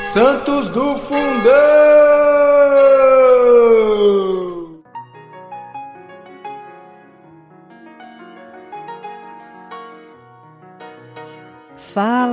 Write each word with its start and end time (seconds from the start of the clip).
Santos 0.00 0.70
do 0.70 0.96
Fundão! 0.98 2.49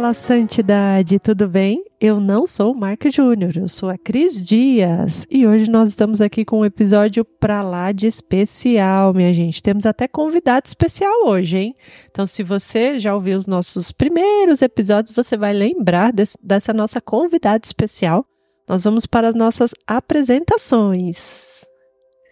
Fala, 0.08 0.14
santidade, 0.14 1.20
tudo 1.20 1.50
bem? 1.50 1.84
Eu 2.00 2.18
não 2.22 2.48
sou 2.48 2.72
o 2.72 2.76
Mark 2.76 3.04
Júnior, 3.12 3.52
eu 3.58 3.68
sou 3.68 3.90
a 3.90 3.98
Cris 3.98 4.46
Dias 4.46 5.28
e 5.30 5.46
hoje 5.46 5.70
nós 5.70 5.90
estamos 5.90 6.22
aqui 6.22 6.46
com 6.46 6.60
um 6.60 6.66
episódio 6.66 7.26
pra 7.26 7.62
lá 7.62 7.92
de 7.92 8.08
especial, 8.08 9.14
minha 9.14 9.34
gente. 9.34 9.62
Temos 9.62 9.86
até 9.86 10.08
convidado 10.08 10.66
especial 10.66 11.12
hoje, 11.26 11.58
hein? 11.58 11.76
Então, 12.10 12.26
se 12.26 12.42
você 12.42 12.98
já 12.98 13.14
ouviu 13.14 13.38
os 13.38 13.48
nossos 13.48 13.92
primeiros 13.92 14.62
episódios, 14.62 15.14
você 15.14 15.36
vai 15.36 15.52
lembrar 15.52 16.14
desse, 16.14 16.38
dessa 16.42 16.72
nossa 16.72 17.02
convidada 17.02 17.66
especial. 17.66 18.26
Nós 18.66 18.86
vamos 18.86 19.06
para 19.06 19.28
as 19.28 19.36
nossas 19.36 19.72
apresentações. 19.86 21.66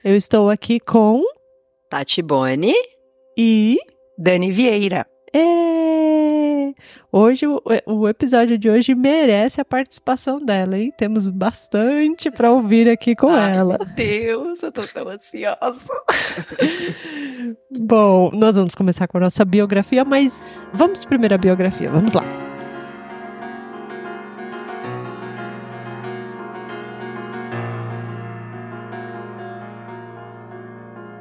Eu 0.02 0.16
estou 0.16 0.50
aqui 0.50 0.80
com 0.80 1.22
Tati 1.90 2.22
Boni 2.22 2.74
e 3.38 3.78
Dani 4.18 4.54
Vieira. 4.54 5.06
É... 5.34 6.05
Hoje, 7.12 7.48
o, 7.48 7.62
o, 7.86 8.10
episódio 8.10 8.58
de 8.58 8.70
hoje 8.70 8.94
merece 8.94 9.62
a 9.62 9.66
participação 9.66 10.40
dela, 10.44 10.78
hein? 10.78 10.92
Temos 10.98 11.30
bastante 11.30 12.30
para 12.30 12.52
ouvir 12.52 12.90
aqui 12.90 13.16
com 13.16 13.30
Ai, 13.30 13.56
ela. 13.56 13.78
Meu 13.78 13.96
Deus, 13.96 14.64
eu 14.64 14.72
tô 14.72 14.82
tão 14.84 15.08
ansiosa. 15.08 15.94
Bom, 17.80 18.32
nós 18.34 18.58
vamos 18.58 18.76
começar 18.76 19.08
com 19.08 19.18
a 19.18 19.22
nossa 19.22 19.46
biografia, 19.46 20.04
mas 20.04 20.46
vamos 20.74 21.06
primeiro 21.06 21.36
à 21.36 21.38
biografia, 21.38 21.90
vamos 21.90 22.14
lá. 22.14 22.25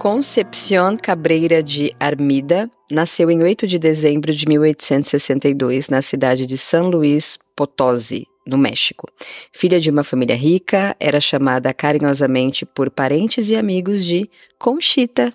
Concepción 0.04 0.98
Cabreira 0.98 1.62
de 1.62 1.90
Armida 1.98 2.70
nasceu 2.90 3.30
em 3.30 3.42
8 3.42 3.66
de 3.66 3.78
dezembro 3.78 4.34
de 4.34 4.44
1862 4.46 5.88
na 5.88 6.02
cidade 6.02 6.44
de 6.44 6.58
San 6.58 6.88
Luís 6.88 7.38
Potosí, 7.56 8.26
no 8.46 8.58
México. 8.58 9.08
Filha 9.50 9.80
de 9.80 9.88
uma 9.88 10.04
família 10.04 10.36
rica, 10.36 10.94
era 11.00 11.22
chamada 11.22 11.72
carinhosamente 11.72 12.66
por 12.66 12.90
parentes 12.90 13.48
e 13.48 13.56
amigos 13.56 14.04
de 14.04 14.28
Conchita 14.58 15.32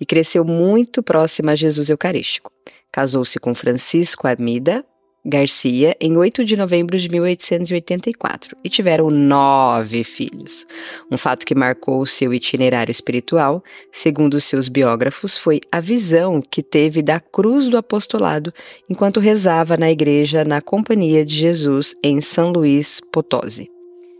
e 0.00 0.06
cresceu 0.06 0.46
muito 0.46 1.02
próxima 1.02 1.52
a 1.52 1.54
Jesus 1.54 1.90
Eucarístico. 1.90 2.50
Casou-se 2.90 3.38
com 3.38 3.54
Francisco 3.54 4.26
Armida, 4.26 4.82
Garcia 5.26 5.96
em 5.98 6.18
8 6.18 6.44
de 6.44 6.54
novembro 6.54 6.98
de 6.98 7.08
1884 7.08 8.54
e 8.62 8.68
tiveram 8.68 9.08
nove 9.08 10.04
filhos. 10.04 10.66
Um 11.10 11.16
fato 11.16 11.46
que 11.46 11.54
marcou 11.54 12.00
o 12.02 12.06
seu 12.06 12.34
itinerário 12.34 12.92
espiritual, 12.92 13.64
segundo 13.90 14.38
seus 14.38 14.68
biógrafos, 14.68 15.38
foi 15.38 15.60
a 15.72 15.80
visão 15.80 16.42
que 16.42 16.62
teve 16.62 17.00
da 17.00 17.18
cruz 17.18 17.68
do 17.68 17.78
apostolado 17.78 18.52
enquanto 18.88 19.18
rezava 19.18 19.78
na 19.78 19.90
igreja 19.90 20.44
na 20.44 20.60
Companhia 20.60 21.24
de 21.24 21.34
Jesus 21.34 21.94
em 22.04 22.20
São 22.20 22.52
Luís 22.52 23.00
Potosí. 23.10 23.70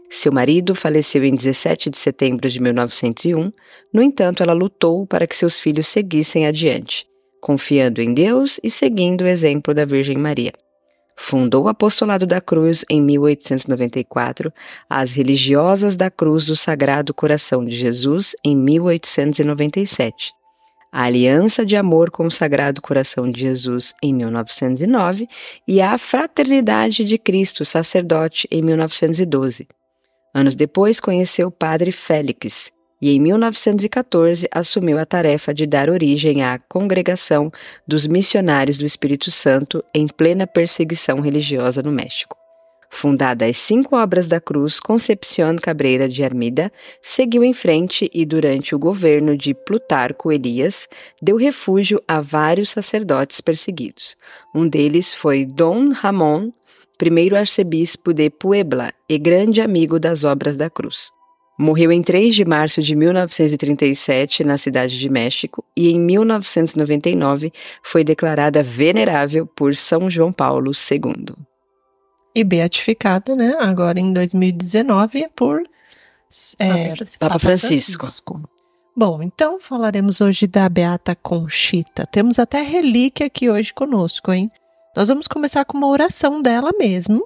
Seu 0.09 0.33
marido 0.33 0.75
faleceu 0.75 1.23
em 1.23 1.35
17 1.35 1.91
de 1.91 1.99
setembro 1.99 2.49
de 2.49 2.63
1901, 2.63 3.53
no 3.93 4.01
entanto, 4.01 4.43
ela 4.43 4.55
lutou 4.55 5.07
para 5.07 5.27
que 5.27 5.37
seus 5.37 5.61
filhos 5.61 5.87
seguissem 5.87 6.47
adiante, 6.47 7.07
confiando 7.43 8.01
em 8.01 8.15
Deus 8.15 8.59
e 8.63 8.71
seguindo 8.71 9.23
o 9.23 9.27
exemplo 9.27 9.75
da 9.75 9.85
Virgem 9.85 10.17
Maria. 10.17 10.53
Fundou 11.17 11.65
o 11.65 11.69
Apostolado 11.69 12.27
da 12.27 12.41
Cruz 12.41 12.85
em 12.91 13.01
1894, 13.01 14.53
as 14.91 15.13
Religiosas 15.13 15.95
da 15.95 16.11
Cruz 16.11 16.45
do 16.45 16.57
Sagrado 16.57 17.15
Coração 17.15 17.65
de 17.65 17.77
Jesus 17.77 18.35
em 18.45 18.57
1897, 18.57 20.33
a 20.91 21.05
Aliança 21.05 21.65
de 21.65 21.77
Amor 21.77 22.11
com 22.11 22.27
o 22.27 22.31
Sagrado 22.31 22.83
Coração 22.83 23.31
de 23.31 23.41
Jesus 23.41 23.95
em 24.03 24.13
1909 24.13 25.29
e 25.67 25.81
a 25.81 25.97
Fraternidade 25.99 27.05
de 27.05 27.19
Cristo 27.19 27.65
Sacerdote 27.65 28.49
em 28.51 28.63
1912. 28.63 29.69
Anos 30.35 30.57
depois 30.57 30.99
conheceu 30.99 31.49
o 31.49 31.53
Padre 31.53 31.93
Félix, 31.93 32.73
e 33.05 33.11
em 33.11 33.21
1914 33.21 34.49
assumiu 34.51 34.99
a 34.99 35.05
tarefa 35.05 35.53
de 35.53 35.67
dar 35.67 35.91
origem 35.91 36.43
à 36.43 36.59
Congregação 36.59 37.53
dos 37.87 38.07
Missionários 38.07 38.79
do 38.79 38.87
Espírito 38.87 39.31
Santo 39.31 39.85
em 39.95 40.07
plena 40.07 40.47
perseguição 40.47 41.21
religiosa 41.21 41.83
no 41.83 41.93
México. 41.93 42.35
Fundada 42.89 43.45
às 43.45 43.59
cinco 43.59 43.95
obras 43.95 44.27
da 44.27 44.41
cruz, 44.41 44.81
Concepción 44.81 45.57
Cabreira 45.57 46.09
de 46.09 46.25
Armida 46.25 46.73
seguiu 47.03 47.45
em 47.45 47.53
frente 47.53 48.11
e, 48.11 48.25
durante 48.25 48.75
o 48.75 48.79
governo 48.79 49.37
de 49.37 49.53
Plutarco 49.53 50.33
Elias, 50.33 50.89
deu 51.21 51.37
refúgio 51.37 52.03
a 52.09 52.23
vários 52.23 52.71
sacerdotes 52.71 53.39
perseguidos. 53.39 54.17
Um 54.55 54.67
deles 54.67 55.15
foi 55.15 55.45
Dom 55.45 55.91
Ramón, 55.91 56.51
primeiro 56.97 57.37
arcebispo 57.37 58.15
de 58.15 58.31
Puebla 58.31 58.91
e 59.07 59.19
grande 59.19 59.61
amigo 59.61 59.99
das 60.01 60.25
obras 60.25 60.57
da 60.57 60.71
cruz. 60.71 61.13
Morreu 61.59 61.93
em 61.93 62.03
3 62.03 62.35
de 62.35 62.45
março 62.45 62.83
de 62.83 62.97
1937 62.97 64.43
na 64.43 64.59
cidade 64.59 64.99
de 64.99 65.09
México 65.09 65.65
e 65.77 65.91
em 65.91 66.01
1999 66.01 67.53
foi 67.83 68.03
declarada 68.03 68.63
venerável 68.63 69.47
por 69.47 69.77
São 69.77 70.11
João 70.11 70.33
Paulo 70.33 70.73
II. 70.73 71.37
E 72.35 72.43
beatificada, 72.43 73.37
né? 73.37 73.57
Agora 73.61 74.01
em 74.01 74.13
2019 74.13 75.29
por 75.37 75.63
é, 76.59 76.89
Papa, 76.89 77.05
Papa 77.21 77.39
Francisco. 77.39 78.05
Francisco. 78.05 78.43
Bom, 78.97 79.23
então 79.23 79.61
falaremos 79.61 80.21
hoje 80.21 80.47
da 80.47 80.69
Beata 80.69 81.15
Conchita. 81.15 82.07
Temos 82.07 82.39
até 82.39 82.63
relíquia 82.63 83.27
aqui 83.27 83.49
hoje 83.49 83.73
conosco, 83.73 84.33
hein? 84.33 84.51
Nós 84.97 85.09
vamos 85.09 85.27
começar 85.27 85.65
com 85.65 85.77
uma 85.77 85.89
oração 85.89 86.41
dela 86.41 86.71
mesmo, 86.79 87.25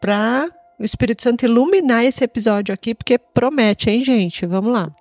para 0.00 0.48
o 0.82 0.84
Espírito 0.84 1.22
Santo 1.22 1.44
iluminar 1.44 2.04
esse 2.04 2.24
episódio 2.24 2.74
aqui, 2.74 2.92
porque 2.92 3.16
promete, 3.16 3.88
hein, 3.88 4.04
gente? 4.04 4.44
Vamos 4.44 4.72
lá. 4.72 4.92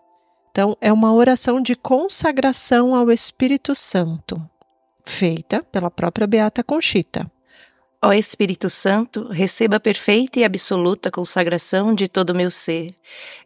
Então, 0.52 0.78
é 0.80 0.94
uma 0.94 1.12
oração 1.12 1.60
de 1.60 1.74
consagração 1.74 2.94
ao 2.94 3.10
Espírito 3.10 3.74
Santo, 3.74 4.40
feita 5.04 5.64
pela 5.72 5.90
própria 5.90 6.28
Beata 6.28 6.64
Conchita. 6.64 7.30
Ó 8.04 8.14
Espírito 8.14 8.70
Santo, 8.70 9.28
receba 9.30 9.78
a 9.78 9.80
perfeita 9.80 10.40
e 10.40 10.44
absoluta 10.44 11.10
consagração 11.10 11.96
de 11.96 12.08
todo 12.08 12.30
o 12.32 12.36
meu 12.36 12.52
ser. 12.52 12.94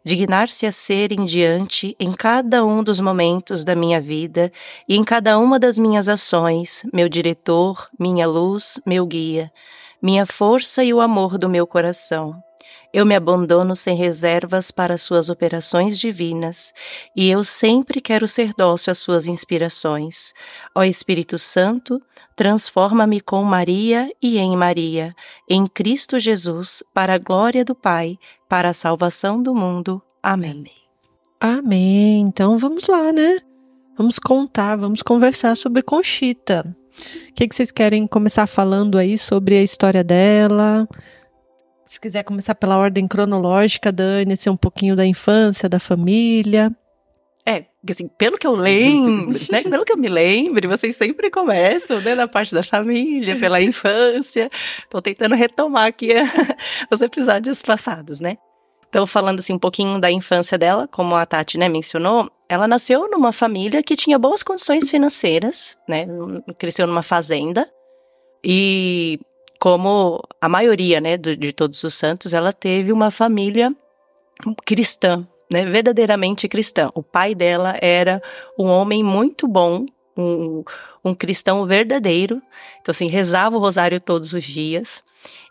Dignar-se 0.04 0.66
a 0.66 0.72
ser 0.72 1.12
em 1.12 1.24
diante, 1.24 1.96
em 1.98 2.12
cada 2.12 2.64
um 2.64 2.82
dos 2.82 3.00
momentos 3.00 3.64
da 3.64 3.74
minha 3.74 4.00
vida 4.00 4.52
e 4.86 4.96
em 4.96 5.04
cada 5.04 5.38
uma 5.38 5.58
das 5.58 5.78
minhas 5.78 6.06
ações, 6.06 6.84
meu 6.92 7.08
diretor, 7.08 7.88
minha 7.98 8.26
luz, 8.26 8.78
meu 8.84 9.06
guia 9.06 9.50
minha 10.02 10.26
força 10.26 10.84
e 10.84 10.92
o 10.92 11.00
amor 11.00 11.38
do 11.38 11.48
meu 11.48 11.66
coração. 11.66 12.42
Eu 12.92 13.04
me 13.04 13.14
abandono 13.14 13.76
sem 13.76 13.96
reservas 13.96 14.70
para 14.70 14.96
suas 14.96 15.28
operações 15.28 15.98
divinas, 15.98 16.72
e 17.14 17.28
eu 17.28 17.44
sempre 17.44 18.00
quero 18.00 18.26
ser 18.26 18.52
dócil 18.56 18.90
às 18.90 18.98
suas 18.98 19.26
inspirações. 19.26 20.32
Ó 20.74 20.82
Espírito 20.82 21.38
Santo, 21.38 22.00
transforma-me 22.34 23.20
com 23.20 23.42
Maria 23.42 24.10
e 24.22 24.38
em 24.38 24.56
Maria, 24.56 25.14
em 25.48 25.66
Cristo 25.66 26.18
Jesus, 26.18 26.82
para 26.94 27.14
a 27.14 27.18
glória 27.18 27.64
do 27.64 27.74
Pai, 27.74 28.18
para 28.48 28.70
a 28.70 28.74
salvação 28.74 29.42
do 29.42 29.54
mundo. 29.54 30.02
Amém. 30.22 30.66
Amém. 31.40 32.20
Então 32.20 32.58
vamos 32.58 32.86
lá, 32.86 33.12
né? 33.12 33.38
Vamos 33.96 34.18
contar, 34.18 34.76
vamos 34.76 35.02
conversar 35.02 35.56
sobre 35.56 35.82
Conchita. 35.82 36.76
O 37.28 37.32
que, 37.34 37.46
que 37.46 37.54
vocês 37.54 37.70
querem 37.70 38.06
começar 38.06 38.46
falando 38.46 38.96
aí 38.96 39.18
sobre 39.18 39.56
a 39.56 39.62
história 39.62 40.02
dela? 40.02 40.88
Se 41.84 42.00
quiser 42.00 42.24
começar 42.24 42.54
pela 42.54 42.78
ordem 42.78 43.06
cronológica, 43.06 43.92
Dani, 43.92 44.36
ser 44.36 44.50
um 44.50 44.56
pouquinho 44.56 44.96
da 44.96 45.06
infância, 45.06 45.68
da 45.68 45.78
família. 45.78 46.74
É, 47.48 47.64
assim, 47.88 48.08
pelo 48.08 48.36
que 48.36 48.46
eu 48.46 48.56
lembro, 48.56 49.38
né? 49.52 49.62
Pelo 49.62 49.84
que 49.84 49.92
eu 49.92 49.96
me 49.96 50.08
lembro, 50.08 50.68
vocês 50.68 50.96
sempre 50.96 51.30
começam, 51.30 52.00
né, 52.00 52.16
na 52.16 52.26
parte 52.26 52.52
da 52.52 52.62
família, 52.62 53.36
pela 53.38 53.62
infância. 53.62 54.50
Tô 54.90 55.00
tentando 55.00 55.36
retomar 55.36 55.86
aqui 55.86 56.08
os 56.90 57.00
episódios 57.00 57.62
passados, 57.62 58.18
né? 58.18 58.36
Então, 58.96 59.06
falando 59.06 59.40
assim 59.40 59.52
um 59.52 59.58
pouquinho 59.58 60.00
da 60.00 60.10
infância 60.10 60.56
dela, 60.56 60.88
como 60.88 61.14
a 61.14 61.26
Tati, 61.26 61.58
né, 61.58 61.68
mencionou, 61.68 62.30
ela 62.48 62.66
nasceu 62.66 63.10
numa 63.10 63.30
família 63.30 63.82
que 63.82 63.94
tinha 63.94 64.18
boas 64.18 64.42
condições 64.42 64.88
financeiras, 64.88 65.76
né? 65.86 66.06
Cresceu 66.56 66.86
numa 66.86 67.02
fazenda. 67.02 67.70
E 68.42 69.20
como 69.60 70.26
a 70.40 70.48
maioria, 70.48 70.98
né, 70.98 71.18
de, 71.18 71.36
de 71.36 71.52
todos 71.52 71.84
os 71.84 71.92
santos, 71.92 72.32
ela 72.32 72.54
teve 72.54 72.90
uma 72.90 73.10
família 73.10 73.70
cristã, 74.64 75.28
né, 75.52 75.66
verdadeiramente 75.66 76.48
cristã. 76.48 76.88
O 76.94 77.02
pai 77.02 77.34
dela 77.34 77.76
era 77.82 78.22
um 78.58 78.68
homem 78.68 79.04
muito 79.04 79.46
bom, 79.46 79.84
um, 80.16 80.64
um 81.04 81.14
cristão 81.14 81.66
verdadeiro. 81.66 82.40
Então, 82.80 82.92
assim, 82.92 83.08
rezava 83.08 83.56
o 83.56 83.60
rosário 83.60 84.00
todos 84.00 84.32
os 84.32 84.44
dias. 84.44 85.04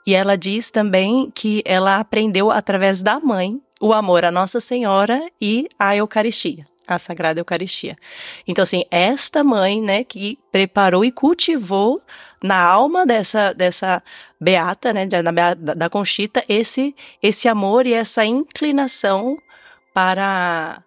E 0.06 0.14
ela 0.14 0.38
diz 0.38 0.70
também 0.70 1.32
que 1.34 1.62
ela 1.66 2.00
aprendeu 2.00 2.52
através 2.52 3.02
da 3.02 3.20
mãe 3.20 3.60
o 3.82 3.94
amor 3.94 4.24
à 4.26 4.32
Nossa 4.32 4.60
Senhora 4.60 5.22
e 5.42 5.68
à 5.78 5.96
Eucaristia 5.96 6.66
a 6.88 7.00
Sagrada 7.00 7.40
Eucaristia. 7.40 7.96
Então, 8.48 8.64
assim, 8.64 8.84
esta 8.92 9.44
mãe, 9.44 9.82
né, 9.82 10.04
que 10.04 10.38
preparou 10.52 11.04
e 11.04 11.12
cultivou 11.12 12.02
na 12.44 12.62
alma 12.62 13.06
dessa, 13.06 13.54
dessa 13.54 14.04
beata, 14.40 14.94
né, 14.94 15.08
da, 15.08 15.54
da 15.54 15.90
Conchita, 15.90 16.44
esse, 16.48 16.96
esse 17.22 17.48
amor 17.48 17.88
e 17.88 17.94
essa 17.94 18.24
inclinação 18.26 19.38
para, 19.94 20.84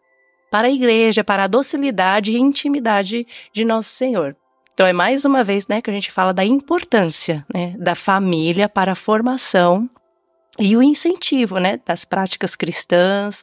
para 0.51 0.69
a 0.69 0.71
igreja, 0.71 1.25
para 1.25 1.45
a 1.45 1.49
docilidade 1.49 2.33
e 2.33 2.39
intimidade 2.39 3.27
de 3.53 3.65
Nosso 3.65 3.91
Senhor. 3.91 4.37
Então, 4.79 4.87
é 4.87 4.93
mais 4.93 5.25
uma 5.25 5.43
vez, 5.43 5.67
né, 5.67 5.83
que 5.83 5.91
a 5.91 5.93
gente 5.93 6.13
fala 6.13 6.33
da 6.33 6.45
importância, 6.45 7.45
né, 7.53 7.75
da 7.77 7.97
família 7.97 8.69
para 8.69 8.93
a 8.93 8.95
formação 8.95 9.91
e 10.57 10.77
o 10.77 10.83
incentivo, 10.85 11.59
né, 11.59 11.81
das 11.85 12.05
práticas 12.05 12.55
cristãs 12.55 13.43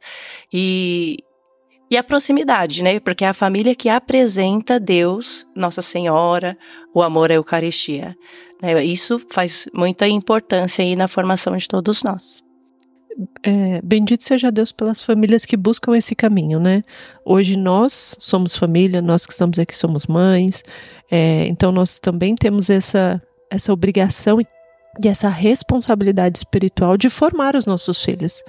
e, 0.53 1.17
e 1.91 1.97
a 1.97 2.03
proximidade, 2.05 2.81
né? 2.81 3.01
Porque 3.01 3.25
é 3.25 3.27
a 3.27 3.33
família 3.33 3.75
que 3.75 3.89
apresenta 3.89 4.79
Deus, 4.79 5.45
Nossa 5.53 5.81
Senhora, 5.81 6.57
o 6.93 7.03
amor 7.03 7.29
à 7.29 7.33
Eucaristia. 7.33 8.15
Né? 8.61 8.85
Isso 8.85 9.19
faz 9.29 9.67
muita 9.73 10.07
importância 10.07 10.85
aí 10.85 10.95
na 10.95 11.09
formação 11.09 11.57
de 11.57 11.67
todos 11.67 12.01
nós. 12.01 12.44
É, 13.43 13.81
bendito 13.81 14.23
seja 14.23 14.51
Deus 14.51 14.71
pelas 14.73 15.01
famílias 15.01 15.45
que 15.45 15.55
buscam 15.55 15.95
esse 15.95 16.13
caminho, 16.13 16.59
né? 16.59 16.83
Hoje 17.23 17.55
nós 17.55 18.17
somos 18.19 18.57
família, 18.57 19.01
nós 19.01 19.25
que 19.25 19.31
estamos 19.31 19.57
aqui 19.57 19.77
somos 19.77 20.05
mães, 20.05 20.63
é, 21.09 21.47
então 21.47 21.71
nós 21.71 21.97
também 21.97 22.35
temos 22.35 22.69
essa, 22.69 23.21
essa 23.49 23.71
obrigação 23.71 24.41
e 24.41 25.07
essa 25.07 25.29
responsabilidade 25.29 26.39
espiritual 26.39 26.97
de 26.97 27.09
formar 27.09 27.55
os 27.55 27.65
nossos 27.65 28.03
filhos 28.03 28.43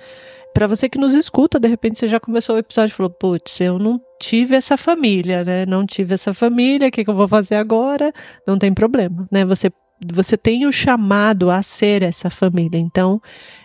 para 0.57 0.67
você 0.67 0.89
que 0.89 0.97
nos 0.97 1.13
escuta, 1.13 1.61
de 1.61 1.69
repente 1.69 1.99
você 1.99 2.09
já 2.09 2.19
começou 2.19 2.57
o 2.57 2.59
episódio 2.59 2.91
e 2.91 2.97
falou: 2.97 3.11
putz, 3.11 3.61
eu 3.61 3.79
não 3.79 4.01
tive 4.19 4.57
essa 4.57 4.79
família, 4.79 5.45
né? 5.45 5.67
Não 5.67 5.85
tive 5.85 6.15
essa 6.15 6.33
família, 6.33 6.89
o 6.89 6.91
que, 6.91 7.05
que 7.05 7.11
eu 7.11 7.15
vou 7.15 7.29
fazer 7.29 7.57
agora? 7.57 8.11
Não 8.47 8.57
tem 8.57 8.73
problema, 8.73 9.29
né? 9.31 9.45
Você, 9.45 9.71
você 10.11 10.35
tem 10.35 10.65
o 10.67 10.73
chamado 10.73 11.51
a 11.51 11.63
ser 11.63 12.03
essa 12.03 12.31
família. 12.31 12.79
Então, 12.79 13.21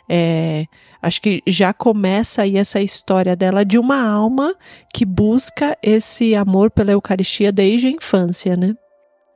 é, 0.10 0.66
acho 1.02 1.22
que 1.22 1.42
já 1.48 1.74
começa 1.74 2.44
aí 2.44 2.58
essa 2.58 2.80
história 2.82 3.36
dela 3.36 3.66
de 3.66 3.78
uma 3.78 4.02
alma 4.02 4.56
que 4.94 5.06
busca 5.06 5.78
esse 5.82 6.36
amor 6.36 6.70
pela 6.70 6.92
Eucaristia 6.92 7.52
desde 7.52 7.88
a 7.88 7.92
infância, 7.92 8.56
né? 8.56 8.76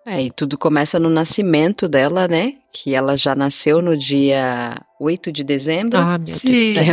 É, 0.06 0.22
e 0.22 0.30
tudo 0.30 0.56
começa 0.56 1.00
no 1.00 1.10
nascimento 1.10 1.90
dela, 1.90 2.28
né? 2.28 2.54
Que 2.72 2.94
ela 2.94 3.18
já 3.18 3.34
nasceu 3.34 3.82
no 3.82 3.98
dia 3.98 4.80
8 5.00 5.32
de 5.32 5.44
dezembro. 5.44 5.98
Ah, 5.98 6.20
meu 6.20 6.38
Deus. 6.38 6.76
É, 6.78 6.86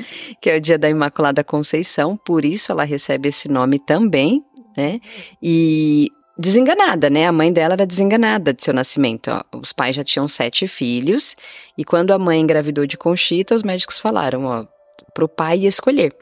que 0.40 0.48
é 0.48 0.56
o 0.56 0.60
dia 0.60 0.78
da 0.78 0.88
Imaculada 0.88 1.44
Conceição, 1.44 2.16
por 2.16 2.44
isso 2.44 2.72
ela 2.72 2.84
recebe 2.84 3.28
esse 3.28 3.48
nome 3.48 3.78
também, 3.78 4.42
né? 4.74 4.98
E 5.42 6.08
desenganada, 6.42 7.08
né? 7.08 7.26
A 7.26 7.32
mãe 7.32 7.52
dela 7.52 7.74
era 7.74 7.86
desenganada 7.86 8.52
de 8.52 8.64
seu 8.64 8.74
nascimento. 8.74 9.30
Ó. 9.30 9.58
Os 9.58 9.72
pais 9.72 9.94
já 9.94 10.02
tinham 10.02 10.26
sete 10.26 10.66
filhos, 10.66 11.36
e 11.78 11.84
quando 11.84 12.10
a 12.10 12.18
mãe 12.18 12.40
engravidou 12.40 12.84
de 12.84 12.98
Conchita, 12.98 13.54
os 13.54 13.62
médicos 13.62 13.98
falaram, 13.98 14.44
ó, 14.44 14.66
pro 15.14 15.28
pai 15.28 15.60
escolher. 15.60 16.12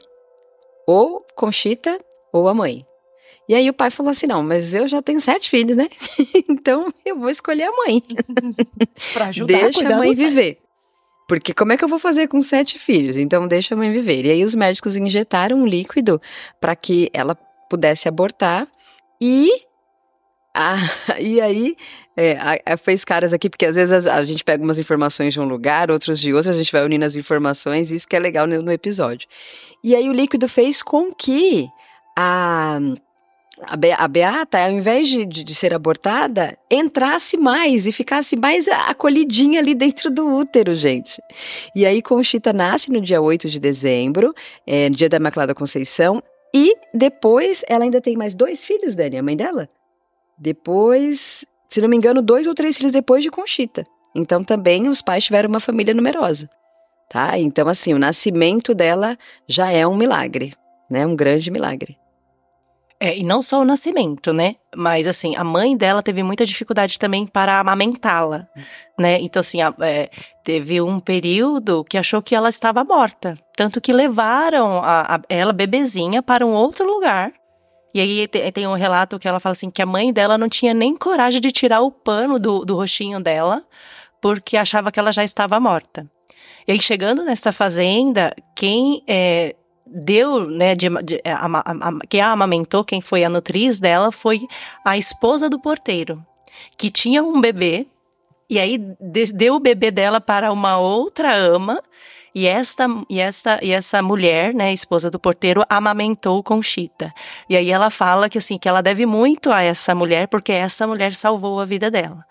Ou 0.87 1.25
Conchita 1.35 1.97
ou 2.31 2.47
a 2.47 2.53
mãe. 2.53 2.85
E 3.49 3.55
aí 3.55 3.67
o 3.69 3.73
pai 3.73 3.89
falou 3.89 4.11
assim: 4.11 4.27
não, 4.27 4.43
mas 4.43 4.73
eu 4.73 4.87
já 4.87 5.01
tenho 5.01 5.19
sete 5.19 5.49
filhos, 5.49 5.75
né? 5.75 5.89
então 6.47 6.87
eu 7.03 7.17
vou 7.17 7.29
escolher 7.29 7.63
a 7.63 7.71
mãe. 7.71 8.01
pra 9.13 9.25
ajudar 9.25 9.53
Deixa 9.53 9.89
a, 9.89 9.95
a 9.95 9.97
mãe 9.97 10.13
viver. 10.13 10.59
Porque 11.27 11.53
como 11.53 11.71
é 11.71 11.77
que 11.77 11.83
eu 11.83 11.87
vou 11.87 11.99
fazer 11.99 12.27
com 12.27 12.41
sete 12.41 12.77
filhos? 12.77 13.17
Então 13.17 13.47
deixa 13.47 13.73
a 13.73 13.77
mãe 13.77 13.91
viver. 13.91 14.25
E 14.25 14.31
aí 14.31 14.43
os 14.43 14.53
médicos 14.53 14.95
injetaram 14.95 15.57
um 15.57 15.65
líquido 15.65 16.21
para 16.59 16.75
que 16.75 17.09
ela 17.13 17.35
pudesse 17.69 18.07
abortar 18.07 18.67
e 19.19 19.49
ah, 20.53 20.77
e 21.19 21.39
aí, 21.39 21.75
é, 22.15 22.33
a, 22.33 22.73
a 22.73 22.77
fez 22.77 23.05
caras 23.05 23.33
aqui, 23.33 23.49
porque 23.49 23.65
às 23.65 23.75
vezes 23.75 24.07
a, 24.07 24.15
a, 24.15 24.25
gente 24.25 24.43
pega 24.43 24.63
umas 24.63 24.79
informações 24.79 25.33
de 25.33 25.39
um 25.39 25.45
lugar, 25.45 25.89
outros 25.89 26.19
de 26.19 26.33
outro, 26.33 26.49
a 26.49 26.53
gente 26.53 26.71
vai 26.71 26.83
unindo 26.83 27.05
as 27.05 27.15
informações, 27.15 27.91
isso 27.91 28.07
que 28.07 28.15
é 28.15 28.19
legal 28.19 28.45
no, 28.45 28.61
no 28.61 28.71
episódio. 28.71 29.27
E 29.83 29.95
aí 29.95 30.09
o 30.09 30.13
líquido 30.13 30.47
fez 30.47 30.81
com 30.81 31.13
que 31.13 31.67
a 32.17 32.79
a, 33.61 33.77
Be 33.77 33.91
a 33.91 34.07
Beata, 34.07 34.63
ao 34.63 34.71
invés 34.71 35.07
de, 35.07 35.25
de, 35.25 35.43
de, 35.43 35.55
ser 35.55 35.73
abortada, 35.73 36.57
entrasse 36.69 37.37
mais 37.37 37.85
e 37.85 37.91
ficasse 37.91 38.35
mais 38.35 38.67
acolhidinha 38.67 39.59
ali 39.59 39.75
dentro 39.75 40.09
do 40.09 40.27
útero, 40.27 40.73
gente. 40.73 41.21
E 41.75 41.85
aí 41.85 42.01
Conchita 42.01 42.51
nasce 42.51 42.91
no 42.91 43.01
dia 43.01 43.21
8 43.21 43.49
de 43.49 43.59
dezembro, 43.59 44.33
é, 44.65 44.89
dia 44.89 45.09
da 45.09 45.17
Imaculada 45.17 45.53
Conceição, 45.53 46.23
e 46.53 46.73
depois 46.93 47.63
ela 47.67 47.83
ainda 47.83 48.01
tem 48.01 48.15
mais 48.15 48.35
dois 48.35 48.65
filhos, 48.65 48.95
Dani, 48.95 49.17
a 49.17 49.23
mãe 49.23 49.37
dela. 49.37 49.67
Depois, 50.41 51.45
se 51.69 51.79
não 51.79 51.87
me 51.87 51.95
engano, 51.95 52.19
dois 52.19 52.47
ou 52.47 52.55
três 52.55 52.75
filhos 52.75 52.91
depois 52.91 53.23
de 53.23 53.29
Conchita. 53.29 53.83
Então 54.15 54.43
também 54.43 54.89
os 54.89 54.99
pais 54.99 55.23
tiveram 55.23 55.47
uma 55.47 55.59
família 55.59 55.93
numerosa, 55.93 56.49
tá? 57.07 57.37
Então 57.37 57.67
assim, 57.67 57.93
o 57.93 57.99
nascimento 57.99 58.73
dela 58.73 59.15
já 59.47 59.71
é 59.71 59.85
um 59.85 59.95
milagre, 59.95 60.53
né? 60.89 61.05
Um 61.05 61.15
grande 61.15 61.51
milagre. 61.51 61.95
É, 63.03 63.17
e 63.17 63.23
não 63.23 63.41
só 63.41 63.61
o 63.61 63.65
nascimento, 63.65 64.31
né? 64.31 64.55
Mas, 64.75 65.07
assim, 65.07 65.35
a 65.35 65.43
mãe 65.43 65.75
dela 65.75 66.03
teve 66.03 66.21
muita 66.21 66.45
dificuldade 66.45 66.99
também 66.99 67.25
para 67.25 67.59
amamentá-la, 67.59 68.47
né? 68.95 69.17
Então, 69.19 69.39
assim, 69.39 69.59
a, 69.59 69.73
é, 69.79 70.07
teve 70.43 70.79
um 70.79 70.99
período 70.99 71.83
que 71.83 71.97
achou 71.97 72.21
que 72.21 72.35
ela 72.35 72.47
estava 72.47 72.83
morta. 72.83 73.35
Tanto 73.55 73.81
que 73.81 73.91
levaram 73.91 74.83
a, 74.83 75.15
a, 75.15 75.21
ela, 75.29 75.51
bebezinha, 75.51 76.21
para 76.21 76.45
um 76.45 76.53
outro 76.53 76.85
lugar. 76.85 77.31
E 77.93 77.99
aí 77.99 78.27
tem 78.27 78.67
um 78.67 78.75
relato 78.75 79.19
que 79.19 79.27
ela 79.27 79.39
fala 79.39 79.51
assim, 79.51 79.69
que 79.69 79.81
a 79.81 79.85
mãe 79.85 80.13
dela 80.13 80.37
não 80.37 80.47
tinha 80.47 80.73
nem 80.73 80.95
coragem 80.95 81.41
de 81.41 81.51
tirar 81.51 81.81
o 81.81 81.91
pano 81.91 82.39
do, 82.39 82.63
do 82.63 82.75
roxinho 82.75 83.21
dela, 83.21 83.63
porque 84.21 84.55
achava 84.55 84.91
que 84.91 84.99
ela 84.99 85.11
já 85.11 85.23
estava 85.23 85.59
morta. 85.59 86.09
E 86.67 86.71
aí, 86.71 86.81
chegando 86.81 87.23
nessa 87.23 87.51
fazenda, 87.51 88.33
quem 88.55 89.03
é, 89.07 89.55
deu, 89.85 90.47
né, 90.47 90.75
de, 90.75 90.87
de, 91.03 91.21
a, 91.25 91.45
a, 91.45 91.89
a, 91.89 91.99
quem 92.07 92.21
a 92.21 92.31
amamentou, 92.31 92.83
quem 92.83 93.01
foi 93.01 93.23
a 93.23 93.29
nutriz 93.29 93.79
dela, 93.79 94.11
foi 94.11 94.41
a 94.85 94.97
esposa 94.97 95.49
do 95.49 95.59
porteiro, 95.59 96.23
que 96.77 96.89
tinha 96.89 97.23
um 97.23 97.41
bebê, 97.41 97.87
e 98.49 98.59
aí 98.59 98.77
de, 98.77 99.33
deu 99.33 99.55
o 99.55 99.59
bebê 99.59 99.91
dela 99.91 100.21
para 100.21 100.51
uma 100.51 100.77
outra 100.77 101.33
ama, 101.33 101.81
e 102.33 102.47
esta, 102.47 102.87
e 103.09 103.19
esta, 103.19 103.59
e 103.61 103.71
essa 103.71 104.01
mulher, 104.01 104.53
né, 104.53 104.73
esposa 104.73 105.11
do 105.11 105.19
porteiro, 105.19 105.63
amamentou 105.69 106.41
Conchita. 106.41 107.13
E 107.49 107.57
aí 107.57 107.69
ela 107.69 107.89
fala 107.89 108.29
que 108.29 108.37
assim, 108.37 108.57
que 108.57 108.69
ela 108.69 108.81
deve 108.81 109.05
muito 109.05 109.51
a 109.51 109.61
essa 109.61 109.93
mulher, 109.93 110.27
porque 110.27 110.51
essa 110.51 110.87
mulher 110.87 111.13
salvou 111.13 111.59
a 111.59 111.65
vida 111.65 111.91
dela. 111.91 112.25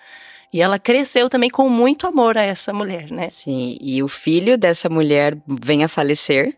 E 0.53 0.61
ela 0.61 0.79
cresceu 0.79 1.29
também 1.29 1.49
com 1.49 1.69
muito 1.69 2.07
amor 2.07 2.37
a 2.37 2.43
essa 2.43 2.73
mulher, 2.73 3.11
né? 3.11 3.29
Sim, 3.31 3.79
e 3.81 4.03
o 4.03 4.09
filho 4.09 4.59
dessa 4.59 4.89
mulher 4.89 5.39
vem 5.47 5.85
a 5.85 5.89
falecer, 5.89 6.57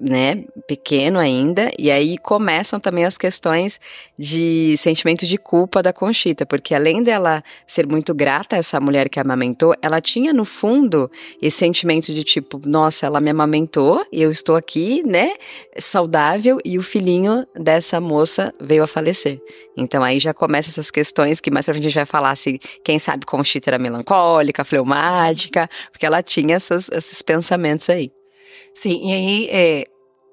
né, 0.00 0.44
pequeno 0.66 1.18
ainda, 1.18 1.70
e 1.78 1.90
aí 1.90 2.18
começam 2.18 2.78
também 2.78 3.04
as 3.04 3.16
questões 3.16 3.80
de 4.18 4.76
sentimento 4.76 5.26
de 5.26 5.38
culpa 5.38 5.82
da 5.82 5.92
Conchita, 5.92 6.44
porque 6.44 6.74
além 6.74 7.02
dela 7.02 7.42
ser 7.66 7.86
muito 7.86 8.14
grata 8.14 8.56
a 8.56 8.58
essa 8.58 8.80
mulher 8.80 9.08
que 9.08 9.18
a 9.18 9.22
amamentou, 9.22 9.74
ela 9.80 10.00
tinha 10.00 10.32
no 10.32 10.44
fundo 10.44 11.10
esse 11.40 11.58
sentimento 11.58 12.12
de 12.12 12.24
tipo, 12.24 12.60
nossa, 12.66 13.06
ela 13.06 13.20
me 13.20 13.30
amamentou, 13.30 14.04
eu 14.12 14.30
estou 14.30 14.56
aqui, 14.56 15.02
né, 15.06 15.32
saudável, 15.78 16.58
e 16.64 16.78
o 16.78 16.82
filhinho 16.82 17.46
dessa 17.54 18.00
moça 18.00 18.52
veio 18.60 18.82
a 18.82 18.86
falecer. 18.86 19.40
Então 19.76 20.02
aí 20.02 20.18
já 20.18 20.34
começam 20.34 20.70
essas 20.70 20.90
questões 20.90 21.40
que 21.40 21.50
mais 21.50 21.64
pra 21.64 21.74
frente 21.74 21.84
a 21.84 21.88
gente 21.88 21.94
vai 21.94 22.06
falar 22.06 22.36
se, 22.36 22.58
quem 22.84 22.98
sabe 22.98 23.24
Conchita 23.24 23.70
era 23.70 23.78
melancólica, 23.78 24.64
fleumática, 24.64 25.68
porque 25.90 26.04
ela 26.04 26.22
tinha 26.22 26.56
essas, 26.56 26.88
esses 26.90 27.22
pensamentos 27.22 27.88
aí. 27.88 28.10
Sim, 28.74 29.10
e 29.10 29.12
aí, 29.12 29.48
é, 29.50 29.84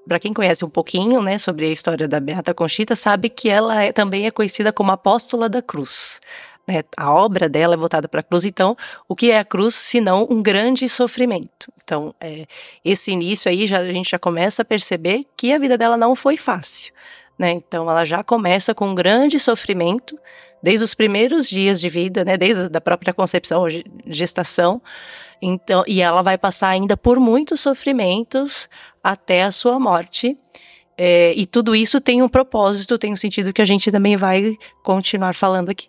para 0.08 0.20
quem 0.20 0.34
conhece 0.34 0.64
um 0.64 0.70
pouquinho, 0.70 1.22
né, 1.22 1.38
sobre 1.38 1.66
a 1.66 1.70
história 1.70 2.08
da 2.08 2.20
Beata 2.20 2.54
Conchita, 2.54 2.96
sabe 2.96 3.30
que 3.30 3.50
ela 3.50 3.84
é, 3.84 3.92
também 3.92 4.26
é 4.26 4.32
conhecida 4.32 4.72
como 4.72 4.92
apóstola 4.92 5.50
da 5.50 5.62
cruz. 5.62 6.22
Né? 6.68 6.84
A 6.98 7.14
obra 7.14 7.48
dela 7.48 7.74
é 7.76 7.78
voltada 7.78 8.08
para 8.08 8.20
a 8.20 8.24
cruz, 8.24 8.46
então, 8.46 8.76
o 9.08 9.16
que 9.16 9.32
é 9.32 9.40
a 9.40 9.46
cruz 9.46 9.76
senão 9.76 10.28
um 10.30 10.42
grande 10.42 10.88
sofrimento? 10.90 11.72
Então, 11.84 12.14
é, 12.20 12.46
esse 12.84 13.12
início 13.12 13.50
aí, 13.50 13.66
já, 13.68 13.80
a 13.80 13.92
gente 13.92 14.12
já 14.12 14.20
começa 14.20 14.62
a 14.62 14.66
perceber 14.66 15.24
que 15.36 15.54
a 15.54 15.60
vida 15.60 15.78
dela 15.78 15.96
não 15.96 16.16
foi 16.16 16.36
fácil. 16.36 16.94
Né? 17.38 17.52
Então, 17.52 17.90
ela 17.90 18.04
já 18.04 18.24
começa 18.24 18.74
com 18.74 18.90
um 18.90 18.96
grande 18.96 19.40
sofrimento, 19.40 20.18
desde 20.62 20.84
os 20.84 20.94
primeiros 20.96 21.50
dias 21.50 21.80
de 21.80 21.90
vida, 21.90 22.26
né, 22.26 22.38
desde 22.38 22.76
a 22.76 22.82
própria 22.82 23.14
concepção, 23.14 23.66
gestação. 24.06 24.82
Então, 25.42 25.84
e 25.88 26.02
ela 26.02 26.22
vai 26.22 26.38
passar 26.38 26.70
ainda 26.70 26.98
por 26.98 27.20
muitos 27.20 27.60
sofrimentos 27.60 28.68
até 29.04 29.44
a 29.44 29.52
sua 29.52 29.80
morte. 29.80 30.38
É, 30.98 31.32
e 31.36 31.46
tudo 31.46 31.76
isso 31.76 32.02
tem 32.02 32.24
um 32.24 32.30
propósito, 32.30 32.98
tem 32.98 33.14
um 33.14 33.18
sentido 33.18 33.54
que 33.54 33.62
a 33.62 33.66
gente 33.66 33.92
também 33.92 34.18
vai 34.18 34.58
continuar 34.84 35.36
falando 35.36 35.70
aqui. 35.70 35.88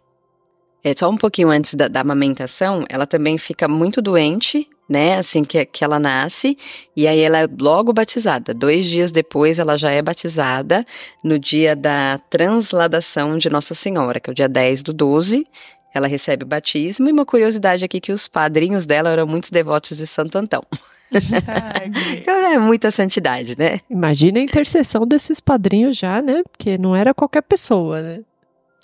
É, 0.84 0.94
só 0.96 1.10
um 1.10 1.16
pouquinho 1.16 1.50
antes 1.50 1.74
da, 1.74 1.88
da, 1.88 2.00
amamentação, 2.00 2.84
ela 2.88 3.06
também 3.06 3.36
fica 3.36 3.66
muito 3.66 4.00
doente, 4.00 4.68
né? 4.88 5.16
Assim 5.16 5.42
que, 5.42 5.64
que 5.66 5.82
ela 5.82 5.98
nasce, 5.98 6.56
e 6.96 7.06
aí 7.06 7.20
ela 7.20 7.38
é 7.40 7.48
logo 7.60 7.92
batizada. 7.92 8.54
Dois 8.54 8.86
dias 8.86 9.10
depois, 9.10 9.58
ela 9.58 9.76
já 9.76 9.90
é 9.90 10.00
batizada 10.00 10.84
no 11.22 11.38
dia 11.38 11.74
da 11.74 12.20
transladação 12.30 13.36
de 13.36 13.50
Nossa 13.50 13.74
Senhora, 13.74 14.20
que 14.20 14.30
é 14.30 14.32
o 14.32 14.34
dia 14.34 14.48
10 14.48 14.82
do 14.82 14.92
12. 14.92 15.44
Ela 15.92 16.06
recebe 16.06 16.44
o 16.44 16.46
batismo, 16.46 17.08
e 17.08 17.12
uma 17.12 17.26
curiosidade 17.26 17.84
aqui 17.84 18.00
que 18.00 18.12
os 18.12 18.28
padrinhos 18.28 18.86
dela 18.86 19.10
eram 19.10 19.26
muitos 19.26 19.50
devotos 19.50 19.96
de 19.96 20.06
Santo 20.06 20.38
Antão. 20.38 20.62
então 22.12 22.34
é 22.34 22.58
muita 22.58 22.90
santidade, 22.90 23.58
né? 23.58 23.80
Imagina 23.90 24.38
a 24.38 24.42
intercessão 24.42 25.06
desses 25.06 25.40
padrinhos 25.40 25.96
já, 25.96 26.22
né? 26.22 26.42
Porque 26.50 26.78
não 26.78 26.94
era 26.94 27.14
qualquer 27.14 27.42
pessoa, 27.42 28.00
né? 28.00 28.20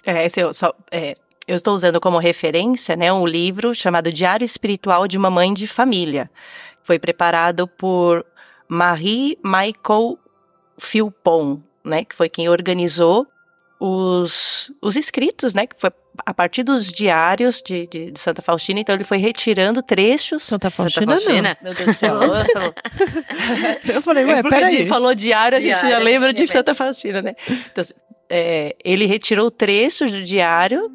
É, 0.06 0.26
esse 0.26 0.40
eu 0.40 0.52
só, 0.52 0.74
é, 0.90 1.16
eu 1.46 1.56
estou 1.56 1.74
usando 1.74 2.00
como 2.00 2.18
referência 2.18 2.96
né, 2.96 3.12
um 3.12 3.26
livro 3.26 3.74
chamado 3.74 4.12
Diário 4.12 4.44
Espiritual 4.44 5.06
de 5.06 5.18
uma 5.18 5.30
Mãe 5.30 5.52
de 5.52 5.66
Família. 5.66 6.30
Foi 6.82 6.98
preparado 6.98 7.66
por 7.68 8.24
Marie 8.68 9.38
Michael 9.44 10.18
Philpon, 10.78 11.60
né, 11.84 12.04
que 12.04 12.14
foi 12.14 12.28
quem 12.28 12.48
organizou 12.48 13.26
os, 13.78 14.72
os 14.80 14.96
escritos, 14.96 15.54
né, 15.54 15.66
que 15.66 15.78
foi 15.78 15.90
a 16.24 16.32
partir 16.32 16.62
dos 16.62 16.92
diários 16.92 17.60
de, 17.60 17.88
de, 17.88 18.12
de, 18.12 18.20
Santa 18.20 18.40
Faustina, 18.40 18.78
então 18.78 18.94
ele 18.94 19.02
foi 19.02 19.18
retirando 19.18 19.82
trechos. 19.82 20.44
Santa 20.44 20.70
Faustina, 20.70 21.18
Santa 21.18 21.24
Faustina. 21.24 21.58
Meu 21.60 21.74
Deus 21.74 21.86
do 21.86 21.92
céu. 21.92 22.14
eu 23.92 24.00
falei, 24.00 24.24
ué, 24.24 24.38
é 24.38 24.42
peraí. 24.42 24.86
falou 24.86 25.12
diário, 25.12 25.58
a 25.58 25.60
gente 25.60 25.70
diário, 25.70 25.90
já 25.90 25.98
lembra 25.98 26.32
de 26.32 26.46
Santa 26.46 26.72
Faustina, 26.72 27.20
né? 27.20 27.34
Então, 27.48 27.82
assim, 27.82 27.94
é, 28.28 28.76
ele 28.84 29.06
retirou 29.06 29.50
trechos 29.50 30.10
do 30.12 30.22
diário 30.22 30.90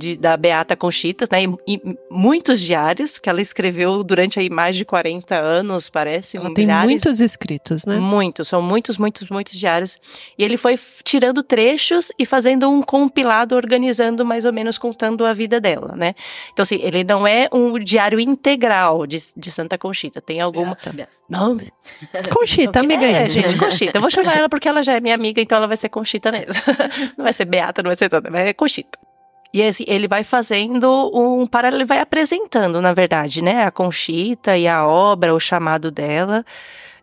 de, 0.00 0.16
da 0.16 0.34
Beata 0.36 0.74
Conchitas, 0.74 1.28
né? 1.28 1.44
E, 1.44 1.74
e, 1.74 1.98
muitos 2.10 2.60
diários 2.60 3.18
que 3.18 3.28
ela 3.28 3.42
escreveu 3.42 4.02
durante 4.02 4.40
aí 4.40 4.48
mais 4.48 4.74
de 4.74 4.84
40 4.84 5.36
anos, 5.36 5.90
parece. 5.90 6.38
Ela 6.38 6.48
milhares, 6.48 6.86
tem 6.86 6.90
muitos 6.90 7.20
escritos, 7.20 7.84
né? 7.84 7.98
Muitos, 7.98 8.48
são 8.48 8.62
muitos, 8.62 8.96
muitos, 8.96 9.28
muitos 9.28 9.52
diários. 9.52 10.00
E 10.38 10.42
ele 10.42 10.56
foi 10.56 10.78
tirando 11.04 11.42
trechos 11.42 12.10
e 12.18 12.24
fazendo 12.24 12.68
um 12.70 12.80
compilado, 12.82 13.54
organizando 13.54 14.24
mais 14.24 14.46
ou 14.46 14.52
menos, 14.52 14.78
contando 14.78 15.26
a 15.26 15.34
vida 15.34 15.60
dela, 15.60 15.94
né? 15.94 16.14
Então, 16.52 16.62
assim, 16.62 16.80
ele 16.82 17.04
não 17.04 17.26
é 17.26 17.48
um 17.52 17.78
diário 17.78 18.18
integral 18.18 19.06
de, 19.06 19.18
de 19.36 19.50
Santa 19.50 19.76
Conchita. 19.76 20.20
Tem 20.22 20.40
alguma. 20.40 20.76
Beata. 20.94 21.10
Não. 21.28 21.56
Conchita, 22.32 22.80
amiga. 22.80 23.04
É, 23.04 23.28
gente, 23.28 23.56
Conchita. 23.58 23.98
Eu 23.98 24.00
vou 24.00 24.10
chamar 24.10 24.34
ela 24.38 24.48
porque 24.48 24.68
ela 24.68 24.82
já 24.82 24.94
é 24.94 25.00
minha 25.00 25.14
amiga, 25.14 25.40
então 25.40 25.58
ela 25.58 25.68
vai 25.68 25.76
ser 25.76 25.90
Conchita 25.90 26.32
mesmo. 26.32 26.62
Não 27.16 27.24
vai 27.24 27.32
ser 27.32 27.44
Beata, 27.44 27.82
não 27.82 27.88
vai 27.88 27.96
ser 27.96 28.08
toda, 28.08 28.30
vai 28.30 28.44
ser 28.44 28.54
Conchita. 28.54 28.98
E 29.52 29.62
assim, 29.62 29.84
ele 29.86 30.06
vai 30.06 30.22
fazendo 30.22 31.10
um 31.12 31.46
paralelo, 31.46 31.82
ele 31.82 31.88
vai 31.88 31.98
apresentando, 31.98 32.80
na 32.80 32.92
verdade, 32.92 33.42
né, 33.42 33.64
a 33.64 33.70
Conchita 33.70 34.56
e 34.56 34.68
a 34.68 34.86
obra, 34.86 35.34
o 35.34 35.40
chamado 35.40 35.90
dela. 35.90 36.44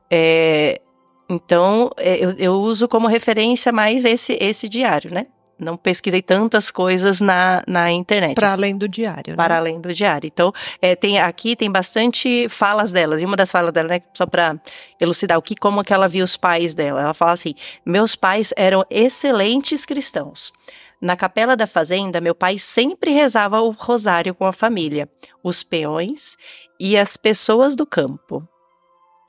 É, 0.09 0.81
então, 1.29 1.91
é, 1.97 2.23
eu, 2.23 2.31
eu 2.37 2.53
uso 2.53 2.87
como 2.87 3.07
referência 3.07 3.71
mais 3.71 4.05
esse, 4.05 4.37
esse 4.39 4.69
diário, 4.69 5.13
né? 5.13 5.27
não 5.59 5.75
pesquisei 5.75 6.21
tantas 6.21 6.69
coisas 6.69 7.19
na, 7.19 7.63
na 7.67 7.91
internet. 7.91 8.35
Para 8.35 8.53
além 8.53 8.77
do 8.77 8.87
diário, 8.87 9.31
né? 9.31 9.35
Para 9.35 9.57
além 9.57 9.81
do 9.81 9.93
diário. 9.93 10.27
Então, 10.27 10.53
é, 10.81 10.95
tem, 10.95 11.19
aqui 11.19 11.55
tem 11.55 11.71
bastante 11.71 12.47
falas 12.49 12.91
delas. 12.91 13.21
E 13.21 13.25
uma 13.25 13.35
das 13.35 13.51
falas 13.51 13.73
dela, 13.73 13.89
né, 13.89 14.01
só 14.13 14.25
para 14.25 14.55
elucidar 14.99 15.37
o 15.37 15.41
que, 15.41 15.55
como 15.55 15.83
que 15.83 15.93
ela 15.93 16.07
via 16.07 16.23
os 16.23 16.37
pais 16.37 16.73
dela. 16.73 17.01
Ela 17.01 17.13
fala 17.13 17.31
assim: 17.33 17.55
meus 17.85 18.15
pais 18.15 18.53
eram 18.55 18.85
excelentes 18.89 19.85
cristãos. 19.85 20.53
Na 21.01 21.15
capela 21.15 21.55
da 21.55 21.67
fazenda, 21.67 22.19
meu 22.19 22.33
pai 22.33 22.57
sempre 22.57 23.11
rezava 23.11 23.61
o 23.61 23.69
rosário 23.69 24.33
com 24.33 24.45
a 24.45 24.51
família, 24.51 25.07
os 25.43 25.61
peões 25.61 26.35
e 26.79 26.97
as 26.97 27.15
pessoas 27.15 27.75
do 27.75 27.85
campo. 27.85 28.47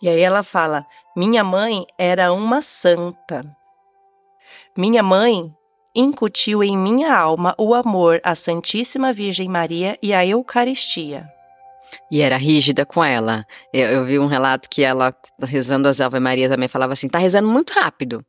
E 0.00 0.08
aí 0.08 0.20
ela 0.20 0.42
fala: 0.42 0.86
minha 1.14 1.44
mãe 1.44 1.84
era 1.98 2.32
uma 2.32 2.62
santa. 2.62 3.44
Minha 4.76 5.02
mãe 5.02 5.52
incutiu 5.94 6.62
em 6.62 6.76
minha 6.76 7.14
alma 7.14 7.54
o 7.58 7.74
amor 7.74 8.20
à 8.24 8.34
Santíssima 8.34 9.12
Virgem 9.12 9.48
Maria 9.48 9.98
e 10.02 10.14
à 10.14 10.24
Eucaristia. 10.24 11.28
E 12.10 12.22
era 12.22 12.36
rígida 12.36 12.86
com 12.86 13.04
ela. 13.04 13.44
Eu, 13.72 13.88
eu 13.88 14.04
vi 14.06 14.18
um 14.18 14.26
relato 14.26 14.68
que 14.70 14.82
ela, 14.82 15.14
rezando 15.42 15.88
as 15.88 16.00
Ave 16.00 16.18
Maria, 16.18 16.48
também 16.48 16.68
falava 16.68 16.94
assim: 16.94 17.08
tá 17.08 17.18
rezando 17.18 17.48
muito 17.48 17.74
rápido 17.74 18.24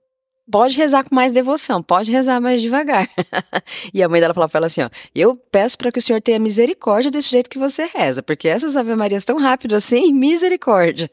pode 0.50 0.78
rezar 0.78 1.04
com 1.04 1.14
mais 1.14 1.32
devoção, 1.32 1.82
pode 1.82 2.12
rezar 2.12 2.42
mais 2.42 2.62
devagar. 2.62 3.08
e 3.94 4.02
a 4.02 4.10
mãe 4.10 4.20
dela 4.20 4.34
falou 4.34 4.50
para 4.50 4.60
ela 4.60 4.68
assim: 4.68 4.82
ó, 4.82 4.90
eu 5.14 5.36
peço 5.52 5.78
para 5.78 5.92
que 5.92 6.00
o 6.00 6.02
Senhor 6.02 6.22
tenha 6.22 6.40
misericórdia 6.40 7.12
desse 7.12 7.30
jeito 7.30 7.50
que 7.50 7.60
você 7.60 7.86
reza, 7.94 8.24
porque 8.24 8.48
essas 8.48 8.76
Ave 8.76 8.96
Marias 8.96 9.24
tão 9.24 9.38
rápido 9.38 9.76
assim, 9.76 10.12
misericórdia. 10.14 11.10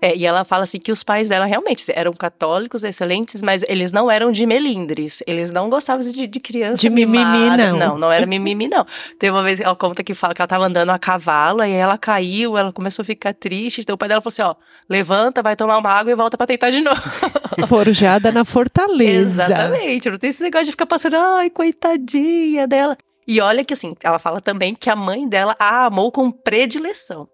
É, 0.00 0.16
e 0.16 0.24
ela 0.24 0.44
fala 0.44 0.64
assim 0.64 0.78
que 0.78 0.90
os 0.90 1.04
pais 1.04 1.28
dela 1.28 1.44
realmente 1.44 1.84
eram 1.94 2.12
católicos 2.12 2.82
excelentes, 2.82 3.42
mas 3.42 3.62
eles 3.68 3.92
não 3.92 4.10
eram 4.10 4.32
de 4.32 4.46
melindres, 4.46 5.22
eles 5.26 5.50
não 5.50 5.68
gostavam 5.68 6.00
de, 6.00 6.26
de 6.26 6.40
criança 6.40 6.80
de 6.80 6.88
mimimi, 6.88 7.56
não. 7.56 7.76
Não, 7.76 7.98
não 7.98 8.12
era 8.12 8.26
mimimi, 8.26 8.68
não. 8.68 8.86
Tem 9.18 9.30
uma 9.30 9.42
vez, 9.42 9.60
ela 9.60 9.76
conta 9.76 10.02
que 10.02 10.14
fala 10.14 10.34
que 10.34 10.40
ela 10.40 10.48
tava 10.48 10.66
andando 10.66 10.90
a 10.90 10.98
cavalo, 10.98 11.60
aí 11.60 11.72
ela 11.72 11.98
caiu, 11.98 12.56
ela 12.56 12.72
começou 12.72 13.02
a 13.02 13.06
ficar 13.06 13.34
triste, 13.34 13.80
então 13.82 13.94
o 13.94 13.98
pai 13.98 14.08
dela 14.08 14.20
falou 14.20 14.32
assim: 14.32 14.42
ó, 14.42 14.54
levanta, 14.88 15.42
vai 15.42 15.54
tomar 15.54 15.78
uma 15.78 15.90
água 15.90 16.10
e 16.10 16.14
volta 16.14 16.36
para 16.36 16.46
tentar 16.46 16.70
de 16.70 16.80
novo. 16.80 17.00
Forjada 17.68 18.32
na 18.32 18.44
fortaleza 18.44 18.69
fortaleza. 18.70 19.44
Exatamente. 19.44 20.10
Não 20.10 20.18
tem 20.18 20.30
esse 20.30 20.42
negócio 20.42 20.66
de 20.66 20.70
ficar 20.72 20.86
passando, 20.86 21.16
ai, 21.16 21.50
coitadinha 21.50 22.66
dela. 22.66 22.96
E 23.26 23.40
olha 23.40 23.64
que 23.64 23.74
assim, 23.74 23.94
ela 24.02 24.18
fala 24.18 24.40
também 24.40 24.74
que 24.74 24.88
a 24.88 24.96
mãe 24.96 25.28
dela 25.28 25.54
a 25.58 25.86
amou 25.86 26.10
com 26.10 26.30
predileção. 26.30 27.28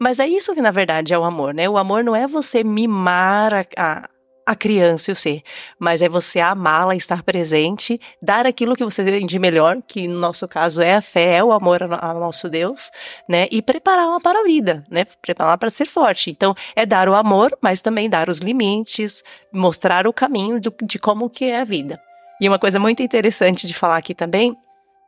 Mas 0.00 0.18
é 0.18 0.26
isso 0.26 0.54
que 0.54 0.62
na 0.62 0.70
verdade 0.70 1.14
é 1.14 1.18
o 1.18 1.24
amor, 1.24 1.54
né? 1.54 1.68
O 1.68 1.78
amor 1.78 2.04
não 2.04 2.14
é 2.14 2.26
você 2.26 2.62
mimar 2.62 3.52
a, 3.54 3.64
a, 3.76 4.10
a 4.46 4.54
criança 4.54 5.10
e 5.10 5.12
o 5.12 5.16
ser, 5.16 5.42
mas 5.76 6.00
é 6.00 6.08
você 6.08 6.38
amá-la, 6.38 6.94
estar 6.94 7.24
presente, 7.24 8.00
dar 8.22 8.46
aquilo 8.46 8.76
que 8.76 8.84
você 8.84 9.04
tem 9.04 9.26
de 9.26 9.40
melhor, 9.40 9.82
que 9.82 10.06
no 10.06 10.20
nosso 10.20 10.46
caso 10.46 10.80
é 10.80 10.94
a 10.94 11.02
fé, 11.02 11.38
é 11.38 11.44
o 11.44 11.52
amor 11.52 11.82
ao 11.82 12.20
nosso 12.20 12.48
Deus, 12.48 12.92
né? 13.28 13.48
E 13.50 13.60
prepará-la 13.60 14.20
para 14.20 14.40
a 14.40 14.44
vida, 14.44 14.84
né? 14.88 15.04
Prepará-la 15.20 15.58
para 15.58 15.68
ser 15.68 15.86
forte. 15.86 16.30
Então, 16.30 16.54
é 16.76 16.86
dar 16.86 17.08
o 17.08 17.14
amor, 17.14 17.58
mas 17.60 17.82
também 17.82 18.08
dar 18.08 18.28
os 18.28 18.38
limites, 18.38 19.24
mostrar 19.52 20.06
o 20.06 20.12
caminho 20.12 20.60
de, 20.60 20.70
de 20.84 20.98
como 20.98 21.28
que 21.28 21.46
é 21.46 21.60
a 21.60 21.64
vida. 21.64 22.00
E 22.40 22.48
uma 22.48 22.58
coisa 22.58 22.78
muito 22.78 23.02
interessante 23.02 23.66
de 23.66 23.74
falar 23.74 23.96
aqui 23.96 24.14
também, 24.14 24.56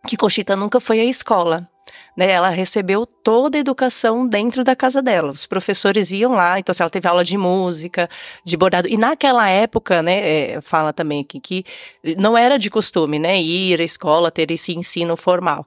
que 0.07 0.17
Cochita 0.17 0.57
nunca 0.57 0.81
foi 0.81 0.99
à 0.99 1.05
escola. 1.05 1.69
Né, 2.19 2.31
ela 2.31 2.49
recebeu 2.49 3.07
toda 3.07 3.57
a 3.57 3.61
educação 3.61 4.27
dentro 4.27 4.65
da 4.65 4.75
casa 4.75 5.01
dela. 5.01 5.31
Os 5.31 5.47
professores 5.47 6.11
iam 6.11 6.33
lá, 6.33 6.59
então 6.59 6.73
assim, 6.73 6.83
ela 6.83 6.91
teve 6.91 7.07
aula 7.07 7.23
de 7.23 7.39
música, 7.39 8.11
de 8.43 8.57
bordado. 8.57 8.89
E 8.89 8.97
naquela 8.97 9.49
época, 9.49 10.03
né, 10.03 10.55
é, 10.55 10.61
fala 10.61 10.93
também 10.93 11.21
aqui 11.21 11.39
que 11.39 11.65
não 12.19 12.37
era 12.37 12.59
de 12.59 12.71
costume, 12.71 13.21
né, 13.21 13.41
ir 13.41 13.81
à 13.81 13.85
escola, 13.85 14.33
ter 14.33 14.51
esse 14.51 14.73
ensino 14.73 15.17
formal. 15.17 15.65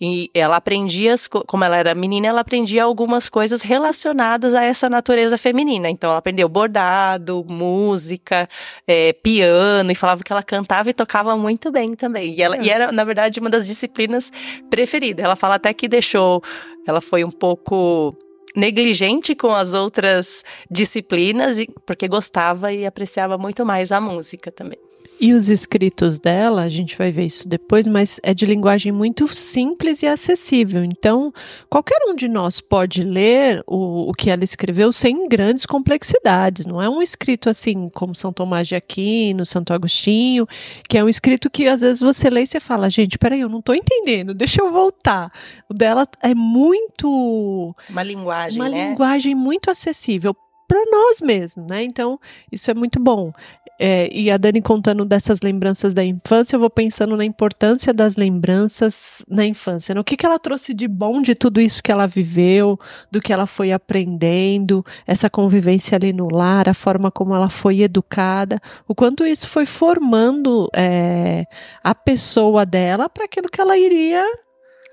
E 0.00 0.30
ela 0.32 0.56
aprendia, 0.56 1.14
como 1.46 1.64
ela 1.64 1.76
era 1.76 1.94
menina, 1.94 2.28
ela 2.28 2.40
aprendia 2.40 2.84
algumas 2.84 3.28
coisas 3.28 3.60
relacionadas 3.60 4.54
a 4.54 4.64
essa 4.64 4.88
natureza 4.88 5.36
feminina. 5.36 5.90
Então 5.90 6.08
ela 6.08 6.20
aprendeu 6.20 6.48
bordado, 6.48 7.44
música, 7.46 8.48
é, 8.86 9.12
piano, 9.12 9.92
e 9.92 9.94
falava 9.94 10.22
que 10.24 10.32
ela 10.32 10.42
cantava 10.42 10.88
e 10.88 10.94
tocava 10.94 11.36
muito 11.36 11.70
bem 11.70 11.92
também. 11.94 12.32
E, 12.32 12.42
ela, 12.42 12.56
é. 12.56 12.62
e 12.62 12.70
era, 12.70 12.90
na 12.90 13.04
verdade, 13.04 13.38
uma 13.38 13.50
das 13.50 13.66
disciplinas 13.66 14.32
preferidas. 14.70 15.22
Ela 15.22 15.36
fala 15.36 15.56
até 15.56 15.74
que 15.74 15.89
deixou, 15.90 16.42
ela 16.86 17.00
foi 17.00 17.22
um 17.24 17.30
pouco 17.30 18.16
negligente 18.56 19.34
com 19.34 19.54
as 19.54 19.74
outras 19.74 20.42
disciplinas, 20.70 21.58
porque 21.86 22.08
gostava 22.08 22.72
e 22.72 22.86
apreciava 22.86 23.36
muito 23.36 23.64
mais 23.64 23.92
a 23.92 24.00
música 24.00 24.50
também. 24.50 24.78
E 25.22 25.34
os 25.34 25.50
escritos 25.50 26.18
dela, 26.18 26.62
a 26.62 26.68
gente 26.70 26.96
vai 26.96 27.12
ver 27.12 27.26
isso 27.26 27.46
depois, 27.46 27.86
mas 27.86 28.18
é 28.22 28.32
de 28.32 28.46
linguagem 28.46 28.90
muito 28.90 29.28
simples 29.28 30.02
e 30.02 30.06
acessível. 30.06 30.82
Então, 30.82 31.30
qualquer 31.68 31.98
um 32.08 32.14
de 32.14 32.26
nós 32.26 32.58
pode 32.58 33.02
ler 33.02 33.62
o, 33.66 34.08
o 34.08 34.14
que 34.14 34.30
ela 34.30 34.42
escreveu 34.42 34.90
sem 34.90 35.28
grandes 35.28 35.66
complexidades. 35.66 36.64
Não 36.64 36.80
é 36.80 36.88
um 36.88 37.02
escrito 37.02 37.50
assim 37.50 37.90
como 37.90 38.14
São 38.14 38.32
Tomás 38.32 38.66
de 38.66 38.74
Aquino, 38.74 39.44
Santo 39.44 39.74
Agostinho, 39.74 40.46
que 40.88 40.96
é 40.96 41.04
um 41.04 41.08
escrito 41.08 41.50
que 41.50 41.66
às 41.66 41.82
vezes 41.82 42.00
você 42.00 42.30
lê 42.30 42.44
e 42.44 42.46
você 42.46 42.58
fala, 42.58 42.88
gente, 42.88 43.18
peraí, 43.18 43.40
eu 43.42 43.48
não 43.50 43.58
estou 43.58 43.74
entendendo, 43.74 44.32
deixa 44.32 44.62
eu 44.62 44.70
voltar. 44.70 45.30
O 45.68 45.74
dela 45.74 46.08
é 46.22 46.34
muito. 46.34 47.74
Uma 47.90 48.02
linguagem. 48.02 48.58
Uma 48.58 48.70
né? 48.70 48.88
linguagem 48.88 49.34
muito 49.34 49.70
acessível 49.70 50.34
para 50.70 50.84
nós 50.88 51.20
mesmos, 51.20 51.66
né? 51.68 51.82
Então, 51.82 52.16
isso 52.52 52.70
é 52.70 52.74
muito 52.74 53.00
bom. 53.00 53.32
É, 53.82 54.10
e 54.12 54.30
a 54.30 54.36
Dani 54.36 54.60
contando 54.60 55.06
dessas 55.06 55.40
lembranças 55.40 55.94
da 55.94 56.04
infância, 56.04 56.54
eu 56.54 56.60
vou 56.60 56.68
pensando 56.68 57.16
na 57.16 57.24
importância 57.24 57.94
das 57.94 58.14
lembranças 58.14 59.24
na 59.26 59.46
infância. 59.46 59.94
No 59.94 60.04
que, 60.04 60.18
que 60.18 60.26
ela 60.26 60.38
trouxe 60.38 60.74
de 60.74 60.86
bom 60.86 61.22
de 61.22 61.34
tudo 61.34 61.62
isso 61.62 61.82
que 61.82 61.90
ela 61.90 62.06
viveu, 62.06 62.78
do 63.10 63.22
que 63.22 63.32
ela 63.32 63.46
foi 63.46 63.72
aprendendo, 63.72 64.84
essa 65.06 65.30
convivência 65.30 65.96
ali 65.96 66.12
no 66.12 66.28
lar, 66.28 66.68
a 66.68 66.74
forma 66.74 67.10
como 67.10 67.34
ela 67.34 67.48
foi 67.48 67.80
educada, 67.80 68.60
o 68.86 68.94
quanto 68.94 69.26
isso 69.26 69.48
foi 69.48 69.64
formando 69.64 70.68
é, 70.76 71.46
a 71.82 71.94
pessoa 71.94 72.66
dela 72.66 73.08
para 73.08 73.24
aquilo 73.24 73.48
que 73.48 73.62
ela 73.62 73.78
iria 73.78 74.22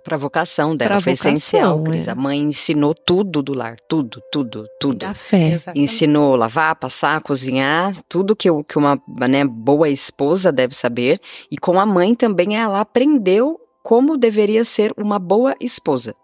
para 0.08 0.16
a 0.16 0.20
vocação 0.20 0.74
dela 0.74 0.92
Pra 0.92 1.02
foi 1.02 1.12
vocação, 1.14 1.32
essencial. 1.34 1.84
Cris. 1.84 2.08
é. 2.08 2.12
A 2.12 2.16
mãe 2.16 2.40
ensinou 2.40 2.94
tudo 2.96 3.44
do 3.44 3.54
lar, 3.54 3.76
tudo, 3.90 4.22
tudo, 4.32 4.66
tudo. 4.80 5.00
da 5.00 5.14
fé. 5.14 5.50
Exatamente. 5.52 5.84
Ensinou 5.84 6.34
a 6.34 6.38
lavar, 6.38 6.76
passar, 6.78 7.22
cozinhar, 7.22 7.94
tudo 8.08 8.34
que, 8.34 8.50
o- 8.50 8.64
que 8.64 8.78
uma 8.78 8.98
né, 9.28 9.44
boa 9.44 9.90
esposa 9.90 10.50
deve 10.50 10.74
saber. 10.74 11.20
E 11.52 11.58
com 11.58 11.78
a 11.78 11.86
mãe 11.86 12.16
também 12.16 12.56
ela 12.58 12.80
aprendeu 12.80 13.60
como 13.84 14.16
deveria 14.16 14.64
ser 14.64 14.94
uma 14.98 15.20
boa 15.20 15.54
esposa. 15.60 16.16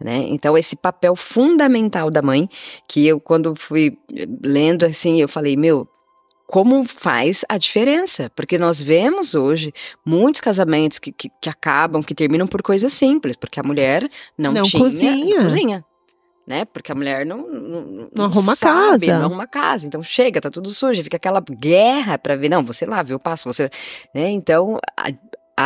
Né? 0.00 0.26
Então, 0.28 0.58
esse 0.58 0.76
papel 0.76 1.16
fundamental 1.16 2.10
da 2.10 2.20
mãe, 2.20 2.46
que 2.86 3.06
eu, 3.06 3.18
quando 3.18 3.54
fui 3.56 3.96
eh, 4.14 4.26
lendo 4.44 4.84
assim, 4.84 5.18
eu 5.20 5.28
falei, 5.28 5.56
meu, 5.56 5.88
como 6.46 6.84
faz 6.84 7.44
a 7.48 7.56
diferença? 7.58 8.30
Porque 8.36 8.58
nós 8.58 8.80
vemos 8.80 9.34
hoje 9.34 9.72
muitos 10.04 10.40
casamentos 10.40 10.98
que, 10.98 11.10
que, 11.10 11.30
que 11.40 11.48
acabam, 11.48 12.02
que 12.02 12.14
terminam 12.14 12.46
por 12.46 12.62
coisas 12.62 12.92
simples, 12.92 13.36
porque 13.36 13.58
a 13.58 13.62
mulher 13.62 14.06
não, 14.36 14.52
Não 14.52 14.62
tinha 14.62 14.82
cozinha. 14.82 15.36
não 15.36 15.44
cozinha. 15.44 15.84
Né? 16.46 16.66
Porque 16.66 16.92
a 16.92 16.94
mulher 16.94 17.24
não, 17.24 17.38
não, 17.38 18.08
Não 18.14 18.24
arruma 18.26 18.54
sabe, 18.54 19.06
casa. 19.06 19.18
Não 19.18 19.26
arruma 19.26 19.44
a 19.44 19.46
casa. 19.46 19.86
Então 19.86 20.02
chega, 20.02 20.42
tá 20.42 20.50
tudo 20.50 20.74
sujo, 20.74 21.02
fica 21.02 21.16
aquela 21.16 21.40
guerra 21.40 22.18
para 22.18 22.36
ver. 22.36 22.50
Não, 22.50 22.62
você 22.62 22.84
lava, 22.84 23.10
eu 23.10 23.18
passo, 23.18 23.50
você. 23.50 23.70
Né? 24.14 24.28
Então, 24.28 24.78
a, 24.94 25.10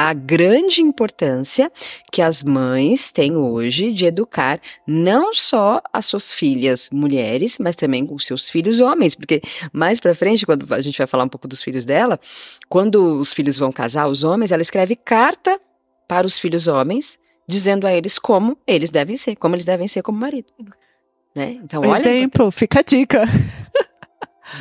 a 0.01 0.13
grande 0.13 0.81
importância 0.81 1.73
que 2.13 2.23
as 2.23 2.45
mães 2.45 3.11
têm 3.11 3.37
hoje 3.37 3.93
de 3.93 4.07
educar 4.07 4.61
não 4.87 5.35
só 5.35 5.83
as 5.93 6.07
suas 6.07 6.33
filhas 6.33 6.89
mulheres, 6.93 7.59
mas 7.59 7.75
também 7.75 8.07
os 8.09 8.25
seus 8.25 8.49
filhos 8.49 8.79
homens, 8.81 9.17
porque 9.17 9.43
mais 9.73 9.99
pra 9.99 10.15
frente, 10.15 10.47
quando 10.47 10.73
a 10.73 10.81
gente 10.81 10.97
vai 10.99 11.07
falar 11.09 11.25
um 11.25 11.29
pouco 11.29 11.49
dos 11.49 11.65
filhos 11.65 11.85
dela, 11.85 12.21
quando 12.69 13.19
os 13.19 13.33
filhos 13.33 13.59
vão 13.59 13.73
casar, 13.73 14.07
os 14.07 14.23
homens, 14.23 14.53
ela 14.53 14.63
escreve 14.63 14.95
carta 14.95 15.61
para 16.07 16.29
os 16.29 16.39
filhos 16.39 16.69
homens, 16.69 17.19
dizendo 17.49 17.85
a 17.85 17.93
eles 17.93 18.21
como 18.21 18.57
eles 18.69 18.91
devem 18.91 19.17
ser, 19.17 19.35
como 19.35 19.57
eles 19.57 19.65
devem 19.65 19.89
ser 19.89 20.03
como 20.03 20.21
marido. 20.21 20.53
Né? 21.35 21.59
Então, 21.61 21.83
olha, 21.83 21.99
Exemplo, 21.99 22.53
fica 22.53 22.79
a 22.79 22.83
dica. 22.83 23.25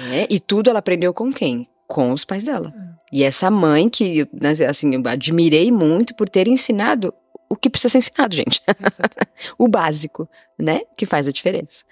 né? 0.09 0.25
E 0.31 0.39
tudo 0.39 0.71
ela 0.71 0.79
aprendeu 0.79 1.13
com 1.13 1.31
quem? 1.31 1.67
Com 1.87 2.11
os 2.11 2.25
pais 2.25 2.43
dela. 2.43 2.73
E 3.11 3.23
essa 3.23 3.49
mãe 3.49 3.89
que, 3.89 4.27
né, 4.33 4.51
assim, 4.67 4.93
eu 4.93 5.01
admirei 5.05 5.71
muito 5.71 6.13
por 6.15 6.27
ter 6.27 6.47
ensinado 6.47 7.13
o 7.49 7.55
que 7.55 7.69
precisa 7.69 7.93
ser 7.93 7.97
ensinado, 7.99 8.35
gente. 8.35 8.61
o 9.57 9.67
básico, 9.67 10.27
né? 10.59 10.81
Que 10.97 11.05
faz 11.05 11.27
a 11.27 11.31
diferença. 11.31 11.85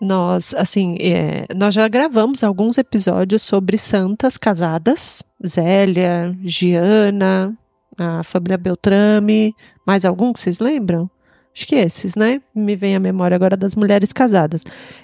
Nós, 0.00 0.54
assim, 0.54 0.96
é, 0.98 1.46
nós 1.54 1.74
já 1.74 1.86
gravamos 1.86 2.42
alguns 2.42 2.78
episódios 2.78 3.42
sobre 3.42 3.78
santas 3.78 4.36
casadas. 4.36 5.22
Zélia, 5.46 6.36
Giana, 6.42 7.56
a 7.98 8.24
família 8.24 8.58
Beltrame. 8.58 9.54
Mais 9.86 10.04
algum 10.04 10.32
que 10.32 10.40
vocês 10.40 10.58
lembram? 10.58 11.10
Acho 11.54 11.66
que 11.66 11.74
esses, 11.74 12.14
né? 12.14 12.40
Me 12.54 12.76
vem 12.76 12.94
à 12.94 13.00
memória 13.00 13.34
agora 13.34 13.56
das 13.56 13.74
mulheres 13.74 14.12
casadas. 14.12 14.62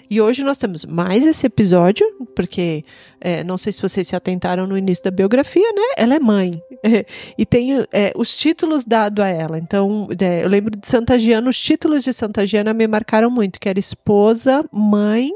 E 0.08 0.20
hoje 0.20 0.44
nós 0.44 0.58
temos 0.58 0.84
mais 0.84 1.26
esse 1.26 1.46
episódio, 1.46 2.06
porque 2.36 2.84
é, 3.20 3.42
não 3.42 3.58
sei 3.58 3.72
se 3.72 3.82
vocês 3.82 4.06
se 4.06 4.14
atentaram 4.14 4.66
no 4.66 4.78
início 4.78 5.02
da 5.02 5.10
biografia, 5.10 5.68
né? 5.72 5.82
Ela 5.96 6.14
é 6.14 6.20
mãe. 6.20 6.60
e 7.36 7.44
tem 7.44 7.84
é, 7.92 8.12
os 8.14 8.36
títulos 8.36 8.84
dados 8.84 9.24
a 9.24 9.28
ela. 9.28 9.58
Então, 9.58 10.06
é, 10.20 10.44
eu 10.44 10.48
lembro 10.48 10.76
de 10.76 10.86
Santa 10.86 11.18
Giana, 11.18 11.50
os 11.50 11.60
títulos 11.60 12.04
de 12.04 12.12
Santa 12.12 12.46
Giana 12.46 12.72
me 12.72 12.86
marcaram 12.86 13.28
muito, 13.28 13.58
que 13.58 13.68
era 13.68 13.78
esposa, 13.80 14.64
mãe 14.70 15.30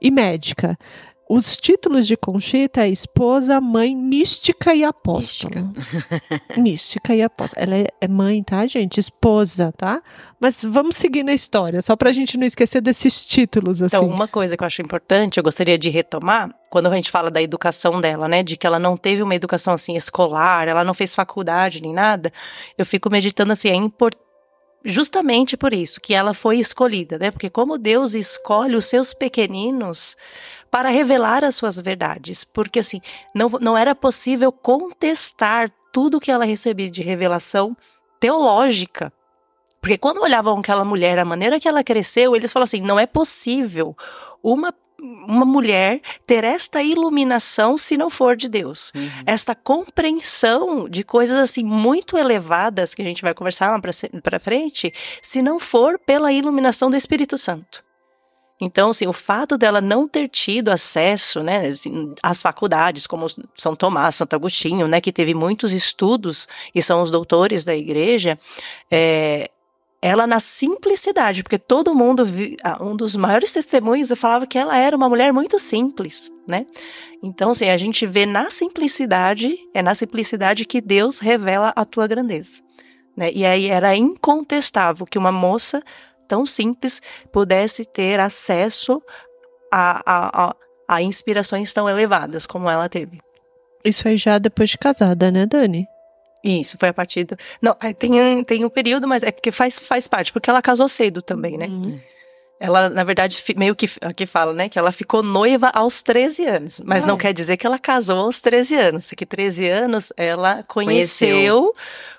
e 0.00 0.10
médica. 0.10 0.76
Os 1.28 1.56
títulos 1.56 2.06
de 2.06 2.18
Conchita 2.18 2.82
é 2.82 2.90
esposa, 2.90 3.58
mãe, 3.58 3.96
mística 3.96 4.74
e 4.74 4.84
apóstola. 4.84 5.72
Mística, 6.56 7.14
e 7.14 7.22
apóstola. 7.22 7.62
Ela 7.62 7.76
é, 7.76 7.86
é 7.98 8.06
mãe, 8.06 8.42
tá, 8.42 8.66
gente? 8.66 9.00
Esposa, 9.00 9.72
tá? 9.76 10.02
Mas 10.38 10.62
vamos 10.62 10.96
seguir 10.96 11.22
na 11.22 11.32
história, 11.32 11.80
só 11.80 11.96
pra 11.96 12.12
gente 12.12 12.36
não 12.36 12.46
esquecer 12.46 12.82
desses 12.82 13.24
títulos, 13.24 13.82
assim. 13.82 13.96
Então, 13.96 14.06
uma 14.06 14.28
coisa 14.28 14.54
que 14.54 14.62
eu 14.62 14.66
acho 14.66 14.82
importante, 14.82 15.38
eu 15.38 15.42
gostaria 15.42 15.78
de 15.78 15.88
retomar, 15.88 16.54
quando 16.70 16.88
a 16.88 16.94
gente 16.94 17.10
fala 17.10 17.30
da 17.30 17.40
educação 17.40 18.02
dela, 18.02 18.28
né, 18.28 18.42
de 18.42 18.58
que 18.58 18.66
ela 18.66 18.78
não 18.78 18.94
teve 18.94 19.22
uma 19.22 19.34
educação 19.34 19.72
assim 19.72 19.96
escolar, 19.96 20.68
ela 20.68 20.84
não 20.84 20.92
fez 20.92 21.14
faculdade 21.14 21.80
nem 21.80 21.94
nada, 21.94 22.30
eu 22.76 22.84
fico 22.84 23.08
meditando 23.08 23.52
assim, 23.52 23.70
é 23.70 23.74
importante 23.74 24.24
justamente 24.84 25.56
por 25.56 25.72
isso 25.72 26.00
que 26.00 26.12
ela 26.12 26.34
foi 26.34 26.58
escolhida, 26.58 27.18
né? 27.18 27.30
Porque 27.30 27.48
como 27.48 27.78
Deus 27.78 28.12
escolhe 28.12 28.76
os 28.76 28.84
seus 28.84 29.14
pequeninos 29.14 30.14
para 30.74 30.88
revelar 30.88 31.44
as 31.44 31.54
suas 31.54 31.78
verdades, 31.78 32.42
porque 32.42 32.80
assim, 32.80 33.00
não, 33.32 33.48
não 33.60 33.78
era 33.78 33.94
possível 33.94 34.50
contestar 34.50 35.70
tudo 35.92 36.18
que 36.18 36.32
ela 36.32 36.44
recebia 36.44 36.90
de 36.90 37.00
revelação 37.00 37.76
teológica. 38.18 39.12
Porque 39.80 39.96
quando 39.96 40.20
olhavam 40.20 40.58
aquela 40.58 40.84
mulher, 40.84 41.16
a 41.20 41.24
maneira 41.24 41.60
que 41.60 41.68
ela 41.68 41.84
cresceu, 41.84 42.34
eles 42.34 42.52
falavam 42.52 42.64
assim: 42.64 42.80
não 42.80 42.98
é 42.98 43.06
possível 43.06 43.96
uma, 44.42 44.74
uma 44.98 45.44
mulher 45.44 46.00
ter 46.26 46.42
esta 46.42 46.82
iluminação 46.82 47.78
se 47.78 47.96
não 47.96 48.10
for 48.10 48.34
de 48.34 48.48
Deus. 48.48 48.92
Esta 49.24 49.54
compreensão 49.54 50.88
de 50.88 51.04
coisas 51.04 51.36
assim 51.36 51.62
muito 51.62 52.18
elevadas, 52.18 52.96
que 52.96 53.02
a 53.02 53.04
gente 53.04 53.22
vai 53.22 53.32
conversar 53.32 53.70
lá 53.70 53.80
para 54.20 54.40
frente, 54.40 54.92
se 55.22 55.40
não 55.40 55.60
for 55.60 56.00
pela 56.00 56.32
iluminação 56.32 56.90
do 56.90 56.96
Espírito 56.96 57.38
Santo. 57.38 57.83
Então, 58.60 58.90
assim, 58.90 59.06
o 59.06 59.12
fato 59.12 59.58
dela 59.58 59.80
não 59.80 60.06
ter 60.06 60.28
tido 60.28 60.68
acesso, 60.68 61.42
né, 61.42 61.66
assim, 61.66 62.14
às 62.22 62.40
faculdades, 62.40 63.06
como 63.06 63.26
São 63.56 63.74
Tomás, 63.74 64.14
Santo 64.14 64.34
Agostinho, 64.34 64.86
né, 64.86 65.00
que 65.00 65.12
teve 65.12 65.34
muitos 65.34 65.72
estudos 65.72 66.46
e 66.74 66.80
são 66.80 67.02
os 67.02 67.10
doutores 67.10 67.64
da 67.64 67.74
igreja, 67.74 68.38
é, 68.90 69.50
ela 70.00 70.26
na 70.26 70.38
simplicidade, 70.38 71.42
porque 71.42 71.58
todo 71.58 71.94
mundo, 71.94 72.26
vi, 72.26 72.58
um 72.78 72.94
dos 72.94 73.16
maiores 73.16 73.52
testemunhos, 73.52 74.12
falava 74.16 74.46
que 74.46 74.58
ela 74.58 74.76
era 74.76 74.94
uma 74.94 75.08
mulher 75.08 75.32
muito 75.32 75.58
simples, 75.58 76.30
né? 76.46 76.66
Então, 77.22 77.52
assim, 77.52 77.70
a 77.70 77.76
gente 77.78 78.06
vê 78.06 78.26
na 78.26 78.50
simplicidade, 78.50 79.56
é 79.72 79.80
na 79.80 79.94
simplicidade 79.94 80.66
que 80.66 80.82
Deus 80.82 81.20
revela 81.20 81.72
a 81.74 81.86
tua 81.86 82.06
grandeza, 82.06 82.60
né? 83.16 83.32
E 83.32 83.46
aí 83.46 83.68
era 83.68 83.96
incontestável 83.96 85.06
que 85.06 85.16
uma 85.16 85.32
moça 85.32 85.82
tão 86.26 86.44
simples 86.46 87.00
pudesse 87.32 87.84
ter 87.84 88.18
acesso 88.20 89.02
a, 89.72 90.02
a, 90.06 90.44
a, 90.50 90.56
a 90.88 91.02
inspirações 91.02 91.72
tão 91.72 91.88
elevadas 91.88 92.46
como 92.46 92.68
ela 92.68 92.88
teve. 92.88 93.20
Isso 93.84 94.08
aí 94.08 94.16
já 94.16 94.38
depois 94.38 94.70
de 94.70 94.78
casada, 94.78 95.30
né, 95.30 95.46
Dani? 95.46 95.86
Isso, 96.42 96.76
foi 96.78 96.90
a 96.90 96.94
partir 96.94 97.24
do... 97.24 97.36
Não, 97.60 97.74
tem 97.98 98.20
um, 98.20 98.44
tem 98.44 98.64
um 98.64 98.68
período, 98.70 99.08
mas 99.08 99.22
é 99.22 99.30
porque 99.30 99.50
faz, 99.50 99.78
faz 99.78 100.06
parte, 100.08 100.32
porque 100.32 100.50
ela 100.50 100.60
casou 100.60 100.88
cedo 100.88 101.22
também, 101.22 101.56
né? 101.56 101.66
Uhum. 101.66 101.98
Ela, 102.60 102.88
na 102.88 103.02
verdade, 103.02 103.42
meio 103.56 103.74
que 103.74 103.86
aqui 104.02 104.26
fala, 104.26 104.52
né, 104.52 104.68
que 104.68 104.78
ela 104.78 104.92
ficou 104.92 105.22
noiva 105.22 105.70
aos 105.74 106.02
13 106.02 106.46
anos, 106.46 106.80
mas 106.84 107.04
Ah. 107.04 107.06
não 107.08 107.16
quer 107.18 107.32
dizer 107.32 107.56
que 107.56 107.66
ela 107.66 107.78
casou 107.78 108.20
aos 108.20 108.40
13 108.40 108.76
anos, 108.76 109.10
que 109.10 109.26
13 109.26 109.68
anos 109.68 110.12
ela 110.16 110.62
conheceu, 110.62 111.28
Conheceu. 111.28 111.74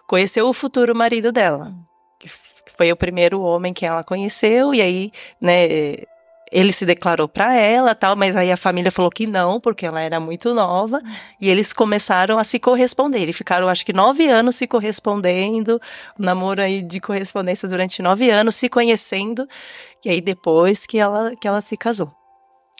conheceu, 0.08 0.50
o 0.50 0.54
futuro 0.54 0.96
marido 0.96 1.32
dela, 1.32 1.74
que 2.20 2.28
foi 2.78 2.92
o 2.92 2.96
primeiro 2.96 3.42
homem 3.42 3.74
que 3.74 3.86
ela 3.86 4.04
conheceu, 4.04 4.74
e 4.74 4.82
aí, 4.82 5.12
né, 5.40 5.96
ele 6.52 6.72
se 6.72 6.86
declarou 6.86 7.28
para 7.28 7.54
ela, 7.56 7.96
tal, 7.96 8.16
mas 8.16 8.36
aí 8.36 8.52
a 8.52 8.58
família 8.58 8.92
falou 8.92 9.10
que 9.10 9.26
não, 9.26 9.60
porque 9.60 9.86
ela 9.86 10.02
era 10.02 10.20
muito 10.20 10.54
nova, 10.54 11.02
e 11.42 11.50
eles 11.50 11.74
começaram 11.74 12.38
a 12.38 12.44
se 12.44 12.60
corresponder. 12.60 13.22
Eles 13.22 13.36
ficaram, 13.36 13.68
acho 13.68 13.86
que 13.86 13.94
nove 13.94 14.28
anos 14.28 14.56
se 14.56 14.68
correspondendo, 14.68 15.82
um 16.20 16.24
namoro 16.24 16.62
aí 16.62 16.82
de 16.82 17.00
correspondências 17.00 17.72
durante 17.72 18.02
nove 18.02 18.30
anos, 18.30 18.56
se 18.56 18.70
conhecendo, 18.70 19.48
e 20.04 20.10
aí 20.10 20.22
depois 20.22 20.86
que 20.86 20.98
ela, 20.98 21.36
que 21.36 21.48
ela 21.48 21.62
se 21.62 21.76
casou. 21.76 22.12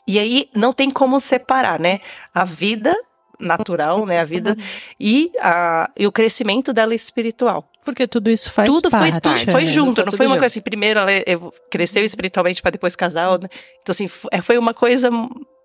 E 0.08 0.20
aí 0.20 0.50
não 0.56 0.72
tem 0.72 0.92
como 0.92 1.20
separar, 1.20 1.80
né? 1.80 2.00
A 2.34 2.46
vida 2.46 2.96
natural, 3.40 4.06
né? 4.06 4.20
A 4.20 4.24
vida 4.24 4.56
e, 5.00 5.32
a, 5.42 5.90
e 5.98 6.06
o 6.06 6.12
crescimento 6.12 6.72
dela 6.72 6.94
espiritual. 6.94 7.68
Porque 7.86 8.08
tudo 8.08 8.30
isso 8.32 8.52
faz 8.52 8.68
tudo 8.70 8.90
parte. 8.90 9.12
foi, 9.14 9.22
tudo 9.22 9.38
é. 9.38 9.46
foi 9.52 9.66
junto, 9.68 9.96
Tá 9.96 10.06
não 10.06 10.12
foi 10.12 10.26
uma 10.26 10.32
junto. 10.34 10.40
coisa 10.40 10.52
assim, 10.54 10.62
primeiro 10.62 11.00
ela 11.00 11.12
evo- 11.28 11.54
cresceu 11.70 12.04
espiritualmente 12.04 12.62
para 12.62 12.72
depois 12.72 12.96
casar, 12.96 13.30
né? 13.40 13.48
Então 13.82 13.92
assim, 13.94 14.10
é, 14.32 14.42
foi 14.42 14.58
uma 14.58 14.74
coisa 14.74 15.10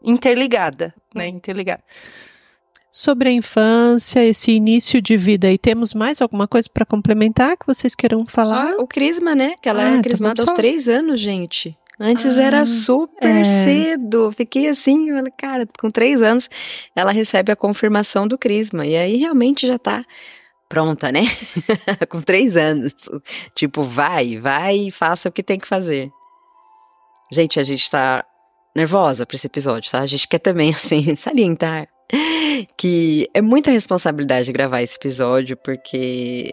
interligada, 0.05 0.95
né? 1.15 1.27
Interligada. 1.29 1.83
Sobre 2.93 3.29
a 3.29 3.33
infância, 3.33 4.25
esse 4.25 4.51
início 4.51 5.01
de 5.01 5.17
vida, 5.17 5.51
e 5.51 5.57
temos 5.57 5.95
mais 5.95 6.21
alguma 6.21 6.49
coisa 6.49 6.69
para 6.73 6.85
complementar 6.85 7.57
que 7.57 7.65
vocês 7.67 7.95
queiram 7.95 8.27
falar? 8.27 8.73
Ah, 8.73 8.83
o 8.83 8.87
crisma, 8.87 9.33
né? 9.35 9.55
Que 9.63 9.69
ela 9.69 9.83
Ah, 9.83 9.99
é 9.99 10.03
crismada 10.03 10.35
vamos 10.43 10.51
aos 10.51 10.57
três 10.57 10.89
anos, 10.89 11.21
gente. 11.21 11.77
Antes 12.01 12.39
ah, 12.39 12.43
era 12.43 12.67
super 12.67 13.29
é. 13.29 13.45
cedo. 13.45 14.33
Fiquei 14.33 14.69
assim, 14.69 15.07
cara, 15.39 15.69
com 15.79 15.89
três 15.91 16.21
anos 16.21 16.49
ela 16.97 17.13
recebe 17.13 17.53
a 17.53 17.57
confirmação 17.57 18.27
do 18.27 18.37
Crisma. 18.39 18.85
E 18.87 18.97
aí 18.97 19.17
realmente 19.19 19.67
já 19.67 19.79
tá 19.79 20.05
pronta, 20.71 21.13
né? 21.13 21.23
com 22.09 22.23
três 22.23 22.57
anos. 22.57 22.95
Tipo, 23.55 23.83
vai, 23.83 24.39
vai 24.39 24.77
e 24.77 24.91
faça 24.91 25.29
o 25.29 25.33
que 25.33 25.43
tem 25.43 25.59
que 25.59 25.69
fazer. 25.69 26.09
Gente, 27.31 27.61
a 27.61 27.63
gente 27.63 27.91
tá 27.91 28.25
nervosa 28.75 29.27
pra 29.27 29.35
esse 29.35 29.49
episódio, 29.49 29.91
tá? 29.91 30.01
A 30.01 30.07
gente 30.07 30.27
quer 30.27 30.39
também, 30.39 30.71
assim, 30.73 31.15
salientar 31.15 31.89
que 32.77 33.29
é 33.33 33.41
muita 33.41 33.71
responsabilidade 33.71 34.53
gravar 34.53 34.83
esse 34.83 34.97
episódio, 34.97 35.57
porque 35.57 36.51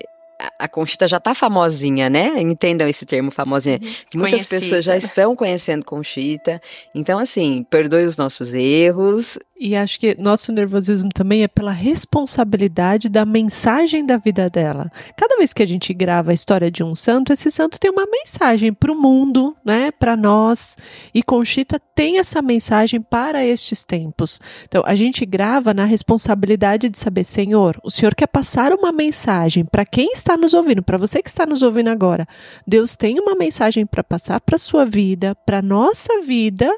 a 0.60 0.68
Conchita 0.68 1.08
já 1.08 1.20
tá 1.20 1.34
famosinha, 1.34 2.10
né? 2.10 2.40
Entendam 2.40 2.88
esse 2.88 3.06
termo 3.06 3.32
famosinha. 3.32 3.80
Uhum. 3.82 4.20
Muitas 4.22 4.48
Conhecida. 4.48 4.62
pessoas 4.62 4.86
já 4.86 4.96
estão 4.96 5.36
conhecendo 5.36 5.84
Conchita. 5.84 6.62
Então, 6.94 7.18
assim, 7.18 7.66
perdoe 7.70 8.06
os 8.06 8.18
nossos 8.18 8.54
erros. 8.54 9.40
E 9.60 9.76
acho 9.76 10.00
que 10.00 10.16
nosso 10.20 10.52
nervosismo 10.52 11.10
também 11.14 11.44
é 11.44 11.48
pela 11.48 11.72
responsabilidade 11.72 13.10
da 13.10 13.26
mensagem 13.26 14.06
da 14.06 14.18
vida 14.18 14.50
dela. 14.50 14.92
Cada 15.16 15.38
vez 15.38 15.54
que 15.54 15.64
a 15.64 15.68
gente 15.68 15.94
grava 15.94 16.32
a 16.32 16.34
história 16.34 16.70
de 16.70 16.84
um 16.84 16.94
santo, 16.94 17.34
esse 17.34 17.50
santo 17.50 17.80
tem 17.80 17.90
uma 17.90 18.06
mensagem 18.06 18.72
para 18.72 18.92
o 18.92 18.96
mundo, 18.96 19.56
né? 19.66 19.92
Para 19.92 20.16
nós. 20.16 20.78
E 21.14 21.24
Conchita 21.24 21.80
tem 21.96 22.20
essa 22.20 22.42
mensagem 22.42 23.02
para 23.02 23.44
estes 23.44 23.84
tempos. 23.84 24.40
Então, 24.66 24.84
a 24.86 24.94
gente 24.94 25.26
grava 25.26 25.74
na 25.74 25.86
responsabilidade 25.86 26.90
de 26.90 27.00
saber, 27.00 27.24
Senhor, 27.24 27.80
o 27.84 27.90
Senhor 27.90 28.14
quer 28.14 28.28
passar 28.28 28.72
uma 28.72 28.92
mensagem 28.92 29.66
para 29.66 29.86
quem 29.86 30.12
está 30.12 30.38
nos 30.38 30.54
ouvindo, 30.54 30.84
para 30.84 30.98
você 30.98 31.22
que 31.22 31.30
está 31.30 31.46
nos 31.46 31.64
ouvindo 31.64 31.90
agora, 31.90 32.28
Deus 32.68 32.96
tem 32.96 33.20
uma 33.20 33.36
mensagem 33.36 33.86
para 33.86 34.04
passar 34.04 34.40
para 34.42 34.58
sua 34.58 34.86
vida, 34.86 35.36
para 35.46 35.62
nossa 35.62 36.22
vida, 36.22 36.72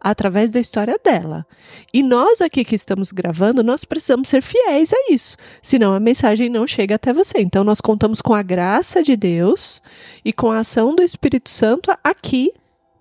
através 0.00 0.50
da 0.50 0.60
história 0.60 0.98
dela. 1.02 1.44
E 1.92 2.02
nós 2.02 2.25
aqui 2.40 2.64
que 2.64 2.74
estamos 2.74 3.12
gravando, 3.12 3.62
nós 3.62 3.84
precisamos 3.84 4.28
ser 4.28 4.42
fiéis 4.42 4.92
a 4.92 5.12
isso, 5.12 5.36
senão 5.62 5.94
a 5.94 6.00
mensagem 6.00 6.48
não 6.48 6.66
chega 6.66 6.94
até 6.94 7.12
você. 7.12 7.38
Então 7.38 7.64
nós 7.64 7.80
contamos 7.80 8.20
com 8.20 8.34
a 8.34 8.42
graça 8.42 9.02
de 9.02 9.16
Deus 9.16 9.82
e 10.24 10.32
com 10.32 10.50
a 10.50 10.58
ação 10.58 10.94
do 10.94 11.02
Espírito 11.02 11.50
Santo 11.50 11.90
aqui 12.02 12.52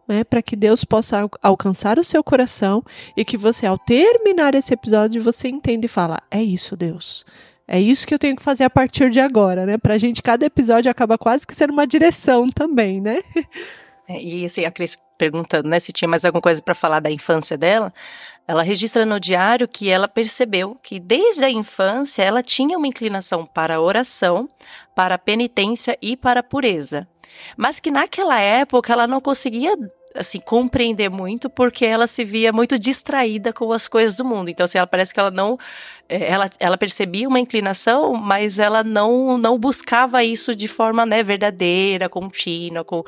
né, 0.07 0.23
para 0.23 0.41
que 0.41 0.55
Deus 0.55 0.83
possa 0.83 1.27
alcançar 1.41 1.97
o 1.97 2.03
seu 2.03 2.23
coração 2.23 2.83
e 3.17 3.25
que 3.25 3.37
você, 3.37 3.65
ao 3.65 3.77
terminar 3.77 4.55
esse 4.55 4.73
episódio, 4.73 5.21
você 5.21 5.47
entenda 5.47 5.85
e 5.85 5.89
fala: 5.89 6.19
é 6.29 6.41
isso, 6.41 6.77
Deus. 6.77 7.25
É 7.67 7.81
isso 7.81 8.05
que 8.05 8.13
eu 8.13 8.19
tenho 8.19 8.35
que 8.35 8.43
fazer 8.43 8.63
a 8.63 8.69
partir 8.69 9.09
de 9.09 9.19
agora, 9.19 9.65
né? 9.65 9.77
Pra 9.77 9.97
gente, 9.97 10.21
cada 10.21 10.45
episódio 10.45 10.91
acaba 10.91 11.17
quase 11.17 11.47
que 11.47 11.55
sendo 11.55 11.73
uma 11.73 11.87
direção 11.87 12.47
também, 12.47 13.01
né? 13.01 13.19
É, 14.07 14.21
e 14.21 14.45
assim, 14.45 14.63
a 14.65 14.71
Cris 14.71 14.99
perguntando, 15.17 15.69
né, 15.69 15.79
se 15.79 15.91
tinha 15.91 16.07
mais 16.07 16.25
alguma 16.25 16.41
coisa 16.41 16.61
para 16.61 16.75
falar 16.75 16.99
da 16.99 17.11
infância 17.11 17.57
dela, 17.57 17.93
ela 18.47 18.63
registra 18.63 19.05
no 19.05 19.19
diário 19.19 19.67
que 19.67 19.89
ela 19.89 20.07
percebeu 20.07 20.77
que 20.83 20.99
desde 20.99 21.43
a 21.43 21.49
infância 21.49 22.23
ela 22.23 22.43
tinha 22.43 22.77
uma 22.77 22.87
inclinação 22.87 23.45
para 23.45 23.75
a 23.75 23.81
oração, 23.81 24.49
para 24.95 25.15
a 25.15 25.19
penitência 25.19 25.97
e 26.01 26.15
para 26.15 26.41
a 26.41 26.43
pureza. 26.43 27.07
Mas 27.57 27.79
que 27.79 27.91
naquela 27.91 28.39
época 28.39 28.93
ela 28.93 29.07
não 29.07 29.19
conseguia 29.19 29.75
assim, 30.15 30.39
compreender 30.39 31.09
muito 31.09 31.49
porque 31.49 31.85
ela 31.85 32.07
se 32.07 32.23
via 32.23 32.51
muito 32.51 32.79
distraída 32.79 33.51
com 33.51 33.71
as 33.71 33.87
coisas 33.87 34.17
do 34.17 34.25
mundo. 34.25 34.49
Então, 34.49 34.63
assim, 34.63 34.77
ela 34.77 34.87
parece 34.87 35.13
que 35.13 35.19
ela 35.19 35.29
não. 35.29 35.57
Eh, 36.07 36.31
ela, 36.31 36.49
ela 36.59 36.77
percebia 36.77 37.27
uma 37.27 37.39
inclinação, 37.39 38.13
mas 38.13 38.57
ela 38.57 38.83
não, 38.83 39.37
não 39.37 39.59
buscava 39.59 40.23
isso 40.23 40.55
de 40.55 40.67
forma 40.67 41.05
né, 41.05 41.21
verdadeira, 41.21 42.09
contínua, 42.09 42.83
com. 42.83 43.03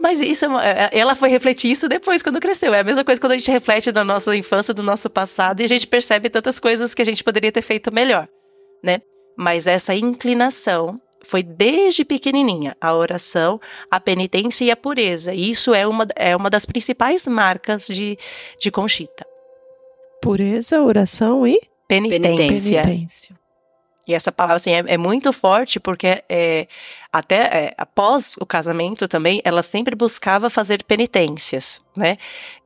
Mas 0.00 0.20
isso, 0.20 0.46
é 0.58 0.90
ela 0.92 1.14
foi 1.14 1.28
refletir 1.28 1.70
isso 1.70 1.88
depois, 1.88 2.22
quando 2.22 2.40
cresceu. 2.40 2.72
É 2.72 2.80
a 2.80 2.84
mesma 2.84 3.04
coisa 3.04 3.20
quando 3.20 3.32
a 3.32 3.38
gente 3.38 3.50
reflete 3.50 3.92
na 3.92 4.04
nossa 4.04 4.34
infância, 4.36 4.72
do 4.72 4.82
nosso 4.82 5.10
passado, 5.10 5.60
e 5.60 5.64
a 5.64 5.68
gente 5.68 5.86
percebe 5.86 6.30
tantas 6.30 6.60
coisas 6.60 6.94
que 6.94 7.02
a 7.02 7.04
gente 7.04 7.24
poderia 7.24 7.50
ter 7.50 7.62
feito 7.62 7.92
melhor, 7.92 8.28
né? 8.82 9.00
Mas 9.36 9.66
essa 9.66 9.94
inclinação 9.94 11.00
foi 11.24 11.42
desde 11.42 12.04
pequenininha 12.04 12.76
a 12.80 12.94
oração, 12.94 13.60
a 13.90 13.98
penitência 13.98 14.64
e 14.64 14.70
a 14.70 14.76
pureza. 14.76 15.34
E 15.34 15.50
isso 15.50 15.74
é 15.74 15.86
uma, 15.86 16.06
é 16.16 16.36
uma 16.36 16.50
das 16.50 16.64
principais 16.64 17.26
marcas 17.26 17.86
de, 17.86 18.16
de 18.60 18.70
Conchita. 18.70 19.26
Pureza, 20.22 20.82
oração 20.82 21.46
e 21.46 21.58
penitência. 21.86 22.82
penitência. 22.82 23.36
E 24.06 24.14
essa 24.14 24.32
palavra 24.32 24.56
assim, 24.56 24.72
é, 24.72 24.84
é 24.86 24.96
muito 24.96 25.32
forte 25.34 25.78
porque 25.78 26.24
é, 26.30 26.66
até 27.12 27.36
é, 27.36 27.74
após 27.76 28.36
o 28.40 28.46
casamento 28.46 29.08
também, 29.08 29.40
ela 29.44 29.62
sempre 29.62 29.94
buscava 29.94 30.50
fazer 30.50 30.84
penitências 30.84 31.82
né? 31.98 32.16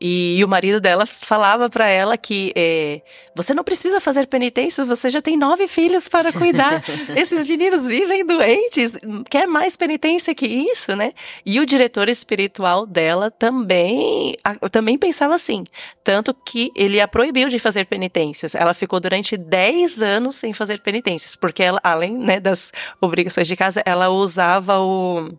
E, 0.00 0.38
e 0.38 0.44
o 0.44 0.48
marido 0.48 0.81
dela 0.81 1.07
falava 1.07 1.68
para 1.68 1.88
ela 1.88 2.16
que 2.16 2.52
é, 2.55 3.00
você 3.35 3.55
não 3.55 3.64
precisa 3.64 4.00
fazer 4.00 4.26
penitência, 4.26 4.85
você 4.85 5.09
já 5.09 5.20
tem 5.20 5.37
nove 5.37 5.66
filhos 5.66 6.07
para 6.07 6.33
cuidar. 6.33 6.85
Esses 7.16 7.44
meninos 7.44 7.87
vivem 7.87 8.24
doentes, 8.24 8.98
quer 9.28 9.46
mais 9.46 9.76
penitência 9.76 10.35
que 10.35 10.46
isso, 10.46 10.94
né? 10.94 11.12
E 11.44 11.59
o 11.59 11.66
diretor 11.66 12.09
espiritual 12.09 12.87
dela 12.87 13.31
também, 13.31 14.37
a, 14.44 14.55
também 14.68 14.98
pensava 14.98 15.35
assim, 15.35 15.64
tanto 16.05 16.35
que 16.35 16.70
ele 16.76 17.00
a 17.00 17.09
proibiu 17.09 17.48
de 17.48 17.59
fazer 17.59 17.87
penitências. 17.87 18.55
Ela 18.55 18.74
ficou 18.74 19.00
durante 19.00 19.37
dez 19.37 20.02
anos 20.02 20.37
sem 20.37 20.52
fazer 20.52 20.81
penitências, 20.81 21.35
porque 21.35 21.62
ela, 21.62 21.81
além 21.83 22.18
né, 22.18 22.38
das 22.38 22.72
obrigações 23.00 23.48
de 23.48 23.57
casa, 23.57 23.83
ela 23.87 24.11
usava 24.33 24.79
o 24.81 25.31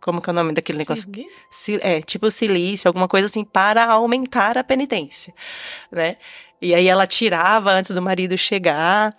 como 0.00 0.20
que 0.22 0.30
é 0.30 0.32
o 0.32 0.34
nome 0.34 0.54
daquele 0.54 0.78
negócio? 0.78 1.10
É, 1.82 2.00
tipo 2.00 2.30
silício, 2.30 2.88
alguma 2.88 3.06
coisa 3.06 3.26
assim, 3.26 3.44
para 3.44 3.84
aumentar 3.84 4.56
a 4.56 4.64
penitência, 4.64 5.34
né? 5.92 6.16
E 6.60 6.74
aí 6.74 6.88
ela 6.88 7.06
tirava 7.06 7.70
antes 7.70 7.94
do 7.94 8.00
marido 8.00 8.36
chegar. 8.36 9.14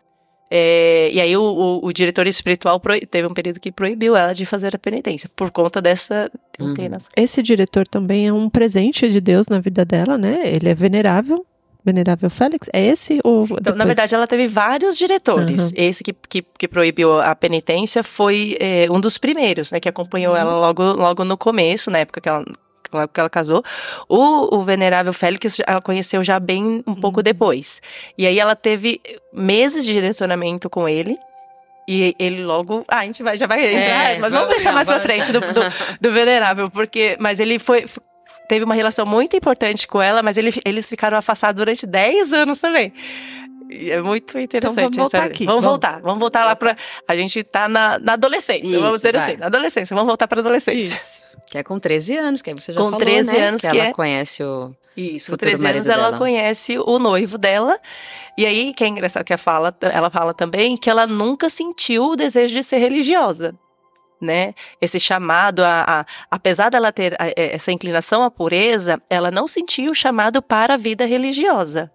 É, 0.50 1.10
e 1.14 1.22
aí 1.22 1.38
o, 1.38 1.42
o, 1.42 1.86
o 1.86 1.94
diretor 1.94 2.28
espiritual 2.28 2.82
teve 3.10 3.28
um 3.28 3.34
período 3.34 3.60
que 3.60 3.72
proibiu 3.72 4.16
ela 4.18 4.34
de 4.34 4.46
fazer 4.46 4.76
a 4.76 4.80
penitência, 4.80 5.30
por 5.36 5.50
conta 5.50 5.82
dessa 5.82 6.30
uhum. 6.60 6.74
Esse 7.16 7.42
diretor 7.42 7.88
também 7.88 8.28
é 8.28 8.34
um 8.34 8.50
presente 8.50 9.10
de 9.10 9.22
Deus 9.22 9.48
na 9.48 9.60
vida 9.60 9.86
dela, 9.86 10.18
né? 10.18 10.42
Ele 10.44 10.68
é 10.68 10.76
venerável, 10.76 11.46
Venerável 11.84 12.30
Félix? 12.30 12.70
É 12.74 12.86
esse 12.86 13.20
ou 13.24 13.48
então, 13.60 13.76
Na 13.76 13.86
verdade, 13.86 14.14
ela 14.14 14.28
teve 14.28 14.48
vários 14.48 14.98
diretores. 14.98 15.72
Uhum. 15.72 15.74
Esse 15.76 16.04
que, 16.04 16.14
que, 16.14 16.42
que, 16.42 16.68
proibiu 16.68 17.20
a 17.20 17.36
penitência 17.36 18.04
foi 18.04 18.56
é, 18.60 18.88
um 18.90 19.00
dos 19.00 19.18
primeiros, 19.18 19.72
né? 19.72 19.80
Que 19.80 19.90
acompanhou 19.90 20.34
uhum. 20.34 20.40
ela 20.40 20.56
logo, 20.56 20.84
logo 20.84 21.26
no 21.26 21.38
começo, 21.38 21.90
na 21.90 22.00
época 22.00 22.22
que 22.22 22.30
ela 22.30 22.46
que 23.08 23.20
ela 23.20 23.30
casou. 23.30 23.64
O, 24.10 24.58
o 24.58 24.64
Venerável 24.64 25.14
Félix 25.14 25.62
ela 25.66 25.82
conheceu 25.82 26.22
já 26.24 26.40
bem 26.40 26.84
um 26.86 26.94
pouco 26.94 27.20
uhum. 27.20 27.24
depois. 27.24 27.82
E 28.18 28.28
aí 28.28 28.38
ela 28.38 28.56
teve 28.56 29.00
meses 29.34 29.86
de 29.86 29.94
direcionamento 29.94 30.70
com 30.70 30.88
ele. 30.88 31.18
E 31.88 32.16
ele 32.20 32.44
logo. 32.44 32.86
Ah, 32.88 33.00
a 33.00 33.04
gente 33.04 33.24
vai, 33.24 33.38
já 33.38 33.48
vai 33.48 33.66
entrar, 33.66 34.12
é, 34.12 34.20
mas 34.20 34.32
vamos 34.34 34.50
deixar 34.50 34.72
mais 34.72 34.88
pra 34.88 35.00
frente 35.00 35.32
do, 35.32 35.40
do, 35.40 35.62
do, 36.00 36.12
Venerável, 36.12 36.70
porque. 36.70 37.18
Mas 37.20 37.40
ele 37.40 37.58
foi, 37.58 37.86
teve 38.52 38.66
uma 38.66 38.76
relação 38.76 39.06
muito 39.06 39.34
importante 39.38 39.88
com 39.88 40.02
ela, 40.02 40.22
mas 40.22 40.36
ele, 40.36 40.52
eles 40.66 40.90
ficaram 40.90 41.18
afastados 41.18 41.58
durante 41.58 41.88
10 41.88 42.34
anos 42.34 42.60
também. 42.60 42.92
É 43.70 44.02
muito 44.02 44.38
interessante. 44.38 44.74
Então 44.74 44.84
vamos 44.84 44.98
voltar 44.98 45.24
aqui. 45.24 45.46
Vamos, 45.46 45.64
vamos, 45.64 45.72
voltar. 45.72 46.02
Vamos 46.02 46.20
voltar 46.20 46.44
lá 46.44 46.54
para 46.54 46.76
A 47.08 47.16
gente 47.16 47.42
tá 47.46 47.70
na, 47.70 47.98
na 47.98 48.14
adolescência, 48.14 48.68
Isso, 48.68 48.82
vamos 48.82 48.98
dizer 48.98 49.14
vai. 49.14 49.22
assim. 49.22 49.38
Na 49.38 49.46
adolescência. 49.46 49.96
Vamos 49.96 50.10
voltar 50.10 50.28
pra 50.28 50.42
adolescência. 50.42 50.98
Isso. 50.98 51.28
Que 51.50 51.60
é 51.60 51.64
com 51.64 51.80
13 51.80 52.18
anos, 52.18 52.42
que 52.42 52.50
aí 52.50 52.54
você 52.54 52.74
já 52.74 52.78
com 52.82 52.88
falou, 52.88 53.00
13 53.00 53.32
né? 53.32 53.48
anos 53.48 53.62
que, 53.62 53.70
que 53.70 53.80
ela 53.80 53.88
é... 53.88 53.94
conhece 53.94 54.44
o. 54.44 54.76
Isso, 54.98 55.32
com 55.32 55.38
13 55.38 55.66
anos 55.66 55.88
ela 55.88 56.04
dela. 56.04 56.18
conhece 56.18 56.78
o 56.78 57.00
noivo 57.00 57.38
dela. 57.38 57.80
E 58.38 58.46
aí, 58.46 58.74
que 58.74 58.84
é 58.84 58.88
engraçado 58.90 59.24
que 59.24 59.32
ela 59.32 59.38
fala, 59.38 59.74
ela 59.80 60.10
fala 60.10 60.34
também 60.34 60.76
que 60.76 60.90
ela 60.90 61.08
nunca 61.08 61.50
sentiu 61.50 62.10
o 62.10 62.16
desejo 62.18 62.54
de 62.54 62.64
ser 62.64 62.80
religiosa 62.80 63.56
né? 64.22 64.54
Esse 64.80 65.00
chamado 65.00 65.64
a, 65.64 65.84
a 65.88 66.06
apesar 66.30 66.70
dela 66.70 66.92
ter 66.92 67.16
a, 67.20 67.32
essa 67.36 67.72
inclinação 67.72 68.24
à 68.24 68.30
pureza, 68.30 69.02
ela 69.10 69.32
não 69.32 69.48
sentia 69.48 69.90
o 69.90 69.96
chamado 69.96 70.42
para 70.42 70.76
a 70.76 70.78
vida 70.78 71.06
religiosa. 71.06 71.92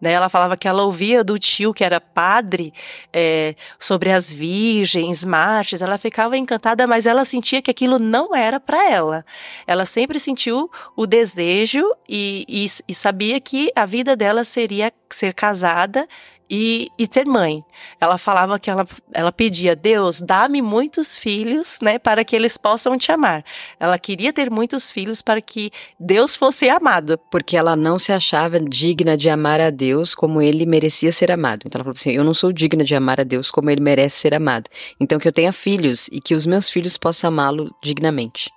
Né? 0.00 0.12
Ela 0.12 0.28
falava 0.28 0.56
que 0.56 0.66
ela 0.66 0.82
ouvia 0.82 1.22
do 1.22 1.38
tio 1.38 1.74
que 1.74 1.84
era 1.84 2.00
padre 2.00 2.72
é, 3.12 3.54
sobre 3.78 4.10
as 4.10 4.32
virgens, 4.32 5.24
mártires. 5.24 5.82
Ela 5.82 5.98
ficava 5.98 6.36
encantada, 6.36 6.86
mas 6.86 7.06
ela 7.06 7.24
sentia 7.24 7.60
que 7.60 7.70
aquilo 7.70 7.98
não 7.98 8.34
era 8.34 8.58
para 8.58 8.90
ela. 8.90 9.24
Ela 9.66 9.84
sempre 9.84 10.18
sentiu 10.18 10.70
o 10.96 11.06
desejo 11.06 11.84
e, 12.08 12.44
e, 12.48 12.66
e 12.88 12.94
sabia 12.94 13.40
que 13.40 13.70
a 13.76 13.84
vida 13.84 14.16
dela 14.16 14.42
seria 14.42 14.92
ser 15.10 15.34
casada 15.34 16.08
e, 16.50 16.88
e 16.98 17.06
ser 17.10 17.24
mãe. 17.24 17.64
Ela 18.00 18.18
falava 18.18 18.58
que 18.58 18.68
ela, 18.68 18.84
ela 19.12 19.30
pedia, 19.30 19.76
Deus, 19.76 20.20
dá-me 20.20 20.60
muitos 20.60 21.16
filhos, 21.16 21.78
né, 21.80 21.98
para 21.98 22.24
que 22.24 22.34
eles 22.34 22.58
possam 22.58 22.98
te 22.98 23.12
amar. 23.12 23.44
Ela 23.78 23.98
queria 23.98 24.32
ter 24.32 24.50
muitos 24.50 24.90
filhos 24.90 25.22
para 25.22 25.40
que 25.40 25.70
Deus 25.98 26.34
fosse 26.34 26.68
amado. 26.68 27.18
Porque 27.30 27.56
ela 27.56 27.76
não 27.76 27.98
se 27.98 28.12
achava 28.12 28.58
digna 28.58 29.16
de 29.16 29.30
amar 29.30 29.60
a 29.60 29.70
Deus 29.70 30.14
como 30.14 30.42
ele 30.42 30.66
merecia 30.66 31.12
ser 31.12 31.30
amado. 31.30 31.62
Então 31.64 31.78
ela 31.78 31.84
falou 31.84 31.96
assim: 31.96 32.10
eu 32.10 32.24
não 32.24 32.34
sou 32.34 32.52
digna 32.52 32.82
de 32.82 32.94
amar 32.94 33.20
a 33.20 33.24
Deus 33.24 33.50
como 33.50 33.70
ele 33.70 33.80
merece 33.80 34.18
ser 34.18 34.34
amado. 34.34 34.68
Então 34.98 35.18
que 35.18 35.28
eu 35.28 35.32
tenha 35.32 35.52
filhos 35.52 36.08
e 36.10 36.20
que 36.20 36.34
os 36.34 36.46
meus 36.46 36.68
filhos 36.68 36.96
possam 36.98 37.28
amá-lo 37.28 37.72
dignamente. 37.82 38.50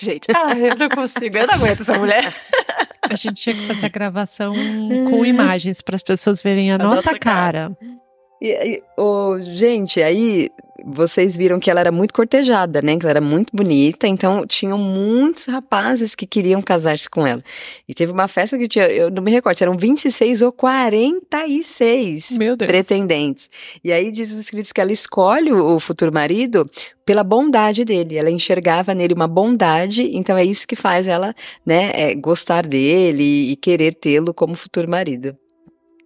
Gente, 0.00 0.26
ah, 0.36 0.56
eu 0.56 0.76
não 0.76 0.88
consigo, 0.88 1.38
eu 1.38 1.46
não 1.46 1.54
aguento 1.54 1.80
essa 1.80 1.98
mulher. 1.98 2.34
A 3.10 3.16
gente 3.16 3.42
tinha 3.42 3.54
que 3.54 3.66
fazer 3.66 3.86
a 3.86 3.88
gravação 3.90 4.54
com 5.10 5.24
imagens 5.24 5.80
para 5.80 5.96
as 5.96 6.02
pessoas 6.02 6.42
verem 6.42 6.72
a, 6.72 6.74
a 6.76 6.78
nossa, 6.78 7.10
nossa, 7.10 7.18
cara. 7.18 7.70
cara. 7.70 7.78
E, 8.40 8.74
e, 8.74 8.82
oh, 8.98 9.38
gente, 9.42 10.02
aí 10.02 10.48
vocês 10.84 11.36
viram 11.36 11.58
que 11.58 11.70
ela 11.70 11.80
era 11.80 11.92
muito 11.92 12.12
cortejada, 12.12 12.82
né? 12.82 12.96
Que 12.96 13.04
ela 13.04 13.12
era 13.12 13.20
muito 13.20 13.54
bonita, 13.54 14.06
então 14.06 14.46
tinham 14.46 14.78
muitos 14.78 15.46
rapazes 15.46 16.14
que 16.14 16.26
queriam 16.26 16.60
casar-se 16.60 17.08
com 17.08 17.26
ela. 17.26 17.42
E 17.88 17.94
teve 17.94 18.12
uma 18.12 18.28
festa 18.28 18.58
que 18.58 18.68
tinha, 18.68 18.86
eu 18.86 19.10
não 19.10 19.22
me 19.22 19.30
recordo, 19.30 19.60
eram 19.62 19.76
26 19.76 20.42
ou 20.42 20.52
46 20.52 22.38
pretendentes. 22.66 23.48
E 23.82 23.92
aí 23.92 24.10
diz 24.10 24.32
os 24.32 24.38
escritos 24.38 24.72
que 24.72 24.80
ela 24.80 24.92
escolhe 24.92 25.52
o 25.52 25.78
futuro 25.80 26.12
marido 26.12 26.68
pela 27.04 27.22
bondade 27.22 27.84
dele. 27.84 28.18
Ela 28.18 28.30
enxergava 28.30 28.94
nele 28.94 29.14
uma 29.14 29.28
bondade, 29.28 30.10
então 30.16 30.36
é 30.36 30.44
isso 30.44 30.66
que 30.66 30.76
faz 30.76 31.06
ela, 31.06 31.34
né, 31.64 31.90
é, 31.94 32.14
gostar 32.14 32.66
dele 32.66 33.52
e 33.52 33.56
querer 33.56 33.94
tê-lo 33.94 34.34
como 34.34 34.54
futuro 34.54 34.90
marido. 34.90 35.36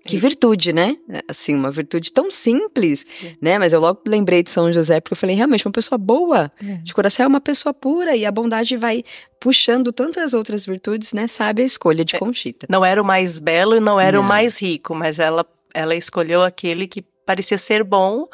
Que 0.04 0.16
virtude, 0.16 0.72
né? 0.72 0.96
Assim, 1.28 1.54
uma 1.54 1.70
virtude 1.70 2.10
tão 2.12 2.30
simples, 2.30 3.04
Sim. 3.06 3.36
né? 3.40 3.58
Mas 3.58 3.72
eu 3.72 3.80
logo 3.80 4.00
lembrei 4.06 4.42
de 4.42 4.50
São 4.50 4.72
José 4.72 5.00
porque 5.00 5.12
eu 5.12 5.18
falei, 5.18 5.36
realmente, 5.36 5.66
uma 5.66 5.72
pessoa 5.72 5.98
boa, 5.98 6.50
é. 6.62 6.74
de 6.76 6.94
coração 6.94 7.24
é 7.24 7.28
uma 7.28 7.40
pessoa 7.40 7.74
pura 7.74 8.16
e 8.16 8.24
a 8.24 8.30
bondade 8.30 8.76
vai 8.76 9.04
puxando 9.38 9.92
tantas 9.92 10.32
outras 10.34 10.64
virtudes, 10.64 11.12
né? 11.12 11.26
Sabe 11.26 11.62
a 11.62 11.64
escolha 11.64 12.04
de 12.04 12.16
é, 12.16 12.18
Conchita. 12.18 12.66
Não 12.70 12.84
era 12.84 13.00
o 13.00 13.04
mais 13.04 13.40
belo 13.40 13.76
e 13.76 13.80
não 13.80 14.00
era 14.00 14.16
não. 14.16 14.24
o 14.24 14.26
mais 14.26 14.60
rico, 14.60 14.94
mas 14.94 15.18
ela, 15.18 15.46
ela 15.74 15.94
escolheu 15.94 16.42
aquele 16.42 16.86
que 16.86 17.04
parecia 17.26 17.58
ser 17.58 17.84
bom 17.84 18.26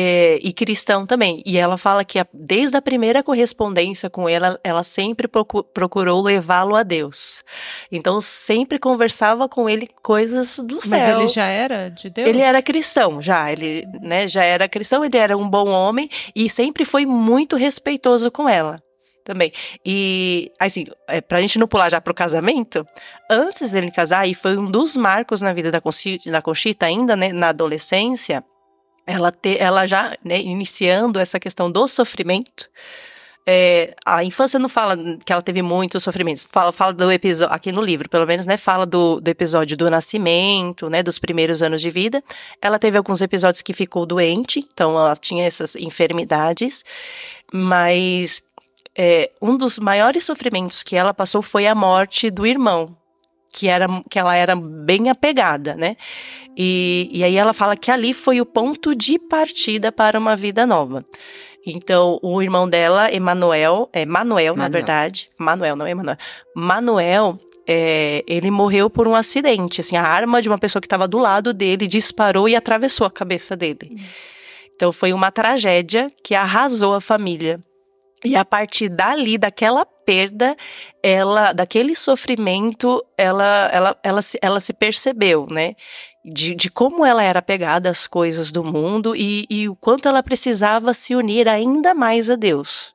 é, 0.00 0.38
e 0.40 0.52
cristão 0.52 1.04
também. 1.04 1.42
E 1.44 1.58
ela 1.58 1.76
fala 1.76 2.04
que 2.04 2.20
a, 2.20 2.26
desde 2.32 2.76
a 2.76 2.82
primeira 2.82 3.20
correspondência 3.20 4.08
com 4.08 4.28
ela, 4.28 4.56
ela 4.62 4.84
sempre 4.84 5.26
procurou 5.26 6.22
levá-lo 6.22 6.76
a 6.76 6.84
Deus. 6.84 7.42
Então 7.90 8.20
sempre 8.20 8.78
conversava 8.78 9.48
com 9.48 9.68
ele 9.68 9.88
coisas 10.00 10.60
do 10.60 10.80
céu. 10.80 11.00
Mas 11.00 11.08
ele 11.08 11.26
já 11.26 11.46
era 11.46 11.88
de 11.88 12.10
Deus? 12.10 12.28
Ele 12.28 12.40
era 12.40 12.62
cristão, 12.62 13.20
já. 13.20 13.50
Ele 13.50 13.84
né, 14.00 14.28
já 14.28 14.44
era 14.44 14.68
cristão, 14.68 15.04
ele 15.04 15.16
era 15.16 15.36
um 15.36 15.50
bom 15.50 15.68
homem 15.68 16.08
e 16.32 16.48
sempre 16.48 16.84
foi 16.84 17.04
muito 17.04 17.56
respeitoso 17.56 18.30
com 18.30 18.48
ela 18.48 18.80
também. 19.24 19.52
E, 19.84 20.50
assim, 20.60 20.86
é, 21.08 21.20
pra 21.20 21.40
gente 21.40 21.58
não 21.58 21.66
pular 21.66 21.90
já 21.90 22.00
pro 22.00 22.14
casamento, 22.14 22.86
antes 23.28 23.72
dele 23.72 23.90
casar, 23.90 24.26
e 24.26 24.32
foi 24.32 24.56
um 24.56 24.70
dos 24.70 24.96
marcos 24.96 25.42
na 25.42 25.52
vida 25.52 25.70
da 25.70 25.82
Conchita, 25.82 26.30
da 26.30 26.40
Conchita 26.40 26.86
ainda, 26.86 27.14
né, 27.14 27.30
na 27.30 27.48
adolescência, 27.48 28.42
ela, 29.08 29.32
te, 29.32 29.56
ela 29.58 29.86
já, 29.86 30.16
né, 30.22 30.38
iniciando 30.38 31.18
essa 31.18 31.40
questão 31.40 31.70
do 31.70 31.88
sofrimento, 31.88 32.68
é, 33.50 33.94
a 34.04 34.22
infância 34.22 34.58
não 34.58 34.68
fala 34.68 34.94
que 35.24 35.32
ela 35.32 35.40
teve 35.40 35.62
muitos 35.62 36.02
sofrimentos. 36.02 36.46
Fala, 36.52 36.70
fala 36.70 36.92
do 36.92 37.10
episódio, 37.10 37.54
aqui 37.54 37.72
no 37.72 37.80
livro, 37.80 38.06
pelo 38.06 38.26
menos, 38.26 38.44
né? 38.44 38.58
Fala 38.58 38.84
do, 38.84 39.18
do 39.20 39.28
episódio 39.28 39.74
do 39.74 39.88
nascimento, 39.88 40.90
né? 40.90 41.02
Dos 41.02 41.18
primeiros 41.18 41.62
anos 41.62 41.80
de 41.80 41.88
vida. 41.88 42.22
Ela 42.60 42.78
teve 42.78 42.98
alguns 42.98 43.22
episódios 43.22 43.62
que 43.62 43.72
ficou 43.72 44.04
doente, 44.04 44.68
então 44.70 44.90
ela 44.90 45.16
tinha 45.16 45.46
essas 45.46 45.76
enfermidades. 45.76 46.84
Mas 47.50 48.42
é, 48.94 49.30
um 49.40 49.56
dos 49.56 49.78
maiores 49.78 50.24
sofrimentos 50.24 50.82
que 50.82 50.94
ela 50.94 51.14
passou 51.14 51.40
foi 51.40 51.66
a 51.66 51.74
morte 51.74 52.28
do 52.30 52.46
irmão, 52.46 52.94
que, 53.58 53.68
era, 53.68 53.86
que 54.08 54.18
ela 54.18 54.36
era 54.36 54.54
bem 54.54 55.10
apegada, 55.10 55.74
né? 55.74 55.96
E, 56.56 57.10
e 57.12 57.24
aí 57.24 57.36
ela 57.36 57.52
fala 57.52 57.76
que 57.76 57.90
ali 57.90 58.14
foi 58.14 58.40
o 58.40 58.46
ponto 58.46 58.94
de 58.94 59.18
partida 59.18 59.90
para 59.90 60.18
uma 60.18 60.36
vida 60.36 60.64
nova. 60.64 61.04
Então, 61.66 62.20
o 62.22 62.40
irmão 62.40 62.68
dela, 62.68 63.12
Emanuel, 63.12 63.88
é 63.92 64.06
Manuel, 64.06 64.54
Manuel. 64.54 64.56
na 64.56 64.68
verdade. 64.68 65.28
Manuel, 65.38 65.74
não 65.74 65.86
é 65.86 65.90
Emanuel. 65.90 66.16
Manuel, 66.54 67.38
é, 67.66 68.24
ele 68.28 68.50
morreu 68.50 68.88
por 68.88 69.08
um 69.08 69.14
acidente. 69.16 69.80
Assim, 69.80 69.96
a 69.96 70.02
arma 70.02 70.40
de 70.40 70.48
uma 70.48 70.58
pessoa 70.58 70.80
que 70.80 70.86
estava 70.86 71.08
do 71.08 71.18
lado 71.18 71.52
dele 71.52 71.88
disparou 71.88 72.48
e 72.48 72.54
atravessou 72.54 73.06
a 73.06 73.10
cabeça 73.10 73.56
dele. 73.56 73.90
Hum. 73.90 73.96
Então, 74.74 74.92
foi 74.92 75.12
uma 75.12 75.32
tragédia 75.32 76.08
que 76.22 76.36
arrasou 76.36 76.94
a 76.94 77.00
família. 77.00 77.60
E 78.24 78.36
a 78.36 78.44
partir 78.44 78.88
dali, 78.88 79.36
daquela 79.36 79.84
perda, 80.08 80.56
ela, 81.02 81.52
daquele 81.52 81.94
sofrimento, 81.94 83.04
ela, 83.14 83.68
ela, 83.70 83.96
ela, 84.02 84.22
se, 84.22 84.38
ela 84.40 84.58
se 84.58 84.72
percebeu, 84.72 85.46
né? 85.50 85.74
De, 86.24 86.54
de 86.54 86.70
como 86.70 87.04
ela 87.04 87.22
era 87.22 87.40
apegada 87.40 87.90
às 87.90 88.06
coisas 88.06 88.50
do 88.50 88.64
mundo 88.64 89.14
e, 89.14 89.44
e 89.50 89.68
o 89.68 89.76
quanto 89.76 90.08
ela 90.08 90.22
precisava 90.22 90.94
se 90.94 91.14
unir 91.14 91.46
ainda 91.46 91.92
mais 91.92 92.30
a 92.30 92.36
Deus 92.36 92.94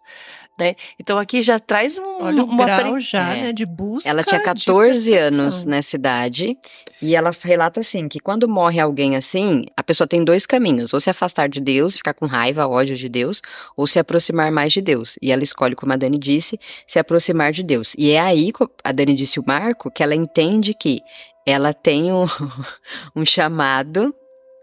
né? 0.58 0.76
Então 1.00 1.18
aqui 1.18 1.42
já 1.42 1.60
traz 1.60 1.98
um, 1.98 2.18
Olha, 2.22 2.44
um 2.44 2.58
grau 2.58 3.00
já, 3.00 3.36
é. 3.36 3.44
né, 3.44 3.54
de 3.54 3.66
busca. 3.66 4.10
Ela 4.10 4.24
tinha 4.24 4.40
14 4.42 5.14
anos 5.16 5.66
nessa 5.66 5.96
idade 5.96 6.58
e 7.02 7.16
ela 7.16 7.32
relata 7.42 7.80
assim 7.80 8.08
que 8.08 8.20
quando 8.20 8.48
morre 8.48 8.80
alguém 8.80 9.16
assim, 9.16 9.66
a 9.76 9.84
pessoa 9.84 10.08
tem 10.08 10.24
dois 10.24 10.46
caminhos, 10.46 10.94
ou 10.94 11.00
se 11.00 11.10
afastar 11.10 11.50
de 11.50 11.60
Deus, 11.60 11.98
ficar 11.98 12.14
com 12.14 12.26
raiva, 12.26 12.68
ódio 12.68 12.96
de 12.96 13.10
Deus, 13.10 13.42
ou 13.76 13.88
se 13.88 14.00
aproximar 14.00 14.52
mais 14.52 14.72
de 14.72 14.82
Deus. 14.82 15.18
E 15.22 15.32
ela 15.32 15.44
escolhe, 15.44 15.76
como 15.76 15.94
a 15.94 15.96
Dani 15.98 16.20
disse, 16.20 16.60
se 16.86 17.00
aproximar 17.00 17.52
de 17.52 17.64
Deus. 17.64 17.96
E 17.98 18.12
é 18.12 18.20
aí, 18.20 18.52
a 18.84 18.92
Dani 18.92 19.16
disse 19.16 19.40
o 19.40 19.44
Marco, 19.46 19.92
que 19.92 20.04
ela 20.04 20.16
entende 20.16 20.74
que 20.74 21.00
ela 21.46 21.74
tem 21.74 22.12
um, 22.12 22.26
um 23.16 23.26
chamado 23.26 24.14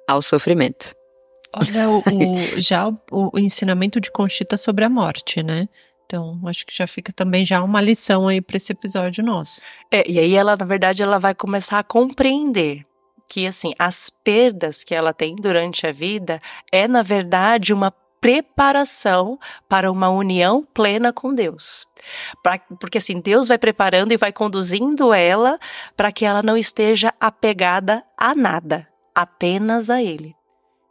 ao 0.09 0.22
sofrimento. 0.22 1.00
Olha, 1.55 1.91
o, 1.91 2.61
já 2.61 2.89
o, 2.89 2.97
o, 3.11 3.39
ensinamento 3.39 4.01
de 4.01 4.11
Conchita 4.11 4.57
sobre 4.57 4.85
a 4.85 4.91
morte, 4.91 5.43
né? 5.43 5.69
Então, 6.07 6.41
acho 6.47 6.67
que 6.67 6.77
já 6.77 6.87
fica 6.87 7.13
também 7.13 7.45
já 7.45 7.63
uma 7.63 7.81
lição 7.81 8.27
aí 8.27 8.41
para 8.41 8.57
esse 8.57 8.73
episódio 8.73 9.23
nosso. 9.23 9.61
É, 9.91 10.09
e 10.11 10.19
aí 10.19 10.35
ela, 10.35 10.57
na 10.57 10.65
verdade, 10.65 11.03
ela 11.03 11.19
vai 11.19 11.35
começar 11.35 11.79
a 11.79 11.85
compreender 11.85 12.85
que, 13.29 13.47
assim, 13.47 13.73
as 13.79 14.11
perdas 14.11 14.83
que 14.83 14.93
ela 14.93 15.13
tem 15.13 15.37
durante 15.37 15.87
a 15.87 15.93
vida 15.93 16.43
é, 16.73 16.89
na 16.89 17.03
verdade, 17.03 17.73
uma 17.73 17.93
preparação 18.21 19.39
para 19.69 19.91
uma 19.91 20.11
união 20.11 20.67
plena 20.75 21.13
com 21.13 21.33
Deus. 21.33 21.87
Pra, 22.43 22.59
porque 22.79 22.99
assim, 22.99 23.21
Deus 23.21 23.49
vai 23.49 23.57
preparando 23.57 24.13
e 24.13 24.17
vai 24.17 24.33
conduzindo 24.33 25.13
ela 25.13 25.59
para 25.97 26.13
que 26.13 26.25
ela 26.25 26.43
não 26.43 26.57
esteja 26.57 27.11
apegada 27.19 28.05
a 28.19 28.35
nada, 28.35 28.87
apenas 29.15 29.89
a 29.89 30.03
Ele. 30.03 30.35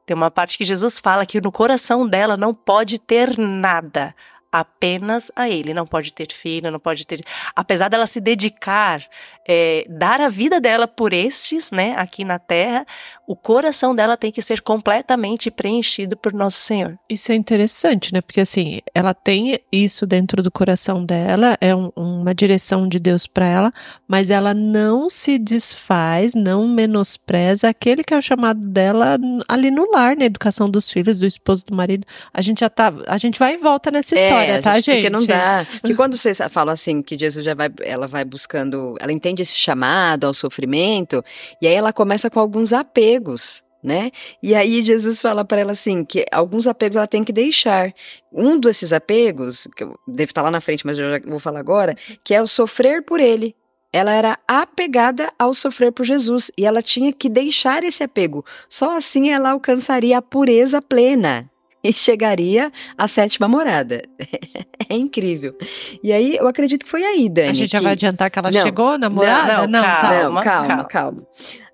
Tem 0.10 0.16
uma 0.16 0.32
parte 0.32 0.58
que 0.58 0.66
Jesus 0.66 0.98
fala 0.98 1.24
que 1.24 1.40
no 1.40 1.52
coração 1.52 2.08
dela 2.08 2.36
não 2.36 2.52
pode 2.52 2.98
ter 2.98 3.38
nada, 3.38 4.16
apenas 4.52 5.32
a 5.36 5.50
ele. 5.50 5.74
Não 5.74 5.86
pode 5.86 6.14
ter 6.14 6.32
filho, 6.32 6.72
não 6.72 6.80
pode 6.80 7.06
ter. 7.06 7.22
Apesar 7.56 7.90
dela 7.90 8.06
se 8.06 8.20
dedicar, 8.20 9.04
é, 9.48 9.86
dar 9.90 10.22
a 10.22 10.30
vida 10.30 10.62
dela 10.62 10.88
por 10.88 11.12
estes, 11.12 11.72
né, 11.72 11.96
aqui 11.98 12.24
na 12.24 12.38
terra, 12.38 12.86
o 13.28 13.36
coração 13.36 13.96
dela 13.96 14.16
tem 14.16 14.32
que 14.32 14.42
ser 14.42 14.62
completamente 14.62 15.50
preenchido 15.52 16.16
por 16.16 16.34
Nosso 16.34 16.58
Senhor. 16.58 16.98
Isso 17.10 17.32
é 17.32 17.36
interessante, 17.36 18.14
né? 18.14 18.22
Porque 18.22 18.42
assim, 18.42 18.80
ela 18.94 19.14
tem 19.14 19.60
isso 19.72 20.06
dentro 20.06 20.42
do 20.44 20.52
coração 20.52 21.04
dela, 21.06 21.58
é 21.60 21.76
um, 21.76 21.92
uma 21.96 22.34
direção 22.34 22.88
de 22.88 23.00
Deus 23.00 23.28
para 23.28 23.48
ela, 23.48 23.74
mas 24.08 24.30
ela 24.30 24.54
não 24.54 25.10
se 25.10 25.38
desfaz, 25.38 26.34
não 26.36 26.68
menospreza 26.68 27.70
aquele 27.70 28.04
que 28.04 28.14
é 28.14 28.18
o 28.18 28.22
chamado 28.22 28.60
dela 28.60 29.18
ali 29.48 29.72
no 29.72 29.92
lar, 29.92 30.16
na 30.16 30.26
educação 30.26 30.70
dos 30.70 30.90
filhos, 30.90 31.18
do 31.18 31.26
esposo, 31.26 31.66
do 31.66 31.76
marido. 31.76 32.06
A 32.34 32.42
gente 32.42 32.60
já 32.60 32.70
tá, 32.70 32.94
a 33.08 33.18
gente 33.18 33.40
vai 33.40 33.56
e 33.56 33.58
volta 33.58 33.90
nessa 33.92 34.16
é, 34.16 34.24
história, 34.24 34.39
é, 34.42 34.62
tá, 34.62 34.80
gente? 34.80 34.96
Porque 34.96 35.10
não 35.10 35.26
dá. 35.26 35.66
Porque 35.82 35.94
quando 35.96 36.18
vocês 36.18 36.40
falam 36.50 36.74
assim 36.74 37.02
que 37.02 37.18
Jesus 37.18 37.46
já 37.46 37.54
vai, 37.54 37.70
ela 37.82 38.08
vai 38.08 38.26
buscando, 38.26 38.96
ela 39.00 39.12
entende 39.12 39.42
esse 39.42 39.56
chamado 39.56 40.26
ao 40.26 40.34
sofrimento, 40.34 41.24
e 41.62 41.68
aí 41.68 41.74
ela 41.74 41.94
começa 41.94 42.30
com 42.30 42.40
alguns 42.40 42.74
apegos 42.74 43.64
né? 43.82 44.12
E 44.44 44.54
aí 44.54 44.86
Jesus 44.86 45.22
fala 45.22 45.46
para 45.46 45.62
ela 45.62 45.72
assim 45.72 46.04
que 46.04 46.26
alguns 46.32 46.68
apegos 46.68 46.98
ela 46.98 47.08
tem 47.08 47.24
que 47.24 47.32
deixar. 47.32 47.94
Um 48.32 48.60
desses 48.60 48.94
apegos, 48.94 49.68
que 49.76 49.84
eu 49.84 49.98
devo 50.08 50.30
estar 50.30 50.42
lá 50.42 50.52
na 50.52 50.62
frente, 50.62 50.86
mas 50.86 51.00
eu 51.00 51.10
já 51.10 51.20
vou 51.26 51.40
falar 51.40 51.60
agora, 51.60 51.96
que 52.24 52.34
é 52.34 52.42
o 52.42 52.48
sofrer 52.48 53.04
por 53.04 53.20
ele. 53.20 53.56
Ela 53.92 54.14
era 54.14 54.38
apegada 54.48 55.32
ao 55.40 55.54
sofrer 55.54 55.92
por 55.92 56.06
Jesus 56.06 56.52
e 56.58 56.66
ela 56.66 56.82
tinha 56.82 57.12
que 57.12 57.28
deixar 57.28 57.84
esse 57.84 58.04
apego. 58.04 58.46
Só 58.68 58.96
assim 58.96 59.32
ela 59.32 59.52
alcançaria 59.52 60.18
a 60.18 60.22
pureza 60.22 60.82
plena 60.82 61.50
e 61.84 61.94
chegaria 61.94 62.72
à 62.98 63.08
sétima 63.08 63.48
morada. 63.48 64.02
é 64.90 64.96
incrível. 64.96 65.56
E 66.04 66.12
aí, 66.12 66.36
eu 66.36 66.48
acredito 66.48 66.86
que 66.86 66.92
foi 66.92 67.04
aí, 67.04 67.30
Dani. 67.30 67.50
A 67.50 67.54
gente 67.54 67.70
que... 67.70 67.78
já 67.78 67.82
vai 67.82 67.94
adiantar 67.94 68.30
que 68.30 68.40
ela 68.40 68.52
não, 68.52 68.62
chegou 68.62 68.98
na 68.98 69.10
morada? 69.10 69.54
Não, 69.54 69.68
não, 69.68 69.68
não, 69.68 69.82
calma, 69.82 70.30
não 70.30 70.42
calma, 70.42 70.68
calma, 70.68 70.84
calma, 70.86 71.28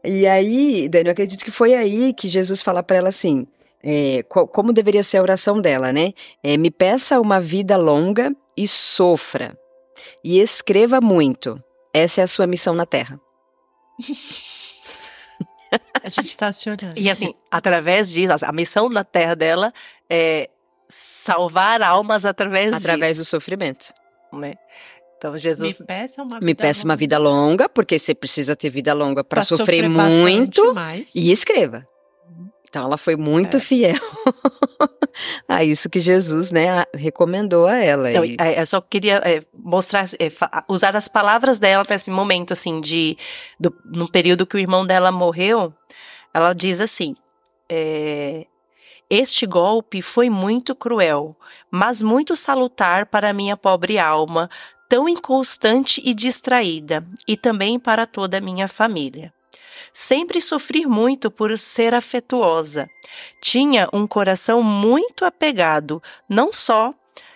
E 0.03 0.27
aí, 0.27 0.87
Dani, 0.89 1.05
eu 1.05 1.11
acredito 1.11 1.43
que 1.43 1.51
foi 1.51 1.73
aí 1.73 2.13
que 2.13 2.29
Jesus 2.29 2.61
fala 2.61 2.83
para 2.83 2.97
ela 2.97 3.09
assim, 3.09 3.47
é, 3.83 4.23
como 4.23 4.73
deveria 4.73 5.03
ser 5.03 5.17
a 5.17 5.21
oração 5.21 5.59
dela, 5.59 5.91
né? 5.91 6.13
É, 6.43 6.57
me 6.57 6.71
peça 6.71 7.19
uma 7.19 7.39
vida 7.39 7.77
longa 7.77 8.35
e 8.57 8.67
sofra. 8.67 9.57
E 10.23 10.39
escreva 10.39 10.99
muito. 11.01 11.61
Essa 11.93 12.21
é 12.21 12.23
a 12.23 12.27
sua 12.27 12.45
missão 12.45 12.75
na 12.75 12.85
Terra. 12.85 13.19
A 16.03 16.09
gente 16.09 16.37
tá 16.37 16.51
se 16.53 16.69
olhando. 16.69 16.97
E 16.97 17.09
assim, 17.09 17.33
através 17.49 18.11
disso, 18.11 18.45
a 18.45 18.51
missão 18.51 18.89
na 18.89 19.03
terra 19.03 19.35
dela 19.35 19.73
é 20.09 20.49
salvar 20.87 21.81
almas 21.81 22.25
através 22.25 22.73
Através 22.73 23.13
disso. 23.17 23.21
do 23.21 23.29
sofrimento. 23.29 23.93
né? 24.33 24.53
Então 25.17 25.37
Jesus 25.37 25.79
me 25.79 25.85
peça 25.87 26.21
uma 26.21 26.33
vida, 26.35 26.45
Me 26.45 26.53
peça 26.55 26.83
uma 26.85 26.93
longa 26.93 26.99
vida 26.99 27.17
longa, 27.17 27.69
porque 27.69 27.97
você 27.97 28.13
precisa 28.13 28.55
ter 28.55 28.69
vida 28.69 28.93
longa 28.93 29.23
para 29.23 29.37
pra 29.37 29.43
sofrer, 29.43 29.89
bastante 29.89 30.21
muito 30.21 30.73
mais. 30.73 31.15
e 31.15 31.31
escreva. 31.31 31.87
Então 32.67 32.85
ela 32.85 32.97
foi 32.97 33.15
muito 33.15 33.55
É. 33.57 33.59
fiel 33.59 33.95
a 35.47 35.63
isso 35.63 35.89
que 35.89 35.99
Jesus, 36.01 36.51
né, 36.51 36.83
recomendou 36.93 37.65
a 37.67 37.77
ela. 37.77 38.09
Não, 38.11 38.25
E- 38.25 38.35
é, 38.39 38.59
eu 38.61 38.65
só 38.65 38.81
queria 38.81 39.15
é, 39.23 39.39
mostrar, 39.53 40.03
é, 40.19 40.29
usar 40.67 40.95
as 40.95 41.07
palavras 41.07 41.57
dela 41.59 41.85
nesse 41.89 42.11
momento, 42.11 42.51
assim, 42.51 42.81
de 42.81 43.17
do, 43.59 43.73
no 43.85 44.11
período 44.11 44.45
que 44.45 44.57
o 44.57 44.59
irmão 44.59 44.85
dela 44.85 45.11
morreu. 45.11 45.73
Ela 46.33 46.51
diz 46.53 46.81
assim: 46.81 47.15
é, 47.69 48.45
Este 49.09 49.45
golpe 49.45 50.01
foi 50.01 50.29
muito 50.29 50.73
cruel, 50.73 51.35
mas 51.69 52.01
muito 52.01 52.35
salutar 52.35 53.05
para 53.05 53.33
minha 53.33 53.55
pobre 53.55 53.99
alma, 53.99 54.49
tão 54.89 55.07
inconstante 55.07 56.01
e 56.03 56.13
distraída, 56.13 57.05
e 57.27 57.37
também 57.37 57.79
para 57.79 58.07
toda 58.07 58.37
a 58.37 58.41
minha 58.41 58.67
família. 58.67 59.31
Sempre 59.93 60.41
sofri 60.41 60.85
muito 60.85 61.29
por 61.29 61.57
ser 61.57 61.93
afetuosa. 61.93 62.89
Tinha 63.41 63.87
um 63.93 64.07
coração 64.07 64.63
muito 64.63 65.23
apegado, 65.23 66.01
não 66.27 66.51
só 66.51 66.93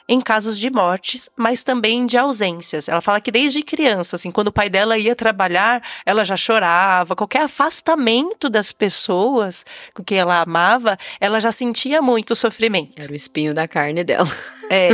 em 0.09 0.19
casos 0.19 0.57
de 0.57 0.71
mortes, 0.71 1.29
mas 1.37 1.63
também 1.63 2.03
de 2.07 2.17
ausências. 2.17 2.89
Ela 2.89 2.99
fala 2.99 3.21
que 3.21 3.29
desde 3.29 3.61
criança, 3.61 4.15
assim, 4.15 4.31
quando 4.31 4.47
o 4.47 4.51
pai 4.51 4.67
dela 4.67 4.97
ia 4.97 5.15
trabalhar, 5.15 5.83
ela 6.03 6.25
já 6.25 6.35
chorava. 6.35 7.15
Qualquer 7.15 7.43
afastamento 7.43 8.49
das 8.49 8.71
pessoas 8.71 9.63
com 9.93 10.03
que 10.03 10.15
ela 10.15 10.41
amava, 10.41 10.97
ela 11.21 11.39
já 11.39 11.51
sentia 11.51 12.01
muito 12.01 12.35
sofrimento. 12.35 12.99
Era 12.99 13.11
o 13.11 13.15
espinho 13.15 13.53
da 13.53 13.67
carne 13.67 14.03
dela. 14.03 14.27
É. 14.71 14.89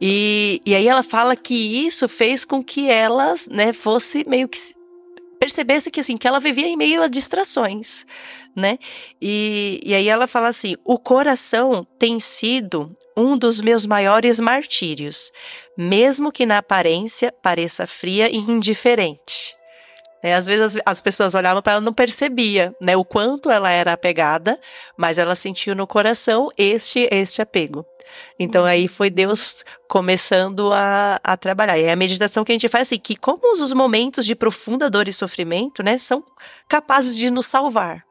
E, 0.00 0.60
e 0.66 0.74
aí 0.74 0.86
ela 0.86 1.02
fala 1.02 1.34
que 1.34 1.86
isso 1.86 2.08
fez 2.08 2.44
com 2.44 2.62
que 2.62 2.90
ela, 2.90 3.34
né, 3.50 3.72
fosse 3.72 4.24
meio 4.28 4.48
que 4.48 4.58
percebesse 5.44 5.90
que 5.90 6.00
assim, 6.00 6.16
que 6.16 6.26
ela 6.26 6.40
vivia 6.40 6.66
em 6.66 6.76
meio 6.76 7.02
a 7.02 7.06
distrações, 7.06 8.06
né? 8.56 8.78
E, 9.20 9.78
e 9.84 9.94
aí 9.94 10.08
ela 10.08 10.26
fala 10.26 10.48
assim: 10.48 10.74
"O 10.82 10.98
coração 10.98 11.86
tem 11.98 12.18
sido 12.18 12.96
um 13.14 13.36
dos 13.36 13.60
meus 13.60 13.84
maiores 13.84 14.40
martírios, 14.40 15.30
mesmo 15.76 16.32
que 16.32 16.46
na 16.46 16.58
aparência 16.58 17.30
pareça 17.42 17.86
fria 17.86 18.30
e 18.30 18.36
indiferente." 18.36 19.54
É, 20.22 20.34
às 20.34 20.46
vezes 20.46 20.76
as, 20.76 20.82
as 20.86 21.00
pessoas 21.02 21.34
olhavam 21.34 21.60
para 21.60 21.74
ela 21.74 21.82
e 21.82 21.84
não 21.84 21.92
percebia, 21.92 22.74
né, 22.80 22.96
o 22.96 23.04
quanto 23.04 23.50
ela 23.50 23.70
era 23.70 23.92
apegada, 23.92 24.58
mas 24.96 25.18
ela 25.18 25.34
sentiu 25.34 25.74
no 25.74 25.86
coração 25.86 26.48
este 26.56 27.06
este 27.12 27.42
apego. 27.42 27.84
Então 28.38 28.64
aí 28.64 28.88
foi 28.88 29.10
Deus 29.10 29.64
começando 29.88 30.72
a, 30.72 31.20
a 31.22 31.36
trabalhar. 31.36 31.78
E 31.78 31.84
é 31.84 31.92
a 31.92 31.96
meditação 31.96 32.44
que 32.44 32.52
a 32.52 32.54
gente 32.54 32.68
faz 32.68 32.88
assim, 32.88 32.98
que 32.98 33.16
como 33.16 33.52
os 33.52 33.72
momentos 33.72 34.26
de 34.26 34.34
profunda 34.34 34.90
dor 34.90 35.08
e 35.08 35.12
sofrimento, 35.12 35.82
né, 35.82 35.98
são 35.98 36.24
capazes 36.68 37.16
de 37.16 37.30
nos 37.30 37.46
salvar, 37.46 38.04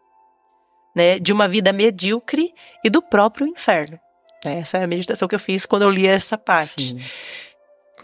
né, 0.96 1.20
de 1.20 1.34
uma 1.34 1.48
vida 1.48 1.74
medíocre 1.74 2.54
e 2.84 2.90
do 2.90 3.02
próprio 3.02 3.48
inferno. 3.48 4.00
Essa 4.46 4.78
é 4.78 4.84
a 4.84 4.88
meditação 4.88 5.28
que 5.28 5.36
eu 5.36 5.40
fiz 5.40 5.66
quando 5.66 5.84
eu 5.84 5.90
li 5.90 6.06
essa 6.06 6.38
parte. 6.38 6.90
Sim. 6.90 7.00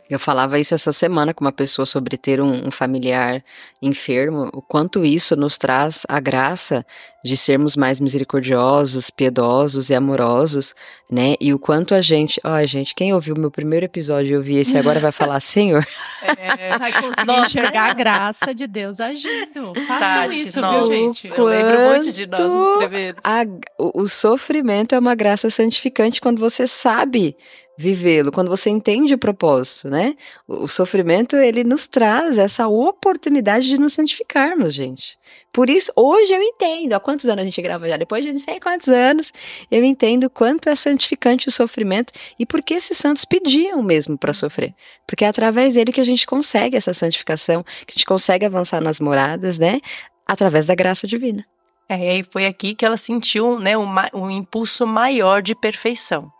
Eu 0.09 0.17
falava 0.19 0.59
isso 0.59 0.73
essa 0.73 0.91
semana 0.91 1.33
com 1.33 1.43
uma 1.45 1.51
pessoa 1.51 1.85
sobre 1.85 2.17
ter 2.17 2.41
um, 2.41 2.67
um 2.67 2.71
familiar 2.71 3.43
enfermo, 3.81 4.49
o 4.53 4.61
quanto 4.61 5.05
isso 5.05 5.35
nos 5.35 5.57
traz 5.57 6.03
a 6.09 6.19
graça 6.19 6.85
de 7.23 7.37
sermos 7.37 7.75
mais 7.75 7.99
misericordiosos, 7.99 9.09
piedosos 9.11 9.89
e 9.89 9.93
amorosos, 9.95 10.73
né? 11.11 11.35
E 11.39 11.53
o 11.53 11.59
quanto 11.59 11.93
a 11.93 12.01
gente, 12.01 12.39
ó, 12.43 12.65
gente, 12.65 12.95
quem 12.95 13.13
ouviu 13.13 13.35
meu 13.37 13.51
primeiro 13.51 13.85
episódio 13.85 14.33
e 14.33 14.37
ouvi 14.37 14.55
esse 14.57 14.77
agora 14.77 14.99
vai 14.99 15.11
falar, 15.11 15.39
Senhor, 15.39 15.85
É, 16.37 16.77
Vai 16.79 16.91
conseguir 16.93 17.25
Nossa. 17.25 17.47
enxergar 17.47 17.91
a 17.91 17.93
graça 17.93 18.53
de 18.53 18.65
Deus 18.67 18.99
agindo. 18.99 19.73
Façam 19.87 19.99
Tati, 19.99 20.31
isso, 20.43 20.61
nossa, 20.61 20.89
viu, 20.89 21.13
gente? 21.13 21.29
Eu 21.29 21.43
lembro 21.45 21.79
muito 21.89 22.11
de 22.11 22.25
nossos 22.27 22.53
Quanto 22.53 22.77
primeiros. 22.79 23.21
a- 23.23 23.45
o, 23.77 24.01
o 24.03 24.07
sofrimento 24.07 24.95
é 24.95 24.99
uma 24.99 25.15
graça 25.15 25.49
santificante 25.49 26.21
quando 26.21 26.39
você 26.39 26.65
sabe 26.67 27.35
vivê-lo, 27.79 28.29
quando 28.29 28.49
você 28.49 28.69
entende 28.69 29.13
o 29.13 29.17
propósito, 29.17 29.87
né? 29.87 30.13
O, 30.45 30.67
sofrimento, 30.67 31.37
ele 31.37 31.63
nos 31.63 31.87
traz 31.87 32.37
essa 32.37 32.67
oportunidade 32.67 33.69
de 33.69 33.77
nos 33.77 33.93
santificarmos, 33.93 34.73
gente. 34.73 35.17
Por 35.53 35.69
isso, 35.69 35.89
hoje 35.95 36.33
eu 36.33 36.43
entendo. 36.43 36.91
Há 36.91 36.99
quantos 36.99 37.29
anos 37.29 37.41
a 37.41 37.45
gente 37.45 37.61
grava 37.61 37.87
já? 37.87 37.95
Depois 37.95 38.25
de 38.25 38.33
não 38.33 38.37
sei 38.37 38.59
quantos 38.59 38.89
anos, 38.89 39.31
eu 39.71 39.81
entendo 39.81 40.29
quanto 40.29 40.67
é 40.67 40.75
santificante 40.75 41.47
o 41.47 41.51
sofrimento 41.51 42.11
e 42.37 42.45
por 42.45 42.61
que 42.61 42.73
esses 42.73 42.97
santos 42.97 43.23
pediam 43.23 43.81
mesmo 43.81 44.17
para 44.17 44.33
sofrer. 44.33 44.75
Porque 45.07 45.23
é 45.23 45.29
através 45.29 45.75
dele 45.75 45.93
que 45.93 46.01
a 46.01 46.05
gente 46.05 46.27
consegue 46.27 46.75
essa 46.75 46.93
santificação, 46.93 47.63
que 47.63 47.91
a 47.91 47.93
gente 47.93 48.05
consegue 48.05 48.45
avançar 48.45 48.81
nas 48.81 48.99
moradas, 48.99 49.57
né? 49.57 49.79
Através 50.27 50.65
da 50.65 50.75
graça 50.75 51.07
divina. 51.07 51.45
É, 51.89 51.97
e 51.97 52.09
aí 52.09 52.23
foi 52.23 52.45
aqui 52.45 52.75
que 52.75 52.85
ela 52.85 52.97
sentiu, 52.97 53.57
né, 53.59 53.75
um, 53.75 53.87
um 54.13 54.29
impulso 54.29 54.85
maior 54.85 55.41
de 55.41 55.55
perfeição. 55.55 56.31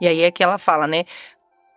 E 0.00 0.06
aí 0.06 0.22
é 0.22 0.30
que 0.30 0.42
ela 0.42 0.58
fala, 0.58 0.86
né, 0.86 1.04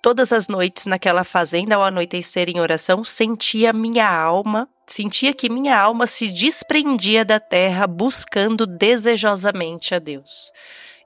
todas 0.02 0.34
as 0.34 0.48
noites 0.48 0.86
naquela 0.86 1.24
fazenda 1.24 1.76
ao 1.76 1.84
anoitecer 1.84 2.50
em 2.50 2.60
oração, 2.60 3.04
sentia 3.04 3.72
minha 3.72 4.10
alma, 4.10 4.68
sentia 4.86 5.34
que 5.34 5.50
minha 5.50 5.80
alma 5.80 6.06
se 6.06 6.28
desprendia 6.28 7.24
da 7.24 7.40
terra 7.40 7.88
buscando 7.88 8.68
desejosamente 8.68 9.96
a 9.96 10.00
Deus. 10.00 10.52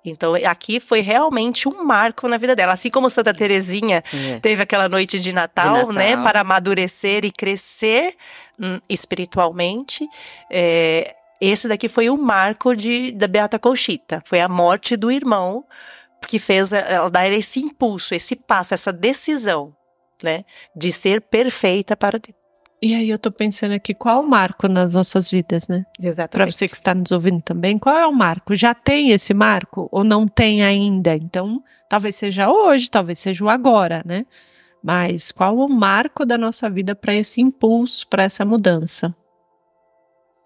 Então 0.03 0.35
aqui 0.35 0.79
foi 0.79 1.01
realmente 1.01 1.67
um 1.67 1.83
marco 1.83 2.27
na 2.27 2.38
vida 2.38 2.55
dela, 2.55 2.73
assim 2.73 2.91
como 2.91 3.09
Santa 3.09 3.33
Teresinha 3.33 4.03
É. 4.13 4.39
teve 4.39 4.61
aquela 4.61 4.88
noite 4.88 5.19
de 5.19 5.33
Natal, 5.33 5.77
Natal. 5.77 5.93
né, 5.93 6.17
para 6.17 6.41
amadurecer 6.41 7.25
e 7.25 7.31
crescer 7.31 8.15
hum, 8.59 8.79
espiritualmente. 8.88 10.07
É, 10.51 11.15
esse 11.47 11.67
daqui 11.67 11.88
foi 11.88 12.10
o 12.10 12.17
marco 12.17 12.75
de, 12.75 13.12
da 13.12 13.27
Beata 13.27 13.60
Conchita. 13.60 14.21
Foi 14.25 14.39
a 14.39 14.47
morte 14.47 14.95
do 14.95 15.12
irmão 15.12 15.65
que 16.27 16.39
fez 16.39 16.73
ela 16.73 17.10
dar 17.10 17.29
esse 17.31 17.60
impulso, 17.60 18.15
esse 18.15 18.36
passo, 18.36 18.73
essa 18.73 18.91
decisão, 18.91 19.75
né, 20.23 20.43
de 20.75 20.91
ser 20.91 21.21
perfeita 21.21 21.95
para 21.95 22.17
Deus. 22.17 22.36
E 22.81 22.93
aí 22.93 23.10
eu 23.10 23.17
tô 23.17 23.31
pensando 23.31 23.73
aqui, 23.73 23.93
qual 23.93 24.21
é 24.21 24.25
o 24.25 24.27
marco 24.27 24.67
nas 24.67 24.93
nossas 24.93 25.31
vidas, 25.31 25.67
né? 25.67 25.86
Para 25.97 26.08
Exatamente. 26.08 26.55
você 26.55 26.67
que 26.67 26.73
está 26.73 26.93
nos 26.93 27.12
ouvindo 27.12 27.41
também, 27.41 27.79
qual 27.79 27.97
é 27.97 28.05
o 28.05 28.13
marco? 28.13 28.55
Já 28.55 28.73
tem 28.73 29.12
esse 29.12 29.34
marco 29.34 29.88
ou 29.91 30.03
não 30.03 30.27
tem 30.27 30.63
ainda? 30.63 31.15
Então, 31.15 31.63
talvez 31.89 32.15
seja 32.15 32.49
hoje, 32.49 32.89
talvez 32.89 33.19
seja 33.19 33.43
o 33.43 33.49
agora, 33.49 34.03
né? 34.05 34.25
Mas 34.84 35.31
qual 35.31 35.58
o 35.58 35.67
marco 35.67 36.25
da 36.25 36.38
nossa 36.38 36.69
vida 36.69 36.93
para 36.93 37.15
esse 37.15 37.41
impulso, 37.41 38.08
para 38.08 38.23
essa 38.23 38.45
mudança? 38.45 39.15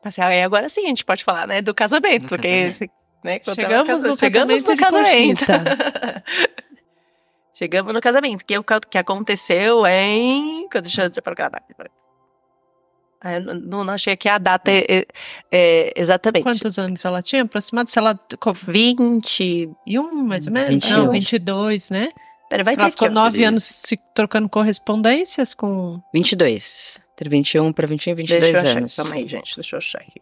Assim, 0.04 0.22
aí 0.22 0.42
agora 0.42 0.70
sim 0.70 0.86
a 0.86 0.88
gente 0.88 1.04
pode 1.04 1.24
falar, 1.24 1.48
né, 1.48 1.62
do 1.62 1.74
casamento, 1.74 2.38
que 2.38 2.48
casamento. 2.48 2.68
esse, 2.70 2.90
né, 3.24 3.40
ela 3.40 3.56
Chegamos 3.56 4.04
no 4.04 4.18
chegamos 4.18 4.66
no 4.66 4.78
casamento 4.78 5.46
chegamos 7.54 7.94
no 7.94 8.00
casamento, 8.00 8.46
que 8.46 8.54
é 8.54 8.60
o 8.60 8.64
que 8.64 8.98
aconteceu 8.98 9.86
em, 9.86 10.68
deixa 10.82 11.04
eu 11.04 11.12
a 11.44 11.50
data. 11.50 11.66
Ah, 13.22 13.34
eu 13.34 13.42
não, 13.42 13.84
não 13.84 13.94
achei 13.94 14.14
aqui 14.14 14.30
a 14.30 14.38
data 14.38 14.72
é, 14.72 14.86
é, 14.88 15.06
é, 15.52 15.94
exatamente. 15.98 16.44
Quantos 16.44 16.80
anos 16.80 17.04
ela 17.04 17.22
tinha? 17.22 17.44
Aproximado, 17.44 17.90
se 17.90 18.00
ela. 18.00 18.18
20. 18.54 19.70
E 19.86 20.00
um, 20.00 20.24
mais 20.24 20.48
ou 20.48 20.54
menos? 20.54 20.70
21. 20.76 20.98
Não, 20.98 21.12
22, 21.12 21.90
né? 21.90 22.10
Pera, 22.50 22.64
vai 22.64 22.76
ter 22.76 22.82
ela 22.82 22.88
aqui, 22.88 22.98
ficou 22.98 23.10
ó. 23.10 23.12
nove 23.12 23.44
anos 23.44 23.64
se 23.64 23.98
trocando 24.14 24.50
correspondências 24.50 25.54
com. 25.54 26.02
22. 26.14 27.08
Entre 27.14 27.30
21 27.30 27.72
para 27.72 27.86
21 27.86 28.12
e 28.12 28.16
22 28.16 28.42
Deixa 28.42 28.58
eu 28.58 28.62
achar. 28.62 28.78
anos. 28.80 28.96
Calma 28.96 29.16
aí, 29.16 29.28
gente. 29.28 29.56
Deixa 29.56 29.76
eu 29.76 29.78
achar 29.78 30.00
aqui. 30.02 30.22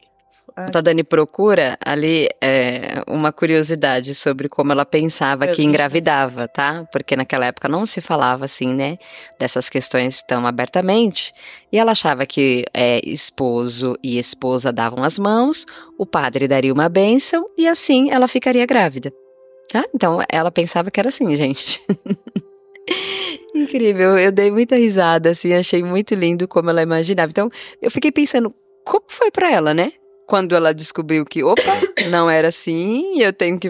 Ah, 0.56 0.72
A 0.74 0.82
Dani 0.82 1.04
procura 1.04 1.78
ali 1.86 2.28
é, 2.42 3.04
uma 3.08 3.32
curiosidade 3.32 4.16
sobre 4.16 4.50
como 4.50 4.72
ela 4.72 4.86
pensava 4.86 5.46
Eu 5.46 5.54
que 5.54 5.62
engravidava, 5.62 6.48
tá? 6.48 6.84
Porque 6.92 7.16
naquela 7.16 7.46
época 7.46 7.70
não 7.70 7.86
se 7.86 8.02
falava 8.02 8.46
assim, 8.46 8.74
né? 8.74 8.98
Dessas 9.40 9.70
questões 9.70 10.24
tão 10.28 10.48
abertamente. 10.48 11.32
E 11.72 11.78
ela 11.78 11.92
achava 11.92 12.26
que 12.26 12.66
é, 12.74 13.00
esposo 13.08 13.96
e 14.04 14.18
esposa 14.18 14.74
davam 14.74 15.04
as 15.04 15.20
mãos, 15.20 15.64
o 15.98 16.06
padre 16.08 16.48
daria 16.48 16.74
uma 16.74 16.90
bênção 16.90 17.48
e 17.56 17.68
assim 17.68 18.10
ela 18.10 18.28
ficaria 18.28 18.66
grávida. 18.66 19.14
Tá? 19.72 19.86
Então 19.94 20.20
ela 20.32 20.52
pensava 20.52 20.90
que 20.90 21.00
era 21.00 21.10
assim, 21.10 21.36
gente. 21.36 21.82
Incrível, 23.54 24.18
eu 24.18 24.32
dei 24.32 24.52
muita 24.52 24.76
risada, 24.76 25.32
assim, 25.32 25.54
achei 25.54 25.84
muito 25.84 26.16
lindo 26.16 26.48
como 26.48 26.70
ela 26.70 26.82
imaginava. 26.82 27.30
Então, 27.30 27.50
eu 27.82 27.92
fiquei 27.92 28.12
pensando, 28.12 28.54
como 28.86 29.06
foi 29.08 29.32
pra 29.32 29.52
ela, 29.52 29.74
né? 29.74 29.92
Quando 30.28 30.56
ela 30.56 30.74
descobriu 30.74 31.26
que, 31.26 31.44
opa, 31.44 31.62
não 32.12 32.30
era 32.30 32.50
assim, 32.50 33.22
eu 33.22 33.34
tenho 33.34 33.58
que. 33.58 33.70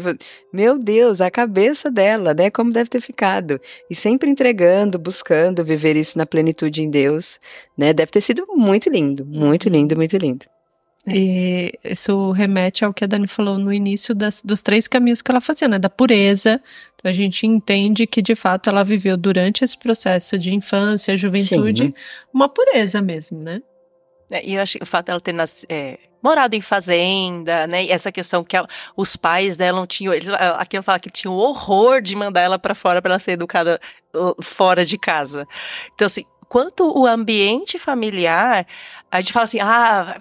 Meu 0.52 0.78
Deus, 0.78 1.22
a 1.22 1.32
cabeça 1.32 1.90
dela, 1.90 2.34
né? 2.34 2.50
Como 2.50 2.72
deve 2.72 2.90
ter 2.90 3.00
ficado. 3.00 3.60
E 3.90 3.96
sempre 3.96 4.30
entregando, 4.30 5.00
buscando 5.00 5.64
viver 5.64 5.96
isso 5.96 6.18
na 6.18 6.26
plenitude 6.26 6.82
em 6.84 6.90
Deus, 6.90 7.40
né? 7.78 7.94
Deve 7.94 8.12
ter 8.12 8.22
sido 8.22 8.46
muito 8.50 8.90
lindo, 8.90 9.26
muito 9.26 9.70
lindo, 9.70 9.96
muito 9.96 10.18
lindo. 10.18 10.46
E 11.08 11.72
isso 11.86 12.32
remete 12.32 12.84
ao 12.84 12.94
que 12.94 13.04
a 13.04 13.08
Dani 13.08 13.28
falou 13.28 13.58
no 13.58 13.72
início 13.72 14.14
das, 14.14 14.42
dos 14.42 14.62
três 14.62 14.88
caminhos 14.88 15.22
que 15.22 15.32
ela 15.32 15.40
fazia, 15.40 15.68
né? 15.68 15.80
Da 15.80 15.90
pureza. 15.90 16.62
Então 16.96 17.10
a 17.10 17.14
gente 17.14 17.48
entende 17.48 18.06
que 18.06 18.22
de 18.22 18.36
fato 18.36 18.70
ela 18.70 18.84
viveu 18.84 19.16
durante 19.16 19.64
esse 19.64 19.78
processo 19.78 20.38
de 20.38 20.54
infância, 20.54 21.16
juventude, 21.16 21.86
Sim. 21.86 21.94
uma 22.34 22.50
pureza 22.50 23.02
mesmo, 23.02 23.40
né? 23.40 23.62
É, 24.32 24.46
e 24.46 24.56
eu 24.56 24.62
acho 24.62 24.78
que 24.78 24.84
o 24.84 24.88
fato 24.88 25.06
dela 25.06 25.22
ter 25.22 25.34
nascido. 25.34 25.68
É, 25.70 25.98
morado 26.22 26.56
em 26.56 26.62
fazenda, 26.62 27.68
né? 27.68 27.86
E 27.86 27.92
essa 27.92 28.12
questão 28.12 28.44
que 28.44 28.58
a, 28.58 28.68
os 28.96 29.16
pais 29.16 29.56
dela 29.56 29.80
não 29.80 29.88
tinham. 29.88 30.14
Eles, 30.14 30.30
aqui 30.30 30.76
ela 30.76 30.84
fala 30.84 31.00
que 31.00 31.10
tinham 31.10 31.34
horror 31.34 32.02
de 32.02 32.16
mandar 32.16 32.42
ela 32.42 32.60
para 32.60 32.76
fora 32.76 33.02
para 33.02 33.14
ela 33.14 33.20
ser 33.20 33.32
educada 33.32 33.80
uh, 34.14 34.44
fora 34.44 34.84
de 34.84 34.98
casa. 34.98 35.48
Então, 35.94 36.06
assim, 36.06 36.26
quanto 36.48 36.98
o 36.98 37.06
ambiente 37.06 37.78
familiar, 37.78 38.66
a 39.12 39.22
gente 39.22 39.34
fala 39.34 39.44
assim, 39.44 39.60
ah, 39.60 40.18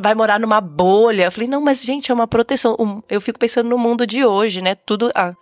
vai 0.00 0.14
morar 0.14 0.38
numa 0.38 0.60
bolha. 0.60 1.24
Eu 1.24 1.32
falei, 1.32 1.48
não, 1.48 1.60
mas 1.60 1.82
gente, 1.82 2.10
é 2.10 2.14
uma 2.14 2.26
proteção. 2.26 3.02
Eu 3.08 3.20
fico 3.20 3.38
pensando 3.38 3.68
no 3.68 3.78
mundo 3.78 4.06
de 4.06 4.24
hoje, 4.24 4.60
né? 4.60 4.74
Tudo. 4.74 5.10
Ah, 5.14 5.32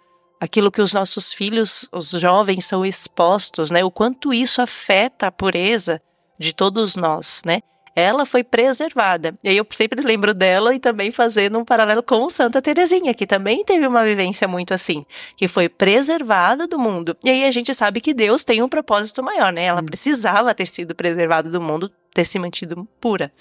aquilo 0.41 0.71
que 0.71 0.81
os 0.81 0.93
nossos 0.93 1.33
filhos, 1.33 1.89
os 1.93 2.11
jovens, 2.11 2.65
são 2.65 2.85
expostos, 2.85 3.71
né? 3.71 3.85
O 3.85 3.91
quanto 3.91 4.33
isso 4.33 4.63
afeta 4.63 5.27
a 5.27 5.33
pureza 5.33 6.01
de 6.39 6.55
todos 6.55 6.95
nós, 6.95 7.43
né? 7.45 7.61
Ela 7.99 8.25
foi 8.25 8.45
preservada. 8.45 9.37
E 9.43 9.49
aí 9.49 9.57
eu 9.57 9.67
sempre 9.71 10.01
lembro 10.01 10.33
dela 10.33 10.73
e 10.73 10.79
também 10.79 11.11
fazendo 11.11 11.59
um 11.59 11.65
paralelo 11.65 12.01
com 12.01 12.31
Santa 12.31 12.63
Terezinha, 12.63 13.13
que 13.13 13.27
também 13.27 13.65
teve 13.65 13.85
uma 13.87 14.05
vivência 14.05 14.47
muito 14.47 14.73
assim, 14.73 15.05
que 15.37 15.49
foi 15.49 15.69
preservada 15.69 16.69
do 16.69 16.79
mundo. 16.79 17.17
E 17.25 17.29
aí 17.29 17.45
a 17.45 17.51
gente 17.51 17.75
sabe 17.75 18.01
que 18.01 18.15
Deus 18.15 18.45
tem 18.45 18.63
um 18.63 18.69
propósito 18.69 19.21
maior, 19.21 19.53
né? 19.53 19.65
Ela 19.65 19.81
hum. 19.81 19.87
precisava 19.87 20.55
ter 20.55 20.67
sido 20.67 20.95
preservada 20.95 21.51
do 21.51 21.61
mundo, 21.61 21.91
ter 22.15 22.25
se 22.25 22.39
mantido 22.39 22.87
pura. 23.01 23.33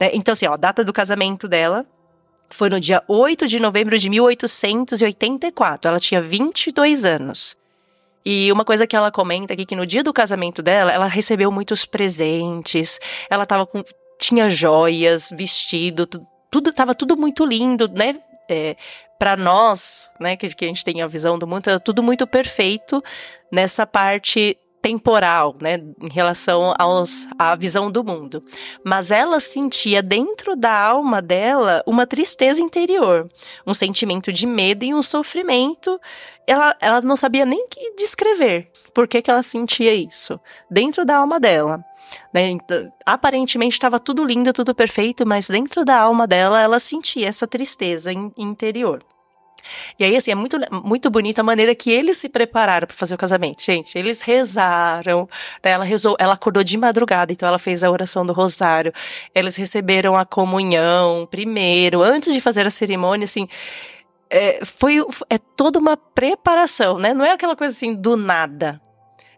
Né? 0.00 0.10
Então, 0.14 0.32
assim, 0.32 0.46
ó, 0.46 0.54
a 0.54 0.56
data 0.56 0.82
do 0.82 0.92
casamento 0.92 1.46
dela 1.46 1.84
foi 2.48 2.70
no 2.70 2.80
dia 2.80 3.02
8 3.06 3.46
de 3.46 3.60
novembro 3.60 3.98
de 3.98 4.08
1884. 4.08 5.86
Ela 5.86 6.00
tinha 6.00 6.20
22 6.20 7.04
anos. 7.04 7.58
E 8.24 8.50
uma 8.52 8.64
coisa 8.64 8.86
que 8.86 8.96
ela 8.96 9.10
comenta 9.10 9.54
aqui 9.54 9.64
que 9.64 9.76
no 9.76 9.86
dia 9.86 10.02
do 10.02 10.12
casamento 10.12 10.62
dela, 10.62 10.92
ela 10.92 11.06
recebeu 11.06 11.50
muitos 11.50 11.84
presentes, 11.84 12.98
ela 13.30 13.46
tava 13.46 13.66
com 13.66 13.82
tinha 14.18 14.48
joias, 14.48 15.30
vestido, 15.30 16.06
tudo 16.50 16.72
tava 16.72 16.94
tudo 16.94 17.16
muito 17.16 17.44
lindo, 17.44 17.88
né? 17.88 18.20
É, 18.48 18.76
para 19.18 19.36
nós, 19.36 20.12
né, 20.18 20.36
que, 20.36 20.48
que 20.54 20.64
a 20.64 20.68
gente 20.68 20.84
tem 20.84 21.02
a 21.02 21.06
visão 21.06 21.38
do 21.38 21.46
mundo, 21.46 21.62
tudo 21.84 22.02
muito 22.02 22.26
perfeito 22.26 23.02
nessa 23.50 23.86
parte 23.86 24.56
temporal, 24.88 25.54
né, 25.60 25.76
em 26.00 26.08
relação 26.10 26.74
aos, 26.78 27.28
à 27.38 27.54
visão 27.54 27.90
do 27.90 28.02
mundo. 28.02 28.42
Mas 28.82 29.10
ela 29.10 29.38
sentia 29.38 30.02
dentro 30.02 30.56
da 30.56 30.72
alma 30.72 31.20
dela 31.20 31.82
uma 31.86 32.06
tristeza 32.06 32.62
interior, 32.62 33.28
um 33.66 33.74
sentimento 33.74 34.32
de 34.32 34.46
medo 34.46 34.84
e 34.86 34.94
um 34.94 35.02
sofrimento. 35.02 36.00
Ela, 36.46 36.74
ela 36.80 37.02
não 37.02 37.16
sabia 37.16 37.44
nem 37.44 37.68
que 37.68 37.96
descrever 37.96 38.70
por 38.94 39.06
que, 39.06 39.20
que 39.20 39.30
ela 39.30 39.42
sentia 39.42 39.92
isso 39.92 40.40
dentro 40.70 41.04
da 41.04 41.18
alma 41.18 41.38
dela. 41.38 41.84
Né? 42.32 42.48
Então, 42.48 42.90
aparentemente 43.04 43.74
estava 43.74 44.00
tudo 44.00 44.24
lindo, 44.24 44.54
tudo 44.54 44.74
perfeito, 44.74 45.26
mas 45.26 45.48
dentro 45.48 45.84
da 45.84 45.98
alma 45.98 46.26
dela 46.26 46.62
ela 46.62 46.78
sentia 46.78 47.28
essa 47.28 47.46
tristeza 47.46 48.10
in, 48.10 48.32
interior. 48.38 49.04
E 49.98 50.04
aí, 50.04 50.16
assim, 50.16 50.30
é 50.30 50.34
muito, 50.34 50.58
muito 50.70 51.10
bonita 51.10 51.40
a 51.40 51.44
maneira 51.44 51.74
que 51.74 51.90
eles 51.90 52.16
se 52.16 52.28
prepararam 52.28 52.86
para 52.86 52.96
fazer 52.96 53.14
o 53.14 53.18
casamento. 53.18 53.62
Gente, 53.62 53.98
eles 53.98 54.22
rezaram, 54.22 55.28
né? 55.64 55.70
ela 55.70 55.84
rezou, 55.84 56.16
ela 56.18 56.34
acordou 56.34 56.64
de 56.64 56.76
madrugada, 56.76 57.32
então 57.32 57.48
ela 57.48 57.58
fez 57.58 57.82
a 57.82 57.90
oração 57.90 58.24
do 58.24 58.32
rosário. 58.32 58.92
Eles 59.34 59.56
receberam 59.56 60.16
a 60.16 60.24
comunhão 60.24 61.26
primeiro, 61.30 62.02
antes 62.02 62.32
de 62.32 62.40
fazer 62.40 62.66
a 62.66 62.70
cerimônia, 62.70 63.24
assim. 63.24 63.48
É, 64.30 64.62
foi 64.64 64.98
é 65.30 65.38
toda 65.38 65.78
uma 65.78 65.96
preparação, 65.96 66.98
né? 66.98 67.14
Não 67.14 67.24
é 67.24 67.32
aquela 67.32 67.56
coisa 67.56 67.74
assim 67.74 67.94
do 67.94 68.16
nada. 68.16 68.80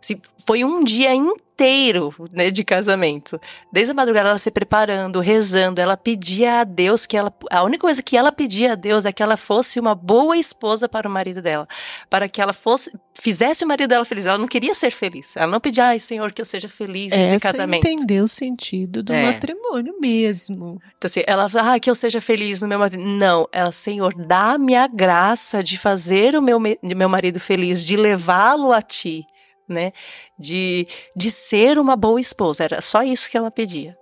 Assim, 0.00 0.20
foi 0.46 0.64
um 0.64 0.82
dia 0.82 1.14
inteiro 1.14 1.50
inteiro 1.60 2.14
né, 2.32 2.50
de 2.50 2.64
casamento. 2.64 3.38
Desde 3.70 3.90
a 3.90 3.94
madrugada 3.94 4.30
ela 4.30 4.38
se 4.38 4.50
preparando, 4.50 5.20
rezando, 5.20 5.80
ela 5.80 5.96
pedia 5.96 6.60
a 6.60 6.64
Deus 6.64 7.06
que 7.06 7.16
ela. 7.16 7.32
A 7.50 7.62
única 7.62 7.82
coisa 7.82 8.02
que 8.02 8.16
ela 8.16 8.32
pedia 8.32 8.72
a 8.72 8.74
Deus 8.74 9.04
é 9.04 9.12
que 9.12 9.22
ela 9.22 9.36
fosse 9.36 9.78
uma 9.78 9.94
boa 9.94 10.36
esposa 10.36 10.88
para 10.88 11.06
o 11.06 11.10
marido 11.10 11.42
dela. 11.42 11.68
Para 12.08 12.28
que 12.28 12.40
ela 12.40 12.52
fosse. 12.52 12.90
Fizesse 13.12 13.64
o 13.64 13.68
marido 13.68 13.90
dela 13.90 14.04
feliz. 14.04 14.24
Ela 14.24 14.38
não 14.38 14.46
queria 14.46 14.74
ser 14.74 14.90
feliz. 14.90 15.36
Ela 15.36 15.48
não 15.48 15.60
pedia, 15.60 15.84
ai, 15.84 15.98
Senhor, 15.98 16.32
que 16.32 16.40
eu 16.40 16.44
seja 16.44 16.70
feliz 16.70 17.14
nesse 17.14 17.34
Essa 17.34 17.48
casamento. 17.48 17.86
entendeu 17.86 18.24
o 18.24 18.28
sentido 18.28 19.02
do 19.02 19.12
é. 19.12 19.32
matrimônio 19.32 19.94
mesmo. 20.00 20.80
Então, 20.96 21.06
assim, 21.06 21.22
ela, 21.26 21.46
ah, 21.54 21.78
que 21.78 21.90
eu 21.90 21.94
seja 21.94 22.18
feliz 22.18 22.62
no 22.62 22.68
meu 22.68 22.78
matrimônio. 22.78 23.18
Não, 23.18 23.46
ela, 23.52 23.70
Senhor, 23.70 24.14
dá-me 24.14 24.74
a 24.74 24.86
graça 24.86 25.62
de 25.62 25.76
fazer 25.76 26.34
o 26.34 26.40
meu, 26.40 26.58
meu 26.58 27.08
marido 27.10 27.38
feliz, 27.38 27.84
de 27.84 27.94
levá-lo 27.94 28.72
a 28.72 28.80
ti 28.80 29.26
né? 29.72 29.92
De, 30.38 30.86
de 31.16 31.30
ser 31.30 31.78
uma 31.78 31.96
boa 31.96 32.20
esposa. 32.20 32.64
Era 32.64 32.80
só 32.80 33.02
isso 33.02 33.30
que 33.30 33.36
ela 33.36 33.50
pedia. 33.50 33.96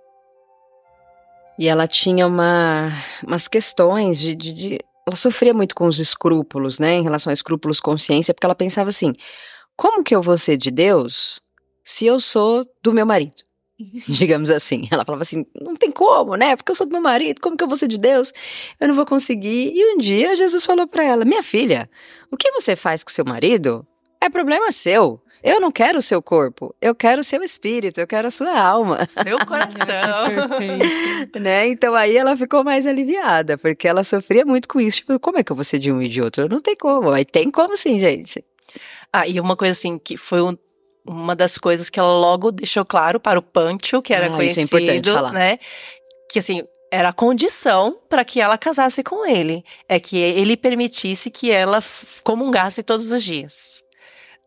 E 1.57 1.67
ela 1.67 1.87
tinha 1.87 2.25
uma, 2.25 2.89
umas 3.25 3.47
questões 3.47 4.19
de, 4.19 4.33
de, 4.33 4.53
de, 4.53 4.79
Ela 5.05 5.15
sofria 5.15 5.53
muito 5.53 5.75
com 5.75 5.87
os 5.87 5.99
escrúpulos, 5.99 6.79
né? 6.79 6.95
Em 6.95 7.03
relação 7.03 7.31
a 7.31 7.33
escrúpulos 7.33 7.79
consciência, 7.79 8.33
porque 8.33 8.45
ela 8.45 8.55
pensava 8.55 8.89
assim: 8.89 9.13
como 9.75 10.03
que 10.03 10.15
eu 10.15 10.21
vou 10.21 10.37
ser 10.37 10.57
de 10.57 10.71
Deus 10.71 11.39
se 11.83 12.05
eu 12.05 12.19
sou 12.19 12.65
do 12.83 12.93
meu 12.93 13.05
marido? 13.05 13.49
digamos 14.07 14.49
assim. 14.49 14.87
Ela 14.91 15.05
falava 15.05 15.23
assim: 15.23 15.45
não 15.59 15.75
tem 15.75 15.91
como, 15.91 16.35
né? 16.35 16.55
Porque 16.55 16.71
eu 16.71 16.75
sou 16.75 16.87
do 16.87 16.91
meu 16.91 17.01
marido, 17.01 17.41
como 17.41 17.55
que 17.55 17.63
eu 17.63 17.67
vou 17.67 17.77
ser 17.77 17.87
de 17.87 17.97
Deus? 17.97 18.33
Eu 18.79 18.87
não 18.87 18.95
vou 18.95 19.05
conseguir. 19.05 19.71
E 19.73 19.95
um 19.95 19.97
dia 19.97 20.35
Jesus 20.35 20.65
falou 20.65 20.87
para 20.87 21.03
ela: 21.03 21.25
minha 21.25 21.43
filha, 21.43 21.89
o 22.31 22.37
que 22.37 22.51
você 22.51 22.75
faz 22.75 23.03
com 23.03 23.09
seu 23.09 23.25
marido 23.25 23.85
é 24.21 24.29
problema 24.29 24.71
seu. 24.71 25.21
Eu 25.43 25.61
não 25.61 25.71
quero 25.71 25.99
o 25.99 26.01
seu 26.01 26.21
corpo, 26.21 26.75
eu 26.81 26.93
quero 26.93 27.21
o 27.21 27.23
seu 27.23 27.41
espírito, 27.41 27.99
eu 27.99 28.07
quero 28.07 28.27
a 28.27 28.31
sua 28.31 28.59
alma. 28.59 29.05
Seu 29.07 29.37
coração. 29.45 30.25
né? 31.39 31.67
Então 31.67 31.95
aí 31.95 32.17
ela 32.17 32.35
ficou 32.35 32.63
mais 32.63 32.85
aliviada, 32.85 33.57
porque 33.57 33.87
ela 33.87 34.03
sofria 34.03 34.45
muito 34.45 34.67
com 34.67 34.79
isso. 34.81 34.97
Tipo, 34.97 35.19
como 35.19 35.37
é 35.37 35.43
que 35.43 35.51
eu 35.51 35.55
vou 35.55 35.63
ser 35.63 35.79
de 35.79 35.91
um 35.91 36.01
e 36.01 36.09
de 36.09 36.21
outro? 36.21 36.47
Não 36.49 36.61
tem 36.61 36.75
como. 36.75 37.11
Mas 37.11 37.25
tem 37.31 37.49
como 37.49 37.77
sim, 37.77 37.99
gente. 37.99 38.43
Ah, 39.11 39.27
e 39.27 39.39
uma 39.39 39.55
coisa 39.55 39.71
assim, 39.71 39.97
que 39.97 40.17
foi 40.17 40.41
um, 40.41 40.57
uma 41.07 41.35
das 41.35 41.57
coisas 41.57 41.89
que 41.89 41.99
ela 41.99 42.11
logo 42.11 42.51
deixou 42.51 42.83
claro 42.83 43.19
para 43.19 43.39
o 43.39 43.41
Pancho, 43.41 44.01
que 44.01 44.13
era 44.13 44.27
ah, 44.27 44.29
conhecido, 44.29 44.65
isso 44.65 44.75
é 44.75 44.79
importante 44.81 45.09
falar. 45.09 45.31
né? 45.31 45.57
Que 46.29 46.39
assim, 46.39 46.63
era 46.91 47.09
a 47.09 47.13
condição 47.13 47.97
para 48.09 48.25
que 48.25 48.41
ela 48.41 48.57
casasse 48.57 49.03
com 49.03 49.25
ele, 49.25 49.63
é 49.87 49.99
que 49.99 50.17
ele 50.17 50.57
permitisse 50.57 51.31
que 51.31 51.49
ela 51.49 51.79
comungasse 52.23 52.83
todos 52.83 53.11
os 53.11 53.23
dias 53.23 53.87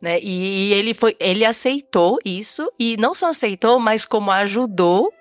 né? 0.02 0.18
E, 0.20 0.70
e 0.70 0.74
ele 0.74 0.92
foi, 0.92 1.16
ele 1.20 1.44
aceitou 1.44 2.18
isso 2.24 2.70
e 2.78 2.96
não 2.98 3.14
só 3.14 3.28
aceitou, 3.28 3.78
mas 3.78 4.04
como 4.04 4.32
ajudou 4.32 5.12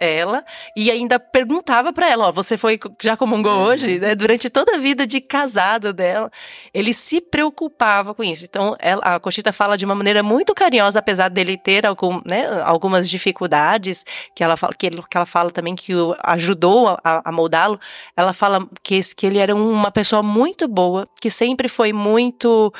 ela 0.00 0.42
e 0.74 0.90
ainda 0.90 1.20
perguntava 1.20 1.92
para 1.92 2.08
ela, 2.08 2.28
ó, 2.28 2.32
você 2.32 2.56
foi 2.56 2.80
já 3.02 3.18
comungou 3.18 3.52
uhum. 3.52 3.64
hoje, 3.64 3.98
né? 3.98 4.14
Durante 4.14 4.48
toda 4.48 4.76
a 4.76 4.78
vida 4.78 5.06
de 5.06 5.20
casado 5.20 5.92
dela, 5.92 6.30
ele 6.72 6.94
se 6.94 7.20
preocupava 7.20 8.14
com 8.14 8.24
isso. 8.24 8.46
Então, 8.46 8.74
ela, 8.78 9.02
a 9.02 9.20
Cochita 9.20 9.52
fala 9.52 9.76
de 9.76 9.84
uma 9.84 9.94
maneira 9.94 10.22
muito 10.22 10.54
carinhosa, 10.54 11.00
apesar 11.00 11.28
dele 11.28 11.58
ter 11.58 11.84
algum, 11.84 12.22
né, 12.24 12.62
algumas 12.64 13.10
dificuldades 13.10 14.04
que 14.34 14.42
ela 14.42 14.56
fala 14.56 14.72
que, 14.72 14.86
ele, 14.86 15.02
que 15.02 15.16
ela 15.18 15.26
fala 15.26 15.50
também 15.50 15.76
que 15.76 15.94
o 15.94 16.16
ajudou 16.24 16.96
a, 17.04 17.28
a 17.28 17.30
moldá-lo. 17.30 17.78
Ela 18.16 18.32
fala 18.32 18.66
que 18.82 19.00
que 19.14 19.26
ele 19.26 19.38
era 19.38 19.54
uma 19.54 19.90
pessoa 19.90 20.22
muito 20.22 20.66
boa, 20.66 21.06
que 21.20 21.28
sempre 21.28 21.68
foi 21.68 21.92
muito 21.92 22.72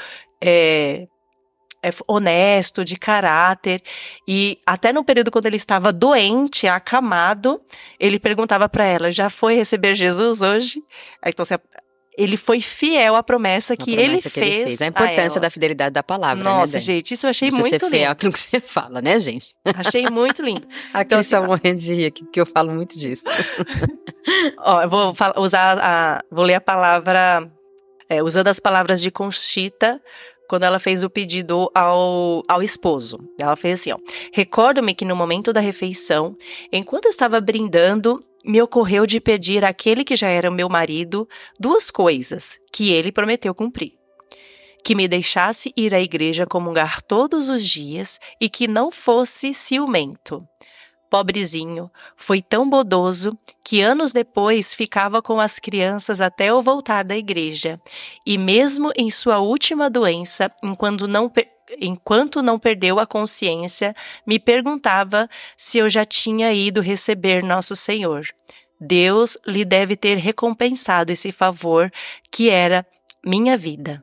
é, 0.43 1.07
honesto, 2.07 2.85
de 2.85 2.97
caráter. 2.97 3.83
E 4.27 4.59
até 4.67 4.93
no 4.93 5.05
período 5.05 5.31
quando 5.31 5.47
ele 5.47 5.57
estava 5.57 5.93
doente, 5.93 6.67
acamado, 6.67 7.61
ele 7.99 8.19
perguntava 8.19 8.69
para 8.69 8.85
ela: 8.85 9.11
já 9.11 9.31
foi 9.31 9.55
receber 9.55 9.95
Jesus 9.95 10.43
hoje? 10.43 10.83
Então, 11.25 11.43
assim, 11.43 11.55
ele 12.19 12.37
foi 12.37 12.61
fiel 12.61 13.17
à 13.17 13.23
promessa, 13.23 13.77
que, 13.77 13.93
promessa 13.93 14.11
ele, 14.11 14.21
que 14.21 14.29
fez 14.29 14.53
ele, 14.53 14.65
fez 14.65 14.83
A 14.83 14.87
importância 14.89 15.39
a 15.39 15.43
da 15.43 15.51
fidelidade 15.51 15.93
da 15.93 16.03
palavra. 16.03 16.43
Né, 16.43 16.51
Nossa, 16.51 16.75
né, 16.75 16.81
gente, 16.81 17.15
isso 17.15 17.27
eu 17.27 17.31
achei 17.31 17.51
você 17.51 17.61
muito 17.61 17.71
ser 17.71 17.85
lindo. 17.87 17.97
fiel 17.97 18.11
àquilo 18.11 18.33
que 18.33 18.39
você 18.39 18.61
fala, 18.61 19.01
né, 19.01 19.19
gente? 19.19 19.55
Achei 19.77 20.07
muito 20.11 20.43
lindo. 20.43 20.67
Aqui 20.93 21.07
então, 21.15 21.21
assim, 21.21 21.37
morrendo 21.37 21.81
de 21.81 21.95
rir, 21.95 22.07
aqui, 22.07 22.25
porque 22.25 22.41
eu 22.41 22.47
falo 22.47 22.73
muito 22.73 22.99
disso. 22.99 23.25
ó, 24.59 24.83
eu 24.83 24.89
vou 24.89 25.15
usar 25.37 25.79
a. 25.79 26.23
Vou 26.31 26.45
ler 26.45 26.55
a 26.55 26.61
palavra. 26.61 27.51
É, 28.09 28.23
usando 28.25 28.49
as 28.49 28.59
palavras 28.59 29.01
de 29.01 29.09
Conchita, 29.09 30.03
quando 30.51 30.65
ela 30.65 30.81
fez 30.81 31.05
o 31.05 31.09
pedido 31.09 31.71
ao, 31.73 32.43
ao 32.49 32.61
esposo. 32.61 33.21
Ela 33.41 33.55
fez 33.55 33.79
assim: 33.79 33.93
ó. 33.93 33.99
Recordo-me 34.33 34.93
que 34.93 35.05
no 35.05 35.15
momento 35.15 35.53
da 35.53 35.61
refeição, 35.61 36.35
enquanto 36.73 37.07
estava 37.07 37.41
brindando, 37.41 38.21
me 38.45 38.61
ocorreu 38.61 39.07
de 39.07 39.21
pedir 39.21 39.65
àquele 39.65 40.03
que 40.03 40.17
já 40.17 40.27
era 40.27 40.51
meu 40.51 40.69
marido 40.69 41.29
duas 41.59 41.89
coisas 41.89 42.59
que 42.73 42.91
ele 42.91 43.13
prometeu 43.13 43.55
cumprir. 43.55 43.93
Que 44.83 44.97
me 44.97 45.07
deixasse 45.07 45.73
ir 45.77 45.95
à 45.95 46.01
igreja 46.01 46.45
comungar 46.45 47.01
todos 47.01 47.49
os 47.49 47.65
dias 47.65 48.19
e 48.41 48.49
que 48.49 48.67
não 48.67 48.91
fosse 48.91 49.55
ciumento. 49.55 50.43
Pobrezinho, 51.11 51.91
foi 52.17 52.41
tão 52.41 52.71
bodoso 52.71 53.37
que 53.65 53.83
anos 53.83 54.13
depois 54.13 54.73
ficava 54.73 55.21
com 55.21 55.41
as 55.41 55.59
crianças 55.59 56.21
até 56.21 56.47
eu 56.47 56.63
voltar 56.63 57.05
da 57.05 57.17
igreja. 57.17 57.81
E 58.25 58.39
mesmo 58.39 58.93
em 58.97 59.11
sua 59.11 59.39
última 59.39 59.91
doença, 59.91 60.51
enquanto 60.63 61.09
não, 61.09 61.31
enquanto 61.81 62.41
não 62.41 62.59
perdeu 62.59 63.01
a 63.01 63.07
consciência, 63.07 63.95
me 64.25 64.39
perguntava 64.39 65.29
se 65.57 65.79
eu 65.79 65.89
já 65.89 66.05
tinha 66.05 66.53
ido 66.53 66.81
receber 66.81 67.43
Nosso 67.43 67.75
Senhor. 67.75 68.27
Deus 68.81 69.37
lhe 69.47 69.65
deve 69.65 69.97
ter 69.97 70.17
recompensado 70.17 71.13
esse 71.13 71.33
favor 71.33 71.93
que 72.31 72.49
era 72.49 72.87
minha 73.23 73.57
vida. 73.57 74.03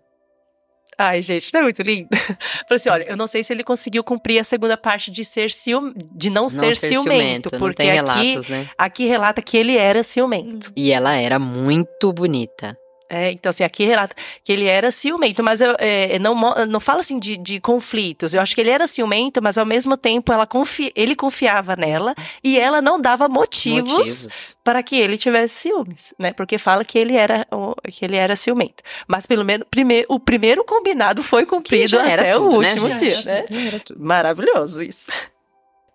Ai, 0.98 1.22
gente, 1.22 1.54
não 1.54 1.60
é 1.60 1.64
muito 1.64 1.82
lindo? 1.84 2.10
Falei 2.68 2.76
assim: 2.76 2.90
olha, 2.90 3.04
eu 3.04 3.16
não 3.16 3.28
sei 3.28 3.44
se 3.44 3.54
ele 3.54 3.64
conseguiu 3.64 4.04
cumprir 4.04 4.40
a 4.40 4.44
segunda 4.44 4.76
parte 4.76 5.12
de 5.12 5.24
ser 5.24 5.52
cium... 5.52 5.94
de 6.12 6.30
não, 6.30 6.44
não 6.44 6.50
ser, 6.50 6.76
ser 6.76 6.88
ciumento, 6.88 7.50
ciumento 7.50 7.50
porque 7.58 7.84
aqui, 7.84 7.92
relatos, 7.92 8.48
né? 8.48 8.70
aqui 8.78 9.06
relata 9.06 9.42
que 9.42 9.58
ele 9.58 9.78
era 9.78 10.04
ciumento. 10.04 10.72
E 10.76 10.92
ela 10.92 11.14
era 11.16 11.38
muito 11.38 12.12
bonita. 12.12 12.76
É, 13.10 13.32
então, 13.32 13.50
assim, 13.50 13.64
aqui 13.64 13.86
relata 13.86 14.16
que 14.44 14.52
ele 14.52 14.66
era 14.66 14.92
ciumento, 14.92 15.44
mas 15.44 15.62
eu, 15.62 15.76
é, 15.80 16.20
não, 16.20 16.36
não 16.68 16.80
fala 16.80 17.00
assim 17.00 17.20
de, 17.20 17.38
de, 17.38 17.60
conflitos. 17.60 18.34
Eu 18.34 18.42
acho 18.42 18.54
que 18.54 18.62
ele 18.62 18.70
era 18.70 18.86
ciumento, 18.88 19.42
mas 19.42 19.58
ao 19.58 19.66
mesmo 19.66 19.96
tempo 19.96 20.32
ela 20.32 20.46
confi, 20.46 20.92
ele 20.96 21.16
confiava 21.16 21.76
nela 21.76 22.14
e 22.44 22.60
ela 22.60 22.82
não 22.82 23.00
dava 23.00 23.30
motivos, 23.30 23.92
motivos, 23.92 24.58
para 24.64 24.84
que 24.84 24.96
ele 24.96 25.18
tivesse 25.18 25.56
ciúmes, 25.56 26.14
né? 26.20 26.34
Porque 26.34 26.58
fala 26.58 26.84
que 26.84 26.98
ele 26.98 27.16
era, 27.16 27.48
que 27.88 28.04
ele 28.04 28.18
era 28.18 28.36
ciumento. 28.36 28.84
Mas 29.08 29.26
pelo 29.26 29.46
menos 29.46 29.66
prime, 29.70 30.06
o 30.10 30.20
primeiro 30.20 30.64
combinado 30.66 31.24
foi 31.24 31.46
cumprido 31.46 32.00
até 32.00 32.34
tudo, 32.34 32.58
o 32.58 32.62
né, 32.62 32.68
último 32.70 32.88
né, 32.88 32.98
dia, 32.98 33.22
né? 33.24 33.46
Maravilhoso 33.98 34.82
isso. 34.82 35.06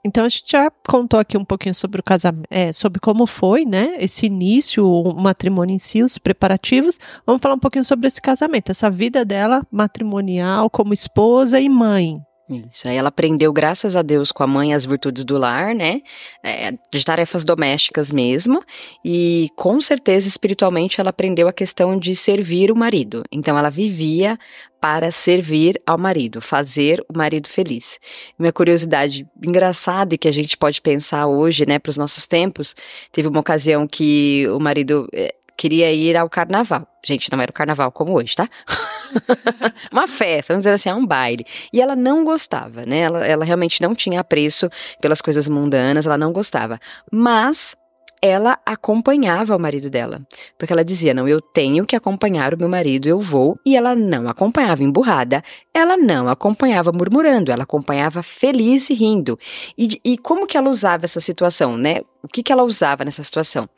Então 0.05 0.24
a 0.24 0.28
gente 0.28 0.50
já 0.50 0.68
contou 0.88 1.20
aqui 1.20 1.38
um 1.38 1.44
pouquinho 1.44 1.74
sobre 1.74 2.00
o 2.00 2.03
casamento, 2.03 2.48
é, 2.50 2.72
sobre 2.72 3.00
como 3.00 3.24
foi, 3.24 3.64
né? 3.64 3.96
Esse 3.98 4.26
início, 4.26 4.84
o 4.84 5.14
matrimônio 5.14 5.74
em 5.74 5.78
si, 5.78 6.03
os 6.03 6.18
preparativos. 6.18 6.98
Vamos 7.24 7.40
falar 7.40 7.55
um 7.55 7.61
pouquinho 7.61 7.84
sobre 7.84 8.09
esse 8.09 8.20
casamento, 8.20 8.70
essa 8.70 8.90
vida 8.90 9.24
dela 9.24 9.64
matrimonial 9.70 10.68
como 10.68 10.92
esposa 10.92 11.61
e 11.61 11.68
mãe. 11.68 12.20
Isso, 12.53 12.88
aí 12.88 12.96
ela 12.96 13.09
aprendeu, 13.09 13.53
graças 13.53 13.96
a 13.96 14.03
Deus, 14.03 14.30
com 14.30 14.42
a 14.42 14.46
mãe 14.46 14.74
as 14.74 14.84
virtudes 14.84 15.24
do 15.24 15.38
lar, 15.38 15.74
né? 15.74 16.00
É, 16.44 16.70
de 16.70 17.05
tarefas 17.05 17.44
domésticas 17.44 18.11
mesmo. 18.11 18.62
E 19.05 19.48
com 19.57 19.80
certeza, 19.80 20.28
espiritualmente, 20.28 21.00
ela 21.00 21.11
aprendeu 21.11 21.48
a 21.48 21.53
questão 21.53 21.98
de 21.98 22.14
servir 22.14 22.70
o 22.70 22.76
marido. 22.76 23.22
Então, 23.30 23.59
ela 23.59 23.70
vivia 23.70 24.38
para 24.80 25.11
servir 25.12 25.80
ao 25.86 25.96
marido, 25.96 26.40
fazer 26.40 27.05
o 27.09 27.16
marido 27.16 27.48
feliz. 27.48 28.00
Uma 28.38 28.53
curiosidade 28.53 29.24
engraçada 29.42 30.18
que 30.18 30.26
a 30.26 30.32
gente 30.32 30.57
pode 30.57 30.80
pensar 30.80 31.26
hoje, 31.28 31.64
né, 31.66 31.78
para 31.78 31.90
os 31.90 31.96
nossos 31.96 32.26
tempos, 32.26 32.74
teve 33.12 33.28
uma 33.28 33.40
ocasião 33.40 33.86
que 33.86 34.44
o 34.48 34.59
marido 34.59 35.09
é, 35.14 35.32
queria 35.57 35.92
ir 35.92 36.16
ao 36.16 36.28
carnaval. 36.28 36.86
Gente, 37.05 37.30
não 37.30 37.40
era 37.40 37.50
o 37.50 37.55
carnaval 37.55 37.92
como 37.92 38.14
hoje, 38.14 38.34
tá? 38.34 38.48
uma 39.92 40.06
festa, 40.06 40.52
vamos 40.52 40.64
dizer 40.64 40.74
assim, 40.74 40.88
é 40.88 40.94
um 40.94 41.06
baile. 41.06 41.44
E 41.72 41.80
ela 41.80 41.96
não 41.96 42.24
gostava, 42.24 42.84
né? 42.86 43.00
Ela, 43.00 43.26
ela 43.26 43.44
realmente 43.44 43.82
não 43.82 43.94
tinha 43.94 44.20
apreço 44.20 44.68
pelas 45.00 45.20
coisas 45.20 45.48
mundanas, 45.48 46.06
ela 46.06 46.18
não 46.18 46.32
gostava. 46.32 46.78
Mas 47.10 47.76
ela 48.22 48.56
acompanhava 48.64 49.56
o 49.56 49.58
marido 49.58 49.90
dela. 49.90 50.24
Porque 50.56 50.72
ela 50.72 50.84
dizia: 50.84 51.12
Não, 51.12 51.26
eu 51.26 51.40
tenho 51.40 51.84
que 51.84 51.96
acompanhar 51.96 52.54
o 52.54 52.58
meu 52.58 52.68
marido, 52.68 53.08
eu 53.08 53.18
vou. 53.18 53.58
E 53.66 53.76
ela 53.76 53.96
não 53.96 54.28
acompanhava 54.28 54.84
emburrada, 54.84 55.42
ela 55.74 55.96
não 55.96 56.28
acompanhava 56.28 56.92
murmurando, 56.92 57.50
ela 57.50 57.64
acompanhava 57.64 58.22
feliz 58.22 58.88
e 58.90 58.94
rindo. 58.94 59.36
E, 59.76 60.00
e 60.04 60.16
como 60.16 60.46
que 60.46 60.56
ela 60.56 60.70
usava 60.70 61.04
essa 61.04 61.20
situação, 61.20 61.76
né? 61.76 62.00
O 62.22 62.28
que, 62.28 62.44
que 62.44 62.52
ela 62.52 62.62
usava 62.62 63.04
nessa 63.04 63.24
situação? 63.24 63.68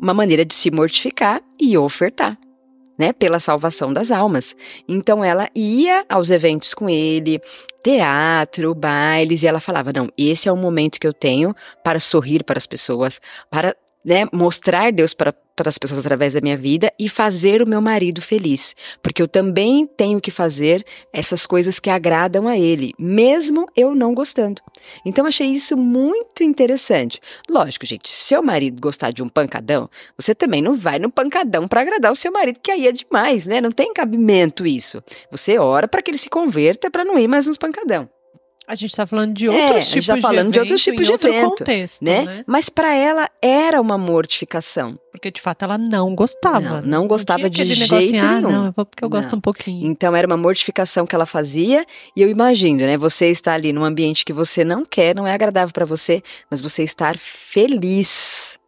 Uma 0.00 0.14
maneira 0.14 0.44
de 0.44 0.54
se 0.54 0.70
mortificar 0.70 1.42
e 1.60 1.76
ofertar 1.76 2.38
né, 2.98 3.12
pela 3.12 3.40
salvação 3.40 3.92
das 3.92 4.10
almas. 4.10 4.54
Então 4.88 5.24
ela 5.24 5.48
ia 5.54 6.04
aos 6.08 6.30
eventos 6.30 6.74
com 6.74 6.88
ele, 6.88 7.40
teatro, 7.82 8.74
bailes, 8.74 9.42
e 9.42 9.46
ela 9.46 9.60
falava: 9.60 9.92
"Não, 9.94 10.08
esse 10.16 10.48
é 10.48 10.52
o 10.52 10.56
momento 10.56 11.00
que 11.00 11.06
eu 11.06 11.12
tenho 11.12 11.54
para 11.82 12.00
sorrir 12.00 12.44
para 12.44 12.58
as 12.58 12.66
pessoas, 12.66 13.20
para 13.50 13.74
né, 14.04 14.26
mostrar 14.32 14.92
Deus 14.92 15.14
para, 15.14 15.34
as 15.64 15.78
pessoas 15.78 16.00
através 16.00 16.34
da 16.34 16.40
minha 16.40 16.56
vida 16.56 16.92
e 16.98 17.08
fazer 17.08 17.62
o 17.62 17.68
meu 17.68 17.80
marido 17.80 18.20
feliz. 18.20 18.74
Porque 19.00 19.22
eu 19.22 19.28
também 19.28 19.86
tenho 19.86 20.20
que 20.20 20.30
fazer 20.30 20.84
essas 21.12 21.46
coisas 21.46 21.78
que 21.78 21.88
agradam 21.88 22.48
a 22.48 22.58
ele, 22.58 22.92
mesmo 22.98 23.66
eu 23.76 23.94
não 23.94 24.14
gostando. 24.14 24.60
Então 25.04 25.26
achei 25.26 25.46
isso 25.46 25.76
muito 25.76 26.42
interessante. 26.42 27.20
Lógico, 27.48 27.86
gente, 27.86 28.10
se 28.10 28.24
seu 28.24 28.42
marido 28.42 28.80
gostar 28.80 29.12
de 29.12 29.22
um 29.22 29.28
pancadão, 29.28 29.88
você 30.16 30.34
também 30.34 30.60
não 30.60 30.74
vai 30.74 30.98
no 30.98 31.10
pancadão 31.10 31.68
para 31.68 31.80
agradar 31.80 32.12
o 32.12 32.16
seu 32.16 32.32
marido, 32.32 32.58
que 32.60 32.70
aí 32.70 32.86
é 32.86 32.92
demais, 32.92 33.46
né? 33.46 33.60
Não 33.60 33.70
tem 33.70 33.92
cabimento 33.92 34.66
isso. 34.66 35.02
Você 35.30 35.58
ora 35.58 35.86
para 35.86 36.02
que 36.02 36.10
ele 36.10 36.18
se 36.18 36.28
converta 36.28 36.90
para 36.90 37.04
não 37.04 37.18
ir 37.18 37.28
mais 37.28 37.46
nos 37.46 37.58
pancadão. 37.58 38.08
A 38.72 38.74
gente 38.74 38.88
está 38.88 39.06
falando 39.06 39.34
de 39.34 39.50
outros 39.50 39.76
é, 39.76 39.80
tipos 39.80 40.06
tá 40.06 40.16
falando 40.16 40.46
de, 40.46 40.52
de 40.52 40.60
outros 40.60 40.82
tipos 40.82 41.06
de 41.06 41.12
evento, 41.12 41.58
contexto, 41.58 42.02
né? 42.02 42.22
né? 42.22 42.44
Mas 42.46 42.70
para 42.70 42.96
ela 42.96 43.28
era 43.42 43.78
uma 43.78 43.98
mortificação. 43.98 44.98
Porque 45.10 45.30
de 45.30 45.42
fato 45.42 45.62
ela 45.62 45.76
não 45.76 46.14
gostava. 46.14 46.80
Não, 46.80 47.00
não 47.02 47.06
gostava 47.06 47.50
de 47.50 47.66
jeito 47.66 47.94
assim, 47.94 48.12
nenhum. 48.12 48.26
Ah, 48.26 48.40
não, 48.40 48.66
eu 48.66 48.72
vou 48.72 48.86
porque 48.86 49.04
eu 49.04 49.10
não. 49.10 49.16
gosto 49.18 49.36
um 49.36 49.40
pouquinho. 49.42 49.86
Então 49.86 50.16
era 50.16 50.26
uma 50.26 50.38
mortificação 50.38 51.06
que 51.06 51.14
ela 51.14 51.26
fazia 51.26 51.84
e 52.16 52.22
eu 52.22 52.30
imagino, 52.30 52.78
né? 52.78 52.96
Você 52.96 53.26
está 53.26 53.52
ali 53.52 53.74
num 53.74 53.84
ambiente 53.84 54.24
que 54.24 54.32
você 54.32 54.64
não 54.64 54.86
quer, 54.86 55.14
não 55.14 55.26
é 55.26 55.34
agradável 55.34 55.70
para 55.70 55.84
você, 55.84 56.22
mas 56.50 56.62
você 56.62 56.82
estar 56.82 57.18
feliz. 57.18 58.58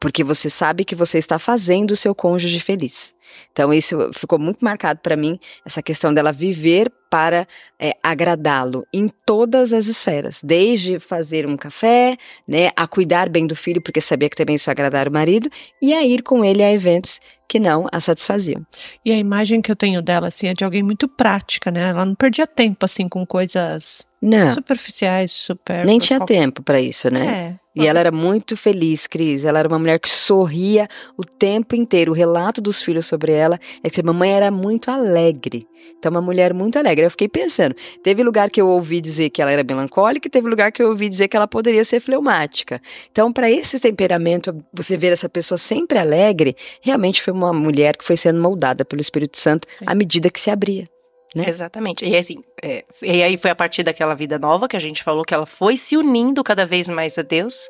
Porque 0.00 0.24
você 0.24 0.48
sabe 0.48 0.84
que 0.84 0.94
você 0.94 1.18
está 1.18 1.38
fazendo 1.38 1.90
o 1.90 1.96
seu 1.96 2.14
cônjuge 2.14 2.58
feliz. 2.58 3.14
Então, 3.52 3.72
isso 3.72 4.10
ficou 4.14 4.38
muito 4.38 4.64
marcado 4.64 5.00
para 5.02 5.16
mim, 5.16 5.38
essa 5.64 5.82
questão 5.82 6.12
dela 6.12 6.32
viver 6.32 6.90
para 7.10 7.46
é, 7.78 7.92
agradá-lo 8.02 8.86
em 8.94 9.10
todas 9.26 9.72
as 9.72 9.86
esferas, 9.86 10.40
desde 10.42 11.00
fazer 11.00 11.46
um 11.46 11.56
café, 11.56 12.16
né, 12.46 12.68
a 12.76 12.86
cuidar 12.86 13.28
bem 13.28 13.46
do 13.46 13.56
filho, 13.56 13.82
porque 13.82 14.00
sabia 14.00 14.30
que 14.30 14.36
também 14.36 14.54
isso 14.54 14.70
ia 14.70 14.72
agradar 14.72 15.08
o 15.08 15.12
marido, 15.12 15.50
e 15.82 15.92
a 15.92 16.04
ir 16.04 16.22
com 16.22 16.44
ele 16.44 16.62
a 16.62 16.72
eventos 16.72 17.20
que 17.48 17.58
não 17.58 17.86
a 17.92 18.00
satisfaziam. 18.00 18.64
E 19.04 19.12
a 19.12 19.16
imagem 19.16 19.60
que 19.60 19.72
eu 19.72 19.76
tenho 19.76 20.00
dela, 20.00 20.28
assim, 20.28 20.46
é 20.46 20.54
de 20.54 20.64
alguém 20.64 20.84
muito 20.84 21.08
prática, 21.08 21.68
né? 21.68 21.88
Ela 21.88 22.04
não 22.04 22.14
perdia 22.14 22.46
tempo, 22.46 22.84
assim, 22.84 23.08
com 23.08 23.26
coisas 23.26 24.06
não. 24.22 24.54
superficiais, 24.54 25.32
super. 25.32 25.84
Nem 25.84 25.98
tinha 25.98 26.20
qualquer... 26.20 26.34
tempo 26.34 26.62
para 26.62 26.80
isso, 26.80 27.10
né? 27.10 27.56
É. 27.56 27.59
E 27.74 27.86
ela 27.86 28.00
era 28.00 28.10
muito 28.10 28.56
feliz, 28.56 29.06
Cris. 29.06 29.44
Ela 29.44 29.60
era 29.60 29.68
uma 29.68 29.78
mulher 29.78 29.98
que 30.00 30.08
sorria 30.08 30.88
o 31.16 31.24
tempo 31.24 31.76
inteiro. 31.76 32.10
O 32.10 32.14
relato 32.14 32.60
dos 32.60 32.82
filhos 32.82 33.06
sobre 33.06 33.32
ela 33.32 33.58
é 33.82 33.88
que 33.88 34.00
a 34.00 34.02
mamãe 34.02 34.32
era 34.32 34.50
muito 34.50 34.90
alegre. 34.90 35.68
Então, 35.96 36.10
uma 36.10 36.20
mulher 36.20 36.52
muito 36.52 36.78
alegre. 36.78 37.06
Eu 37.06 37.10
fiquei 37.10 37.28
pensando, 37.28 37.74
teve 38.02 38.22
lugar 38.24 38.50
que 38.50 38.60
eu 38.60 38.68
ouvi 38.68 39.00
dizer 39.00 39.30
que 39.30 39.40
ela 39.40 39.52
era 39.52 39.62
melancólica 39.62 40.26
e 40.26 40.30
teve 40.30 40.48
lugar 40.48 40.72
que 40.72 40.82
eu 40.82 40.88
ouvi 40.88 41.08
dizer 41.08 41.28
que 41.28 41.36
ela 41.36 41.46
poderia 41.46 41.84
ser 41.84 42.00
fleumática. 42.00 42.80
Então, 43.10 43.32
para 43.32 43.48
esse 43.48 43.78
temperamento, 43.78 44.64
você 44.72 44.96
ver 44.96 45.12
essa 45.12 45.28
pessoa 45.28 45.56
sempre 45.58 45.98
alegre, 45.98 46.56
realmente 46.82 47.22
foi 47.22 47.32
uma 47.32 47.52
mulher 47.52 47.96
que 47.96 48.04
foi 48.04 48.16
sendo 48.16 48.40
moldada 48.40 48.84
pelo 48.84 49.00
Espírito 49.00 49.38
Santo 49.38 49.68
Sim. 49.78 49.84
à 49.86 49.94
medida 49.94 50.28
que 50.28 50.40
se 50.40 50.50
abria. 50.50 50.86
Né? 51.34 51.44
Exatamente. 51.48 52.04
E 52.04 52.16
assim, 52.16 52.42
é, 52.62 52.84
e 53.02 53.22
aí 53.22 53.36
foi 53.36 53.50
a 53.50 53.54
partir 53.54 53.84
daquela 53.84 54.14
vida 54.14 54.38
nova 54.38 54.66
que 54.66 54.76
a 54.76 54.80
gente 54.80 55.02
falou 55.02 55.24
que 55.24 55.32
ela 55.32 55.46
foi 55.46 55.76
se 55.76 55.96
unindo 55.96 56.42
cada 56.42 56.66
vez 56.66 56.88
mais 56.88 57.16
a 57.18 57.22
Deus, 57.22 57.68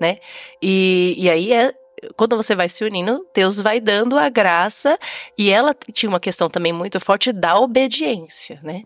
né? 0.00 0.18
E, 0.60 1.14
e 1.16 1.30
aí 1.30 1.52
é 1.52 1.72
quando 2.16 2.36
você 2.36 2.54
vai 2.54 2.68
se 2.68 2.84
unindo, 2.84 3.24
Deus 3.34 3.60
vai 3.60 3.80
dando 3.80 4.18
a 4.18 4.28
graça 4.28 4.98
e 5.38 5.50
ela 5.50 5.74
tinha 5.92 6.10
uma 6.10 6.20
questão 6.20 6.48
também 6.48 6.72
muito 6.72 7.00
forte 7.00 7.32
da 7.32 7.58
obediência, 7.58 8.60
né? 8.62 8.82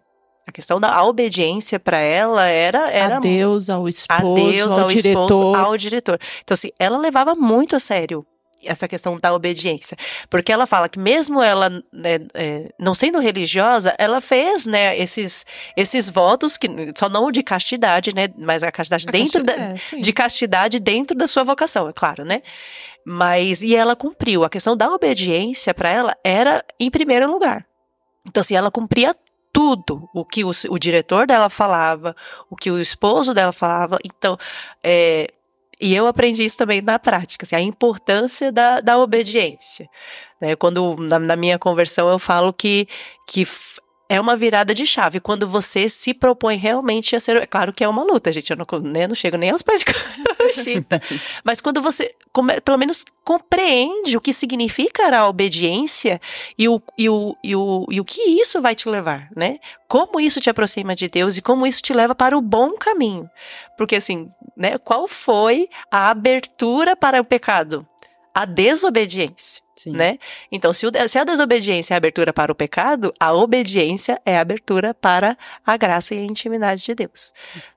A 0.46 0.52
questão 0.52 0.80
da 0.80 1.02
obediência 1.04 1.78
para 1.78 1.98
ela 1.98 2.46
era 2.46 2.90
era 2.90 3.16
a 3.16 3.20
Deus, 3.20 3.70
ao 3.70 3.88
esposo, 3.88 4.32
a 4.32 4.34
Deus, 4.34 4.78
ao, 4.78 4.84
ao 4.84 4.88
diretor. 4.88 5.30
esposo, 5.30 5.54
ao 5.54 5.76
diretor. 5.76 6.18
Então 6.42 6.54
assim, 6.54 6.70
ela 6.78 6.98
levava 6.98 7.34
muito 7.34 7.74
a 7.74 7.78
sério 7.78 8.26
essa 8.64 8.86
questão 8.88 9.16
da 9.16 9.32
obediência, 9.32 9.96
porque 10.28 10.52
ela 10.52 10.66
fala 10.66 10.88
que 10.88 10.98
mesmo 10.98 11.42
ela 11.42 11.70
né, 11.92 12.18
é, 12.34 12.72
não 12.78 12.94
sendo 12.94 13.18
religiosa, 13.18 13.94
ela 13.98 14.20
fez 14.20 14.66
né 14.66 14.96
esses 14.98 15.44
esses 15.76 16.08
votos 16.08 16.56
que 16.56 16.68
só 16.96 17.08
não 17.08 17.30
de 17.30 17.42
castidade, 17.42 18.14
né, 18.14 18.28
mas 18.36 18.62
a 18.62 18.72
castidade 18.72 19.06
a 19.08 19.10
dentro 19.10 19.44
castidade, 19.44 19.90
da, 19.90 19.96
é, 19.96 20.00
de 20.00 20.12
castidade 20.12 20.80
dentro 20.80 21.16
da 21.16 21.26
sua 21.26 21.44
vocação, 21.44 21.88
é 21.88 21.92
claro, 21.92 22.24
né? 22.24 22.42
Mas 23.06 23.62
e 23.62 23.74
ela 23.74 23.96
cumpriu. 23.96 24.44
A 24.44 24.50
questão 24.50 24.76
da 24.76 24.92
obediência 24.92 25.72
para 25.72 25.88
ela 25.88 26.14
era 26.22 26.64
em 26.78 26.90
primeiro 26.90 27.30
lugar. 27.30 27.66
Então 28.26 28.42
assim, 28.42 28.54
ela 28.54 28.70
cumpria 28.70 29.14
tudo 29.52 30.08
o 30.14 30.24
que 30.24 30.44
o, 30.44 30.50
o 30.68 30.78
diretor 30.78 31.26
dela 31.26 31.48
falava, 31.48 32.14
o 32.48 32.56
que 32.56 32.70
o 32.70 32.78
esposo 32.78 33.34
dela 33.34 33.52
falava. 33.52 33.98
Então, 34.04 34.38
é, 34.82 35.28
e 35.80 35.94
eu 35.94 36.06
aprendi 36.06 36.44
isso 36.44 36.58
também 36.58 36.82
na 36.82 36.98
prática, 36.98 37.44
assim, 37.46 37.56
a 37.56 37.60
importância 37.60 38.52
da, 38.52 38.80
da 38.80 38.98
obediência. 38.98 39.88
Né? 40.40 40.54
Quando 40.56 40.96
na, 40.98 41.18
na, 41.18 41.36
minha 41.36 41.58
conversão 41.58 42.08
eu 42.08 42.18
falo 42.18 42.52
que, 42.52 42.86
que 43.26 43.44
é 44.10 44.20
uma 44.20 44.34
virada 44.34 44.74
de 44.74 44.84
chave 44.84 45.20
quando 45.20 45.46
você 45.46 45.88
se 45.88 46.12
propõe 46.12 46.56
realmente 46.56 47.14
a 47.14 47.20
ser. 47.20 47.36
É 47.36 47.46
claro 47.46 47.72
que 47.72 47.84
é 47.84 47.88
uma 47.88 48.02
luta, 48.02 48.32
gente. 48.32 48.50
Eu 48.50 48.56
não, 48.56 48.80
né, 48.80 49.06
não 49.06 49.14
chego 49.14 49.36
nem 49.36 49.50
aos 49.50 49.62
pés 49.62 49.84
de 49.84 49.94
Conchita. 50.36 51.00
Mas 51.44 51.60
quando 51.60 51.80
você, 51.80 52.12
pelo 52.64 52.76
menos, 52.76 53.04
compreende 53.22 54.16
o 54.16 54.20
que 54.20 54.32
significa 54.32 55.16
a 55.16 55.28
obediência 55.28 56.20
e 56.58 56.68
o, 56.68 56.82
e, 56.98 57.08
o, 57.08 57.36
e, 57.44 57.54
o, 57.54 57.86
e 57.88 58.00
o 58.00 58.04
que 58.04 58.20
isso 58.20 58.60
vai 58.60 58.74
te 58.74 58.88
levar, 58.88 59.28
né? 59.36 59.58
Como 59.86 60.20
isso 60.20 60.40
te 60.40 60.50
aproxima 60.50 60.96
de 60.96 61.08
Deus 61.08 61.36
e 61.36 61.42
como 61.42 61.64
isso 61.64 61.80
te 61.80 61.94
leva 61.94 62.12
para 62.12 62.36
o 62.36 62.40
bom 62.40 62.72
caminho. 62.72 63.30
Porque, 63.78 63.94
assim, 63.94 64.28
né, 64.56 64.76
qual 64.78 65.06
foi 65.06 65.68
a 65.88 66.10
abertura 66.10 66.96
para 66.96 67.20
o 67.20 67.24
pecado? 67.24 67.86
A 68.34 68.44
desobediência. 68.44 69.62
Sim. 69.80 69.92
né? 69.92 70.18
Então, 70.52 70.74
se, 70.74 70.86
o, 70.86 70.90
se, 71.08 71.18
a 71.18 71.24
desobediência 71.24 71.94
é 71.94 71.96
a 71.96 71.96
abertura 71.96 72.34
para 72.34 72.52
o 72.52 72.54
pecado, 72.54 73.14
a 73.18 73.32
obediência 73.32 74.20
é 74.26 74.36
a 74.36 74.42
abertura 74.42 74.92
para 74.92 75.38
a 75.64 75.74
graça 75.78 76.14
e 76.14 76.18
a 76.18 76.22
intimidade 76.22 76.84
de 76.84 76.94
Deus, 76.94 77.32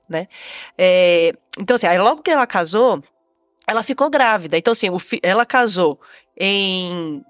né? 0.06 0.28
É, 0.76 1.32
então, 1.58 1.76
assim, 1.76 1.86
aí 1.86 1.96
logo 1.96 2.20
que 2.20 2.30
ela 2.30 2.46
casou, 2.46 3.02
ela 3.66 3.82
ficou 3.82 4.10
grávida. 4.10 4.58
Então, 4.58 4.72
assim, 4.72 4.88
ela 5.22 5.46
casou 5.46 5.98
em, 6.38 7.24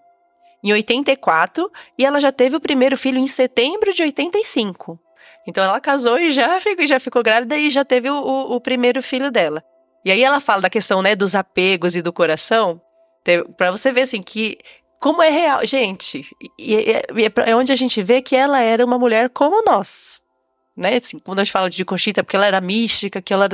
em 0.61 0.73
84 0.73 1.71
e 1.97 2.05
ela 2.05 2.19
já 2.19 2.33
teve 2.33 2.57
o 2.57 2.61
primeiro 2.61 2.97
filho 2.97 3.19
em 3.19 3.29
setembro 3.29 3.93
de 3.95 4.03
85. 4.03 4.99
Então, 5.47 5.63
ela 5.63 5.81
casou 5.81 6.19
e 6.19 6.33
já 6.33 6.59
ficou, 6.59 6.85
já 6.85 6.99
ficou 6.99 7.23
grávida 7.23 7.57
e 7.57 7.71
já 7.71 7.85
teve 7.85 8.11
o, 8.11 8.17
o, 8.17 8.57
o 8.57 8.61
primeiro 8.61 9.01
filho 9.01 9.31
dela. 9.31 9.63
E 10.05 10.11
aí 10.11 10.25
ela 10.25 10.41
fala 10.41 10.63
da 10.63 10.71
questão, 10.71 11.01
né, 11.01 11.15
dos 11.15 11.37
apegos 11.37 11.95
e 11.95 12.03
do 12.03 12.13
coração 12.13 12.81
para 13.57 13.71
você 13.71 13.91
ver 13.91 14.03
assim 14.03 14.23
que 14.23 14.59
como 15.01 15.23
é 15.23 15.29
real, 15.29 15.67
gente, 15.67 16.27
e, 16.59 16.75
e 16.75 17.25
é 17.45 17.55
onde 17.55 17.73
a 17.73 17.77
gente 17.77 18.03
vê 18.03 18.23
que 18.23 18.35
ela 18.35 18.61
era 18.61 18.85
uma 18.85 18.99
mulher 18.99 19.29
como 19.29 19.63
nós, 19.63 20.23
né? 20.75 20.97
Assim, 20.97 21.19
quando 21.19 21.41
a 21.41 21.45
gente 21.45 21.53
fala 21.53 21.69
de 21.69 21.85
Conchita, 21.85 22.25
porque 22.25 22.37
ela 22.37 22.47
era 22.47 22.61
mística, 22.61 23.21
que 23.21 23.33
ela 23.33 23.47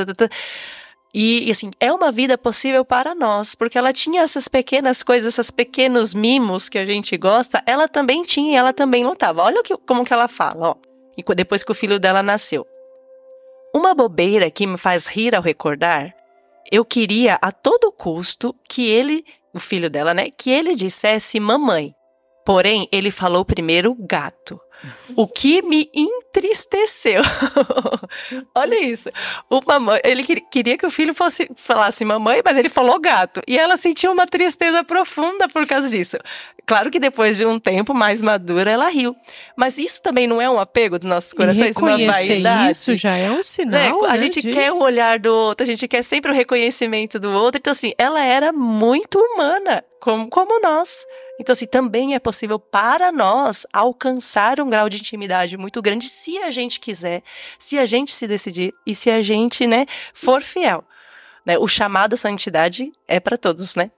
e, 1.12 1.48
e, 1.48 1.50
assim, 1.50 1.72
é 1.80 1.92
uma 1.92 2.12
vida 2.12 2.38
possível 2.38 2.84
para 2.84 3.14
nós, 3.16 3.54
porque 3.56 3.76
ela 3.76 3.92
tinha 3.92 4.22
essas 4.22 4.46
pequenas 4.46 5.02
coisas, 5.02 5.34
esses 5.34 5.50
pequenos 5.50 6.14
mimos 6.14 6.68
que 6.68 6.78
a 6.78 6.86
gente 6.86 7.16
gosta, 7.16 7.62
ela 7.66 7.88
também 7.88 8.24
tinha 8.24 8.60
ela 8.60 8.72
também 8.72 9.04
lutava. 9.04 9.42
Olha 9.42 9.62
que, 9.62 9.76
como 9.78 10.04
que 10.04 10.12
ela 10.12 10.28
fala, 10.28 10.70
ó. 10.70 10.76
E 11.16 11.34
depois 11.34 11.64
que 11.64 11.72
o 11.72 11.74
filho 11.74 11.98
dela 11.98 12.22
nasceu. 12.22 12.66
Uma 13.74 13.92
bobeira 13.92 14.50
que 14.50 14.66
me 14.66 14.78
faz 14.78 15.06
rir 15.06 15.34
ao 15.34 15.42
recordar, 15.42 16.14
eu 16.70 16.84
queria 16.84 17.38
a 17.42 17.50
todo 17.50 17.92
custo 17.92 18.54
que 18.68 18.88
ele 18.88 19.24
o 19.52 19.60
filho 19.60 19.90
dela, 19.90 20.14
né, 20.14 20.28
que 20.36 20.50
ele 20.50 20.74
dissesse 20.74 21.40
mamãe. 21.40 21.94
Porém, 22.44 22.88
ele 22.90 23.10
falou 23.10 23.44
primeiro 23.44 23.94
gato. 24.00 24.60
O 25.14 25.26
que 25.26 25.62
me 25.62 25.90
entristeceu. 25.94 27.22
Olha 28.54 28.82
isso. 28.82 29.10
O 29.48 29.60
mamãe, 29.66 30.00
ele 30.04 30.24
queria 30.24 30.76
que 30.76 30.86
o 30.86 30.90
filho 30.90 31.14
fosse 31.14 31.50
falasse 31.56 32.04
mamãe, 32.04 32.40
mas 32.44 32.56
ele 32.56 32.68
falou 32.68 32.98
gato. 32.98 33.40
E 33.46 33.58
ela 33.58 33.76
sentiu 33.76 34.12
uma 34.12 34.26
tristeza 34.26 34.82
profunda 34.84 35.48
por 35.48 35.66
causa 35.66 35.88
disso. 35.88 36.16
Claro 36.66 36.90
que 36.90 37.00
depois 37.00 37.36
de 37.36 37.44
um 37.44 37.58
tempo 37.58 37.92
mais 37.92 38.22
madura, 38.22 38.70
ela 38.70 38.88
riu. 38.88 39.14
Mas 39.56 39.76
isso 39.76 40.00
também 40.02 40.26
não 40.26 40.40
é 40.40 40.48
um 40.48 40.60
apego 40.60 40.98
dos 40.98 41.08
nossos 41.08 41.32
corações, 41.32 41.76
uma 41.76 41.98
vaidade. 41.98 42.72
Isso 42.72 42.94
já 42.94 43.16
é 43.16 43.30
um 43.30 43.42
sinal. 43.42 44.02
Né? 44.02 44.08
A 44.08 44.12
né, 44.12 44.18
gente 44.18 44.42
quer 44.42 44.72
o 44.72 44.82
olhar 44.82 45.18
do 45.18 45.34
outro, 45.34 45.64
a 45.64 45.66
gente 45.66 45.88
quer 45.88 46.02
sempre 46.02 46.30
o 46.30 46.34
reconhecimento 46.34 47.18
do 47.18 47.30
outro. 47.30 47.58
Então, 47.58 47.72
assim, 47.72 47.92
ela 47.98 48.22
era 48.22 48.52
muito 48.52 49.18
humana, 49.18 49.84
como, 50.00 50.28
como 50.28 50.60
nós. 50.60 51.04
Então, 51.40 51.54
assim, 51.54 51.64
também 51.64 52.14
é 52.14 52.18
possível 52.18 52.58
para 52.58 53.10
nós 53.10 53.66
alcançar 53.72 54.60
um 54.60 54.68
grau 54.68 54.90
de 54.90 54.98
intimidade 54.98 55.56
muito 55.56 55.80
grande 55.80 56.06
se 56.06 56.36
a 56.36 56.50
gente 56.50 56.78
quiser, 56.78 57.22
se 57.58 57.78
a 57.78 57.86
gente 57.86 58.12
se 58.12 58.28
decidir 58.28 58.74
e 58.86 58.94
se 58.94 59.10
a 59.10 59.22
gente, 59.22 59.66
né, 59.66 59.86
for 60.12 60.42
fiel. 60.42 60.84
Né? 61.46 61.56
O 61.56 61.66
chamado 61.66 62.12
à 62.12 62.16
santidade 62.18 62.92
é 63.08 63.18
para 63.18 63.38
todos, 63.38 63.74
né? 63.74 63.90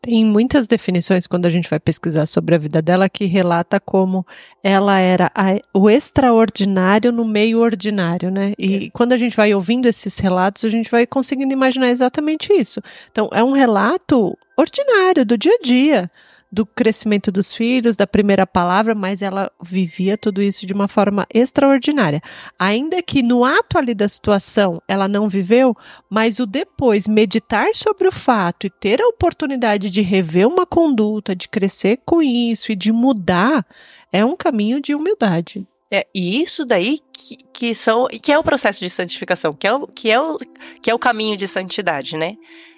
Tem 0.00 0.24
muitas 0.24 0.66
definições 0.66 1.26
quando 1.26 1.44
a 1.44 1.50
gente 1.50 1.68
vai 1.68 1.78
pesquisar 1.78 2.24
sobre 2.24 2.54
a 2.54 2.58
vida 2.58 2.80
dela 2.80 3.06
que 3.06 3.26
relata 3.26 3.78
como 3.78 4.24
ela 4.62 4.98
era 4.98 5.30
a, 5.34 5.60
o 5.74 5.90
extraordinário 5.90 7.12
no 7.12 7.26
meio 7.26 7.58
ordinário, 7.58 8.30
né? 8.30 8.54
E 8.58 8.88
quando 8.92 9.12
a 9.12 9.18
gente 9.18 9.36
vai 9.36 9.52
ouvindo 9.52 9.86
esses 9.86 10.16
relatos, 10.18 10.64
a 10.64 10.70
gente 10.70 10.90
vai 10.90 11.06
conseguindo 11.06 11.52
imaginar 11.52 11.90
exatamente 11.90 12.50
isso. 12.50 12.80
Então, 13.12 13.28
é 13.30 13.44
um 13.44 13.52
relato 13.52 14.38
ordinário 14.56 15.26
do 15.26 15.36
dia 15.36 15.52
a 15.52 15.58
dia 15.62 16.10
do 16.56 16.64
crescimento 16.64 17.30
dos 17.30 17.52
filhos, 17.52 17.96
da 17.96 18.06
primeira 18.06 18.46
palavra, 18.46 18.94
mas 18.94 19.20
ela 19.20 19.52
vivia 19.62 20.16
tudo 20.16 20.40
isso 20.40 20.64
de 20.64 20.72
uma 20.72 20.88
forma 20.88 21.26
extraordinária. 21.32 22.22
Ainda 22.58 23.02
que 23.02 23.22
no 23.22 23.44
ato 23.44 23.76
ali 23.76 23.94
da 23.94 24.08
situação 24.08 24.80
ela 24.88 25.06
não 25.06 25.28
viveu, 25.28 25.76
mas 26.08 26.38
o 26.38 26.46
depois 26.46 27.06
meditar 27.06 27.74
sobre 27.74 28.08
o 28.08 28.12
fato 28.12 28.66
e 28.66 28.70
ter 28.70 29.02
a 29.02 29.06
oportunidade 29.06 29.90
de 29.90 30.00
rever 30.00 30.48
uma 30.48 30.64
conduta, 30.64 31.36
de 31.36 31.46
crescer 31.46 32.00
com 32.06 32.22
isso 32.22 32.72
e 32.72 32.76
de 32.76 32.90
mudar, 32.90 33.62
é 34.10 34.24
um 34.24 34.34
caminho 34.34 34.80
de 34.80 34.94
humildade. 34.94 35.68
É, 35.92 36.06
e 36.14 36.40
isso 36.40 36.64
daí 36.64 37.00
que, 37.12 37.36
que, 37.52 37.74
são, 37.74 38.06
que 38.06 38.32
é 38.32 38.38
o 38.38 38.42
processo 38.42 38.80
de 38.80 38.88
santificação, 38.88 39.52
que 39.52 39.66
é 39.66 39.74
o, 39.74 39.86
que 39.86 40.10
é 40.10 40.18
o, 40.18 40.38
que 40.80 40.90
é 40.90 40.94
o 40.94 40.98
caminho 40.98 41.36
de 41.36 41.46
santidade, 41.46 42.16
né? 42.16 42.34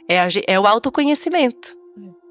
É, 0.08 0.18
a, 0.18 0.28
é 0.48 0.58
o 0.58 0.66
autoconhecimento 0.66 1.77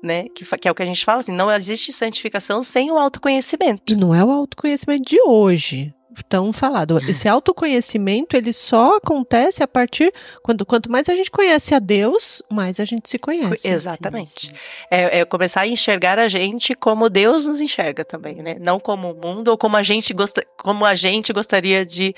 né? 0.03 0.27
Que, 0.29 0.45
que, 0.45 0.67
é 0.67 0.71
o 0.71 0.75
que 0.75 0.83
a 0.83 0.85
gente 0.85 1.03
fala 1.03 1.19
assim, 1.19 1.31
não 1.31 1.51
existe 1.51 1.91
santificação 1.91 2.61
sem 2.61 2.91
o 2.91 2.97
autoconhecimento. 2.97 3.81
E 3.91 3.95
não 3.95 4.13
é 4.13 4.23
o 4.23 4.31
autoconhecimento 4.31 5.03
de 5.03 5.21
hoje. 5.21 5.93
Tão 6.27 6.51
falado. 6.51 6.97
Esse 7.07 7.27
autoconhecimento, 7.27 8.35
ele 8.35 8.51
só 8.51 8.97
acontece 8.97 9.61
a 9.61 9.67
partir 9.67 10.11
quando 10.41 10.65
quanto 10.65 10.91
mais 10.91 11.07
a 11.09 11.15
gente 11.15 11.29
conhece 11.29 11.75
a 11.75 11.79
Deus, 11.79 12.41
mais 12.49 12.79
a 12.79 12.85
gente 12.85 13.07
se 13.07 13.19
conhece. 13.19 13.67
Exatamente. 13.67 14.51
É, 14.89 15.19
é, 15.19 15.25
começar 15.25 15.61
a 15.61 15.67
enxergar 15.67 16.17
a 16.17 16.27
gente 16.27 16.73
como 16.73 17.07
Deus 17.07 17.45
nos 17.45 17.61
enxerga 17.61 18.03
também, 18.03 18.37
né? 18.37 18.57
Não 18.59 18.79
como 18.79 19.11
o 19.11 19.15
mundo 19.15 19.49
ou 19.49 19.57
como 19.57 19.77
a 19.77 19.83
gente 19.83 20.11
gosta, 20.11 20.43
como 20.57 20.85
a 20.85 20.95
gente 20.95 21.31
gostaria 21.31 21.85
de 21.85 22.15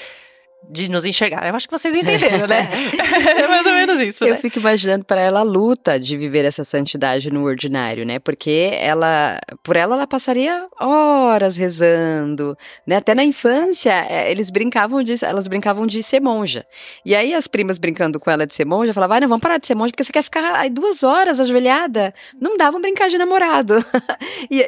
de 0.68 0.90
nos 0.90 1.04
enxergar. 1.04 1.48
Eu 1.48 1.56
acho 1.56 1.68
que 1.68 1.78
vocês 1.78 1.96
entenderam, 1.96 2.46
né? 2.48 2.62
é 3.38 3.48
mais 3.48 3.66
ou 3.66 3.74
menos 3.74 4.00
isso. 4.00 4.24
Eu 4.24 4.36
né? 4.36 4.40
fico 4.40 4.60
imaginando 4.60 5.04
para 5.04 5.20
ela 5.20 5.40
a 5.40 5.44
luta 5.44 6.00
de 6.00 6.16
viver 6.16 6.46
essa 6.46 6.64
santidade 6.64 7.32
no 7.32 7.44
ordinário, 7.44 8.06
né? 8.06 8.20
Porque 8.20 8.72
ela, 8.80 9.40
por 9.64 9.76
ela, 9.76 9.96
ela 9.96 10.08
passaria 10.08 10.68
horas 10.80 11.58
rezando, 11.58 12.56
né? 12.86 12.98
Até 12.98 13.16
na 13.16 13.24
infância, 13.24 13.90
é, 13.90 14.30
eles 14.30 14.52
brincavam 14.52 15.02
de, 15.02 15.14
elas 15.26 15.48
brincavam 15.48 15.88
de 15.88 16.04
ser 16.04 16.20
monja. 16.20 16.66
E 17.04 17.16
aí 17.16 17.34
as 17.34 17.48
primas 17.48 17.80
brincando 17.80 18.20
com 18.20 18.30
ela 18.30 18.46
de 18.46 18.54
ser 18.54 18.66
monja, 18.66 18.94
falavam, 18.94 19.14
vai, 19.14 19.20
não, 19.22 19.28
vamos 19.28 19.42
parar 19.42 19.58
de 19.58 19.66
ser 19.66 19.76
monja 19.76 19.92
porque 19.92 20.04
você 20.04 20.14
quer 20.14 20.24
ficar 20.24 20.56
aí 20.56 20.70
duas 20.70 21.02
horas 21.02 21.40
ajoelhada. 21.40 22.14
Não 22.40 22.56
davam 22.56 22.80
brincar 22.80 23.10
de 23.10 23.18
namorado. 23.18 23.74
e, 24.52 24.64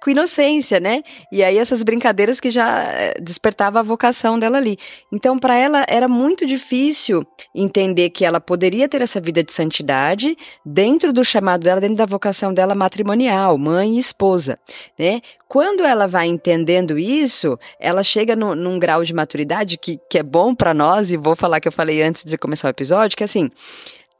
com 0.00 0.10
inocência, 0.10 0.80
né? 0.80 1.02
E 1.30 1.44
aí 1.44 1.58
essas 1.58 1.84
brincadeiras 1.84 2.40
que 2.40 2.50
já 2.50 2.82
eh, 2.82 3.14
despertava 3.20 3.78
a 3.78 3.82
vocação 3.82 4.36
dela 4.36 4.58
ali. 4.58 4.76
Então 5.12 5.33
então, 5.34 5.38
para 5.40 5.56
ela 5.56 5.84
era 5.88 6.06
muito 6.06 6.46
difícil 6.46 7.26
entender 7.52 8.10
que 8.10 8.24
ela 8.24 8.40
poderia 8.40 8.88
ter 8.88 9.02
essa 9.02 9.20
vida 9.20 9.42
de 9.42 9.52
santidade 9.52 10.36
dentro 10.64 11.12
do 11.12 11.24
chamado 11.24 11.64
dela, 11.64 11.80
dentro 11.80 11.96
da 11.96 12.06
vocação 12.06 12.54
dela 12.54 12.74
matrimonial, 12.74 13.58
mãe 13.58 13.96
e 13.96 13.98
esposa, 13.98 14.58
né? 14.96 15.20
Quando 15.48 15.84
ela 15.84 16.06
vai 16.06 16.28
entendendo 16.28 16.96
isso, 16.96 17.58
ela 17.80 18.04
chega 18.04 18.36
no, 18.36 18.54
num 18.54 18.78
grau 18.78 19.02
de 19.02 19.12
maturidade 19.12 19.76
que, 19.76 19.98
que 20.08 20.18
é 20.18 20.22
bom 20.22 20.54
para 20.54 20.72
nós, 20.72 21.10
e 21.10 21.16
vou 21.16 21.34
falar 21.34 21.60
que 21.60 21.66
eu 21.66 21.72
falei 21.72 22.00
antes 22.02 22.24
de 22.24 22.38
começar 22.38 22.68
o 22.68 22.70
episódio, 22.70 23.16
que 23.16 23.24
assim, 23.24 23.50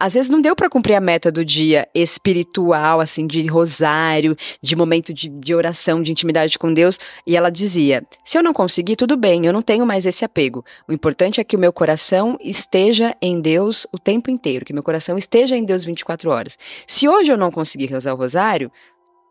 às 0.05 0.13
vezes 0.13 0.29
não 0.29 0.43
deu 0.43 0.55
para 0.55 0.69
cumprir 0.69 0.97
a 0.97 1.01
meta 1.01 1.33
do 1.33 1.43
dia 1.43 1.89
espiritual, 1.95 3.01
assim, 3.01 3.27
de 3.27 3.47
rosário, 3.47 4.37
de 4.61 4.77
momento 4.77 5.15
de, 5.15 5.31
de, 5.31 5.55
oração, 5.55 6.03
de 6.03 6.13
intimidade 6.13 6.59
com 6.59 6.75
Deus. 6.75 7.01
E 7.27 7.35
ela 7.35 7.49
dizia: 7.49 8.05
se 8.23 8.37
eu 8.37 8.43
não 8.43 8.53
conseguir, 8.53 8.97
tudo 8.97 9.17
bem, 9.17 9.47
eu 9.47 9.53
não 9.53 9.63
tenho 9.63 9.87
mais 9.87 10.05
esse 10.05 10.23
apego. 10.23 10.63
O 10.87 10.93
importante 10.93 11.41
é 11.41 11.45
que 11.45 11.57
o 11.57 11.59
meu 11.59 11.73
coração 11.73 12.37
esteja 12.43 13.17
em 13.23 13.41
Deus 13.41 13.87
o 13.91 13.99
tempo 13.99 14.31
inteiro, 14.31 14.67
que 14.67 14.75
meu 14.75 14.83
coração 14.83 15.17
esteja 15.17 15.57
em 15.57 15.65
Deus 15.65 15.87
24 15.87 16.31
horas. 16.31 16.59
Se 16.87 17.09
hoje 17.09 17.33
eu 17.33 17.39
não 17.39 17.51
conseguir 17.51 17.87
rezar 17.87 18.13
o 18.13 18.19
rosário, 18.19 18.71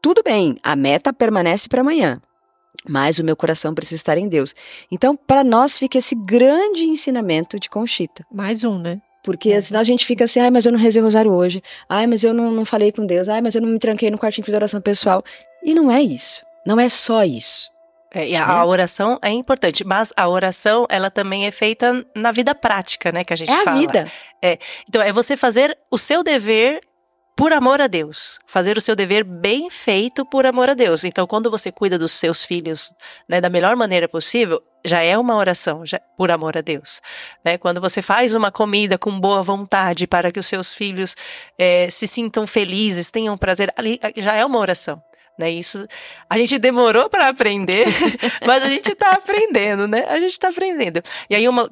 tudo 0.01 0.23
bem, 0.25 0.57
a 0.63 0.75
meta 0.75 1.13
permanece 1.13 1.69
para 1.69 1.81
amanhã. 1.81 2.19
Mas 2.89 3.19
o 3.19 3.23
meu 3.23 3.35
coração 3.35 3.75
precisa 3.75 3.97
estar 3.97 4.17
em 4.17 4.27
Deus. 4.27 4.55
Então, 4.91 5.15
para 5.15 5.43
nós 5.43 5.77
fica 5.77 5.99
esse 5.99 6.15
grande 6.15 6.83
ensinamento 6.83 7.59
de 7.59 7.69
Conchita. 7.69 8.25
Mais 8.31 8.63
um, 8.63 8.79
né? 8.79 8.99
Porque 9.23 9.61
senão 9.61 9.79
a 9.79 9.83
gente 9.83 10.05
fica 10.05 10.25
assim, 10.25 10.39
ai, 10.39 10.51
mas 10.51 10.65
eu 10.65 10.71
não 10.71 10.79
rezei 10.79 11.01
o 11.01 11.05
rosário 11.05 11.31
hoje. 11.31 11.63
Ai, 11.87 12.05
mas 12.05 12.23
eu 12.23 12.33
não, 12.33 12.51
não 12.51 12.65
falei 12.65 12.91
com 12.91 13.05
Deus. 13.05 13.29
Ai, 13.29 13.41
mas 13.41 13.55
eu 13.55 13.61
não 13.61 13.69
me 13.69 13.79
tranquei 13.79 14.11
no 14.11 14.17
quartinho 14.17 14.45
de 14.45 14.53
oração 14.53 14.81
pessoal. 14.81 15.23
E 15.63 15.73
não 15.73 15.89
é 15.89 16.01
isso. 16.01 16.43
Não 16.65 16.79
é 16.79 16.89
só 16.89 17.23
isso. 17.23 17.71
É, 18.13 18.27
e 18.27 18.35
a, 18.35 18.45
a, 18.45 18.65
oração 18.65 19.17
é 19.23 19.31
importante, 19.31 19.83
mas 19.83 20.13
a 20.15 20.27
oração, 20.29 20.85
ela 20.87 21.09
também 21.09 21.47
é 21.47 21.51
feita 21.51 22.05
na 22.13 22.31
vida 22.31 22.53
prática, 22.53 23.11
né, 23.11 23.23
que 23.23 23.33
a 23.33 23.35
gente 23.35 23.49
é 23.49 23.63
fala. 23.63 23.69
É 23.69 23.71
a 23.71 23.81
vida. 23.81 24.11
É, 24.39 24.59
então, 24.87 25.01
é 25.01 25.11
você 25.11 25.35
fazer 25.35 25.75
o 25.89 25.97
seu 25.97 26.21
dever 26.21 26.79
por 27.35 27.51
amor 27.51 27.81
a 27.81 27.87
Deus, 27.87 28.39
fazer 28.45 28.77
o 28.77 28.81
seu 28.81 28.95
dever 28.95 29.23
bem 29.23 29.69
feito 29.69 30.25
por 30.25 30.45
amor 30.45 30.69
a 30.69 30.73
Deus. 30.73 31.03
Então, 31.03 31.25
quando 31.25 31.49
você 31.49 31.71
cuida 31.71 31.97
dos 31.97 32.11
seus 32.11 32.43
filhos 32.43 32.93
né, 33.27 33.41
da 33.41 33.49
melhor 33.49 33.75
maneira 33.75 34.07
possível, 34.07 34.61
já 34.85 35.01
é 35.01 35.17
uma 35.17 35.35
oração 35.35 35.85
já, 35.85 35.99
por 36.17 36.29
amor 36.29 36.57
a 36.57 36.61
Deus. 36.61 37.01
Né? 37.43 37.57
Quando 37.57 37.81
você 37.81 38.01
faz 38.01 38.35
uma 38.35 38.51
comida 38.51 38.97
com 38.97 39.19
boa 39.19 39.41
vontade 39.41 40.05
para 40.05 40.31
que 40.31 40.39
os 40.39 40.45
seus 40.45 40.73
filhos 40.73 41.15
é, 41.57 41.89
se 41.89 42.07
sintam 42.07 42.45
felizes, 42.45 43.09
tenham 43.09 43.37
prazer, 43.37 43.73
ali 43.75 43.99
já 44.17 44.35
é 44.35 44.45
uma 44.45 44.59
oração. 44.59 45.01
Né? 45.37 45.49
Isso 45.49 45.87
a 46.29 46.37
gente 46.37 46.59
demorou 46.59 47.09
para 47.09 47.27
aprender, 47.27 47.87
mas 48.45 48.63
a 48.63 48.69
gente 48.69 48.91
está 48.91 49.11
aprendendo, 49.11 49.87
né? 49.87 50.05
A 50.07 50.19
gente 50.19 50.33
está 50.33 50.49
aprendendo. 50.49 51.01
E 51.27 51.35
aí, 51.35 51.49
uma, 51.49 51.67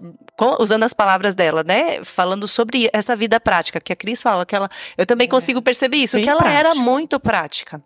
usando 0.60 0.84
as 0.84 0.94
palavras 0.94 1.36
dela, 1.36 1.64
né? 1.64 2.04
Falando 2.04 2.48
sobre 2.48 2.90
essa 2.92 3.16
vida 3.16 3.40
prática, 3.40 3.80
que 3.80 3.94
a 3.94 3.96
Cris 3.96 4.22
fala 4.22 4.46
que 4.48 4.56
ela. 4.56 4.68
Eu 4.98 5.06
também 5.06 5.28
é, 5.28 5.30
consigo 5.30 5.62
perceber 5.62 5.98
isso, 5.98 6.20
que 6.20 6.30
ela 6.30 6.42
prática. 6.42 6.60
era 6.60 6.76
muito 6.76 7.20
prática. 7.20 7.84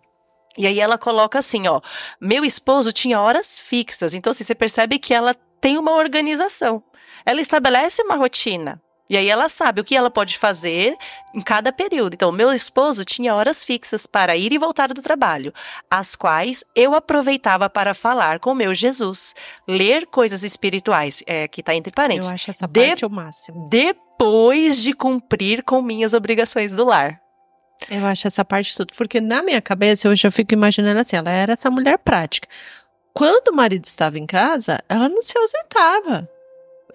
E 0.58 0.66
aí 0.66 0.80
ela 0.80 0.98
coloca 0.98 1.40
assim, 1.40 1.68
ó, 1.68 1.82
meu 2.22 2.46
esposo 2.46 2.94
tinha 2.94 3.20
horas 3.20 3.60
fixas. 3.60 4.14
Então, 4.14 4.32
assim, 4.32 4.44
você 4.44 4.56
percebe 4.56 4.98
que 4.98 5.14
ela 5.14 5.36
tem 5.60 5.78
uma 5.78 5.92
organização. 5.92 6.82
Ela 7.26 7.42
estabelece 7.42 8.02
uma 8.02 8.16
rotina. 8.16 8.82
E 9.10 9.16
aí 9.16 9.30
ela 9.30 9.48
sabe 9.48 9.82
o 9.82 9.84
que 9.84 9.96
ela 9.96 10.10
pode 10.10 10.38
fazer 10.38 10.96
em 11.34 11.42
cada 11.42 11.72
período. 11.72 12.16
Então, 12.16 12.32
meu 12.32 12.52
esposo 12.52 13.06
tinha 13.06 13.36
horas 13.36 13.64
fixas 13.64 14.08
para 14.08 14.36
ir 14.36 14.52
e 14.52 14.58
voltar 14.58 14.92
do 14.94 15.02
trabalho, 15.02 15.54
as 15.90 16.16
quais 16.16 16.66
eu 16.76 16.96
aproveitava 16.96 17.70
para 17.70 17.94
falar 17.94 18.40
com 18.40 18.56
meu 18.56 18.74
Jesus, 18.74 19.36
ler 19.68 20.08
coisas 20.08 20.44
espirituais, 20.44 21.24
é, 21.28 21.48
que 21.48 21.62
está 21.62 21.76
entre 21.76 21.92
parênteses. 21.92 22.30
Eu 22.30 22.36
acho 22.36 22.50
essa 22.50 22.68
parte 22.68 22.96
de, 22.96 23.06
o 23.06 23.10
máximo. 23.10 23.68
Depois 23.70 24.82
de 24.82 24.94
cumprir 24.94 25.64
com 25.64 25.82
minhas 25.82 26.14
obrigações 26.14 26.74
do 26.74 26.86
lar. 26.86 27.22
Eu 27.90 28.06
acho 28.06 28.28
essa 28.28 28.44
parte 28.44 28.76
tudo, 28.76 28.94
porque 28.96 29.22
na 29.22 29.44
minha 29.44 29.62
cabeça 29.62 30.08
eu 30.08 30.16
já 30.16 30.32
fico 30.32 30.54
imaginando 30.54 31.00
assim, 31.00 31.18
ela 31.18 31.30
era 31.30 31.54
essa 31.54 31.70
mulher 31.70 32.00
prática. 32.00 32.48
Quando 33.14 33.50
o 33.50 33.56
marido 33.56 33.86
estava 33.86 34.18
em 34.18 34.26
casa, 34.26 34.80
ela 34.90 35.08
não 35.08 35.22
se 35.22 35.38
ausentava. 35.38 36.28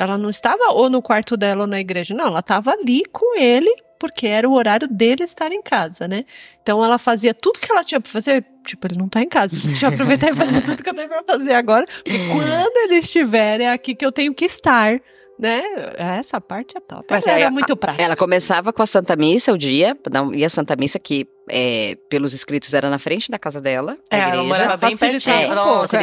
Ela 0.01 0.16
não 0.16 0.30
estava 0.30 0.72
ou 0.72 0.88
no 0.88 1.03
quarto 1.03 1.36
dela 1.36 1.62
ou 1.62 1.66
na 1.66 1.78
igreja, 1.78 2.14
não, 2.14 2.26
ela 2.26 2.40
estava 2.40 2.72
ali 2.72 3.05
com 3.12 3.36
ele, 3.38 3.70
porque 3.98 4.26
era 4.26 4.48
o 4.48 4.55
horário 4.55 4.88
dele 4.88 5.24
estar 5.24 5.53
em 5.53 5.61
casa, 5.62 6.09
né? 6.09 6.24
Então 6.62 6.82
ela 6.82 6.96
fazia 6.96 7.34
tudo 7.34 7.61
que 7.61 7.70
ela 7.70 7.84
tinha 7.84 8.01
para 8.01 8.11
fazer, 8.11 8.44
tipo, 8.66 8.86
ele 8.86 8.96
não 8.96 9.09
tá 9.09 9.20
em 9.20 9.28
casa, 9.28 9.57
deixa 9.62 9.86
eu 9.86 9.90
aproveitar 9.90 10.32
e 10.32 10.34
fazer 10.34 10.62
tudo 10.62 10.82
que 10.82 10.88
eu 10.88 10.94
tenho 10.94 11.09
para 11.09 11.22
fazer 11.24 11.53
agora, 11.53 11.84
porque 11.86 12.18
quando 12.28 12.76
ele 12.84 13.01
estiver 13.01 13.61
é 13.61 13.70
aqui 13.70 13.94
que 13.94 14.05
eu 14.05 14.11
tenho 14.11 14.34
que 14.34 14.44
estar 14.44 15.01
né? 15.40 15.62
Essa 15.96 16.38
parte 16.38 16.76
é 16.76 16.80
top. 16.80 17.07
Mas 17.09 17.26
era 17.26 17.51
muito 17.51 17.74
prática. 17.74 18.03
Ela 18.03 18.14
começava 18.14 18.74
com 18.74 18.82
a 18.82 18.86
Santa 18.86 19.16
Missa 19.16 19.53
o 19.53 19.57
dia, 19.57 19.96
e 20.34 20.44
a 20.44 20.51
Santa 20.51 20.76
Missa 20.78 20.98
que 20.98 21.26
é, 21.51 21.96
pelos 22.09 22.32
escritos 22.32 22.72
era 22.74 22.88
na 22.88 22.98
frente 22.98 23.30
da 23.30 23.38
casa 23.38 23.61
dela. 23.61 23.96
É, 24.11 24.18
ela 24.18 24.44
morava 24.44 24.76
bem 24.76 24.96
pertinho. 24.96 25.34
É, 25.34 25.48
Nossa, 25.48 25.98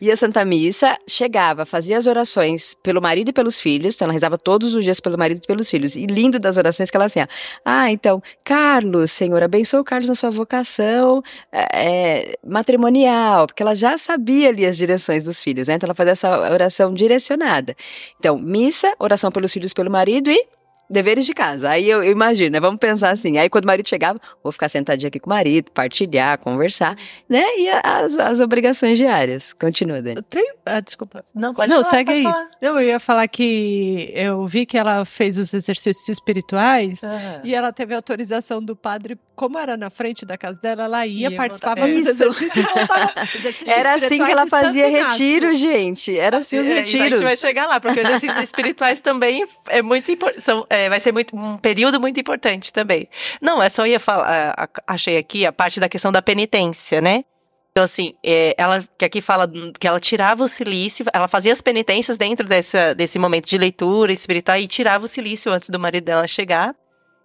e 0.00 0.10
a 0.10 0.16
Santa 0.16 0.44
Missa 0.44 0.96
chegava, 1.08 1.64
fazia 1.64 1.96
as 1.96 2.06
orações 2.06 2.74
pelo 2.82 3.00
marido 3.00 3.30
e 3.30 3.32
pelos 3.32 3.60
filhos, 3.60 3.94
então 3.94 4.06
ela 4.06 4.12
rezava 4.12 4.36
todos 4.36 4.74
os 4.74 4.84
dias 4.84 5.00
pelo 5.00 5.16
marido 5.18 5.40
e 5.42 5.46
pelos 5.46 5.70
filhos. 5.70 5.96
E 5.96 6.06
lindo 6.06 6.38
das 6.38 6.56
orações 6.56 6.90
que 6.90 6.96
ela 6.96 7.06
assim, 7.06 7.20
ah, 7.64 7.90
então, 7.90 8.22
Carlos, 8.44 9.12
Senhor, 9.12 9.42
abençoa 9.42 9.80
o 9.80 9.84
Carlos 9.84 10.08
na 10.08 10.14
sua 10.14 10.30
vocação 10.30 11.22
é, 11.52 12.36
matrimonial, 12.46 13.46
porque 13.46 13.62
ela 13.62 13.74
já 13.74 13.96
sabia 13.96 14.48
ali 14.48 14.66
as 14.66 14.76
direções 14.76 15.24
dos 15.24 15.42
filhos, 15.42 15.68
né? 15.68 15.74
Então 15.74 15.86
ela 15.86 15.94
fazia 15.94 16.12
essa 16.12 16.52
oração 16.52 16.92
direcionada. 16.92 17.74
Então, 18.18 18.38
missa, 18.38 18.92
oração 18.98 19.30
pelos 19.30 19.52
filhos 19.52 19.72
pelo 19.72 19.90
marido 19.90 20.30
e 20.30 20.46
deveres 20.88 21.26
de 21.26 21.34
casa. 21.34 21.70
Aí 21.70 21.88
eu, 21.88 22.02
eu, 22.02 22.12
imagino, 22.12 22.50
né? 22.50 22.60
Vamos 22.60 22.78
pensar 22.78 23.10
assim. 23.10 23.38
Aí 23.38 23.48
quando 23.48 23.64
o 23.64 23.66
marido 23.66 23.88
chegava, 23.88 24.20
vou 24.42 24.52
ficar 24.52 24.68
sentadinho 24.68 25.08
aqui 25.08 25.20
com 25.20 25.28
o 25.28 25.34
marido, 25.34 25.70
partilhar, 25.72 26.38
conversar, 26.38 26.96
né? 27.28 27.42
E 27.56 27.68
as, 27.68 28.16
as 28.16 28.40
obrigações 28.40 28.98
diárias. 28.98 29.52
Continua, 29.52 30.00
Dani. 30.00 30.22
Tem, 30.22 30.52
ah, 30.64 30.80
desculpa. 30.80 31.24
Não, 31.34 31.54
pode 31.54 31.68
Não, 31.68 31.82
falar, 31.82 31.96
segue 31.96 32.12
aí. 32.12 32.22
Falar. 32.22 32.50
Eu 32.60 32.80
ia 32.80 33.00
falar 33.00 33.28
que 33.28 34.10
eu 34.14 34.46
vi 34.46 34.64
que 34.64 34.78
ela 34.78 35.04
fez 35.04 35.38
os 35.38 35.52
exercícios 35.52 36.08
espirituais 36.08 37.02
uhum. 37.02 37.40
e 37.44 37.54
ela 37.54 37.72
teve 37.72 37.94
autorização 37.94 38.62
do 38.62 38.74
padre, 38.74 39.18
como 39.38 39.58
era 39.58 39.76
na 39.76 39.90
frente 39.90 40.26
da 40.26 40.38
casa 40.38 40.58
dela, 40.60 40.84
ela 40.84 41.06
ia, 41.06 41.30
ia 41.30 41.36
participava 41.36 41.82
dos 41.82 42.06
exercícios 42.06 42.56
e 42.56 42.62
voltava. 42.62 43.12
era 43.66 43.94
assim 43.94 44.24
que 44.24 44.30
ela 44.30 44.46
fazia 44.46 44.88
retiro, 44.88 45.54
gente. 45.54 46.16
Era 46.18 46.38
assim 46.38 46.58
os 46.58 46.66
retiros. 46.66 47.00
A 47.00 47.08
gente 47.10 47.22
vai 47.22 47.36
chegar 47.36 47.66
lá, 47.66 47.78
porque 47.78 48.00
exercícios 48.00 48.42
espirituais 48.44 49.00
também 49.00 49.46
é 49.68 49.82
muito 49.82 50.10
importante. 50.10 50.66
É 50.70 50.78
é, 50.78 50.88
vai 50.88 51.00
ser 51.00 51.12
muito, 51.12 51.36
um 51.36 51.58
período 51.58 52.00
muito 52.00 52.18
importante 52.18 52.72
também. 52.72 53.08
Não, 53.40 53.62
é 53.62 53.68
só 53.68 53.86
ia 53.86 54.00
falar, 54.00 54.68
achei 54.86 55.18
aqui 55.18 55.44
a 55.44 55.52
parte 55.52 55.80
da 55.80 55.88
questão 55.88 56.12
da 56.12 56.22
penitência, 56.22 57.00
né? 57.00 57.24
Então, 57.70 57.84
assim, 57.84 58.14
é, 58.24 58.54
ela 58.56 58.82
que 58.96 59.04
aqui 59.04 59.20
fala 59.20 59.48
que 59.78 59.86
ela 59.86 60.00
tirava 60.00 60.42
o 60.42 60.48
silício, 60.48 61.04
ela 61.12 61.28
fazia 61.28 61.52
as 61.52 61.60
penitências 61.60 62.16
dentro 62.16 62.46
dessa, 62.46 62.94
desse 62.94 63.18
momento 63.18 63.46
de 63.46 63.58
leitura 63.58 64.12
espiritual 64.12 64.58
e 64.58 64.66
tirava 64.66 65.04
o 65.04 65.08
silício 65.08 65.52
antes 65.52 65.68
do 65.70 65.78
marido 65.78 66.04
dela 66.04 66.26
chegar. 66.26 66.74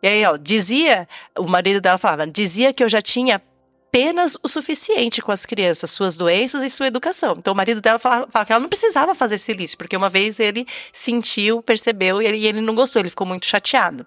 E 0.03 0.07
aí, 0.07 0.25
ó, 0.25 0.35
dizia, 0.35 1.07
o 1.39 1.47
marido 1.47 1.79
dela 1.79 1.97
falava, 1.97 2.27
dizia 2.27 2.73
que 2.73 2.83
eu 2.83 2.89
já 2.89 3.01
tinha 3.01 3.41
apenas 3.93 4.35
o 4.43 4.49
suficiente 4.49 5.21
com 5.21 5.31
as 5.31 5.45
crianças, 5.45 5.91
suas 5.91 6.17
doenças 6.17 6.61
e 6.61 6.69
sua 6.69 6.87
educação. 6.87 7.35
Então 7.37 7.53
o 7.53 7.55
marido 7.55 7.79
dela 7.79 7.97
fala, 7.97 8.27
fala 8.29 8.45
que 8.45 8.51
ela 8.51 8.59
não 8.59 8.67
precisava 8.67 9.15
fazer 9.15 9.37
silício, 9.37 9.77
porque 9.77 9.95
uma 9.95 10.09
vez 10.09 10.41
ele 10.41 10.65
sentiu, 10.91 11.61
percebeu 11.61 12.21
e 12.21 12.25
ele, 12.25 12.37
e 12.39 12.47
ele 12.47 12.59
não 12.59 12.75
gostou, 12.75 12.99
ele 13.01 13.09
ficou 13.09 13.25
muito 13.25 13.45
chateado. 13.45 14.05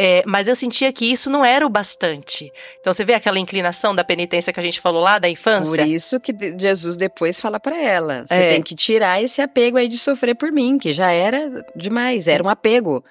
É, 0.00 0.22
mas 0.24 0.46
eu 0.46 0.54
sentia 0.54 0.92
que 0.92 1.04
isso 1.04 1.28
não 1.28 1.44
era 1.44 1.66
o 1.66 1.68
bastante. 1.68 2.48
Então 2.78 2.92
você 2.92 3.04
vê 3.04 3.14
aquela 3.14 3.40
inclinação 3.40 3.92
da 3.92 4.04
penitência 4.04 4.52
que 4.52 4.60
a 4.60 4.62
gente 4.62 4.80
falou 4.80 5.02
lá 5.02 5.18
da 5.18 5.28
infância? 5.28 5.82
Por 5.82 5.90
isso 5.90 6.20
que 6.20 6.32
Jesus 6.56 6.96
depois 6.96 7.40
fala 7.40 7.58
para 7.58 7.76
ela: 7.76 8.24
você 8.24 8.34
é. 8.34 8.48
tem 8.50 8.62
que 8.62 8.76
tirar 8.76 9.20
esse 9.20 9.42
apego 9.42 9.76
aí 9.76 9.88
de 9.88 9.98
sofrer 9.98 10.36
por 10.36 10.52
mim, 10.52 10.78
que 10.78 10.92
já 10.92 11.10
era 11.10 11.50
demais, 11.74 12.28
era 12.28 12.42
um 12.42 12.48
apego. 12.48 13.04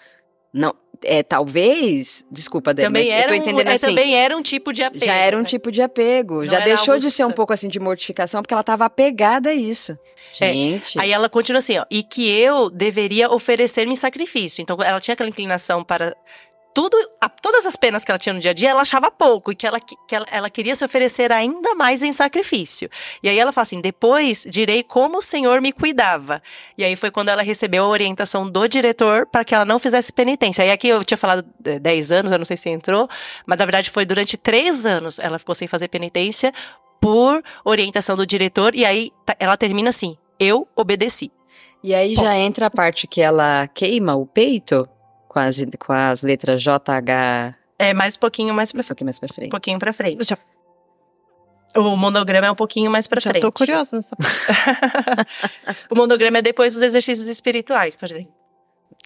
Não, 0.53 0.73
é, 1.03 1.23
talvez, 1.23 2.25
desculpa, 2.31 2.73
Dani, 2.73 2.87
também 2.87 3.03
mas 3.03 3.11
era 3.11 3.23
eu 3.23 3.27
tô 3.27 3.33
entendendo 3.33 3.67
um, 3.67 3.71
é, 3.71 3.75
assim. 3.75 3.87
Também 3.87 4.15
era 4.15 4.37
um 4.37 4.41
tipo 4.41 4.73
de 4.73 4.83
apego. 4.83 5.05
Já 5.05 5.13
era 5.13 5.37
um 5.37 5.41
né? 5.41 5.45
tipo 5.45 5.71
de 5.71 5.81
apego. 5.81 6.35
Não 6.35 6.45
já 6.45 6.59
deixou 6.59 6.99
de 6.99 7.11
ser 7.11 7.25
um 7.25 7.31
pouco 7.31 7.53
assim 7.53 7.67
de 7.67 7.79
mortificação, 7.79 8.41
porque 8.41 8.53
ela 8.53 8.61
estava 8.61 8.85
apegada 8.85 9.49
a 9.49 9.53
isso. 9.53 9.97
É, 10.39 10.53
Gente. 10.53 10.97
É, 10.97 11.01
aí 11.01 11.11
ela 11.11 11.29
continua 11.29 11.59
assim, 11.59 11.77
ó, 11.77 11.85
e 11.89 12.03
que 12.03 12.29
eu 12.29 12.69
deveria 12.69 13.31
oferecer-me 13.31 13.95
sacrifício. 13.95 14.61
Então 14.61 14.77
ela 14.81 14.99
tinha 14.99 15.13
aquela 15.13 15.29
inclinação 15.29 15.83
para 15.83 16.15
tudo, 16.77 16.95
a, 17.19 17.27
todas 17.27 17.65
as 17.65 17.75
penas 17.75 18.05
que 18.05 18.11
ela 18.11 18.19
tinha 18.19 18.33
no 18.33 18.39
dia 18.39 18.51
a 18.51 18.53
dia, 18.53 18.69
ela 18.69 18.81
achava 18.81 19.09
pouco 19.09 19.51
e 19.51 19.55
que, 19.55 19.65
ela, 19.65 19.79
que 19.79 20.15
ela, 20.15 20.27
ela 20.31 20.47
queria 20.47 20.75
se 20.75 20.85
oferecer 20.85 21.31
ainda 21.31 21.73
mais 21.73 22.03
em 22.03 22.11
sacrifício. 22.11 22.87
E 23.23 23.27
aí 23.27 23.39
ela 23.39 23.51
fala 23.51 23.63
assim: 23.63 23.81
depois 23.81 24.45
direi 24.47 24.83
como 24.83 25.17
o 25.17 25.21
Senhor 25.21 25.59
me 25.59 25.71
cuidava. 25.71 26.39
E 26.77 26.83
aí 26.83 26.95
foi 26.95 27.09
quando 27.09 27.29
ela 27.29 27.41
recebeu 27.41 27.83
a 27.83 27.87
orientação 27.87 28.47
do 28.47 28.67
diretor 28.67 29.25
para 29.25 29.43
que 29.43 29.55
ela 29.55 29.65
não 29.65 29.79
fizesse 29.79 30.13
penitência. 30.13 30.63
Aí 30.63 30.69
aqui 30.69 30.87
eu 30.87 31.03
tinha 31.03 31.17
falado 31.17 31.43
10 31.59 32.11
anos, 32.11 32.31
eu 32.31 32.37
não 32.37 32.45
sei 32.45 32.57
se 32.57 32.69
entrou, 32.69 33.09
mas 33.47 33.57
na 33.57 33.65
verdade 33.65 33.89
foi 33.89 34.05
durante 34.05 34.37
3 34.37 34.85
anos 34.85 35.17
ela 35.17 35.39
ficou 35.39 35.55
sem 35.55 35.67
fazer 35.67 35.87
penitência 35.87 36.53
por 37.01 37.41
orientação 37.65 38.15
do 38.15 38.23
diretor. 38.23 38.75
E 38.75 38.85
aí 38.85 39.09
tá, 39.25 39.35
ela 39.39 39.57
termina 39.57 39.89
assim: 39.89 40.15
eu 40.39 40.67
obedeci. 40.75 41.31
E 41.83 41.95
aí 41.95 42.13
Bom. 42.13 42.21
já 42.21 42.37
entra 42.37 42.67
a 42.67 42.69
parte 42.69 43.07
que 43.07 43.19
ela 43.19 43.67
queima 43.67 44.15
o 44.15 44.27
peito 44.27 44.87
com 45.27 45.39
as, 45.39 45.57
com 45.79 45.93
as 45.93 46.23
letras 46.23 46.61
JH. 46.61 47.55
É, 47.79 47.93
mais 47.93 48.15
um 48.15 48.19
pouquinho 48.19 48.53
mais 48.53 48.71
pra, 48.71 48.81
um 48.81 48.83
pouquinho 48.83 49.05
mais 49.05 49.19
pra 49.19 49.29
frente. 49.29 49.47
Um 49.47 49.51
pouquinho 49.51 49.79
pra 49.79 49.93
frente. 49.93 50.25
Já... 50.25 50.37
O 51.75 51.95
monograma 51.95 52.47
é 52.47 52.51
um 52.51 52.55
pouquinho 52.55 52.89
mais 52.89 53.07
pra 53.07 53.19
Já 53.19 53.29
frente. 53.29 53.41
tô 53.41 53.51
curiosa 53.51 53.95
nessa 53.95 54.15
O 55.91 55.95
monograma 55.95 56.39
é 56.39 56.41
depois 56.41 56.73
dos 56.73 56.81
exercícios 56.81 57.27
espirituais, 57.27 57.95
por 57.95 58.09
exemplo. 58.09 58.33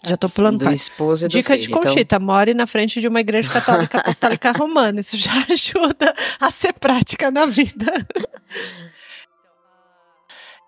Já 0.04 0.18
tô 0.18 0.30
pulando 0.30 0.66
do 0.66 0.72
esposo 0.72 1.26
e 1.26 1.28
do 1.28 1.32
Dica 1.32 1.54
filho, 1.54 1.68
de 1.68 1.70
Conchita, 1.70 2.16
então... 2.16 2.20
more 2.20 2.54
na 2.54 2.66
frente 2.66 3.00
de 3.00 3.08
uma 3.08 3.20
igreja 3.20 3.52
católica 3.52 4.00
apostólica 4.00 4.52
romana. 4.58 5.00
Isso 5.00 5.18
já 5.18 5.32
ajuda 5.50 6.14
a 6.40 6.50
ser 6.50 6.74
prática 6.74 7.30
na 7.30 7.46
vida. 7.46 7.92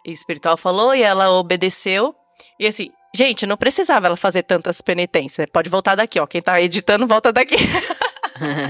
espiritual 0.06 0.58
falou 0.58 0.94
e 0.94 1.02
ela 1.02 1.32
obedeceu. 1.32 2.14
E 2.60 2.68
assim, 2.68 2.92
Gente, 3.16 3.46
não 3.46 3.56
precisava 3.56 4.08
ela 4.08 4.18
fazer 4.18 4.42
tantas 4.44 4.82
penitências. 4.82 5.48
Pode 5.52 5.70
voltar 5.70 5.96
daqui, 5.96 6.20
ó. 6.20 6.26
Quem 6.26 6.42
tá 6.42 6.60
editando, 6.60 7.06
volta 7.06 7.32
daqui. 7.32 7.56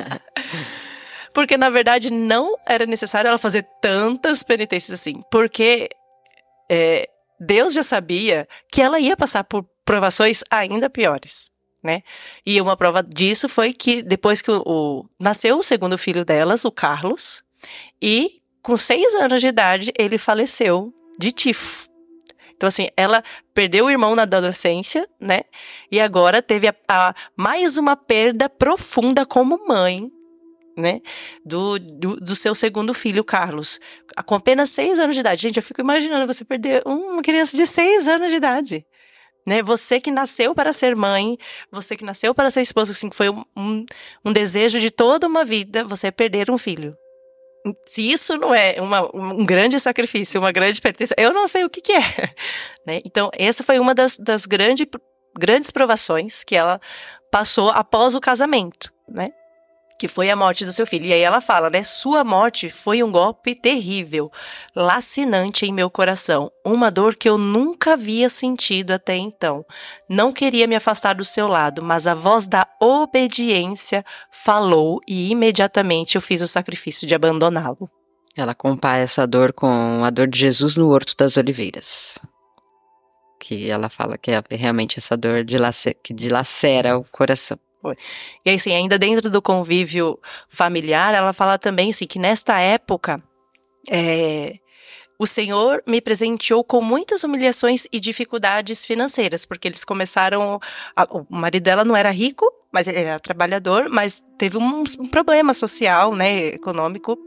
porque, 1.34 1.56
na 1.56 1.70
verdade, 1.70 2.12
não 2.12 2.58
era 2.66 2.86
necessário 2.86 3.30
ela 3.30 3.38
fazer 3.38 3.66
tantas 3.82 4.44
penitências 4.44 5.00
assim. 5.00 5.22
Porque 5.32 5.90
é, 6.70 7.08
Deus 7.40 7.74
já 7.74 7.84
sabia 7.84 8.48
que 8.70 8.82
ela 8.82 9.00
ia 9.00 9.16
passar 9.16 9.46
por 9.46 9.66
provações 9.86 10.44
ainda 10.52 10.90
piores. 10.90 11.50
Né? 11.82 12.02
E 12.46 12.60
uma 12.62 12.78
prova 12.78 13.02
disso 13.02 13.48
foi 13.48 13.74
que 13.74 14.02
depois 14.02 14.42
que 14.42 14.52
o, 14.52 14.62
o, 14.66 15.06
nasceu 15.20 15.58
o 15.58 15.64
segundo 15.64 15.98
filho 15.98 16.24
delas, 16.24 16.64
o 16.66 16.72
Carlos, 16.72 17.44
e 18.02 18.42
com 18.62 18.78
seis 18.78 19.14
anos 19.16 19.42
de 19.42 19.48
idade 19.48 19.92
ele 19.98 20.18
faleceu 20.18 20.94
de 21.20 21.32
tifo. 21.32 21.93
Então, 22.64 22.70
assim, 22.70 22.88
ela 22.96 23.22
perdeu 23.54 23.88
o 23.88 23.90
irmão 23.92 24.16
na 24.16 24.22
adolescência, 24.22 25.06
né? 25.20 25.42
E 25.92 26.00
agora 26.00 26.42
teve 26.42 26.66
a, 26.70 26.76
a, 26.88 27.14
mais 27.36 27.76
uma 27.76 27.98
perda 27.98 28.48
profunda 28.48 29.26
como 29.26 29.68
mãe 29.68 30.10
né? 30.78 31.02
Do, 31.46 31.78
do, 31.78 32.16
do, 32.16 32.34
seu 32.34 32.56
segundo 32.56 32.94
filho, 32.94 33.22
Carlos. 33.22 33.82
Com 34.26 34.36
apenas 34.36 34.70
seis 34.70 34.98
anos 34.98 35.14
de 35.14 35.20
idade. 35.20 35.42
Gente, 35.42 35.58
eu 35.58 35.62
fico 35.62 35.82
imaginando 35.82 36.26
você 36.26 36.46
perder 36.46 36.82
uma 36.86 37.22
criança 37.22 37.58
de 37.58 37.68
seis 37.68 38.08
anos 38.08 38.32
de 38.32 38.38
idade. 38.38 38.86
Né? 39.46 39.62
Você 39.62 40.00
que 40.00 40.10
nasceu 40.10 40.56
para 40.56 40.72
ser 40.72 40.96
mãe, 40.96 41.38
você 41.70 41.98
que 41.98 42.06
nasceu 42.06 42.34
para 42.34 42.50
ser 42.50 42.62
esposa, 42.62 42.94
assim, 42.94 43.10
foi 43.12 43.30
um, 43.30 43.44
um, 43.58 43.86
um 44.24 44.32
desejo 44.32 44.80
de 44.80 44.90
toda 44.90 45.28
uma 45.28 45.44
vida, 45.44 45.84
você 45.84 46.10
perder 46.14 46.50
um 46.50 46.58
filho. 46.58 46.96
Se 47.86 48.12
isso 48.12 48.36
não 48.38 48.54
é 48.54 48.76
uma, 48.80 49.10
um 49.16 49.46
grande 49.46 49.80
sacrifício, 49.80 50.40
uma 50.40 50.52
grande 50.52 50.82
pertença, 50.82 51.16
eu 51.18 51.34
não 51.34 51.48
sei 51.48 51.64
o 51.64 51.70
que, 51.70 51.82
que 51.82 51.94
é. 51.94 52.02
Né? 52.86 53.00
Então, 53.06 53.30
essa 53.38 53.64
foi 53.64 53.80
uma 53.80 53.96
das, 53.96 54.18
das 54.18 54.46
grande, 54.46 54.86
grandes 55.40 55.72
provações 55.72 56.44
que 56.44 56.54
ela 56.54 56.82
passou 57.32 57.70
após 57.70 58.14
o 58.14 58.20
casamento, 58.20 58.92
né? 59.08 59.30
Que 60.04 60.08
foi 60.10 60.30
a 60.30 60.36
morte 60.36 60.66
do 60.66 60.74
seu 60.74 60.86
filho. 60.86 61.06
E 61.06 61.14
aí 61.14 61.22
ela 61.22 61.40
fala, 61.40 61.70
né? 61.70 61.82
Sua 61.82 62.26
morte 62.26 62.70
foi 62.70 63.02
um 63.02 63.10
golpe 63.10 63.56
terrível, 63.56 64.30
lacinante 64.76 65.66
em 65.66 65.72
meu 65.72 65.90
coração, 65.90 66.52
uma 66.66 66.92
dor 66.92 67.16
que 67.16 67.30
eu 67.30 67.38
nunca 67.38 67.94
havia 67.94 68.28
sentido 68.28 68.92
até 68.92 69.16
então. 69.16 69.66
Não 70.10 70.34
queria 70.34 70.68
me 70.68 70.76
afastar 70.76 71.16
do 71.16 71.24
seu 71.24 71.48
lado, 71.48 71.82
mas 71.82 72.06
a 72.06 72.14
voz 72.14 72.50
da 72.50 72.68
obediência 72.82 74.04
falou 74.30 75.00
e 75.08 75.32
imediatamente 75.32 76.18
eu 76.18 76.22
fiz 76.22 76.42
o 76.42 76.50
sacrifício 76.50 77.08
de 77.08 77.16
abandoná-lo. 77.16 77.90
Ela 78.36 78.54
compara 78.54 78.98
essa 78.98 79.26
dor 79.26 79.54
com 79.54 80.04
a 80.04 80.10
dor 80.10 80.28
de 80.28 80.38
Jesus 80.38 80.76
no 80.76 80.90
Horto 80.90 81.16
das 81.18 81.38
Oliveiras. 81.38 82.20
Que 83.40 83.70
ela 83.70 83.88
fala 83.88 84.18
que 84.18 84.32
é 84.32 84.44
realmente 84.52 85.00
essa 85.00 85.16
dor 85.16 85.46
que 86.04 86.14
dilacera 86.14 86.98
o 86.98 87.06
coração. 87.10 87.58
E 88.46 88.50
aí, 88.50 88.56
assim, 88.56 88.74
ainda 88.74 88.98
dentro 88.98 89.30
do 89.30 89.42
convívio 89.42 90.20
familiar, 90.50 91.14
ela 91.14 91.34
fala 91.34 91.58
também, 91.58 91.90
assim, 91.90 92.06
que 92.06 92.20
nesta 92.20 92.60
época, 92.60 93.22
é, 93.90 94.60
o 95.18 95.26
Senhor 95.26 95.84
me 95.88 96.02
presenteou 96.02 96.64
com 96.64 96.82
muitas 96.82 97.24
humilhações 97.24 97.86
e 97.92 98.00
dificuldades 98.00 98.86
financeiras, 98.86 99.46
porque 99.46 99.68
eles 99.68 99.86
começaram. 99.86 100.60
A, 100.96 101.04
o 101.04 101.26
marido 101.30 101.64
dela 101.64 101.86
não 101.86 101.96
era 101.96 102.12
rico, 102.12 102.46
mas 102.72 102.88
ele 102.88 103.00
era 103.00 103.20
trabalhador, 103.20 103.90
mas 103.90 104.24
teve 104.38 104.58
um, 104.58 104.84
um 105.00 105.10
problema 105.10 105.54
social, 105.54 106.16
né, 106.16 106.48
econômico, 106.48 107.18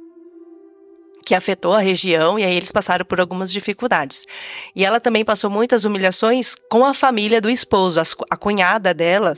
que 1.25 1.35
afetou 1.35 1.73
a 1.73 1.81
região, 1.81 2.39
e 2.39 2.45
aí 2.45 2.57
eles 2.57 2.71
passaram 2.71 3.05
por 3.05 3.21
algumas 3.21 3.51
dificuldades. 3.51 4.27
E 4.75 4.85
ela 4.85 5.01
também 5.01 5.25
passou 5.25 5.51
muitas 5.51 5.85
humilhações 5.85 6.55
com 6.71 6.85
a 6.85 6.95
família 6.95 7.41
do 7.41 7.51
esposo. 7.51 8.01
a 8.31 8.37
cunhada 8.37 8.93
dela 8.93 9.35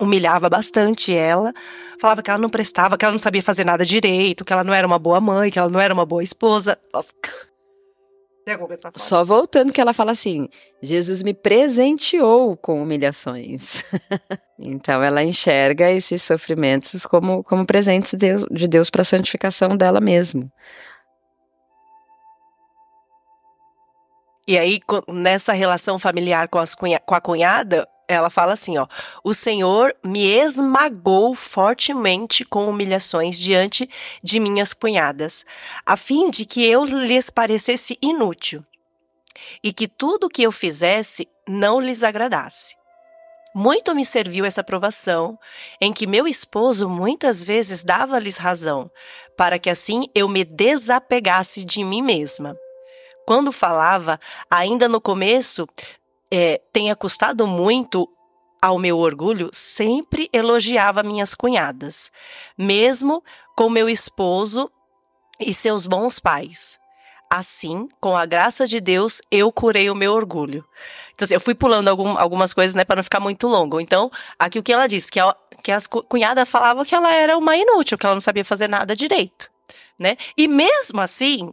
humilhava 0.00 0.50
bastante 0.50 1.14
ela, 1.14 1.52
falava 2.00 2.22
que 2.22 2.30
ela 2.30 2.38
não 2.38 2.50
prestava, 2.50 2.96
que 2.96 3.04
ela 3.04 3.12
não 3.12 3.18
sabia 3.18 3.42
fazer 3.42 3.64
nada 3.64 3.84
direito, 3.84 4.44
que 4.44 4.52
ela 4.52 4.64
não 4.64 4.74
era 4.74 4.86
uma 4.86 4.98
boa 4.98 5.20
mãe, 5.20 5.50
que 5.50 5.58
ela 5.58 5.68
não 5.68 5.80
era 5.80 5.94
uma 5.94 6.04
boa 6.04 6.22
esposa. 6.22 6.78
Nossa. 6.92 7.12
Tem 8.44 8.52
alguma 8.52 8.68
coisa 8.68 8.82
pra 8.82 8.92
falar? 8.92 9.04
Só 9.04 9.24
voltando 9.24 9.72
que 9.72 9.80
ela 9.80 9.94
fala 9.94 10.12
assim: 10.12 10.48
Jesus 10.82 11.22
me 11.22 11.32
presenteou 11.32 12.56
com 12.56 12.82
humilhações. 12.82 13.84
então 14.58 15.02
ela 15.02 15.22
enxerga 15.22 15.90
esses 15.90 16.22
sofrimentos 16.22 17.06
como, 17.06 17.42
como 17.42 17.64
presentes 17.64 18.10
de 18.10 18.16
Deus, 18.18 18.44
de 18.50 18.68
Deus 18.68 18.90
para 18.90 19.00
a 19.00 19.04
santificação 19.04 19.76
dela 19.76 20.00
mesma. 20.00 20.52
E 24.46 24.58
aí, 24.58 24.78
nessa 25.08 25.54
relação 25.54 25.98
familiar 25.98 26.48
com, 26.48 26.58
as 26.58 26.74
cunha, 26.74 27.00
com 27.00 27.14
a 27.14 27.20
cunhada, 27.22 27.88
ela 28.08 28.30
fala 28.30 28.52
assim, 28.52 28.78
ó: 28.78 28.86
"O 29.22 29.32
Senhor 29.32 29.94
me 30.04 30.26
esmagou 30.26 31.34
fortemente 31.34 32.44
com 32.44 32.68
humilhações 32.68 33.38
diante 33.38 33.88
de 34.22 34.38
minhas 34.40 34.72
cunhadas, 34.72 35.44
a 35.84 35.96
fim 35.96 36.30
de 36.30 36.44
que 36.44 36.64
eu 36.66 36.84
lhes 36.84 37.30
parecesse 37.30 37.98
inútil 38.02 38.64
e 39.62 39.72
que 39.72 39.88
tudo 39.88 40.26
o 40.26 40.30
que 40.30 40.42
eu 40.42 40.52
fizesse 40.52 41.28
não 41.46 41.80
lhes 41.80 42.02
agradasse. 42.02 42.76
Muito 43.54 43.94
me 43.94 44.04
serviu 44.04 44.44
essa 44.44 44.64
provação, 44.64 45.38
em 45.80 45.92
que 45.92 46.08
meu 46.08 46.26
esposo 46.26 46.88
muitas 46.88 47.44
vezes 47.44 47.84
dava-lhes 47.84 48.36
razão, 48.36 48.90
para 49.36 49.60
que 49.60 49.70
assim 49.70 50.06
eu 50.12 50.28
me 50.28 50.44
desapegasse 50.44 51.64
de 51.64 51.84
mim 51.84 52.02
mesma. 52.02 52.56
Quando 53.24 53.52
falava, 53.52 54.18
ainda 54.50 54.88
no 54.88 55.00
começo, 55.00 55.68
é, 56.34 56.60
tenha 56.72 56.94
custado 56.96 57.46
muito 57.46 58.08
ao 58.60 58.78
meu 58.78 58.98
orgulho, 58.98 59.50
sempre 59.52 60.28
elogiava 60.32 61.02
minhas 61.02 61.34
cunhadas, 61.34 62.10
mesmo 62.56 63.22
com 63.54 63.68
meu 63.68 63.88
esposo 63.88 64.70
e 65.38 65.52
seus 65.52 65.86
bons 65.86 66.18
pais. 66.18 66.78
Assim, 67.30 67.88
com 68.00 68.16
a 68.16 68.24
graça 68.24 68.66
de 68.66 68.80
Deus, 68.80 69.20
eu 69.30 69.52
curei 69.52 69.90
o 69.90 69.94
meu 69.94 70.12
orgulho. 70.12 70.64
Então, 71.14 71.24
assim, 71.24 71.34
eu 71.34 71.40
fui 71.40 71.54
pulando 71.54 71.88
algum, 71.88 72.16
algumas 72.16 72.54
coisas, 72.54 72.74
né, 72.74 72.84
para 72.84 72.96
não 72.96 73.02
ficar 73.02 73.20
muito 73.20 73.46
longo. 73.46 73.80
Então, 73.80 74.10
aqui 74.38 74.58
o 74.58 74.62
que 74.62 74.72
ela 74.72 74.86
disse, 74.86 75.10
que, 75.10 75.20
a, 75.20 75.34
que 75.62 75.70
as 75.72 75.86
cunhadas 75.86 76.48
falavam 76.48 76.84
que 76.84 76.94
ela 76.94 77.12
era 77.12 77.36
uma 77.36 77.56
inútil, 77.56 77.98
que 77.98 78.06
ela 78.06 78.14
não 78.14 78.20
sabia 78.20 78.44
fazer 78.44 78.68
nada 78.68 78.96
direito, 78.96 79.50
né? 79.98 80.16
E 80.36 80.46
mesmo 80.48 81.00
assim, 81.00 81.52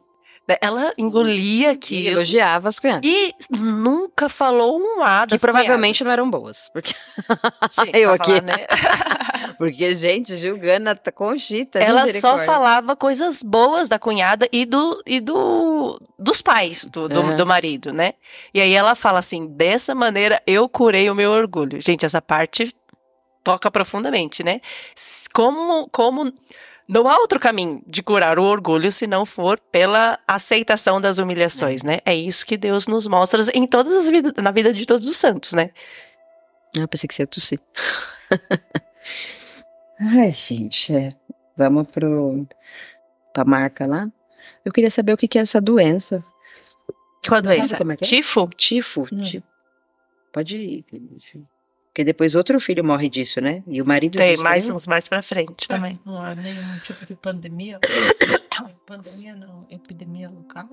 ela 0.62 0.94
engolia 0.98 1.72
aquilo. 1.72 2.02
E 2.02 2.08
elogiava 2.08 2.70
as 2.70 2.80
cunhadas. 2.80 3.02
E 3.04 3.34
nunca 3.50 4.28
falou 4.28 4.80
um 4.80 5.04
A 5.04 5.26
das 5.26 5.40
Que 5.40 5.46
provavelmente 5.46 6.04
não 6.04 6.12
eram 6.12 6.30
boas. 6.30 6.70
Porque 6.74 6.94
Sim, 7.72 7.92
eu 7.94 8.12
aqui. 8.12 8.32
Falar, 8.32 8.42
né? 8.42 8.68
porque, 9.58 9.94
gente, 9.94 10.36
julgando 10.38 10.90
a 10.90 10.96
Conchita. 11.12 11.80
Ela 11.80 12.08
só 12.08 12.40
falava 12.40 12.96
coisas 12.96 13.44
boas 13.44 13.88
da 13.88 14.00
cunhada 14.00 14.48
e 14.52 14.66
do, 14.66 15.02
e 15.06 15.20
do 15.20 16.00
dos 16.18 16.42
pais 16.42 16.86
do, 16.86 17.08
do, 17.08 17.22
uhum. 17.22 17.38
do 17.38 17.46
marido, 17.46 17.92
né? 17.92 18.14
E 18.54 18.62
aí 18.62 18.74
ela 18.74 18.96
fala 18.96 19.20
assim: 19.20 19.48
dessa 19.48 19.94
maneira 19.94 20.42
eu 20.46 20.68
curei 20.68 21.10
o 21.10 21.16
meu 21.16 21.32
orgulho. 21.32 21.82
Gente, 21.82 22.06
essa 22.06 22.22
parte 22.22 22.74
toca 23.44 23.72
profundamente, 23.72 24.44
né? 24.44 24.62
Como, 25.34 25.90
como 25.90 26.32
não 26.92 27.08
há 27.08 27.18
outro 27.20 27.40
caminho 27.40 27.82
de 27.88 28.04
curar 28.04 28.38
o 28.38 28.44
orgulho 28.44 28.92
se 28.92 29.08
não 29.08 29.26
for 29.26 29.58
pela 29.72 30.20
aceitação 30.28 31.00
das 31.00 31.20
humilhações, 31.20 31.86
é. 31.86 31.88
né? 31.88 32.00
É 32.06 32.14
isso 32.14 32.46
que 32.46 32.58
Deus 32.58 32.86
nos 32.86 33.08
mostra 33.08 33.42
em 33.54 33.66
todas 33.66 33.94
as 33.94 34.10
vidas, 34.10 34.34
na 34.36 34.52
vida 34.52 34.74
de 34.74 34.86
todos 34.86 35.08
os 35.08 35.16
santos, 35.16 35.54
né? 35.54 35.70
Ah, 36.78 36.86
pensei 36.90 37.08
que 37.08 37.16
você 37.16 37.24
ia 37.24 37.28
tossir. 37.28 37.62
Ai, 40.02 40.32
gente, 40.32 40.94
é. 40.94 41.16
vamos 41.56 41.88
pro 41.88 42.46
pra 43.34 43.46
marca 43.46 43.88
lá. 43.88 44.12
Eu 44.66 44.74
queria 44.74 44.92
saber 44.92 45.14
o 45.14 45.18
que, 45.18 45.30
que 45.30 45.38
é 45.38 45.42
essa 45.44 45.62
doença. 45.62 46.22
Qual 47.26 47.42
doença? 47.42 47.78
É, 47.78 47.94
é 47.94 47.96
Tifo? 47.96 48.50
Tifo. 48.50 49.08
Hum. 49.14 49.42
Pode 50.34 50.58
ir. 50.58 50.86
Porque 51.92 52.06
depois 52.06 52.36
outro 52.36 52.58
filho 52.60 52.86
morre 52.86 53.10
disso, 53.10 53.42
né? 53.42 53.62
E 53.68 53.82
o 53.82 53.86
marido 53.86 54.18
Tem 54.18 54.38
mais 54.38 54.70
uns 54.70 54.88
mais 54.88 55.10
pra 55.10 55.22
frente 55.22 55.66
é, 55.66 55.68
também. 55.68 56.00
Não 56.06 56.22
há 56.22 56.34
nenhum 56.34 56.80
tipo 56.80 57.06
de 57.06 57.16
pandemia. 57.16 57.80
pandemia 58.88 59.36
não, 59.36 59.68
epidemia 59.70 60.30
local. 60.30 60.68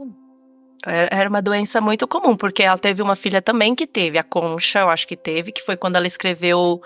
É, 0.86 1.08
era 1.10 1.28
uma 1.28 1.42
doença 1.42 1.80
muito 1.80 2.06
comum, 2.06 2.36
porque 2.36 2.62
ela 2.62 2.78
teve 2.78 3.02
uma 3.02 3.16
filha 3.16 3.42
também 3.42 3.74
que 3.74 3.84
teve, 3.84 4.16
a 4.16 4.22
Concha, 4.22 4.78
eu 4.78 4.88
acho 4.88 5.08
que 5.08 5.16
teve, 5.16 5.50
que 5.50 5.60
foi 5.60 5.76
quando 5.76 5.96
ela 5.96 6.06
escreveu 6.06 6.80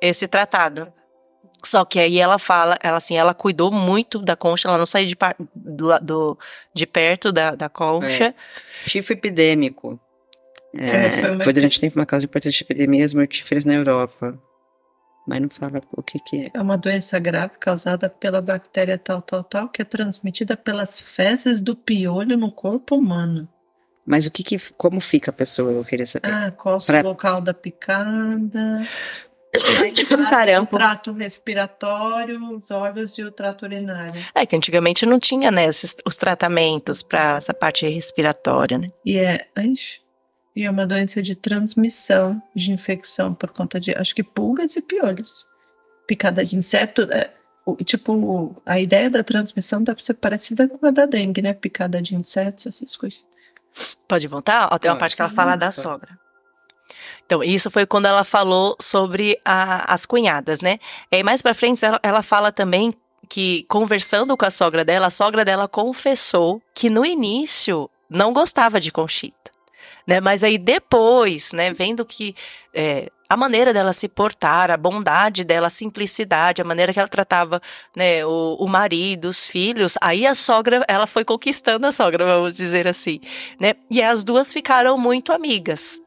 esse 0.00 0.26
tratado. 0.26 0.90
Só 1.62 1.84
que 1.84 1.98
aí 1.98 2.18
ela 2.18 2.38
fala, 2.38 2.78
ela 2.82 2.96
assim, 2.96 3.16
ela 3.16 3.34
cuidou 3.34 3.70
muito 3.70 4.18
da 4.18 4.36
concha, 4.36 4.68
ela 4.68 4.76
não 4.76 4.84
saiu 4.84 5.06
de, 5.06 5.16
do, 5.54 5.98
do, 5.98 6.38
de 6.74 6.86
perto 6.86 7.32
da, 7.32 7.54
da 7.54 7.70
concha. 7.70 8.26
É. 8.26 8.34
Tifo 8.86 9.14
epidêmico. 9.14 9.98
É, 10.76 11.42
foi 11.42 11.52
durante 11.52 11.80
tempo 11.80 11.98
uma 11.98 12.06
causa 12.06 12.26
importante 12.26 12.58
de 12.58 12.64
epidemias 12.64 13.14
mortíferas 13.14 13.64
na 13.64 13.74
Europa. 13.74 14.38
Mas 15.26 15.40
não 15.40 15.48
fala 15.48 15.80
o 15.96 16.02
que, 16.02 16.18
que 16.18 16.44
é. 16.44 16.50
É 16.52 16.60
uma 16.60 16.76
doença 16.76 17.18
grave 17.18 17.54
causada 17.58 18.10
pela 18.10 18.42
bactéria 18.42 18.98
tal, 18.98 19.22
tal, 19.22 19.42
tal, 19.42 19.68
que 19.68 19.80
é 19.80 19.84
transmitida 19.84 20.56
pelas 20.56 21.00
fezes 21.00 21.60
do 21.60 21.74
piolho 21.74 22.36
no 22.36 22.52
corpo 22.52 22.96
humano. 22.96 23.48
Mas 24.06 24.26
o 24.26 24.30
que, 24.30 24.42
que 24.42 24.58
como 24.76 25.00
fica 25.00 25.30
a 25.30 25.34
pessoa? 25.34 25.72
Eu 25.72 25.84
queria 25.84 26.06
saber. 26.06 26.30
Ah, 26.30 26.50
qual 26.50 26.78
pra... 26.78 27.00
o 27.00 27.04
local 27.04 27.40
da 27.40 27.54
picada? 27.54 28.86
É 29.82 29.90
tipo 29.92 30.14
um 30.16 30.24
sarampo. 30.24 30.74
O 30.74 30.78
trato 30.78 31.12
respiratório, 31.12 32.38
os 32.54 32.70
órgãos 32.70 33.16
e 33.16 33.22
o 33.22 33.30
trato 33.30 33.64
urinário. 33.64 34.20
É 34.34 34.44
que 34.44 34.56
antigamente 34.56 35.06
não 35.06 35.18
tinha, 35.18 35.50
né, 35.50 35.64
esses, 35.64 35.96
os 36.04 36.16
tratamentos 36.16 37.02
para 37.02 37.36
essa 37.36 37.54
parte 37.54 37.88
respiratória, 37.88 38.76
né? 38.76 38.90
E 39.06 39.16
é, 39.16 39.46
ixi, 39.58 40.00
e 40.54 40.64
é 40.64 40.70
uma 40.70 40.86
doença 40.86 41.20
de 41.20 41.34
transmissão 41.34 42.40
de 42.54 42.72
infecção 42.72 43.34
por 43.34 43.50
conta 43.50 43.80
de, 43.80 43.92
acho 43.92 44.14
que 44.14 44.22
pulgas 44.22 44.76
e 44.76 44.82
piolhos. 44.82 45.44
Picada 46.06 46.44
de 46.44 46.56
inseto, 46.56 47.02
é, 47.10 47.32
o, 47.66 47.76
tipo, 47.76 48.54
a 48.64 48.78
ideia 48.78 49.10
da 49.10 49.24
transmissão 49.24 49.82
deve 49.82 50.02
ser 50.02 50.14
parecida 50.14 50.68
com 50.68 50.86
a 50.86 50.90
da 50.90 51.06
dengue, 51.06 51.42
né? 51.42 51.54
Picada 51.54 52.00
de 52.00 52.14
insetos, 52.14 52.66
essas 52.66 52.96
coisas. 52.96 53.24
Pode 54.06 54.26
voltar? 54.28 54.68
Ó, 54.70 54.78
tem 54.78 54.90
uma 54.90 54.98
parte 54.98 55.16
que 55.16 55.22
ela 55.22 55.30
fala 55.30 55.56
da 55.56 55.72
sogra. 55.72 56.18
Então, 57.26 57.42
isso 57.42 57.70
foi 57.70 57.86
quando 57.86 58.06
ela 58.06 58.22
falou 58.22 58.76
sobre 58.80 59.40
a, 59.44 59.92
as 59.92 60.04
cunhadas, 60.04 60.60
né? 60.60 60.78
E 61.10 61.16
aí, 61.16 61.22
mais 61.22 61.40
pra 61.40 61.54
frente, 61.54 61.84
ela, 61.84 61.98
ela 62.02 62.22
fala 62.22 62.52
também 62.52 62.94
que 63.28 63.64
conversando 63.64 64.36
com 64.36 64.44
a 64.44 64.50
sogra 64.50 64.84
dela, 64.84 65.06
a 65.06 65.10
sogra 65.10 65.44
dela 65.44 65.66
confessou 65.66 66.62
que 66.74 66.90
no 66.90 67.04
início 67.04 67.90
não 68.08 68.32
gostava 68.32 68.78
de 68.78 68.92
Conchita, 68.92 69.43
né? 70.06 70.20
Mas 70.20 70.44
aí 70.44 70.58
depois, 70.58 71.52
né, 71.52 71.72
vendo 71.72 72.04
que 72.04 72.34
é, 72.72 73.10
a 73.28 73.36
maneira 73.36 73.72
dela 73.72 73.92
se 73.92 74.08
portar, 74.08 74.70
a 74.70 74.76
bondade 74.76 75.44
dela, 75.44 75.66
a 75.66 75.70
simplicidade, 75.70 76.62
a 76.62 76.64
maneira 76.64 76.92
que 76.92 76.98
ela 76.98 77.08
tratava 77.08 77.60
né, 77.96 78.24
o, 78.24 78.56
o 78.60 78.68
marido, 78.68 79.28
os 79.28 79.46
filhos, 79.46 79.94
aí 80.00 80.26
a 80.26 80.34
sogra, 80.34 80.84
ela 80.86 81.06
foi 81.06 81.24
conquistando 81.24 81.86
a 81.86 81.92
sogra, 81.92 82.24
vamos 82.24 82.56
dizer 82.56 82.86
assim, 82.86 83.20
né? 83.58 83.74
E 83.90 84.02
as 84.02 84.22
duas 84.22 84.52
ficaram 84.52 84.96
muito 84.98 85.32
amigas. 85.32 86.00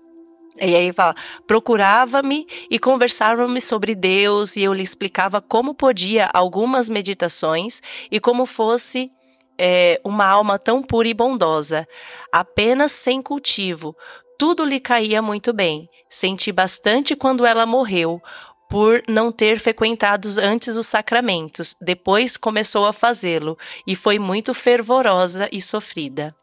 E 0.60 0.76
aí 0.76 0.92
fala, 0.92 1.16
procurava-me 1.46 2.48
e 2.70 2.80
conversava-me 2.80 3.62
sobre 3.62 3.94
Deus 3.94 4.56
e 4.56 4.64
eu 4.64 4.74
lhe 4.74 4.82
explicava 4.82 5.40
como 5.40 5.74
podia 5.74 6.30
algumas 6.34 6.90
meditações 6.90 7.82
e 8.12 8.20
como 8.20 8.46
fosse 8.46 9.12
é, 9.60 10.00
uma 10.04 10.26
alma 10.26 10.60
tão 10.60 10.82
pura 10.82 11.08
e 11.08 11.14
bondosa, 11.14 11.88
apenas 12.32 12.92
sem 12.92 13.22
cultivo. 13.22 13.96
Tudo 14.38 14.64
lhe 14.64 14.80
caía 14.80 15.22
muito 15.22 15.52
bem. 15.52 15.90
Senti 16.10 16.52
bastante 16.52 17.16
quando 17.16 17.46
ela 17.46 17.66
morreu, 17.66 18.22
por 18.70 19.02
não 19.08 19.32
ter 19.32 19.60
frequentado 19.60 20.30
antes 20.40 20.76
os 20.76 20.88
sacramentos. 20.88 21.76
Depois 21.82 22.38
começou 22.38 22.86
a 22.86 22.94
fazê-lo 22.94 23.58
e 23.86 23.96
foi 23.96 24.20
muito 24.20 24.54
fervorosa 24.54 25.50
e 25.52 25.62
sofrida. 25.62 26.36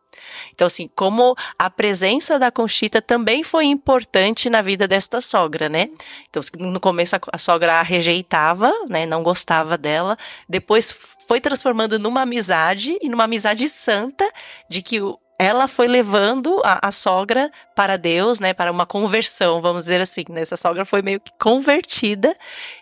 Então, 0.52 0.66
assim, 0.66 0.88
como 0.94 1.36
a 1.58 1.68
presença 1.68 2.38
da 2.38 2.50
Conchita 2.50 3.02
também 3.02 3.42
foi 3.42 3.66
importante 3.66 4.48
na 4.48 4.62
vida 4.62 4.88
desta 4.88 5.20
sogra, 5.20 5.68
né? 5.68 5.90
Então, 6.28 6.42
no 6.58 6.80
começo 6.80 7.16
a 7.32 7.38
sogra 7.38 7.74
a 7.74 7.82
rejeitava, 7.82 8.72
né? 8.88 9.06
Não 9.06 9.22
gostava 9.22 9.76
dela. 9.76 10.16
Depois 10.48 10.94
foi 11.26 11.40
transformando 11.40 11.98
numa 11.98 12.22
amizade 12.22 12.96
e 13.00 13.08
numa 13.08 13.24
amizade 13.24 13.68
santa 13.68 14.28
de 14.68 14.82
que 14.82 15.00
ela 15.38 15.66
foi 15.66 15.88
levando 15.88 16.60
a, 16.64 16.88
a, 16.88 16.92
sogra 16.92 17.50
para 17.74 17.96
Deus, 17.96 18.38
né, 18.38 18.54
para 18.54 18.70
uma 18.70 18.86
conversão, 18.86 19.60
vamos 19.60 19.84
dizer 19.84 20.00
assim. 20.00 20.24
Né? 20.28 20.42
Essa 20.42 20.56
sogra 20.56 20.84
foi 20.84 21.02
meio 21.02 21.20
que 21.20 21.32
convertida 21.38 22.36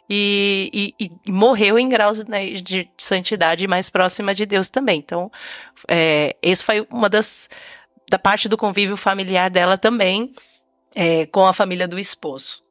e, 0.08 0.94
e, 1.00 1.06
e 1.06 1.30
morreu 1.30 1.78
em 1.78 1.88
graus 1.88 2.24
né, 2.26 2.50
de 2.50 2.88
santidade 2.98 3.66
mais 3.66 3.88
próxima 3.88 4.34
de 4.34 4.44
Deus 4.44 4.68
também. 4.68 4.98
Então, 4.98 5.30
é, 5.88 6.36
esse 6.42 6.62
foi 6.62 6.86
uma 6.90 7.08
das 7.08 7.48
da 8.10 8.18
parte 8.18 8.46
do 8.46 8.58
convívio 8.58 8.96
familiar 8.96 9.48
dela 9.48 9.78
também 9.78 10.34
é, 10.94 11.24
com 11.26 11.46
a 11.46 11.52
família 11.54 11.88
do 11.88 11.98
esposo. 11.98 12.61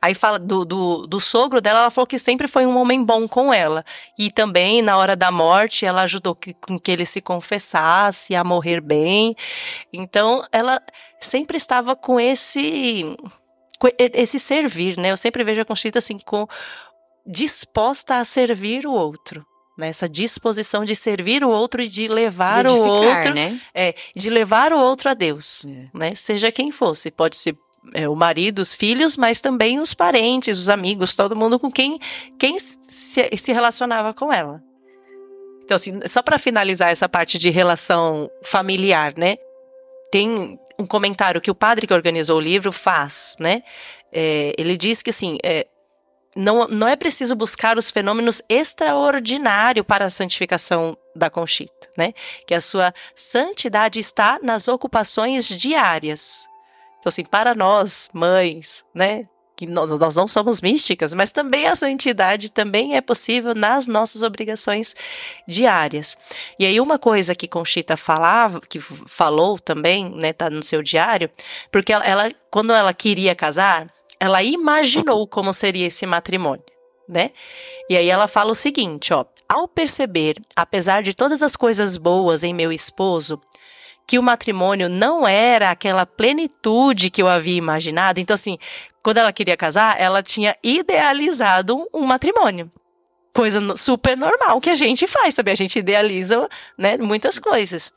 Aí 0.00 0.14
fala 0.14 0.38
do, 0.38 0.64
do, 0.64 1.06
do, 1.06 1.20
sogro 1.20 1.60
dela, 1.60 1.80
ela 1.80 1.90
falou 1.90 2.06
que 2.06 2.18
sempre 2.18 2.46
foi 2.48 2.66
um 2.66 2.76
homem 2.78 3.04
bom 3.04 3.26
com 3.28 3.52
ela. 3.52 3.84
E 4.18 4.30
também, 4.30 4.82
na 4.82 4.96
hora 4.96 5.16
da 5.16 5.30
morte, 5.30 5.86
ela 5.86 6.02
ajudou 6.02 6.34
que, 6.34 6.54
com 6.54 6.78
que 6.78 6.90
ele 6.90 7.06
se 7.06 7.20
confessasse 7.20 8.34
a 8.34 8.44
morrer 8.44 8.80
bem. 8.80 9.34
Então, 9.92 10.44
ela 10.52 10.80
sempre 11.20 11.56
estava 11.56 11.96
com 11.96 12.20
esse 12.20 13.16
com 13.78 13.88
esse 13.98 14.38
servir, 14.38 14.96
né? 14.96 15.10
Eu 15.10 15.16
sempre 15.16 15.44
vejo 15.44 15.60
a 15.60 15.64
Conchita 15.64 15.98
assim, 15.98 16.18
com 16.18 16.46
disposta 17.26 18.16
a 18.16 18.24
servir 18.24 18.86
o 18.86 18.92
outro. 18.92 19.44
Né? 19.76 19.88
Essa 19.88 20.08
disposição 20.08 20.84
de 20.84 20.94
servir 20.94 21.42
o 21.42 21.50
outro 21.50 21.82
e 21.82 21.88
de 21.88 22.06
levar 22.06 22.64
de 22.64 22.72
o 22.72 22.82
outro, 22.82 23.34
né? 23.34 23.60
é, 23.74 23.94
de 24.14 24.30
levar 24.30 24.72
o 24.72 24.78
outro 24.78 25.10
a 25.10 25.14
Deus, 25.14 25.66
é. 25.66 25.88
né? 25.92 26.14
Seja 26.14 26.52
quem 26.52 26.70
fosse, 26.70 27.10
pode 27.10 27.36
ser 27.36 27.56
é, 27.92 28.08
o 28.08 28.14
marido, 28.14 28.60
os 28.60 28.74
filhos, 28.74 29.16
mas 29.16 29.40
também 29.40 29.80
os 29.80 29.92
parentes, 29.92 30.58
os 30.58 30.68
amigos, 30.68 31.14
todo 31.14 31.36
mundo 31.36 31.58
com 31.58 31.70
quem, 31.70 31.98
quem 32.38 32.58
se, 32.58 33.30
se 33.36 33.52
relacionava 33.52 34.14
com 34.14 34.32
ela. 34.32 34.62
Então, 35.64 35.76
assim, 35.76 36.00
só 36.06 36.22
para 36.22 36.38
finalizar 36.38 36.90
essa 36.90 37.08
parte 37.08 37.38
de 37.38 37.50
relação 37.50 38.30
familiar, 38.42 39.14
né? 39.16 39.36
Tem 40.10 40.58
um 40.78 40.86
comentário 40.86 41.40
que 41.40 41.50
o 41.50 41.54
padre 41.54 41.86
que 41.86 41.94
organizou 41.94 42.38
o 42.38 42.40
livro 42.40 42.70
faz, 42.70 43.36
né? 43.40 43.62
É, 44.12 44.52
ele 44.58 44.76
diz 44.76 45.02
que, 45.02 45.10
assim, 45.10 45.38
é, 45.42 45.66
não, 46.36 46.68
não 46.68 46.86
é 46.86 46.96
preciso 46.96 47.34
buscar 47.34 47.78
os 47.78 47.90
fenômenos 47.90 48.42
extraordinários 48.48 49.86
para 49.86 50.04
a 50.04 50.10
santificação 50.10 50.96
da 51.14 51.30
Conchita, 51.30 51.88
né? 51.96 52.12
Que 52.46 52.54
a 52.54 52.60
sua 52.60 52.92
santidade 53.16 53.98
está 54.00 54.38
nas 54.42 54.68
ocupações 54.68 55.48
diárias, 55.48 56.44
então, 57.04 57.10
assim, 57.10 57.22
para 57.22 57.54
nós, 57.54 58.08
mães, 58.14 58.86
né? 58.94 59.28
Que 59.54 59.66
nós 59.66 60.16
não 60.16 60.26
somos 60.26 60.62
místicas, 60.62 61.12
mas 61.12 61.30
também 61.30 61.66
a 61.66 61.76
santidade 61.76 62.50
também 62.50 62.96
é 62.96 63.02
possível 63.02 63.54
nas 63.54 63.86
nossas 63.86 64.22
obrigações 64.22 64.96
diárias. 65.46 66.16
E 66.58 66.64
aí, 66.64 66.80
uma 66.80 66.98
coisa 66.98 67.34
que 67.34 67.46
Conchita 67.46 67.94
falava, 67.94 68.58
que 68.58 68.80
falou 68.80 69.58
também, 69.58 70.08
né, 70.16 70.32
tá 70.32 70.48
no 70.48 70.62
seu 70.62 70.82
diário, 70.82 71.30
porque 71.70 71.92
ela, 71.92 72.04
ela 72.06 72.32
quando 72.50 72.72
ela 72.72 72.94
queria 72.94 73.34
casar, 73.34 73.86
ela 74.18 74.42
imaginou 74.42 75.26
como 75.28 75.52
seria 75.52 75.86
esse 75.86 76.06
matrimônio 76.06 76.64
né? 77.06 77.32
E 77.88 77.98
aí 77.98 78.08
ela 78.08 78.26
fala 78.26 78.50
o 78.52 78.54
seguinte, 78.54 79.12
ó: 79.12 79.26
ao 79.46 79.68
perceber, 79.68 80.40
apesar 80.56 81.02
de 81.02 81.12
todas 81.12 81.42
as 81.42 81.54
coisas 81.54 81.98
boas 81.98 82.42
em 82.42 82.54
meu 82.54 82.72
esposo, 82.72 83.38
que 84.06 84.18
o 84.18 84.22
matrimônio 84.22 84.88
não 84.88 85.26
era 85.26 85.70
aquela 85.70 86.04
plenitude 86.04 87.10
que 87.10 87.22
eu 87.22 87.28
havia 87.28 87.56
imaginado. 87.56 88.20
Então, 88.20 88.34
assim, 88.34 88.58
quando 89.02 89.18
ela 89.18 89.32
queria 89.32 89.56
casar, 89.56 90.00
ela 90.00 90.22
tinha 90.22 90.56
idealizado 90.62 91.88
um 91.92 92.02
matrimônio. 92.06 92.70
Coisa 93.34 93.76
super 93.76 94.16
normal 94.16 94.60
que 94.60 94.70
a 94.70 94.74
gente 94.74 95.06
faz, 95.06 95.34
sabe? 95.34 95.50
A 95.50 95.54
gente 95.54 95.78
idealiza, 95.78 96.48
né, 96.78 96.96
muitas 96.96 97.38
coisas. 97.38 97.92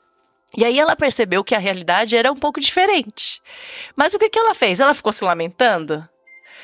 E 0.55 0.63
aí 0.63 0.79
ela 0.79 0.95
percebeu 0.95 1.43
que 1.43 1.53
a 1.53 1.59
realidade 1.59 2.15
era 2.15 2.31
um 2.31 2.35
pouco 2.35 2.59
diferente. 2.59 3.41
Mas 3.95 4.13
o 4.13 4.19
que, 4.19 4.29
que 4.29 4.39
ela 4.39 4.53
fez? 4.53 4.79
Ela 4.79 4.93
ficou 4.93 5.11
se 5.11 5.23
lamentando? 5.23 6.07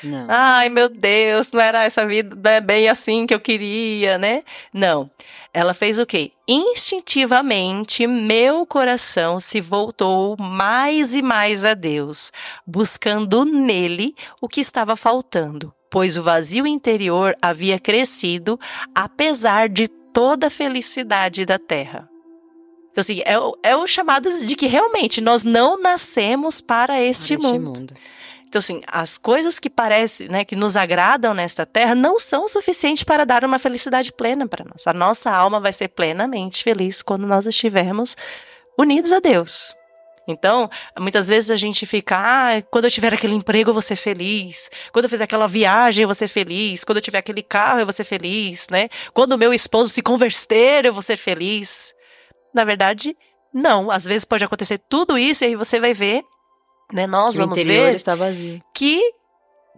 Não. 0.03 0.27
Ai, 0.29 0.69
meu 0.69 0.89
Deus, 0.89 1.51
não 1.51 1.61
era 1.61 1.83
essa 1.83 2.05
vida 2.05 2.61
bem 2.61 2.89
assim 2.89 3.25
que 3.25 3.33
eu 3.33 3.39
queria, 3.39 4.17
né? 4.17 4.43
Não. 4.73 5.09
Ela 5.53 5.73
fez 5.73 5.99
o 5.99 6.05
quê? 6.05 6.31
Instintivamente, 6.47 8.07
meu 8.07 8.65
coração 8.65 9.39
se 9.39 9.61
voltou 9.61 10.35
mais 10.39 11.13
e 11.13 11.21
mais 11.21 11.63
a 11.63 11.73
Deus, 11.73 12.31
buscando 12.65 13.45
nele 13.45 14.15
o 14.41 14.49
que 14.49 14.59
estava 14.59 14.95
faltando, 14.95 15.73
pois 15.91 16.17
o 16.17 16.23
vazio 16.23 16.65
interior 16.65 17.35
havia 17.41 17.79
crescido 17.79 18.59
apesar 18.95 19.69
de 19.69 19.87
toda 19.87 20.47
a 20.47 20.49
felicidade 20.49 21.45
da 21.45 21.59
terra. 21.59 22.09
Então, 22.93 23.01
assim, 23.01 23.21
é, 23.21 23.35
é 23.63 23.75
o 23.75 23.87
chamado 23.87 24.29
de 24.45 24.55
que 24.55 24.67
realmente 24.67 25.19
nós 25.19 25.43
não 25.43 25.81
nascemos 25.81 26.61
para 26.61 27.01
este, 27.01 27.35
para 27.35 27.47
este 27.47 27.59
mundo. 27.59 27.93
Então, 28.53 28.59
assim, 28.59 28.83
as 28.85 29.17
coisas 29.17 29.57
que 29.57 29.67
parecem, 29.67 30.27
né, 30.27 30.45
que 30.45 30.55
nos 30.55 30.77
agradam 30.77 31.33
nesta 31.33 31.65
terra 31.65 31.95
não 31.95 32.19
são 32.19 32.47
suficientes 32.47 33.01
para 33.01 33.25
dar 33.25 33.43
uma 33.43 33.57
felicidade 33.57 34.13
plena 34.13 34.47
para 34.47 34.63
nós. 34.63 34.85
A 34.85 34.93
nossa 34.93 35.31
alma 35.31 35.59
vai 35.59 35.73
ser 35.73 35.87
plenamente 35.87 36.63
feliz 36.63 37.01
quando 37.01 37.25
nós 37.25 37.47
estivermos 37.47 38.15
unidos 38.77 39.11
a 39.11 39.19
Deus. 39.19 39.75
Então, 40.27 40.69
muitas 40.99 41.29
vezes 41.29 41.49
a 41.49 41.55
gente 41.55 41.83
fica, 41.87 42.15
ah, 42.15 42.61
quando 42.69 42.85
eu 42.85 42.91
tiver 42.91 43.11
aquele 43.11 43.33
emprego 43.33 43.71
eu 43.71 43.73
vou 43.73 43.81
ser 43.81 43.95
feliz, 43.95 44.69
quando 44.91 45.05
eu 45.05 45.09
fizer 45.09 45.23
aquela 45.23 45.47
viagem 45.47 46.03
eu 46.03 46.07
vou 46.07 46.13
ser 46.13 46.27
feliz, 46.27 46.83
quando 46.83 46.97
eu 46.99 47.03
tiver 47.03 47.17
aquele 47.17 47.41
carro 47.41 47.79
eu 47.79 47.87
vou 47.87 47.93
ser 47.93 48.03
feliz, 48.03 48.67
né? 48.69 48.87
Quando 49.15 49.33
o 49.33 49.37
meu 49.37 49.51
esposo 49.51 49.89
se 49.91 50.03
converter 50.03 50.85
eu 50.85 50.93
vou 50.93 51.01
ser 51.01 51.17
feliz. 51.17 51.91
Na 52.53 52.63
verdade, 52.63 53.17
não. 53.51 53.89
Às 53.89 54.05
vezes 54.05 54.25
pode 54.25 54.45
acontecer 54.45 54.77
tudo 54.77 55.17
isso 55.17 55.43
e 55.43 55.47
aí 55.47 55.55
você 55.55 55.79
vai 55.79 55.95
ver 55.95 56.23
né? 56.93 57.07
Nós 57.07 57.33
que 57.33 57.39
vamos 57.39 57.61
ver 57.61 57.95
está 57.95 58.15
vazio. 58.15 58.61
que 58.73 59.13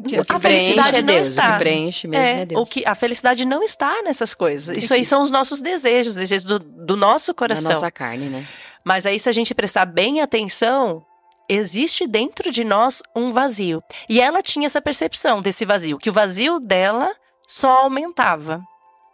que 0.08 0.18
a 0.18 0.40
felicidade 0.40 0.98
é 0.98 1.02
não 1.02 1.14
Deus, 1.14 1.30
está. 1.30 1.48
O 1.48 1.52
que 1.54 1.60
preenche 1.60 2.08
mesmo 2.08 2.26
é, 2.26 2.42
é 2.42 2.46
Deus. 2.46 2.62
O 2.62 2.66
que, 2.66 2.86
a 2.86 2.94
felicidade 2.94 3.46
não 3.46 3.64
está 3.64 4.02
nessas 4.04 4.34
coisas. 4.34 4.78
Isso 4.78 4.94
aí 4.94 5.06
são 5.06 5.22
os 5.22 5.32
nossos 5.32 5.62
desejos, 5.62 6.16
desejos 6.16 6.44
do, 6.44 6.60
do 6.60 6.98
nosso 6.98 7.34
coração. 7.34 7.70
Da 7.70 7.76
nossa 7.76 7.92
carne, 7.92 8.30
né? 8.30 8.46
Mas 8.84 9.06
aí, 9.06 9.18
se 9.18 9.30
a 9.30 9.32
gente 9.32 9.56
prestar 9.56 9.86
bem 9.86 10.22
atenção, 10.22 11.04
existe 11.50 12.06
dentro 12.06 12.52
de 12.52 12.64
nós 12.64 13.02
um 13.16 13.32
vazio. 13.32 13.82
E 14.10 14.20
ela 14.20 14.42
tinha 14.42 14.66
essa 14.66 14.82
percepção 14.82 15.42
desse 15.42 15.64
vazio, 15.64 15.98
que 15.98 16.10
o 16.10 16.14
vazio 16.14 16.60
dela 16.60 17.10
só 17.48 17.84
aumentava. 17.84 18.62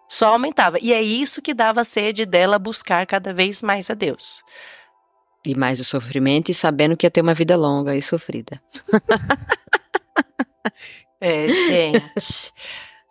Só 0.09 0.29
aumentava. 0.29 0.77
E 0.81 0.91
é 0.93 1.01
isso 1.01 1.41
que 1.41 1.53
dava 1.53 1.81
a 1.81 1.85
sede 1.85 2.25
dela 2.25 2.59
buscar 2.59 3.05
cada 3.05 3.31
vez 3.31 3.61
mais 3.61 3.89
a 3.89 3.93
Deus. 3.93 4.43
E 5.45 5.55
mais 5.55 5.79
o 5.79 5.83
sofrimento 5.83 6.49
e 6.49 6.53
sabendo 6.53 6.95
que 6.95 7.05
ia 7.05 7.11
ter 7.11 7.21
uma 7.21 7.33
vida 7.33 7.55
longa 7.55 7.95
e 7.95 8.01
sofrida. 8.01 8.61
é, 11.19 11.49
gente. 11.49 12.53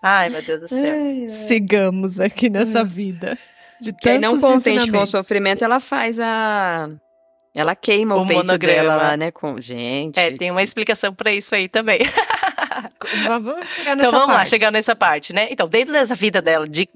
Ai, 0.03 0.31
meu 0.31 0.41
Deus 0.41 0.61
do 0.61 0.69
céu. 0.69 0.93
Ai, 0.93 1.23
ai. 1.23 1.29
Sigamos 1.29 2.21
aqui 2.21 2.49
nessa 2.49 2.83
hum. 2.83 2.87
vida. 2.87 3.37
De 3.81 3.93
Quem 3.95 4.19
não 4.19 4.41
contente 4.41 4.91
com 4.91 5.03
o 5.03 5.07
sofrimento, 5.07 5.65
ela 5.65 5.81
faz 5.81 6.21
a. 6.21 6.89
Ela 7.53 7.75
queima 7.75 8.15
o, 8.15 8.23
o 8.23 8.27
peito 8.27 8.47
monograma. 8.47 8.83
dela 8.83 8.97
lá, 8.97 9.17
né? 9.17 9.31
Com... 9.31 9.61
Gente. 9.61 10.19
É, 10.19 10.37
tem 10.37 10.51
uma 10.51 10.63
explicação 10.63 11.13
para 11.13 11.33
isso 11.33 11.55
aí 11.55 11.69
também. 11.69 11.99
vamos 13.27 13.67
chegar 13.69 13.97
nessa 13.97 14.09
então 14.09 14.13
vamos 14.13 14.27
parte. 14.27 14.39
lá, 14.39 14.45
chegar 14.45 14.71
nessa 14.71 14.95
parte, 14.95 15.33
né? 15.33 15.49
Então, 15.51 15.69
dentro 15.69 15.93
dessa 15.93 16.15
vida 16.15 16.41
dela, 16.41 16.69
de 16.69 16.89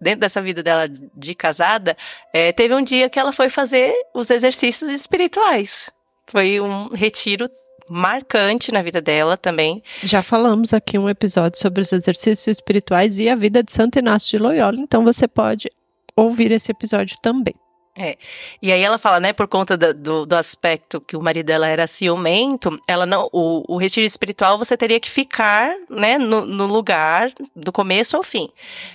dentro 0.00 0.20
dessa 0.20 0.40
vida 0.40 0.62
dela 0.62 0.88
de 0.88 1.34
casada, 1.34 1.96
é, 2.32 2.52
teve 2.52 2.74
um 2.74 2.82
dia 2.82 3.08
que 3.08 3.18
ela 3.18 3.32
foi 3.32 3.48
fazer 3.48 3.92
os 4.14 4.30
exercícios 4.30 4.90
espirituais. 4.90 5.90
Foi 6.26 6.60
um 6.60 6.88
retiro 6.88 7.48
marcante 7.88 8.70
na 8.70 8.82
vida 8.82 9.00
dela 9.00 9.36
também. 9.36 9.82
Já 10.02 10.22
falamos 10.22 10.74
aqui 10.74 10.98
um 10.98 11.08
episódio 11.08 11.58
sobre 11.58 11.80
os 11.80 11.92
exercícios 11.92 12.58
espirituais 12.58 13.18
e 13.18 13.28
a 13.28 13.34
vida 13.34 13.62
de 13.62 13.72
Santo 13.72 13.98
Inácio 13.98 14.36
de 14.36 14.42
Loyola, 14.42 14.78
então 14.78 15.02
você 15.04 15.26
pode 15.26 15.70
ouvir 16.14 16.52
esse 16.52 16.70
episódio 16.70 17.16
também. 17.22 17.54
É. 18.00 18.16
E 18.62 18.70
aí 18.70 18.80
ela 18.80 18.96
fala, 18.96 19.18
né, 19.18 19.32
por 19.32 19.48
conta 19.48 19.76
do, 19.76 19.92
do, 19.92 20.24
do, 20.24 20.36
aspecto 20.36 21.00
que 21.00 21.16
o 21.16 21.20
marido 21.20 21.46
dela 21.46 21.66
era 21.66 21.84
ciumento, 21.84 22.80
ela 22.86 23.04
não, 23.04 23.28
o, 23.32 23.74
o 23.74 23.76
retiro 23.76 24.06
espiritual 24.06 24.56
você 24.56 24.76
teria 24.76 25.00
que 25.00 25.10
ficar, 25.10 25.74
né, 25.90 26.16
no, 26.16 26.46
no, 26.46 26.66
lugar 26.66 27.28
do 27.56 27.72
começo 27.72 28.16
ao 28.16 28.22
fim. 28.22 28.48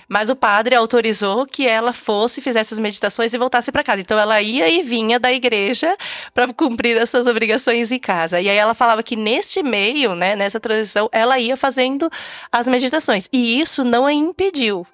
Mas 0.08 0.30
o 0.30 0.36
padre 0.36 0.74
autorizou 0.74 1.44
que 1.44 1.68
ela 1.68 1.92
fosse, 1.92 2.40
fizesse 2.40 2.72
as 2.72 2.80
meditações 2.80 3.34
e 3.34 3.36
voltasse 3.36 3.70
para 3.70 3.84
casa. 3.84 4.00
Então 4.00 4.18
ela 4.18 4.40
ia 4.40 4.70
e 4.70 4.82
vinha 4.82 5.20
da 5.20 5.30
igreja 5.30 5.94
para 6.32 6.50
cumprir 6.54 6.96
essas 6.96 7.26
obrigações 7.26 7.92
em 7.92 7.98
casa. 7.98 8.40
E 8.40 8.48
aí 8.48 8.56
ela 8.56 8.72
falava 8.72 9.02
que 9.02 9.16
neste 9.16 9.62
meio, 9.62 10.14
né, 10.14 10.34
nessa 10.34 10.58
transição, 10.58 11.10
ela 11.12 11.38
ia 11.38 11.58
fazendo 11.58 12.08
as 12.50 12.66
meditações. 12.66 13.28
E 13.30 13.60
isso 13.60 13.84
não 13.84 14.06
a 14.06 14.14
impediu, 14.14 14.86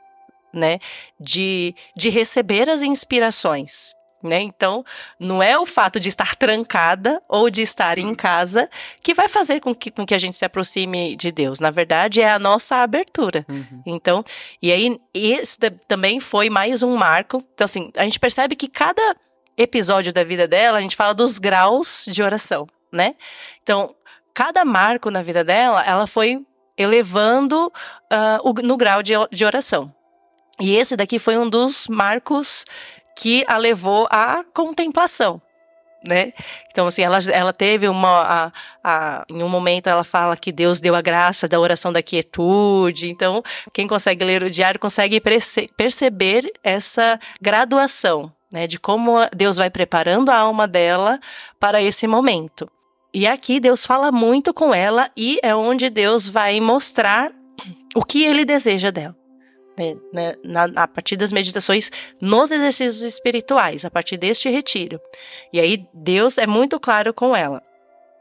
né, 0.52 0.80
de, 1.20 1.76
de 1.96 2.10
receber 2.10 2.68
as 2.68 2.82
inspirações 2.82 3.99
né? 4.22 4.40
Então, 4.40 4.84
não 5.18 5.42
é 5.42 5.58
o 5.58 5.66
fato 5.66 5.98
de 5.98 6.08
estar 6.08 6.34
trancada 6.36 7.22
ou 7.28 7.50
de 7.50 7.62
estar 7.62 7.98
em 7.98 8.14
casa 8.14 8.68
que 9.02 9.14
vai 9.14 9.28
fazer 9.28 9.60
com 9.60 9.74
que, 9.74 9.90
com 9.90 10.04
que 10.04 10.14
a 10.14 10.18
gente 10.18 10.36
se 10.36 10.44
aproxime 10.44 11.16
de 11.16 11.32
Deus. 11.32 11.60
Na 11.60 11.70
verdade, 11.70 12.20
é 12.20 12.30
a 12.30 12.38
nossa 12.38 12.76
abertura. 12.76 13.44
Uhum. 13.48 13.82
Então, 13.86 14.24
e 14.62 14.72
aí, 14.72 14.98
esse 15.14 15.58
também 15.88 16.20
foi 16.20 16.50
mais 16.50 16.82
um 16.82 16.96
marco. 16.96 17.42
Então, 17.54 17.64
assim, 17.64 17.90
a 17.96 18.04
gente 18.04 18.20
percebe 18.20 18.54
que 18.56 18.68
cada 18.68 19.16
episódio 19.56 20.12
da 20.12 20.24
vida 20.24 20.48
dela, 20.48 20.78
a 20.78 20.80
gente 20.80 20.96
fala 20.96 21.14
dos 21.14 21.38
graus 21.38 22.04
de 22.08 22.22
oração, 22.22 22.66
né? 22.92 23.14
Então, 23.62 23.94
cada 24.32 24.64
marco 24.64 25.10
na 25.10 25.22
vida 25.22 25.44
dela, 25.44 25.84
ela 25.84 26.06
foi 26.06 26.44
elevando 26.76 27.66
uh, 27.66 28.48
o, 28.48 28.54
no 28.62 28.76
grau 28.76 29.02
de, 29.02 29.12
de 29.30 29.44
oração. 29.44 29.92
E 30.58 30.74
esse 30.74 30.96
daqui 30.96 31.18
foi 31.18 31.36
um 31.38 31.48
dos 31.48 31.88
marcos 31.88 32.64
que 33.16 33.44
a 33.46 33.56
levou 33.56 34.06
à 34.10 34.44
contemplação. 34.52 35.40
Né? 36.06 36.32
Então, 36.70 36.86
assim, 36.86 37.02
ela, 37.02 37.18
ela 37.30 37.52
teve 37.52 37.86
uma. 37.86 38.22
A, 38.22 38.52
a, 38.82 39.24
em 39.28 39.42
um 39.42 39.48
momento, 39.50 39.86
ela 39.86 40.02
fala 40.02 40.34
que 40.34 40.50
Deus 40.50 40.80
deu 40.80 40.94
a 40.94 41.02
graça 41.02 41.46
da 41.46 41.60
oração 41.60 41.92
da 41.92 42.02
quietude. 42.02 43.10
Então, 43.10 43.42
quem 43.72 43.86
consegue 43.86 44.24
ler 44.24 44.42
o 44.42 44.48
diário 44.48 44.80
consegue 44.80 45.20
perce, 45.20 45.68
perceber 45.76 46.50
essa 46.64 47.20
graduação, 47.40 48.32
né? 48.50 48.66
De 48.66 48.78
como 48.80 49.18
Deus 49.36 49.58
vai 49.58 49.68
preparando 49.68 50.30
a 50.30 50.36
alma 50.36 50.66
dela 50.66 51.20
para 51.58 51.82
esse 51.82 52.06
momento. 52.06 52.66
E 53.12 53.26
aqui 53.26 53.60
Deus 53.60 53.84
fala 53.84 54.10
muito 54.10 54.54
com 54.54 54.72
ela 54.72 55.10
e 55.14 55.38
é 55.42 55.54
onde 55.54 55.90
Deus 55.90 56.26
vai 56.26 56.60
mostrar 56.60 57.30
o 57.94 58.02
que 58.02 58.24
ele 58.24 58.44
deseja 58.44 58.90
dela 58.90 59.19
né, 60.12 60.34
na, 60.44 60.64
a 60.82 60.88
partir 60.88 61.16
das 61.16 61.32
meditações 61.32 61.90
nos 62.20 62.50
exercícios 62.50 63.02
espirituais, 63.02 63.84
a 63.84 63.90
partir 63.90 64.16
deste 64.16 64.48
retiro. 64.48 65.00
E 65.52 65.58
aí 65.58 65.86
Deus 65.94 66.38
é 66.38 66.46
muito 66.46 66.78
claro 66.78 67.14
com 67.14 67.34
ela. 67.34 67.62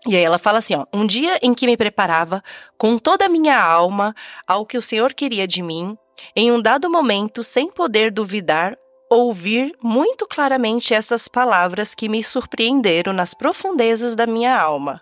E 0.07 0.16
aí 0.16 0.24
ela 0.24 0.39
fala 0.39 0.60
assim, 0.60 0.76
ó, 0.76 0.86
um 0.93 1.05
dia 1.05 1.38
em 1.41 1.53
que 1.53 1.66
me 1.66 1.76
preparava 1.76 2.41
com 2.78 2.97
toda 2.97 3.26
a 3.26 3.30
minha 3.30 3.62
alma 3.62 4.16
ao 4.47 4.66
que 4.66 4.78
o 4.78 4.82
Senhor 4.82 5.14
queria 5.14 5.45
de 5.45 5.62
mim, 5.62 5.97
em 6.36 6.51
um 6.51 6.62
dado 6.62 6.89
momento, 6.89 7.43
sem 7.43 7.70
poder 7.70 8.12
duvidar, 8.12 8.78
ouvir 9.10 9.76
muito 9.82 10.26
claramente 10.26 10.93
essas 10.93 11.28
palavras 11.28 11.93
que 11.93 12.07
me 12.07 12.24
surpreenderam 12.24 13.12
nas 13.12 13.34
profundezas 13.34 14.16
da 14.16 14.26
minha 14.26 14.57
alma. 14.57 15.01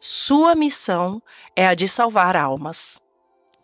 Sua 0.00 0.54
missão 0.54 1.20
é 1.54 1.66
a 1.66 1.74
de 1.74 1.88
salvar 1.88 2.36
almas. 2.36 3.00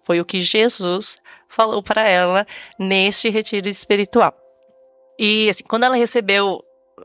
Foi 0.03 0.20
o 0.20 0.24
que 0.24 0.42
Jesus 0.42 1.16
falou 1.55 1.82
para 1.82 2.09
ela 2.09 2.46
neste 2.78 3.30
retiro 3.30 3.68
espiritual. 3.68 4.34
E 5.18 5.48
assim, 5.48 5.62
quando 5.64 5.84
ela 5.84 5.96
recebeu 5.96 6.62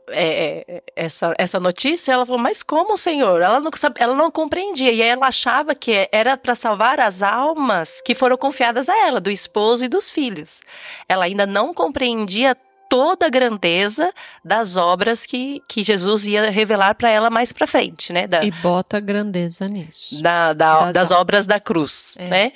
é, 0.08 0.64
é, 0.68 0.82
essa, 0.96 1.34
essa 1.38 1.60
notícia, 1.60 2.12
ela 2.12 2.26
falou: 2.26 2.40
Mas 2.40 2.62
como, 2.62 2.96
Senhor? 2.96 3.40
Ela 3.40 3.60
não, 3.60 3.70
ela 3.98 4.14
não 4.14 4.30
compreendia. 4.30 4.92
E 4.92 5.00
ela 5.00 5.28
achava 5.28 5.74
que 5.74 6.08
era 6.12 6.36
para 6.36 6.54
salvar 6.54 7.00
as 7.00 7.22
almas 7.22 8.00
que 8.00 8.14
foram 8.14 8.36
confiadas 8.36 8.88
a 8.88 9.06
ela, 9.06 9.20
do 9.20 9.30
esposo 9.30 9.84
e 9.84 9.88
dos 9.88 10.10
filhos. 10.10 10.60
Ela 11.08 11.24
ainda 11.24 11.46
não 11.46 11.72
compreendia 11.72 12.56
toda 12.88 13.26
a 13.26 13.30
grandeza 13.30 14.12
das 14.44 14.76
obras 14.76 15.24
que, 15.24 15.62
que 15.68 15.84
Jesus 15.84 16.26
ia 16.26 16.50
revelar 16.50 16.96
para 16.96 17.08
ela 17.08 17.30
mais 17.30 17.52
para 17.52 17.64
frente, 17.64 18.12
né? 18.12 18.26
Da, 18.26 18.42
e 18.42 18.50
bota 18.50 18.98
grandeza 18.98 19.68
nisso. 19.68 20.20
Da, 20.20 20.52
da 20.52 20.80
das, 20.80 20.92
das 20.92 21.10
obras 21.12 21.46
da 21.46 21.60
cruz, 21.60 22.16
é. 22.18 22.28
né? 22.28 22.52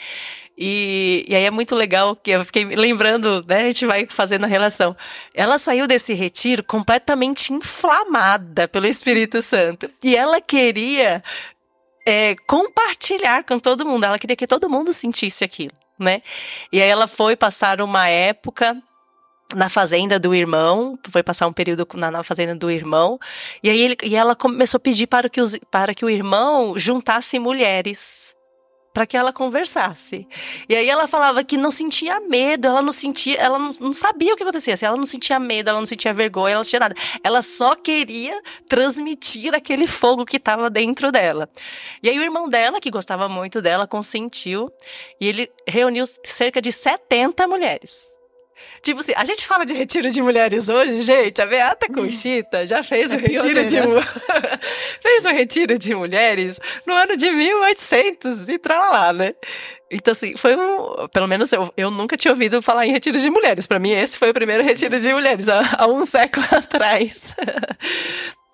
E, 0.57 1.25
e 1.29 1.35
aí 1.35 1.45
é 1.45 1.51
muito 1.51 1.75
legal 1.75 2.15
que 2.15 2.31
eu 2.31 2.45
fiquei 2.45 2.65
lembrando, 2.65 3.43
né? 3.47 3.63
A 3.63 3.65
gente 3.65 3.87
vai 3.87 4.07
fazendo 4.09 4.45
a 4.45 4.47
relação. 4.47 4.97
Ela 5.35 5.59
saiu 5.59 5.87
desse 5.87 6.15
retiro 6.15 6.63
completamente 6.63 7.53
inflamada 7.53 8.69
pelo 8.69 8.87
Espírito 8.87 9.43
Santo. 9.43 9.91
E 10.03 10.15
ela 10.15 10.41
queria 10.41 11.23
é, 12.07 12.37
compartilhar 12.47 13.45
com 13.45 13.59
todo 13.59 13.85
mundo. 13.85 14.05
Ela 14.05 14.19
queria 14.19 14.37
que 14.37 14.47
todo 14.47 14.71
mundo 14.71 14.93
sentisse 14.93 15.43
aquilo, 15.43 15.75
né? 15.99 16.23
E 16.73 16.81
aí 16.81 16.89
ela 16.89 17.09
foi 17.09 17.35
passar 17.35 17.81
uma 17.81 18.09
época 18.09 18.81
na 19.55 19.69
fazenda 19.69 20.19
do 20.19 20.35
irmão, 20.35 20.99
foi 21.11 21.23
passar 21.23 21.47
um 21.47 21.53
período 21.53 21.87
na, 21.95 22.11
na 22.11 22.23
fazenda 22.23 22.55
do 22.55 22.71
irmão, 22.71 23.19
e 23.63 23.71
aí 23.71 23.81
ele, 23.81 23.97
e 24.03 24.17
ela 24.17 24.35
começou 24.35 24.79
a 24.79 24.81
pedir 24.81 25.07
para 25.07 25.29
que, 25.29 25.41
os, 25.41 25.59
para 25.71 25.95
que 25.95 26.05
o 26.05 26.11
irmão 26.11 26.79
juntasse 26.79 27.39
mulheres 27.39 28.35
para 28.95 29.07
que 29.07 29.17
ela 29.17 29.33
conversasse. 29.33 30.27
E 30.69 30.77
aí 30.77 30.89
ela 30.89 31.09
falava 31.09 31.43
que 31.43 31.57
não 31.57 31.71
sentia 31.73 32.21
medo, 32.21 32.69
ela 32.69 32.81
não 32.81 32.93
sentia, 32.93 33.37
ela 33.37 33.59
não, 33.59 33.75
não 33.81 33.93
sabia 33.93 34.33
o 34.33 34.37
que 34.37 34.45
acontecia, 34.45 34.75
assim, 34.75 34.87
ela 34.87 34.97
não 34.97 35.05
sentia 35.05 35.39
medo, 35.41 35.69
ela 35.69 35.81
não 35.81 35.87
sentia 35.87 36.13
vergonha, 36.15 36.53
ela 36.53 36.61
não 36.61 36.65
sentia 36.65 36.79
nada. 36.79 36.95
Ela 37.25 37.43
só 37.43 37.75
queria 37.75 38.41
transmitir 38.69 39.53
aquele 39.53 39.89
fogo 39.89 40.25
que 40.25 40.37
estava 40.37 40.71
dentro 40.71 41.11
dela. 41.11 41.51
E 42.01 42.09
aí 42.09 42.17
o 42.17 42.23
irmão 42.23 42.49
dela, 42.49 42.81
que 42.81 42.89
gostava 42.89 43.29
muito 43.29 43.61
dela, 43.61 43.89
consentiu 43.89 44.71
e 45.21 45.27
ele 45.27 45.51
reuniu 45.67 46.05
cerca 46.25 46.63
de 46.63 46.71
70 46.71 47.49
mulheres. 47.49 48.24
Tipo 48.83 49.01
assim, 49.01 49.13
a 49.17 49.25
gente 49.25 49.47
fala 49.47 49.65
de 49.65 49.75
retiro 49.75 50.11
de 50.11 50.23
mulheres 50.23 50.69
hoje, 50.69 51.03
gente, 51.03 51.41
a 51.41 51.47
Beata 51.47 51.87
Conchita 51.93 52.67
já 52.67 52.83
fez 52.83 53.13
é 53.13 53.17
o 53.17 53.19
retiro 53.19 53.65
de 53.65 53.79
fez 55.01 55.25
o 55.25 55.31
retiro 55.31 55.79
de 55.79 55.95
mulheres 55.95 56.61
no 56.87 56.95
ano 56.95 57.17
de 57.17 57.31
1800 57.31 58.49
e 58.49 58.61
lá, 58.67 59.13
né? 59.13 59.35
Então, 59.91 60.13
assim, 60.13 60.37
foi 60.37 60.57
um. 60.57 61.07
Pelo 61.09 61.29
menos 61.29 61.53
eu, 61.53 61.73
eu 61.77 61.91
nunca 61.91 62.17
tinha 62.17 62.33
ouvido 62.33 62.61
falar 62.61 62.87
em 62.87 62.93
retiro 62.93 63.19
de 63.19 63.31
mulheres. 63.31 63.67
Para 63.67 63.79
mim, 63.79 63.93
esse 63.93 64.19
foi 64.19 64.31
o 64.31 64.35
primeiro 64.35 64.63
retiro 64.63 64.99
de 64.99 65.13
mulheres, 65.13 65.49
há, 65.49 65.77
há 65.79 65.87
um 65.87 66.05
século 66.05 66.45
atrás. 66.51 67.35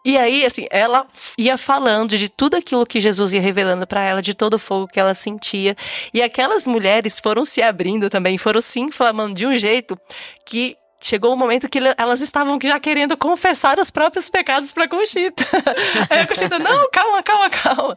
E 0.05 0.17
aí, 0.17 0.45
assim, 0.47 0.67
ela 0.71 1.07
ia 1.37 1.59
falando 1.59 2.17
de 2.17 2.29
tudo 2.29 2.57
aquilo 2.57 2.87
que 2.87 3.01
Jesus 3.01 3.33
ia 3.33 3.41
revelando 3.41 3.87
para 3.87 4.03
ela, 4.03 4.23
de 4.23 4.35
todo 4.35 4.55
o 4.55 4.59
fogo 4.59 4.89
que 4.89 4.99
ela 4.99 5.15
sentia. 5.15 5.77
E 6.13 6.23
aquelas 6.23 6.67
mulheres 6.67 7.21
foram 7.21 7.45
se 7.45 7.63
abrindo 7.63 8.09
também, 8.09 8.39
foram 8.39 8.61
se 8.61 8.81
inflamando 8.81 9.35
de 9.35 9.47
um 9.47 9.55
jeito 9.55 9.99
que 10.47 10.77
chegou 11.03 11.31
o 11.31 11.35
um 11.35 11.37
momento 11.37 11.69
que 11.69 11.79
elas 11.97 12.21
estavam 12.21 12.59
já 12.63 12.79
querendo 12.79 13.17
confessar 13.17 13.79
os 13.79 13.91
próprios 13.91 14.29
pecados 14.29 14.71
para 14.71 14.89
Conchita. 14.89 15.45
aí 16.09 16.21
a 16.21 16.27
Conchita, 16.27 16.59
não, 16.59 16.89
calma, 16.91 17.23
calma, 17.23 17.51
calma. 17.51 17.97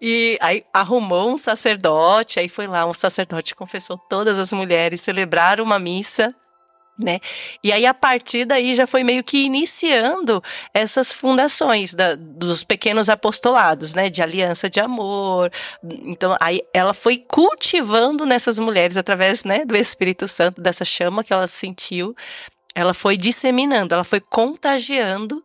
E 0.00 0.36
aí 0.40 0.64
arrumou 0.72 1.32
um 1.32 1.36
sacerdote, 1.36 2.40
aí 2.40 2.48
foi 2.48 2.66
lá, 2.66 2.86
um 2.86 2.94
sacerdote 2.94 3.54
confessou 3.54 3.96
todas 3.96 4.38
as 4.38 4.52
mulheres, 4.52 5.00
celebraram 5.00 5.64
uma 5.64 5.78
missa 5.78 6.34
né? 7.00 7.18
E 7.62 7.72
aí, 7.72 7.86
a 7.86 7.94
partir 7.94 8.44
daí, 8.44 8.74
já 8.74 8.86
foi 8.86 9.02
meio 9.02 9.24
que 9.24 9.38
iniciando 9.44 10.42
essas 10.72 11.12
fundações 11.12 11.94
da, 11.94 12.14
dos 12.14 12.62
pequenos 12.64 13.08
apostolados, 13.08 13.94
né? 13.94 14.10
De 14.10 14.22
aliança 14.22 14.68
de 14.68 14.80
amor. 14.80 15.50
Então, 15.82 16.36
aí 16.40 16.60
ela 16.72 16.94
foi 16.94 17.18
cultivando 17.18 18.24
nessas 18.26 18.58
mulheres, 18.58 18.96
através 18.96 19.44
né, 19.44 19.64
do 19.64 19.76
Espírito 19.76 20.28
Santo, 20.28 20.60
dessa 20.60 20.84
chama 20.84 21.24
que 21.24 21.32
ela 21.32 21.46
sentiu, 21.46 22.14
ela 22.74 22.94
foi 22.94 23.16
disseminando, 23.16 23.94
ela 23.94 24.04
foi 24.04 24.20
contagiando 24.20 25.44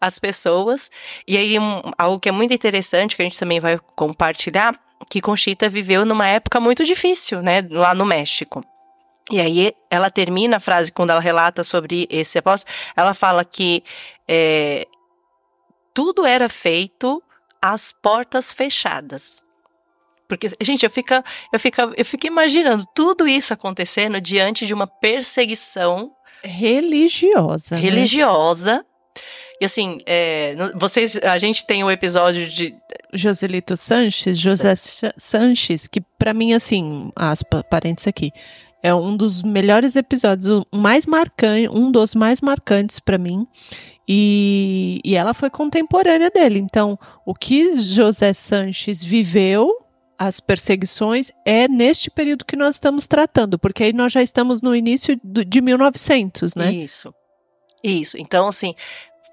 as 0.00 0.18
pessoas. 0.18 0.90
E 1.26 1.36
aí, 1.36 1.58
um, 1.58 1.82
algo 1.96 2.18
que 2.18 2.28
é 2.28 2.32
muito 2.32 2.52
interessante, 2.52 3.16
que 3.16 3.22
a 3.22 3.24
gente 3.24 3.38
também 3.38 3.60
vai 3.60 3.78
compartilhar, 3.94 4.78
que 5.10 5.20
Conchita 5.20 5.68
viveu 5.68 6.04
numa 6.04 6.26
época 6.26 6.58
muito 6.58 6.84
difícil, 6.84 7.42
né? 7.42 7.66
Lá 7.70 7.94
no 7.94 8.04
México. 8.04 8.64
E 9.30 9.40
aí 9.40 9.72
ela 9.90 10.10
termina 10.10 10.58
a 10.58 10.60
frase 10.60 10.92
quando 10.92 11.10
ela 11.10 11.20
relata 11.20 11.64
sobre 11.64 12.06
esse 12.10 12.38
apóstolo, 12.38 12.76
ela 12.94 13.14
fala 13.14 13.44
que 13.44 13.82
é, 14.28 14.86
tudo 15.94 16.26
era 16.26 16.48
feito 16.48 17.22
às 17.60 17.92
portas 17.92 18.52
fechadas. 18.52 19.42
Porque, 20.28 20.48
gente, 20.60 20.84
eu 20.84 20.90
fico, 20.90 21.14
eu, 21.52 21.58
fico, 21.58 21.80
eu 21.96 22.04
fico 22.04 22.26
imaginando 22.26 22.84
tudo 22.94 23.28
isso 23.28 23.54
acontecendo 23.54 24.20
diante 24.20 24.66
de 24.66 24.74
uma 24.74 24.86
perseguição 24.86 26.12
religiosa. 26.42 27.76
Né? 27.76 27.80
Religiosa. 27.80 28.78
Né? 28.78 28.84
E 29.60 29.64
assim, 29.64 29.98
é, 30.04 30.56
vocês, 30.74 31.16
a 31.18 31.38
gente 31.38 31.64
tem 31.66 31.84
o 31.84 31.86
um 31.86 31.90
episódio 31.90 32.48
de 32.48 32.74
Joselito 33.12 33.76
Sanches, 33.76 34.38
José 34.38 34.74
Sanches, 35.16 35.86
que 35.86 36.00
para 36.18 36.34
mim 36.34 36.52
assim, 36.52 37.12
aspa, 37.14 37.62
parênteses 37.62 38.08
aqui, 38.08 38.32
é 38.84 38.94
um 38.94 39.16
dos 39.16 39.42
melhores 39.42 39.96
episódios, 39.96 40.62
o 40.70 40.76
mais 40.76 41.06
marcante, 41.06 41.70
um 41.70 41.90
dos 41.90 42.14
mais 42.14 42.42
marcantes 42.42 43.00
para 43.00 43.16
mim. 43.16 43.46
E, 44.06 45.00
e 45.02 45.16
ela 45.16 45.32
foi 45.32 45.48
contemporânea 45.48 46.30
dele. 46.30 46.58
Então, 46.58 46.98
o 47.24 47.34
que 47.34 47.78
José 47.78 48.34
Sanches 48.34 49.02
viveu, 49.02 49.72
as 50.18 50.38
perseguições, 50.38 51.32
é 51.46 51.66
neste 51.66 52.10
período 52.10 52.44
que 52.44 52.56
nós 52.56 52.74
estamos 52.74 53.06
tratando, 53.06 53.58
porque 53.58 53.84
aí 53.84 53.94
nós 53.94 54.12
já 54.12 54.22
estamos 54.22 54.60
no 54.60 54.76
início 54.76 55.18
de 55.24 55.62
1900, 55.62 56.54
né? 56.54 56.70
Isso. 56.70 57.14
Isso. 57.82 58.18
Então, 58.18 58.48
assim, 58.48 58.74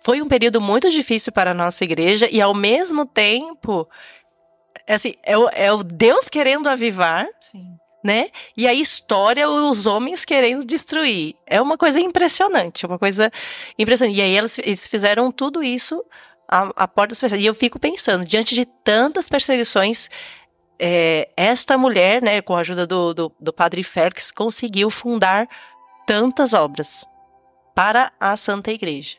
foi 0.02 0.22
um 0.22 0.30
período 0.30 0.62
muito 0.62 0.90
difícil 0.90 1.34
para 1.34 1.52
a 1.52 1.54
nossa 1.54 1.84
igreja 1.84 2.26
e, 2.32 2.40
ao 2.40 2.54
mesmo 2.54 3.06
tempo, 3.06 3.86
assim, 4.88 5.14
é 5.24 5.38
o, 5.38 5.50
é 5.50 5.74
o 5.74 5.84
Deus 5.84 6.30
querendo 6.30 6.70
avivar. 6.70 7.28
Sim 7.42 7.71
né? 8.04 8.30
E 8.56 8.68
a 8.68 8.74
história, 8.74 9.50
os 9.50 9.86
homens 9.86 10.26
querendo 10.26 10.66
destruir. 10.66 11.36
É 11.46 11.62
uma 11.62 11.78
coisa 11.78 12.00
impressionante, 12.00 12.86
uma 12.86 12.98
coisa 12.98 13.32
impressionante. 13.78 14.18
E 14.18 14.22
aí 14.22 14.38
eles, 14.38 14.58
eles 14.60 14.88
fizeram 14.88 15.32
tudo 15.32 15.64
isso 15.64 16.04
à 16.48 16.88
porta 16.88 17.16
das 17.16 17.40
E 17.40 17.46
eu 17.46 17.56
fico 17.56 17.80
pensando, 17.80 18.26
diante 18.26 18.54
de 18.54 18.66
tantas 18.66 19.30
perseguições, 19.30 20.10
é, 20.78 21.30
esta 21.38 21.78
mulher, 21.78 22.22
né, 22.22 22.42
com 22.42 22.56
a 22.56 22.60
ajuda 22.60 22.88
do, 22.88 23.14
do, 23.14 23.32
do 23.40 23.54
padre 23.54 23.84
Félix, 23.84 24.32
conseguiu 24.32 24.90
fundar 24.90 25.48
tantas 26.06 26.54
obras 26.54 27.06
para 27.74 28.12
a 28.20 28.36
Santa 28.36 28.72
Igreja. 28.72 29.18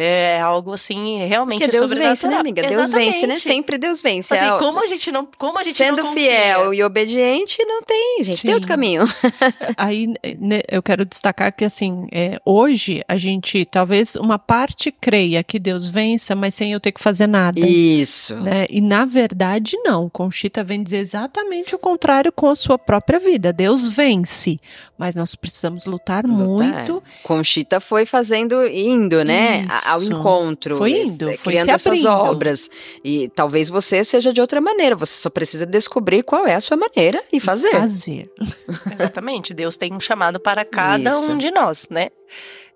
É 0.00 0.40
algo 0.40 0.72
assim, 0.72 1.26
realmente 1.26 1.62
Porque 1.64 1.76
Deus 1.76 1.92
vence, 1.92 2.28
né, 2.28 2.36
amiga? 2.36 2.64
Exatamente. 2.64 2.94
Deus 2.94 3.12
vence, 3.12 3.26
né? 3.26 3.36
Sempre 3.36 3.76
Deus 3.78 4.00
vence. 4.00 4.32
Assim, 4.32 4.46
é, 4.46 4.56
como 4.56 4.80
a 4.80 4.86
gente 4.86 5.10
não, 5.10 5.28
como 5.36 5.58
a 5.58 5.64
gente 5.64 5.76
sendo 5.76 6.04
não 6.04 6.12
fiel 6.12 6.72
e 6.72 6.84
obediente, 6.84 7.58
não 7.64 7.82
tem, 7.82 8.22
gente, 8.22 8.42
Sim. 8.42 8.46
tem 8.46 8.54
outro 8.54 8.68
caminho. 8.68 9.02
Aí 9.76 10.06
né, 10.38 10.60
eu 10.70 10.80
quero 10.84 11.04
destacar 11.04 11.52
que 11.52 11.64
assim, 11.64 12.06
é, 12.12 12.40
hoje 12.44 13.02
a 13.08 13.16
gente 13.16 13.64
talvez 13.64 14.14
uma 14.14 14.38
parte 14.38 14.92
creia 14.92 15.42
que 15.42 15.58
Deus 15.58 15.88
vença, 15.88 16.36
mas 16.36 16.54
sem 16.54 16.72
eu 16.72 16.78
ter 16.78 16.92
que 16.92 17.00
fazer 17.00 17.26
nada. 17.26 17.58
Isso. 17.58 18.36
Né? 18.36 18.66
E 18.70 18.80
na 18.80 19.04
verdade 19.04 19.76
não. 19.82 20.08
Conchita 20.08 20.62
vem 20.62 20.80
dizer 20.80 20.98
exatamente 20.98 21.74
o 21.74 21.78
contrário 21.78 22.30
com 22.30 22.48
a 22.48 22.54
sua 22.54 22.78
própria 22.78 23.18
vida. 23.18 23.52
Deus 23.52 23.88
vence, 23.88 24.60
mas 24.96 25.16
nós 25.16 25.34
precisamos 25.34 25.86
lutar, 25.86 26.24
lutar. 26.24 26.68
muito. 26.68 27.02
Conchita 27.24 27.80
foi 27.80 28.06
fazendo, 28.06 28.64
indo, 28.68 29.24
né? 29.24 29.62
Isso 29.62 29.87
ao 29.88 30.02
encontro. 30.02 30.76
Foi 30.76 30.92
indo, 30.92 31.26
foi 31.26 31.52
criando 31.52 31.70
essas 31.70 32.04
obras. 32.04 32.70
E 33.04 33.28
talvez 33.28 33.68
você 33.68 34.04
seja 34.04 34.32
de 34.32 34.40
outra 34.40 34.60
maneira. 34.60 34.94
Você 34.96 35.14
só 35.20 35.30
precisa 35.30 35.66
descobrir 35.66 36.22
qual 36.22 36.46
é 36.46 36.54
a 36.54 36.60
sua 36.60 36.76
maneira 36.76 37.22
e 37.32 37.40
fazer. 37.40 37.70
Fazer. 37.70 38.30
Exatamente. 38.92 39.54
Deus 39.54 39.76
tem 39.76 39.92
um 39.92 40.00
chamado 40.00 40.38
para 40.38 40.64
cada 40.64 41.10
Isso. 41.10 41.32
um 41.32 41.38
de 41.38 41.50
nós, 41.50 41.88
né? 41.90 42.08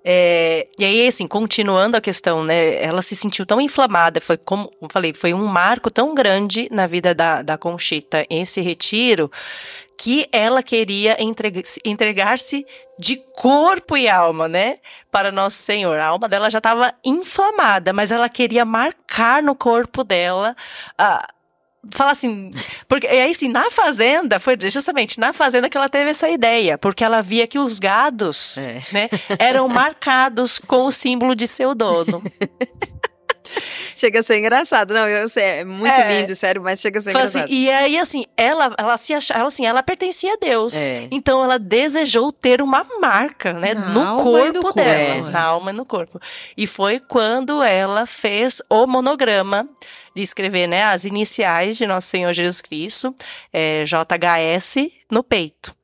É, 0.04 0.66
e 0.78 0.84
aí, 0.84 1.06
assim, 1.06 1.28
continuando 1.28 1.96
a 1.96 2.00
questão, 2.00 2.42
né? 2.42 2.82
Ela 2.82 3.02
se 3.02 3.14
sentiu 3.14 3.46
tão 3.46 3.60
inflamada, 3.60 4.20
foi 4.20 4.36
como 4.36 4.70
eu 4.82 4.88
falei, 4.88 5.12
foi 5.12 5.32
um 5.32 5.46
marco 5.46 5.90
tão 5.90 6.12
grande 6.12 6.68
na 6.72 6.88
vida 6.88 7.14
da, 7.14 7.40
da 7.42 7.56
Conchita 7.56 8.26
esse 8.28 8.60
retiro, 8.60 9.30
que 10.02 10.28
ela 10.32 10.64
queria 10.64 11.16
entregar-se 11.84 12.66
de 12.98 13.22
corpo 13.36 13.96
e 13.96 14.08
alma, 14.08 14.48
né? 14.48 14.78
Para 15.12 15.30
Nosso 15.30 15.58
Senhor. 15.58 15.96
A 15.96 16.06
alma 16.06 16.28
dela 16.28 16.50
já 16.50 16.58
estava 16.58 16.92
inflamada, 17.04 17.92
mas 17.92 18.10
ela 18.10 18.28
queria 18.28 18.64
marcar 18.64 19.40
no 19.44 19.54
corpo 19.54 20.02
dela. 20.02 20.56
Ah, 20.98 21.28
falar 21.92 22.10
assim, 22.10 22.52
porque 22.88 23.06
aí 23.06 23.30
assim, 23.30 23.48
na 23.48 23.70
fazenda, 23.70 24.40
foi 24.40 24.56
justamente 24.60 25.20
na 25.20 25.32
fazenda 25.32 25.68
que 25.68 25.76
ela 25.76 25.88
teve 25.88 26.10
essa 26.10 26.28
ideia, 26.28 26.76
porque 26.76 27.04
ela 27.04 27.22
via 27.22 27.46
que 27.46 27.60
os 27.60 27.78
gados, 27.78 28.58
é. 28.58 28.82
né, 28.90 29.08
eram 29.38 29.68
marcados 29.68 30.58
com 30.58 30.86
o 30.86 30.90
símbolo 30.90 31.36
de 31.36 31.46
seu 31.46 31.76
dono. 31.76 32.20
chega 34.02 34.20
a 34.20 34.22
ser 34.22 34.38
engraçado. 34.38 34.92
Não, 34.92 35.08
eu 35.08 35.28
sei, 35.28 35.44
é 35.44 35.64
muito 35.64 35.88
é. 35.88 36.20
lindo, 36.20 36.34
sério, 36.34 36.60
mas 36.60 36.80
chega 36.80 36.98
a 36.98 37.02
ser 37.02 37.10
assim, 37.10 37.18
engraçado. 37.18 37.44
Assim, 37.44 37.54
e 37.54 37.70
aí, 37.70 37.98
assim, 37.98 38.24
ela, 38.36 38.74
ela 38.76 38.96
se 38.96 39.14
achava, 39.14 39.40
ela, 39.40 39.48
assim, 39.48 39.66
ela 39.66 39.82
pertencia 39.82 40.32
a 40.32 40.36
Deus. 40.36 40.74
É. 40.74 41.06
Então 41.10 41.42
ela 41.42 41.58
desejou 41.58 42.32
ter 42.32 42.60
uma 42.60 42.84
marca, 43.00 43.52
né, 43.52 43.74
na 43.74 43.88
no 43.90 44.22
corpo 44.22 44.68
no 44.68 44.72
dela, 44.72 45.14
corpo. 45.14 45.30
na 45.30 45.42
alma 45.42 45.70
e 45.70 45.74
no 45.74 45.84
corpo. 45.84 46.20
E 46.56 46.66
foi 46.66 46.98
quando 46.98 47.62
ela 47.62 48.06
fez 48.06 48.60
o 48.68 48.86
monograma 48.86 49.68
de 50.14 50.22
escrever, 50.22 50.66
né, 50.66 50.84
as 50.84 51.04
iniciais 51.04 51.76
de 51.76 51.86
Nosso 51.86 52.08
Senhor 52.08 52.32
Jesus 52.32 52.60
Cristo, 52.60 53.14
é, 53.52 53.84
JHS, 53.84 54.90
no 55.10 55.22
peito. 55.22 55.74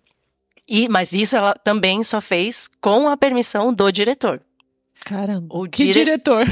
E, 0.69 0.89
mas 0.89 1.12
isso 1.12 1.35
ela 1.36 1.55
também 1.55 2.03
só 2.03 2.20
fez 2.20 2.69
com 2.81 3.09
a 3.09 3.16
permissão 3.16 3.73
do 3.73 3.90
diretor. 3.90 4.43
Caramba. 5.05 5.47
O 5.51 5.69
que 5.69 5.85
dire... 5.85 6.05
diretor? 6.05 6.45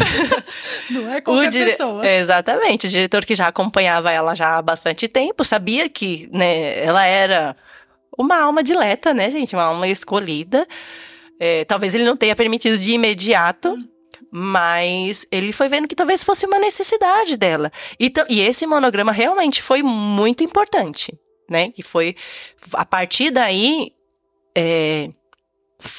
Não 0.90 1.10
é 1.12 1.20
qualquer 1.20 1.48
dire... 1.48 1.70
pessoa. 1.72 2.06
Exatamente. 2.06 2.86
O 2.86 2.90
diretor 2.90 3.24
que 3.24 3.34
já 3.34 3.48
acompanhava 3.48 4.10
ela 4.10 4.34
já 4.34 4.56
há 4.56 4.62
bastante 4.62 5.08
tempo, 5.08 5.44
sabia 5.44 5.88
que, 5.88 6.28
né, 6.32 6.82
ela 6.82 7.04
era 7.04 7.56
uma 8.16 8.38
alma 8.38 8.62
dileta, 8.62 9.12
né, 9.12 9.30
gente? 9.30 9.54
Uma 9.54 9.64
alma 9.64 9.86
escolhida. 9.88 10.66
É, 11.38 11.64
talvez 11.64 11.94
ele 11.94 12.04
não 12.04 12.16
tenha 12.16 12.34
permitido 12.34 12.78
de 12.78 12.92
imediato, 12.92 13.70
hum. 13.70 13.86
mas 14.30 15.26
ele 15.30 15.52
foi 15.52 15.68
vendo 15.68 15.86
que 15.86 15.94
talvez 15.94 16.24
fosse 16.24 16.46
uma 16.46 16.58
necessidade 16.58 17.36
dela. 17.36 17.70
E, 18.00 18.10
e 18.30 18.40
esse 18.40 18.66
monograma 18.66 19.12
realmente 19.12 19.60
foi 19.60 19.82
muito 19.82 20.42
importante, 20.42 21.12
né? 21.48 21.70
Que 21.70 21.82
foi, 21.82 22.16
a 22.72 22.86
partir 22.86 23.30
daí, 23.30 23.92
é, 24.56 25.10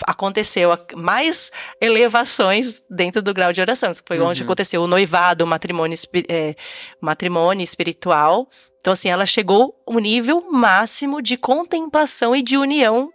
aconteceu 0.06 0.78
mais 0.96 1.52
elevações 1.80 2.82
dentro 2.90 3.22
do 3.22 3.34
grau 3.34 3.54
de 3.54 3.62
oração. 3.62 3.92
Isso 3.92 4.04
foi 4.06 4.20
uhum. 4.20 4.28
onde 4.28 4.44
aconteceu 4.44 4.82
o 4.82 4.88
noivado, 4.88 5.44
o 5.44 5.48
matrimônio, 5.48 5.98
é, 6.28 6.56
matrimônio 7.00 7.64
espiritual. 7.64 8.50
Então, 8.80 8.94
assim, 8.94 9.10
ela 9.10 9.26
chegou 9.26 9.76
ao 9.86 10.00
nível 10.00 10.50
máximo 10.52 11.22
de 11.22 11.38
contemplação 11.38 12.36
e 12.36 12.42
de 12.42 12.58
união 12.58 13.12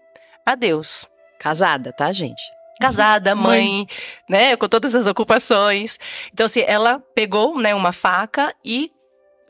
a 0.47 0.55
Deus. 0.55 1.07
Casada, 1.39 1.93
tá, 1.93 2.13
gente? 2.13 2.43
Casada, 2.81 3.35
mãe, 3.35 3.69
mãe, 3.69 3.87
né, 4.29 4.57
com 4.57 4.69
todas 4.69 4.95
as 4.95 5.07
ocupações. 5.07 5.99
Então, 6.33 6.47
assim, 6.47 6.65
ela 6.67 7.01
pegou, 7.15 7.59
né, 7.59 7.75
uma 7.75 7.93
faca 7.93 8.55
e 8.65 8.91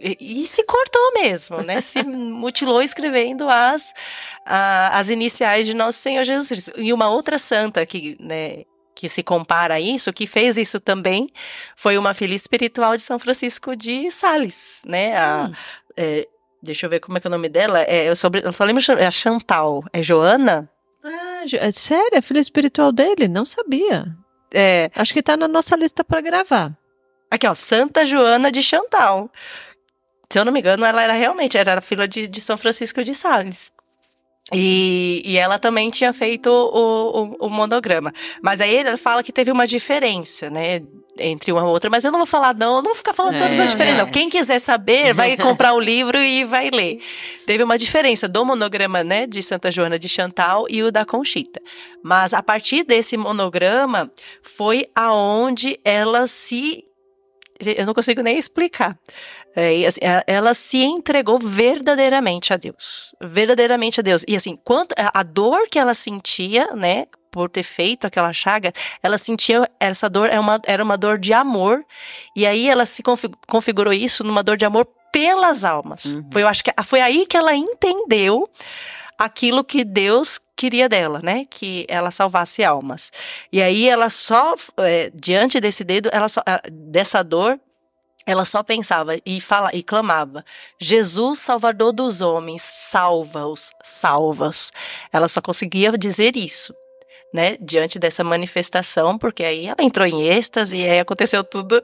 e, 0.02 0.46
se 0.46 0.64
cortou 0.64 1.12
mesmo, 1.14 1.62
né? 1.62 1.80
Se 1.80 2.02
mutilou 2.02 2.82
escrevendo 2.82 3.48
as, 3.48 3.94
a, 4.44 4.98
as 4.98 5.10
iniciais 5.10 5.66
de 5.66 5.74
Nosso 5.74 5.98
Senhor 5.98 6.24
Jesus 6.24 6.48
Cristo. 6.48 6.72
E 6.80 6.92
uma 6.92 7.08
outra 7.08 7.38
santa 7.38 7.86
que, 7.86 8.16
né, 8.18 8.64
que 8.94 9.08
se 9.08 9.22
compara 9.22 9.74
a 9.74 9.80
isso, 9.80 10.12
que 10.12 10.26
fez 10.26 10.56
isso 10.56 10.80
também, 10.80 11.28
foi 11.76 11.96
uma 11.96 12.14
filha 12.14 12.34
espiritual 12.34 12.96
de 12.96 13.02
São 13.02 13.18
Francisco 13.18 13.76
de 13.76 14.10
Sales, 14.10 14.82
né? 14.86 15.16
A, 15.16 15.44
hum. 15.44 15.52
é, 15.96 16.28
deixa 16.60 16.86
eu 16.86 16.90
ver 16.90 16.98
como 16.98 17.16
é 17.16 17.20
que 17.20 17.26
é 17.26 17.30
o 17.30 17.32
nome 17.32 17.48
dela. 17.48 17.82
É, 17.82 18.08
eu, 18.08 18.16
sobre, 18.16 18.44
eu 18.44 18.52
só 18.52 18.64
lembro, 18.64 18.82
é 18.98 19.06
a 19.06 19.10
Chantal. 19.10 19.84
É 19.92 20.02
Joana? 20.02 20.68
Ah, 21.04 21.44
é 21.44 21.70
sério? 21.70 22.18
A 22.18 22.22
filha 22.22 22.40
espiritual 22.40 22.90
dele? 22.90 23.28
Não 23.28 23.44
sabia. 23.44 24.06
É. 24.52 24.90
Acho 24.94 25.14
que 25.14 25.22
tá 25.22 25.36
na 25.36 25.46
nossa 25.46 25.76
lista 25.76 26.02
para 26.02 26.20
gravar. 26.20 26.76
Aqui, 27.30 27.46
ó, 27.46 27.54
Santa 27.54 28.04
Joana 28.04 28.52
de 28.52 28.62
Chantal 28.62 29.30
se 30.32 30.38
eu 30.38 30.46
não 30.46 30.52
me 30.52 30.60
engano, 30.60 30.82
ela 30.82 31.02
era 31.02 31.12
realmente, 31.12 31.58
era 31.58 31.76
a 31.76 31.80
filha 31.82 32.08
de, 32.08 32.26
de 32.26 32.40
São 32.40 32.56
Francisco 32.56 33.04
de 33.04 33.14
Sales. 33.14 33.70
E, 34.50 35.20
e 35.26 35.36
ela 35.36 35.58
também 35.58 35.90
tinha 35.90 36.10
feito 36.10 36.48
o, 36.48 37.36
o, 37.38 37.46
o, 37.46 37.50
monograma. 37.50 38.10
Mas 38.40 38.62
aí 38.62 38.74
ele 38.74 38.96
fala 38.96 39.22
que 39.22 39.30
teve 39.30 39.52
uma 39.52 39.66
diferença, 39.66 40.48
né? 40.48 40.80
Entre 41.18 41.52
uma 41.52 41.60
e 41.60 41.64
outra, 41.64 41.90
mas 41.90 42.02
eu 42.06 42.10
não 42.10 42.20
vou 42.20 42.26
falar, 42.26 42.54
não, 42.54 42.76
eu 42.76 42.82
não 42.82 42.84
vou 42.84 42.94
ficar 42.94 43.12
falando 43.12 43.34
é, 43.34 43.40
todas 43.40 43.60
as 43.60 43.70
diferenças, 43.72 44.00
é. 44.00 44.04
não. 44.04 44.10
Quem 44.10 44.30
quiser 44.30 44.58
saber, 44.58 45.12
vai 45.12 45.36
comprar 45.38 45.74
o 45.74 45.80
livro 45.80 46.18
e 46.18 46.44
vai 46.44 46.70
ler. 46.70 46.98
Teve 47.46 47.62
uma 47.62 47.76
diferença 47.76 48.26
do 48.26 48.42
monograma, 48.46 49.04
né, 49.04 49.26
de 49.26 49.42
Santa 49.42 49.70
Joana 49.70 49.98
de 49.98 50.08
Chantal 50.08 50.64
e 50.70 50.82
o 50.82 50.90
da 50.90 51.04
Conchita. 51.04 51.60
Mas 52.02 52.32
a 52.32 52.42
partir 52.42 52.84
desse 52.84 53.18
monograma 53.18 54.10
foi 54.42 54.86
aonde 54.94 55.78
ela 55.84 56.26
se 56.26 56.82
eu 57.66 57.86
não 57.86 57.94
consigo 57.94 58.22
nem 58.22 58.38
explicar. 58.38 58.98
É, 59.54 59.86
assim, 59.86 60.00
ela 60.26 60.54
se 60.54 60.78
entregou 60.78 61.38
verdadeiramente 61.38 62.52
a 62.52 62.56
Deus, 62.56 63.14
verdadeiramente 63.20 64.00
a 64.00 64.02
Deus. 64.02 64.24
E 64.26 64.34
assim, 64.34 64.58
quanto 64.64 64.94
a 64.96 65.22
dor 65.22 65.68
que 65.70 65.78
ela 65.78 65.94
sentia, 65.94 66.68
né, 66.74 67.06
por 67.30 67.50
ter 67.50 67.62
feito 67.62 68.06
aquela 68.06 68.32
chaga, 68.32 68.72
ela 69.02 69.16
sentia 69.16 69.68
essa 69.80 70.08
dor 70.08 70.28
era 70.28 70.40
uma, 70.40 70.60
era 70.66 70.84
uma 70.84 70.96
dor 70.96 71.18
de 71.18 71.32
amor. 71.32 71.84
E 72.36 72.46
aí 72.46 72.68
ela 72.68 72.86
se 72.86 73.02
configurou 73.48 73.92
isso 73.92 74.22
numa 74.22 74.42
dor 74.42 74.56
de 74.56 74.64
amor 74.64 74.86
pelas 75.12 75.64
almas. 75.64 76.06
Uhum. 76.06 76.28
Foi, 76.30 76.42
eu 76.42 76.48
acho 76.48 76.62
que 76.62 76.72
foi 76.84 77.00
aí 77.00 77.26
que 77.26 77.36
ela 77.36 77.54
entendeu 77.54 78.48
aquilo 79.24 79.62
que 79.62 79.84
Deus 79.84 80.40
queria 80.56 80.88
dela, 80.88 81.20
né? 81.22 81.44
Que 81.48 81.86
ela 81.88 82.10
salvasse 82.10 82.64
almas. 82.64 83.12
E 83.52 83.62
aí 83.62 83.88
ela 83.88 84.08
só, 84.08 84.54
é, 84.78 85.10
diante 85.14 85.60
desse 85.60 85.84
dedo, 85.84 86.08
ela 86.12 86.28
só, 86.28 86.42
dessa 86.70 87.22
dor, 87.22 87.58
ela 88.26 88.44
só 88.44 88.62
pensava 88.62 89.16
e 89.24 89.40
fala 89.40 89.70
e 89.72 89.82
clamava: 89.82 90.44
Jesus, 90.80 91.38
Salvador 91.38 91.92
dos 91.92 92.20
homens, 92.20 92.62
salva-os, 92.62 93.72
salva-os. 93.82 94.72
Ela 95.12 95.28
só 95.28 95.40
conseguia 95.40 95.92
dizer 95.92 96.36
isso, 96.36 96.74
né? 97.32 97.56
Diante 97.60 97.98
dessa 97.98 98.24
manifestação, 98.24 99.16
porque 99.16 99.44
aí 99.44 99.66
ela 99.66 99.82
entrou 99.82 100.06
em 100.06 100.26
êxtase 100.26 100.78
e 100.78 100.88
aí 100.88 100.98
aconteceu 100.98 101.44
tudo 101.44 101.80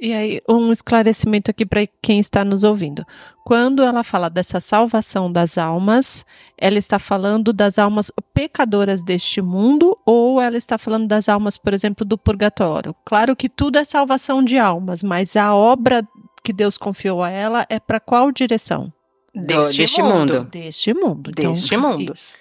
e 0.00 0.12
aí, 0.12 0.40
um 0.48 0.70
esclarecimento 0.70 1.50
aqui 1.50 1.66
para 1.66 1.86
quem 2.00 2.20
está 2.20 2.44
nos 2.44 2.62
ouvindo. 2.62 3.04
Quando 3.44 3.82
ela 3.82 4.04
fala 4.04 4.28
dessa 4.28 4.60
salvação 4.60 5.32
das 5.32 5.58
almas, 5.58 6.24
ela 6.56 6.78
está 6.78 6.98
falando 6.98 7.52
das 7.52 7.78
almas 7.78 8.12
pecadoras 8.32 9.02
deste 9.02 9.40
mundo 9.40 9.98
ou 10.04 10.40
ela 10.40 10.56
está 10.56 10.78
falando 10.78 11.06
das 11.08 11.28
almas, 11.28 11.56
por 11.56 11.74
exemplo, 11.74 12.04
do 12.04 12.16
purgatório? 12.16 12.94
Claro 13.04 13.34
que 13.34 13.48
tudo 13.48 13.78
é 13.78 13.84
salvação 13.84 14.44
de 14.44 14.58
almas, 14.58 15.02
mas 15.02 15.36
a 15.36 15.54
obra 15.54 16.06
que 16.44 16.52
Deus 16.52 16.78
confiou 16.78 17.22
a 17.22 17.30
ela 17.30 17.66
é 17.68 17.80
para 17.80 17.98
qual 17.98 18.30
direção? 18.30 18.92
Deste, 19.34 19.78
deste 19.78 20.02
mundo. 20.02 20.34
mundo. 20.34 20.44
Deste 20.44 20.94
mundo. 20.94 21.30
Então, 21.30 21.52
deste 21.52 21.76
mundo. 21.76 22.12
Isso. 22.14 22.34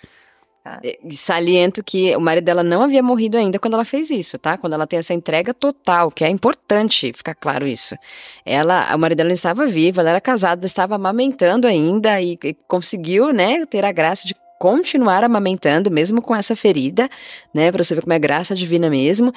É, 0.84 0.98
saliento 1.12 1.84
que 1.84 2.16
o 2.16 2.20
marido 2.20 2.46
dela 2.46 2.64
não 2.64 2.82
havia 2.82 3.02
morrido 3.02 3.38
ainda 3.38 3.60
quando 3.60 3.76
ela 3.76 3.86
fez 3.86 4.10
isso, 4.10 4.38
tá? 4.38 4.58
Quando 4.58 4.74
ela 4.74 4.88
tem 4.88 5.00
essa 5.00 5.14
entrega 5.14 5.54
total, 5.54 6.12
que 6.12 6.24
é 6.24 6.30
importante 6.30 7.12
ficar 7.14 7.36
claro 7.36 7.68
isso. 7.68 7.96
Ela, 8.46 8.94
o 8.96 9.00
marido 9.00 9.18
dela 9.18 9.32
estava 9.32 9.66
vivo, 9.66 10.00
ela 10.00 10.12
era 10.12 10.22
casada, 10.22 10.66
estava 10.66 10.96
amamentando 10.96 11.68
ainda 11.68 12.22
e, 12.22 12.38
e 12.44 12.54
conseguiu, 12.68 13.32
né, 13.32 13.66
ter 13.66 13.84
a 13.86 13.92
graça 13.92 14.28
de 14.28 14.36
continuar 14.60 15.24
amamentando, 15.24 15.92
mesmo 15.92 16.22
com 16.22 16.36
essa 16.36 16.56
ferida, 16.56 17.10
né? 17.54 17.72
Pra 17.72 17.84
você 17.84 17.96
ver 17.96 18.02
como 18.02 18.14
é 18.14 18.20
graça 18.20 18.56
divina 18.56 18.90
mesmo. 18.90 19.32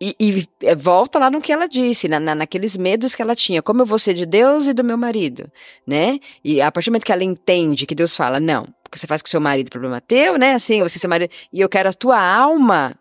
E, 0.00 0.16
e, 0.18 0.48
é, 0.62 0.74
volta 0.74 1.18
lá 1.18 1.30
no 1.30 1.40
que 1.40 1.52
ela 1.52 1.68
disse, 1.68 2.08
na, 2.08 2.18
na, 2.18 2.34
naqueles 2.34 2.76
medos 2.76 3.14
que 3.14 3.22
ela 3.22 3.36
tinha, 3.36 3.62
como 3.62 3.82
eu 3.82 3.86
vou 3.86 4.00
ser 4.00 4.14
de 4.14 4.26
Deus 4.26 4.66
e 4.66 4.72
do 4.72 4.82
meu 4.82 4.98
marido, 4.98 5.48
né? 5.86 6.18
E 6.42 6.60
a 6.60 6.72
partir 6.72 6.90
do 6.90 6.92
momento 6.92 7.04
que 7.04 7.12
ela 7.12 7.22
entende 7.22 7.86
que 7.86 7.94
Deus 7.94 8.16
fala, 8.16 8.40
não, 8.40 8.66
que 8.92 9.00
você 9.00 9.06
faz 9.06 9.22
com 9.22 9.28
seu 9.28 9.40
marido, 9.40 9.70
problema 9.70 10.00
teu, 10.00 10.36
né? 10.36 10.52
Assim, 10.52 10.80
você 10.82 10.98
seu 10.98 11.10
marido, 11.10 11.32
e 11.52 11.60
eu 11.60 11.68
quero 11.68 11.88
a 11.88 11.92
tua 11.92 12.20
alma, 12.20 12.94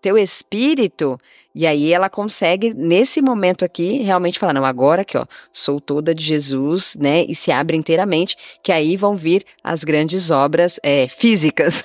teu 0.00 0.16
espírito, 0.16 1.18
e 1.54 1.66
aí 1.66 1.92
ela 1.92 2.08
consegue, 2.10 2.74
nesse 2.74 3.20
momento 3.22 3.64
aqui, 3.64 4.02
realmente 4.02 4.38
falar, 4.38 4.52
não, 4.52 4.64
agora 4.64 5.04
que, 5.04 5.16
ó, 5.16 5.24
sou 5.52 5.80
toda 5.80 6.14
de 6.14 6.22
Jesus, 6.22 6.96
né? 6.98 7.24
E 7.28 7.34
se 7.34 7.52
abre 7.52 7.76
inteiramente, 7.76 8.36
que 8.62 8.72
aí 8.72 8.96
vão 8.96 9.14
vir 9.14 9.44
as 9.62 9.84
grandes 9.84 10.30
obras 10.30 10.80
é, 10.82 11.08
físicas 11.08 11.84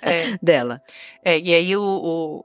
é. 0.00 0.36
dela. 0.42 0.80
É, 1.24 1.38
e 1.38 1.54
aí 1.54 1.76
o, 1.76 1.82
o 1.82 2.44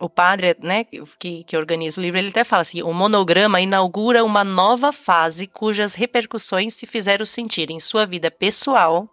o 0.00 0.08
padre, 0.08 0.56
né, 0.62 0.84
que, 1.18 1.42
que 1.42 1.56
organiza 1.56 2.00
o 2.00 2.04
livro, 2.04 2.18
ele 2.18 2.28
até 2.28 2.44
fala 2.44 2.62
assim: 2.62 2.82
o 2.82 2.92
monograma 2.92 3.60
inaugura 3.60 4.24
uma 4.24 4.44
nova 4.44 4.92
fase 4.92 5.46
cujas 5.46 5.94
repercussões 5.94 6.74
se 6.74 6.86
fizeram 6.86 7.24
sentir 7.24 7.70
em 7.70 7.80
sua 7.80 8.06
vida 8.06 8.30
pessoal, 8.30 9.12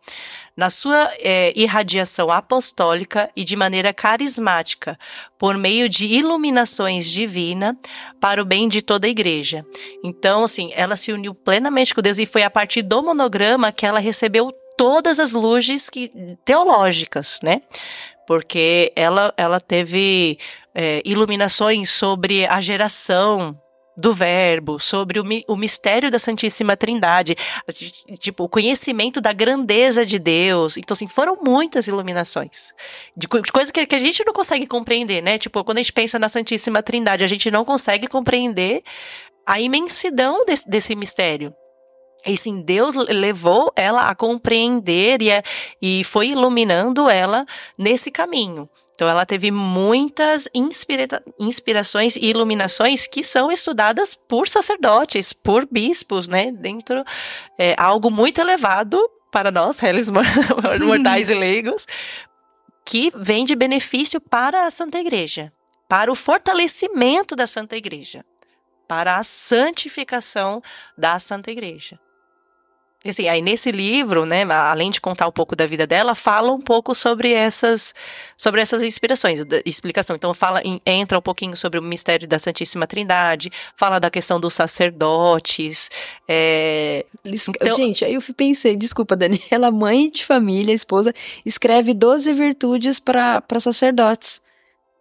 na 0.56 0.70
sua 0.70 1.12
é, 1.20 1.52
irradiação 1.56 2.32
apostólica 2.32 3.30
e 3.36 3.44
de 3.44 3.56
maneira 3.56 3.92
carismática, 3.94 4.98
por 5.40 5.58
meio 5.58 5.90
de 5.90 6.06
iluminações 6.06 7.10
divina 7.10 7.76
para 8.22 8.42
o 8.42 8.46
bem 8.46 8.70
de 8.70 8.82
toda 8.82 9.08
a 9.08 9.10
igreja. 9.10 9.66
Então, 10.04 10.44
assim, 10.44 10.72
ela 10.76 10.96
se 10.96 11.12
uniu 11.12 11.34
plenamente 11.34 11.96
com 11.96 12.02
Deus 12.02 12.20
e 12.20 12.26
foi 12.28 12.44
a 12.44 12.50
partir 12.50 12.84
do 12.84 13.02
monograma 13.02 13.72
que 13.72 13.86
ela 13.86 14.00
recebeu 14.00 14.54
todas 14.78 15.20
as 15.20 15.34
luzes 15.34 15.90
que, 15.90 16.12
teológicas, 16.44 17.40
né? 17.42 17.62
Porque 18.28 18.92
ela, 18.96 19.34
ela 19.38 19.60
teve 19.60 20.38
é, 20.74 21.02
iluminações 21.06 21.90
sobre 21.90 22.46
a 22.48 22.60
geração 22.60 23.58
do 23.98 24.12
verbo, 24.12 24.80
sobre 24.80 25.20
o, 25.20 25.24
o, 25.48 25.56
mistério 25.56 26.12
da 26.12 26.20
Santíssima 26.20 26.76
Trindade, 26.76 27.36
tipo, 28.20 28.44
o 28.44 28.50
conhecimento 28.50 29.22
da 29.22 29.32
grandeza 29.32 30.06
de 30.06 30.20
Deus. 30.20 30.76
Então, 30.78 30.94
assim, 30.94 31.08
foram 31.08 31.38
muitas 31.42 31.88
iluminações. 31.88 32.74
De, 33.16 33.28
de 33.28 33.52
coisas 33.52 33.72
que, 33.72 33.86
que, 33.86 33.96
a 33.96 34.00
gente 34.00 34.24
não 34.26 34.34
consegue 34.34 34.68
compreender, 34.68 35.22
né? 35.22 35.38
Tipo, 35.38 35.64
quando 35.64 35.78
a 35.78 35.82
gente 35.82 35.94
pensa 35.94 36.20
na 36.20 36.28
Santíssima 36.28 36.84
Trindade, 36.84 37.24
a 37.24 37.28
gente 37.28 37.50
não 37.50 37.64
consegue 37.64 38.08
compreender 38.08 38.84
a 39.46 39.60
imensidão 39.62 40.44
desse 40.68 40.96
mistério. 40.96 41.54
E 42.26 42.36
sim, 42.36 42.62
Deus 42.62 42.96
levou 42.96 43.72
ela 43.76 44.10
a 44.10 44.16
compreender 44.16 45.22
e, 45.22 45.32
a, 45.32 45.44
e 45.80 46.04
foi 46.04 46.30
iluminando 46.30 47.08
ela 47.10 47.46
nesse 47.78 48.10
caminho. 48.10 48.68
Então, 48.96 49.10
ela 49.10 49.26
teve 49.26 49.52
muitas 49.52 50.48
inspira 50.54 51.06
inspirações 51.38 52.16
e 52.16 52.28
iluminações 52.28 53.06
que 53.06 53.22
são 53.22 53.52
estudadas 53.52 54.16
por 54.16 54.48
sacerdotes, 54.48 55.34
por 55.34 55.68
bispos, 55.70 56.30
né? 56.30 56.52
Dentro 56.52 57.04
é 57.60 57.76
algo 57.78 58.10
muito 58.10 58.40
elevado 58.40 58.98
para 59.30 59.52
nós, 59.52 59.80
réis 59.80 60.10
mortais 60.80 61.30
e 61.30 61.36
leigos, 61.36 61.86
que 62.86 63.12
vem 63.16 63.44
de 63.44 63.54
benefício 63.54 64.22
para 64.22 64.66
a 64.66 64.72
Santa 64.72 64.98
Igreja, 64.98 65.52
para 65.90 66.10
o 66.10 66.16
fortalecimento 66.16 67.36
da 67.36 67.46
Santa 67.46 67.76
Igreja, 67.76 68.24
para 68.88 69.18
a 69.18 69.24
santificação 69.24 70.62
da 70.98 71.20
Santa 71.20 71.52
Igreja. 71.52 72.00
Assim, 73.08 73.28
aí 73.28 73.42
nesse 73.42 73.72
livro, 73.72 74.26
né, 74.26 74.44
além 74.44 74.90
de 74.90 75.00
contar 75.00 75.28
um 75.28 75.32
pouco 75.32 75.56
da 75.56 75.66
vida 75.68 75.86
dela, 75.86 76.16
fala 76.16 76.52
um 76.52 76.60
pouco 76.60 76.96
sobre 76.96 77.32
essas, 77.32 77.94
sobre 78.36 78.62
essas 78.62 78.82
inspirações, 78.82 79.46
da 79.46 79.62
explicação. 79.66 80.16
Então 80.16 80.34
fala, 80.34 80.62
entra 80.86 81.20
um 81.20 81.22
pouquinho 81.22 81.56
sobre 81.56 81.80
o 81.80 81.84
mistério 81.84 82.28
da 82.28 82.40
Santíssima 82.40 82.88
Trindade, 82.88 83.52
fala 83.76 84.00
da 84.00 84.10
questão 84.10 84.40
dos 84.40 84.56
sacerdotes. 84.56 85.90
É... 86.28 87.06
Então... 87.24 87.76
Gente, 87.76 88.04
aí 88.04 88.16
eu 88.16 88.22
pensei, 88.36 88.76
desculpa, 88.76 89.16
Daniela, 89.16 89.70
mãe 89.72 90.10
de 90.10 90.26
família, 90.26 90.74
esposa, 90.74 91.14
escreve 91.46 91.94
12 91.94 92.34
virtudes 92.34 93.00
para 93.00 93.44
sacerdotes 93.60 94.42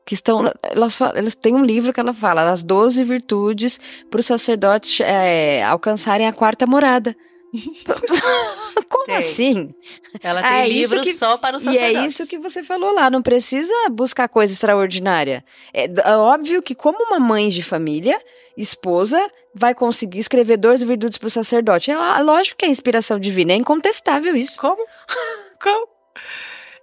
que 0.05 0.15
estão. 0.15 0.53
Elas, 0.63 1.01
elas 1.01 1.35
têm 1.35 1.55
um 1.55 1.65
livro 1.65 1.93
que 1.93 2.01
ela 2.01 2.13
fala, 2.13 2.51
as 2.51 2.63
12 2.63 3.03
virtudes 3.05 3.81
para 4.11 4.21
os 4.21 4.27
sacerdotes 4.27 5.01
é, 5.01 5.63
alcançarem 5.65 6.27
a 6.27 6.33
quarta 6.33 6.67
morada. 6.67 7.17
Como 8.89 9.05
tem. 9.05 9.17
assim? 9.17 9.75
Ela 10.23 10.43
tem 10.43 10.61
é 10.61 10.69
livros 10.69 11.03
que, 11.05 11.15
só 11.15 11.37
para 11.37 11.57
os 11.57 11.63
sacerdotes. 11.63 11.95
E 11.95 11.97
é 11.97 12.07
isso 12.07 12.27
que 12.27 12.39
você 12.39 12.63
falou 12.63 12.93
lá, 12.93 13.09
não 13.09 13.23
precisa 13.23 13.73
buscar 13.91 14.29
coisa 14.29 14.53
extraordinária. 14.53 15.45
É, 15.73 15.85
é 15.87 16.17
óbvio 16.17 16.63
que 16.63 16.75
como 16.75 16.99
uma 17.05 17.21
mãe 17.21 17.49
de 17.49 17.63
família, 17.63 18.21
esposa, 18.57 19.19
vai 19.55 19.75
conseguir 19.75 20.19
escrever 20.19 20.57
12 20.57 20.85
virtudes 20.85 21.19
para 21.19 21.29
o 21.29 21.31
sacerdote. 21.31 21.91
É 21.91 21.97
lógico 22.23 22.59
que 22.59 22.65
é 22.65 22.69
inspiração 22.69 23.19
divina, 23.19 23.53
é 23.53 23.57
incontestável 23.57 24.35
isso. 24.35 24.59
Como? 24.61 24.85
Como? 25.63 25.89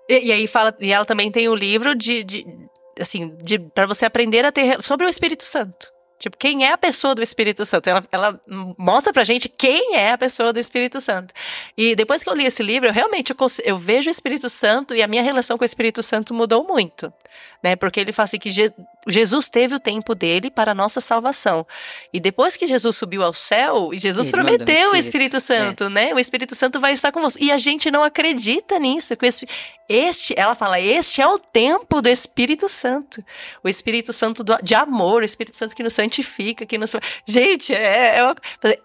E, 0.10 0.28
e, 0.28 0.32
aí 0.32 0.48
fala, 0.48 0.76
e 0.80 0.92
ela 0.92 1.06
também 1.06 1.32
tem 1.32 1.48
o 1.48 1.52
um 1.52 1.56
livro 1.56 1.96
de, 1.96 2.24
de 2.24 2.46
assim, 3.00 3.36
de 3.42 3.60
para 3.60 3.86
você 3.86 4.06
aprender 4.06 4.46
a 4.46 4.52
ter 4.52 4.82
sobre 4.82 5.06
o 5.06 5.10
Espírito 5.10 5.44
Santo. 5.44 5.92
Tipo, 6.22 6.38
quem 6.38 6.64
é 6.64 6.72
a 6.72 6.78
pessoa 6.78 7.16
do 7.16 7.24
Espírito 7.24 7.66
Santo? 7.66 7.90
Ela, 7.90 8.08
ela 8.12 8.40
mostra 8.78 9.12
pra 9.12 9.24
gente 9.24 9.50
quem 9.50 9.96
é 9.96 10.12
a 10.12 10.18
pessoa 10.20 10.54
do 10.54 10.60
Espírito 10.60 11.02
Santo. 11.02 11.34
E 11.76 11.96
depois 11.96 12.24
que 12.24 12.30
eu 12.30 12.36
li 12.36 12.46
esse 12.46 12.62
livro, 12.62 12.88
eu 12.88 12.94
realmente 12.94 13.32
eu, 13.32 13.38
eu 13.64 13.76
vejo 13.76 14.08
o 14.08 14.12
Espírito 14.12 14.48
Santo 14.48 14.94
e 14.94 15.02
a 15.02 15.08
minha 15.08 15.24
relação 15.24 15.58
com 15.58 15.64
o 15.64 15.66
Espírito 15.66 16.04
Santo 16.04 16.32
mudou 16.32 16.64
muito. 16.64 17.12
Né? 17.64 17.76
Porque 17.76 18.00
ele 18.00 18.12
fala 18.12 18.26
assim 18.26 18.38
que 18.38 18.52
Jesus 19.08 19.50
teve 19.50 19.74
o 19.74 19.80
tempo 19.80 20.14
dele 20.14 20.52
para 20.52 20.72
a 20.72 20.76
nossa 20.76 21.02
salvação. 21.02 21.66
E 22.14 22.20
depois 22.20 22.56
que 22.56 22.68
Jesus 22.68 22.96
subiu 22.96 23.24
ao 23.24 23.34
céu, 23.34 23.90
Jesus 23.94 24.28
ele 24.28 24.32
prometeu 24.32 24.92
o 24.92 24.96
Espírito, 24.96 25.34
o 25.34 25.38
Espírito 25.38 25.40
Santo, 25.40 25.84
é. 25.86 25.90
né? 25.90 26.14
O 26.14 26.20
Espírito 26.20 26.56
Santo 26.56 26.80
vai 26.80 26.94
estar 26.94 27.12
com 27.12 27.22
você. 27.22 27.40
E 27.42 27.52
a 27.52 27.58
gente 27.58 27.90
não 27.90 28.04
acredita 28.04 28.78
nisso. 28.78 29.16
Que 29.18 29.28
este, 29.90 30.34
ela 30.38 30.56
fala, 30.56 30.80
este 30.80 31.22
é 31.22 31.28
o 31.28 31.38
tempo 31.38 32.02
do 32.02 32.08
Espírito 32.08 32.70
Santo. 32.70 33.22
O 33.64 33.68
Espírito 33.68 34.14
Santo 34.14 34.44
do, 34.44 34.56
de 34.64 34.74
amor, 34.74 35.22
o 35.22 35.26
Espírito 35.26 35.58
Santo 35.58 35.76
que 35.76 35.84
nos 35.84 35.94
santifica, 35.94 36.66
que 36.66 36.78
nos. 36.78 36.96
Gente, 37.26 37.74
é, 37.74 38.18
é 38.18 38.24
uma... 38.24 38.36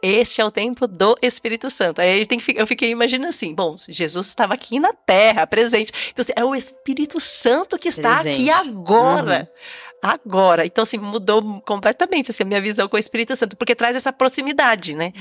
este 0.03 0.41
é 0.41 0.45
o 0.45 0.51
tempo 0.51 0.89
do 0.89 1.17
Espírito 1.23 1.71
Santo. 1.71 2.01
Aí 2.01 2.27
tem 2.27 2.41
que, 2.41 2.59
eu 2.59 2.67
fiquei 2.67 2.91
imaginando 2.91 3.29
assim: 3.29 3.55
bom, 3.55 3.77
Jesus 3.89 4.27
estava 4.27 4.55
aqui 4.55 4.81
na 4.81 4.93
terra, 4.93 5.47
presente. 5.47 5.93
Então, 6.11 6.23
assim, 6.23 6.33
é 6.35 6.45
o 6.45 6.57
Espírito 6.57 7.21
Santo 7.21 7.79
que 7.79 7.89
está 7.89 8.23
presente. 8.23 8.51
aqui 8.51 8.69
agora. 8.69 9.49
Uhum. 9.49 9.86
Agora. 10.03 10.65
Então, 10.65 10.83
assim, 10.83 10.99
mudou 10.99 11.61
completamente 11.65 12.31
assim, 12.31 12.43
a 12.43 12.47
minha 12.47 12.61
visão 12.61 12.89
com 12.89 12.97
o 12.97 13.01
Espírito 13.01 13.35
Santo, 13.35 13.57
porque 13.57 13.75
traz 13.75 13.97
essa 13.97 14.13
proximidade, 14.13 14.95
né? 14.95 15.13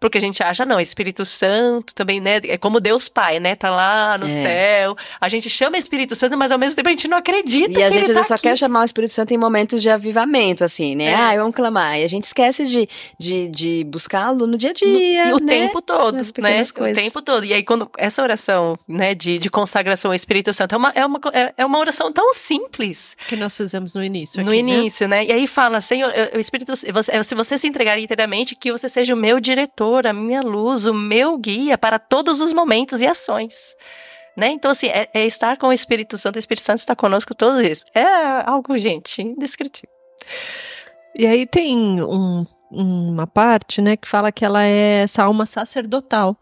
Porque 0.00 0.18
a 0.18 0.20
gente 0.20 0.42
acha, 0.42 0.64
não, 0.64 0.80
Espírito 0.80 1.24
Santo 1.24 1.94
também, 1.94 2.20
né? 2.20 2.40
É 2.44 2.56
como 2.56 2.80
Deus 2.80 3.08
Pai, 3.08 3.38
né? 3.40 3.54
Tá 3.54 3.70
lá 3.70 4.18
no 4.18 4.26
é. 4.26 4.28
céu. 4.28 4.96
A 5.20 5.28
gente 5.28 5.48
chama 5.48 5.76
Espírito 5.76 6.16
Santo, 6.16 6.36
mas 6.36 6.50
ao 6.50 6.58
mesmo 6.58 6.76
tempo 6.76 6.88
a 6.88 6.92
gente 6.92 7.08
não 7.08 7.18
acredita. 7.18 7.78
E 7.78 7.82
a 7.82 7.90
gente 7.90 8.12
tá 8.12 8.24
só 8.24 8.34
aqui. 8.34 8.44
quer 8.44 8.56
chamar 8.56 8.82
o 8.82 8.84
Espírito 8.84 9.12
Santo 9.12 9.32
em 9.32 9.38
momentos 9.38 9.82
de 9.82 9.90
avivamento, 9.90 10.64
assim, 10.64 10.94
né? 10.94 11.06
É. 11.06 11.14
Ah, 11.14 11.36
vamos 11.36 11.54
clamar. 11.54 11.98
E 11.98 12.04
a 12.04 12.08
gente 12.08 12.24
esquece 12.24 12.64
de, 12.64 12.88
de, 13.18 13.48
de 13.48 13.84
buscá-lo 13.84 14.46
no 14.46 14.56
dia 14.56 14.70
a 14.70 14.72
dia. 14.72 15.26
No, 15.26 15.36
o 15.36 15.40
né? 15.40 15.66
tempo 15.66 15.80
todo, 15.82 16.16
né? 16.38 16.62
Coisas. 16.72 16.98
O 16.98 17.04
tempo 17.04 17.22
todo. 17.22 17.44
E 17.44 17.52
aí, 17.52 17.62
quando 17.62 17.90
essa 17.98 18.22
oração, 18.22 18.76
né, 18.88 19.14
de, 19.14 19.38
de 19.38 19.50
consagração 19.50 20.10
ao 20.10 20.14
Espírito 20.14 20.52
Santo 20.52 20.74
é 20.74 20.78
uma, 20.78 20.92
é, 20.94 21.06
uma, 21.06 21.20
é, 21.32 21.54
é 21.58 21.66
uma 21.66 21.78
oração 21.78 22.12
tão 22.12 22.32
simples. 22.32 23.16
Que 23.28 23.36
nós 23.36 23.56
fizemos 23.56 23.94
no 23.94 24.02
início. 24.02 24.21
Aqui, 24.24 24.42
no 24.42 24.54
início, 24.54 25.08
né? 25.08 25.18
né? 25.18 25.26
E 25.26 25.32
aí 25.32 25.46
fala, 25.46 25.80
Senhor, 25.80 26.12
o 26.34 26.38
Espírito, 26.38 26.72
você, 26.92 27.22
se 27.22 27.34
você 27.34 27.58
se 27.58 27.66
entregar 27.66 27.98
inteiramente, 27.98 28.54
que 28.54 28.72
você 28.72 28.88
seja 28.88 29.14
o 29.14 29.16
meu 29.16 29.40
diretor, 29.40 30.06
a 30.06 30.12
minha 30.12 30.42
luz, 30.42 30.86
o 30.86 30.94
meu 30.94 31.36
guia 31.38 31.76
para 31.76 31.98
todos 31.98 32.40
os 32.40 32.52
momentos 32.52 33.00
e 33.00 33.06
ações. 33.06 33.74
Né? 34.36 34.48
Então, 34.48 34.70
assim, 34.70 34.86
é, 34.86 35.08
é 35.12 35.26
estar 35.26 35.56
com 35.56 35.68
o 35.68 35.72
Espírito 35.72 36.16
Santo, 36.16 36.36
o 36.36 36.38
Espírito 36.38 36.64
Santo 36.64 36.78
está 36.78 36.96
conosco 36.96 37.34
todos 37.34 37.58
os 37.58 37.64
dias. 37.64 37.84
É 37.94 38.04
algo, 38.46 38.76
gente, 38.78 39.22
indescritível. 39.22 39.90
E 41.16 41.26
aí 41.26 41.46
tem 41.46 42.02
um, 42.02 42.46
uma 42.70 43.26
parte, 43.26 43.82
né, 43.82 43.96
que 43.96 44.08
fala 44.08 44.32
que 44.32 44.44
ela 44.44 44.62
é 44.62 45.02
essa 45.02 45.24
alma 45.24 45.44
sacerdotal 45.44 46.36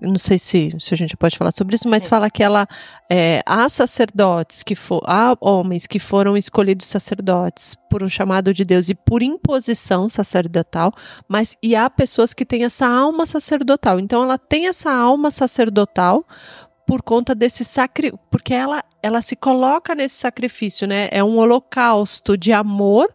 não 0.00 0.18
sei 0.18 0.38
se, 0.38 0.74
se 0.78 0.92
a 0.92 0.96
gente 0.96 1.16
pode 1.16 1.38
falar 1.38 1.52
sobre 1.52 1.76
isso, 1.76 1.88
mas 1.88 2.02
Sim. 2.02 2.08
fala 2.08 2.30
que 2.30 2.42
ela 2.42 2.66
é, 3.10 3.42
há 3.46 3.68
sacerdotes 3.68 4.62
que 4.62 4.74
for, 4.74 5.00
há 5.06 5.36
homens 5.40 5.86
que 5.86 5.98
foram 5.98 6.36
escolhidos 6.36 6.86
sacerdotes 6.86 7.76
por 7.88 8.02
um 8.02 8.08
chamado 8.08 8.52
de 8.52 8.64
Deus 8.64 8.88
e 8.88 8.94
por 8.94 9.22
imposição 9.22 10.08
sacerdotal, 10.08 10.92
mas 11.28 11.56
e 11.62 11.76
há 11.76 11.88
pessoas 11.88 12.34
que 12.34 12.44
têm 12.44 12.64
essa 12.64 12.86
alma 12.86 13.24
sacerdotal. 13.24 14.00
Então 14.00 14.22
ela 14.24 14.38
tem 14.38 14.66
essa 14.66 14.92
alma 14.92 15.30
sacerdotal 15.30 16.26
por 16.86 17.02
conta 17.02 17.34
desse 17.34 17.64
sacrifício, 17.64 18.18
porque 18.30 18.52
ela 18.52 18.82
ela 19.02 19.20
se 19.20 19.36
coloca 19.36 19.94
nesse 19.94 20.16
sacrifício, 20.16 20.86
né? 20.86 21.08
É 21.10 21.22
um 21.22 21.36
holocausto 21.38 22.36
de 22.38 22.52
amor 22.52 23.14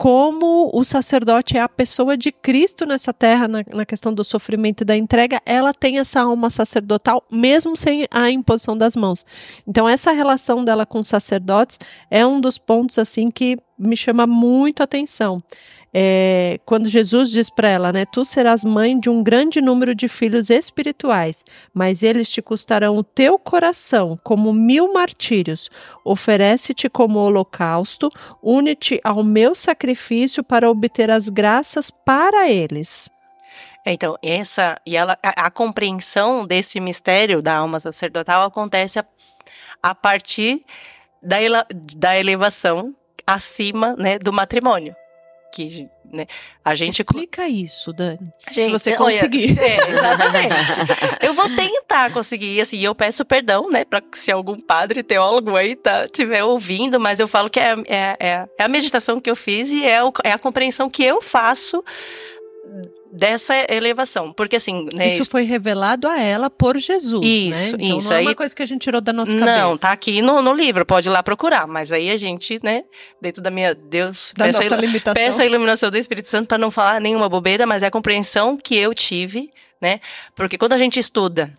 como 0.00 0.70
o 0.72 0.82
sacerdote 0.82 1.58
é 1.58 1.60
a 1.60 1.68
pessoa 1.68 2.16
de 2.16 2.32
Cristo 2.32 2.86
nessa 2.86 3.12
terra, 3.12 3.46
na, 3.46 3.62
na, 3.70 3.84
questão 3.84 4.14
do 4.14 4.24
sofrimento 4.24 4.80
e 4.80 4.84
da 4.86 4.96
entrega, 4.96 5.42
ela 5.44 5.74
tem 5.74 5.98
essa 5.98 6.22
alma 6.22 6.48
sacerdotal, 6.48 7.22
mesmo 7.30 7.76
sem 7.76 8.06
a 8.10 8.30
imposição 8.30 8.74
das 8.74 8.96
mãos. 8.96 9.26
Então, 9.68 9.86
essa 9.86 10.10
relação 10.10 10.64
dela 10.64 10.86
com 10.86 11.00
os 11.00 11.08
sacerdotes 11.08 11.78
é 12.10 12.24
um 12.24 12.40
dos 12.40 12.56
pontos, 12.56 12.98
assim, 12.98 13.30
que 13.30 13.58
me 13.78 13.94
chama 13.94 14.26
muito 14.26 14.82
atenção 14.82 15.42
é, 15.92 16.60
quando 16.64 16.88
Jesus 16.88 17.30
diz 17.30 17.50
para 17.50 17.68
ela, 17.68 17.92
né, 17.92 18.04
tu 18.04 18.24
serás 18.24 18.64
mãe 18.64 18.98
de 18.98 19.10
um 19.10 19.22
grande 19.22 19.60
número 19.60 19.94
de 19.94 20.06
filhos 20.06 20.48
espirituais, 20.48 21.44
mas 21.74 22.02
eles 22.02 22.30
te 22.30 22.40
custarão 22.40 22.96
o 22.96 23.02
teu 23.02 23.38
coração 23.38 24.18
como 24.22 24.52
mil 24.52 24.92
martírios. 24.92 25.68
Oferece-te 26.04 26.88
como 26.88 27.18
holocausto, 27.18 28.08
une-te 28.42 29.00
ao 29.02 29.24
meu 29.24 29.54
sacrifício 29.54 30.44
para 30.44 30.70
obter 30.70 31.10
as 31.10 31.28
graças 31.28 31.90
para 31.90 32.48
eles. 32.48 33.10
É, 33.84 33.92
então, 33.92 34.16
essa 34.22 34.80
e 34.86 34.96
ela 34.96 35.18
a, 35.22 35.46
a, 35.46 35.50
compreensão 35.50 36.46
desse 36.46 36.78
mistério 36.78 37.42
da 37.42 37.56
alma 37.56 37.80
sacerdotal 37.80 38.44
acontece 38.44 38.98
a, 38.98 39.04
a 39.82 39.94
partir 39.94 40.62
da, 41.22 41.40
ele, 41.40 41.56
da 41.96 42.16
elevação 42.16 42.94
acima 43.26 43.96
né, 43.96 44.18
do 44.18 44.32
matrimônio 44.32 44.94
que 45.52 45.88
né, 46.12 46.26
a 46.64 46.74
gente 46.74 47.00
explica 47.00 47.48
isso, 47.48 47.92
Dani. 47.92 48.32
Gente, 48.50 48.64
se 48.64 48.70
você 48.70 48.96
conseguir. 48.96 49.56
Olha, 49.58 49.66
é, 49.66 49.90
exatamente. 49.90 50.54
eu 51.22 51.34
vou 51.34 51.48
tentar 51.54 52.12
conseguir, 52.12 52.60
assim, 52.60 52.80
eu 52.80 52.94
peço 52.94 53.24
perdão, 53.24 53.68
né, 53.70 53.84
para 53.84 54.02
se 54.12 54.30
algum 54.30 54.58
padre 54.58 55.02
teólogo 55.02 55.56
aí 55.56 55.76
tá 55.76 56.08
tiver 56.08 56.42
ouvindo, 56.44 56.98
mas 56.98 57.20
eu 57.20 57.28
falo 57.28 57.48
que 57.48 57.60
é, 57.60 57.74
é, 57.86 58.16
é, 58.18 58.48
é 58.58 58.62
a 58.62 58.68
meditação 58.68 59.20
que 59.20 59.30
eu 59.30 59.36
fiz 59.36 59.70
e 59.70 59.84
é, 59.84 60.02
o, 60.02 60.12
é 60.24 60.32
a 60.32 60.38
compreensão 60.38 60.90
que 60.90 61.04
eu 61.04 61.22
faço 61.22 61.84
dessa 63.12 63.54
elevação. 63.68 64.32
Porque 64.32 64.56
assim. 64.56 64.88
Né, 64.94 65.08
isso 65.08 65.28
foi 65.28 65.42
revelado 65.42 66.06
a 66.06 66.20
ela 66.20 66.48
por 66.48 66.78
Jesus. 66.78 67.24
Isso, 67.24 67.76
né? 67.76 67.84
então, 67.84 67.98
isso. 67.98 68.10
Não 68.10 68.16
é 68.16 68.20
uma 68.20 68.34
coisa 68.34 68.54
que 68.54 68.62
a 68.62 68.66
gente 68.66 68.82
tirou 68.82 69.00
da 69.00 69.12
nossa 69.12 69.32
cabeça. 69.32 69.58
Não, 69.58 69.76
tá 69.76 69.90
aqui 69.92 70.22
no, 70.22 70.40
no 70.40 70.52
livro, 70.52 70.84
pode 70.86 71.08
ir 71.08 71.12
lá 71.12 71.22
procurar. 71.22 71.66
Mas 71.66 71.92
aí 71.92 72.10
a 72.10 72.16
gente, 72.16 72.60
né, 72.62 72.84
dentro 73.20 73.42
da 73.42 73.50
minha. 73.50 73.74
Deus. 73.74 74.32
Da 74.36 74.46
nossa 74.46 74.74
a, 74.74 74.76
limitação. 74.76 75.14
Peço 75.14 75.42
a 75.42 75.46
iluminação 75.46 75.90
do 75.90 75.96
Espírito 75.96 76.28
Santo 76.28 76.48
para 76.48 76.58
não 76.58 76.70
falar 76.70 77.00
nenhuma 77.00 77.28
bobeira, 77.28 77.66
mas 77.66 77.82
é 77.82 77.86
a 77.86 77.90
compreensão 77.90 78.56
que 78.56 78.76
eu 78.76 78.94
tive, 78.94 79.50
né? 79.80 80.00
Porque 80.34 80.58
quando 80.58 80.72
a 80.72 80.78
gente 80.78 80.98
estuda 80.98 81.52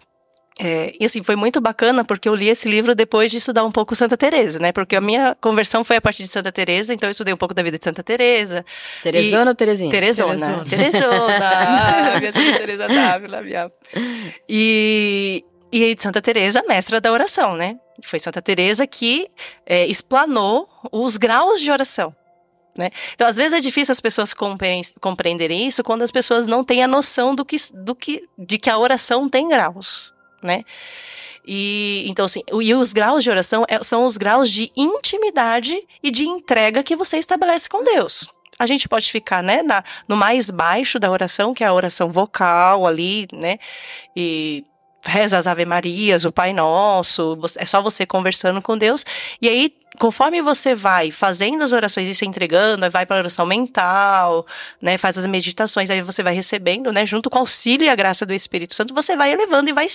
é, 0.63 0.93
e 0.99 1.05
assim, 1.05 1.23
foi 1.23 1.35
muito 1.35 1.59
bacana 1.59 2.05
porque 2.05 2.29
eu 2.29 2.35
li 2.35 2.47
esse 2.47 2.69
livro 2.69 2.93
depois 2.93 3.31
de 3.31 3.37
estudar 3.37 3.63
um 3.63 3.71
pouco 3.71 3.95
Santa 3.95 4.15
Teresa, 4.15 4.59
né? 4.59 4.71
Porque 4.71 4.95
a 4.95 5.01
minha 5.01 5.35
conversão 5.41 5.83
foi 5.83 5.95
a 5.95 6.01
partir 6.01 6.21
de 6.21 6.29
Santa 6.29 6.51
Teresa, 6.51 6.93
então 6.93 7.09
eu 7.09 7.11
estudei 7.11 7.33
um 7.33 7.37
pouco 7.37 7.55
da 7.55 7.63
vida 7.63 7.79
de 7.79 7.83
Santa 7.83 8.03
Teresa. 8.03 8.63
Teresona 9.01 9.45
e... 9.45 9.47
ou 9.47 9.55
Terezinha? 9.55 9.89
Teresona. 9.89 10.63
Teresona. 10.65 10.65
Teresona. 10.65 12.19
minha 12.21 12.31
Santa 12.31 12.59
Teresa 12.59 12.87
Dávila, 12.87 13.41
minha. 13.41 13.71
E 14.47 15.43
e 15.73 15.83
aí 15.83 15.95
de 15.95 16.03
Santa 16.03 16.21
Teresa, 16.21 16.61
mestra 16.67 17.01
da 17.01 17.11
oração, 17.11 17.55
né? 17.55 17.79
Foi 18.03 18.19
Santa 18.19 18.41
Teresa 18.41 18.85
que 18.85 19.27
é, 19.65 19.87
explanou 19.87 20.69
os 20.91 21.17
graus 21.17 21.59
de 21.59 21.71
oração. 21.71 22.15
Né? 22.77 22.91
Então, 23.13 23.27
às 23.27 23.37
vezes 23.37 23.53
é 23.53 23.59
difícil 23.59 23.91
as 23.91 23.99
pessoas 23.99 24.33
compreenderem 24.99 25.67
isso 25.67 25.83
quando 25.83 26.03
as 26.03 26.11
pessoas 26.11 26.45
não 26.45 26.63
têm 26.63 26.83
a 26.83 26.87
noção 26.87 27.33
do 27.33 27.43
que, 27.43 27.57
do 27.73 27.95
que, 27.95 28.23
de 28.37 28.57
que 28.59 28.69
a 28.69 28.77
oração 28.77 29.27
tem 29.27 29.47
graus 29.49 30.13
né? 30.41 30.63
E 31.45 32.05
então 32.07 32.25
assim, 32.25 32.43
e 32.61 32.73
os 32.73 32.93
graus 32.93 33.23
de 33.23 33.29
oração 33.29 33.65
é, 33.67 33.81
são 33.83 34.05
os 34.05 34.17
graus 34.17 34.49
de 34.49 34.71
intimidade 34.75 35.75
e 36.03 36.11
de 36.11 36.23
entrega 36.25 36.83
que 36.83 36.95
você 36.95 37.17
estabelece 37.17 37.67
com 37.67 37.83
Deus. 37.83 38.27
A 38.59 38.67
gente 38.67 38.87
pode 38.87 39.11
ficar, 39.11 39.41
né, 39.41 39.63
na, 39.63 39.83
no 40.07 40.15
mais 40.15 40.51
baixo 40.51 40.99
da 40.99 41.09
oração, 41.09 41.51
que 41.51 41.63
é 41.63 41.67
a 41.67 41.73
oração 41.73 42.11
vocal 42.11 42.85
ali, 42.85 43.27
né? 43.33 43.57
E 44.15 44.63
reza 45.05 45.37
as 45.37 45.47
Ave 45.47 45.65
Marias, 45.65 46.25
o 46.25 46.31
Pai 46.31 46.53
Nosso, 46.53 47.37
é 47.57 47.65
só 47.65 47.81
você 47.81 48.05
conversando 48.05 48.61
com 48.61 48.77
Deus. 48.77 49.03
E 49.41 49.49
aí, 49.49 49.73
conforme 49.97 50.41
você 50.41 50.75
vai 50.75 51.11
fazendo 51.11 51.63
as 51.63 51.71
orações 51.71 52.07
e 52.07 52.13
se 52.13 52.25
entregando, 52.25 52.89
vai 52.89 53.05
para 53.05 53.17
a 53.17 53.19
oração 53.19 53.45
mental, 53.45 54.45
né, 54.81 54.97
faz 54.97 55.17
as 55.17 55.25
meditações, 55.25 55.89
aí 55.89 56.01
você 56.01 56.21
vai 56.21 56.33
recebendo, 56.33 56.91
né, 56.91 57.05
junto 57.05 57.29
com 57.29 57.37
o 57.37 57.41
auxílio 57.41 57.85
e 57.85 57.89
a 57.89 57.95
graça 57.95 58.25
do 58.25 58.33
Espírito 58.33 58.75
Santo, 58.75 58.93
você 58.93 59.15
vai 59.15 59.31
elevando 59.31 59.69
e 59.69 59.73
vai 59.73 59.87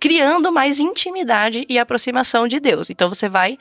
criando 0.00 0.50
mais 0.50 0.80
intimidade 0.80 1.66
e 1.68 1.78
aproximação 1.78 2.48
de 2.48 2.58
Deus. 2.58 2.90
Então 2.90 3.08
você 3.08 3.28
vai 3.28 3.58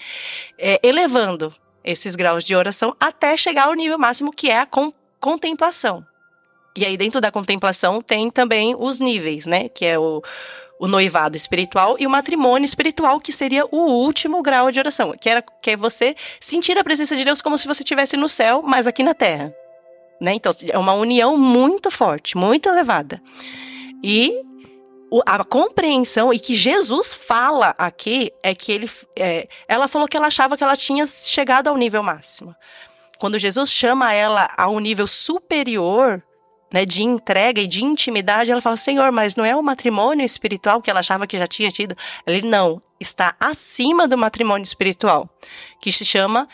é, 0.57 0.80
elevando 0.81 1.53
esses 1.84 2.15
graus 2.15 2.43
de 2.43 2.55
oração 2.55 2.95
até 2.99 3.35
chegar 3.35 3.65
ao 3.65 3.73
nível 3.73 3.99
máximo 3.99 4.31
que 4.31 4.49
é 4.49 4.59
a 4.59 4.67
contemplação. 5.19 6.05
E 6.75 6.85
aí, 6.85 6.97
dentro 6.97 7.21
da 7.21 7.31
contemplação, 7.31 8.01
tem 8.01 8.31
também 8.31 8.75
os 8.75 8.99
níveis, 8.99 9.45
né? 9.45 9.69
Que 9.69 9.85
é 9.85 9.99
o, 9.99 10.23
o 10.79 10.87
noivado 10.87 11.37
espiritual 11.37 11.95
e 11.99 12.05
o 12.05 12.09
matrimônio 12.09 12.65
espiritual, 12.65 13.19
que 13.19 13.31
seria 13.31 13.65
o 13.71 13.77
último 13.77 14.41
grau 14.41 14.71
de 14.71 14.79
oração, 14.79 15.13
que, 15.19 15.29
era, 15.29 15.41
que 15.61 15.71
é 15.71 15.77
você 15.77 16.15
sentir 16.39 16.77
a 16.77 16.83
presença 16.83 17.15
de 17.15 17.23
Deus 17.23 17.41
como 17.41 17.57
se 17.57 17.67
você 17.67 17.83
estivesse 17.83 18.17
no 18.17 18.27
céu, 18.27 18.61
mas 18.61 18.87
aqui 18.87 19.03
na 19.03 19.13
terra. 19.13 19.53
Né? 20.19 20.33
Então, 20.35 20.51
é 20.69 20.77
uma 20.77 20.93
união 20.93 21.37
muito 21.37 21.91
forte, 21.91 22.37
muito 22.37 22.67
elevada. 22.69 23.21
E 24.03 24.41
a 25.25 25.43
compreensão 25.43 26.33
e 26.33 26.39
que 26.39 26.55
Jesus 26.55 27.13
fala 27.13 27.75
aqui 27.77 28.31
é 28.41 28.55
que 28.55 28.71
ele, 28.71 28.89
é, 29.17 29.47
ela 29.67 29.87
falou 29.87 30.07
que 30.07 30.17
ela 30.17 30.27
achava 30.27 30.57
que 30.57 30.63
ela 30.63 30.75
tinha 30.75 31.05
chegado 31.05 31.67
ao 31.67 31.77
nível 31.77 32.01
máximo. 32.01 32.55
Quando 33.19 33.37
Jesus 33.37 33.71
chama 33.71 34.13
ela 34.13 34.49
a 34.57 34.69
um 34.69 34.79
nível 34.79 35.05
superior, 35.05 36.23
né, 36.73 36.85
de 36.85 37.03
entrega 37.03 37.61
e 37.61 37.67
de 37.67 37.85
intimidade, 37.85 38.51
ela 38.51 38.59
fala: 38.59 38.75
Senhor, 38.75 39.11
mas 39.11 39.35
não 39.35 39.45
é 39.45 39.55
o 39.55 39.61
matrimônio 39.61 40.25
espiritual 40.25 40.81
que 40.81 40.89
ela 40.89 41.01
achava 41.01 41.27
que 41.27 41.37
já 41.37 41.45
tinha 41.45 41.71
tido? 41.71 41.95
Ele 42.25 42.47
não, 42.47 42.81
está 42.99 43.35
acima 43.39 44.07
do 44.07 44.17
matrimônio 44.17 44.63
espiritual, 44.63 45.29
que 45.79 45.91
se 45.91 46.03
chama 46.03 46.47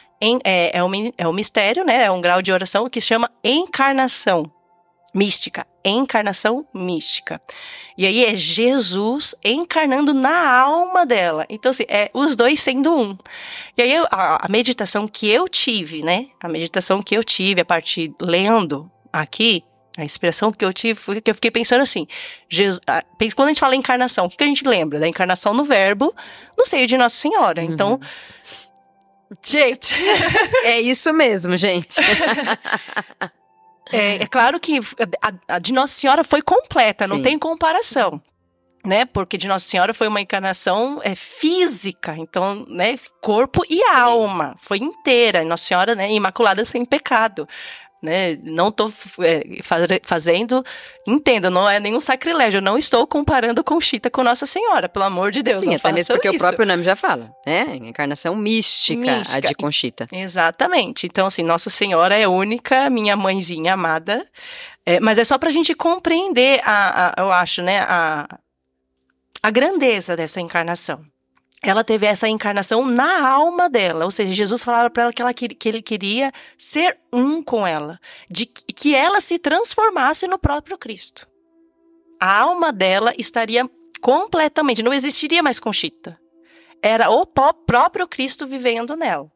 é, 0.43 0.77
é, 0.77 0.83
um, 0.83 0.91
é 1.17 1.27
um 1.27 1.33
mistério, 1.33 1.85
né? 1.85 2.03
É 2.03 2.11
um 2.11 2.19
grau 2.19 2.41
de 2.41 2.51
oração 2.51 2.89
que 2.89 2.99
se 2.99 3.07
chama 3.07 3.31
encarnação 3.41 4.51
mística, 5.13 5.65
encarnação 5.83 6.67
mística. 6.73 7.41
E 7.97 8.05
aí 8.05 8.25
é 8.25 8.35
Jesus 8.35 9.33
encarnando 9.43 10.13
na 10.13 10.59
alma 10.59 11.05
dela. 11.05 11.45
Então, 11.49 11.71
assim, 11.71 11.85
é 11.87 12.09
os 12.13 12.35
dois 12.35 12.59
sendo 12.59 12.93
um. 12.93 13.17
E 13.77 13.81
aí 13.81 13.95
a, 14.11 14.45
a 14.45 14.49
meditação 14.49 15.07
que 15.07 15.27
eu 15.27 15.47
tive, 15.47 16.03
né? 16.03 16.27
A 16.43 16.47
meditação 16.47 17.01
que 17.01 17.15
eu 17.15 17.23
tive 17.23 17.61
a 17.61 17.65
partir 17.65 18.13
lendo 18.21 18.91
aqui 19.11 19.63
a 20.01 20.05
inspiração 20.05 20.51
que 20.51 20.63
eu 20.63 20.73
tive 20.73 20.99
foi 20.99 21.21
que 21.21 21.30
eu 21.30 21.35
fiquei 21.35 21.51
pensando 21.51 21.81
assim: 21.81 22.07
Jesus, 22.47 22.80
quando 23.35 23.47
a 23.47 23.49
gente 23.49 23.59
fala 23.59 23.76
encarnação, 23.76 24.26
o 24.26 24.30
que, 24.30 24.43
a 24.43 24.47
gente 24.47 24.67
lembra? 24.67 24.99
Da 24.99 25.07
encarnação 25.07 25.53
no 25.53 25.63
Verbo 25.63 26.13
no 26.57 26.65
seio 26.65 26.88
de 26.88 26.97
Nossa 26.97 27.15
Senhora. 27.15 27.61
Então, 27.61 27.91
uhum. 27.91 27.95
Então, 27.95 28.09
Gente, 29.45 29.95
É 30.63 30.81
isso 30.81 31.13
mesmo, 31.13 31.55
gente. 31.55 31.99
é, 33.91 34.23
é 34.23 34.26
claro 34.26 34.59
que 34.59 34.80
a, 35.21 35.55
a 35.55 35.59
de 35.59 35.71
Nossa 35.71 35.93
Senhora 35.93 36.23
foi 36.23 36.41
completa, 36.41 37.07
não 37.07 37.17
Sim. 37.17 37.23
tem 37.23 37.39
comparação. 37.39 38.21
Né? 38.85 39.05
Porque 39.05 39.38
de 39.38 39.47
Nossa 39.47 39.65
Senhora 39.65 39.93
foi 39.93 40.07
uma 40.07 40.21
encarnação 40.21 41.01
é, 41.03 41.13
física, 41.13 42.15
então, 42.17 42.65
né, 42.69 42.95
corpo 43.21 43.61
e 43.69 43.84
alma, 43.84 44.55
foi 44.61 44.77
inteira. 44.77 45.43
Nossa 45.43 45.65
Senhora, 45.65 45.93
né, 45.93 46.11
imaculada 46.11 46.63
sem 46.63 46.85
pecado. 46.85 47.47
Né? 48.01 48.38
Não 48.43 48.69
estou 48.69 48.89
fazendo, 50.03 50.63
entenda, 51.05 51.49
não 51.49 51.69
é 51.69 51.81
nenhum 51.81 51.99
sacrilégio, 51.99 52.59
eu 52.59 52.61
não 52.61 52.77
estou 52.77 53.05
comparando 53.05 53.61
Conchita 53.61 54.09
com 54.09 54.23
Nossa 54.23 54.45
Senhora, 54.45 54.88
pelo 54.88 55.03
amor 55.03 55.31
de 55.31 55.43
Deus. 55.43 55.59
Sim, 55.59 55.65
não 55.67 55.76
até 55.76 55.91
mesmo 55.91 56.15
porque 56.15 56.30
o 56.30 56.34
isso. 56.34 56.45
próprio 56.47 56.65
nome 56.65 56.81
já 56.84 56.95
fala, 56.95 57.30
né? 57.45 57.76
Encarnação 57.76 58.35
mística, 58.38 59.01
a 59.11 59.17
Mística. 59.17 59.47
de 59.49 59.55
Conchita. 59.55 60.07
Exatamente. 60.13 61.07
Então, 61.07 61.27
assim, 61.27 61.43
Nossa 61.43 61.69
Senhora 61.69 62.15
é 62.17 62.26
única, 62.26 62.89
minha 62.89 63.17
mãezinha 63.17 63.73
amada. 63.73 64.26
É, 64.85 64.99
mas 65.01 65.17
é 65.17 65.26
só 65.26 65.38
pra 65.38 65.49
gente 65.49 65.73
compreender, 65.76 66.61
a, 66.63 67.07
a- 67.09 67.13
eu 67.21 67.31
acho, 67.31 67.61
né, 67.61 67.80
a, 67.81 68.39
a 69.43 69.51
grandeza 69.51 70.15
dessa 70.15 70.39
encarnação. 70.39 71.03
Ela 71.61 71.84
teve 71.84 72.06
essa 72.06 72.27
encarnação 72.27 72.86
na 72.86 73.27
alma 73.30 73.69
dela, 73.69 74.06
ou 74.06 74.11
seja, 74.11 74.34
Jesus 74.34 74.64
falava 74.64 74.90
pra 74.90 75.03
ela 75.03 75.14
que, 75.14 75.22
ela 75.22 75.34
que 75.34 75.68
ele 75.68 75.81
queria 75.81 76.31
ser 76.57 76.98
um 77.11 77.44
com 77.44 77.68
ela, 77.68 77.99
de 78.30 78.45
que- 78.45 78.95
ela 78.95 79.19
se 79.19 79.38
transformasse 79.38 80.26
no 80.26 80.40
próprio 80.40 80.77
Cristo. 80.77 81.27
A 82.19 82.40
alma 82.41 82.72
dela 82.72 83.14
estaria 83.18 83.69
completamente, 84.02 84.81
não 84.81 84.94
existiria 84.94 85.44
mais 85.44 85.60
Conchita. 85.60 86.18
Era 86.81 87.10
o 87.10 87.26
próprio 87.26 88.07
Cristo 88.07 88.48
vivendo 88.48 88.95
nela. 88.95 89.30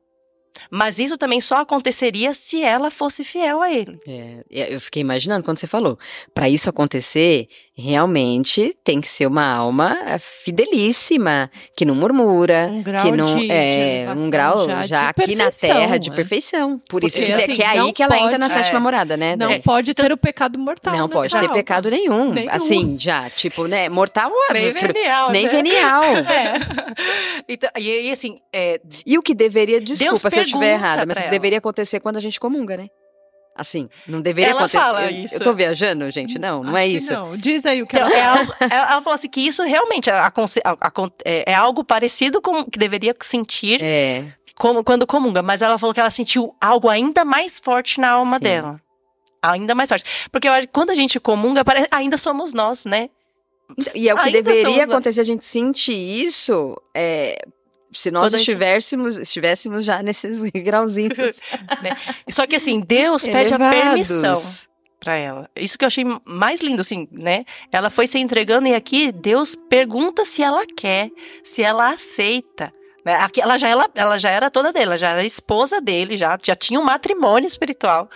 Mas 0.69 0.99
isso 0.99 1.17
também 1.17 1.41
só 1.41 1.57
aconteceria 1.57 2.31
se 2.33 2.61
ela 2.61 2.91
fosse 2.91 3.23
fiel 3.23 3.61
a 3.61 3.71
ele. 3.73 3.99
É, 4.07 4.43
eu 4.51 4.79
fiquei 4.79 5.01
imaginando 5.01 5.43
quando 5.43 5.57
você 5.57 5.65
falou. 5.67 5.97
Para 6.33 6.47
isso 6.47 6.69
acontecer, 6.69 7.47
realmente 7.75 8.75
tem 8.83 9.01
que 9.01 9.07
ser 9.09 9.25
uma 9.25 9.45
alma 9.45 9.97
eh, 10.05 10.17
fidelíssima, 10.19 11.49
que 11.75 11.85
não 11.85 11.95
murmura, 11.95 12.67
Um 12.71 12.83
grau 12.83 13.03
que 13.05 13.11
não 13.11 13.35
de- 13.35 13.47
de 13.47 13.51
é 13.51 13.95
elevação 14.03 14.25
um 14.25 14.29
grau 14.29 14.65
já 14.67 14.85
já, 14.87 15.01
de 15.11 15.23
aqui 15.23 15.35
na 15.35 15.51
Terra 15.51 15.97
de 15.97 16.09
é. 16.09 16.13
perfeição. 16.13 16.79
Por 16.89 17.03
isso 17.03 17.17
Porque, 17.17 17.25
que, 17.31 17.33
assim, 17.33 17.53
que 17.55 17.61
é 17.63 17.67
aí 17.67 17.91
que 17.93 18.03
ela 18.03 18.17
entra 18.17 18.37
na 18.37 18.47
pode- 18.47 18.53
sétima 18.59 18.79
é. 18.79 18.81
morada, 18.81 19.17
né? 19.17 19.35
Não 19.35 19.47
Dani? 19.49 19.61
pode 19.61 19.93
ter 19.93 20.11
o 20.11 20.17
pecado 20.17 20.57
mortal. 20.59 20.95
Não 20.97 21.09
pode 21.09 21.23
nessa 21.33 21.39
ter 21.39 21.45
alma. 21.45 21.55
pecado 21.55 21.89
nenhum. 21.89 22.31
Nenhum. 22.31 22.49
Assim, 22.51 22.95
já, 22.97 23.29
tipo, 23.29 23.67
né? 23.67 23.89
Mortal 23.89 24.31
Nem 24.51 24.73
tipo, 24.73 24.93
venial, 24.93 25.31
nem 25.31 25.43
né? 25.43 25.49
venial. 25.49 26.03
É. 26.33 26.53
Então, 27.49 27.69
e, 27.77 28.07
e 28.07 28.11
assim, 28.11 28.39
é, 28.53 28.79
E 29.05 29.17
o 29.17 29.21
que 29.21 29.33
deveria, 29.33 29.79
desculpa 29.81 30.29
se 30.29 30.39
eu 30.39 30.43
estiver 30.43 30.73
errada, 30.73 31.05
mas 31.05 31.17
o 31.17 31.19
que 31.19 31.23
ela. 31.25 31.31
deveria 31.31 31.57
acontecer 31.57 31.99
quando 31.99 32.17
a 32.17 32.19
gente 32.19 32.39
comunga, 32.39 32.77
né? 32.77 32.87
Assim, 33.55 33.87
não 34.07 34.19
deveria 34.19 34.49
Ela 34.49 34.61
acontecer. 34.61 34.77
fala 34.79 35.05
eu, 35.05 35.11
isso. 35.11 35.35
eu 35.35 35.39
tô 35.39 35.53
viajando, 35.53 36.09
gente? 36.09 36.39
Não, 36.39 36.61
não 36.63 36.75
é 36.75 36.81
Acho 36.83 36.89
que 36.91 36.97
isso. 36.97 37.13
Não. 37.13 37.37
Diz 37.37 37.65
aí 37.65 37.83
o 37.83 37.87
que 37.87 37.95
então, 37.95 38.07
ela 38.09 38.17
é 38.17 38.23
algo- 38.39 38.53
ela, 38.59 38.91
ela 38.93 39.01
falou 39.01 39.13
assim 39.13 39.29
que 39.29 39.41
isso 39.41 39.61
realmente 39.63 40.09
é, 40.09 41.51
é 41.51 41.53
algo 41.53 41.83
parecido 41.83 42.41
com 42.41 42.61
o 42.61 42.65
que 42.69 42.79
deveria 42.79 43.15
sentir 43.21 43.79
É, 43.81 44.25
como, 44.55 44.83
quando 44.83 45.05
comunga, 45.05 45.41
mas 45.41 45.61
ela 45.61 45.77
falou 45.77 45.93
que 45.93 45.99
ela 45.99 46.09
sentiu 46.09 46.55
algo 46.59 46.89
ainda 46.89 47.23
mais 47.23 47.59
forte 47.59 47.99
na 47.99 48.11
alma 48.11 48.37
Sim. 48.37 48.43
dela. 48.43 48.81
Ainda 49.41 49.75
mais 49.75 49.89
forte. 49.89 50.05
Porque 50.31 50.47
eu 50.47 50.53
acho 50.53 50.67
que 50.67 50.73
quando 50.73 50.89
a 50.89 50.95
gente 50.95 51.19
comunga, 51.19 51.63
ainda 51.91 52.17
somos 52.17 52.53
nós, 52.53 52.85
né? 52.85 53.09
E 53.95 54.07
é 54.09 54.13
o 54.13 54.17
que 54.17 54.27
Ainda 54.27 54.41
deveria 54.41 54.85
nós. 54.85 54.89
acontecer, 54.95 55.19
a 55.21 55.23
gente 55.23 55.43
sentir 55.45 55.93
isso 55.97 56.75
é, 56.95 57.37
se 57.93 58.11
nós 58.11 58.23
Quando 58.25 58.35
a 58.35 58.37
gente- 58.37 58.47
estivéssemos, 58.47 59.17
estivéssemos 59.17 59.85
já 59.85 60.01
nesses 60.03 60.41
grauzinhos 60.63 61.17
Só 62.29 62.45
que 62.47 62.55
assim, 62.55 62.79
Deus 62.81 63.23
pede 63.23 63.53
a 63.53 63.57
elevados. 63.57 63.79
permissão 63.81 64.41
pra 64.99 65.15
ela. 65.15 65.49
Isso 65.55 65.77
que 65.77 65.83
eu 65.83 65.87
achei 65.87 66.05
mais 66.25 66.61
lindo, 66.61 66.81
assim, 66.81 67.07
né? 67.11 67.43
Ela 67.71 67.89
foi 67.89 68.07
se 68.07 68.17
entregando 68.19 68.67
e 68.67 68.73
aqui 68.73 69.11
Deus 69.11 69.55
pergunta 69.69 70.23
se 70.23 70.41
ela 70.41 70.63
quer, 70.65 71.09
se 71.43 71.61
ela 71.61 71.89
aceita. 71.91 72.71
Né? 73.05 73.15
Aqui 73.15 73.41
ela 73.41 73.57
já, 73.57 73.67
ela, 73.67 73.89
ela 73.95 74.17
já 74.17 74.29
era 74.29 74.49
toda 74.49 74.71
dele, 74.71 74.85
ela 74.85 74.97
já 74.97 75.09
era 75.09 75.23
esposa 75.25 75.81
dele, 75.81 76.15
já, 76.15 76.39
já 76.41 76.55
tinha 76.55 76.79
um 76.79 76.83
matrimônio 76.85 77.45
espiritual. 77.47 78.09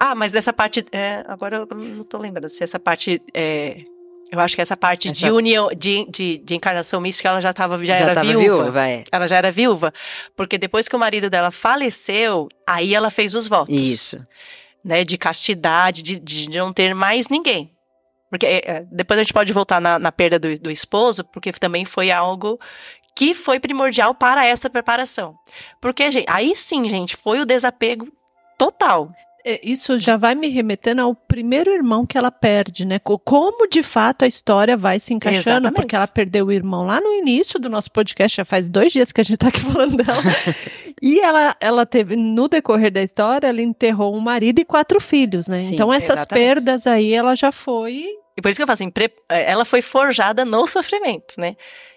Ah, 0.00 0.14
mas 0.16 0.32
dessa 0.32 0.52
parte. 0.52 0.84
é, 0.92 1.22
agora 1.28 1.58
eu 1.70 1.76
não 1.76 2.02
tô 2.04 2.18
lembrando 2.18 2.48
se 2.48 2.62
essa 2.64 2.78
parte. 2.80 3.22
é, 3.32 3.84
eu 4.32 4.40
acho 4.40 4.54
que 4.56 4.62
essa 4.62 4.76
parte 4.76 5.10
de 5.10 5.24
Essa- 5.24 5.32
união, 5.34 5.68
de, 5.76 6.04
de, 6.10 6.38
de 6.38 6.54
encarnação 6.54 7.00
mística, 7.00 7.28
ela 7.28 7.40
já, 7.40 7.52
tava, 7.52 7.76
já, 7.84 7.96
já 7.96 8.10
era 8.10 8.22
viúva. 8.22 8.64
viúva, 8.64 8.88
é. 8.88 9.04
Ela 9.12 9.26
já 9.28 9.36
era 9.36 9.50
viúva. 9.52 9.92
Porque 10.34 10.58
depois 10.58 10.88
que 10.88 10.96
o 10.96 10.98
marido 10.98 11.30
dela 11.30 11.50
faleceu, 11.50 12.48
aí 12.66 12.94
ela 12.94 13.10
fez 13.10 13.34
os 13.34 13.46
votos 13.46 13.80
Isso. 13.80 14.26
né, 14.84 15.04
de 15.04 15.16
castidade, 15.16 16.02
de, 16.02 16.18
de 16.18 16.50
não 16.50 16.72
ter 16.72 16.94
mais 16.94 17.28
ninguém. 17.28 17.72
Porque 18.28 18.44
é, 18.44 18.62
é, 18.64 18.86
depois 18.90 19.18
a 19.20 19.22
gente 19.22 19.32
pode 19.32 19.52
voltar 19.52 19.80
na, 19.80 19.98
na 19.98 20.10
perda 20.10 20.38
do, 20.38 20.52
do 20.58 20.70
esposo, 20.70 21.22
porque 21.24 21.52
também 21.52 21.84
foi 21.84 22.10
algo 22.10 22.58
que 23.14 23.32
foi 23.32 23.60
primordial 23.60 24.14
para 24.14 24.44
essa 24.44 24.68
preparação. 24.68 25.34
Porque, 25.80 26.10
gente, 26.10 26.26
aí 26.28 26.54
sim, 26.56 26.88
gente, 26.88 27.16
foi 27.16 27.40
o 27.40 27.46
desapego 27.46 28.08
total. 28.58 29.10
É, 29.48 29.60
Isso 29.62 29.96
já 29.98 30.16
vai 30.16 30.34
me 30.34 30.48
remetendo 30.48 31.00
ao 31.00 31.14
primeiro 31.14 31.72
irmão 31.72 32.04
que 32.04 32.18
ela 32.18 32.32
perde, 32.32 32.84
né? 32.84 32.98
Co- 32.98 33.16
Como 33.18 33.68
de 33.68 33.80
fato 33.82 34.24
a 34.24 34.26
história 34.28 34.76
vai 34.76 34.98
se 34.98 35.14
encaixando, 35.14 35.40
Exatamente. 35.50 35.74
porque 35.76 35.94
ela 35.94 36.08
perdeu 36.08 36.46
o 36.46 36.52
irmão 36.52 36.84
lá 36.84 37.00
no 37.00 37.14
início 37.14 37.60
do 37.60 37.70
nosso 37.70 37.90
podcast, 37.92 38.36
já 38.38 38.44
faz 38.44 38.68
dois 38.68 38.92
dias 38.92 39.12
que 39.12 39.20
a 39.20 39.24
gente 39.24 39.36
tá 39.38 39.48
aqui 39.48 39.60
falando 39.60 39.96
dela. 39.96 40.18
e 41.00 41.20
ela, 41.20 41.54
ela 41.60 41.86
teve, 41.86 42.16
no 42.16 42.48
decorrer 42.48 42.90
da 42.90 43.02
história, 43.02 43.46
ela 43.46 43.62
enterrou 43.62 44.14
um 44.16 44.20
marido 44.20 44.58
e 44.58 44.64
quatro 44.64 45.00
filhos, 45.00 45.46
né? 45.46 45.62
Sim, 45.62 45.74
então 45.74 45.94
essas 45.94 46.18
exatamente. 46.18 46.44
perdas 46.44 46.86
aí, 46.86 47.12
ela 47.12 47.36
já 47.36 47.52
foi. 47.52 48.04
E 48.36 48.42
por 48.42 48.48
isso 48.50 48.58
que 48.58 48.62
eu 48.62 48.66
falo 48.66 48.74
assim, 48.74 48.92
é, 49.30 49.50
ela 49.50 49.64
foi 49.64 49.80
forjada 49.80 50.44
no 50.44 50.66
sofrimento, 50.66 51.34
né? 51.38 51.54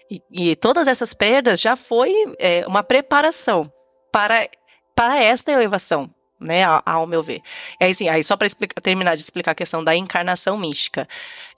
E, 0.08 0.50
e 0.50 0.56
todas 0.56 0.86
essas 0.88 1.12
perdas 1.14 1.60
já 1.60 1.74
foi 1.74 2.12
é, 2.38 2.64
uma 2.66 2.82
preparação 2.82 3.70
para, 4.12 4.48
para 4.94 5.22
esta 5.22 5.52
elevação, 5.52 6.08
né? 6.40 6.62
Ao, 6.86 7.06
meu 7.06 7.22
ver. 7.22 7.42
E 7.80 7.84
aí, 7.84 7.90
assim, 7.90 8.08
aí 8.08 8.22
só 8.24 8.36
para 8.36 8.48
terminar 8.82 9.14
de 9.14 9.20
explicar 9.22 9.52
a 9.52 9.54
questão 9.54 9.84
da 9.84 9.94
encarnação 9.94 10.56
mística. 10.56 11.06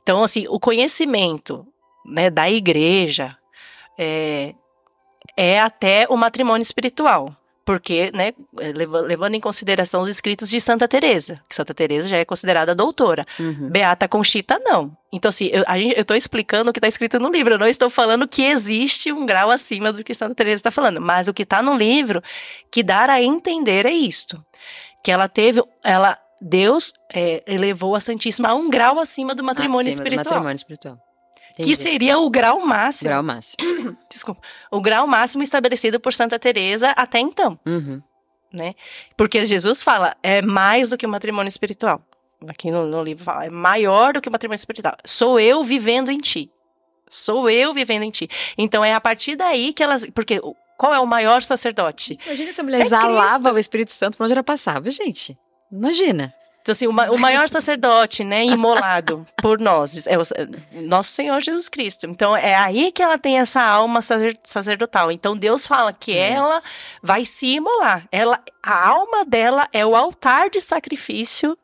Então, 0.02 0.22
assim, 0.22 0.46
o 0.48 0.58
conhecimento 0.58 1.66
né, 2.04 2.28
da 2.30 2.50
igreja 2.50 3.36
é, 3.98 4.54
é 5.36 5.60
até 5.60 6.06
o 6.08 6.16
matrimônio 6.16 6.62
espiritual. 6.62 7.36
Porque, 7.64 8.10
né, 8.12 8.32
leva- 8.76 9.00
levando 9.02 9.36
em 9.36 9.40
consideração 9.40 10.02
os 10.02 10.08
escritos 10.08 10.48
de 10.50 10.60
Santa 10.60 10.88
Teresa, 10.88 11.40
que 11.48 11.54
Santa 11.54 11.72
Teresa 11.72 12.08
já 12.08 12.16
é 12.16 12.24
considerada 12.24 12.74
doutora. 12.74 13.24
Uhum. 13.38 13.70
Beata 13.70 14.08
Conchita, 14.08 14.58
não. 14.64 14.96
Então, 15.12 15.28
assim, 15.28 15.46
eu, 15.46 15.62
a 15.68 15.78
gente- 15.78 15.96
eu 15.96 16.04
tô 16.04 16.12
explicando 16.16 16.70
o 16.70 16.72
que 16.72 16.80
está 16.80 16.88
escrito 16.88 17.20
no 17.20 17.30
livro. 17.30 17.54
Eu 17.54 17.58
não 17.60 17.68
estou 17.68 17.88
falando 17.88 18.26
que 18.26 18.42
existe 18.42 19.12
um 19.12 19.24
grau 19.24 19.48
acima 19.48 19.92
do 19.92 20.02
que 20.02 20.12
Santa 20.12 20.34
Teresa 20.34 20.56
está 20.56 20.72
falando. 20.72 21.00
Mas 21.00 21.28
o 21.28 21.32
que 21.32 21.44
está 21.44 21.62
no 21.62 21.76
livro, 21.76 22.20
que 22.68 22.82
dar 22.82 23.08
a 23.08 23.22
entender 23.22 23.86
é 23.86 23.92
isto. 23.92 24.44
Que 25.02 25.10
ela 25.10 25.28
teve, 25.28 25.62
ela, 25.82 26.18
Deus 26.40 26.92
é, 27.12 27.42
elevou 27.46 27.94
a 27.94 28.00
Santíssima 28.00 28.48
a 28.50 28.54
um 28.54 28.70
grau 28.70 28.98
acima 29.00 29.34
do 29.34 29.42
matrimônio 29.42 29.88
Acima 29.88 30.02
do 30.04 30.06
espiritual. 30.08 30.34
matrimônio 30.34 30.56
espiritual. 30.56 30.98
Que 31.56 31.76
seria 31.76 32.18
o 32.18 32.30
grau 32.30 32.60
máximo. 32.64 33.10
Grau 33.10 33.22
máximo. 33.22 33.56
Desculpa. 34.10 34.40
O 34.70 34.80
grau 34.80 35.06
máximo 35.06 35.42
estabelecido 35.42 36.00
por 36.00 36.12
Santa 36.14 36.38
Teresa 36.38 36.90
até 36.92 37.18
então 37.20 37.58
Uhum. 37.66 38.00
né? 38.52 38.74
Porque 39.16 39.44
Jesus 39.44 39.82
fala, 39.82 40.16
é 40.22 40.40
mais 40.40 40.90
do 40.90 40.96
que 40.96 41.04
o 41.04 41.08
matrimônio 41.08 41.48
espiritual. 41.48 42.00
Aqui 42.48 42.70
no, 42.70 42.86
no 42.86 43.02
livro 43.04 43.22
fala, 43.24 43.44
é 43.44 43.50
maior 43.50 44.14
do 44.14 44.20
que 44.20 44.28
o 44.28 44.32
matrimônio 44.32 44.56
espiritual. 44.58 44.96
Sou 45.04 45.38
eu 45.38 45.62
vivendo 45.62 46.10
em 46.10 46.18
ti. 46.18 46.50
Sou 47.08 47.48
eu 47.50 47.74
vivendo 47.74 48.02
em 48.04 48.10
ti. 48.10 48.26
Então 48.56 48.82
é 48.82 48.94
a 48.94 49.00
partir 49.00 49.36
daí 49.36 49.72
que 49.74 49.82
elas. 49.82 50.06
Porque 50.14 50.40
qual 50.76 50.92
é 50.94 51.00
o 51.00 51.06
maior 51.06 51.42
sacerdote? 51.42 52.18
Imagina 52.26 52.50
essa 52.50 52.62
mulher 52.62 52.80
É 52.80 52.84
exalava 52.84 53.52
o 53.52 53.58
Espírito 53.58 53.92
Santo 53.92 54.16
por 54.16 54.24
onde 54.24 54.32
ela 54.32 54.42
passava, 54.42 54.90
gente. 54.90 55.36
Imagina. 55.70 56.32
Então, 56.60 56.70
assim, 56.72 56.86
o, 56.86 56.92
ma- 56.92 57.10
o 57.10 57.18
maior 57.18 57.48
sacerdote, 57.48 58.22
né, 58.22 58.44
imolado 58.44 59.26
por 59.42 59.58
nós, 59.58 60.06
é 60.06 60.16
o, 60.16 60.22
nosso 60.82 61.10
Senhor 61.10 61.40
Jesus 61.42 61.68
Cristo. 61.68 62.06
Então, 62.06 62.36
é 62.36 62.54
aí 62.54 62.92
que 62.92 63.02
ela 63.02 63.18
tem 63.18 63.40
essa 63.40 63.60
alma 63.60 64.00
sacer- 64.00 64.38
sacerdotal. 64.44 65.10
Então, 65.10 65.36
Deus 65.36 65.66
fala 65.66 65.92
que 65.92 66.12
É. 66.16 66.30
ela 66.34 66.62
vai 67.02 67.24
se 67.24 67.46
imolar. 67.54 68.06
Ela, 68.12 68.40
a 68.62 68.88
alma 68.90 69.24
dela 69.24 69.68
é 69.72 69.84
o 69.84 69.96
altar 69.96 70.50
de 70.50 70.60
sacrifício. 70.60 71.58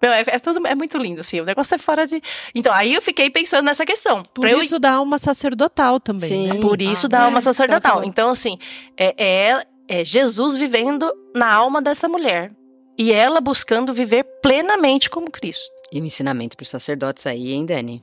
Meu, 0.00 0.12
é, 0.12 0.24
é 0.26 0.38
tudo, 0.38 0.66
é 0.66 0.74
muito 0.74 0.96
lindo, 0.96 1.20
assim, 1.20 1.40
o 1.40 1.44
negócio 1.44 1.74
é 1.74 1.78
fora 1.78 2.06
de... 2.06 2.20
Então, 2.54 2.72
aí 2.72 2.94
eu 2.94 3.02
fiquei 3.02 3.28
pensando 3.28 3.66
nessa 3.66 3.84
questão. 3.84 4.24
Por 4.34 4.42
Pra 4.42 4.50
eu 4.50 4.60
isso 4.60 4.78
dá 4.78 5.00
uma 5.00 5.18
sacerdotal 5.18 6.00
também. 6.00 6.30
Sim. 6.30 6.48
né? 6.48 6.60
por 6.60 6.80
isso 6.80 7.06
Ah, 7.06 7.10
da 7.10 7.18
alma 7.20 7.30
é, 7.30 7.32
ela 7.34 7.40
sacerdotal. 7.42 8.04
Então, 8.04 8.30
assim, 8.30 8.56
é, 8.96 9.14
é, 9.22 9.66
é 9.88 10.04
Jesus 10.04 10.56
vivendo 10.56 11.12
na 11.34 11.52
alma 11.52 11.82
dessa 11.82 12.08
mulher. 12.08 12.52
E 12.98 13.12
ela 13.12 13.40
buscando 13.40 13.92
viver 13.94 14.24
plenamente 14.42 15.08
como 15.08 15.30
Cristo. 15.30 15.70
E 15.92 16.00
um 16.00 16.04
ensinamento 16.04 16.56
para 16.56 16.64
os 16.64 16.68
sacerdotes 16.68 17.26
aí, 17.26 17.52
hein, 17.52 17.66
Dani? 17.66 18.02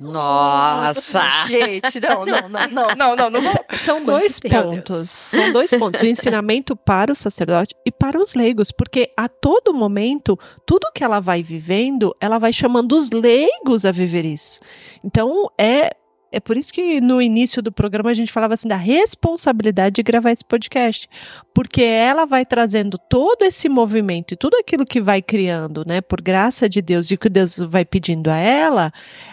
Nossa! 0.00 1.22
Gente, 1.46 2.00
não, 2.00 2.24
não, 2.24 2.48
não, 2.48 2.68
não, 2.68 2.88
não, 2.96 3.16
não, 3.16 3.30
não. 3.30 3.40
São 3.76 4.04
dois 4.04 4.40
pontos. 4.40 5.08
São 5.08 5.52
dois 5.52 5.70
pontos. 5.70 6.02
O 6.02 6.06
ensinamento 6.06 6.76
para 6.76 7.12
o 7.12 7.14
sacerdote 7.14 7.74
e 7.86 7.92
para 7.92 8.20
os 8.20 8.34
leigos, 8.34 8.70
porque 8.72 9.10
a 9.16 9.28
todo 9.28 9.72
momento, 9.72 10.38
tudo 10.66 10.90
que 10.94 11.04
ela 11.04 11.20
vai 11.20 11.42
vivendo, 11.42 12.14
ela 12.20 12.38
vai 12.38 12.52
chamando 12.52 12.96
os 12.96 13.10
leigos 13.10 13.84
a 13.84 13.92
viver 13.92 14.24
isso. 14.24 14.60
Então, 15.02 15.50
é 15.58 15.94
é 16.34 16.40
por 16.40 16.56
isso 16.56 16.72
que 16.72 17.00
no 17.00 17.22
início 17.22 17.62
do 17.62 17.70
programa 17.70 18.10
a 18.10 18.14
gente 18.14 18.32
falava 18.32 18.54
assim 18.54 18.66
da 18.66 18.76
responsabilidade 18.76 19.94
de 19.94 20.02
gravar 20.02 20.32
esse 20.32 20.44
podcast, 20.44 21.08
porque 21.54 21.82
ela 21.82 22.24
vai 22.26 22.44
trazendo 22.44 22.98
todo 22.98 23.42
esse 23.42 23.68
movimento 23.68 24.34
e 24.34 24.36
tudo 24.36 24.56
aquilo 24.56 24.84
que 24.84 25.00
vai 25.00 25.22
criando, 25.22 25.84
né, 25.86 26.00
por 26.00 26.20
graça 26.20 26.68
de 26.68 26.82
Deus 26.82 27.10
e 27.10 27.16
que 27.16 27.28
Deus 27.28 27.56
vai 27.56 27.84
pedindo 27.84 28.28
a 28.28 28.36
ela, 28.36 28.92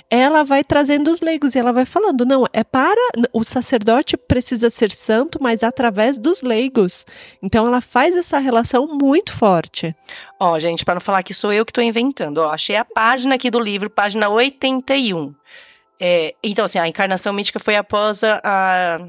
ela 0.09 0.43
vai 0.43 0.63
trazendo 0.63 1.09
os 1.09 1.21
leigos 1.21 1.55
e 1.55 1.59
ela 1.59 1.73
vai 1.73 1.85
falando, 1.85 2.25
não, 2.25 2.45
é 2.53 2.63
para 2.63 3.01
o 3.33 3.43
sacerdote 3.43 4.15
precisa 4.15 4.69
ser 4.69 4.91
santo, 4.91 5.39
mas 5.41 5.63
através 5.63 6.17
dos 6.19 6.41
leigos. 6.41 7.05
Então 7.41 7.65
ela 7.65 7.81
faz 7.81 8.15
essa 8.15 8.37
relação 8.37 8.85
muito 8.87 9.33
forte. 9.33 9.95
Ó, 10.39 10.59
gente, 10.59 10.85
para 10.85 10.95
não 10.95 11.01
falar 11.01 11.23
que 11.23 11.33
sou 11.33 11.51
eu 11.51 11.65
que 11.65 11.71
estou 11.71 11.83
inventando, 11.83 12.39
ó, 12.39 12.51
achei 12.51 12.75
a 12.75 12.85
página 12.85 13.35
aqui 13.35 13.49
do 13.49 13.59
livro, 13.59 13.89
página 13.89 14.29
81. 14.29 15.33
É, 16.03 16.33
então, 16.43 16.65
assim, 16.65 16.79
a 16.79 16.87
encarnação 16.87 17.31
mística 17.31 17.59
foi 17.59 17.75
após 17.75 18.23
a, 18.23 18.41
a 18.43 18.99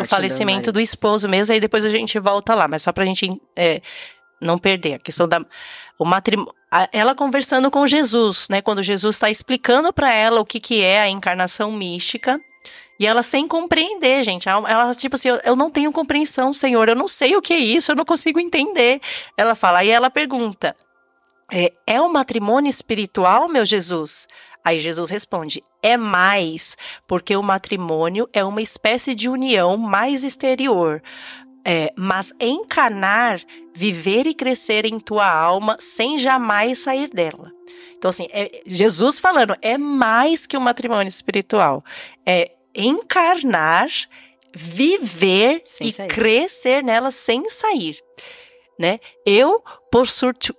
o 0.00 0.04
falecimento 0.04 0.72
do 0.72 0.80
esposo 0.80 1.28
mesmo, 1.28 1.54
aí 1.54 1.60
depois 1.60 1.84
a 1.84 1.88
gente 1.88 2.18
volta 2.18 2.56
lá, 2.56 2.66
mas 2.66 2.82
só 2.82 2.92
pra 2.92 3.04
gente 3.04 3.30
é, 3.54 3.80
não 4.40 4.58
perder 4.58 4.94
a 4.94 4.98
questão 4.98 5.28
da 5.28 5.40
o 5.96 6.04
matrimônio, 6.04 6.52
ela 6.92 7.14
conversando 7.14 7.70
com 7.70 7.86
Jesus, 7.86 8.48
né, 8.48 8.60
quando 8.60 8.82
Jesus 8.82 9.14
está 9.16 9.30
explicando 9.30 9.92
para 9.92 10.12
ela 10.12 10.40
o 10.40 10.44
que 10.44 10.58
que 10.58 10.82
é 10.82 11.00
a 11.00 11.08
encarnação 11.08 11.70
mística, 11.70 12.40
e 12.98 13.06
ela 13.06 13.22
sem 13.22 13.46
compreender, 13.46 14.24
gente. 14.24 14.48
Ela, 14.48 14.92
tipo 14.92 15.14
assim, 15.14 15.28
eu, 15.28 15.40
eu, 15.44 15.54
não 15.54 15.70
tenho 15.70 15.92
compreensão, 15.92 16.52
Senhor. 16.52 16.88
Eu 16.88 16.96
não 16.96 17.06
sei 17.06 17.36
o 17.36 17.42
que 17.42 17.54
é 17.54 17.58
isso, 17.58 17.92
eu 17.92 17.96
não 17.96 18.04
consigo 18.04 18.40
entender. 18.40 19.00
Ela 19.36 19.54
fala, 19.54 19.78
aí 19.78 19.88
ela 19.88 20.10
pergunta: 20.10 20.74
é, 21.52 21.72
é 21.86 22.00
o 22.00 22.12
matrimônio 22.12 22.68
espiritual, 22.68 23.48
meu 23.48 23.64
Jesus? 23.64 24.26
Aí 24.64 24.80
Jesus 24.80 25.10
responde: 25.10 25.62
é 25.82 25.96
mais, 25.96 26.76
porque 27.06 27.36
o 27.36 27.42
matrimônio 27.42 28.28
é 28.32 28.44
uma 28.44 28.62
espécie 28.62 29.14
de 29.14 29.28
união 29.28 29.76
mais 29.76 30.24
exterior. 30.24 31.02
É, 31.64 31.92
mas 31.96 32.32
encarnar, 32.40 33.42
viver 33.74 34.26
e 34.26 34.32
crescer 34.32 34.86
em 34.86 34.98
tua 34.98 35.30
alma 35.30 35.76
sem 35.78 36.16
jamais 36.16 36.78
sair 36.78 37.08
dela. 37.08 37.52
Então, 37.98 38.08
assim, 38.08 38.28
é, 38.30 38.62
Jesus 38.64 39.18
falando, 39.18 39.56
é 39.60 39.76
mais 39.76 40.46
que 40.46 40.56
o 40.56 40.60
um 40.60 40.62
matrimônio 40.62 41.08
espiritual. 41.08 41.84
É 42.24 42.52
encarnar, 42.74 43.88
viver 44.54 45.62
sem 45.64 45.88
e 45.88 45.92
sair. 45.92 46.08
crescer 46.08 46.82
nela 46.82 47.10
sem 47.10 47.48
sair. 47.48 47.98
Né? 48.78 49.00
Eu 49.26 49.62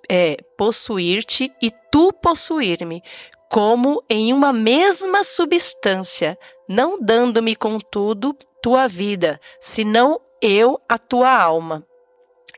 é, 0.09 0.37
possuir-te 0.57 1.51
e 1.61 1.71
tu 1.89 2.11
possuir-me, 2.11 3.01
como 3.49 4.03
em 4.07 4.31
uma 4.31 4.53
mesma 4.53 5.23
substância, 5.23 6.37
não 6.67 7.01
dando-me, 7.01 7.55
contudo, 7.55 8.37
tua 8.61 8.87
vida, 8.87 9.41
senão 9.59 10.21
eu 10.41 10.79
a 10.87 10.97
tua 10.97 11.31
alma. 11.31 11.85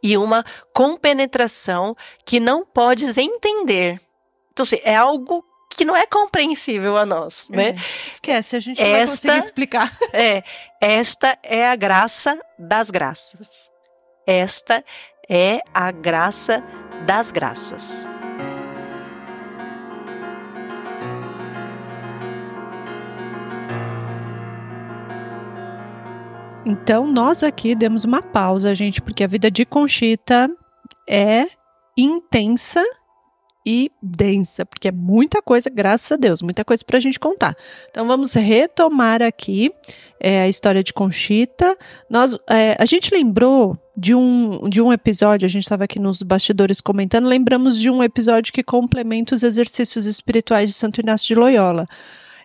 E 0.03 0.17
uma 0.17 0.43
compenetração 0.73 1.95
que 2.25 2.39
não 2.39 2.65
podes 2.65 3.17
entender. 3.17 4.01
Então, 4.51 4.63
assim, 4.63 4.79
é 4.83 4.95
algo 4.95 5.45
que 5.77 5.85
não 5.85 5.95
é 5.95 6.05
compreensível 6.05 6.97
a 6.97 7.05
nós, 7.05 7.49
é, 7.51 7.55
né? 7.55 7.75
Esquece, 8.07 8.55
a 8.55 8.59
gente 8.59 8.81
não 8.81 8.87
esta, 8.87 9.27
vai 9.27 9.37
conseguir 9.37 9.37
explicar. 9.37 9.97
É, 10.13 10.43
esta 10.81 11.37
é 11.41 11.67
a 11.67 11.75
graça 11.75 12.37
das 12.59 12.91
graças. 12.91 13.71
Esta 14.27 14.83
é 15.29 15.61
a 15.73 15.91
graça 15.91 16.63
das 17.05 17.31
graças. 17.31 18.10
Então, 26.71 27.05
nós 27.05 27.43
aqui 27.43 27.75
demos 27.75 28.05
uma 28.05 28.21
pausa, 28.21 28.73
gente, 28.73 29.01
porque 29.01 29.25
a 29.25 29.27
vida 29.27 29.51
de 29.51 29.65
Conchita 29.65 30.49
é 31.07 31.45
intensa 31.97 32.81
e 33.65 33.91
densa, 34.01 34.65
porque 34.65 34.87
é 34.87 34.91
muita 34.91 35.41
coisa, 35.41 35.69
graças 35.69 36.13
a 36.13 36.15
Deus, 36.15 36.41
muita 36.41 36.63
coisa 36.63 36.81
para 36.85 36.95
a 36.95 36.99
gente 37.01 37.19
contar. 37.19 37.55
Então 37.89 38.07
vamos 38.07 38.33
retomar 38.33 39.21
aqui 39.21 39.69
é, 40.17 40.43
a 40.43 40.47
história 40.47 40.81
de 40.81 40.93
Conchita. 40.93 41.77
Nós, 42.09 42.37
é, 42.49 42.77
a 42.79 42.85
gente 42.85 43.13
lembrou 43.13 43.77
de 43.95 44.15
um, 44.15 44.69
de 44.69 44.81
um 44.81 44.93
episódio, 44.93 45.45
a 45.45 45.49
gente 45.49 45.63
estava 45.63 45.83
aqui 45.83 45.99
nos 45.99 46.23
bastidores 46.23 46.79
comentando, 46.79 47.27
lembramos 47.27 47.77
de 47.77 47.89
um 47.89 48.01
episódio 48.01 48.53
que 48.53 48.63
complementa 48.63 49.35
os 49.35 49.43
exercícios 49.43 50.05
espirituais 50.05 50.69
de 50.69 50.75
Santo 50.75 51.01
Inácio 51.01 51.27
de 51.27 51.35
Loyola. 51.35 51.85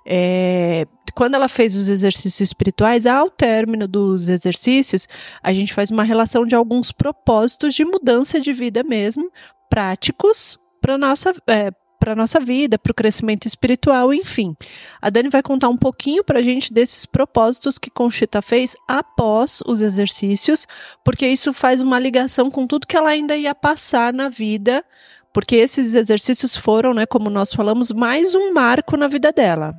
É, 0.08 0.86
quando 1.16 1.34
ela 1.34 1.48
fez 1.48 1.74
os 1.74 1.88
exercícios 1.88 2.40
espirituais, 2.42 3.06
ao 3.06 3.28
término 3.28 3.88
dos 3.88 4.28
exercícios, 4.28 5.08
a 5.42 5.52
gente 5.52 5.74
faz 5.74 5.90
uma 5.90 6.04
relação 6.04 6.46
de 6.46 6.54
alguns 6.54 6.92
propósitos 6.92 7.74
de 7.74 7.84
mudança 7.84 8.38
de 8.38 8.52
vida 8.52 8.84
mesmo, 8.84 9.32
práticos, 9.68 10.58
para 10.80 10.96
nossa 10.96 11.34
é, 11.48 11.70
para 11.98 12.14
nossa 12.14 12.38
vida, 12.38 12.78
para 12.78 12.92
o 12.92 12.94
crescimento 12.94 13.46
espiritual, 13.46 14.12
enfim. 14.12 14.54
A 15.00 15.10
Dani 15.10 15.30
vai 15.30 15.42
contar 15.42 15.70
um 15.70 15.76
pouquinho 15.76 16.22
para 16.22 16.38
a 16.38 16.42
gente 16.42 16.72
desses 16.72 17.06
propósitos 17.06 17.78
que 17.78 17.90
Conchita 17.90 18.42
fez 18.42 18.76
após 18.86 19.60
os 19.66 19.80
exercícios, 19.80 20.66
porque 21.02 21.26
isso 21.26 21.52
faz 21.52 21.80
uma 21.80 21.98
ligação 21.98 22.50
com 22.50 22.66
tudo 22.66 22.86
que 22.86 22.96
ela 22.96 23.08
ainda 23.08 23.36
ia 23.36 23.54
passar 23.54 24.12
na 24.12 24.28
vida, 24.28 24.84
porque 25.32 25.56
esses 25.56 25.94
exercícios 25.94 26.54
foram, 26.54 26.94
né, 26.94 27.06
como 27.06 27.30
nós 27.30 27.52
falamos, 27.52 27.90
mais 27.90 28.34
um 28.34 28.52
marco 28.52 28.96
na 28.96 29.08
vida 29.08 29.32
dela 29.32 29.74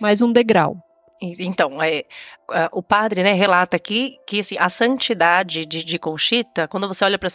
mais 0.00 0.22
um 0.22 0.32
degrau. 0.32 0.76
Então, 1.22 1.82
é, 1.82 2.06
o 2.72 2.82
padre 2.82 3.22
né, 3.22 3.34
relata 3.34 3.76
aqui 3.76 4.16
que 4.26 4.40
assim, 4.40 4.56
a 4.58 4.70
santidade 4.70 5.66
de, 5.66 5.84
de 5.84 5.98
Conchita, 5.98 6.66
quando 6.66 6.88
você 6.88 7.04
olha 7.04 7.18
para 7.18 7.28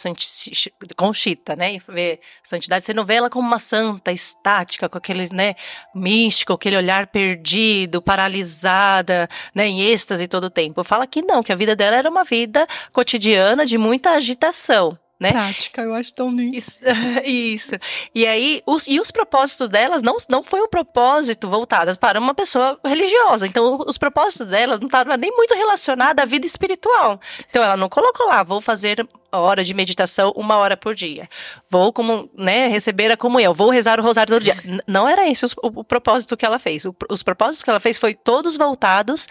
Conchita, 0.96 1.54
né, 1.54 1.74
e 1.74 1.78
vê 1.88 2.20
santidade, 2.42 2.84
você 2.84 2.92
não 2.92 3.04
vê 3.04 3.14
ela 3.14 3.30
como 3.30 3.46
uma 3.46 3.60
santa 3.60 4.10
estática, 4.10 4.88
com 4.88 4.98
aquele 4.98 5.32
né, 5.32 5.54
místico, 5.94 6.52
aquele 6.52 6.76
olhar 6.76 7.06
perdido, 7.06 8.02
paralisada, 8.02 9.28
né, 9.54 9.68
em 9.68 9.82
êxtase 9.82 10.26
todo 10.26 10.44
o 10.44 10.50
tempo. 10.50 10.82
Fala 10.82 11.06
que 11.06 11.22
não, 11.22 11.40
que 11.40 11.52
a 11.52 11.56
vida 11.56 11.76
dela 11.76 11.96
era 11.96 12.10
uma 12.10 12.24
vida 12.24 12.66
cotidiana 12.92 13.64
de 13.64 13.78
muita 13.78 14.10
agitação 14.10 14.98
né? 15.18 15.32
Prática, 15.32 15.82
eu 15.82 15.94
acho 15.94 16.12
tão 16.12 16.30
lindo. 16.30 16.54
Isso. 16.54 16.78
isso. 17.24 17.76
E 18.14 18.26
aí, 18.26 18.62
os, 18.66 18.86
e 18.86 19.00
os 19.00 19.10
propósitos 19.10 19.68
delas 19.68 20.02
não, 20.02 20.16
não 20.28 20.44
foi 20.44 20.60
um 20.60 20.68
propósito 20.68 21.48
voltadas 21.48 21.96
para 21.96 22.20
uma 22.20 22.34
pessoa 22.34 22.78
religiosa. 22.84 23.46
Então, 23.46 23.82
os 23.86 23.96
propósitos 23.96 24.46
delas 24.46 24.78
não 24.78 24.86
estavam 24.86 25.16
nem 25.16 25.30
muito 25.30 25.54
relacionados 25.54 26.22
à 26.22 26.26
vida 26.26 26.46
espiritual. 26.46 27.18
Então, 27.48 27.62
ela 27.62 27.76
não 27.76 27.88
colocou 27.88 28.26
lá, 28.26 28.42
vou 28.42 28.60
fazer 28.60 29.06
hora 29.32 29.64
de 29.64 29.74
meditação 29.74 30.32
uma 30.36 30.56
hora 30.56 30.76
por 30.76 30.94
dia. 30.94 31.28
Vou 31.70 31.92
como, 31.92 32.30
né, 32.34 32.68
receber 32.68 33.10
a 33.10 33.16
comunhão, 33.16 33.54
vou 33.54 33.70
rezar 33.70 33.98
o 33.98 34.02
rosário 34.02 34.34
todo 34.34 34.42
dia. 34.42 34.56
Não 34.86 35.08
era 35.08 35.28
esse 35.28 35.44
o, 35.44 35.48
o, 35.62 35.80
o 35.80 35.84
propósito 35.84 36.36
que 36.36 36.44
ela 36.44 36.58
fez. 36.58 36.84
O, 36.84 36.94
os 37.10 37.22
propósitos 37.22 37.62
que 37.62 37.70
ela 37.70 37.80
fez 37.80 37.98
foi 37.98 38.14
todos 38.14 38.56
voltados 38.56 39.26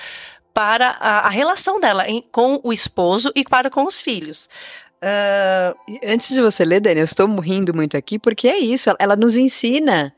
para 0.53 0.91
a, 1.01 1.27
a 1.27 1.29
relação 1.29 1.81
dela 1.81 2.07
em, 2.07 2.21
com 2.31 2.61
o 2.63 2.71
esposo 2.71 3.29
e 3.35 3.43
para 3.43 3.69
com 3.69 3.83
os 3.83 3.99
filhos. 3.99 4.49
Uh, 5.05 5.99
antes 6.03 6.33
de 6.33 6.41
você 6.41 6.65
ler, 6.65 6.79
Dani, 6.79 6.99
eu 6.99 7.03
estou 7.03 7.27
rindo 7.39 7.75
muito 7.75 7.95
aqui 7.95 8.17
porque 8.17 8.47
é 8.47 8.57
isso, 8.57 8.89
ela, 8.89 8.97
ela 8.99 9.15
nos 9.15 9.35
ensina 9.35 10.11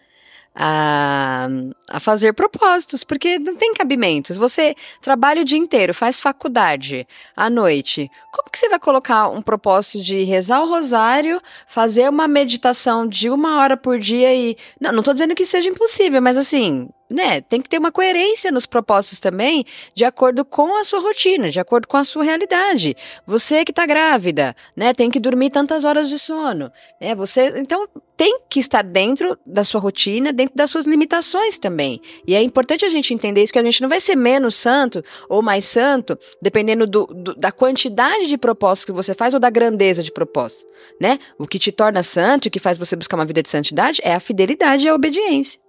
a, 0.55 1.47
a, 1.89 1.99
fazer 1.99 2.31
propósitos, 2.31 3.03
porque 3.03 3.37
não 3.37 3.55
tem 3.55 3.73
cabimentos. 3.73 4.37
Você 4.37 4.73
trabalha 5.01 5.41
o 5.41 5.45
dia 5.45 5.57
inteiro, 5.57 5.93
faz 5.93 6.21
faculdade 6.21 7.05
à 7.35 7.49
noite. 7.49 8.09
Como 8.31 8.49
que 8.49 8.57
você 8.57 8.69
vai 8.69 8.79
colocar 8.79 9.27
um 9.27 9.41
propósito 9.41 10.01
de 10.01 10.23
rezar 10.23 10.61
o 10.61 10.69
rosário, 10.69 11.41
fazer 11.67 12.09
uma 12.09 12.27
meditação 12.27 13.05
de 13.05 13.29
uma 13.29 13.59
hora 13.59 13.75
por 13.75 13.99
dia 13.99 14.33
e. 14.33 14.55
Não, 14.79 14.93
não 14.93 14.99
estou 14.99 15.13
dizendo 15.13 15.35
que 15.35 15.45
seja 15.45 15.69
impossível, 15.69 16.21
mas 16.21 16.37
assim, 16.37 16.89
né, 17.09 17.41
tem 17.41 17.61
que 17.61 17.69
ter 17.69 17.77
uma 17.77 17.91
coerência 17.91 18.51
nos 18.51 18.65
propósitos 18.65 19.19
também, 19.19 19.65
de 19.93 20.03
acordo 20.03 20.43
com 20.43 20.75
a 20.75 20.83
sua 20.83 20.99
rotina, 20.99 21.49
de 21.49 21.59
acordo 21.59 21.87
com 21.87 21.97
a 21.97 22.03
sua 22.03 22.23
realidade. 22.23 22.95
Você 23.25 23.63
que 23.63 23.71
está 23.71 23.85
grávida, 23.85 24.55
né, 24.75 24.93
tem 24.93 25.09
que 25.09 25.19
dormir 25.19 25.49
tantas 25.49 25.83
horas 25.85 26.09
de 26.09 26.19
sono, 26.19 26.71
né? 26.99 27.15
Você, 27.15 27.59
então 27.59 27.87
tem 28.17 28.39
que 28.49 28.59
estar 28.59 28.81
dentro 28.81 29.37
da 29.45 29.63
sua 29.63 29.79
rotina, 29.79 30.33
dentro 30.33 30.55
das 30.55 30.71
suas 30.71 30.85
limitações 30.85 31.59
também. 31.59 32.01
E 32.25 32.33
é 32.33 32.41
importante 32.41 32.83
a 32.83 32.89
gente 32.89 33.13
entender 33.13 33.43
isso 33.43 33.53
que 33.53 33.59
a 33.59 33.63
gente 33.63 33.81
não 33.81 33.87
vai 33.87 34.01
ser 34.01 34.15
menos 34.15 34.55
santo 34.55 35.03
ou 35.29 35.41
mais 35.41 35.65
santo, 35.65 36.17
dependendo 36.41 36.87
do, 36.87 37.05
do, 37.05 37.35
da 37.35 37.51
quantidade 37.51 38.27
de 38.27 38.37
propósitos 38.37 38.85
que 38.85 38.91
você 38.91 39.13
faz 39.13 39.33
ou 39.33 39.39
da 39.39 39.51
grandeza 39.51 40.01
de 40.01 40.11
propósito, 40.11 40.65
né? 40.99 41.19
O 41.37 41.45
que 41.45 41.59
te 41.59 41.71
torna 41.71 42.01
santo 42.01 42.45
e 42.45 42.49
o 42.49 42.51
que 42.51 42.59
faz 42.59 42.77
você 42.77 42.95
buscar 42.95 43.17
uma 43.17 43.25
vida 43.25 43.43
de 43.43 43.49
santidade 43.49 44.01
é 44.03 44.13
a 44.13 44.19
fidelidade 44.19 44.85
e 44.85 44.89
a 44.89 44.95
obediência. 44.95 45.66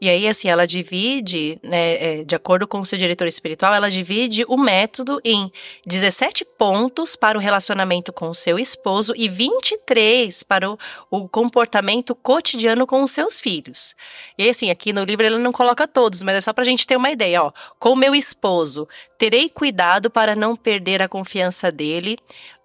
E 0.00 0.08
aí, 0.08 0.26
assim, 0.26 0.48
ela 0.48 0.66
divide, 0.66 1.58
né, 1.62 2.20
é, 2.20 2.24
de 2.24 2.34
acordo 2.34 2.66
com 2.66 2.80
o 2.80 2.84
seu 2.84 2.98
diretor 2.98 3.26
espiritual, 3.28 3.72
ela 3.72 3.88
divide 3.88 4.44
o 4.48 4.56
método 4.56 5.20
em 5.24 5.50
17 5.86 6.44
pontos 6.44 7.14
para 7.14 7.38
o 7.38 7.40
relacionamento 7.40 8.12
com 8.12 8.28
o 8.28 8.34
seu 8.34 8.58
esposo 8.58 9.12
e 9.16 9.28
23 9.28 10.42
para 10.42 10.70
o, 10.70 10.78
o 11.10 11.28
comportamento 11.28 12.14
cotidiano 12.14 12.86
com 12.86 13.02
os 13.02 13.12
seus 13.12 13.40
filhos. 13.40 13.94
E 14.36 14.48
assim, 14.48 14.70
aqui 14.70 14.92
no 14.92 15.04
livro 15.04 15.24
ele 15.24 15.38
não 15.38 15.52
coloca 15.52 15.86
todos, 15.86 16.22
mas 16.22 16.34
é 16.36 16.40
só 16.40 16.52
pra 16.52 16.64
gente 16.64 16.86
ter 16.86 16.96
uma 16.96 17.10
ideia, 17.10 17.44
ó. 17.44 17.52
Com 17.78 17.94
meu 17.94 18.14
esposo, 18.14 18.88
terei 19.16 19.48
cuidado 19.48 20.10
para 20.10 20.34
não 20.34 20.56
perder 20.56 21.00
a 21.00 21.08
confiança 21.08 21.70
dele, 21.70 22.18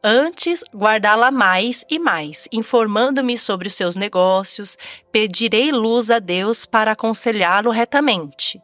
Antes, 0.09 0.63
guardá-la 0.73 1.31
mais 1.31 1.85
e 1.89 1.99
mais, 1.99 2.47
informando-me 2.49 3.37
sobre 3.37 3.67
os 3.67 3.73
seus 3.73 3.97
negócios, 3.97 4.77
pedirei 5.11 5.69
luz 5.69 6.09
a 6.09 6.17
Deus 6.17 6.65
para 6.65 6.93
aconselhá-lo 6.93 7.71
retamente. 7.71 8.57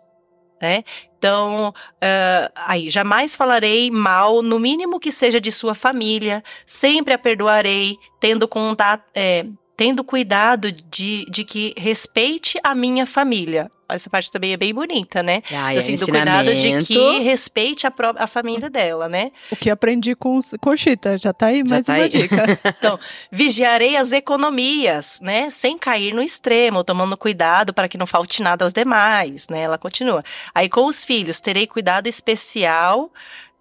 Né? 0.61 0.86
Então, 1.18 1.68
uh, 1.68 2.52
aí, 2.56 2.90
jamais 2.90 3.36
falarei 3.36 3.91
mal, 3.91 4.41
no 4.41 4.57
mínimo 4.57 5.02
que 5.02 5.11
seja 5.11 5.41
de 5.41 5.52
sua 5.52 5.76
família, 5.76 6.41
sempre 6.65 7.14
a 7.14 7.18
perdoarei, 7.18 7.98
tendo 8.22 8.48
contato, 8.48 9.03
é, 9.14 9.45
tendo 9.76 10.04
cuidado 10.04 10.72
de, 10.72 11.26
de 11.26 11.44
que 11.44 11.74
respeite 11.78 12.60
a 12.64 12.76
minha 12.76 13.06
família. 13.06 13.70
Essa 13.90 14.10
parte 14.10 14.32
também 14.32 14.54
é 14.54 14.58
bem 14.58 14.74
bonita, 14.74 15.22
né? 15.22 15.44
Ai, 15.52 15.78
assim, 15.78 15.95
do 15.95 16.08
cuidado 16.08 16.56
de 16.56 16.84
que 16.84 17.20
respeite 17.20 17.86
a, 17.86 17.91
pró 17.91 18.14
a 18.18 18.26
família 18.26 18.70
dela, 18.70 19.08
né? 19.08 19.32
O 19.52 19.56
que 19.56 19.70
aprendi 19.70 20.16
com 20.16 20.40
Conchita, 20.60 21.18
já 21.18 21.32
tá 21.32 21.48
aí 21.48 21.64
mais 21.64 21.86
tá 21.86 21.94
uma 21.94 22.04
aí. 22.04 22.10
dica. 22.10 22.60
então, 22.78 23.00
vigiarei 23.32 23.95
as 23.95 24.12
economias, 24.12 25.20
né? 25.22 25.50
Sem 25.50 25.78
cair 25.78 26.14
no 26.14 26.24
extremo, 26.24 26.84
tomando 26.84 27.16
cuidado 27.16 27.74
para 27.74 27.88
que 27.88 27.98
não 27.98 28.08
falte 28.08 28.41
nada 28.41 28.66
aos 28.66 28.74
demais, 28.74 29.48
né? 29.48 29.62
Ela 29.62 29.78
continua. 29.78 30.24
Aí 30.56 30.70
com 30.70 30.86
os 30.86 31.06
filhos, 31.06 31.40
terei 31.40 31.68
cuidado 31.68 32.08
especial 32.08 33.12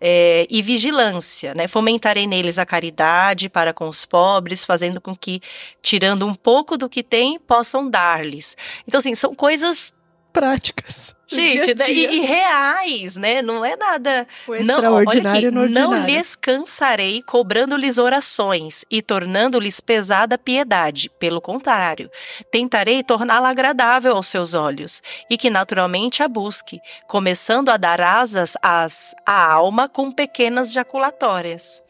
é, 0.05 0.49
e 0.51 0.61
vigilância, 0.61 1.55
né? 1.55 1.69
Fomentarei 1.69 2.27
neles 2.27 2.59
a 2.59 2.67
caridade 2.67 3.49
para 3.49 3.73
com 3.73 3.89
os 3.89 4.05
pobres, 4.05 4.65
fazendo 4.65 5.01
com 5.01 5.15
que, 5.15 5.41
tirando 5.81 6.27
um 6.27 6.35
pouco 6.35 6.77
do 6.77 6.89
que 6.89 7.05
têm, 7.05 7.39
possam 7.39 7.89
dar-lhes. 7.89 8.57
Então, 8.87 8.99
assim, 8.99 9.15
são 9.15 9.33
coisas 9.33 9.95
práticas. 10.33 11.15
Gente, 11.29 11.75
dia 11.75 11.75
dia. 11.75 12.11
E, 12.11 12.17
e, 12.17 12.21
reais, 12.21 13.17
né? 13.17 13.41
Não 13.41 13.65
é 13.65 13.75
nada. 13.75 14.27
O 14.47 14.55
extraordinário 14.55 15.51
não, 15.51 15.63
aqui, 15.63 15.73
não 15.73 16.07
lhes 16.07 16.37
cansarei 16.37 17.23
cobrando-lhes 17.23 17.97
orações 17.97 18.85
e 18.91 19.01
tornando-lhes 19.01 19.81
pesada 19.81 20.37
piedade. 20.37 21.11
Pelo 21.19 21.41
contrário, 21.41 22.11
tentarei 22.51 23.03
torná-la 23.03 23.49
agradável 23.49 24.15
aos 24.15 24.27
seus 24.27 24.53
olhos 24.53 25.03
e 25.31 25.39
que 25.39 25.49
naturalmente 25.49 26.23
a 26.23 26.29
busque, 26.29 26.79
começando 27.07 27.71
a 27.71 27.77
dar 27.77 28.01
asas 28.01 28.55
às, 28.63 29.15
à 29.25 29.53
alma 29.53 29.89
com 29.89 30.11
pequenas 30.11 30.73
jaculatórias. 30.73 31.83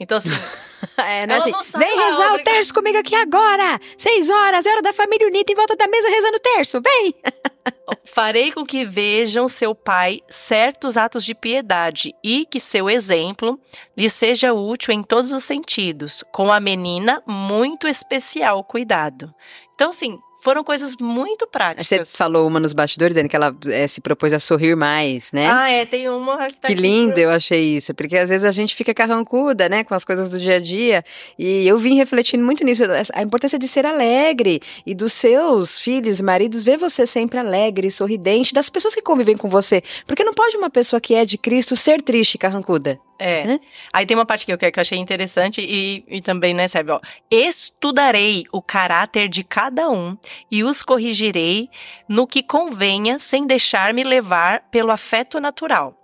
Então, 0.00 0.16
assim. 0.16 0.30
é, 0.96 1.26
né, 1.26 1.36
assim, 1.36 1.78
vem 1.78 1.96
rezar 1.96 2.34
o 2.34 2.42
terço 2.42 2.72
comigo 2.72 2.98
aqui 2.98 3.14
agora! 3.14 3.80
Seis 3.98 4.30
horas, 4.30 4.64
é 4.64 4.70
hora 4.70 4.82
da 4.82 4.92
família 4.92 5.26
unida 5.26 5.52
em 5.52 5.56
volta 5.56 5.76
da 5.76 5.88
mesa 5.88 6.08
rezando 6.08 6.36
o 6.36 6.40
terço, 6.40 6.80
vem! 6.80 7.14
Farei 8.04 8.52
com 8.52 8.64
que 8.64 8.84
vejam 8.84 9.48
seu 9.48 9.74
pai 9.74 10.20
certos 10.28 10.96
atos 10.96 11.24
de 11.24 11.34
piedade 11.34 12.14
e 12.22 12.46
que 12.46 12.58
seu 12.58 12.88
exemplo 12.88 13.60
lhe 13.96 14.08
seja 14.08 14.52
útil 14.52 14.92
em 14.92 15.02
todos 15.02 15.32
os 15.32 15.44
sentidos, 15.44 16.24
com 16.32 16.52
a 16.52 16.60
menina 16.60 17.22
muito 17.26 17.86
especial 17.86 18.64
cuidado. 18.64 19.34
Então, 19.74 19.90
assim, 19.90 20.18
foram 20.40 20.62
coisas 20.62 20.96
muito 20.96 21.46
práticas. 21.46 21.86
Você 21.86 22.04
falou 22.04 22.46
uma 22.46 22.60
nos 22.60 22.72
bastidores, 22.72 23.14
Dani, 23.14 23.28
que 23.28 23.36
ela 23.36 23.54
é, 23.66 23.86
se 23.86 24.00
propôs 24.00 24.32
a 24.32 24.38
sorrir 24.38 24.76
mais, 24.76 25.32
né? 25.32 25.48
Ah, 25.50 25.70
é, 25.70 25.84
tem 25.84 26.08
uma. 26.08 26.46
Que, 26.48 26.56
tá 26.56 26.68
que 26.68 26.74
lindo, 26.74 27.14
por... 27.14 27.20
eu 27.20 27.30
achei 27.30 27.76
isso, 27.76 27.94
porque 27.94 28.16
às 28.16 28.28
vezes 28.28 28.44
a 28.44 28.52
gente 28.52 28.74
fica 28.74 28.94
carrancuda, 28.94 29.68
né, 29.68 29.84
com 29.84 29.94
as 29.94 30.04
coisas 30.04 30.28
do 30.28 30.38
dia 30.38 30.56
a 30.56 30.60
dia, 30.60 31.04
e 31.38 31.66
eu 31.66 31.76
vim 31.78 31.96
refletindo 31.96 32.44
muito 32.44 32.64
nisso, 32.64 32.84
a 33.12 33.22
importância 33.22 33.58
de 33.58 33.66
ser 33.66 33.84
alegre 33.84 34.60
e 34.86 34.94
dos 34.94 35.12
seus 35.12 35.78
filhos 35.78 36.20
e 36.20 36.22
maridos 36.22 36.62
ver 36.62 36.76
você 36.76 37.06
sempre 37.06 37.38
alegre, 37.38 37.90
sorridente, 37.90 38.54
das 38.54 38.70
pessoas 38.70 38.94
que 38.94 39.02
convivem 39.02 39.36
com 39.36 39.48
você, 39.48 39.82
porque 40.06 40.24
não 40.24 40.34
pode 40.34 40.56
uma 40.56 40.70
pessoa 40.70 41.00
que 41.00 41.14
é 41.14 41.24
de 41.24 41.36
Cristo 41.36 41.76
ser 41.76 42.00
triste 42.02 42.34
e 42.34 42.38
carrancuda. 42.38 43.00
É. 43.18 43.44
Né? 43.44 43.60
Aí 43.92 44.06
tem 44.06 44.16
uma 44.16 44.24
parte 44.24 44.46
que 44.46 44.52
eu, 44.52 44.56
que 44.56 44.64
eu 44.64 44.72
achei 44.76 44.96
interessante 44.96 45.60
e, 45.60 46.04
e 46.06 46.20
também, 46.20 46.54
né, 46.54 46.66
ó. 46.88 47.00
Estudarei 47.30 48.44
o 48.52 48.62
caráter 48.62 49.28
de 49.28 49.42
cada 49.42 49.90
um 49.90 50.16
e 50.50 50.64
os 50.64 50.82
corrigirei 50.82 51.68
no 52.08 52.26
que 52.26 52.42
convenha, 52.42 53.18
sem 53.18 53.46
deixar-me 53.46 54.04
levar 54.04 54.68
pelo 54.70 54.90
afeto 54.90 55.40
natural. 55.40 55.94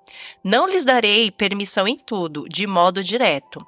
Não 0.42 0.66
lhes 0.66 0.84
darei 0.84 1.30
permissão 1.30 1.88
em 1.88 1.96
tudo, 1.96 2.44
de 2.48 2.66
modo 2.66 3.02
direto, 3.02 3.64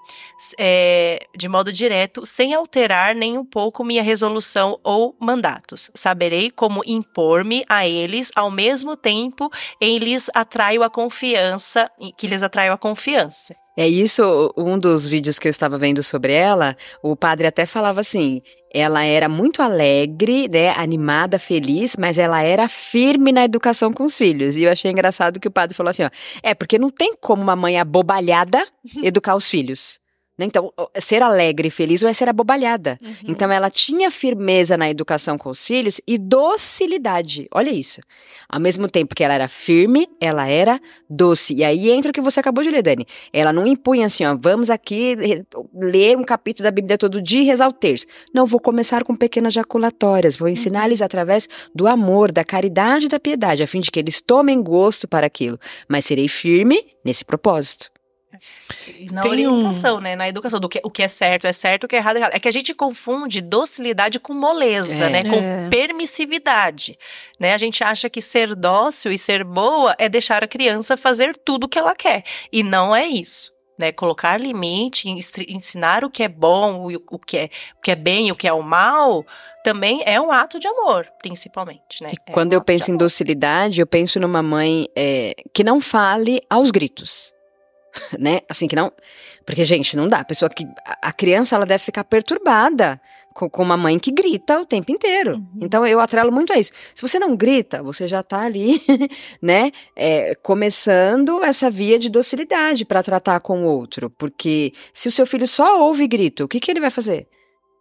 é, 0.58 1.18
de 1.36 1.48
modo 1.48 1.72
direto, 1.72 2.24
sem 2.24 2.54
alterar 2.54 3.14
nem 3.14 3.36
um 3.36 3.44
pouco 3.44 3.84
minha 3.84 4.02
resolução 4.02 4.78
ou 4.82 5.16
mandatos. 5.20 5.90
Saberei 5.94 6.50
como 6.50 6.82
impor-me 6.86 7.64
a 7.68 7.86
eles 7.86 8.30
ao 8.34 8.50
mesmo 8.50 8.96
tempo 8.96 9.50
em 9.80 9.98
lhes 9.98 10.30
atraio 10.34 10.82
a 10.82 10.90
confiança, 10.90 11.90
que 12.16 12.26
lhes 12.26 12.42
atraio 12.42 12.72
a 12.72 12.78
confiança. 12.78 13.65
É 13.78 13.86
isso, 13.86 14.54
um 14.56 14.78
dos 14.78 15.06
vídeos 15.06 15.38
que 15.38 15.46
eu 15.46 15.50
estava 15.50 15.76
vendo 15.76 16.02
sobre 16.02 16.32
ela, 16.32 16.74
o 17.02 17.14
padre 17.14 17.46
até 17.46 17.66
falava 17.66 18.00
assim: 18.00 18.40
ela 18.72 19.04
era 19.04 19.28
muito 19.28 19.60
alegre, 19.60 20.48
né, 20.48 20.70
animada, 20.70 21.38
feliz, 21.38 21.94
mas 21.94 22.18
ela 22.18 22.42
era 22.42 22.68
firme 22.68 23.32
na 23.32 23.44
educação 23.44 23.92
com 23.92 24.04
os 24.04 24.16
filhos. 24.16 24.56
E 24.56 24.62
eu 24.62 24.72
achei 24.72 24.90
engraçado 24.90 25.38
que 25.38 25.48
o 25.48 25.50
padre 25.50 25.76
falou 25.76 25.90
assim: 25.90 26.04
ó, 26.04 26.10
é 26.42 26.54
porque 26.54 26.78
não 26.78 26.88
tem 26.88 27.12
como 27.20 27.42
uma 27.42 27.54
mãe 27.54 27.78
abobalhada 27.78 28.66
educar 29.04 29.36
os 29.36 29.50
filhos. 29.50 29.98
Né? 30.38 30.44
Então, 30.44 30.72
ser 30.98 31.22
alegre 31.22 31.68
e 31.68 31.70
feliz 31.70 32.02
ou 32.02 32.08
é 32.08 32.12
ser 32.12 32.28
abobalhada. 32.28 32.98
Uhum. 33.02 33.14
Então, 33.28 33.50
ela 33.50 33.70
tinha 33.70 34.10
firmeza 34.10 34.76
na 34.76 34.90
educação 34.90 35.38
com 35.38 35.48
os 35.48 35.64
filhos 35.64 36.00
e 36.06 36.18
docilidade. 36.18 37.48
Olha 37.52 37.70
isso. 37.70 38.00
Ao 38.48 38.60
mesmo 38.60 38.88
tempo 38.88 39.14
que 39.14 39.24
ela 39.24 39.34
era 39.34 39.48
firme, 39.48 40.08
ela 40.20 40.46
era 40.46 40.80
doce. 41.08 41.54
E 41.54 41.64
aí 41.64 41.90
entra 41.90 42.10
o 42.10 42.14
que 42.14 42.20
você 42.20 42.40
acabou 42.40 42.62
de 42.62 42.70
ler, 42.70 42.82
Dani. 42.82 43.06
Ela 43.32 43.52
não 43.52 43.66
impunha 43.66 44.06
assim, 44.06 44.24
ó, 44.24 44.36
vamos 44.38 44.68
aqui 44.68 45.16
ler 45.74 46.16
um 46.16 46.24
capítulo 46.24 46.64
da 46.64 46.70
Bíblia 46.70 46.98
todo 46.98 47.22
dia 47.22 47.40
e 47.40 47.44
rezar 47.44 47.68
o 47.68 47.72
terço. 47.72 48.06
Não, 48.34 48.44
vou 48.44 48.60
começar 48.60 49.04
com 49.04 49.14
pequenas 49.14 49.54
jaculatórias. 49.54 50.36
Vou 50.36 50.48
ensinar-lhes 50.48 51.00
uhum. 51.00 51.06
através 51.06 51.48
do 51.74 51.86
amor, 51.86 52.30
da 52.30 52.44
caridade 52.44 53.06
e 53.06 53.08
da 53.08 53.18
piedade, 53.18 53.62
a 53.62 53.66
fim 53.66 53.80
de 53.80 53.90
que 53.90 53.98
eles 53.98 54.20
tomem 54.20 54.62
gosto 54.62 55.08
para 55.08 55.26
aquilo. 55.26 55.58
Mas 55.88 56.04
serei 56.04 56.28
firme 56.28 56.84
nesse 57.04 57.24
propósito. 57.24 57.95
Na 59.10 59.22
Tem 59.22 59.30
orientação, 59.30 59.98
um... 59.98 60.00
né? 60.00 60.16
Na 60.16 60.28
educação, 60.28 60.60
do 60.60 60.68
que, 60.68 60.80
o 60.82 60.90
que 60.90 61.02
é 61.02 61.08
certo 61.08 61.46
é 61.46 61.52
certo, 61.52 61.84
o 61.84 61.88
que 61.88 61.96
é 61.96 61.98
errado 61.98 62.16
é 62.16 62.20
errado. 62.20 62.32
É 62.34 62.38
que 62.38 62.48
a 62.48 62.52
gente 62.52 62.74
confunde 62.74 63.40
docilidade 63.40 64.18
com 64.20 64.34
moleza, 64.34 65.06
é. 65.06 65.10
né? 65.10 65.22
Com 65.24 65.36
é. 65.36 65.68
permissividade. 65.68 66.98
Né? 67.38 67.54
A 67.54 67.58
gente 67.58 67.82
acha 67.82 68.08
que 68.08 68.20
ser 68.20 68.54
dócil 68.54 69.12
e 69.12 69.18
ser 69.18 69.44
boa 69.44 69.94
é 69.98 70.08
deixar 70.08 70.42
a 70.42 70.48
criança 70.48 70.96
fazer 70.96 71.36
tudo 71.36 71.64
o 71.64 71.68
que 71.68 71.78
ela 71.78 71.94
quer. 71.94 72.24
E 72.52 72.62
não 72.62 72.94
é 72.94 73.06
isso. 73.06 73.54
Né, 73.78 73.92
colocar 73.92 74.40
limite, 74.40 75.06
ensinar 75.10 76.02
o 76.02 76.08
que 76.08 76.22
é 76.22 76.28
bom, 76.28 76.88
o 77.10 77.18
que 77.18 77.36
é, 77.36 77.50
o 77.76 77.82
que 77.82 77.90
é 77.90 77.94
bem 77.94 78.28
e 78.28 78.32
o 78.32 78.34
que 78.34 78.48
é 78.48 78.52
o 78.52 78.62
mal, 78.62 79.22
também 79.62 80.02
é 80.06 80.18
um 80.18 80.32
ato 80.32 80.58
de 80.58 80.66
amor, 80.66 81.06
principalmente, 81.20 82.02
né? 82.02 82.08
É 82.26 82.32
quando 82.32 82.54
um 82.54 82.56
eu 82.56 82.64
penso 82.64 82.90
em 82.90 82.96
docilidade, 82.96 83.78
eu 83.78 83.86
penso 83.86 84.18
numa 84.18 84.42
mãe 84.42 84.88
é, 84.96 85.34
que 85.52 85.62
não 85.62 85.78
fale 85.78 86.40
aos 86.48 86.70
gritos 86.70 87.35
né? 88.18 88.40
Assim 88.48 88.66
que 88.66 88.76
não. 88.76 88.92
Porque, 89.44 89.64
gente, 89.64 89.96
não 89.96 90.08
dá. 90.08 90.18
A 90.18 90.24
pessoa 90.24 90.48
que. 90.48 90.66
A 91.02 91.12
criança, 91.12 91.56
ela 91.56 91.66
deve 91.66 91.84
ficar 91.84 92.04
perturbada 92.04 93.00
com, 93.34 93.48
com 93.48 93.62
uma 93.62 93.76
mãe 93.76 93.98
que 93.98 94.10
grita 94.10 94.60
o 94.60 94.66
tempo 94.66 94.90
inteiro. 94.90 95.34
Uhum. 95.34 95.60
Então, 95.60 95.86
eu 95.86 96.00
atrelo 96.00 96.32
muito 96.32 96.52
a 96.52 96.58
isso. 96.58 96.72
Se 96.94 97.02
você 97.02 97.18
não 97.18 97.36
grita, 97.36 97.82
você 97.82 98.08
já 98.08 98.22
tá 98.22 98.40
ali, 98.40 98.80
né? 99.40 99.70
É, 99.94 100.34
começando 100.36 101.42
essa 101.44 101.70
via 101.70 101.98
de 101.98 102.08
docilidade 102.08 102.84
para 102.84 103.02
tratar 103.02 103.40
com 103.40 103.64
o 103.64 103.66
outro. 103.66 104.10
Porque 104.10 104.72
se 104.92 105.08
o 105.08 105.12
seu 105.12 105.26
filho 105.26 105.46
só 105.46 105.80
ouve 105.80 106.06
grito, 106.08 106.44
o 106.44 106.48
que, 106.48 106.60
que 106.60 106.70
ele 106.70 106.80
vai 106.80 106.90
fazer? 106.90 107.28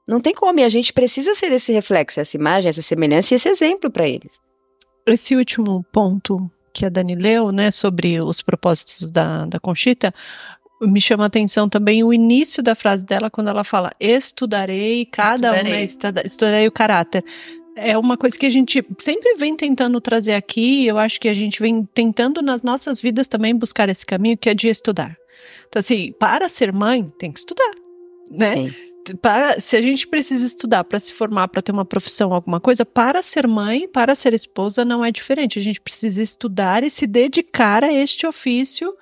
Não 0.08 0.20
tem 0.20 0.34
como. 0.34 0.60
E 0.60 0.64
a 0.64 0.70
gente 0.70 0.94
precisa 0.94 1.34
ser 1.34 1.52
esse 1.52 1.72
reflexo, 1.72 2.20
essa 2.20 2.38
imagem, 2.38 2.70
essa 2.70 2.82
semelhança 2.82 3.34
e 3.34 3.36
esse 3.36 3.50
exemplo 3.50 3.90
para 3.90 4.08
eles. 4.08 4.34
Esse 5.08 5.36
último 5.36 5.84
ponto 5.92 6.50
que 6.76 6.86
a 6.86 6.90
Dani 6.90 7.16
leu, 7.16 7.54
né, 7.54 7.72
sobre 7.72 8.20
os 8.20 8.42
propósitos 8.42 9.10
da, 9.10 9.46
da 9.46 9.60
Conchita, 9.60 10.14
me 10.82 11.00
chama 11.00 11.24
a 11.24 11.28
atenção 11.28 11.70
também 11.70 12.04
o 12.04 12.14
início 12.14 12.62
da 12.62 12.76
frase 12.76 13.06
dela, 13.06 13.30
quando 13.30 13.48
ela 13.48 13.64
fala: 13.64 13.92
estudarei 13.98 15.06
cada 15.06 15.36
estudarei. 15.36 15.72
um, 15.72 15.76
né, 15.76 16.22
estudarei 16.26 16.68
o 16.68 16.72
caráter. 16.72 17.24
É 17.78 17.98
uma 17.98 18.18
coisa 18.18 18.38
que 18.38 18.46
a 18.46 18.50
gente 18.50 18.86
sempre 19.00 19.36
vem 19.36 19.56
tentando 19.56 20.00
trazer 20.02 20.34
aqui, 20.34 20.86
eu 20.86 20.98
acho 20.98 21.20
que 21.20 21.30
a 21.30 21.34
gente 21.34 21.62
vem 21.62 21.88
tentando 21.94 22.42
nas 22.42 22.62
nossas 22.62 23.02
vidas 23.02 23.28
também 23.28 23.56
buscar 23.56 23.90
esse 23.90 24.06
caminho 24.06 24.38
que 24.38 24.50
é 24.50 24.54
de 24.54 24.68
estudar. 24.68 25.16
Então, 25.68 25.80
assim, 25.80 26.14
para 26.20 26.48
ser 26.48 26.72
mãe, 26.72 27.06
tem 27.18 27.32
que 27.32 27.40
estudar, 27.40 27.72
né? 28.30 28.56
Sim 28.56 28.95
para, 29.14 29.60
se 29.60 29.76
a 29.76 29.82
gente 29.82 30.08
precisa 30.08 30.46
estudar 30.46 30.84
para 30.84 31.00
se 31.00 31.14
formar, 31.14 31.48
para 31.48 31.62
ter 31.62 31.72
uma 31.72 31.86
profissão, 31.86 32.34
alguma 32.34 32.60
coisa, 32.60 32.86
para 32.86 33.22
ser 33.22 33.48
mãe, 33.48 33.88
para 33.88 34.16
ser 34.16 34.34
esposa, 34.34 34.84
não 34.84 35.04
é 35.04 35.12
diferente. 35.12 35.60
A 35.60 35.62
gente 35.62 35.82
precisa 35.82 36.22
estudar 36.22 36.84
e 36.84 36.90
se 36.90 37.06
dedicar 37.06 37.84
a 37.84 37.92
este 37.92 38.26
ofício, 38.26 38.96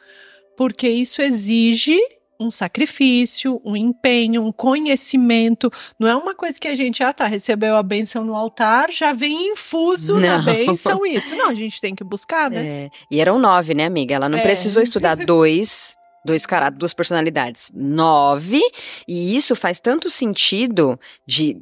porque 0.58 0.88
isso 0.90 1.22
exige 1.22 2.00
um 2.40 2.52
sacrifício, 2.52 3.62
um 3.64 3.76
empenho, 3.76 4.44
um 4.44 4.52
conhecimento. 4.52 5.72
Não 6.00 6.08
é 6.08 6.16
uma 6.16 6.36
coisa 6.36 6.60
que 6.60 6.68
a 6.68 6.76
gente, 6.76 7.04
ah, 7.04 7.14
tá, 7.14 7.26
recebeu 7.26 7.76
a 7.76 7.84
benção 7.84 8.26
no 8.26 8.36
altar, 8.36 8.92
já 8.92 9.14
vem 9.14 9.52
infuso 9.52 10.16
não. 10.16 10.22
na 10.22 10.40
benção 10.40 11.06
isso. 11.06 11.36
Não, 11.36 11.50
a 11.50 11.54
gente 11.54 11.80
tem 11.80 11.96
que 11.96 12.04
buscar, 12.04 12.52
né? 12.52 12.66
É. 12.66 12.90
E 13.10 13.22
eram 13.22 13.40
nove, 13.40 13.74
né, 13.74 13.86
amiga? 13.86 14.16
Ela 14.16 14.28
não 14.28 14.40
é. 14.40 14.42
precisou 14.42 14.84
estudar 14.84 15.16
dois 15.16 15.96
dois 16.26 16.46
caráteres, 16.46 16.80
duas 16.80 16.94
personalidades. 16.94 17.72
Nove, 17.74 18.62
e 19.08 19.36
isso 19.36 19.56
faz 19.56 19.80
tanto 19.80 20.10
sentido 20.10 21.00
de, 21.26 21.58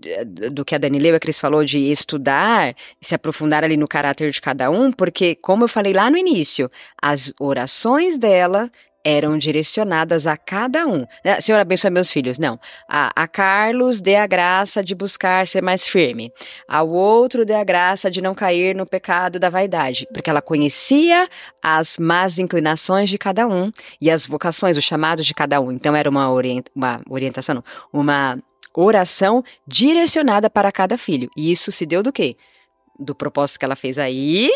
do 0.51 0.63
que 0.63 0.75
a 0.75 0.77
Dani 0.77 0.99
Leu 0.99 1.15
a 1.15 1.19
Cris 1.19 1.39
falou, 1.39 1.63
de 1.63 1.79
estudar, 1.91 2.75
se 3.01 3.15
aprofundar 3.15 3.63
ali 3.63 3.77
no 3.77 3.87
caráter 3.87 4.31
de 4.31 4.41
cada 4.41 4.69
um, 4.69 4.91
porque, 4.91 5.35
como 5.35 5.63
eu 5.63 5.67
falei 5.67 5.93
lá 5.93 6.09
no 6.09 6.17
início, 6.17 6.69
as 7.01 7.33
orações 7.39 8.17
dela 8.17 8.69
eram 9.03 9.37
direcionadas 9.37 10.27
a 10.27 10.37
cada 10.37 10.85
um. 10.85 11.05
Né? 11.23 11.39
Senhor, 11.41 11.59
abençoe 11.59 11.89
meus 11.89 12.11
filhos. 12.11 12.37
Não. 12.37 12.59
A, 12.87 13.11
a, 13.15 13.27
Carlos 13.27 13.99
dê 13.99 14.15
a 14.15 14.27
graça 14.27 14.83
de 14.83 14.95
buscar 14.95 15.47
ser 15.47 15.61
mais 15.61 15.87
firme. 15.87 16.31
Ao 16.67 16.89
outro 16.89 17.45
dê 17.45 17.55
a 17.55 17.63
graça 17.63 18.09
de 18.09 18.21
não 18.21 18.35
cair 18.35 18.75
no 18.75 18.85
pecado 18.85 19.39
da 19.39 19.49
vaidade. 19.49 20.07
Porque 20.13 20.29
ela 20.29 20.41
conhecia 20.41 21.27
as 21.61 21.97
más 21.97 22.39
inclinações 22.39 23.09
de 23.09 23.17
cada 23.17 23.47
um 23.47 23.71
e 23.99 24.09
as 24.09 24.25
vocações, 24.25 24.77
os 24.77 24.83
chamados 24.83 25.25
de 25.25 25.33
cada 25.33 25.59
um. 25.59 25.71
Então 25.71 25.95
era 25.95 26.09
uma, 26.09 26.31
orient, 26.31 26.65
uma 26.75 27.01
orientação, 27.09 27.55
não, 27.55 27.63
uma 27.91 28.37
oração 28.73 29.43
direcionada 29.67 30.49
para 30.49 30.71
cada 30.71 30.97
filho. 30.97 31.29
E 31.35 31.51
isso 31.51 31.71
se 31.71 31.85
deu 31.85 32.01
do 32.01 32.11
quê? 32.11 32.35
Do 33.01 33.15
propósito 33.15 33.59
que 33.59 33.65
ela 33.65 33.75
fez 33.75 33.97
aí. 33.97 34.49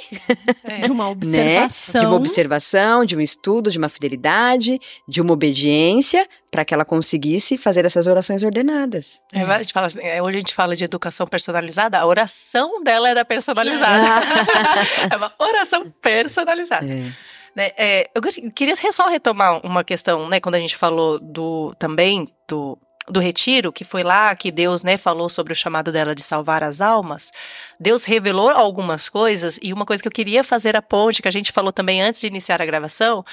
É. 0.63 0.79
De 0.81 0.91
uma 0.91 1.09
observação. 1.09 2.01
Né? 2.01 2.05
De 2.05 2.11
uma 2.11 2.17
observação, 2.17 3.05
de 3.05 3.17
um 3.17 3.21
estudo, 3.21 3.71
de 3.71 3.77
uma 3.77 3.89
fidelidade, 3.89 4.79
de 5.07 5.21
uma 5.21 5.33
obediência, 5.33 6.27
para 6.51 6.63
que 6.63 6.73
ela 6.73 6.85
conseguisse 6.85 7.57
fazer 7.57 7.85
essas 7.85 8.07
orações 8.07 8.43
ordenadas. 8.43 9.21
É, 9.33 9.41
a 9.41 9.61
gente 9.61 9.73
fala, 9.73 9.87
é, 9.99 10.21
hoje 10.21 10.37
a 10.37 10.39
gente 10.39 10.53
fala 10.53 10.75
de 10.75 10.83
educação 10.83 11.27
personalizada, 11.27 11.97
a 11.99 12.05
oração 12.05 12.83
dela 12.83 13.09
era 13.09 13.25
personalizada. 13.25 14.25
é 15.11 15.17
uma 15.17 15.33
oração 15.39 15.91
personalizada. 16.01 16.93
É. 16.93 17.11
Né, 17.55 17.71
é, 17.77 18.09
eu 18.13 18.21
queria 18.53 18.75
só 18.91 19.07
retomar 19.07 19.65
uma 19.65 19.83
questão, 19.83 20.27
né, 20.27 20.41
quando 20.41 20.55
a 20.55 20.59
gente 20.59 20.75
falou 20.75 21.19
do 21.19 21.73
também 21.79 22.27
do 22.47 22.77
do 23.07 23.19
retiro, 23.19 23.71
que 23.71 23.83
foi 23.83 24.03
lá 24.03 24.35
que 24.35 24.51
Deus, 24.51 24.83
né, 24.83 24.97
falou 24.97 25.29
sobre 25.29 25.53
o 25.53 25.55
chamado 25.55 25.91
dela 25.91 26.15
de 26.15 26.21
salvar 26.21 26.63
as 26.63 26.81
almas, 26.81 27.31
Deus 27.79 28.03
revelou 28.03 28.49
algumas 28.49 29.09
coisas 29.09 29.59
e 29.61 29.71
uma 29.71 29.85
coisa 29.85 30.01
que 30.01 30.07
eu 30.07 30.11
queria 30.11 30.43
fazer 30.43 30.75
a 30.75 30.81
ponte, 30.81 31.21
que 31.21 31.27
a 31.27 31.31
gente 31.31 31.51
falou 31.51 31.71
também 31.71 32.01
antes 32.01 32.21
de 32.21 32.27
iniciar 32.27 32.61
a 32.61 32.65
gravação, 32.65 33.23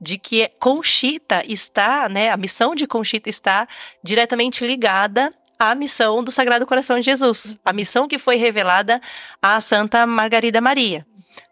de 0.00 0.18
que 0.18 0.50
Conchita 0.58 1.42
está, 1.46 2.08
né, 2.08 2.30
a 2.30 2.36
missão 2.36 2.74
de 2.74 2.86
Conchita 2.86 3.28
está 3.28 3.68
diretamente 4.02 4.66
ligada 4.66 5.32
à 5.58 5.74
missão 5.74 6.24
do 6.24 6.32
Sagrado 6.32 6.66
Coração 6.66 6.98
de 6.98 7.04
Jesus, 7.04 7.58
a 7.64 7.72
missão 7.72 8.08
que 8.08 8.18
foi 8.18 8.36
revelada 8.36 9.00
à 9.42 9.60
Santa 9.60 10.06
Margarida 10.06 10.60
Maria 10.60 11.06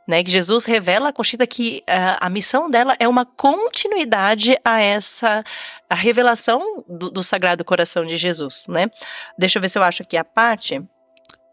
né? 0.08 0.24
Que 0.24 0.30
Jesus 0.30 0.64
revela 0.64 1.10
a 1.10 1.12
Conchita 1.12 1.46
que 1.46 1.84
uh, 1.86 2.16
a 2.18 2.30
missão 2.30 2.70
dela 2.70 2.96
é 2.98 3.06
uma 3.06 3.26
continuidade 3.26 4.58
a 4.64 4.80
essa 4.80 5.44
a 5.88 5.94
revelação 5.94 6.82
do, 6.88 7.10
do, 7.10 7.22
Sagrado 7.22 7.64
Coração 7.64 8.06
de 8.06 8.16
Jesus, 8.16 8.66
né? 8.68 8.86
Deixa 9.38 9.58
eu 9.58 9.62
ver 9.62 9.68
se 9.68 9.78
eu 9.78 9.82
acho 9.82 10.02
aqui 10.02 10.16
a 10.16 10.24
parte. 10.24 10.82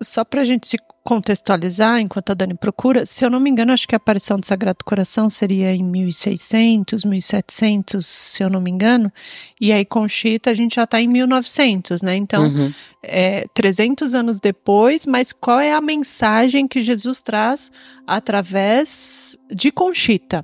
Só 0.01 0.23
para 0.23 0.41
a 0.41 0.45
gente 0.45 0.67
se 0.67 0.77
contextualizar, 1.05 1.99
enquanto 1.99 2.31
a 2.31 2.33
Dani 2.33 2.55
procura, 2.55 3.05
se 3.05 3.23
eu 3.23 3.29
não 3.29 3.39
me 3.39 3.47
engano, 3.47 3.71
acho 3.71 3.87
que 3.87 3.93
a 3.93 3.97
aparição 3.97 4.39
do 4.39 4.45
Sagrado 4.45 4.83
Coração 4.83 5.29
seria 5.29 5.71
em 5.71 5.83
1600, 5.83 7.05
1700, 7.05 8.03
se 8.03 8.43
eu 8.43 8.49
não 8.49 8.59
me 8.59 8.71
engano, 8.71 9.13
e 9.61 9.71
aí 9.71 9.85
Conchita 9.85 10.49
a 10.49 10.53
gente 10.55 10.75
já 10.75 10.83
está 10.83 10.99
em 10.99 11.07
1900, 11.07 12.01
né? 12.01 12.15
Então, 12.15 12.43
uhum. 12.43 12.73
é, 13.03 13.45
300 13.53 14.15
anos 14.15 14.39
depois, 14.39 15.05
mas 15.05 15.31
qual 15.31 15.59
é 15.59 15.73
a 15.73 15.79
mensagem 15.79 16.67
que 16.67 16.81
Jesus 16.81 17.21
traz 17.21 17.71
através 18.07 19.37
de 19.53 19.71
Conchita? 19.71 20.43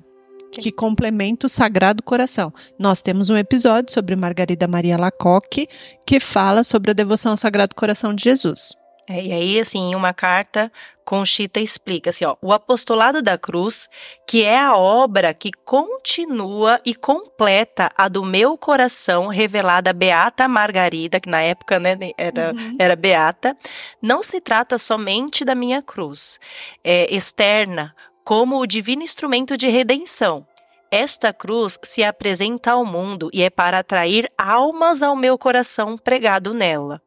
que 0.53 0.69
complementa 0.69 1.45
o 1.45 1.49
Sagrado 1.49 2.03
Coração. 2.03 2.53
Nós 2.78 3.02
temos 3.02 3.30
um 3.30 3.38
episódio 3.38 3.94
sobre 3.94 4.18
Margarida 4.18 4.68
Maria 4.68 4.98
Lacoque 4.98 5.65
que 6.06 6.19
fala 6.19 6.65
sobre 6.65 6.91
a 6.91 6.94
devoção 6.94 7.32
ao 7.32 7.38
Sagrado 7.38 7.73
Coração 7.73 8.14
de 8.14 8.26
Jesus. 8.26 8.76
É, 9.10 9.22
e 9.22 9.34
aí, 9.34 9.60
assim, 9.60 9.91
em 9.91 9.95
uma 9.95 10.14
carta, 10.14 10.72
Conchita 11.03 11.60
explica 11.60 12.11
assim, 12.11 12.23
ó, 12.23 12.36
o 12.41 12.53
apostolado 12.53 13.22
da 13.22 13.38
cruz, 13.38 13.90
que 14.28 14.44
é 14.44 14.60
a 14.60 14.78
obra 14.78 15.34
que 15.34 15.52
continua 15.52 16.80
e 16.86 16.94
completa 16.94 17.91
a 17.98 18.07
do 18.07 18.23
meu 18.23 18.57
coração 18.57 19.28
revelada 19.28 19.90
a 19.90 19.94
Beata 19.94 20.48
Margarida, 20.48 21.19
que 21.19 21.30
na 21.30 21.41
época 21.41 21.80
né, 21.80 21.98
era, 22.18 22.53
uhum. 22.53 22.76
era 22.80 22.95
Beata, 22.95 23.57
não 24.02 24.22
se 24.22 24.40
trata 24.40 24.78
somente 24.78 25.44
da 25.44 25.56
minha 25.56 25.82
cruz, 25.82 26.40
é 26.84 27.14
externa, 27.14 27.95
como 28.23 28.60
o 28.60 28.68
divino 28.68 29.02
instrumento 29.02 29.57
de 29.57 29.68
redenção. 29.68 30.45
Esta 30.91 31.34
cruz 31.34 31.80
se 31.84 32.03
apresenta 32.03 32.72
ao 32.72 32.86
mundo 32.86 33.30
e 33.34 33.41
é 33.44 33.49
para 33.49 33.80
atrair 33.80 34.30
almas 34.38 35.02
ao 35.02 35.15
meu 35.15 35.38
coração 35.38 35.98
pregado 35.98 36.53
nela. 36.53 37.02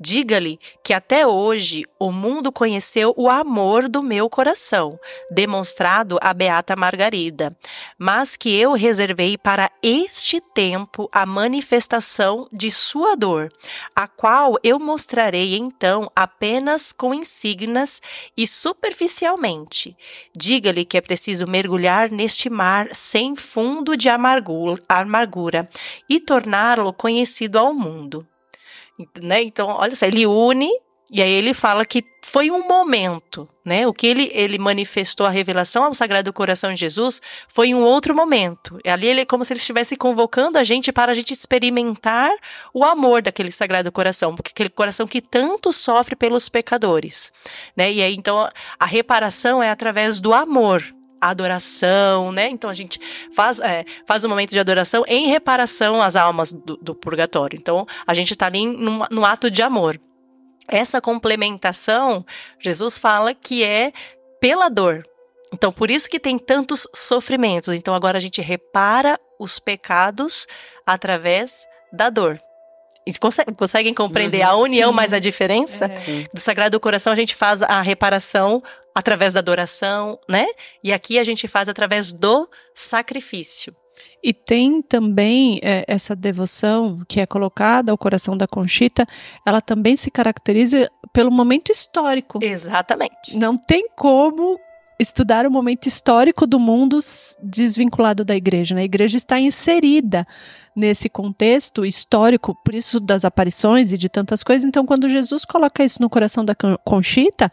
Diga-lhe 0.00 0.58
que 0.84 0.92
até 0.92 1.26
hoje 1.26 1.84
o 1.98 2.12
mundo 2.12 2.52
conheceu 2.52 3.12
o 3.16 3.28
amor 3.28 3.88
do 3.88 4.02
meu 4.02 4.30
coração, 4.30 4.98
demonstrado 5.30 6.18
à 6.20 6.32
Beata 6.32 6.76
Margarida, 6.76 7.56
mas 7.98 8.36
que 8.36 8.54
eu 8.54 8.72
reservei 8.72 9.36
para 9.36 9.70
este 9.82 10.40
tempo 10.54 11.08
a 11.12 11.26
manifestação 11.26 12.48
de 12.52 12.70
sua 12.70 13.16
dor, 13.16 13.50
a 13.94 14.06
qual 14.06 14.54
eu 14.62 14.78
mostrarei 14.78 15.56
então 15.56 16.10
apenas 16.14 16.92
com 16.92 17.12
insígnias 17.12 18.00
e 18.36 18.46
superficialmente. 18.46 19.96
Diga-lhe 20.36 20.84
que 20.84 20.96
é 20.96 21.00
preciso 21.00 21.46
mergulhar 21.46 22.10
neste 22.10 22.48
mar 22.48 22.88
sem 22.92 23.34
fundo 23.34 23.96
de 23.96 24.08
amargura 24.08 25.68
e 26.08 26.20
torná-lo 26.20 26.92
conhecido 26.92 27.58
ao 27.58 27.74
mundo 27.74 28.26
né? 29.20 29.42
Então, 29.42 29.68
olha 29.68 29.94
só, 29.94 30.06
ele 30.06 30.26
une 30.26 30.70
e 31.10 31.22
aí 31.22 31.30
ele 31.30 31.54
fala 31.54 31.86
que 31.86 32.04
foi 32.22 32.50
um 32.50 32.68
momento, 32.68 33.48
né? 33.64 33.86
O 33.86 33.94
que 33.94 34.06
ele, 34.06 34.30
ele 34.34 34.58
manifestou 34.58 35.26
a 35.26 35.30
revelação 35.30 35.84
ao 35.84 35.94
Sagrado 35.94 36.30
Coração 36.34 36.72
de 36.74 36.78
Jesus 36.78 37.22
foi 37.48 37.72
um 37.74 37.80
outro 37.80 38.14
momento. 38.14 38.78
Ali 38.84 39.06
ele 39.06 39.22
é 39.22 39.24
como 39.24 39.42
se 39.42 39.54
ele 39.54 39.60
estivesse 39.60 39.96
convocando 39.96 40.58
a 40.58 40.62
gente 40.62 40.92
para 40.92 41.10
a 41.10 41.14
gente 41.14 41.32
experimentar 41.32 42.30
o 42.74 42.84
amor 42.84 43.22
daquele 43.22 43.50
Sagrado 43.50 43.90
Coração, 43.90 44.34
porque 44.34 44.50
aquele 44.50 44.68
coração 44.68 45.06
que 45.06 45.22
tanto 45.22 45.72
sofre 45.72 46.14
pelos 46.14 46.50
pecadores, 46.50 47.32
né? 47.74 47.90
E 47.90 48.02
aí 48.02 48.14
então 48.14 48.46
a 48.78 48.86
reparação 48.86 49.62
é 49.62 49.70
através 49.70 50.20
do 50.20 50.34
amor, 50.34 50.84
adoração, 51.20 52.32
né? 52.32 52.48
Então 52.48 52.68
a 52.68 52.74
gente 52.74 53.00
faz, 53.34 53.60
é, 53.60 53.84
faz 54.06 54.24
um 54.24 54.28
momento 54.28 54.50
de 54.50 54.58
adoração 54.58 55.04
em 55.06 55.28
reparação 55.28 56.02
às 56.02 56.16
almas 56.16 56.52
do, 56.52 56.76
do 56.76 56.94
purgatório. 56.94 57.58
Então 57.58 57.86
a 58.06 58.14
gente 58.14 58.32
está 58.32 58.46
ali 58.46 58.66
num, 58.66 59.02
num 59.10 59.24
ato 59.24 59.50
de 59.50 59.62
amor. 59.62 60.00
Essa 60.68 61.00
complementação, 61.00 62.24
Jesus 62.60 62.98
fala 62.98 63.34
que 63.34 63.64
é 63.64 63.92
pela 64.40 64.68
dor. 64.68 65.02
Então, 65.52 65.72
por 65.72 65.90
isso 65.90 66.08
que 66.10 66.20
tem 66.20 66.38
tantos 66.38 66.86
sofrimentos. 66.94 67.72
Então, 67.72 67.94
agora 67.94 68.18
a 68.18 68.20
gente 68.20 68.42
repara 68.42 69.18
os 69.38 69.58
pecados 69.58 70.46
através 70.86 71.66
da 71.90 72.10
dor. 72.10 72.38
E 73.06 73.18
conseguem, 73.18 73.54
conseguem 73.54 73.94
compreender 73.94 74.42
uhum, 74.42 74.50
a 74.50 74.56
união, 74.56 74.90
sim. 74.90 74.96
mas 74.96 75.12
a 75.14 75.18
diferença? 75.18 75.86
É. 75.86 76.28
Do 76.32 76.38
Sagrado 76.38 76.78
Coração, 76.78 77.10
a 77.10 77.16
gente 77.16 77.34
faz 77.34 77.62
a 77.62 77.80
reparação 77.80 78.62
através 78.98 79.32
da 79.32 79.38
adoração, 79.38 80.18
né? 80.28 80.44
E 80.82 80.92
aqui 80.92 81.20
a 81.20 81.24
gente 81.24 81.46
faz 81.46 81.68
através 81.68 82.12
do 82.12 82.50
sacrifício. 82.74 83.72
E 84.20 84.34
tem 84.34 84.82
também 84.82 85.60
é, 85.62 85.84
essa 85.86 86.16
devoção 86.16 87.04
que 87.08 87.20
é 87.20 87.26
colocada 87.26 87.92
ao 87.92 87.98
coração 87.98 88.36
da 88.36 88.48
Conchita, 88.48 89.06
ela 89.46 89.60
também 89.60 89.96
se 89.96 90.10
caracteriza 90.10 90.90
pelo 91.12 91.30
momento 91.30 91.70
histórico. 91.70 92.40
Exatamente. 92.42 93.36
Não 93.36 93.56
tem 93.56 93.86
como 93.96 94.58
estudar 94.98 95.46
o 95.46 95.50
momento 95.50 95.86
histórico 95.86 96.44
do 96.44 96.58
mundo 96.58 96.98
desvinculado 97.40 98.24
da 98.24 98.34
igreja. 98.34 98.74
Né? 98.74 98.80
A 98.80 98.84
igreja 98.84 99.16
está 99.16 99.38
inserida 99.38 100.26
nesse 100.74 101.08
contexto 101.08 101.86
histórico, 101.86 102.52
por 102.64 102.74
isso 102.74 102.98
das 102.98 103.24
aparições 103.24 103.92
e 103.92 103.98
de 103.98 104.08
tantas 104.08 104.42
coisas. 104.42 104.64
Então, 104.64 104.84
quando 104.84 105.08
Jesus 105.08 105.44
coloca 105.44 105.84
isso 105.84 106.02
no 106.02 106.10
coração 106.10 106.44
da 106.44 106.54
Conchita, 106.84 107.48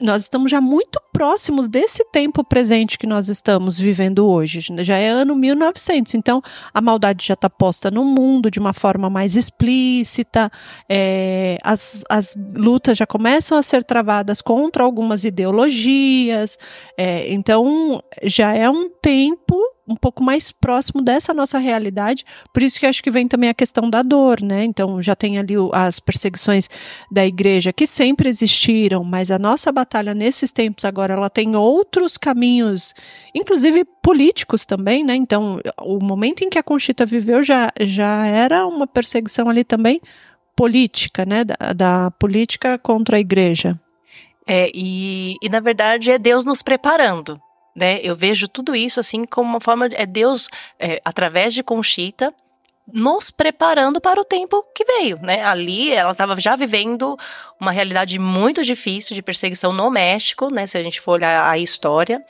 nós 0.00 0.22
estamos 0.22 0.50
já 0.50 0.60
muito 0.60 1.00
próximos 1.12 1.68
desse 1.68 2.04
tempo 2.10 2.44
presente 2.44 2.98
que 2.98 3.06
nós 3.06 3.28
estamos 3.28 3.78
vivendo 3.78 4.26
hoje. 4.26 4.60
Já 4.78 4.96
é 4.96 5.08
ano 5.08 5.34
1900, 5.34 6.14
então 6.14 6.40
a 6.72 6.80
maldade 6.80 7.26
já 7.26 7.34
está 7.34 7.50
posta 7.50 7.90
no 7.90 8.04
mundo 8.04 8.50
de 8.50 8.58
uma 8.58 8.72
forma 8.72 9.10
mais 9.10 9.36
explícita, 9.36 10.50
é, 10.88 11.58
as, 11.62 12.04
as 12.08 12.36
lutas 12.56 12.96
já 12.96 13.06
começam 13.06 13.58
a 13.58 13.62
ser 13.62 13.82
travadas 13.84 14.40
contra 14.40 14.84
algumas 14.84 15.24
ideologias, 15.24 16.56
é, 16.96 17.32
então 17.32 18.02
já 18.22 18.54
é 18.54 18.70
um 18.70 18.88
tempo 18.88 19.56
um 19.86 19.96
pouco 19.96 20.22
mais 20.22 20.52
próximo 20.52 21.02
dessa 21.02 21.34
nossa 21.34 21.58
realidade, 21.58 22.24
por 22.52 22.62
isso 22.62 22.78
que 22.78 22.86
acho 22.86 23.02
que 23.02 23.10
vem 23.10 23.26
também 23.26 23.50
a 23.50 23.54
questão 23.54 23.90
da 23.90 24.02
dor, 24.02 24.40
né? 24.40 24.64
Então 24.64 25.02
já 25.02 25.16
tem 25.16 25.38
ali 25.38 25.54
as 25.72 25.98
perseguições 25.98 26.68
da 27.10 27.26
igreja 27.26 27.72
que 27.72 27.86
sempre 27.86 28.28
existiram, 28.28 29.02
mas 29.02 29.30
a 29.30 29.38
nossa 29.38 29.72
batalha 29.72 30.14
nesses 30.14 30.52
tempos 30.52 30.84
agora 30.84 31.14
ela 31.14 31.28
tem 31.28 31.56
outros 31.56 32.16
caminhos, 32.16 32.94
inclusive 33.34 33.84
políticos 34.02 34.64
também, 34.64 35.04
né? 35.04 35.16
Então 35.16 35.60
o 35.80 35.98
momento 35.98 36.42
em 36.42 36.50
que 36.50 36.58
a 36.58 36.62
Conchita 36.62 37.04
viveu 37.04 37.42
já, 37.42 37.70
já 37.80 38.26
era 38.26 38.66
uma 38.66 38.86
perseguição 38.86 39.48
ali 39.48 39.64
também 39.64 40.00
política, 40.54 41.24
né? 41.24 41.44
Da, 41.44 41.72
da 41.72 42.10
política 42.12 42.78
contra 42.78 43.16
a 43.16 43.20
igreja. 43.20 43.78
É, 44.46 44.70
e, 44.74 45.36
e 45.42 45.48
na 45.48 45.60
verdade 45.60 46.10
é 46.10 46.18
Deus 46.18 46.44
nos 46.44 46.62
preparando 46.62 47.40
né? 47.74 48.00
Eu 48.02 48.14
vejo 48.14 48.48
tudo 48.48 48.74
isso 48.74 49.00
assim 49.00 49.24
como 49.24 49.48
uma 49.48 49.60
forma 49.60 49.86
é 49.92 50.06
Deus 50.06 50.48
é, 50.78 51.00
através 51.04 51.54
de 51.54 51.62
Conchita 51.62 52.34
nos 52.92 53.30
preparando 53.30 54.00
para 54.00 54.20
o 54.20 54.24
tempo 54.24 54.64
que 54.74 54.84
veio, 54.84 55.18
né? 55.22 55.44
Ali 55.44 55.92
ela 55.92 56.10
estava 56.10 56.38
já 56.40 56.56
vivendo 56.56 57.16
uma 57.60 57.70
realidade 57.70 58.18
muito 58.18 58.62
difícil 58.62 59.14
de 59.14 59.22
perseguição 59.22 59.72
no 59.72 59.88
México, 59.90 60.52
né? 60.52 60.66
Se 60.66 60.76
a 60.76 60.82
gente 60.82 61.00
for 61.00 61.12
olhar 61.12 61.48
a 61.48 61.56
história. 61.58 62.22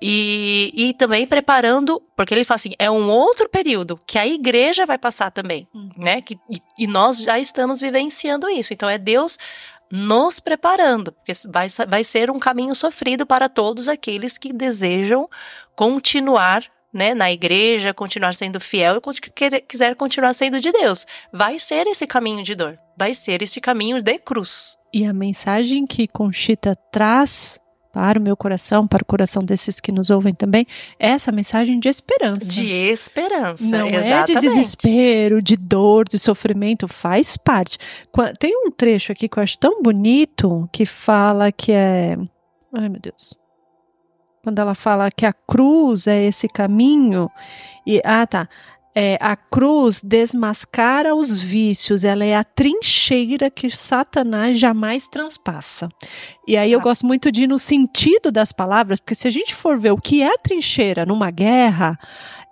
E, 0.00 0.70
e 0.76 0.92
também 0.92 1.26
preparando, 1.26 2.02
porque 2.14 2.34
ele 2.34 2.44
fala 2.44 2.56
assim, 2.56 2.74
é 2.78 2.90
um 2.90 3.08
outro 3.08 3.48
período 3.48 3.98
que 4.06 4.18
a 4.18 4.26
igreja 4.26 4.84
vai 4.84 4.98
passar 4.98 5.30
também, 5.30 5.66
hum. 5.74 5.88
né? 5.96 6.20
Que, 6.20 6.38
e, 6.50 6.60
e 6.78 6.86
nós 6.86 7.22
já 7.22 7.38
estamos 7.38 7.80
vivenciando 7.80 8.50
isso. 8.50 8.74
Então 8.74 8.90
é 8.90 8.98
Deus 8.98 9.38
nos 9.90 10.40
preparando, 10.40 11.12
porque 11.12 11.32
vai, 11.48 11.66
vai 11.88 12.04
ser 12.04 12.30
um 12.30 12.38
caminho 12.38 12.74
sofrido 12.74 13.24
para 13.26 13.48
todos 13.48 13.88
aqueles 13.88 14.36
que 14.36 14.52
desejam 14.52 15.28
continuar 15.74 16.64
né, 16.92 17.14
na 17.14 17.30
igreja, 17.30 17.92
continuar 17.92 18.34
sendo 18.34 18.58
fiel 18.58 18.96
e 18.96 19.60
quiser 19.62 19.94
continuar 19.94 20.32
sendo 20.32 20.58
de 20.58 20.72
Deus. 20.72 21.06
Vai 21.32 21.58
ser 21.58 21.86
esse 21.86 22.06
caminho 22.06 22.42
de 22.42 22.54
dor, 22.54 22.78
vai 22.96 23.14
ser 23.14 23.42
esse 23.42 23.60
caminho 23.60 24.00
de 24.00 24.18
cruz. 24.18 24.76
E 24.92 25.04
a 25.04 25.12
mensagem 25.12 25.86
que 25.86 26.08
Conchita 26.08 26.74
traz 26.90 27.60
para 27.96 28.18
o 28.18 28.22
meu 28.22 28.36
coração, 28.36 28.86
para 28.86 29.02
o 29.02 29.06
coração 29.06 29.42
desses 29.42 29.80
que 29.80 29.90
nos 29.90 30.10
ouvem 30.10 30.34
também, 30.34 30.66
é 31.00 31.08
essa 31.08 31.32
mensagem 31.32 31.80
de 31.80 31.88
esperança. 31.88 32.52
De 32.52 32.66
esperança, 32.70 33.74
Não 33.74 33.86
exatamente. 33.86 34.32
é 34.32 34.34
de 34.34 34.46
desespero, 34.46 35.42
de 35.42 35.56
dor, 35.56 36.06
de 36.06 36.18
sofrimento, 36.18 36.86
faz 36.86 37.38
parte. 37.38 37.78
Tem 38.38 38.54
um 38.54 38.70
trecho 38.70 39.12
aqui 39.12 39.26
que 39.26 39.38
eu 39.38 39.42
acho 39.42 39.58
tão 39.58 39.82
bonito 39.82 40.68
que 40.70 40.84
fala 40.84 41.50
que 41.50 41.72
é. 41.72 42.18
Ai, 42.70 42.90
meu 42.90 43.00
Deus. 43.00 43.34
Quando 44.44 44.58
ela 44.58 44.74
fala 44.74 45.10
que 45.10 45.24
a 45.24 45.32
cruz 45.32 46.06
é 46.06 46.22
esse 46.22 46.48
caminho. 46.48 47.30
E, 47.86 48.02
ah, 48.04 48.26
tá 48.26 48.46
é, 48.98 49.18
a 49.20 49.36
cruz 49.36 50.00
desmascara 50.02 51.14
os 51.14 51.38
vícios, 51.38 52.02
ela 52.02 52.24
é 52.24 52.34
a 52.34 52.42
trincheira 52.42 53.50
que 53.50 53.68
Satanás 53.68 54.58
jamais 54.58 55.06
transpassa. 55.06 55.90
E 56.48 56.56
aí 56.56 56.72
eu 56.72 56.80
ah. 56.80 56.82
gosto 56.82 57.04
muito 57.04 57.30
de 57.30 57.44
ir 57.44 57.46
no 57.46 57.58
sentido 57.58 58.32
das 58.32 58.52
palavras, 58.52 58.98
porque 58.98 59.14
se 59.14 59.28
a 59.28 59.30
gente 59.30 59.54
for 59.54 59.78
ver 59.78 59.90
o 59.90 59.98
que 59.98 60.22
é 60.22 60.28
a 60.28 60.38
trincheira 60.38 61.04
numa 61.04 61.30
guerra, 61.30 61.98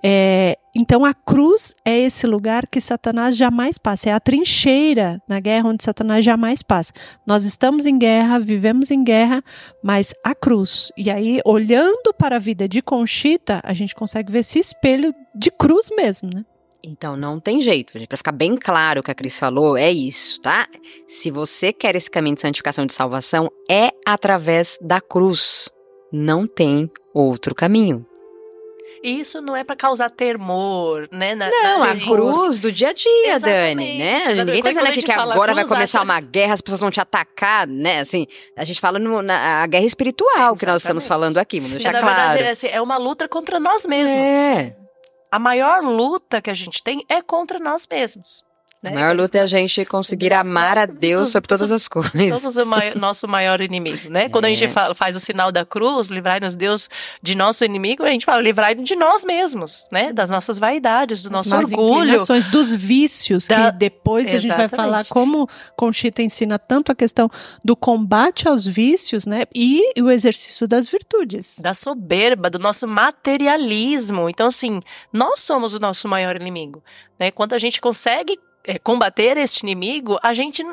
é, 0.02 0.58
então 0.76 1.02
a 1.02 1.14
cruz 1.14 1.74
é 1.82 1.98
esse 1.98 2.26
lugar 2.26 2.66
que 2.66 2.78
Satanás 2.78 3.38
jamais 3.38 3.78
passa, 3.78 4.10
é 4.10 4.12
a 4.12 4.20
trincheira 4.20 5.22
na 5.26 5.40
guerra 5.40 5.70
onde 5.70 5.82
Satanás 5.82 6.22
jamais 6.22 6.62
passa. 6.62 6.92
Nós 7.26 7.46
estamos 7.46 7.86
em 7.86 7.96
guerra, 7.96 8.38
vivemos 8.38 8.90
em 8.90 9.02
guerra, 9.02 9.42
mas 9.82 10.12
a 10.22 10.34
cruz. 10.34 10.92
E 10.94 11.10
aí, 11.10 11.40
olhando 11.42 12.12
para 12.18 12.36
a 12.36 12.38
vida 12.38 12.68
de 12.68 12.82
Conchita, 12.82 13.62
a 13.64 13.72
gente 13.72 13.94
consegue 13.94 14.30
ver 14.30 14.40
esse 14.40 14.58
espelho 14.58 15.14
de 15.35 15.51
cruz 15.51 15.89
mesmo, 15.97 16.31
né? 16.32 16.44
Então 16.86 17.16
não 17.16 17.40
tem 17.40 17.61
jeito, 17.61 17.93
para 18.06 18.16
ficar 18.16 18.32
bem 18.32 18.56
claro 18.56 19.01
o 19.01 19.02
que 19.02 19.11
a 19.11 19.15
Cris 19.15 19.39
falou, 19.39 19.77
é 19.77 19.90
isso, 19.90 20.39
tá? 20.40 20.69
Se 21.09 21.31
você 21.31 21.73
quer 21.73 21.97
esse 21.97 22.11
caminho 22.11 22.35
de 22.35 22.43
santificação 22.43 22.85
de 22.85 22.93
salvação, 22.93 23.51
é 23.70 23.90
através 24.06 24.78
da 24.82 25.01
cruz. 25.01 25.70
Não 26.12 26.47
tem 26.47 26.90
outro 27.12 27.55
caminho. 27.55 28.06
E 29.02 29.20
isso 29.20 29.43
não 29.43 29.55
é 29.55 29.62
para 29.62 29.77
causar 29.77 30.11
temor, 30.11 31.09
né? 31.12 31.35
Na, 31.35 31.51
não, 31.51 31.81
na 31.81 31.90
a 31.90 32.01
cruz 32.01 32.59
do 32.59 32.73
dia 32.73 32.89
a 32.89 32.93
dia, 32.94 33.39
Dani, 33.39 33.98
né? 33.98 34.16
Exatamente. 34.23 34.44
Ninguém 34.47 34.62
tá 34.62 34.69
dizendo 34.70 34.86
aqui 34.86 35.02
que 35.02 35.12
agora 35.12 35.55
vai 35.55 35.66
começar 35.66 35.98
acha... 35.98 36.05
uma 36.05 36.20
guerra, 36.20 36.55
as 36.55 36.62
pessoas 36.62 36.81
vão 36.81 36.90
te 36.90 37.01
atacar, 37.01 37.66
né? 37.66 38.01
Assim, 38.01 38.27
a 38.56 38.65
gente 38.65 38.81
fala 38.81 38.98
no, 38.98 39.20
na 39.20 39.62
a 39.62 39.66
guerra 39.66 39.85
espiritual 39.85 40.32
Exatamente. 40.32 40.61
que 40.61 40.66
nós 40.66 40.82
estamos 40.82 41.06
falando 41.06 41.36
aqui, 41.36 41.61
vamos 41.61 41.73
deixar 41.73 41.93
na 41.93 42.01
claro. 42.01 42.16
Verdade, 42.16 42.43
é, 42.44 42.51
assim, 42.51 42.69
é 42.69 42.81
uma 42.81 42.97
luta 42.97 43.28
contra 43.28 43.61
nós 43.61 43.86
mesmos. 43.86 44.27
É. 44.27 44.84
A 45.35 45.39
maior 45.40 45.82
luta 45.82 46.40
que 46.40 46.48
a 46.48 46.55
gente 46.55 46.81
tem 46.81 47.05
é 47.09 47.20
contra 47.20 47.59
nós 47.59 47.89
mesmos. 47.90 48.44
Né? 48.85 48.90
A 48.90 48.94
maior 48.94 49.16
luta 49.16 49.39
é 49.39 49.40
a 49.40 49.47
gente 49.47 49.85
conseguir 49.86 50.32
amar 50.32 50.77
a 50.77 50.85
Deus 50.85 51.31
sobre 51.31 51.48
todas 51.48 51.73
as 51.73 51.89
coisas. 51.89 52.40
Somos 52.40 52.56
o 52.56 52.69
maior, 52.69 52.94
nosso 52.97 53.27
maior 53.27 53.61
inimigo, 53.61 54.11
né? 54.11 54.28
Quando 54.28 54.44
é. 54.44 54.48
a 54.48 54.51
gente 54.51 54.65
é. 54.65 54.69
fala, 54.69 54.94
faz 54.94 55.16
o 55.16 55.20
sinal 55.20 55.51
da 55.51 55.65
cruz, 55.65 56.09
livrai-nos 56.09 56.55
Deus 56.55 56.90
de 57.23 57.35
nosso 57.35 57.65
inimigo, 57.65 58.02
a 58.02 58.11
gente 58.11 58.27
fala 58.27 58.43
livrai-nos 58.43 58.86
de 58.86 58.94
nós 58.94 59.24
mesmos, 59.24 59.86
né? 59.90 60.12
Das 60.12 60.28
nossas 60.28 60.59
vaidades, 60.59 61.23
do 61.23 61.31
nosso 61.31 61.55
As 61.55 61.70
orgulho. 61.70 62.19
dos 62.51 62.74
vícios, 62.74 63.47
da... 63.48 63.73
que 63.73 63.78
depois 63.78 64.28
Exatamente. 64.28 64.36
a 64.36 64.48
gente 64.48 64.56
vai 64.56 64.69
falar 64.69 65.06
como 65.06 65.48
Conchita 65.77 66.23
ensina 66.23 66.59
tanto 66.59 66.93
a 66.93 66.94
questão 66.94 67.31
do 67.65 67.74
combate 67.74 68.47
aos 68.47 68.66
vícios, 68.66 69.24
né? 69.24 69.44
E 69.55 69.82
o 70.01 70.11
exercício 70.11 70.69
das 70.69 70.89
virtudes. 70.89 71.59
Da 71.61 71.73
soberba, 71.73 72.51
do 72.51 72.59
nosso 72.59 72.86
materialismo. 72.86 74.28
Então, 74.28 74.48
assim, 74.48 74.81
nós 75.12 75.40
somos 75.40 75.73
o 75.73 75.81
nosso 75.81 76.06
maior 76.06 76.36
inimigo. 76.36 76.82
Né? 77.19 77.31
Quando 77.31 77.52
a 77.52 77.59
gente 77.59 77.81
consegue 77.81 78.39
é, 78.66 78.78
combater 78.78 79.36
este 79.36 79.62
inimigo, 79.62 80.19
a 80.23 80.32
gente 80.32 80.65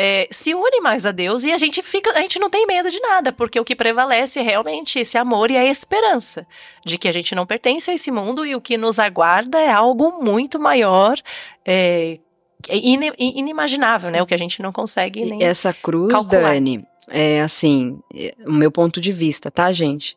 é, 0.00 0.28
se 0.30 0.54
une 0.54 0.80
mais 0.80 1.04
a 1.04 1.10
Deus 1.10 1.42
e 1.42 1.50
a 1.50 1.58
gente 1.58 1.82
fica, 1.82 2.12
a 2.12 2.20
gente 2.20 2.38
não 2.38 2.48
tem 2.48 2.64
medo 2.66 2.88
de 2.88 3.00
nada, 3.00 3.32
porque 3.32 3.58
o 3.58 3.64
que 3.64 3.74
prevalece 3.74 4.38
é 4.38 4.42
realmente 4.42 4.98
esse 5.00 5.18
amor 5.18 5.50
e 5.50 5.56
a 5.56 5.64
esperança 5.64 6.46
de 6.86 6.96
que 6.96 7.08
a 7.08 7.12
gente 7.12 7.34
não 7.34 7.44
pertence 7.44 7.90
a 7.90 7.94
esse 7.94 8.10
mundo 8.12 8.46
e 8.46 8.54
o 8.54 8.60
que 8.60 8.76
nos 8.76 9.00
aguarda 9.00 9.58
é 9.58 9.70
algo 9.70 10.22
muito 10.22 10.58
maior. 10.58 11.18
É, 11.66 12.16
é 12.68 12.76
inimaginável, 13.18 14.10
né? 14.12 14.22
O 14.22 14.26
que 14.26 14.34
a 14.34 14.38
gente 14.38 14.62
não 14.62 14.72
consegue 14.72 15.24
nem. 15.24 15.42
Essa 15.42 15.72
cruz, 15.72 16.12
calcular. 16.12 16.54
Dani, 16.54 16.84
é 17.10 17.40
assim, 17.40 17.98
é, 18.14 18.34
o 18.46 18.52
meu 18.52 18.70
ponto 18.70 19.00
de 19.00 19.10
vista, 19.10 19.50
tá, 19.50 19.72
gente? 19.72 20.16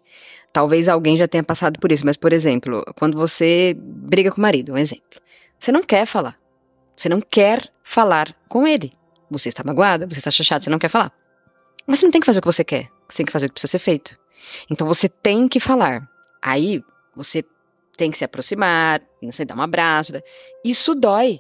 Talvez 0.54 0.90
alguém 0.90 1.18
já 1.18 1.28
tenha 1.28 1.44
passado 1.44 1.80
por 1.80 1.92
isso, 1.92 2.06
mas, 2.06 2.18
por 2.18 2.34
exemplo, 2.34 2.84
quando 2.98 3.18
você 3.18 3.76
briga 3.78 4.30
com 4.32 4.38
o 4.38 4.42
marido, 4.42 4.74
um 4.74 4.78
exemplo, 4.78 5.20
você 5.58 5.72
não 5.72 5.82
quer 5.82 6.06
falar. 6.06 6.41
Você 7.02 7.10
não 7.10 7.20
quer 7.20 7.68
falar 7.84 8.32
com 8.48 8.68
ele. 8.68 8.94
Você 9.32 9.50
está 9.50 9.64
magoada, 9.64 10.06
você 10.06 10.20
está 10.20 10.30
chateado, 10.30 10.64
você 10.64 10.70
não 10.70 10.78
quer 10.78 10.88
falar. 10.88 11.12
Mas 11.88 11.98
você 11.98 12.06
não 12.06 12.12
tem 12.12 12.22
que 12.22 12.28
fazer 12.28 12.38
o 12.38 12.42
que 12.44 12.46
você 12.46 12.64
quer. 12.64 12.90
Você 13.10 13.18
tem 13.18 13.26
que 13.26 13.32
fazer 13.32 13.48
o 13.48 13.50
que 13.50 13.54
precisa 13.54 13.72
ser 13.72 13.80
feito. 13.80 14.16
Então 14.70 14.86
você 14.86 15.10
tem 15.10 15.48
que 15.48 15.60
falar. 15.60 16.08
Aí 16.44 16.80
você 17.16 17.44
tem 17.98 18.12
que 18.12 18.18
se 18.20 18.24
aproximar, 18.24 19.02
você 19.20 19.44
dá 19.44 19.56
um 19.56 19.62
abraço. 19.64 20.14
Isso 20.64 20.94
dói. 20.94 21.40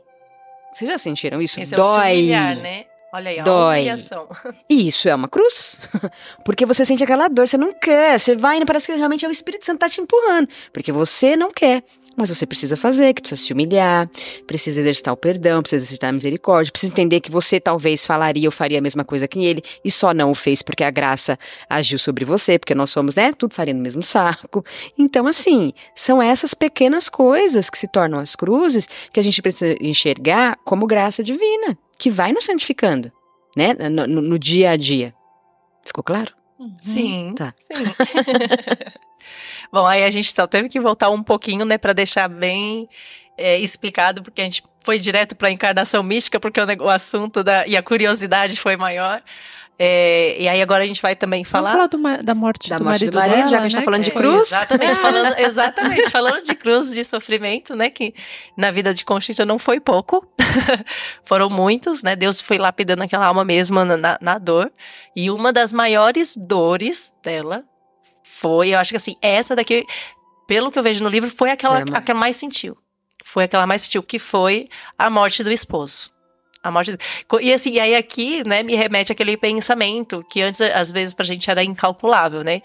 Vocês 0.73 0.89
já 0.89 0.97
sentiram 0.97 1.39
isso? 1.39 1.61
Esse 1.61 1.75
dói. 1.75 2.09
É 2.09 2.13
o 2.13 2.17
humilhar, 2.17 2.55
né? 2.55 2.85
Olha 3.13 3.29
aí, 3.29 3.43
dói. 3.43 3.79
humilhação. 3.79 4.27
E 4.69 4.87
isso 4.87 5.09
é 5.09 5.15
uma 5.15 5.27
cruz. 5.27 5.77
Porque 6.45 6.65
você 6.65 6.85
sente 6.85 7.03
aquela 7.03 7.27
dor, 7.27 7.47
você 7.47 7.57
não 7.57 7.73
quer. 7.73 8.17
Você 8.17 8.35
vai 8.35 8.57
e 8.57 8.65
parece 8.65 8.85
que 8.87 8.93
realmente 8.93 9.25
é 9.25 9.27
o 9.27 9.31
Espírito 9.31 9.65
Santo 9.65 9.79
tá 9.79 9.89
te 9.89 9.99
empurrando. 9.99 10.47
Porque 10.71 10.91
você 10.91 11.35
não 11.35 11.51
quer. 11.51 11.83
Mas 12.15 12.29
você 12.29 12.45
precisa 12.45 12.75
fazer, 12.75 13.13
que 13.13 13.21
precisa 13.21 13.41
se 13.41 13.53
humilhar, 13.53 14.09
precisa 14.45 14.81
exercitar 14.81 15.13
o 15.13 15.17
perdão, 15.17 15.61
precisa 15.61 15.83
exercitar 15.85 16.09
a 16.09 16.13
misericórdia, 16.13 16.71
precisa 16.71 16.91
entender 16.91 17.21
que 17.21 17.31
você 17.31 17.57
talvez 17.59 18.05
falaria 18.05 18.47
ou 18.47 18.51
faria 18.51 18.79
a 18.79 18.81
mesma 18.81 19.05
coisa 19.05 19.27
que 19.27 19.43
ele 19.45 19.61
e 19.83 19.89
só 19.89 20.13
não 20.13 20.29
o 20.29 20.35
fez 20.35 20.61
porque 20.61 20.83
a 20.83 20.91
graça 20.91 21.39
agiu 21.69 21.97
sobre 21.97 22.25
você, 22.25 22.59
porque 22.59 22.75
nós 22.75 22.89
somos, 22.89 23.15
né, 23.15 23.31
tudo 23.31 23.55
faria 23.55 23.73
no 23.73 23.81
mesmo 23.81 24.03
saco. 24.03 24.63
Então, 24.99 25.25
assim, 25.25 25.71
são 25.95 26.21
essas 26.21 26.53
pequenas 26.53 27.07
coisas 27.07 27.69
que 27.69 27.77
se 27.77 27.87
tornam 27.87 28.19
as 28.19 28.35
cruzes 28.35 28.89
que 29.13 29.19
a 29.19 29.23
gente 29.23 29.41
precisa 29.41 29.73
enxergar 29.81 30.57
como 30.65 30.85
graça 30.85 31.23
divina, 31.23 31.77
que 32.01 32.09
vai 32.09 32.31
nos 32.31 32.45
santificando, 32.45 33.11
né, 33.55 33.73
no, 33.73 34.07
no, 34.07 34.21
no 34.23 34.39
dia 34.39 34.71
a 34.71 34.75
dia. 34.75 35.13
Ficou 35.85 36.03
claro? 36.03 36.33
Sim. 36.81 37.35
Tá. 37.37 37.53
Sim. 37.59 37.73
Bom, 39.71 39.85
aí 39.85 40.03
a 40.03 40.09
gente 40.09 40.33
só 40.33 40.47
teve 40.47 40.67
que 40.67 40.79
voltar 40.79 41.11
um 41.11 41.21
pouquinho, 41.21 41.63
né, 41.63 41.77
para 41.77 41.93
deixar 41.93 42.27
bem 42.27 42.89
é, 43.37 43.59
explicado, 43.59 44.23
porque 44.23 44.41
a 44.41 44.45
gente 44.45 44.63
foi 44.83 44.97
direto 44.97 45.35
para 45.35 45.49
a 45.49 45.51
encarnação 45.51 46.01
mística, 46.01 46.39
porque 46.39 46.59
o, 46.59 46.65
o 46.83 46.89
assunto 46.89 47.43
da, 47.43 47.67
e 47.67 47.77
a 47.77 47.83
curiosidade 47.83 48.59
foi 48.59 48.75
maior. 48.75 49.21
É, 49.79 50.39
e 50.39 50.47
aí 50.47 50.61
agora 50.61 50.83
a 50.83 50.87
gente 50.87 51.01
vai 51.01 51.15
também 51.15 51.43
falar. 51.43 51.75
Vamos 51.75 51.91
falar 52.01 52.17
do, 52.17 52.23
da 52.23 52.35
morte 52.35 52.69
Da 52.69 52.77
do 52.77 52.83
morte 52.83 52.99
marido 52.99 53.11
do 53.11 53.17
marido, 53.17 53.35
dela, 53.35 53.47
já 53.49 53.57
que 53.57 53.65
a 53.65 53.69
gente 53.69 53.73
tá 53.73 53.79
né? 53.79 53.85
falando 53.85 54.03
de 54.03 54.11
cruz. 54.11 54.51
Exatamente, 54.51 54.95
falando, 55.01 55.39
exatamente, 55.39 56.09
falando 56.11 56.43
de 56.43 56.53
cruz, 56.55 56.93
de 56.93 57.03
sofrimento, 57.03 57.75
né? 57.75 57.89
Que 57.89 58.13
na 58.55 58.69
vida 58.69 58.93
de 58.93 59.03
Conchita 59.03 59.43
não 59.43 59.57
foi 59.57 59.79
pouco, 59.79 60.27
foram 61.25 61.49
muitos, 61.49 62.03
né? 62.03 62.15
Deus 62.15 62.39
foi 62.39 62.57
lapidando 62.59 63.01
aquela 63.01 63.25
alma 63.25 63.43
mesmo 63.43 63.83
na, 63.83 63.97
na- 63.97 64.17
na 64.21 64.37
dor. 64.37 64.71
E 65.15 65.31
uma 65.31 65.51
das 65.51 65.73
maiores 65.73 66.35
dores 66.37 67.11
dela 67.23 67.63
foi, 68.23 68.69
eu 68.69 68.79
acho 68.79 68.91
que 68.91 68.97
assim, 68.97 69.15
essa 69.21 69.55
daqui, 69.55 69.85
pelo 70.47 70.69
que 70.71 70.77
eu 70.77 70.83
vejo 70.83 71.03
no 71.03 71.09
livro, 71.09 71.29
foi 71.29 71.49
aquela, 71.49 71.77
a 71.77 71.85
mais. 71.85 71.93
a 71.95 72.01
que 72.01 72.11
ela 72.11 72.19
mais 72.19 72.35
sentiu. 72.35 72.77
Foi 73.23 73.45
aquela 73.45 73.65
mais 73.65 73.81
sentiu, 73.83 74.03
que 74.03 74.19
foi 74.19 74.67
a 74.97 75.09
morte 75.09 75.43
do 75.43 75.51
esposo. 75.51 76.10
A 76.63 76.69
morte. 76.69 76.95
E 77.41 77.53
assim, 77.53 77.71
e 77.71 77.79
aí 77.79 77.95
aqui, 77.95 78.47
né, 78.47 78.61
me 78.61 78.75
remete 78.75 79.11
àquele 79.11 79.35
pensamento 79.35 80.23
que 80.29 80.41
antes, 80.41 80.61
às 80.61 80.91
vezes, 80.91 81.13
pra 81.13 81.25
gente 81.25 81.49
era 81.49 81.63
incalculável, 81.63 82.43
né? 82.43 82.61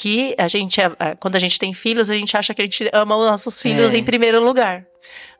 Que 0.00 0.34
a 0.38 0.46
gente, 0.46 0.80
a- 0.80 0.94
a- 0.98 1.16
quando 1.16 1.34
a 1.34 1.40
gente 1.40 1.58
tem 1.58 1.74
filhos, 1.74 2.08
a 2.08 2.14
gente 2.14 2.36
acha 2.36 2.54
que 2.54 2.62
a 2.62 2.64
gente 2.64 2.88
ama 2.92 3.16
os 3.16 3.26
nossos 3.26 3.60
filhos 3.60 3.92
É. 3.92 3.96
em 3.98 4.04
primeiro 4.04 4.40
lugar. 4.42 4.86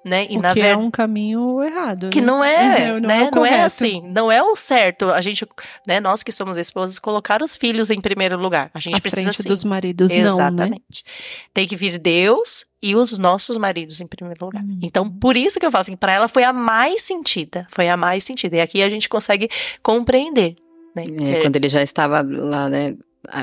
Né? 0.05 0.27
E 0.31 0.39
o 0.39 0.41
na 0.41 0.53
que 0.55 0.61
é 0.61 0.63
verdade. 0.63 0.83
um 0.87 0.91
caminho 0.91 1.63
errado. 1.63 2.11
Que 2.11 2.21
né? 2.21 2.27
não 2.27 2.43
é, 2.43 2.93
Não 2.93 3.01
né? 3.09 3.21
é 3.25 3.29
o 3.29 3.31
não 3.35 3.45
é 3.47 3.63
assim, 3.63 4.01
não 4.15 4.33
é 4.33 4.43
o 4.43 4.55
certo. 4.57 5.11
A 5.11 5.21
gente, 5.21 5.47
né, 5.87 6.01
nós 6.01 6.23
que 6.23 6.33
somos 6.33 6.57
esposos, 6.57 6.99
colocar 6.99 7.43
os 7.43 7.55
filhos 7.57 7.91
em 7.91 8.01
primeiro 8.01 8.39
lugar. 8.39 8.71
A 8.73 8.79
gente 8.81 8.97
À 8.97 9.01
precisa 9.01 9.25
frente 9.33 9.43
sim. 9.43 9.49
dos 9.49 9.65
maridos, 9.65 10.11
não, 10.13 10.19
né? 10.21 10.29
Exatamente. 10.29 11.05
Tem 11.53 11.67
que 11.67 11.77
vir 11.77 11.99
Deus 11.99 12.65
e 12.83 12.95
os 12.97 13.19
nossos 13.19 13.57
maridos 13.59 14.01
em 14.01 14.07
primeiro 14.07 14.45
lugar. 14.47 14.63
Hum. 14.63 14.79
Então, 14.83 15.11
por 15.11 15.37
isso 15.37 15.59
que 15.61 15.67
eu 15.67 15.71
falo 15.71 15.83
assim, 15.83 15.97
para 15.97 16.13
ela 16.13 16.29
foi 16.29 16.45
a 16.45 16.53
mais 16.53 17.03
sentida, 17.03 17.67
foi 17.71 17.89
a 17.89 17.97
mais 17.97 18.25
sentida. 18.25 18.57
E 18.57 18.61
aqui 18.61 18.83
a 18.83 18.89
gente 18.89 19.09
consegue 19.09 19.49
compreender, 19.83 20.55
né? 20.97 21.05
É, 21.21 21.33
É, 21.33 21.41
quando 21.43 21.57
ele 21.57 21.69
já 21.69 21.83
estava 21.83 22.23
lá, 22.27 22.69
né, 22.69 22.95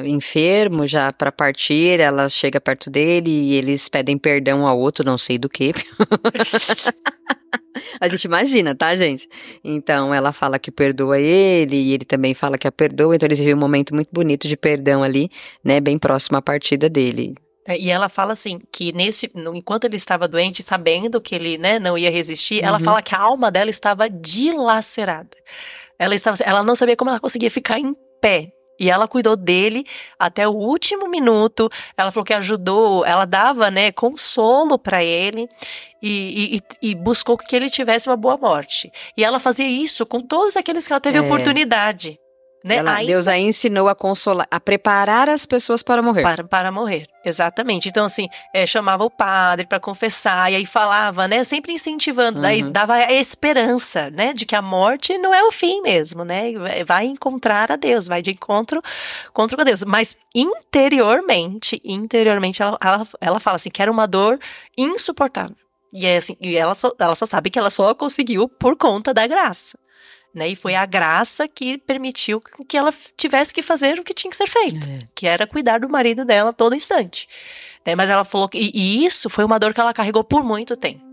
enfermo, 0.03 0.87
já 0.87 1.11
para 1.13 1.31
partir, 1.31 1.99
ela 1.99 2.27
chega 2.29 2.59
perto 2.61 2.89
dele 2.89 3.29
e 3.29 3.53
eles 3.55 3.87
pedem 3.89 4.17
perdão 4.17 4.65
ao 4.65 4.79
outro, 4.79 5.05
não 5.05 5.17
sei 5.17 5.37
do 5.37 5.49
que. 5.49 5.73
A 7.99 8.07
gente 8.07 8.25
imagina, 8.25 8.73
tá, 8.75 8.95
gente? 8.95 9.27
Então 9.63 10.13
ela 10.13 10.31
fala 10.31 10.57
que 10.57 10.71
perdoa 10.71 11.19
ele 11.19 11.75
e 11.75 11.93
ele 11.93 12.05
também 12.05 12.33
fala 12.33 12.57
que 12.57 12.67
a 12.67 12.71
perdoa. 12.71 13.15
Então 13.15 13.27
eles 13.27 13.39
vivem 13.39 13.53
um 13.53 13.57
momento 13.59 13.93
muito 13.93 14.09
bonito 14.11 14.47
de 14.47 14.55
perdão 14.57 15.03
ali, 15.03 15.29
né, 15.63 15.79
bem 15.79 15.97
próximo 15.97 16.37
à 16.37 16.41
partida 16.41 16.89
dele. 16.89 17.35
É, 17.67 17.77
E 17.77 17.89
ela 17.89 18.07
fala 18.09 18.33
assim, 18.33 18.59
que 18.71 18.91
nesse, 18.93 19.29
enquanto 19.53 19.85
ele 19.85 19.95
estava 19.95 20.27
doente, 20.27 20.61
sabendo 20.63 21.19
que 21.19 21.35
ele, 21.35 21.57
né, 21.57 21.79
não 21.79 21.97
ia 21.97 22.11
resistir, 22.11 22.63
ela 22.63 22.77
Uhum. 22.77 22.83
fala 22.83 23.01
que 23.01 23.13
a 23.15 23.19
alma 23.19 23.51
dela 23.51 23.69
estava 23.69 24.09
dilacerada. 24.09 25.35
Ela 25.99 26.15
estava, 26.15 26.37
ela 26.43 26.63
não 26.63 26.75
sabia 26.75 26.95
como 26.95 27.09
ela 27.09 27.19
conseguia 27.19 27.49
ficar 27.51 27.79
em 27.79 27.93
pé. 28.21 28.49
E 28.79 28.89
ela 28.89 29.07
cuidou 29.07 29.35
dele 29.35 29.85
até 30.19 30.47
o 30.47 30.51
último 30.51 31.07
minuto. 31.07 31.69
Ela 31.97 32.11
falou 32.11 32.25
que 32.25 32.33
ajudou, 32.33 33.05
ela 33.05 33.25
dava, 33.25 33.71
né, 33.71 33.91
consolo 33.91 34.77
para 34.77 35.03
ele 35.03 35.47
e, 36.01 36.57
e- 36.81 36.89
e 36.91 36.95
buscou 36.95 37.37
que 37.37 37.55
ele 37.55 37.69
tivesse 37.69 38.09
uma 38.09 38.17
boa 38.17 38.37
morte. 38.37 38.91
E 39.17 39.23
ela 39.23 39.39
fazia 39.39 39.67
isso 39.67 40.05
com 40.05 40.19
todos 40.21 40.55
aqueles 40.57 40.85
que 40.85 40.93
ela 40.93 40.99
teve 40.99 41.17
É. 41.17 41.21
oportunidade, 41.21 42.19
né? 42.65 42.77
Ela- 42.77 43.03
Deus 43.03 43.27
a 43.27 43.37
ensinou 43.37 43.87
a 43.87 43.93
consolar, 43.95 44.47
a 44.49 44.59
preparar 44.59 45.29
as 45.29 45.45
pessoas 45.45 45.83
para 45.83 46.01
morrer. 46.01 46.23
para, 46.23 46.43
para 46.43 46.71
morrer, 46.71 47.05
exatamente. 47.23 47.87
Então, 47.87 48.03
assim, 48.05 48.27
é, 48.53 48.65
chamava 48.65 49.03
o 49.03 49.09
padre 49.09 49.67
para 49.67 49.79
confessar, 49.79 50.51
e 50.51 50.55
aí 50.55 50.65
falava, 50.65 51.27
né? 51.27 51.43
Sempre 51.43 51.73
incentivando, 51.73 52.41
daí 52.41 52.63
Uhum. 52.63 52.71
dava 52.71 52.95
a 52.95 53.13
esperança, 53.13 54.09
né? 54.09 54.33
De 54.33 54.45
que 54.45 54.55
a 54.55 54.61
morte 54.61 55.17
não 55.19 55.33
é 55.33 55.43
o 55.43 55.51
fim 55.51 55.81
mesmo, 55.81 56.25
né? 56.25 56.51
Vai- 56.53 56.83
Vai 56.83 57.05
encontrar 57.05 57.71
a 57.71 57.75
Deus, 57.75 58.07
vai 58.07 58.21
de 58.21 58.31
encontro, 58.31 58.81
encontro 59.29 59.55
com 59.57 59.63
Deus. 59.63 59.83
Mas 59.83 60.17
interiormente, 60.33 61.81
interiormente, 61.83 62.61
ela, 62.61 62.77
ela, 62.83 63.07
ela 63.21 63.39
fala 63.39 63.55
assim, 63.55 63.69
que 63.69 63.81
era 63.81 63.91
uma 63.91 64.07
dor 64.07 64.39
insuportável. 64.77 65.55
E, 65.93 66.05
é 66.05 66.17
assim, 66.17 66.35
e 66.41 66.55
ela, 66.57 66.73
só, 66.75 66.91
ela 66.99 67.15
só 67.15 67.25
sabe 67.25 67.49
que 67.49 67.57
ela 67.57 67.69
só 67.69 67.93
conseguiu 67.93 68.49
por 68.49 68.75
conta 68.75 69.13
da 69.13 69.25
graça. 69.27 69.77
Né? 70.35 70.49
E 70.49 70.55
foi 70.55 70.75
a 70.75 70.85
graça 70.85 71.47
que 71.47 71.77
permitiu 71.77 72.41
que 72.67 72.75
ela 72.75 72.93
tivesse 73.15 73.53
que 73.53 73.61
fazer 73.63 73.97
o 73.97 74.03
que 74.03 74.13
tinha 74.13 74.29
que 74.29 74.35
ser 74.35 74.47
feito 74.47 74.85
É. 74.85 74.99
que 75.15 75.25
era 75.25 75.47
cuidar 75.47 75.79
do 75.79 75.87
marido 75.89 76.25
dela 76.25 76.51
todo 76.51 76.75
instante. 76.75 77.25
Né, 77.85 77.95
Mas 77.95 78.09
ela 78.09 78.25
falou 78.25 78.49
que. 78.49 78.57
E, 78.57 78.71
e 78.73 79.05
isso 79.05 79.29
foi 79.29 79.45
uma 79.45 79.57
dor 79.57 79.73
que 79.73 79.79
ela 79.79 79.93
carregou 79.93 80.23
por 80.25 80.43
muito 80.43 80.75
tempo. 80.75 81.05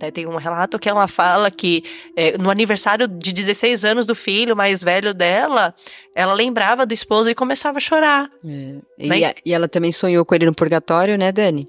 Né, 0.00 0.10
Tem 0.10 0.26
um 0.26 0.36
relato 0.36 0.78
que 0.78 0.88
ela 0.88 1.06
fala 1.06 1.50
que 1.50 1.82
é, 2.16 2.38
no 2.38 2.48
aniversário 2.48 3.06
de 3.06 3.32
16 3.32 3.84
anos 3.84 4.06
do 4.06 4.14
filho 4.14 4.56
mais 4.56 4.82
velho 4.82 5.12
dela, 5.12 5.74
ela 6.14 6.32
lembrava 6.32 6.86
do 6.86 6.94
esposo 6.94 7.28
e 7.28 7.34
começava 7.34 7.76
a 7.76 7.80
chorar. 7.80 8.30
É. 8.44 8.78
E, 8.98 9.08
Né? 9.08 9.24
a- 9.24 9.34
e 9.44 9.52
ela 9.52 9.68
também 9.68 9.92
sonhou 9.92 10.24
com 10.24 10.34
ele 10.34 10.46
no 10.46 10.54
purgatório, 10.54 11.18
né, 11.18 11.30
Dani? 11.30 11.68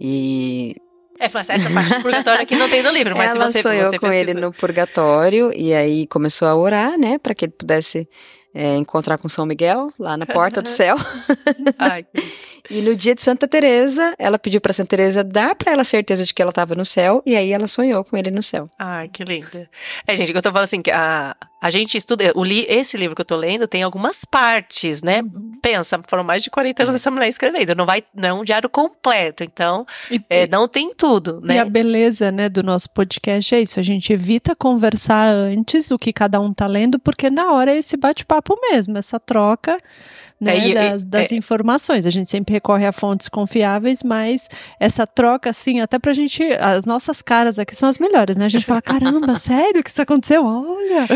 E 0.00 0.76
É, 1.18 1.28
falou 1.28 1.40
assim, 1.42 1.52
essa 1.54 1.70
parte 1.70 1.94
do 1.94 2.02
purgatório 2.02 2.42
aqui 2.42 2.54
não 2.56 2.68
tem 2.68 2.82
no 2.82 2.90
livro, 2.90 3.16
mas 3.16 3.30
ela 3.34 3.46
se 3.48 3.52
você, 3.54 3.62
sonhou 3.62 3.86
você 3.90 3.98
com 3.98 4.06
ele 4.06 4.26
pesquisar- 4.26 4.40
no 4.46 4.52
purgatório 4.52 5.52
e 5.54 5.74
aí 5.74 6.06
começou 6.06 6.46
a 6.46 6.54
orar, 6.54 6.96
né, 6.98 7.18
para 7.18 7.34
que 7.34 7.44
ele 7.46 7.52
pudesse 7.52 8.08
é, 8.54 8.76
encontrar 8.76 9.18
com 9.18 9.28
São 9.28 9.44
Miguel 9.44 9.92
lá 9.98 10.16
na 10.16 10.24
porta 10.26 10.62
do 10.62 10.68
céu. 10.68 10.96
Ai, 11.78 12.06
E 12.70 12.80
no 12.82 12.94
dia 12.94 13.14
de 13.14 13.22
Santa 13.22 13.46
Teresa, 13.46 14.14
ela 14.18 14.38
pediu 14.38 14.60
para 14.60 14.72
Santa 14.72 14.90
Teresa 14.90 15.24
dar 15.24 15.54
para 15.54 15.72
ela 15.72 15.84
certeza 15.84 16.24
de 16.24 16.32
que 16.32 16.42
ela 16.42 16.50
estava 16.50 16.74
no 16.74 16.84
céu 16.84 17.22
e 17.24 17.36
aí 17.36 17.52
ela 17.52 17.66
sonhou 17.66 18.04
com 18.04 18.16
ele 18.16 18.30
no 18.30 18.42
céu. 18.42 18.70
Ai, 18.78 19.08
que 19.08 19.24
lindo. 19.24 19.68
É, 20.06 20.16
gente, 20.16 20.32
eu 20.32 20.42
tô 20.42 20.50
falando 20.50 20.64
assim, 20.64 20.82
que 20.82 20.90
a, 20.90 21.36
a 21.60 21.70
gente 21.70 21.96
estuda, 21.96 22.32
o 22.34 22.44
li, 22.44 22.64
esse 22.68 22.96
livro 22.96 23.16
que 23.16 23.20
eu 23.22 23.26
tô 23.26 23.36
lendo 23.36 23.66
tem 23.66 23.82
algumas 23.82 24.24
partes, 24.24 25.02
né? 25.02 25.22
Pensa, 25.60 26.00
foram 26.08 26.22
mais 26.22 26.42
de 26.42 26.50
40 26.50 26.82
anos 26.84 26.94
essa 26.94 27.10
mulher 27.10 27.28
escrevendo, 27.28 27.74
não 27.74 27.84
vai, 27.84 28.02
não 28.14 28.28
é 28.28 28.32
um 28.32 28.44
diário 28.44 28.68
completo, 28.68 29.42
então, 29.42 29.84
E, 30.10 30.20
é, 30.30 30.46
não 30.46 30.68
tem 30.68 30.94
tudo, 30.94 31.40
e 31.44 31.58
a 31.58 31.64
né? 31.64 31.70
beleza, 31.70 32.30
né, 32.30 32.48
do 32.48 32.62
nosso 32.62 32.88
podcast 32.90 33.54
é 33.54 33.60
isso. 33.60 33.80
A 33.80 33.82
gente 33.82 34.12
evita 34.12 34.54
conversar 34.54 35.28
antes 35.34 35.90
o 35.90 35.98
que 35.98 36.12
cada 36.12 36.40
um 36.40 36.52
tá 36.52 36.66
lendo, 36.66 36.98
porque 36.98 37.28
na 37.28 37.52
hora 37.52 37.72
é 37.72 37.78
esse 37.78 37.96
bate-papo 37.96 38.56
mesmo, 38.70 38.96
essa 38.96 39.18
troca 39.18 39.78
né, 40.40 40.70
É, 40.70 40.74
das, 40.74 41.04
das 41.04 41.32
é. 41.32 41.34
informações. 41.34 42.06
A 42.06 42.10
gente 42.10 42.30
sempre 42.30 42.52
recorre 42.54 42.86
a 42.86 42.92
fontes 42.92 43.28
confiáveis, 43.28 44.02
mas 44.02 44.48
essa 44.78 45.06
troca, 45.06 45.50
assim, 45.50 45.80
até 45.80 45.98
pra 45.98 46.12
gente. 46.12 46.42
As 46.60 46.84
nossas 46.84 47.20
caras 47.22 47.58
aqui 47.58 47.74
são 47.74 47.88
as 47.88 47.98
melhores, 47.98 48.36
né? 48.38 48.44
A 48.46 48.48
gente 48.48 48.64
fala: 48.66 48.80
caramba, 48.82 49.34
sério 49.36 49.82
que 49.82 49.90
isso 49.90 50.02
aconteceu? 50.02 50.44
Olha! 50.44 51.08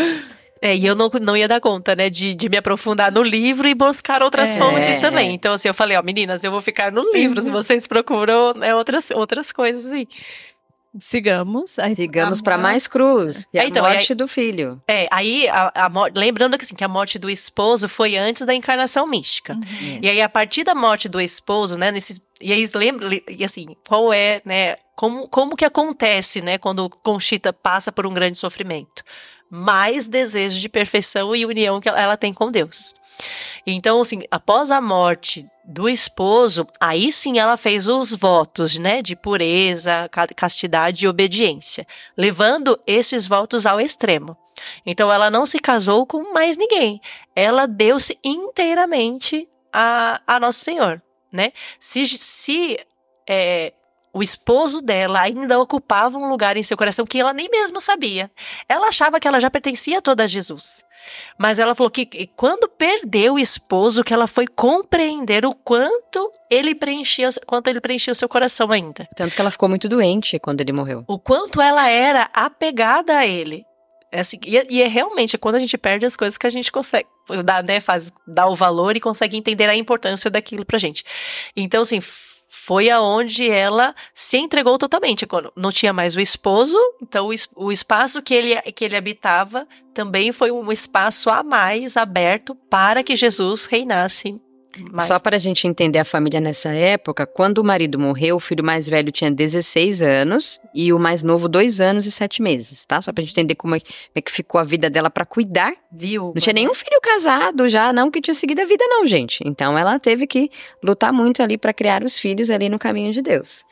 É, 0.64 0.76
e 0.76 0.86
eu 0.86 0.94
não, 0.94 1.10
não 1.20 1.36
ia 1.36 1.48
dar 1.48 1.60
conta, 1.60 1.96
né, 1.96 2.08
de, 2.08 2.36
de 2.36 2.48
me 2.48 2.56
aprofundar 2.56 3.10
no 3.10 3.20
livro 3.20 3.66
e 3.66 3.74
buscar 3.74 4.22
outras 4.22 4.54
É. 4.54 4.58
fontes 4.58 5.00
também. 5.00 5.34
Então, 5.34 5.54
assim, 5.54 5.66
eu 5.66 5.74
falei, 5.74 5.96
ó, 5.96 6.02
meninas, 6.04 6.44
eu 6.44 6.52
vou 6.52 6.60
ficar 6.60 6.92
no 6.92 7.02
livro, 7.12 7.40
se 7.40 7.50
vocês 7.50 7.84
procuram 7.88 8.54
né, 8.54 8.72
outras, 8.72 9.10
outras 9.10 9.50
coisas 9.50 9.90
aí. 9.90 10.06
Sigamos. 10.98 11.78
Aí, 11.78 11.96
Sigamos 11.96 12.42
para 12.42 12.58
mais 12.58 12.86
cruz, 12.86 13.46
que 13.46 13.58
é 13.58 13.62
É, 13.62 13.66
então, 13.66 13.84
a 13.84 13.90
e 13.90 13.94
morte 13.94 14.14
do 14.14 14.28
filho. 14.28 14.80
É, 14.86 15.08
aí, 15.10 15.48
a, 15.48 15.86
a 15.86 15.90
lembrando 16.14 16.58
que, 16.58 16.64
assim, 16.64 16.74
que 16.74 16.84
a 16.84 16.88
morte 16.88 17.18
do 17.18 17.30
esposo 17.30 17.88
foi 17.88 18.16
antes 18.16 18.44
da 18.44 18.54
encarnação 18.54 19.06
mística. 19.06 19.58
E 20.00 20.08
aí, 20.08 20.20
a 20.20 20.28
partir 20.28 20.64
da 20.64 20.74
morte 20.74 21.08
do 21.08 21.20
esposo, 21.20 21.78
né, 21.78 21.90
nesses, 21.90 22.20
e 22.40 22.52
aí, 22.52 22.68
lembra, 22.74 23.08
e 23.28 23.44
assim, 23.44 23.74
qual 23.88 24.12
é, 24.12 24.42
né, 24.44 24.76
como, 24.94 25.26
como 25.28 25.56
que 25.56 25.64
acontece, 25.64 26.42
né, 26.42 26.58
quando 26.58 26.90
Conchita 26.90 27.52
passa 27.52 27.90
por 27.90 28.06
um 28.06 28.12
grande 28.12 28.36
sofrimento? 28.36 29.02
Mais 29.48 30.08
desejo 30.08 30.60
de 30.60 30.68
perfeição 30.68 31.34
e 31.34 31.44
união 31.46 31.80
que 31.80 31.88
ela, 31.88 32.00
ela 32.00 32.16
tem 32.16 32.32
com 32.32 32.50
Deus. 32.50 32.94
Então, 33.66 34.00
assim, 34.00 34.22
após 34.30 34.70
a 34.70 34.80
morte 34.80 35.46
do 35.64 35.88
esposo, 35.88 36.66
aí 36.80 37.12
sim 37.12 37.38
ela 37.38 37.56
fez 37.56 37.86
os 37.86 38.12
votos, 38.12 38.78
né, 38.78 39.00
de 39.00 39.14
pureza, 39.14 40.08
ca- 40.10 40.26
castidade 40.28 41.04
e 41.04 41.08
obediência, 41.08 41.86
levando 42.16 42.78
esses 42.86 43.26
votos 43.26 43.64
ao 43.64 43.80
extremo. 43.80 44.36
Então, 44.84 45.12
ela 45.12 45.30
não 45.30 45.46
se 45.46 45.58
casou 45.58 46.06
com 46.06 46.32
mais 46.32 46.56
ninguém. 46.56 47.00
Ela 47.34 47.66
deu-se 47.66 48.18
inteiramente 48.22 49.48
a, 49.72 50.20
a 50.26 50.38
Nosso 50.40 50.60
Senhor, 50.60 51.02
né? 51.30 51.52
Se, 51.78 52.06
se 52.06 52.78
é, 53.28 53.72
o 54.12 54.22
esposo 54.22 54.82
dela 54.82 55.20
ainda 55.22 55.58
ocupava 55.58 56.18
um 56.18 56.28
lugar 56.28 56.56
em 56.56 56.62
seu 56.62 56.76
coração 56.76 57.06
que 57.06 57.18
ela 57.18 57.32
nem 57.32 57.48
mesmo 57.48 57.80
sabia. 57.80 58.30
Ela 58.68 58.88
achava 58.88 59.18
que 59.18 59.26
ela 59.26 59.40
já 59.40 59.50
pertencia 59.50 60.02
toda 60.02 60.24
a 60.24 60.26
Jesus. 60.26 60.84
Mas 61.38 61.58
ela 61.58 61.74
falou 61.74 61.90
que 61.90 62.06
quando 62.36 62.68
perdeu 62.68 63.34
o 63.34 63.38
esposo, 63.38 64.04
que 64.04 64.12
ela 64.12 64.26
foi 64.26 64.46
compreender 64.46 65.46
o 65.46 65.54
quanto 65.54 66.30
ele 66.50 66.74
preenchia, 66.74 67.28
quanto 67.46 67.68
ele 67.68 67.80
preenchia 67.80 68.12
o 68.12 68.16
seu 68.16 68.28
coração 68.28 68.70
ainda. 68.70 69.08
Tanto 69.16 69.34
que 69.34 69.40
ela 69.40 69.50
ficou 69.50 69.68
muito 69.68 69.88
doente 69.88 70.38
quando 70.38 70.60
ele 70.60 70.72
morreu. 70.72 71.04
O 71.08 71.18
quanto 71.18 71.60
ela 71.60 71.88
era 71.88 72.28
apegada 72.34 73.18
a 73.18 73.26
ele. 73.26 73.64
É 74.12 74.20
assim, 74.20 74.38
e, 74.44 74.58
é- 74.58 74.66
e 74.68 74.82
é 74.82 74.88
realmente 74.88 75.38
quando 75.38 75.54
a 75.54 75.58
gente 75.58 75.78
perde 75.78 76.04
as 76.04 76.14
coisas 76.14 76.36
que 76.36 76.46
a 76.46 76.50
gente 76.50 76.70
consegue 76.70 77.08
dar, 77.42 77.64
né, 77.64 77.80
faz, 77.80 78.12
dar 78.26 78.46
o 78.48 78.54
valor 78.54 78.94
e 78.94 79.00
consegue 79.00 79.38
entender 79.38 79.70
a 79.70 79.74
importância 79.74 80.30
daquilo 80.30 80.66
pra 80.66 80.78
gente. 80.78 81.02
Então, 81.56 81.80
assim, 81.80 81.98
foi 82.64 82.88
aonde 82.88 83.50
ela 83.50 83.92
se 84.14 84.36
entregou 84.36 84.78
totalmente. 84.78 85.26
Quando 85.26 85.52
não 85.56 85.72
tinha 85.72 85.92
mais 85.92 86.14
o 86.14 86.20
esposo, 86.20 86.78
então 87.02 87.28
o, 87.28 87.64
o 87.66 87.72
espaço 87.72 88.22
que 88.22 88.32
ele, 88.32 88.54
que 88.72 88.84
ele 88.84 88.96
habitava 88.96 89.66
também 89.92 90.30
foi 90.30 90.52
um 90.52 90.70
espaço 90.70 91.28
a 91.28 91.42
mais 91.42 91.96
aberto 91.96 92.54
para 92.70 93.02
que 93.02 93.16
Jesus 93.16 93.66
reinasse 93.66 94.40
mas... 94.90 95.06
Só 95.06 95.18
para 95.18 95.36
a 95.36 95.38
gente 95.38 95.66
entender 95.66 95.98
a 95.98 96.04
família 96.04 96.40
nessa 96.40 96.70
época, 96.70 97.26
quando 97.26 97.58
o 97.58 97.64
marido 97.64 97.98
morreu, 97.98 98.36
o 98.36 98.40
filho 98.40 98.64
mais 98.64 98.88
velho 98.88 99.10
tinha 99.12 99.30
16 99.30 100.02
anos 100.02 100.60
e 100.74 100.92
o 100.92 100.98
mais 100.98 101.22
novo, 101.22 101.48
2 101.48 101.80
anos 101.80 102.06
e 102.06 102.10
7 102.10 102.42
meses, 102.42 102.84
tá? 102.84 103.00
Só 103.02 103.12
para 103.12 103.22
a 103.22 103.26
gente 103.26 103.32
entender 103.32 103.54
como 103.54 103.74
é, 103.74 103.80
como 103.80 103.92
é, 104.14 104.20
que 104.20 104.32
ficou 104.32 104.60
a 104.60 104.64
vida 104.64 104.88
dela 104.88 105.10
para 105.10 105.24
cuidar. 105.24 105.74
Viu? 105.90 106.32
Não 106.34 106.40
tinha 106.40 106.54
nenhum 106.54 106.74
filho 106.74 107.00
casado 107.02 107.68
já, 107.68 107.92
não 107.92 108.10
que 108.10 108.20
tinha 108.20 108.34
seguido 108.34 108.62
a 108.62 108.64
vida, 108.64 108.84
não, 108.86 109.06
gente. 109.06 109.42
Então 109.46 109.76
ela 109.76 109.98
teve 109.98 110.26
que 110.26 110.50
lutar 110.82 111.12
muito 111.12 111.42
ali 111.42 111.58
para 111.58 111.72
criar 111.72 112.02
os 112.02 112.18
filhos 112.18 112.50
ali 112.50 112.68
no 112.68 112.78
caminho 112.78 113.12
de 113.12 113.22
Deus. 113.22 113.64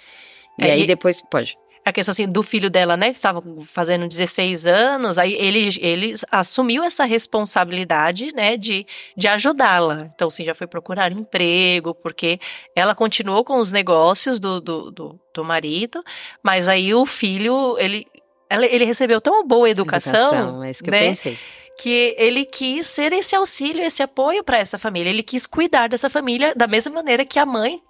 E 0.59 0.65
é, 0.65 0.73
aí 0.73 0.87
depois, 0.87 1.23
pode 1.31 1.57
a 1.85 1.93
questão 1.93 2.13
assim 2.13 2.27
do 2.27 2.43
filho 2.43 2.69
dela, 2.69 2.97
né, 2.97 3.11
que 3.11 3.17
estava 3.17 3.43
fazendo 3.65 4.07
16 4.07 4.67
anos, 4.67 5.19
aí 5.19 5.35
ele, 5.35 5.71
ele 5.81 6.15
assumiu 6.31 6.85
essa 6.85 7.05
responsabilidade, 7.05 8.33
né, 8.35 8.57
de, 8.57 8.87
de 9.17 9.29
ajudá-la. 9.29 10.09
Então, 10.15 10.29
sim, 10.29 10.45
já 10.45 10.55
foi 10.55 10.67
procurar 10.67 11.11
emprego, 11.13 11.95
porque 11.95 12.39
ela 12.77 12.95
continuou 12.95 13.45
com 13.45 13.59
os 13.59 13.73
negócios 13.73 14.39
do, 14.39 14.61
do, 14.61 14.91
do, 14.91 15.21
do 15.35 15.45
marido, 15.45 16.03
mas 16.43 16.69
aí 16.69 16.95
o 16.95 17.07
filho, 17.07 17.77
ele, 17.79 18.07
ele 18.51 18.85
recebeu 18.85 19.21
tão 19.21 19.47
boa 19.47 19.69
educação, 19.69 20.21
educação 20.21 20.65
é 20.65 20.71
isso 20.71 20.85
que 20.85 20.91
né, 20.91 20.99
eu 20.99 21.09
pensei 21.09 21.39
que 21.81 22.15
ele 22.19 22.45
quis 22.45 22.87
ser 22.87 23.11
esse 23.15 23.35
auxílio, 23.35 23.83
esse 23.83 24.03
apoio 24.03 24.45
para 24.45 24.59
essa 24.59 24.77
família. 24.77 25.09
Ele 25.09 25.23
quis 25.23 25.47
cuidar 25.47 25.89
dessa 25.89 26.11
família 26.11 26.53
da 26.55 26.67
mesma 26.67 26.93
maneira 26.93 27.25
que 27.25 27.39
a 27.39 27.47
mãe 27.47 27.83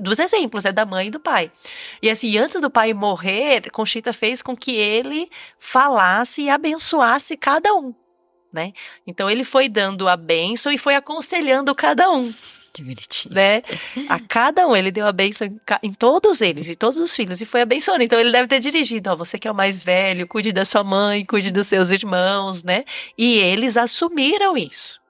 dos 0.00 0.18
exemplos, 0.18 0.64
né, 0.64 0.72
da 0.72 0.86
mãe 0.86 1.08
e 1.08 1.10
do 1.10 1.20
pai. 1.20 1.50
E 2.02 2.10
assim, 2.10 2.36
antes 2.38 2.60
do 2.60 2.70
pai 2.70 2.92
morrer, 2.94 3.70
Conchita 3.70 4.12
fez 4.12 4.42
com 4.42 4.56
que 4.56 4.74
ele 4.74 5.30
falasse 5.58 6.42
e 6.42 6.50
abençoasse 6.50 7.36
cada 7.36 7.74
um, 7.74 7.94
né? 8.52 8.72
Então 9.06 9.28
ele 9.28 9.44
foi 9.44 9.68
dando 9.68 10.08
a 10.08 10.16
bênção 10.16 10.70
e 10.70 10.78
foi 10.78 10.94
aconselhando 10.94 11.74
cada 11.74 12.10
um. 12.10 12.32
Que 12.72 12.82
bonitinho. 12.82 13.34
Né? 13.34 13.62
A 14.08 14.20
cada 14.20 14.66
um, 14.66 14.76
ele 14.76 14.92
deu 14.92 15.06
a 15.06 15.12
bênção 15.12 15.46
em, 15.46 15.58
em, 15.82 15.92
todos 15.92 16.40
eles, 16.40 16.68
e 16.68 16.76
todos 16.76 16.98
os 16.98 17.14
filhos, 17.16 17.40
e 17.40 17.46
foi 17.46 17.62
abençoando. 17.62 18.04
Então 18.04 18.20
ele 18.20 18.30
deve 18.30 18.46
ter 18.46 18.60
dirigido, 18.60 19.10
ó, 19.10 19.16
você 19.16 19.38
que 19.38 19.48
é 19.48 19.50
o 19.50 19.54
mais 19.54 19.82
velho, 19.82 20.28
cuide 20.28 20.52
da 20.52 20.64
sua 20.64 20.84
mãe, 20.84 21.24
cuide 21.24 21.50
dos 21.50 21.66
seus 21.66 21.90
irmãos, 21.90 22.62
né? 22.62 22.84
E 23.16 23.38
eles 23.38 23.76
assumiram 23.76 24.56
isso. 24.56 25.00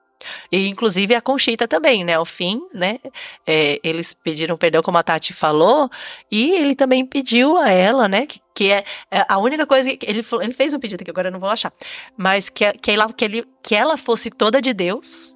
E 0.51 0.67
inclusive 0.67 1.15
a 1.15 1.21
Conchita 1.21 1.67
também, 1.67 2.03
né? 2.03 2.15
Ao 2.15 2.25
fim, 2.25 2.61
né? 2.73 2.99
É, 3.47 3.79
eles 3.83 4.13
pediram 4.13 4.57
perdão, 4.57 4.81
como 4.81 4.97
a 4.97 5.03
Tati 5.03 5.33
falou, 5.33 5.89
e 6.31 6.51
ele 6.55 6.75
também 6.75 7.05
pediu 7.05 7.57
a 7.57 7.69
ela, 7.69 8.07
né? 8.07 8.25
Que, 8.25 8.39
que 8.53 8.71
é, 8.71 8.83
é 9.11 9.25
a 9.27 9.37
única 9.37 9.65
coisa 9.65 9.95
que 9.95 10.05
ele, 10.05 10.25
ele 10.41 10.53
fez 10.53 10.73
um 10.73 10.79
pedido 10.79 11.03
que 11.03 11.11
agora 11.11 11.29
eu 11.29 11.31
não 11.31 11.39
vou 11.39 11.49
achar, 11.49 11.71
mas 12.17 12.49
que, 12.49 12.71
que, 12.73 12.91
ela, 12.91 13.11
que, 13.11 13.25
ele, 13.25 13.45
que 13.63 13.75
ela 13.75 13.95
fosse 13.95 14.29
toda 14.29 14.61
de 14.61 14.73
Deus, 14.73 15.33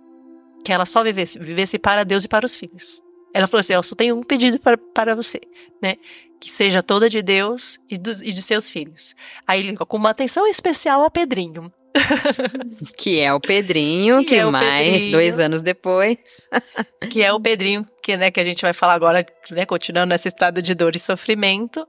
que 0.63 0.71
ela 0.71 0.85
só 0.85 1.03
vivesse, 1.03 1.39
vivesse 1.39 1.79
para 1.79 2.03
Deus 2.03 2.23
e 2.23 2.27
para 2.27 2.45
os 2.45 2.55
filhos. 2.55 3.01
Ela 3.33 3.47
falou 3.47 3.59
assim: 3.61 3.73
Eu 3.73 3.83
só 3.83 3.95
tenho 3.95 4.15
um 4.15 4.23
pedido 4.23 4.59
para, 4.59 4.77
para 4.77 5.15
você, 5.15 5.41
né? 5.81 5.95
Que 6.39 6.51
seja 6.51 6.83
toda 6.83 7.09
de 7.09 7.21
Deus 7.21 7.79
e, 7.89 7.97
dos, 7.97 8.21
e 8.21 8.31
de 8.31 8.41
seus 8.41 8.69
filhos. 8.69 9.15
Aí 9.47 9.61
ele 9.61 9.75
com 9.75 9.97
uma 9.97 10.11
atenção 10.11 10.45
especial 10.45 11.01
ao 11.01 11.09
Pedrinho. 11.09 11.71
que 12.97 13.19
é 13.19 13.33
o 13.33 13.39
Pedrinho, 13.39 14.19
que, 14.19 14.25
que 14.25 14.35
é 14.35 14.45
mais 14.45 14.87
Pedrinho, 14.87 15.11
dois 15.11 15.39
anos 15.39 15.61
depois. 15.61 16.49
que 17.11 17.21
é 17.21 17.31
o 17.31 17.39
Pedrinho, 17.39 17.85
que, 18.01 18.17
né, 18.17 18.31
que 18.31 18.39
a 18.39 18.43
gente 18.43 18.61
vai 18.61 18.73
falar 18.73 18.93
agora, 18.93 19.25
né, 19.51 19.65
continuando 19.65 20.09
nessa 20.09 20.27
estrada 20.27 20.61
de 20.61 20.73
dor 20.73 20.95
e 20.95 20.99
sofrimento, 20.99 21.87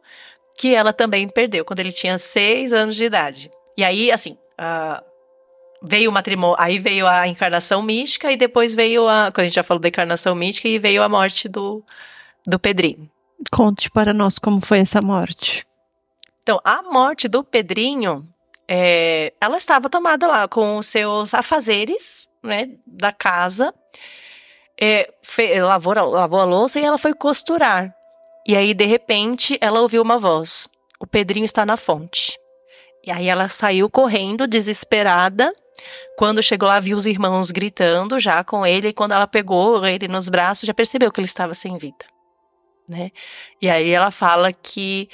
que 0.58 0.74
ela 0.74 0.92
também 0.92 1.28
perdeu 1.28 1.64
quando 1.64 1.80
ele 1.80 1.92
tinha 1.92 2.18
seis 2.18 2.72
anos 2.72 2.96
de 2.96 3.04
idade. 3.04 3.50
E 3.76 3.82
aí, 3.82 4.10
assim, 4.12 4.36
uh, 4.60 5.02
veio 5.82 6.10
o 6.10 6.12
matrimônio, 6.12 6.56
aí 6.58 6.78
veio 6.78 7.06
a 7.06 7.26
encarnação 7.26 7.82
mística 7.82 8.30
e 8.30 8.36
depois 8.36 8.74
veio 8.74 9.08
a, 9.08 9.30
quando 9.32 9.40
a 9.40 9.44
gente 9.44 9.54
já 9.54 9.62
falou 9.62 9.80
da 9.80 9.88
encarnação 9.88 10.34
mística, 10.34 10.68
e 10.68 10.78
veio 10.78 11.02
a 11.02 11.08
morte 11.08 11.48
do, 11.48 11.82
do 12.46 12.58
Pedrinho. 12.58 13.10
Conte 13.50 13.90
para 13.90 14.14
nós 14.14 14.38
como 14.38 14.60
foi 14.60 14.78
essa 14.78 15.02
morte. 15.02 15.66
Então, 16.42 16.60
a 16.62 16.82
morte 16.82 17.26
do 17.26 17.42
Pedrinho 17.42 18.28
é, 18.68 19.32
ela 19.40 19.56
estava 19.56 19.88
tomada 19.88 20.26
lá 20.26 20.48
com 20.48 20.78
os 20.78 20.86
seus 20.86 21.34
afazeres, 21.34 22.28
né, 22.42 22.68
da 22.86 23.12
casa, 23.12 23.74
é, 24.80 25.12
fe, 25.22 25.60
lavou, 25.60 25.94
lavou 25.94 26.40
a 26.40 26.44
louça 26.44 26.80
e 26.80 26.84
ela 26.84 26.98
foi 26.98 27.14
costurar. 27.14 27.94
E 28.46 28.56
aí, 28.56 28.74
de 28.74 28.84
repente, 28.84 29.56
ela 29.60 29.80
ouviu 29.80 30.02
uma 30.02 30.18
voz: 30.18 30.68
O 31.00 31.06
Pedrinho 31.06 31.44
está 31.44 31.64
na 31.64 31.76
fonte. 31.76 32.38
E 33.06 33.10
aí 33.10 33.28
ela 33.28 33.48
saiu 33.48 33.88
correndo, 33.90 34.46
desesperada. 34.46 35.54
Quando 36.16 36.42
chegou 36.42 36.68
lá, 36.68 36.80
viu 36.80 36.96
os 36.96 37.04
irmãos 37.04 37.50
gritando 37.50 38.18
já 38.18 38.42
com 38.42 38.66
ele. 38.66 38.88
E 38.88 38.92
quando 38.92 39.12
ela 39.12 39.26
pegou 39.26 39.84
ele 39.84 40.08
nos 40.08 40.28
braços, 40.28 40.66
já 40.66 40.72
percebeu 40.72 41.12
que 41.12 41.20
ele 41.20 41.26
estava 41.26 41.52
sem 41.52 41.76
vida. 41.76 42.04
Né? 42.88 43.10
E 43.60 43.68
aí 43.68 43.90
ela 43.90 44.10
fala 44.10 44.52
que 44.52 45.08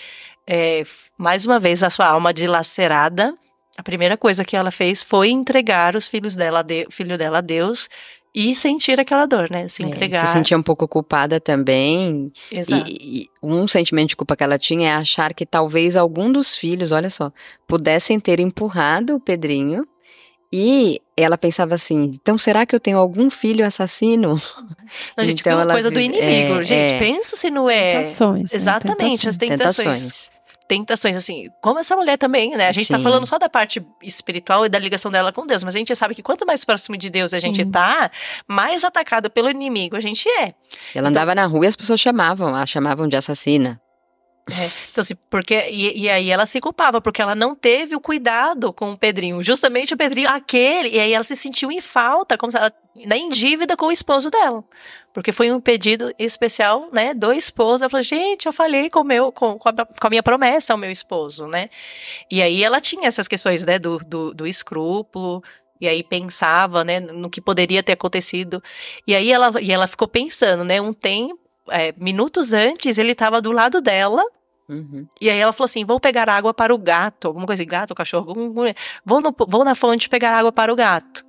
é, 0.52 0.82
mais 1.16 1.46
uma 1.46 1.60
vez, 1.60 1.80
a 1.84 1.88
sua 1.88 2.08
alma 2.08 2.34
dilacerada, 2.34 3.32
a 3.78 3.84
primeira 3.84 4.16
coisa 4.16 4.44
que 4.44 4.56
ela 4.56 4.72
fez 4.72 5.00
foi 5.00 5.30
entregar 5.30 5.94
os 5.94 6.08
filhos 6.08 6.34
dela, 6.34 6.62
de, 6.62 6.88
filho 6.90 7.16
dela 7.16 7.38
a 7.38 7.40
Deus 7.40 7.88
e 8.34 8.52
sentir 8.52 8.98
aquela 8.98 9.26
dor, 9.26 9.48
né? 9.48 9.68
Se 9.68 9.84
entregar. 9.84 10.24
É, 10.24 10.26
se 10.26 10.32
sentia 10.32 10.58
um 10.58 10.62
pouco 10.62 10.88
culpada 10.88 11.38
também. 11.38 12.32
Exato. 12.50 12.84
E, 12.90 13.22
e, 13.22 13.26
um 13.40 13.68
sentimento 13.68 14.08
de 14.08 14.16
culpa 14.16 14.34
que 14.34 14.42
ela 14.42 14.58
tinha 14.58 14.90
é 14.90 14.92
achar 14.94 15.32
que 15.34 15.46
talvez 15.46 15.96
algum 15.96 16.32
dos 16.32 16.56
filhos, 16.56 16.90
olha 16.90 17.10
só, 17.10 17.32
pudessem 17.64 18.18
ter 18.18 18.40
empurrado 18.40 19.14
o 19.14 19.20
Pedrinho. 19.20 19.86
E 20.52 21.00
ela 21.16 21.38
pensava 21.38 21.76
assim: 21.76 22.10
então 22.12 22.36
será 22.36 22.66
que 22.66 22.74
eu 22.74 22.80
tenho 22.80 22.98
algum 22.98 23.30
filho 23.30 23.64
assassino? 23.64 24.30
Não, 25.16 25.24
gente, 25.24 25.40
então, 25.42 25.56
uma 25.56 25.72
coisa 25.72 25.92
do 25.92 26.00
inimigo. 26.00 26.60
É, 26.60 26.64
gente, 26.64 26.94
é, 26.94 26.98
pensa 26.98 27.36
se 27.36 27.50
não 27.50 27.70
é. 27.70 28.02
Tentações. 28.02 28.50
Né? 28.50 28.56
Exatamente, 28.56 29.26
né? 29.26 29.30
as 29.30 29.36
tentações. 29.36 29.76
tentações 29.76 30.39
tentações, 30.70 31.16
assim, 31.16 31.48
como 31.60 31.80
essa 31.80 31.96
mulher 31.96 32.16
também, 32.16 32.56
né? 32.56 32.68
A 32.68 32.72
gente 32.72 32.86
tá 32.86 32.96
Sim. 32.96 33.02
tá 33.02 33.10
falando 33.10 33.26
só 33.26 33.40
da 33.40 33.48
parte 33.48 33.84
espiritual 34.00 34.64
e 34.64 34.68
da 34.68 34.78
ligação 34.78 35.10
dela 35.10 35.32
com 35.32 35.44
Deus, 35.44 35.64
mas 35.64 35.74
a 35.74 35.78
gente 35.78 35.92
sabe 35.96 36.14
que 36.14 36.22
quanto 36.22 36.46
mais 36.46 36.64
próximo 36.64 36.96
de 36.96 37.10
Deus 37.10 37.34
a 37.34 37.40
gente 37.40 37.64
Sim. 37.64 37.70
tá, 37.72 38.08
mais 38.46 38.84
atacado 38.84 39.28
pelo 39.28 39.50
inimigo 39.50 39.96
a 39.96 40.00
gente 40.00 40.28
é. 40.28 40.42
Ela 40.42 40.54
então, 40.94 41.06
andava 41.06 41.34
na 41.34 41.44
rua 41.44 41.64
e 41.64 41.68
as 41.68 41.74
pessoas 41.74 41.98
chamavam, 41.98 42.54
a 42.54 42.64
chamavam 42.64 43.08
de 43.08 43.16
assassina. 43.16 43.80
É, 44.50 44.70
então, 44.90 45.02
assim, 45.02 45.14
porque. 45.28 45.68
E, 45.70 46.02
e, 46.02 46.10
aí 46.10 46.30
ela 46.30 46.46
se 46.46 46.60
culpava, 46.60 47.00
porque 47.00 47.22
ela 47.22 47.34
não 47.34 47.54
teve 47.54 47.94
o 47.94 48.00
cuidado 48.00 48.72
com 48.72 48.92
o 48.92 48.98
Pedrinho. 48.98 49.42
Justamente 49.42 49.94
o 49.94 49.96
Pedrinho, 49.96 50.28
aquele. 50.28 50.90
E 50.90 51.00
aí 51.00 51.12
ela 51.12 51.24
se 51.24 51.36
sentiu 51.36 51.70
em 51.70 51.80
falta, 51.80 52.36
como 52.36 52.50
se 52.50 52.58
ela. 52.58 52.72
Né, 53.06 53.16
em 53.16 53.28
dívida 53.28 53.76
com 53.76 53.86
o 53.86 53.92
esposo 53.92 54.30
dela. 54.30 54.64
Porque 55.14 55.30
foi 55.30 55.50
um 55.52 55.60
pedido 55.60 56.12
especial, 56.18 56.88
né, 56.92 57.14
do 57.14 57.32
esposo. 57.32 57.84
Ela 57.84 57.88
falou, 57.88 58.02
gente, 58.02 58.46
eu 58.46 58.52
falei 58.52 58.90
com, 58.90 59.04
meu, 59.04 59.30
com, 59.30 59.56
com, 59.58 59.68
a, 59.68 59.72
com 59.72 60.06
a 60.06 60.10
minha 60.10 60.22
promessa 60.22 60.72
ao 60.72 60.78
meu 60.78 60.90
esposo, 60.90 61.46
né? 61.46 61.70
E 62.30 62.42
aí 62.42 62.64
ela 62.64 62.80
tinha 62.80 63.06
essas 63.06 63.28
questões, 63.28 63.64
né, 63.64 63.78
do, 63.78 63.98
do, 63.98 64.34
do 64.34 64.46
escrúpulo, 64.46 65.42
e 65.80 65.88
aí 65.88 66.02
pensava, 66.02 66.84
né, 66.84 67.00
no 67.00 67.30
que 67.30 67.40
poderia 67.40 67.82
ter 67.82 67.92
acontecido. 67.92 68.62
E 69.06 69.14
aí 69.14 69.32
ela, 69.32 69.50
e 69.60 69.72
ela 69.72 69.86
ficou 69.86 70.06
pensando, 70.06 70.62
né, 70.62 70.80
um 70.80 70.92
tempo, 70.92 71.38
é, 71.70 71.92
minutos 71.96 72.52
antes, 72.52 72.98
ele 72.98 73.12
estava 73.12 73.40
do 73.40 73.50
lado 73.50 73.80
dela. 73.80 74.22
Uhum. 74.70 75.04
E 75.20 75.28
aí 75.28 75.38
ela 75.38 75.52
falou 75.52 75.64
assim: 75.64 75.84
vou 75.84 75.98
pegar 75.98 76.28
água 76.28 76.54
para 76.54 76.72
o 76.72 76.78
gato, 76.78 77.26
alguma 77.26 77.44
coisa, 77.44 77.64
gato, 77.64 77.94
cachorro, 77.94 78.32
vou, 79.04 79.20
no, 79.20 79.34
vou 79.36 79.64
na 79.64 79.74
fonte 79.74 80.08
pegar 80.08 80.38
água 80.38 80.52
para 80.52 80.72
o 80.72 80.76
gato. 80.76 81.24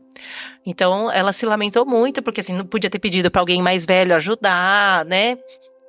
Então 0.63 1.11
ela 1.11 1.33
se 1.33 1.45
lamentou 1.45 1.83
muito, 1.83 2.21
porque 2.21 2.41
assim, 2.41 2.53
não 2.53 2.65
podia 2.65 2.89
ter 2.89 2.99
pedido 2.99 3.31
para 3.31 3.41
alguém 3.41 3.61
mais 3.61 3.85
velho 3.85 4.15
ajudar, 4.15 5.03
né? 5.05 5.37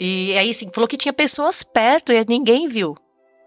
E 0.00 0.36
aí, 0.36 0.50
assim, 0.50 0.68
falou 0.72 0.88
que 0.88 0.96
tinha 0.96 1.12
pessoas 1.12 1.62
perto 1.62 2.12
e 2.12 2.24
ninguém 2.26 2.66
viu 2.66 2.96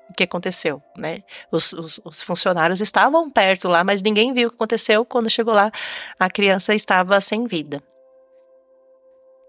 o 0.10 0.14
que 0.14 0.24
aconteceu, 0.24 0.82
né? 0.96 1.22
Os, 1.52 1.74
os, 1.74 2.00
os, 2.06 2.22
funcionários 2.22 2.80
estavam 2.80 3.30
perto 3.30 3.68
lá, 3.68 3.84
mas 3.84 4.04
ninguém 4.04 4.32
viu 4.32 4.48
o 4.48 4.52
que 4.52 4.56
aconteceu. 4.56 5.04
Quando 5.04 5.30
chegou 5.30 5.54
lá, 5.54 5.72
a 6.20 6.30
criança 6.30 6.74
estava 6.74 7.20
sem 7.20 7.46
vida. 7.46 7.82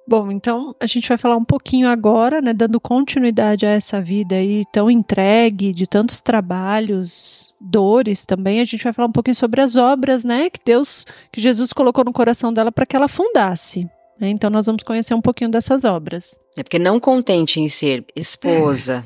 Bom, 0.09 0.31
então 0.31 0.75
a 0.81 0.87
gente 0.87 1.09
vai 1.09 1.19
falar 1.19 1.37
um 1.37 1.45
pouquinho 1.45 1.89
agora, 1.89 2.41
né, 2.41 2.53
dando 2.53 2.81
continuidade 2.81 3.67
a 3.67 3.71
essa 3.71 4.01
vida 4.01 4.37
aí 4.37 4.65
tão 4.73 4.89
entregue, 4.89 5.73
de 5.73 5.85
tantos 5.85 6.21
trabalhos, 6.21 7.53
dores 7.61 8.25
também. 8.25 8.61
A 8.61 8.65
gente 8.65 8.85
vai 8.85 8.93
falar 8.93 9.09
um 9.09 9.13
pouquinho 9.13 9.35
sobre 9.35 9.61
as 9.61 9.75
obras, 9.75 10.25
né, 10.25 10.49
que 10.49 10.61
Deus, 10.65 11.05
que 11.33 11.41
Jesus 11.41 11.73
colocou 11.73 12.05
no 12.05 12.13
coração 12.13 12.53
dela 12.53 12.71
para 12.71 12.87
que 12.87 12.95
ela 12.95 13.09
fundasse. 13.09 13.89
Né? 14.21 14.29
Então 14.29 14.49
nós 14.49 14.67
vamos 14.67 14.85
conhecer 14.85 15.13
um 15.13 15.21
pouquinho 15.21 15.51
dessas 15.51 15.85
obras. 15.85 16.39
É 16.57 16.63
porque 16.63 16.79
não 16.79 17.01
contente 17.01 17.61
em 17.61 17.69
ser 17.69 18.05
esposa, 18.15 19.05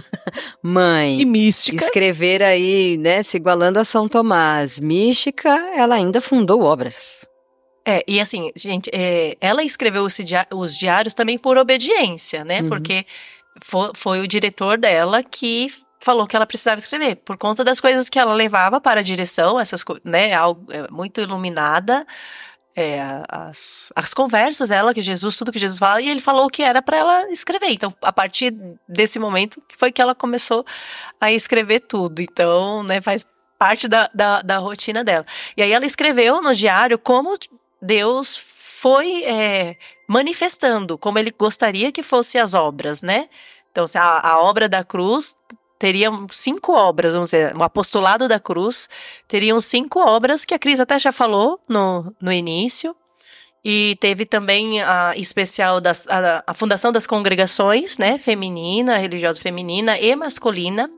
mãe 0.62 1.20
e 1.20 1.24
mística, 1.26 1.84
escrever 1.84 2.42
aí, 2.42 2.96
né, 2.96 3.22
se 3.22 3.36
igualando 3.36 3.78
a 3.78 3.84
São 3.84 4.08
Tomás, 4.08 4.80
mística, 4.80 5.50
ela 5.76 5.96
ainda 5.96 6.20
fundou 6.20 6.62
obras. 6.62 7.29
É, 7.90 8.04
e 8.06 8.20
assim, 8.20 8.52
gente, 8.54 8.88
é, 8.94 9.36
ela 9.40 9.64
escreveu 9.64 10.06
os 10.52 10.78
diários 10.78 11.12
também 11.12 11.36
por 11.36 11.58
obediência, 11.58 12.44
né? 12.44 12.60
Uhum. 12.60 12.68
Porque 12.68 13.04
foi, 13.60 13.90
foi 13.94 14.20
o 14.20 14.28
diretor 14.28 14.78
dela 14.78 15.22
que 15.24 15.72
falou 16.00 16.24
que 16.26 16.36
ela 16.36 16.46
precisava 16.46 16.78
escrever, 16.78 17.16
por 17.16 17.36
conta 17.36 17.64
das 17.64 17.80
coisas 17.80 18.08
que 18.08 18.18
ela 18.18 18.32
levava 18.32 18.80
para 18.80 19.00
a 19.00 19.02
direção, 19.02 19.58
essas 19.58 19.84
né, 20.04 20.32
algo 20.32 20.72
é, 20.72 20.88
muito 20.90 21.20
iluminada, 21.20 22.06
é, 22.76 23.00
as, 23.28 23.92
as 23.96 24.14
conversas 24.14 24.68
dela, 24.68 24.94
que 24.94 25.02
Jesus, 25.02 25.36
tudo 25.36 25.52
que 25.52 25.58
Jesus 25.58 25.78
fala, 25.78 26.00
e 26.00 26.08
ele 26.08 26.20
falou 26.20 26.48
que 26.48 26.62
era 26.62 26.80
para 26.80 26.96
ela 26.96 27.30
escrever. 27.30 27.70
Então, 27.70 27.92
a 28.02 28.12
partir 28.12 28.54
desse 28.88 29.18
momento, 29.18 29.60
foi 29.76 29.90
que 29.90 30.00
ela 30.00 30.14
começou 30.14 30.64
a 31.20 31.32
escrever 31.32 31.80
tudo. 31.80 32.20
Então, 32.22 32.84
né, 32.84 33.00
faz 33.00 33.26
parte 33.58 33.86
da, 33.88 34.08
da, 34.14 34.40
da 34.40 34.56
rotina 34.56 35.04
dela. 35.04 35.26
E 35.54 35.62
aí 35.62 35.72
ela 35.72 35.84
escreveu 35.84 36.40
no 36.40 36.54
diário 36.54 36.98
como 36.98 37.36
Deus 37.80 38.36
foi 38.36 39.24
é, 39.24 39.76
manifestando, 40.08 40.96
como 40.96 41.18
ele 41.18 41.30
gostaria 41.30 41.92
que 41.92 42.02
fossem 42.02 42.40
as 42.40 42.54
obras, 42.54 43.02
né? 43.02 43.28
Então, 43.70 43.84
a, 43.94 44.30
a 44.30 44.42
obra 44.42 44.68
da 44.68 44.82
cruz 44.82 45.36
teria 45.78 46.10
cinco 46.30 46.72
obras, 46.72 47.14
vamos 47.14 47.30
dizer, 47.30 47.56
o 47.56 47.62
apostolado 47.62 48.28
da 48.28 48.38
cruz 48.38 48.88
teriam 49.26 49.60
cinco 49.60 49.98
obras 49.98 50.44
que 50.44 50.52
a 50.52 50.58
Cris 50.58 50.78
até 50.78 50.98
já 50.98 51.10
falou 51.10 51.58
no, 51.68 52.14
no 52.20 52.30
início. 52.30 52.94
E 53.62 53.96
teve 54.00 54.24
também 54.24 54.82
a 54.82 55.12
especial 55.16 55.80
das, 55.80 56.08
a, 56.08 56.42
a 56.46 56.54
fundação 56.54 56.90
das 56.90 57.06
congregações, 57.06 57.98
né, 57.98 58.16
feminina, 58.16 58.96
religiosa 58.96 59.40
feminina 59.40 59.98
e 59.98 60.16
masculina. 60.16 60.90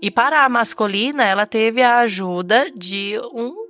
E 0.00 0.10
para 0.10 0.44
a 0.44 0.48
masculina, 0.48 1.24
ela 1.24 1.46
teve 1.46 1.82
a 1.82 1.98
ajuda 2.00 2.70
de 2.74 3.18
um, 3.32 3.61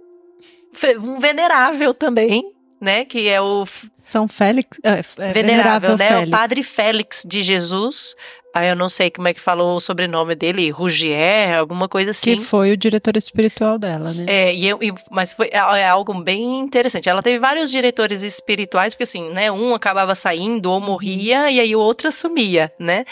um 1.01 1.19
venerável 1.19 1.93
também, 1.95 2.45
né, 2.81 3.05
que 3.05 3.29
é 3.29 3.41
o 3.41 3.65
São 3.99 4.27
Félix, 4.27 4.79
é, 4.83 4.99
é 4.99 5.33
venerável, 5.33 5.33
venerável 5.33 5.97
né, 5.97 6.09
Félix. 6.09 6.29
o 6.29 6.31
Padre 6.31 6.63
Félix 6.63 7.25
de 7.27 7.43
Jesus, 7.43 8.15
Aí 8.55 8.69
eu 8.69 8.77
não 8.77 8.89
sei 8.89 9.11
como 9.11 9.29
é 9.29 9.33
que 9.33 9.41
falou 9.41 9.77
o 9.77 9.81
sobrenome 9.81 10.35
dele, 10.35 10.69
Rugier, 10.69 11.57
alguma 11.57 11.89
coisa 11.89 12.11
assim. 12.11 12.37
Que 12.37 12.45
foi 12.45 12.73
o 12.73 12.77
diretor 12.77 13.17
espiritual 13.17 13.79
dela, 13.79 14.13
né? 14.13 14.27
É, 14.29 14.55
e, 14.55 14.69
eu, 14.69 14.79
e, 14.83 14.93
mas 15.11 15.33
foi 15.33 15.49
é, 15.51 15.57
é 15.57 15.89
algo 15.89 16.13
bem 16.23 16.61
interessante. 16.61 17.09
Ela 17.09 17.23
teve 17.23 17.39
vários 17.39 17.71
diretores 17.71 18.21
espirituais, 18.21 18.93
porque 18.93 19.05
assim, 19.05 19.31
né, 19.33 19.51
um 19.51 19.75
acabava 19.75 20.15
saindo 20.15 20.71
ou 20.71 20.81
morria, 20.81 21.51
e 21.51 21.61
aí 21.61 21.75
o 21.75 21.81
outro 21.81 22.09
assumia, 22.09 22.71
né? 22.79 23.07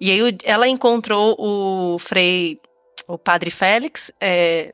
E 0.00 0.12
aí 0.12 0.36
ela 0.44 0.68
encontrou 0.68 1.34
o 1.36 1.98
Frei, 1.98 2.60
o 3.08 3.18
Padre 3.18 3.50
Félix, 3.50 4.12
é, 4.20 4.72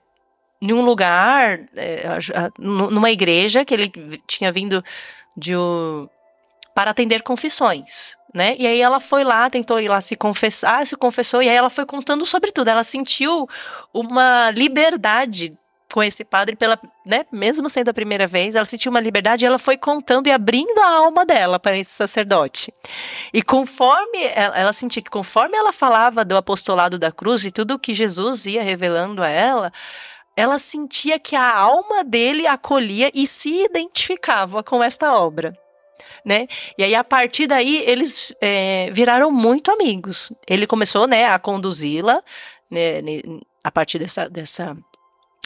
em 0.63 0.73
um 0.73 0.83
lugar, 0.83 1.59
é, 1.77 2.05
numa 2.59 3.11
igreja 3.11 3.65
que 3.65 3.75
ele 3.75 3.93
tinha 4.27 4.51
vindo 4.51 4.83
de 5.37 5.57
um, 5.57 6.09
para 6.75 6.93
atender 6.93 7.23
confissões 7.23 8.17
né? 8.35 8.57
E 8.59 8.67
aí 8.67 8.81
ela 8.81 8.99
foi 8.99 9.25
lá, 9.25 9.51
tentou 9.51 9.79
ir 9.79 9.89
lá 9.89 10.01
se 10.01 10.17
confessar, 10.17 10.87
se 10.87 10.97
confessou, 10.97 11.43
e 11.43 11.49
aí 11.49 11.55
ela 11.55 11.69
foi 11.69 11.85
contando 11.85 12.25
sobre 12.25 12.51
tudo. 12.51 12.69
Ela 12.69 12.83
sentiu 12.83 13.49
uma 13.93 14.51
liberdade 14.51 15.57
com 15.93 16.03
esse 16.03 16.25
padre 16.25 16.57
pela, 16.57 16.79
né, 17.05 17.27
mesmo 17.31 17.69
sendo 17.69 17.91
a 17.91 17.93
primeira 17.93 18.27
vez, 18.27 18.55
ela 18.55 18.65
sentiu 18.65 18.89
uma 18.89 18.99
liberdade 18.99 19.45
e 19.45 19.47
ela 19.47 19.59
foi 19.59 19.77
contando 19.77 20.27
e 20.27 20.31
abrindo 20.31 20.79
a 20.79 20.89
alma 20.89 21.27
dela 21.27 21.61
para 21.61 21.77
esse 21.77 21.91
sacerdote. 21.91 22.73
E 23.31 23.43
conforme 23.43 24.25
ela, 24.35 24.59
ela 24.59 24.73
sentia 24.73 25.03
que 25.03 25.11
conforme 25.11 25.55
ela 25.55 25.71
falava 25.71 26.25
do 26.25 26.35
apostolado 26.35 26.99
da 26.99 27.13
cruz 27.13 27.45
e 27.45 27.51
tudo 27.51 27.75
o 27.75 27.79
que 27.79 27.93
Jesus 27.93 28.47
ia 28.47 28.63
revelando 28.63 29.23
a 29.23 29.29
ela, 29.29 29.71
ela 30.37 30.59
sentia 30.59 31.19
que 31.19 31.37
a 31.37 31.55
alma 31.55 32.05
dele 32.05 32.47
acolhia 32.47 33.11
e 33.15 33.27
se 33.27 33.65
identificava 33.65 34.63
com 34.63 34.83
esta 34.83 35.15
obra 35.15 35.57
né? 36.25 36.47
E 36.79 36.85
aí, 36.85 36.95
a 36.95 37.05
partir 37.05 37.47
daí, 37.47 37.83
eles 37.87 38.33
é, 38.41 38.91
viraram 38.93 39.31
muito 39.31 39.71
amigos. 39.71 40.33
Ele 40.49 40.67
começou, 40.67 41.07
né, 41.07 41.27
a 41.27 41.39
conduzi-la, 41.39 42.23
né, 42.71 43.01
a 43.63 43.71
partir 43.71 43.99
dessa, 43.99 44.29
dessa 44.29 44.77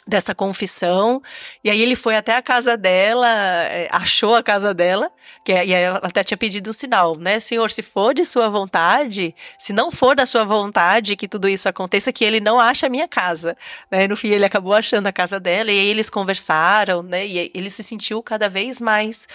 dessa 0.06 0.34
confissão. 0.34 1.20
E 1.64 1.70
aí 1.70 1.82
ele 1.82 1.96
foi 1.96 2.16
até 2.16 2.36
a 2.36 2.42
casa 2.42 2.76
dela, 2.76 3.28
é, 3.28 3.88
achou 3.90 4.36
a 4.36 4.42
casa 4.42 4.72
dela, 4.72 5.10
que 5.44 5.52
é, 5.52 5.66
e 5.66 5.72
ela 5.72 6.00
até 6.02 6.22
tinha 6.22 6.38
pedido 6.38 6.70
um 6.70 6.72
sinal, 6.72 7.16
né? 7.16 7.40
Senhor, 7.40 7.70
se 7.70 7.82
for 7.82 8.14
de 8.14 8.24
sua 8.24 8.48
vontade, 8.48 9.34
se 9.58 9.72
não 9.72 9.90
for 9.90 10.14
da 10.14 10.24
sua 10.24 10.44
vontade 10.44 11.16
que 11.16 11.26
tudo 11.26 11.48
isso 11.48 11.68
aconteça, 11.68 12.12
que 12.12 12.24
ele 12.24 12.38
não 12.38 12.60
acha 12.60 12.86
a 12.86 12.90
minha 12.90 13.08
casa. 13.08 13.56
Né? 13.90 14.06
No 14.06 14.16
fim, 14.16 14.28
ele 14.28 14.44
acabou 14.44 14.74
achando 14.74 15.08
a 15.08 15.12
casa 15.12 15.40
dela, 15.40 15.72
e 15.72 15.78
aí 15.78 15.88
eles 15.88 16.08
conversaram, 16.08 17.02
né? 17.02 17.26
E 17.26 17.50
ele 17.52 17.70
se 17.70 17.82
sentiu 17.82 18.22
cada 18.22 18.48
vez 18.48 18.80
mais. 18.80 19.28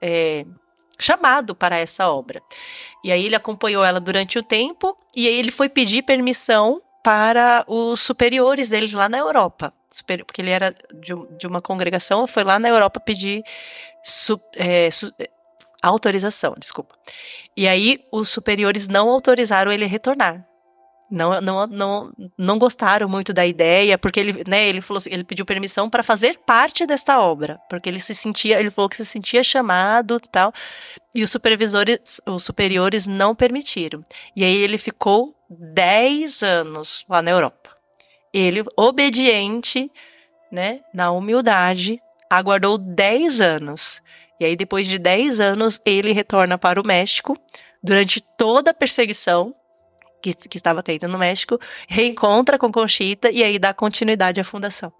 É, 0.00 0.44
chamado 0.98 1.54
para 1.56 1.76
essa 1.76 2.08
obra. 2.08 2.40
E 3.02 3.10
aí 3.10 3.26
ele 3.26 3.34
acompanhou 3.34 3.84
ela 3.84 3.98
durante 4.00 4.38
o 4.38 4.42
tempo 4.42 4.96
e 5.14 5.26
aí 5.26 5.34
ele 5.34 5.50
foi 5.50 5.68
pedir 5.68 6.02
permissão 6.02 6.80
para 7.04 7.62
os 7.68 8.00
superiores 8.00 8.70
deles 8.70 8.94
lá 8.94 9.10
na 9.10 9.18
Europa. 9.18 9.74
Porque 10.26 10.40
ele 10.40 10.50
era 10.50 10.74
de, 11.38 11.46
uma 11.46 11.60
congregação, 11.60 12.26
foi 12.26 12.42
lá 12.42 12.58
na 12.58 12.68
Europa 12.68 12.98
pedir 12.98 13.44
su, 14.02 14.40
é, 14.56 14.90
su, 14.90 15.12
é, 15.18 15.28
autorização, 15.82 16.54
desculpa. 16.58 16.96
E 17.54 17.68
aí 17.68 18.02
os 18.10 18.30
superiores 18.30 18.88
não 18.88 19.10
autorizaram 19.10 19.70
ele 19.70 19.84
retornar 19.84 20.44
não, 21.10 21.40
não, 21.40 21.66
não, 21.66 22.12
não 22.36 22.58
gostaram 22.58 23.08
muito 23.08 23.32
da 23.32 23.46
ideia, 23.46 23.98
porque 23.98 24.18
ele, 24.18 24.42
né, 24.48 24.68
ele 24.68 24.80
falou 24.80 24.98
assim, 24.98 25.10
ele 25.12 25.24
pediu 25.24 25.44
permissão 25.44 25.88
para 25.88 26.02
fazer 26.02 26.38
parte 26.44 26.86
desta 26.86 27.20
obra, 27.20 27.58
porque 27.68 27.88
ele 27.88 28.00
se 28.00 28.14
sentia, 28.14 28.58
ele 28.58 28.70
falou 28.70 28.88
que 28.88 28.96
se 28.96 29.06
sentia 29.06 29.42
chamado, 29.42 30.18
tal, 30.18 30.52
e 31.14 31.22
os 31.22 31.30
supervisores, 31.30 32.20
os 32.26 32.42
superiores 32.42 33.06
não 33.06 33.34
permitiram. 33.34 34.04
E 34.34 34.44
aí 34.44 34.56
ele 34.56 34.78
ficou 34.78 35.34
10 35.58 36.42
anos 36.42 37.04
lá 37.08 37.22
na 37.22 37.30
Europa. 37.30 37.70
Ele 38.32 38.62
obediente, 38.76 39.90
né, 40.50 40.80
na 40.92 41.10
humildade, 41.10 42.00
aguardou 42.30 42.76
10 42.78 43.40
anos. 43.40 44.02
E 44.40 44.44
aí 44.44 44.56
depois 44.56 44.86
de 44.86 44.98
10 44.98 45.40
anos 45.40 45.80
ele 45.84 46.12
retorna 46.12 46.58
para 46.58 46.80
o 46.80 46.86
México 46.86 47.36
durante 47.82 48.20
toda 48.20 48.72
a 48.72 48.74
perseguição 48.74 49.54
que, 50.24 50.32
que 50.48 50.56
estava 50.56 50.82
tendo 50.82 51.06
no 51.06 51.18
México, 51.18 51.58
reencontra 51.86 52.58
com 52.58 52.72
Conchita 52.72 53.30
e 53.30 53.44
aí 53.44 53.58
dá 53.58 53.74
continuidade 53.74 54.40
à 54.40 54.44
fundação. 54.44 54.90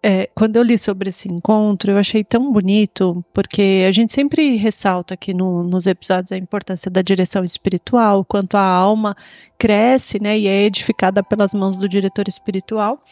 É, 0.00 0.28
quando 0.32 0.56
eu 0.56 0.62
li 0.62 0.78
sobre 0.78 1.08
esse 1.08 1.28
encontro, 1.28 1.90
eu 1.90 1.98
achei 1.98 2.22
tão 2.22 2.52
bonito, 2.52 3.24
porque 3.34 3.84
a 3.86 3.90
gente 3.90 4.12
sempre 4.12 4.56
ressalta 4.56 5.14
aqui 5.14 5.34
no, 5.34 5.64
nos 5.64 5.88
episódios 5.88 6.30
a 6.30 6.38
importância 6.38 6.88
da 6.88 7.02
direção 7.02 7.42
espiritual, 7.42 8.24
quanto 8.24 8.56
a 8.56 8.62
alma 8.62 9.16
cresce 9.58 10.22
né, 10.22 10.38
e 10.38 10.46
é 10.46 10.62
edificada 10.64 11.20
pelas 11.22 11.52
mãos 11.52 11.78
do 11.78 11.88
diretor 11.88 12.28
espiritual. 12.28 13.02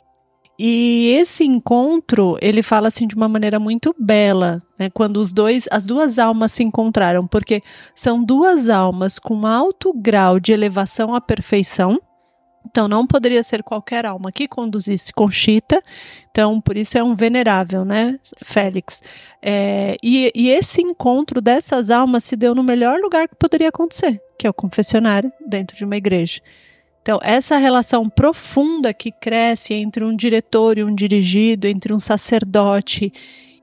E 0.58 1.14
esse 1.18 1.44
encontro, 1.44 2.38
ele 2.40 2.62
fala 2.62 2.88
assim 2.88 3.06
de 3.06 3.14
uma 3.14 3.28
maneira 3.28 3.58
muito 3.60 3.94
bela, 3.98 4.62
né? 4.78 4.88
Quando 4.88 5.18
os 5.18 5.30
dois, 5.30 5.68
as 5.70 5.84
duas 5.84 6.18
almas 6.18 6.52
se 6.52 6.62
encontraram, 6.62 7.26
porque 7.26 7.62
são 7.94 8.24
duas 8.24 8.70
almas 8.70 9.18
com 9.18 9.46
alto 9.46 9.92
grau 9.92 10.40
de 10.40 10.52
elevação 10.52 11.14
à 11.14 11.20
perfeição. 11.20 12.00
Então 12.68 12.88
não 12.88 13.06
poderia 13.06 13.42
ser 13.42 13.62
qualquer 13.62 14.04
alma 14.04 14.32
que 14.32 14.48
conduzisse 14.48 15.12
Conchita. 15.12 15.82
Então 16.30 16.60
por 16.60 16.76
isso 16.76 16.98
é 16.98 17.02
um 17.02 17.14
venerável, 17.14 17.84
né, 17.84 18.18
Félix. 18.38 19.02
É, 19.40 19.96
e, 20.02 20.30
e 20.34 20.50
esse 20.50 20.82
encontro 20.82 21.40
dessas 21.40 21.90
almas 21.90 22.24
se 22.24 22.36
deu 22.36 22.54
no 22.54 22.62
melhor 22.62 22.98
lugar 23.00 23.28
que 23.28 23.36
poderia 23.36 23.68
acontecer, 23.68 24.20
que 24.38 24.46
é 24.46 24.50
o 24.50 24.54
confessionário 24.54 25.32
dentro 25.46 25.76
de 25.76 25.84
uma 25.84 25.96
igreja. 25.96 26.40
Então, 27.06 27.20
essa 27.22 27.56
relação 27.56 28.08
profunda 28.10 28.92
que 28.92 29.12
cresce 29.12 29.72
entre 29.74 30.02
um 30.04 30.14
diretor 30.14 30.76
e 30.76 30.82
um 30.82 30.92
dirigido, 30.92 31.68
entre 31.68 31.94
um 31.94 32.00
sacerdote 32.00 33.12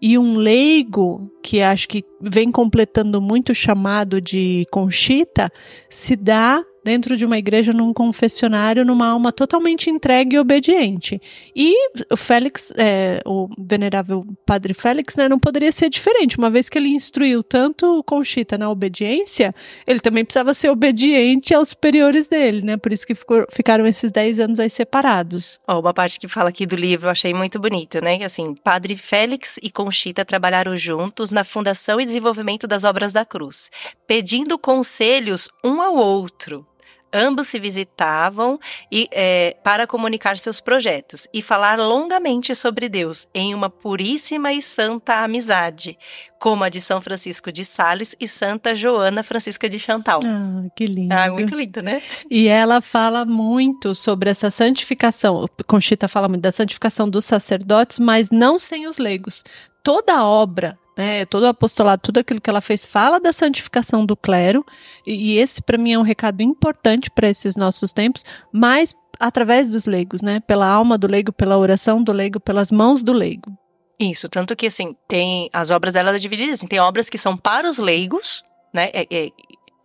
e 0.02 0.18
um 0.18 0.38
leigo, 0.38 1.30
que 1.44 1.62
acho 1.62 1.90
que 1.90 2.06
vem 2.22 2.50
completando 2.50 3.22
muito 3.22 3.52
o 3.52 3.56
chamado 3.56 4.22
de 4.22 4.66
Conchita, 4.72 5.52
se 5.90 6.16
dá 6.16 6.64
dentro 6.84 7.16
de 7.16 7.26
uma 7.26 7.38
igreja, 7.38 7.72
num 7.72 7.94
confessionário, 7.94 8.86
numa 8.86 9.08
alma 9.08 9.32
totalmente 9.32 9.90
entregue 9.90 10.36
e 10.36 10.40
obediente. 10.40 11.22
E 11.56 11.74
o 12.12 12.18
Félix, 12.18 12.72
é, 12.78 13.22
o 13.26 13.48
venerável 13.58 14.26
padre 14.46 14.74
Félix, 14.74 15.16
né, 15.16 15.30
não 15.30 15.40
poderia 15.40 15.72
ser 15.72 15.90
diferente, 15.90 16.38
uma 16.38 16.50
vez 16.50 16.70
que 16.70 16.78
ele 16.78 16.90
instruiu 16.90 17.42
tanto 17.42 18.04
Conchita 18.04 18.58
na 18.58 18.70
obediência, 18.70 19.54
ele 19.88 20.00
também 20.00 20.26
precisava 20.26 20.54
ser 20.54 20.70
obediente 20.70 21.54
aos 21.54 21.70
superiores 21.70 22.28
dele, 22.28 22.62
né? 22.64 22.78
Por 22.78 22.92
isso 22.92 23.06
que 23.06 23.16
ficou, 23.16 23.46
ficaram 23.50 23.86
esses 23.86 24.12
10 24.12 24.40
anos 24.40 24.60
aí 24.60 24.70
separados. 24.70 25.60
Oh, 25.68 25.80
uma 25.80 25.94
parte 25.94 26.20
que 26.20 26.28
fala 26.28 26.50
aqui 26.50 26.66
do 26.66 26.76
livro 26.76 27.08
eu 27.08 27.12
achei 27.12 27.34
muito 27.34 27.60
bonito, 27.60 28.02
né? 28.02 28.24
Assim, 28.24 28.54
padre 28.56 28.96
Félix 28.96 29.60
e 29.62 29.70
Conchita 29.70 30.26
trabalharam 30.26 30.76
juntos 30.76 31.32
na 31.32 31.44
fundação 31.44 32.00
e 32.00 32.06
desenvolvimento 32.06 32.68
das 32.68 32.84
obras 32.84 33.14
da 33.14 33.26
cruz, 33.26 33.70
pedindo 34.08 34.58
conselhos 34.58 35.50
um 35.64 35.82
ao 35.82 35.96
outro 35.96 36.66
Ambos 37.14 37.48
se 37.48 37.60
visitavam 37.60 38.60
e, 38.92 39.08
é, 39.12 39.56
para 39.64 39.86
comunicar 39.86 40.38
seus 40.38 40.60
projetos 40.60 41.28
e 41.32 41.42
falar 41.42 41.78
longamente 41.78 42.56
sobre 42.56 42.90
Deus 42.90 43.28
em 43.34 43.54
uma 43.54 43.70
puríssima 43.70 44.52
e 44.52 44.62
santa 44.62 45.24
amizade, 45.24 45.98
como 46.40 46.64
a 46.64 46.70
de 46.70 46.82
São 46.82 47.00
Francisco 47.02 47.52
de 47.52 47.64
Sales 47.64 48.16
e 48.20 48.28
Santa 48.28 48.74
Joana 48.74 49.22
Francisca 49.22 49.70
de 49.70 49.78
Chantal. 49.78 50.20
Ah, 50.26 50.64
que 50.76 50.88
lindo. 50.88 51.14
Ah, 51.14 51.30
muito 51.30 51.56
lindo, 51.56 51.82
né? 51.82 52.02
E 52.30 52.48
ela 52.48 52.82
fala 52.82 53.26
muito 53.26 53.94
sobre 53.94 54.30
essa 54.30 54.50
santificação. 54.50 55.48
Conchita 55.68 56.08
fala 56.08 56.28
muito 56.28 56.42
da 56.42 56.52
santificação 56.52 57.08
dos 57.08 57.26
sacerdotes, 57.26 58.00
mas 58.00 58.32
não 58.32 58.58
sem 58.58 58.88
os 58.88 58.98
leigos. 58.98 59.44
Toda 59.84 60.16
a 60.16 60.26
obra 60.26 60.80
né, 60.98 61.26
todo 61.26 61.44
o 61.44 61.48
apostolado, 61.48 62.02
tudo 62.02 62.20
aquilo 62.20 62.42
que 62.42 62.50
ela 62.50 62.62
fez 62.62 62.86
fala 62.86 63.20
da 63.20 63.34
santificação 63.34 64.06
do 64.06 64.16
clero, 64.16 64.66
e 65.06 65.38
esse 65.38 65.62
para 65.62 65.78
mim 65.78 65.94
é 65.94 66.00
um 66.00 66.04
recado 66.04 66.42
importante 66.42 67.10
para 67.10 67.30
esses 67.30 67.56
nossos 67.56 67.92
tempos, 67.92 68.24
mas 68.52 68.94
através 69.20 69.70
dos 69.70 69.86
leigos, 69.86 70.22
né, 70.22 70.40
pela 70.42 70.68
alma 70.68 70.98
do 70.98 71.08
leigo, 71.08 71.32
pela 71.32 71.58
oração 71.58 72.04
do 72.04 72.12
leigo, 72.12 72.40
pelas 72.40 72.72
mãos 72.72 73.04
do 73.04 73.14
leigo. 73.14 73.52
Isso, 74.00 74.28
tanto 74.28 74.56
que 74.56 74.68
assim, 74.68 74.96
tem 75.08 75.50
as 75.54 75.72
obras 75.72 75.94
dela 75.94 76.20
divididas, 76.20 76.60
assim, 76.60 76.68
tem 76.68 76.80
obras 76.80 77.10
que 77.10 77.18
são 77.18 77.38
para 77.38 77.68
os 77.68 77.78
leigos, 77.78 78.44
né, 78.74 78.90
é, 78.94 79.08
é, 79.10 79.30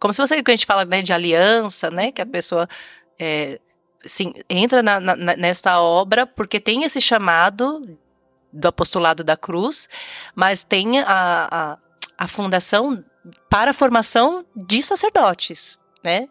como 0.00 0.12
se 0.12 0.20
você, 0.20 0.42
que 0.42 0.50
a 0.50 0.54
gente 0.54 0.66
fala, 0.66 0.84
né, 0.84 1.02
de 1.02 1.12
aliança, 1.12 1.90
né, 1.90 2.10
que 2.10 2.22
a 2.22 2.26
pessoa 2.26 2.68
é, 3.18 3.60
sim, 4.04 4.32
entra 4.48 4.82
na, 4.82 5.00
na, 5.00 5.16
nessa 5.36 5.80
obra 5.80 6.26
porque 6.26 6.60
tem 6.60 6.84
esse 6.84 7.00
chamado 7.00 7.98
do 8.58 8.68
apostolado 8.68 9.22
da 9.22 9.36
cruz, 9.36 9.88
mas 10.34 10.64
tem 10.64 11.00
a, 11.00 11.06
a, 11.50 11.78
a 12.16 12.28
fundação 12.28 13.04
para 13.48 13.70
a 13.70 13.74
formação 13.74 14.44
de 14.54 14.82
sacerdotes, 14.82 15.78
né? 16.02 16.28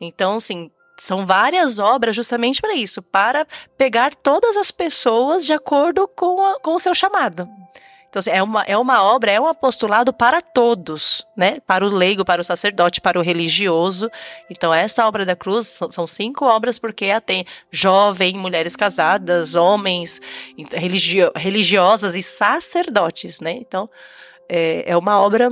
Então, 0.00 0.36
assim, 0.36 0.70
são 0.98 1.26
várias 1.26 1.78
obras 1.78 2.16
justamente 2.16 2.60
para 2.60 2.74
isso, 2.74 3.02
para 3.02 3.46
pegar 3.76 4.14
todas 4.14 4.56
as 4.56 4.70
pessoas 4.70 5.44
de 5.44 5.52
acordo 5.52 6.08
com, 6.08 6.44
a, 6.44 6.60
com 6.60 6.74
o 6.74 6.78
seu 6.78 6.94
chamado. 6.94 7.48
Então, 8.16 8.20
assim, 8.20 8.30
é 8.30 8.42
uma, 8.42 8.62
é 8.62 8.78
uma 8.78 9.02
obra, 9.02 9.30
é 9.30 9.38
um 9.38 9.46
apostolado 9.46 10.10
para 10.10 10.40
todos, 10.40 11.26
né? 11.36 11.60
Para 11.66 11.84
o 11.84 11.88
leigo, 11.88 12.24
para 12.24 12.40
o 12.40 12.44
sacerdote, 12.44 12.98
para 12.98 13.18
o 13.18 13.22
religioso. 13.22 14.10
Então, 14.48 14.72
esta 14.72 15.06
obra 15.06 15.26
da 15.26 15.36
cruz 15.36 15.66
são, 15.66 15.90
são 15.90 16.06
cinco 16.06 16.46
obras 16.46 16.78
porque 16.78 17.04
ela 17.04 17.20
tem 17.20 17.44
jovem, 17.70 18.38
mulheres 18.38 18.74
casadas, 18.74 19.54
homens, 19.54 20.18
religio, 20.72 21.30
religiosas 21.36 22.16
e 22.16 22.22
sacerdotes, 22.22 23.38
né? 23.38 23.52
Então, 23.52 23.86
é, 24.48 24.90
é 24.90 24.96
uma 24.96 25.20
obra, 25.20 25.50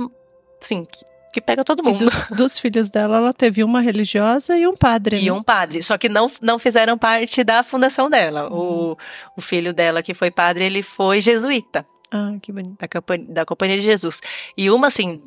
sim, 0.59 0.85
que 0.85 1.05
que 1.31 1.41
pega 1.41 1.65
todo 1.65 1.83
mundo. 1.83 2.05
Dos, 2.05 2.27
dos, 2.29 2.57
filhos 2.57 2.89
dela, 2.89 3.17
ela 3.17 3.33
teve 3.33 3.61
uma 3.61 3.81
religiosa 3.81 4.57
e 4.57 4.65
um 4.65 4.73
padre. 4.73 5.17
E 5.17 5.25
né? 5.25 5.33
um 5.33 5.43
padre, 5.43 5.83
só 5.83 5.97
que 5.97 6.07
não, 6.07 6.31
não 6.41 6.57
fizeram 6.57 6.97
parte 6.97 7.43
da 7.43 7.61
fundação 7.61 8.09
dela. 8.09 8.49
Uhum. 8.49 8.91
O, 8.91 8.97
o 9.35 9.41
filho 9.41 9.73
dela, 9.73 10.01
que 10.01 10.13
foi 10.13 10.31
padre, 10.31 10.63
ele 10.63 10.81
foi 10.81 11.19
jesuíta. 11.19 11.85
Ah, 12.11 12.33
que 12.41 12.51
bonito. 12.51 12.77
Da, 12.79 12.87
companhia, 12.87 13.33
da 13.33 13.45
Companhia 13.45 13.77
de 13.77 13.83
Jesus. 13.83 14.21
E 14.57 14.69
uma, 14.69 14.87
assim, 14.87 15.21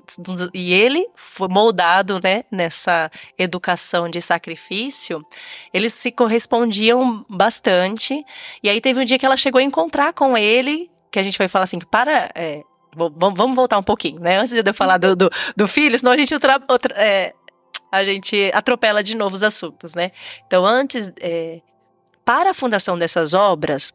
e 0.55 0.73
ele 0.73 1.07
foi 1.17 1.49
moldado, 1.49 2.21
né, 2.23 2.45
nessa 2.51 3.11
educação 3.37 4.09
de 4.09 4.21
sacrifício, 4.21 5.25
eles 5.73 5.93
se 5.93 6.11
correspondiam 6.13 7.25
bastante. 7.29 8.25
E 8.63 8.69
aí 8.69 8.81
teve 8.81 9.01
um 9.01 9.05
dia 9.05 9.19
que 9.19 9.27
ela 9.27 9.37
chegou 9.37 9.59
a 9.59 9.65
encontrar 9.65 10.13
com 10.13 10.37
ele, 10.37 10.91
que 11.11 11.19
a 11.19 11.23
gente 11.23 11.39
vai 11.39 11.49
falar 11.49 11.65
assim, 11.65 11.79
para. 11.79 12.31
É, 12.35 12.63
vamos 12.95 13.55
voltar 13.55 13.79
um 13.79 13.83
pouquinho, 13.83 14.21
né? 14.21 14.39
Antes 14.39 14.53
de 14.53 14.69
eu 14.69 14.75
falar 14.75 14.99
do, 14.99 15.15
do, 15.15 15.31
do 15.57 15.69
filho, 15.69 15.99
senão 15.99 16.13
a 16.13 16.17
gente 16.17 16.33
outra, 16.33 16.61
outra 16.69 16.95
é, 16.97 17.35
a 17.91 18.05
gente 18.05 18.51
atropela 18.55 19.03
de 19.03 19.17
novo 19.17 19.35
os 19.35 19.43
assuntos, 19.43 19.95
né? 19.95 20.11
Então, 20.47 20.65
antes, 20.65 21.11
é, 21.21 21.61
para 22.25 22.51
a 22.51 22.55
fundação 22.55 22.99
dessas 22.99 23.35
obras, 23.35 23.93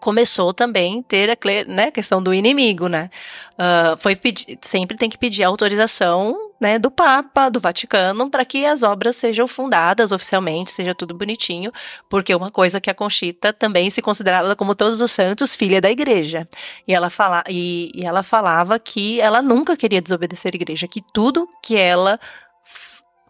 começou 0.00 0.54
também 0.54 1.02
ter 1.02 1.30
a 1.30 1.36
né, 1.66 1.90
questão 1.90 2.22
do 2.22 2.32
inimigo, 2.32 2.88
né? 2.88 3.10
Uh, 3.54 3.96
foi 3.98 4.14
pedir, 4.14 4.58
sempre 4.62 4.96
tem 4.96 5.10
que 5.10 5.18
pedir 5.18 5.42
autorização 5.42 6.36
né, 6.60 6.78
do 6.78 6.90
Papa, 6.90 7.48
do 7.48 7.60
Vaticano, 7.60 8.30
para 8.30 8.44
que 8.44 8.64
as 8.64 8.82
obras 8.82 9.16
sejam 9.16 9.46
fundadas 9.46 10.12
oficialmente, 10.12 10.70
seja 10.70 10.94
tudo 10.94 11.14
bonitinho, 11.14 11.72
porque 12.08 12.34
uma 12.34 12.50
coisa 12.50 12.80
que 12.80 12.90
a 12.90 12.94
Conchita 12.94 13.52
também 13.52 13.90
se 13.90 14.02
considerava 14.02 14.56
como 14.56 14.74
todos 14.74 15.00
os 15.00 15.10
santos, 15.10 15.54
filha 15.54 15.80
da 15.80 15.90
igreja. 15.90 16.48
E 16.86 16.94
ela, 16.94 17.10
fala, 17.10 17.44
e, 17.48 17.90
e 17.94 18.04
ela 18.04 18.22
falava 18.22 18.78
que 18.78 19.20
ela 19.20 19.40
nunca 19.40 19.76
queria 19.76 20.02
desobedecer 20.02 20.52
a 20.54 20.56
igreja, 20.56 20.88
que 20.88 21.02
tudo 21.12 21.48
que 21.62 21.76
ela 21.76 22.18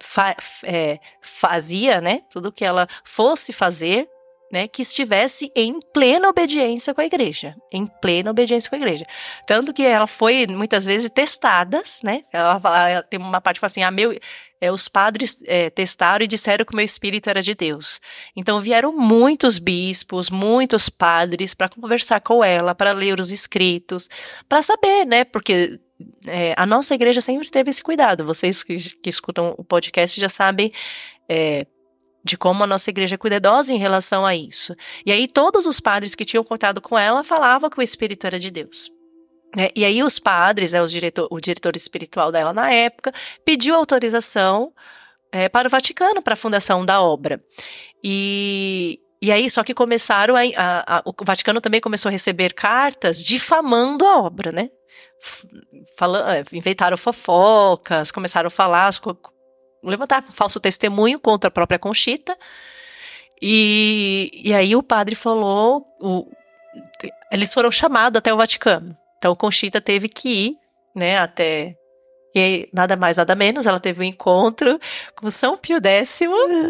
fa, 0.00 0.34
é, 0.64 0.98
fazia, 1.20 2.00
né, 2.00 2.22
tudo 2.30 2.52
que 2.52 2.64
ela 2.64 2.88
fosse 3.04 3.52
fazer, 3.52 4.08
né, 4.52 4.66
que 4.66 4.82
estivesse 4.82 5.52
em 5.54 5.78
plena 5.92 6.28
obediência 6.28 6.94
com 6.94 7.00
a 7.00 7.06
igreja, 7.06 7.54
em 7.72 7.86
plena 7.86 8.30
obediência 8.30 8.68
com 8.68 8.76
a 8.76 8.78
igreja. 8.78 9.06
Tanto 9.46 9.72
que 9.72 9.84
ela 9.84 10.06
foi 10.06 10.46
muitas 10.46 10.86
vezes 10.86 11.10
testada, 11.10 11.82
né? 12.02 12.24
Ela, 12.32 12.60
ela 12.88 13.02
tem 13.02 13.20
uma 13.20 13.40
parte 13.40 13.56
que 13.56 13.60
fala 13.60 13.68
assim: 13.68 13.82
ah, 13.82 13.90
meu, 13.90 14.16
é, 14.60 14.72
os 14.72 14.88
padres 14.88 15.36
é, 15.46 15.70
testaram 15.70 16.24
e 16.24 16.28
disseram 16.28 16.64
que 16.64 16.72
o 16.72 16.76
meu 16.76 16.84
espírito 16.84 17.28
era 17.28 17.42
de 17.42 17.54
Deus. 17.54 18.00
Então 18.34 18.60
vieram 18.60 18.92
muitos 18.92 19.58
bispos, 19.58 20.30
muitos 20.30 20.88
padres 20.88 21.54
para 21.54 21.68
conversar 21.68 22.20
com 22.20 22.42
ela, 22.42 22.74
para 22.74 22.92
ler 22.92 23.20
os 23.20 23.30
escritos, 23.30 24.08
para 24.48 24.62
saber, 24.62 25.04
né? 25.04 25.24
Porque 25.24 25.78
é, 26.26 26.54
a 26.56 26.64
nossa 26.64 26.94
igreja 26.94 27.20
sempre 27.20 27.50
teve 27.50 27.70
esse 27.70 27.82
cuidado. 27.82 28.24
Vocês 28.24 28.62
que, 28.62 28.76
que 28.96 29.10
escutam 29.10 29.54
o 29.58 29.64
podcast 29.64 30.20
já 30.20 30.28
sabem. 30.28 30.72
É, 31.28 31.66
de 32.28 32.36
como 32.36 32.62
a 32.62 32.66
nossa 32.66 32.90
igreja 32.90 33.14
é 33.14 33.18
cuidadosa 33.18 33.72
em 33.72 33.78
relação 33.78 34.24
a 34.24 34.36
isso. 34.36 34.74
E 35.04 35.10
aí 35.10 35.26
todos 35.26 35.66
os 35.66 35.80
padres 35.80 36.14
que 36.14 36.24
tinham 36.24 36.44
contato 36.44 36.80
com 36.80 36.96
ela 36.98 37.24
falavam 37.24 37.70
que 37.70 37.78
o 37.78 37.82
Espírito 37.82 38.26
era 38.26 38.38
de 38.38 38.50
Deus. 38.50 38.90
É, 39.56 39.72
e 39.74 39.84
aí 39.84 40.02
os 40.02 40.18
padres, 40.18 40.72
né, 40.72 40.82
os 40.82 40.90
diretor, 40.90 41.26
o 41.30 41.40
diretor 41.40 41.74
espiritual 41.74 42.30
dela 42.30 42.52
na 42.52 42.70
época, 42.70 43.12
pediu 43.44 43.74
autorização 43.74 44.72
é, 45.32 45.48
para 45.48 45.68
o 45.68 45.70
Vaticano 45.70 46.22
para 46.22 46.34
a 46.34 46.36
fundação 46.36 46.84
da 46.84 47.00
obra. 47.00 47.42
E, 48.04 49.00
e 49.22 49.32
aí, 49.32 49.48
só 49.48 49.64
que 49.64 49.72
começaram 49.72 50.36
a, 50.36 50.40
a, 50.56 50.98
a, 50.98 51.02
o 51.06 51.14
Vaticano 51.24 51.60
também 51.62 51.80
começou 51.80 52.10
a 52.10 52.12
receber 52.12 52.52
cartas 52.52 53.22
difamando 53.22 54.04
a 54.04 54.18
obra, 54.18 54.52
né? 54.52 54.68
É, 56.00 56.56
inventaram 56.56 56.96
fofocas, 56.96 58.12
começaram 58.12 58.48
a 58.48 58.50
falar 58.50 58.92
levantar 59.88 60.22
falso 60.22 60.60
testemunho 60.60 61.18
contra 61.18 61.48
a 61.48 61.50
própria 61.50 61.78
Conchita. 61.78 62.36
E, 63.40 64.30
e 64.34 64.52
aí 64.52 64.74
o 64.74 64.82
padre 64.82 65.14
falou, 65.14 65.86
o, 66.00 66.26
eles 67.30 67.52
foram 67.54 67.70
chamados 67.70 68.18
até 68.18 68.32
o 68.32 68.36
Vaticano. 68.36 68.96
Então 69.16 69.34
Conchita 69.34 69.80
teve 69.80 70.08
que 70.08 70.28
ir, 70.28 70.56
né, 70.94 71.18
até 71.18 71.76
e 72.34 72.68
nada 72.72 72.96
mais, 72.96 73.16
nada 73.16 73.34
menos, 73.34 73.66
ela 73.66 73.80
teve 73.80 74.00
um 74.00 74.04
encontro 74.04 74.78
com 75.16 75.30
São 75.30 75.56
Pio 75.56 75.78
X. 75.82 76.20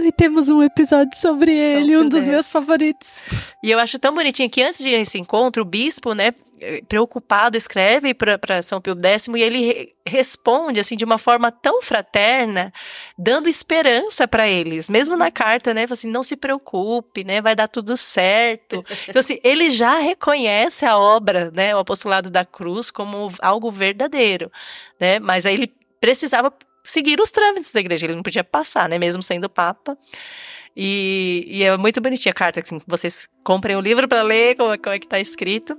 E 0.07 0.13
temos 0.13 0.49
um 0.49 0.63
episódio 0.63 1.19
sobre 1.19 1.51
São 1.57 1.81
ele, 1.81 1.89
Pio 1.89 2.01
um 2.01 2.05
dos 2.07 2.21
X. 2.21 2.27
meus 2.27 2.51
favoritos. 2.51 3.23
E 3.63 3.71
eu 3.71 3.79
acho 3.79 3.99
tão 3.99 4.15
bonitinho 4.15 4.49
que 4.49 4.63
antes 4.63 4.79
de 4.79 4.91
ir 4.91 4.99
nesse 4.99 5.19
encontro, 5.19 5.63
o 5.63 5.67
bispo, 5.67 6.15
né, 6.15 6.33
preocupado, 6.89 7.57
escreve 7.57 8.15
para 8.15 8.63
São 8.63 8.81
Pio 8.81 8.97
X 9.01 9.29
e 9.29 9.43
ele 9.43 9.67
re 9.67 9.95
responde 10.09 10.81
assim 10.81 10.97
de 10.97 11.05
uma 11.05 11.19
forma 11.19 11.53
tão 11.53 11.83
fraterna, 11.83 12.73
dando 13.19 13.47
esperança 13.47 14.27
para 14.27 14.49
eles, 14.49 14.89
mesmo 14.89 15.19
na 15.19 15.31
carta, 15.31 15.75
né? 15.75 15.87
Assim, 15.91 16.09
não 16.09 16.23
se 16.23 16.35
preocupe, 16.35 17.25
né? 17.25 17.43
Vai 17.43 17.55
dar 17.55 17.69
tudo 17.69 17.95
certo. 17.95 18.83
Então 19.07 19.21
assim, 19.21 19.39
ele 19.45 19.69
já 19.69 19.99
reconhece 19.99 20.87
a 20.87 20.97
obra, 20.97 21.51
né? 21.51 21.77
O 21.77 21.81
apostolado 21.81 22.31
da 22.31 22.43
cruz 22.43 22.91
como 22.91 23.31
algo 23.41 23.71
verdadeiro, 23.71 24.51
né? 24.99 25.19
Mas 25.19 25.45
aí 25.45 25.55
ele 25.55 25.71
precisava 26.01 26.51
seguir 26.83 27.21
os 27.21 27.31
trâmites 27.31 27.71
da 27.71 27.81
igreja, 27.81 28.07
ele 28.07 28.15
não 28.15 28.23
podia 28.23 28.45
passar, 28.45 28.89
né? 28.89 28.99
Mesmo 28.99 29.23
sendo 29.23 29.49
papa. 29.49 29.97
E, 30.81 31.45
e 31.49 31.65
é 31.65 31.77
muito 31.77 32.01
bonitinha 32.01 32.31
a 32.31 32.35
carta, 32.35 32.61
assim, 32.61 32.79
vocês 32.87 33.29
comprem 33.43 33.77
o 33.77 33.81
livro 33.81 34.07
para 34.09 34.23
ler 34.23 34.57
como, 34.57 34.79
como 34.79 34.95
é 34.95 34.99
que 34.99 35.09
tá 35.09 35.19
escrito. 35.19 35.77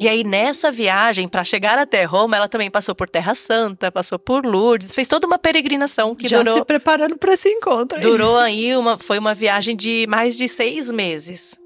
E 0.00 0.08
aí, 0.08 0.24
nessa 0.24 0.72
viagem, 0.72 1.28
para 1.28 1.44
chegar 1.44 1.78
até 1.78 2.04
Roma, 2.04 2.36
ela 2.36 2.48
também 2.48 2.70
passou 2.70 2.94
por 2.94 3.08
Terra 3.08 3.34
Santa, 3.34 3.92
passou 3.92 4.18
por 4.18 4.44
Lourdes, 4.44 4.94
fez 4.94 5.06
toda 5.06 5.26
uma 5.26 5.38
peregrinação 5.38 6.14
que 6.14 6.26
Já 6.26 6.38
durou. 6.38 6.58
se 6.58 6.64
preparando 6.64 7.16
para 7.16 7.34
esse 7.34 7.48
encontro. 7.48 7.98
Aí. 7.98 8.02
Durou 8.02 8.36
aí 8.38 8.74
uma, 8.76 8.96
foi 8.98 9.18
uma 9.18 9.34
viagem 9.34 9.76
de 9.76 10.06
mais 10.08 10.36
de 10.36 10.48
seis 10.48 10.90
meses 10.90 11.62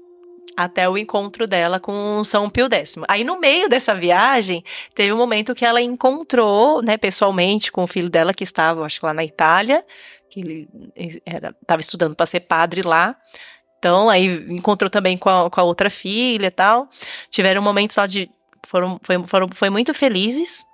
até 0.57 0.89
o 0.89 0.97
encontro 0.97 1.45
dela 1.45 1.79
com 1.79 2.23
São 2.23 2.49
Pio 2.49 2.67
X. 2.71 2.95
Aí 3.07 3.23
no 3.23 3.39
meio 3.39 3.69
dessa 3.69 3.93
viagem, 3.93 4.63
teve 4.95 5.13
um 5.13 5.17
momento 5.17 5.53
que 5.53 5.63
ela 5.63 5.79
encontrou, 5.79 6.81
né, 6.81 6.97
pessoalmente 6.97 7.71
com 7.71 7.83
o 7.83 7.87
filho 7.87 8.09
dela 8.09 8.33
que 8.33 8.43
estava, 8.43 8.83
acho 8.83 8.99
que 8.99 9.05
lá 9.05 9.13
na 9.13 9.23
Itália, 9.23 9.85
que 10.27 10.39
ele 10.39 10.67
estava 11.61 11.79
estudando 11.79 12.15
para 12.15 12.25
ser 12.25 12.39
padre 12.41 12.81
lá. 12.81 13.15
Então, 13.79 14.09
aí 14.09 14.25
encontrou 14.49 14.89
também 14.89 15.17
com 15.17 15.29
a, 15.29 15.49
com 15.49 15.61
a 15.61 15.63
outra 15.63 15.89
filha 15.89 16.47
e 16.47 16.51
tal. 16.51 16.89
Tiveram 17.29 17.61
momentos 17.61 17.95
lá 17.95 18.07
de. 18.07 18.29
Foram, 18.65 18.99
foi, 19.01 19.23
foram, 19.25 19.47
foi 19.53 19.69
muito 19.69 19.93
felizes. 19.93 20.65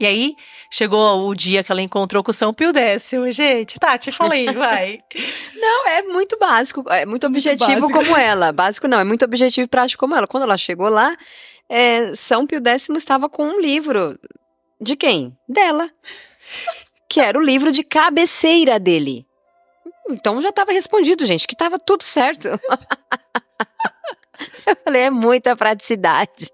E 0.00 0.06
aí, 0.06 0.34
chegou 0.70 1.28
o 1.28 1.34
dia 1.34 1.62
que 1.62 1.70
ela 1.70 1.80
encontrou 1.80 2.24
com 2.24 2.32
São 2.32 2.52
Pio 2.52 2.72
X. 2.76 3.10
Gente, 3.30 3.78
Tati, 3.78 4.10
falei, 4.10 4.46
vai. 4.46 4.98
Não, 5.54 5.88
é 5.88 6.02
muito 6.02 6.36
básico, 6.38 6.84
é 6.88 7.06
muito 7.06 7.24
objetivo 7.26 7.82
básico. 7.82 7.92
como 7.92 8.16
ela. 8.16 8.50
Básico 8.50 8.88
não, 8.88 8.98
é 8.98 9.04
muito 9.04 9.24
objetivo 9.24 9.64
e 9.64 9.68
prático 9.68 10.00
como 10.00 10.16
ela. 10.16 10.26
Quando 10.26 10.42
ela 10.42 10.56
chegou 10.56 10.88
lá, 10.88 11.16
é, 11.68 12.12
São 12.16 12.46
Pio 12.46 12.60
X 12.66 12.88
estava 12.96 13.28
com 13.28 13.44
um 13.44 13.60
livro. 13.60 14.18
De 14.80 14.96
quem? 14.96 15.36
Dela. 15.48 15.88
Que 17.08 17.20
era 17.20 17.38
o 17.38 17.42
livro 17.42 17.70
de 17.70 17.84
cabeceira 17.84 18.80
dele. 18.80 19.24
Então 20.10 20.40
já 20.40 20.48
estava 20.48 20.72
respondido, 20.72 21.24
gente, 21.26 21.46
que 21.46 21.54
estava 21.54 21.78
tudo 21.78 22.02
certo. 22.02 22.48
Eu 24.66 24.76
falei, 24.84 25.02
é 25.02 25.10
muita 25.10 25.56
praticidade. 25.56 26.50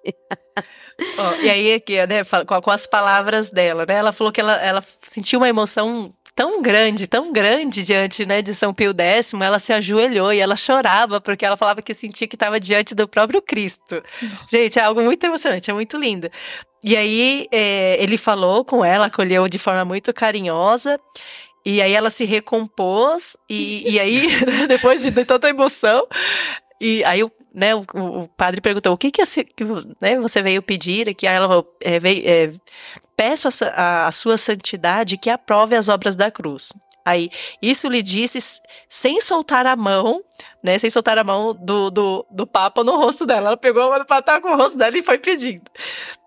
Ó, 1.18 1.34
e 1.42 1.48
aí, 1.48 1.72
aqui, 1.74 2.06
né, 2.06 2.24
fala- 2.24 2.44
com, 2.44 2.60
com 2.60 2.70
as 2.70 2.86
palavras 2.86 3.50
dela, 3.50 3.86
né? 3.86 3.94
Ela 3.94 4.12
falou 4.12 4.32
que 4.32 4.40
ela, 4.40 4.54
ela 4.56 4.84
sentiu 5.02 5.38
uma 5.40 5.48
emoção 5.48 6.12
tão 6.34 6.62
grande, 6.62 7.06
tão 7.08 7.32
grande 7.32 7.82
diante 7.82 8.24
né, 8.24 8.40
de 8.42 8.54
São 8.54 8.72
Pio 8.72 8.92
X, 8.96 9.34
ela 9.34 9.58
se 9.58 9.72
ajoelhou 9.72 10.32
e 10.32 10.38
ela 10.38 10.54
chorava, 10.54 11.20
porque 11.20 11.44
ela 11.44 11.56
falava 11.56 11.82
que 11.82 11.92
sentia 11.92 12.28
que 12.28 12.36
estava 12.36 12.60
diante 12.60 12.94
do 12.94 13.08
próprio 13.08 13.42
Cristo. 13.42 14.00
Gente, 14.48 14.78
é 14.78 14.82
algo 14.82 15.02
muito 15.02 15.24
emocionante, 15.24 15.68
é 15.68 15.74
muito 15.74 15.96
lindo. 15.96 16.30
E 16.84 16.96
aí, 16.96 17.48
é, 17.50 18.00
ele 18.00 18.16
falou 18.16 18.64
com 18.64 18.84
ela, 18.84 19.06
acolheu 19.06 19.48
de 19.48 19.58
forma 19.58 19.84
muito 19.84 20.12
carinhosa. 20.12 21.00
E 21.64 21.82
aí 21.82 21.92
ela 21.92 22.10
se 22.10 22.24
recompôs, 22.24 23.36
e, 23.48 23.92
e 23.94 24.00
aí, 24.00 24.26
depois 24.68 25.02
de 25.02 25.24
tanta 25.24 25.48
emoção, 25.48 26.06
e 26.80 27.04
aí 27.04 27.22
o, 27.24 27.30
né, 27.54 27.74
o, 27.74 27.84
o 27.94 28.28
padre 28.28 28.60
perguntou: 28.60 28.92
o 28.92 28.96
que, 28.96 29.10
que, 29.10 29.22
esse- 29.22 29.44
que, 29.44 29.64
né, 30.00 30.18
você 30.18 30.40
veio 30.42 30.62
pedir 30.62 31.08
aqui? 31.08 31.26
Aí 31.26 31.36
ela 31.36 31.48
falou: 31.48 31.76
é, 31.82 31.98
veio, 31.98 32.22
é, 32.26 32.52
peço 33.16 33.48
a, 33.48 33.50
a, 33.74 34.06
a 34.08 34.12
sua 34.12 34.36
santidade 34.36 35.18
que 35.18 35.30
aprove 35.30 35.76
as 35.76 35.88
obras 35.88 36.16
da 36.16 36.30
cruz. 36.30 36.72
Aí, 37.04 37.30
isso 37.62 37.88
lhe 37.88 38.02
disse 38.02 38.38
sem 38.86 39.18
soltar 39.18 39.64
a 39.64 39.74
mão, 39.74 40.22
né? 40.62 40.76
Sem 40.78 40.90
soltar 40.90 41.16
a 41.16 41.24
mão 41.24 41.54
do, 41.54 41.90
do, 41.90 42.26
do 42.30 42.46
Papa 42.46 42.84
no 42.84 42.96
rosto 42.96 43.24
dela. 43.24 43.48
Ela 43.48 43.56
pegou 43.56 43.82
a 43.82 43.88
mão 43.88 43.98
do 43.98 44.04
Papa 44.04 44.38
com 44.42 44.50
o 44.52 44.56
rosto 44.56 44.76
dela 44.76 44.96
e 44.96 45.02
foi 45.02 45.16
pedindo. 45.18 45.62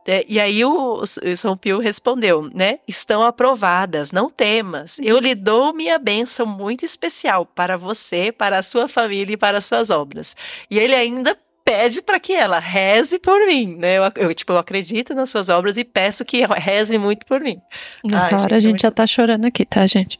É, 0.07 0.25
e 0.27 0.39
aí 0.39 0.65
o, 0.65 1.01
o 1.01 1.37
São 1.37 1.55
Pio 1.55 1.79
respondeu, 1.79 2.49
né? 2.53 2.79
Estão 2.87 3.23
aprovadas, 3.23 4.11
não 4.11 4.29
temas. 4.29 4.99
Eu 4.99 5.19
lhe 5.19 5.35
dou 5.35 5.73
minha 5.73 5.99
bênção 5.99 6.45
muito 6.45 6.83
especial 6.83 7.45
para 7.45 7.77
você, 7.77 8.31
para 8.31 8.59
a 8.59 8.63
sua 8.63 8.87
família 8.87 9.33
e 9.33 9.37
para 9.37 9.59
as 9.59 9.65
suas 9.65 9.89
obras. 9.89 10.35
E 10.69 10.79
ele 10.79 10.95
ainda 10.95 11.37
pede 11.63 12.01
para 12.01 12.19
que 12.19 12.33
ela 12.33 12.59
reze 12.59 13.19
por 13.19 13.45
mim, 13.45 13.75
né? 13.77 13.97
Eu, 13.97 14.03
eu, 14.17 14.33
tipo, 14.33 14.53
eu 14.53 14.57
acredito 14.57 15.13
nas 15.13 15.29
suas 15.29 15.49
obras 15.49 15.77
e 15.77 15.83
peço 15.83 16.25
que 16.25 16.45
reze 16.45 16.97
muito 16.97 17.25
por 17.25 17.39
mim. 17.39 17.61
Nessa 18.03 18.35
Ai, 18.35 18.41
hora 18.41 18.55
a 18.55 18.57
gente, 18.57 18.67
é 18.67 18.71
gente 18.71 18.81
já 18.81 18.91
tá 18.91 19.05
chorando 19.05 19.45
aqui, 19.45 19.65
tá, 19.65 19.85
gente? 19.85 20.19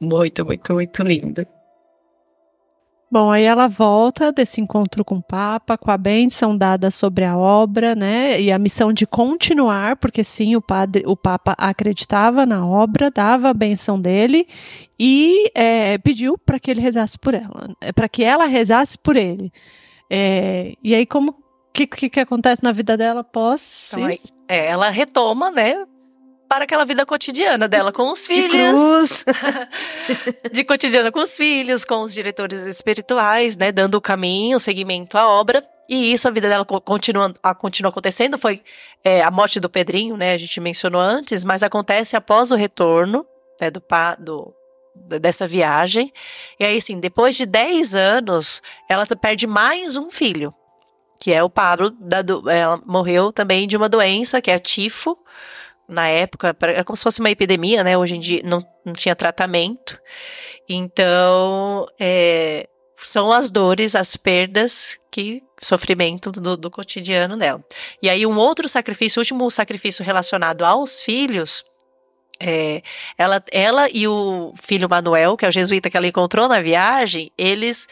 Muito, 0.00 0.44
muito, 0.44 0.74
muito 0.74 1.02
lindo. 1.02 1.46
Bom, 3.14 3.30
aí 3.30 3.44
ela 3.44 3.68
volta 3.68 4.32
desse 4.32 4.60
encontro 4.60 5.04
com 5.04 5.18
o 5.18 5.22
Papa, 5.22 5.78
com 5.78 5.88
a 5.88 5.96
bênção 5.96 6.58
dada 6.58 6.90
sobre 6.90 7.24
a 7.24 7.38
obra, 7.38 7.94
né? 7.94 8.40
E 8.40 8.50
a 8.50 8.58
missão 8.58 8.92
de 8.92 9.06
continuar, 9.06 9.94
porque 9.98 10.24
sim, 10.24 10.56
o 10.56 10.60
padre, 10.60 11.04
o 11.06 11.16
Papa 11.16 11.54
acreditava 11.56 12.44
na 12.44 12.66
obra, 12.66 13.12
dava 13.12 13.50
a 13.50 13.54
benção 13.54 14.00
dele 14.00 14.48
e 14.98 15.48
é, 15.54 15.96
pediu 15.98 16.36
para 16.36 16.58
que 16.58 16.68
ele 16.68 16.80
rezasse 16.80 17.16
por 17.16 17.34
ela, 17.34 17.68
para 17.94 18.08
que 18.08 18.24
ela 18.24 18.46
rezasse 18.46 18.98
por 18.98 19.14
ele. 19.14 19.52
É, 20.10 20.74
e 20.82 20.92
aí, 20.92 21.06
como 21.06 21.36
que, 21.72 21.86
que, 21.86 22.10
que 22.10 22.18
acontece 22.18 22.64
na 22.64 22.72
vida 22.72 22.96
dela 22.96 23.20
após 23.20 23.92
Então, 23.92 24.06
aí, 24.06 24.18
é, 24.48 24.66
ela 24.66 24.90
retoma, 24.90 25.52
né? 25.52 25.76
Para 26.54 26.62
aquela 26.66 26.84
vida 26.84 27.04
cotidiana 27.04 27.66
dela 27.66 27.90
com 27.90 28.12
os 28.12 28.20
De 28.20 28.26
filhos. 28.26 29.24
cruz. 29.24 29.24
de 30.52 30.62
cotidiano 30.62 31.10
com 31.10 31.18
os 31.18 31.36
filhos, 31.36 31.84
com 31.84 32.00
os 32.02 32.14
diretores 32.14 32.60
espirituais, 32.60 33.56
né, 33.56 33.72
dando 33.72 33.96
o 33.96 34.00
caminho, 34.00 34.56
o 34.56 34.60
seguimento 34.60 35.18
à 35.18 35.28
obra. 35.28 35.66
E 35.88 36.12
isso, 36.12 36.28
a 36.28 36.30
vida 36.30 36.48
dela 36.48 36.64
co- 36.64 36.80
continua, 36.80 37.34
a- 37.42 37.56
continua 37.56 37.90
acontecendo. 37.90 38.38
Foi 38.38 38.62
é, 39.02 39.20
a 39.20 39.32
morte 39.32 39.58
do 39.58 39.68
Pedrinho, 39.68 40.16
né, 40.16 40.32
a 40.32 40.36
gente 40.36 40.60
mencionou 40.60 41.00
antes, 41.00 41.42
mas 41.44 41.64
acontece 41.64 42.16
após 42.16 42.52
o 42.52 42.54
retorno 42.54 43.26
né, 43.60 43.68
do, 43.68 43.80
pa- 43.80 44.14
do 44.14 44.54
dessa 44.94 45.48
viagem. 45.48 46.12
E 46.60 46.64
aí, 46.64 46.80
sim, 46.80 47.00
depois 47.00 47.34
de 47.36 47.46
10 47.46 47.96
anos, 47.96 48.62
ela 48.88 49.04
perde 49.20 49.44
mais 49.48 49.96
um 49.96 50.08
filho, 50.08 50.54
que 51.20 51.32
é 51.32 51.42
o 51.42 51.50
Pablo. 51.50 51.90
Da, 51.98 52.22
do- 52.22 52.48
ela 52.48 52.80
morreu 52.86 53.32
também 53.32 53.66
de 53.66 53.76
uma 53.76 53.88
doença, 53.88 54.40
que 54.40 54.52
é 54.52 54.58
tifo. 54.60 55.18
Na 55.88 56.08
época, 56.08 56.56
era 56.62 56.84
como 56.84 56.96
se 56.96 57.02
fosse 57.02 57.20
uma 57.20 57.30
epidemia, 57.30 57.84
né? 57.84 57.96
Hoje 57.96 58.16
em 58.16 58.20
dia 58.20 58.40
não, 58.44 58.64
não 58.84 58.92
tinha 58.92 59.14
tratamento. 59.14 60.00
Então, 60.68 61.86
é, 62.00 62.68
são 62.96 63.30
as 63.30 63.50
dores, 63.50 63.94
as 63.94 64.16
perdas 64.16 64.98
que 65.10 65.42
sofrimento 65.62 66.30
do, 66.32 66.56
do 66.56 66.70
cotidiano 66.70 67.36
dela. 67.36 67.62
E 68.02 68.08
aí 68.08 68.26
um 68.26 68.36
outro 68.36 68.68
sacrifício, 68.68 69.20
o 69.20 69.22
último 69.22 69.50
sacrifício 69.50 70.04
relacionado 70.04 70.64
aos 70.64 71.00
filhos, 71.00 71.64
é, 72.40 72.82
ela, 73.16 73.42
ela 73.50 73.88
e 73.92 74.06
o 74.08 74.52
filho 74.60 74.88
Manuel, 74.88 75.36
que 75.36 75.44
é 75.44 75.48
o 75.48 75.52
jesuíta 75.52 75.88
que 75.88 75.96
ela 75.96 76.06
encontrou 76.06 76.48
na 76.48 76.60
viagem, 76.60 77.30
eles 77.38 77.88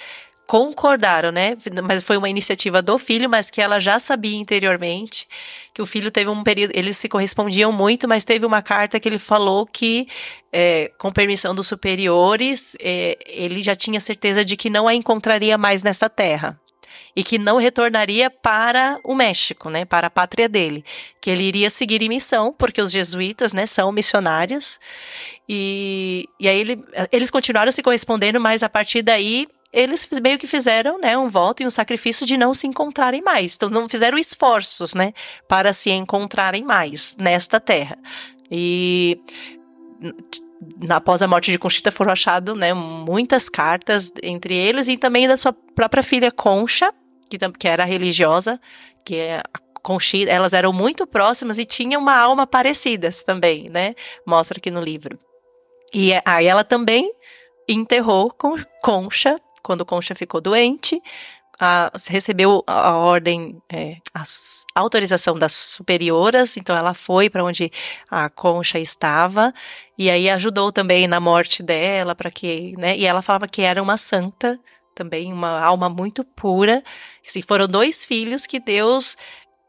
concordaram, 0.52 1.32
né? 1.32 1.56
Mas 1.82 2.02
foi 2.02 2.18
uma 2.18 2.28
iniciativa 2.28 2.82
do 2.82 2.98
filho, 2.98 3.26
mas 3.26 3.48
que 3.48 3.58
ela 3.58 3.80
já 3.80 3.98
sabia 3.98 4.36
interiormente 4.36 5.26
que 5.72 5.80
o 5.80 5.86
filho 5.86 6.10
teve 6.10 6.28
um 6.28 6.44
período, 6.44 6.72
eles 6.74 6.98
se 6.98 7.08
correspondiam 7.08 7.72
muito, 7.72 8.06
mas 8.06 8.22
teve 8.22 8.44
uma 8.44 8.60
carta 8.60 9.00
que 9.00 9.08
ele 9.08 9.18
falou 9.18 9.64
que, 9.64 10.06
é, 10.52 10.92
com 10.98 11.10
permissão 11.10 11.54
dos 11.54 11.66
superiores, 11.66 12.76
é, 12.80 13.16
ele 13.26 13.62
já 13.62 13.74
tinha 13.74 13.98
certeza 13.98 14.44
de 14.44 14.54
que 14.54 14.68
não 14.68 14.86
a 14.86 14.94
encontraria 14.94 15.56
mais 15.56 15.82
nessa 15.82 16.10
terra 16.10 16.60
e 17.16 17.24
que 17.24 17.38
não 17.38 17.56
retornaria 17.56 18.28
para 18.28 19.00
o 19.02 19.14
México, 19.14 19.70
né, 19.70 19.86
para 19.86 20.08
a 20.08 20.10
pátria 20.10 20.50
dele, 20.50 20.84
que 21.18 21.30
ele 21.30 21.44
iria 21.44 21.70
seguir 21.70 22.02
em 22.02 22.10
missão, 22.10 22.54
porque 22.58 22.82
os 22.82 22.92
jesuítas, 22.92 23.54
né, 23.54 23.64
são 23.64 23.90
missionários, 23.90 24.78
e, 25.48 26.26
e 26.38 26.46
aí 26.46 26.60
ele, 26.60 26.84
eles 27.10 27.30
continuaram 27.30 27.72
se 27.72 27.82
correspondendo, 27.82 28.38
mas 28.38 28.62
a 28.62 28.68
partir 28.68 29.00
daí 29.00 29.48
eles 29.72 30.06
meio 30.22 30.38
que 30.38 30.46
fizeram, 30.46 30.98
né, 30.98 31.16
um 31.16 31.28
voto 31.28 31.62
e 31.62 31.66
um 31.66 31.70
sacrifício 31.70 32.26
de 32.26 32.36
não 32.36 32.52
se 32.52 32.66
encontrarem 32.66 33.22
mais, 33.22 33.56
então 33.56 33.70
não 33.70 33.88
fizeram 33.88 34.18
esforços, 34.18 34.94
né, 34.94 35.12
para 35.48 35.72
se 35.72 35.90
encontrarem 35.90 36.62
mais 36.62 37.16
nesta 37.18 37.58
terra. 37.58 37.98
E 38.50 39.18
após 40.88 41.22
a 41.22 41.28
morte 41.28 41.50
de 41.50 41.58
Conchita 41.58 41.90
foram 41.90 42.12
achadas 42.12 42.56
né, 42.56 42.74
muitas 42.74 43.48
cartas 43.48 44.12
entre 44.22 44.54
eles 44.54 44.88
e 44.88 44.96
também 44.96 45.26
da 45.26 45.36
sua 45.36 45.52
própria 45.74 46.02
filha 46.02 46.30
Concha, 46.30 46.92
que, 47.30 47.38
que 47.58 47.68
era 47.68 47.84
religiosa, 47.84 48.60
que 49.04 49.16
é 49.16 49.42
Conchita, 49.82 50.30
elas 50.30 50.52
eram 50.52 50.72
muito 50.72 51.06
próximas 51.06 51.58
e 51.58 51.64
tinham 51.64 52.00
uma 52.00 52.16
alma 52.16 52.46
parecidas 52.46 53.24
também, 53.24 53.68
né? 53.68 53.94
Mostra 54.24 54.58
aqui 54.58 54.70
no 54.70 54.80
livro. 54.80 55.18
E 55.92 56.12
aí 56.24 56.46
ela 56.46 56.62
também 56.62 57.10
enterrou 57.68 58.30
com 58.30 58.54
Concha, 58.80 59.40
quando 59.62 59.84
Concha 59.84 60.14
ficou 60.14 60.40
doente, 60.40 61.00
a- 61.60 61.92
recebeu 62.08 62.64
a, 62.66 62.96
ordem, 62.96 63.62
é, 63.72 63.96
a 64.14 64.22
autorização 64.74 65.38
das 65.38 65.52
superioras, 65.52 66.56
então 66.56 66.76
ela 66.76 66.94
foi 66.94 67.30
para 67.30 67.44
onde 67.44 67.70
a 68.10 68.28
Concha 68.28 68.78
estava 68.78 69.52
e 69.96 70.10
aí 70.10 70.28
ajudou 70.30 70.72
também 70.72 71.06
na 71.06 71.20
morte 71.20 71.62
dela 71.62 72.14
para 72.14 72.30
que, 72.30 72.74
né? 72.78 72.96
E 72.96 73.06
ela 73.06 73.22
falava 73.22 73.46
que 73.46 73.62
era 73.62 73.82
uma 73.82 73.96
santa 73.96 74.58
também, 74.94 75.32
uma 75.32 75.60
alma 75.60 75.88
muito 75.88 76.24
pura. 76.24 76.82
Se 77.22 77.42
foram 77.42 77.66
dois 77.68 78.04
filhos 78.04 78.46
que 78.46 78.58
Deus 78.58 79.16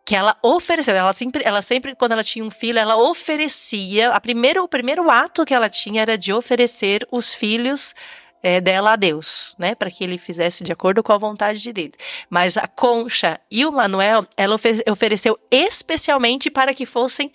que 0.06 0.16
ela 0.16 0.36
ofereceu, 0.44 0.94
ela 0.96 1.14
sempre, 1.14 1.44
ela 1.46 1.62
sempre 1.62 1.96
quando 1.96 2.12
ela 2.12 2.24
tinha 2.24 2.44
um 2.44 2.52
filho, 2.52 2.78
ela 2.78 2.98
oferecia, 2.98 4.10
a 4.10 4.20
primeiro, 4.20 4.62
o 4.64 4.68
primeiro 4.68 5.10
ato 5.10 5.46
que 5.46 5.54
ela 5.54 5.70
tinha 5.70 6.02
era 6.02 6.18
de 6.18 6.34
oferecer 6.34 7.08
os 7.10 7.34
filhos 7.34 7.96
é, 8.44 8.60
dela 8.60 8.92
a 8.92 8.96
Deus, 8.98 9.56
né, 9.58 9.74
para 9.74 9.90
que 9.90 10.04
ele 10.04 10.18
fizesse 10.18 10.64
de 10.66 10.72
acordo 10.74 11.02
com 11.02 11.14
a 11.14 11.18
vontade 11.18 11.60
de 11.60 11.72
Deus. 11.72 11.92
Mas 12.30 12.58
a 12.58 12.68
Concha 12.68 13.40
e 13.50 13.66
o 13.66 13.72
Manuel, 13.72 14.28
ela 14.36 14.56
ofe- 14.56 14.84
ofereceu 14.92 15.40
especialmente 15.50 16.52
para 16.52 16.74
que 16.74 16.86
fossem 16.86 17.32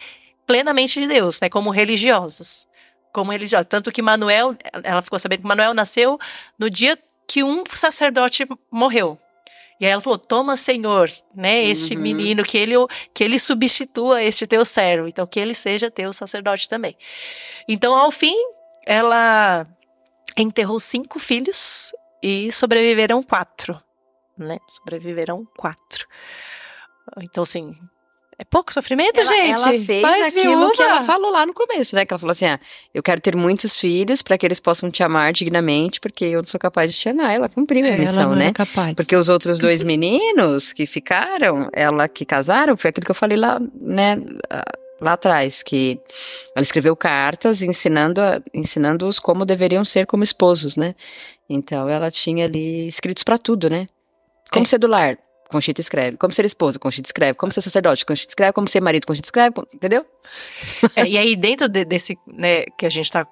plenamente 0.47 1.01
de 1.01 1.07
Deus, 1.07 1.41
né, 1.41 1.49
como 1.49 1.71
religiosos, 1.71 2.69
como 3.13 3.33
religiosos. 3.33 3.67
Tanto 3.67 3.91
que 3.91 4.03
Manuel, 4.03 4.55
ela 4.85 5.01
ficou 5.03 5.19
sabendo 5.19 5.41
que 5.41 5.47
Manuel 5.49 5.73
nasceu 5.73 6.19
no 6.59 6.69
dia 6.69 6.99
que 7.27 7.43
um 7.43 7.65
sacerdote 7.67 8.47
morreu. 8.71 9.19
E 9.81 9.87
aí 9.87 9.93
ela 9.93 10.01
falou: 10.01 10.19
Toma, 10.19 10.57
Senhor, 10.57 11.11
né, 11.35 11.63
este 11.65 11.95
Uhum. 11.95 12.01
menino, 12.03 12.43
que 12.43 12.59
ele, 12.59 12.75
que 13.15 13.23
ele 13.23 13.39
substitua 13.39 14.23
este 14.23 14.47
teu 14.47 14.65
servo, 14.65 15.07
então 15.07 15.25
que 15.27 15.39
ele 15.39 15.55
seja 15.55 15.91
teu 15.91 16.13
sacerdote 16.13 16.69
também. 16.69 16.97
Então, 17.69 17.95
ao 17.95 18.11
fim, 18.11 18.35
ela 18.85 19.67
enterrou 20.43 20.79
cinco 20.81 21.19
filhos 21.19 21.93
e 22.23 22.51
sobreviveram 22.53 23.23
quatro, 23.23 23.81
né? 24.37 24.59
Sobreviveram 24.69 25.47
quatro. 25.57 26.07
Então, 27.23 27.43
assim, 27.43 27.75
É 28.41 28.45
pouco 28.45 28.73
sofrimento, 28.73 29.19
ela, 29.19 29.29
gente? 29.29 29.61
Ela 29.63 29.85
fez 29.85 30.27
aquilo 30.29 30.59
viúva. 30.59 30.73
que 30.73 30.81
ela 30.83 31.01
falou 31.03 31.29
lá 31.33 31.45
no 31.45 31.53
começo, 31.53 31.97
né? 31.97 32.07
Que 32.07 32.13
ela 32.13 32.21
falou 32.21 32.31
assim: 32.31 32.47
ah, 32.47 32.61
eu 32.95 33.03
quero 33.03 33.21
ter 33.21 33.35
muitos 33.35 33.77
filhos 33.77 34.23
para 34.23 34.39
que 34.39 34.47
eles 34.47 34.61
possam 34.61 34.93
te 34.93 35.03
amar 35.03 35.33
dignamente, 35.33 35.99
porque 36.01 36.25
eu 36.27 36.37
não 36.43 36.45
sou 36.49 36.61
capaz 36.61 36.93
de 36.93 36.99
te 37.01 37.09
amar. 37.09 37.35
Ela 37.35 37.49
cumpriu 37.49 37.85
a 37.85 37.89
É, 37.89 37.91
ela 37.91 37.99
missão, 37.99 38.29
não 38.31 38.37
né? 38.37 38.53
capaz. 38.53 38.95
Porque 38.95 39.17
os 39.17 39.29
outros 39.29 39.59
dois 39.59 39.83
meninos 39.85 40.73
que 40.73 40.87
ficaram, 40.87 41.69
ela 41.73 42.07
que 42.07 42.25
casaram, 42.25 42.77
foi 42.77 42.91
aquilo 42.91 43.07
que 43.07 43.11
eu 43.11 43.15
falei 43.17 43.37
lá, 43.39 43.59
né, 43.81 44.17
lá 45.01 45.13
atrás, 45.15 45.63
que 45.63 46.01
ela 46.55 46.63
escreveu 46.63 46.97
cartas 46.97 47.63
ensinando 47.63 48.21
ensinando-os 48.53 49.19
como 49.19 49.45
deveriam 49.45 49.85
ser 49.85 50.07
como 50.07 50.25
esposos, 50.25 50.77
né? 50.77 50.95
Então 51.49 51.89
ela 51.89 52.11
tinha 52.11 52.45
ali 52.45 52.87
escritos 52.89 53.23
para 53.23 53.39
tudo, 53.39 53.69
né? 53.71 53.87
Como 54.53 54.65
É. 54.65 54.69
ser 54.69 54.79
do 54.79 54.87
lar, 54.87 55.19
Conchita 55.51 55.81
escreve. 55.81 56.17
Como 56.19 56.33
ser 56.33 56.45
esposa, 56.45 56.79
Conchita 56.79 57.09
escreve. 57.09 57.35
Como 57.35 57.51
ser 57.53 57.61
sacerdote, 57.63 58.05
Conchita 58.05 58.31
escreve. 58.31 58.53
Como 58.53 58.69
ser 58.69 58.81
marido, 58.83 59.07
Conchita 59.07 59.27
escreve. 59.27 59.55
Entendeu? 59.73 60.05
É, 60.95 61.07
e 61.07 61.17
aí, 61.17 61.35
dentro 61.37 61.69
de- 61.69 61.85
desse, 61.87 62.19
né, 62.27 62.65
que 62.79 62.85
a 62.85 62.91
gente 62.91 63.11
tá 63.11 63.27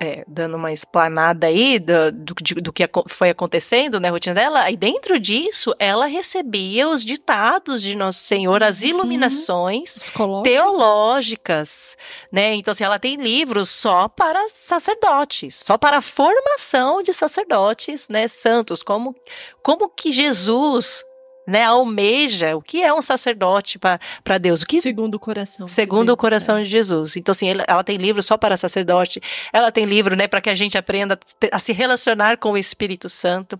é, 0.00 0.24
dando 0.26 0.56
uma 0.56 0.72
explanada 0.72 1.46
aí 1.46 1.78
do, 1.78 2.12
do, 2.12 2.34
do 2.62 2.72
que 2.72 2.88
foi 3.08 3.30
acontecendo, 3.30 3.98
né, 4.00 4.08
a 4.08 4.12
rotina 4.12 4.34
dela, 4.34 4.60
aí 4.62 4.76
dentro 4.76 5.18
disso, 5.18 5.74
ela 5.78 6.06
recebia 6.06 6.88
os 6.88 7.04
ditados 7.04 7.82
de 7.82 7.94
Nosso 7.96 8.20
Senhor, 8.20 8.62
as 8.62 8.82
iluminações 8.82 9.96
Os 9.96 10.10
colóquios. 10.10 10.54
teológicas, 10.54 11.96
né? 12.30 12.54
Então, 12.54 12.72
assim, 12.72 12.84
ela 12.84 12.98
tem 12.98 13.16
livros 13.16 13.68
só 13.70 14.08
para 14.08 14.48
sacerdotes, 14.48 15.56
só 15.56 15.76
para 15.78 15.98
a 15.98 16.00
formação 16.00 17.02
de 17.02 17.12
sacerdotes, 17.12 18.08
né, 18.08 18.28
santos, 18.28 18.82
como, 18.82 19.14
como 19.62 19.88
que 19.88 20.12
Jesus, 20.12 21.04
né, 21.46 21.62
almeja 21.62 22.56
o 22.56 22.62
que 22.62 22.82
é 22.82 22.92
um 22.92 23.00
sacerdote 23.00 23.78
para 23.78 24.38
Deus, 24.38 24.62
o 24.62 24.66
que 24.66 24.80
Segundo 24.80 25.14
o 25.14 25.18
coração. 25.18 25.68
Segundo 25.68 26.06
Deus, 26.06 26.14
o 26.14 26.16
coração 26.16 26.58
é. 26.58 26.62
de 26.62 26.68
Jesus. 26.68 27.16
Então, 27.16 27.32
assim, 27.32 27.48
ela, 27.66 27.84
tem 27.84 27.96
livro 27.96 28.22
só 28.22 28.36
para 28.36 28.56
sacerdote, 28.56 29.20
ela 29.52 29.70
tem 29.70 29.84
livro, 29.84 30.16
né, 30.16 30.26
para 30.26 30.40
que 30.40 30.50
a 30.50 30.54
gente 30.54 30.76
aprenda 30.76 31.18
a 31.52 31.58
se 31.58 31.72
relacionar 31.72 32.38
com 32.38 32.52
o 32.52 32.58
Espírito 32.58 33.08
Santo. 33.08 33.58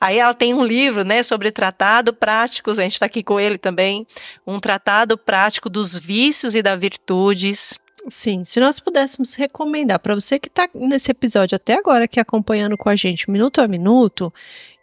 Aí 0.00 0.18
ela 0.18 0.34
tem 0.34 0.54
um 0.54 0.64
livro, 0.64 1.04
né, 1.04 1.22
sobre 1.22 1.50
tratado 1.50 2.12
práticos, 2.12 2.78
a 2.78 2.82
gente 2.82 2.94
está 2.94 3.06
aqui 3.06 3.22
com 3.22 3.40
ele 3.40 3.58
também, 3.58 4.06
um 4.46 4.60
tratado 4.60 5.18
prático 5.18 5.68
dos 5.68 5.96
vícios 5.96 6.54
e 6.54 6.62
das 6.62 6.80
virtudes. 6.80 7.78
Sim, 8.08 8.44
se 8.44 8.60
nós 8.60 8.78
pudéssemos 8.78 9.34
recomendar 9.34 9.98
para 9.98 10.14
você 10.14 10.38
que 10.38 10.48
está 10.48 10.68
nesse 10.74 11.10
episódio 11.10 11.56
até 11.56 11.74
agora, 11.74 12.04
aqui 12.04 12.20
acompanhando 12.20 12.76
com 12.76 12.90
a 12.90 12.96
gente 12.96 13.30
minuto 13.30 13.62
a 13.62 13.68
minuto, 13.68 14.32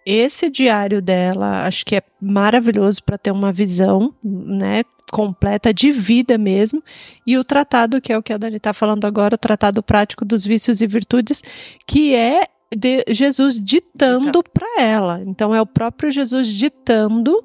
esse 0.05 0.49
diário 0.49 1.01
dela 1.01 1.65
acho 1.65 1.85
que 1.85 1.95
é 1.95 2.01
maravilhoso 2.19 3.03
para 3.03 3.17
ter 3.17 3.31
uma 3.31 3.51
visão, 3.51 4.13
né, 4.23 4.83
completa 5.11 5.73
de 5.73 5.91
vida 5.91 6.37
mesmo. 6.37 6.81
E 7.25 7.37
o 7.37 7.43
tratado, 7.43 8.01
que 8.01 8.11
é 8.11 8.17
o 8.17 8.23
que 8.23 8.33
a 8.33 8.37
Dani 8.37 8.57
está 8.57 8.73
falando 8.73 9.05
agora, 9.05 9.35
o 9.35 9.37
tratado 9.37 9.83
prático 9.83 10.23
dos 10.23 10.45
vícios 10.45 10.81
e 10.81 10.87
virtudes, 10.87 11.43
que 11.85 12.15
é 12.15 12.47
de 12.75 13.03
Jesus 13.09 13.59
ditando 13.59 14.41
para 14.43 14.81
ela. 14.81 15.21
Então 15.25 15.53
é 15.53 15.61
o 15.61 15.65
próprio 15.65 16.09
Jesus 16.09 16.47
ditando 16.47 17.35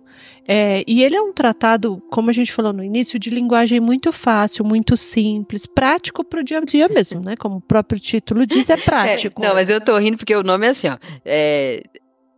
é, 0.49 0.85
e 0.87 1.03
ele 1.03 1.17
é 1.17 1.21
um 1.21 1.33
tratado, 1.33 2.01
como 2.09 2.31
a 2.31 2.33
gente 2.33 2.53
falou 2.53 2.73
no 2.73 2.85
início, 2.85 3.19
de 3.19 3.31
linguagem 3.31 3.81
muito 3.81 4.13
fácil, 4.13 4.65
muito 4.65 4.97
simples, 4.97 5.67
prático 5.67 6.23
para 6.23 6.41
o 6.41 6.45
dia 6.45 6.59
a 6.59 6.61
dia 6.61 6.89
mesmo, 6.89 7.21
né? 7.21 7.35
Como 7.37 7.57
o 7.57 7.61
próprio 7.61 7.99
título 7.99 8.47
diz, 8.47 8.71
é 8.71 8.77
prático. 8.77 9.43
Não, 9.43 9.55
mas 9.55 9.69
eu 9.69 9.81
tô 9.81 9.99
rindo 9.99 10.17
porque 10.17 10.37
o 10.37 10.45
nome 10.45 10.67
é 10.67 10.71
assim, 10.71 10.89
ó. 10.89 10.97
É, 11.25 11.83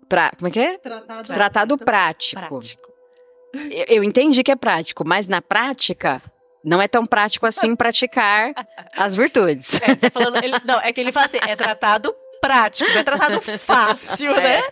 pra, 0.09 0.31
como 0.37 0.49
é 0.49 0.51
que 0.51 0.59
é? 0.61 0.79
Tratado, 0.79 1.33
Tratado 1.35 1.79
prático. 1.79 2.41
Prático. 2.49 2.89
Eu, 3.55 3.97
eu 3.97 4.05
entendi 4.05 4.43
que 4.43 4.51
é 4.51 4.57
prático, 4.57 5.05
mas 5.07 5.27
na 5.29 5.41
prática 5.41 6.21
não 6.65 6.83
é 6.83 6.89
tão 6.89 7.07
prático 7.07 7.47
assim 7.47 7.75
praticar 7.77 8.53
as 8.97 9.15
virtudes. 9.17 9.81
É, 9.83 9.95
tá 9.95 10.11
falando- 10.11 10.43
ele- 10.43 10.57
não, 10.65 10.81
é 10.81 10.93
que 10.93 11.01
ele 11.01 11.13
fala 11.13 11.27
assim, 11.27 11.39
é 11.47 11.55
tratado 11.57 12.15
prático, 12.41 12.91
não 12.91 12.99
é 12.99 13.03
tratado 13.05 13.41
fácil, 13.59 14.35
né? 14.35 14.63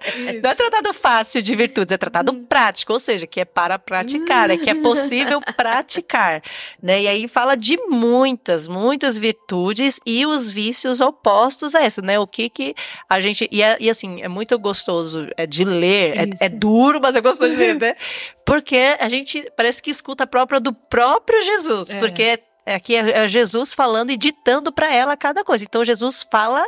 Não 0.42 0.50
é 0.50 0.54
tratado 0.54 0.92
fácil 0.92 1.40
de 1.42 1.54
virtudes, 1.56 1.92
é 1.92 1.98
tratado 1.98 2.32
prático, 2.48 2.92
ou 2.92 2.98
seja, 2.98 3.26
que 3.26 3.40
é 3.40 3.44
para 3.44 3.78
praticar, 3.78 4.50
é 4.50 4.56
que 4.56 4.70
é 4.70 4.74
possível 4.74 5.40
praticar, 5.56 6.42
né? 6.82 7.02
E 7.02 7.08
aí 7.08 7.28
fala 7.28 7.56
de 7.56 7.76
muitas, 7.88 8.68
muitas 8.68 9.18
virtudes 9.18 10.00
e 10.06 10.24
os 10.26 10.50
vícios 10.50 11.00
opostos 11.00 11.74
a 11.74 11.82
essa, 11.82 12.00
né? 12.02 12.18
O 12.18 12.26
que 12.26 12.48
que 12.48 12.74
a 13.08 13.20
gente 13.20 13.48
e, 13.50 13.62
é- 13.62 13.76
e 13.80 13.90
assim 13.90 14.22
é 14.22 14.28
muito 14.28 14.58
gostoso 14.58 15.28
é 15.36 15.46
de 15.46 15.64
ler, 15.64 16.16
é, 16.40 16.46
é 16.46 16.48
duro, 16.48 17.00
mas 17.00 17.16
é 17.16 17.20
gostoso 17.20 17.50
de 17.50 17.56
ler, 17.56 17.74
né? 17.80 17.94
Porque 18.44 18.96
a 19.00 19.08
gente 19.08 19.44
parece 19.56 19.82
que 19.82 19.90
escuta 19.90 20.24
a 20.24 20.26
própria 20.26 20.60
do 20.60 20.72
próprio 20.72 21.42
Jesus, 21.42 21.90
É. 21.90 21.98
porque 21.98 22.38
aqui 22.64 22.94
é, 22.94 23.24
é 23.24 23.28
Jesus 23.28 23.74
falando 23.74 24.10
e 24.10 24.16
ditando 24.16 24.72
para 24.72 24.92
ela 24.94 25.16
cada 25.16 25.42
coisa. 25.42 25.64
Então 25.64 25.84
Jesus 25.84 26.24
fala 26.30 26.64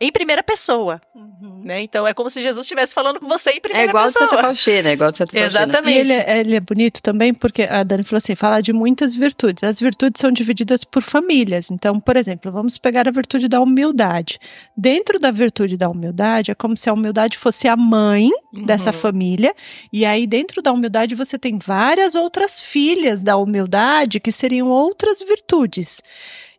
em 0.00 0.10
primeira 0.10 0.42
pessoa, 0.42 1.00
Uhum. 1.14 1.62
né? 1.64 1.82
Então 1.82 2.06
é 2.06 2.14
como 2.14 2.30
se 2.30 2.40
Jesus 2.42 2.64
estivesse 2.64 2.94
falando 2.94 3.20
com 3.20 3.28
você 3.28 3.50
em 3.50 3.56
É 3.56 3.60
primeira 3.60 3.90
igual 3.90 4.06
de 4.06 4.12
pessoa. 4.14 4.30
Santa 4.30 4.42
Faustina, 4.42 4.88
é 4.88 4.92
igual 4.92 5.10
de 5.10 5.16
Santa 5.18 5.32
Faustina. 5.32 5.64
Exatamente. 5.64 5.94
E 5.96 6.00
ele, 6.00 6.12
é- 6.12 6.40
ele 6.40 6.54
é 6.56 6.60
bonito 6.60 7.02
também 7.02 7.34
porque 7.34 7.62
a 7.64 7.82
Dani 7.82 8.02
falou 8.02 8.18
assim, 8.18 8.34
fala 8.34 8.60
de 8.60 8.72
muitas 8.72 9.14
virtudes. 9.14 9.62
As 9.62 9.78
virtudes 9.78 10.20
são 10.20 10.32
divididas 10.32 10.84
por 10.84 11.02
famílias. 11.02 11.70
Então, 11.70 12.00
por 12.00 12.16
exemplo, 12.16 12.50
vamos 12.50 12.78
pegar 12.78 13.06
a 13.06 13.10
virtude 13.10 13.46
da 13.48 13.60
humildade. 13.60 14.38
Dentro 14.76 15.18
da 15.18 15.30
virtude 15.30 15.76
da 15.76 15.88
humildade, 15.90 16.50
é 16.50 16.54
como 16.54 16.76
se 16.76 16.88
a 16.88 16.92
humildade 16.94 17.36
fosse 17.36 17.68
a 17.68 17.76
mãe 17.76 18.30
dessa 18.64 18.90
Uhum. 18.90 18.96
família. 18.96 19.54
E 19.92 20.04
aí, 20.06 20.26
dentro 20.26 20.62
da 20.62 20.72
humildade, 20.72 21.14
você 21.14 21.38
tem 21.38 21.58
várias 21.58 22.14
outras 22.14 22.60
filhas 22.60 23.22
da 23.22 23.36
humildade 23.36 24.18
que 24.18 24.32
seriam 24.32 24.68
outras 24.68 25.20
virtudes. 25.20 26.02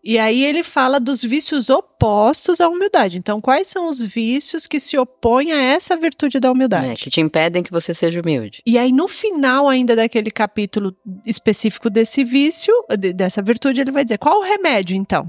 E 0.03 0.17
aí 0.17 0.43
ele 0.43 0.63
fala 0.63 0.99
dos 0.99 1.21
vícios 1.21 1.69
opostos 1.69 2.59
à 2.59 2.67
humildade. 2.67 3.17
Então, 3.19 3.39
quais 3.39 3.67
são 3.67 3.87
os 3.87 4.01
vícios 4.01 4.65
que 4.65 4.79
se 4.79 4.97
opõem 4.97 5.51
a 5.51 5.61
essa 5.61 5.95
virtude 5.95 6.39
da 6.39 6.51
humildade? 6.51 6.87
É, 6.87 6.95
que 6.95 7.09
te 7.09 7.21
impedem 7.21 7.61
que 7.61 7.71
você 7.71 7.93
seja 7.93 8.19
humilde. 8.19 8.63
E 8.65 8.77
aí, 8.79 8.91
no 8.91 9.07
final 9.07 9.69
ainda 9.69 9.95
daquele 9.95 10.31
capítulo 10.31 10.95
específico 11.25 11.89
desse 11.89 12.23
vício, 12.23 12.73
de- 12.97 13.13
dessa 13.13 13.41
virtude, 13.43 13.79
ele 13.81 13.91
vai 13.91 14.03
dizer 14.03 14.17
qual 14.17 14.39
o 14.39 14.43
remédio, 14.43 14.95
então? 14.95 15.27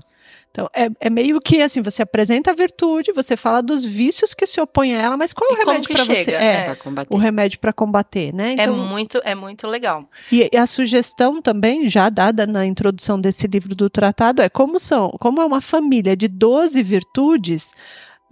Então, 0.53 0.69
é, 0.77 0.91
é 1.01 1.09
meio 1.09 1.41
que 1.41 1.63
assim, 1.63 1.81
você 1.81 2.03
apresenta 2.03 2.51
a 2.51 2.55
virtude, 2.55 3.11
você 3.11 3.39
fala 3.39 3.63
dos 3.63 3.83
vícios 3.83 4.35
que 4.35 4.47
se 4.47 4.61
opõem 4.61 4.95
a 4.95 5.01
ela, 5.01 5.17
mas 5.17 5.33
qual 5.33 5.51
E 5.51 5.55
o 5.55 5.57
remédio 5.57 5.91
para 5.91 6.05
você? 6.05 6.31
É, 6.33 6.45
é. 6.45 6.65
Pra 6.65 6.77
combater. 6.77 7.15
o 7.15 7.17
remédio 7.17 7.59
para 7.59 7.73
combater, 7.73 8.35
né? 8.35 8.51
É 8.51 8.53
Então, 8.65 8.77
muito, 8.77 9.19
é 9.25 9.35
muito 9.35 9.67
legal. 9.67 10.07
e, 10.31 10.51
e 10.53 10.57
a 10.59 10.67
sugestão 10.67 11.41
também, 11.41 11.89
já 11.89 12.11
dada 12.11 12.47
na 12.47 12.67
introdução 12.67 13.19
desse 13.19 13.47
livro 13.47 13.75
do 13.75 13.89
tratado, 13.89 14.43
é 14.43 14.51
como 14.51 14.79
são, 14.79 15.09
como 15.19 15.41
é 15.41 15.45
uma 15.47 15.63
família 15.63 16.15
de 16.15 16.29
12 16.29 16.83
virtudes, 16.83 17.73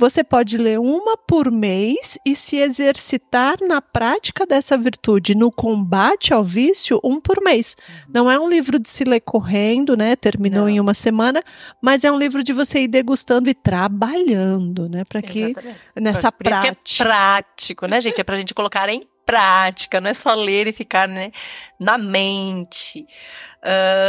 você 0.00 0.24
pode 0.24 0.56
ler 0.56 0.80
uma 0.80 1.14
por 1.14 1.50
mês 1.52 2.18
e 2.26 2.34
se 2.34 2.56
exercitar 2.56 3.58
na 3.60 3.82
prática 3.82 4.46
dessa 4.46 4.78
virtude, 4.78 5.34
no 5.36 5.52
combate 5.52 6.32
ao 6.32 6.42
vício, 6.42 6.98
um 7.04 7.20
por 7.20 7.42
mês. 7.42 7.76
Não 8.08 8.30
é 8.30 8.40
um 8.40 8.48
livro 8.48 8.78
de 8.78 8.88
se 8.88 9.04
ler 9.04 9.20
correndo, 9.20 9.94
né? 9.98 10.16
Terminou 10.16 10.62
Não. 10.62 10.68
em 10.70 10.80
uma 10.80 10.94
semana, 10.94 11.42
mas 11.82 12.02
é 12.02 12.10
um 12.10 12.18
livro 12.18 12.42
de 12.42 12.52
você 12.54 12.80
ir 12.84 12.88
degustando 12.88 13.50
e 13.50 13.54
trabalhando, 13.54 14.88
né? 14.88 15.04
Para 15.04 15.20
que 15.20 15.40
Exatamente. 15.50 15.78
nessa 16.00 16.32
Por 16.32 16.46
isso 16.48 16.60
que 16.62 16.68
é 16.68 16.72
prática. 16.72 17.04
prático, 17.04 17.86
né, 17.86 18.00
gente? 18.00 18.20
É 18.20 18.24
pra 18.24 18.38
gente 18.38 18.54
colocar 18.54 18.88
em 18.88 19.02
prática, 19.26 20.00
não 20.00 20.10
é 20.10 20.14
só 20.14 20.32
ler 20.34 20.66
e 20.66 20.72
ficar, 20.72 21.06
né, 21.06 21.30
na 21.78 21.98
mente. 21.98 23.06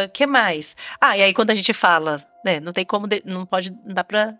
O 0.05 0.09
que 0.11 0.25
mais? 0.25 0.75
Ah, 1.01 1.17
e 1.17 1.21
aí 1.21 1.33
quando 1.33 1.51
a 1.51 1.53
gente 1.53 1.73
fala, 1.73 2.15
né, 2.45 2.59
não 2.61 2.71
tem 2.73 2.85
como, 2.85 3.07
de- 3.07 3.21
não 3.25 3.45
pode, 3.45 3.71
não 3.85 3.93
dá 3.93 4.03
pra 4.03 4.33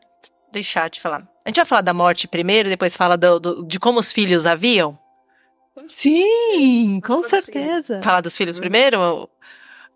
deixar 0.51 0.89
de 0.89 0.99
falar. 0.99 1.27
A 1.45 1.49
gente 1.49 1.55
vai 1.57 1.65
falar 1.65 1.81
da 1.81 1.93
morte 1.93 2.27
primeiro, 2.27 2.69
depois 2.69 2.95
fala 2.95 3.17
do- 3.17 3.39
do- 3.39 3.63
de 3.65 3.79
como 3.79 3.99
os 3.99 4.11
filhos 4.11 4.45
haviam? 4.45 4.97
Sim, 5.87 6.99
com 7.01 7.15
Todos 7.15 7.29
certeza. 7.29 8.01
Falar 8.03 8.21
dos 8.21 8.35
filhos 8.37 8.59
primeiro? 8.59 9.29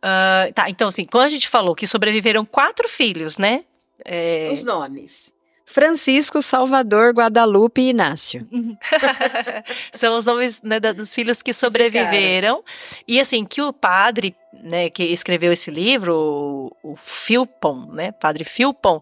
Ah, 0.02 0.48
tá, 0.54 0.70
então 0.70 0.88
assim, 0.88 1.06
quando 1.06 1.26
a 1.26 1.30
gente 1.30 1.48
falou 1.48 1.76
que 1.76 1.86
sobreviveram 1.88 2.46
quatro 2.46 2.88
filhos, 2.88 3.38
né? 3.38 3.64
É, 4.04 4.50
Os 4.52 4.64
nomes. 4.64 5.34
Francisco, 5.68 6.42
Salvador, 6.42 7.12
Guadalupe 7.14 7.82
e 7.82 7.90
Inácio. 7.90 8.48
São 9.92 10.16
os 10.16 10.26
nomes 10.26 10.62
né, 10.62 10.80
dos 10.80 11.14
filhos 11.14 11.42
que 11.42 11.54
sobreviveram. 11.54 12.64
E 13.08 13.20
assim, 13.20 13.44
que 13.44 13.62
o 13.64 13.74
padre, 13.74 14.36
né, 14.54 14.90
que 14.92 15.04
escreveu 15.04 15.52
esse 15.52 15.72
livro, 15.72 16.72
o, 16.84 16.92
o 16.92 16.96
Philpon, 16.96 17.88
né, 17.92 18.12
padre 18.12 18.44
Philpon, 18.44 19.02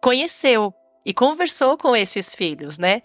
conheceu 0.00 0.74
e 1.04 1.14
conversou 1.14 1.76
com 1.78 1.94
esses 1.96 2.34
filhos, 2.34 2.78
né? 2.78 3.02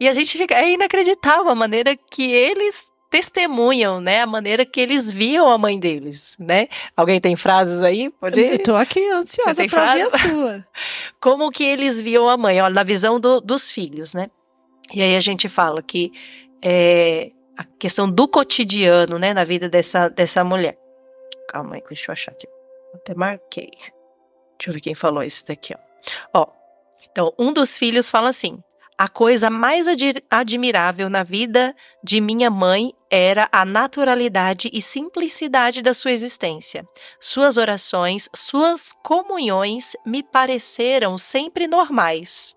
E 0.00 0.08
a 0.08 0.12
gente 0.12 0.36
fica, 0.36 0.54
é 0.54 0.70
inacreditável 0.72 1.48
a 1.50 1.54
maneira 1.54 1.96
que 1.96 2.30
eles 2.30 2.90
testemunham, 3.10 4.02
né, 4.02 4.20
a 4.20 4.26
maneira 4.26 4.66
que 4.66 4.78
eles 4.78 5.10
viam 5.10 5.48
a 5.50 5.56
mãe 5.56 5.80
deles, 5.80 6.36
né? 6.38 6.68
Alguém 6.94 7.18
tem 7.18 7.36
frases 7.36 7.82
aí? 7.82 8.10
Pode 8.10 8.38
Eu 8.38 8.62
tô 8.62 8.74
aqui 8.76 9.00
ansiosa 9.10 9.66
para 9.66 9.94
ver 9.94 10.02
a 10.02 10.10
sua. 10.10 10.66
como 11.18 11.50
que 11.50 11.64
eles 11.64 12.02
viam 12.02 12.28
a 12.28 12.36
mãe, 12.36 12.60
olha, 12.60 12.74
na 12.74 12.82
visão 12.82 13.18
do- 13.18 13.40
dos 13.40 13.70
filhos, 13.70 14.12
né? 14.12 14.28
E 14.92 15.00
aí 15.00 15.16
a 15.16 15.20
gente 15.20 15.48
fala 15.48 15.82
que 15.82 16.12
é, 16.62 17.30
a 17.56 17.64
questão 17.78 18.10
do 18.10 18.28
cotidiano, 18.28 19.18
né, 19.18 19.32
na 19.32 19.44
vida 19.44 19.70
dessa, 19.70 20.08
dessa 20.10 20.44
mulher. 20.44 20.76
calma 21.48 21.76
aí, 21.76 21.82
deixa 21.88 22.10
eu 22.10 22.12
achar 22.12 22.32
aqui. 22.32 22.46
Até 22.94 23.14
marquei. 23.14 23.70
Deixa 24.58 24.68
eu 24.68 24.72
ver 24.74 24.80
quem 24.80 24.94
falou 24.94 25.22
isso 25.22 25.46
daqui, 25.46 25.74
ó. 25.74 26.40
Ó, 26.42 26.46
então, 27.10 27.32
um 27.38 27.52
dos 27.52 27.76
filhos 27.76 28.08
fala 28.10 28.28
assim: 28.28 28.62
a 28.96 29.08
coisa 29.08 29.48
mais 29.48 29.86
ad 29.86 30.24
admirável 30.28 31.08
na 31.08 31.22
vida 31.22 31.74
de 32.02 32.20
minha 32.20 32.50
mãe 32.50 32.92
era 33.08 33.48
a 33.52 33.64
naturalidade 33.64 34.68
e 34.72 34.82
simplicidade 34.82 35.82
da 35.82 35.94
sua 35.94 36.10
existência. 36.10 36.84
Suas 37.20 37.56
orações, 37.56 38.28
suas 38.34 38.92
comunhões 39.04 39.96
me 40.04 40.22
pareceram 40.22 41.16
sempre 41.16 41.68
normais. 41.68 42.56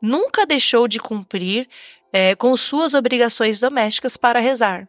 Nunca 0.00 0.46
deixou 0.46 0.86
de 0.86 1.00
cumprir 1.00 1.68
é, 2.12 2.36
com 2.36 2.56
suas 2.56 2.94
obrigações 2.94 3.58
domésticas 3.58 4.16
para 4.16 4.38
rezar. 4.38 4.88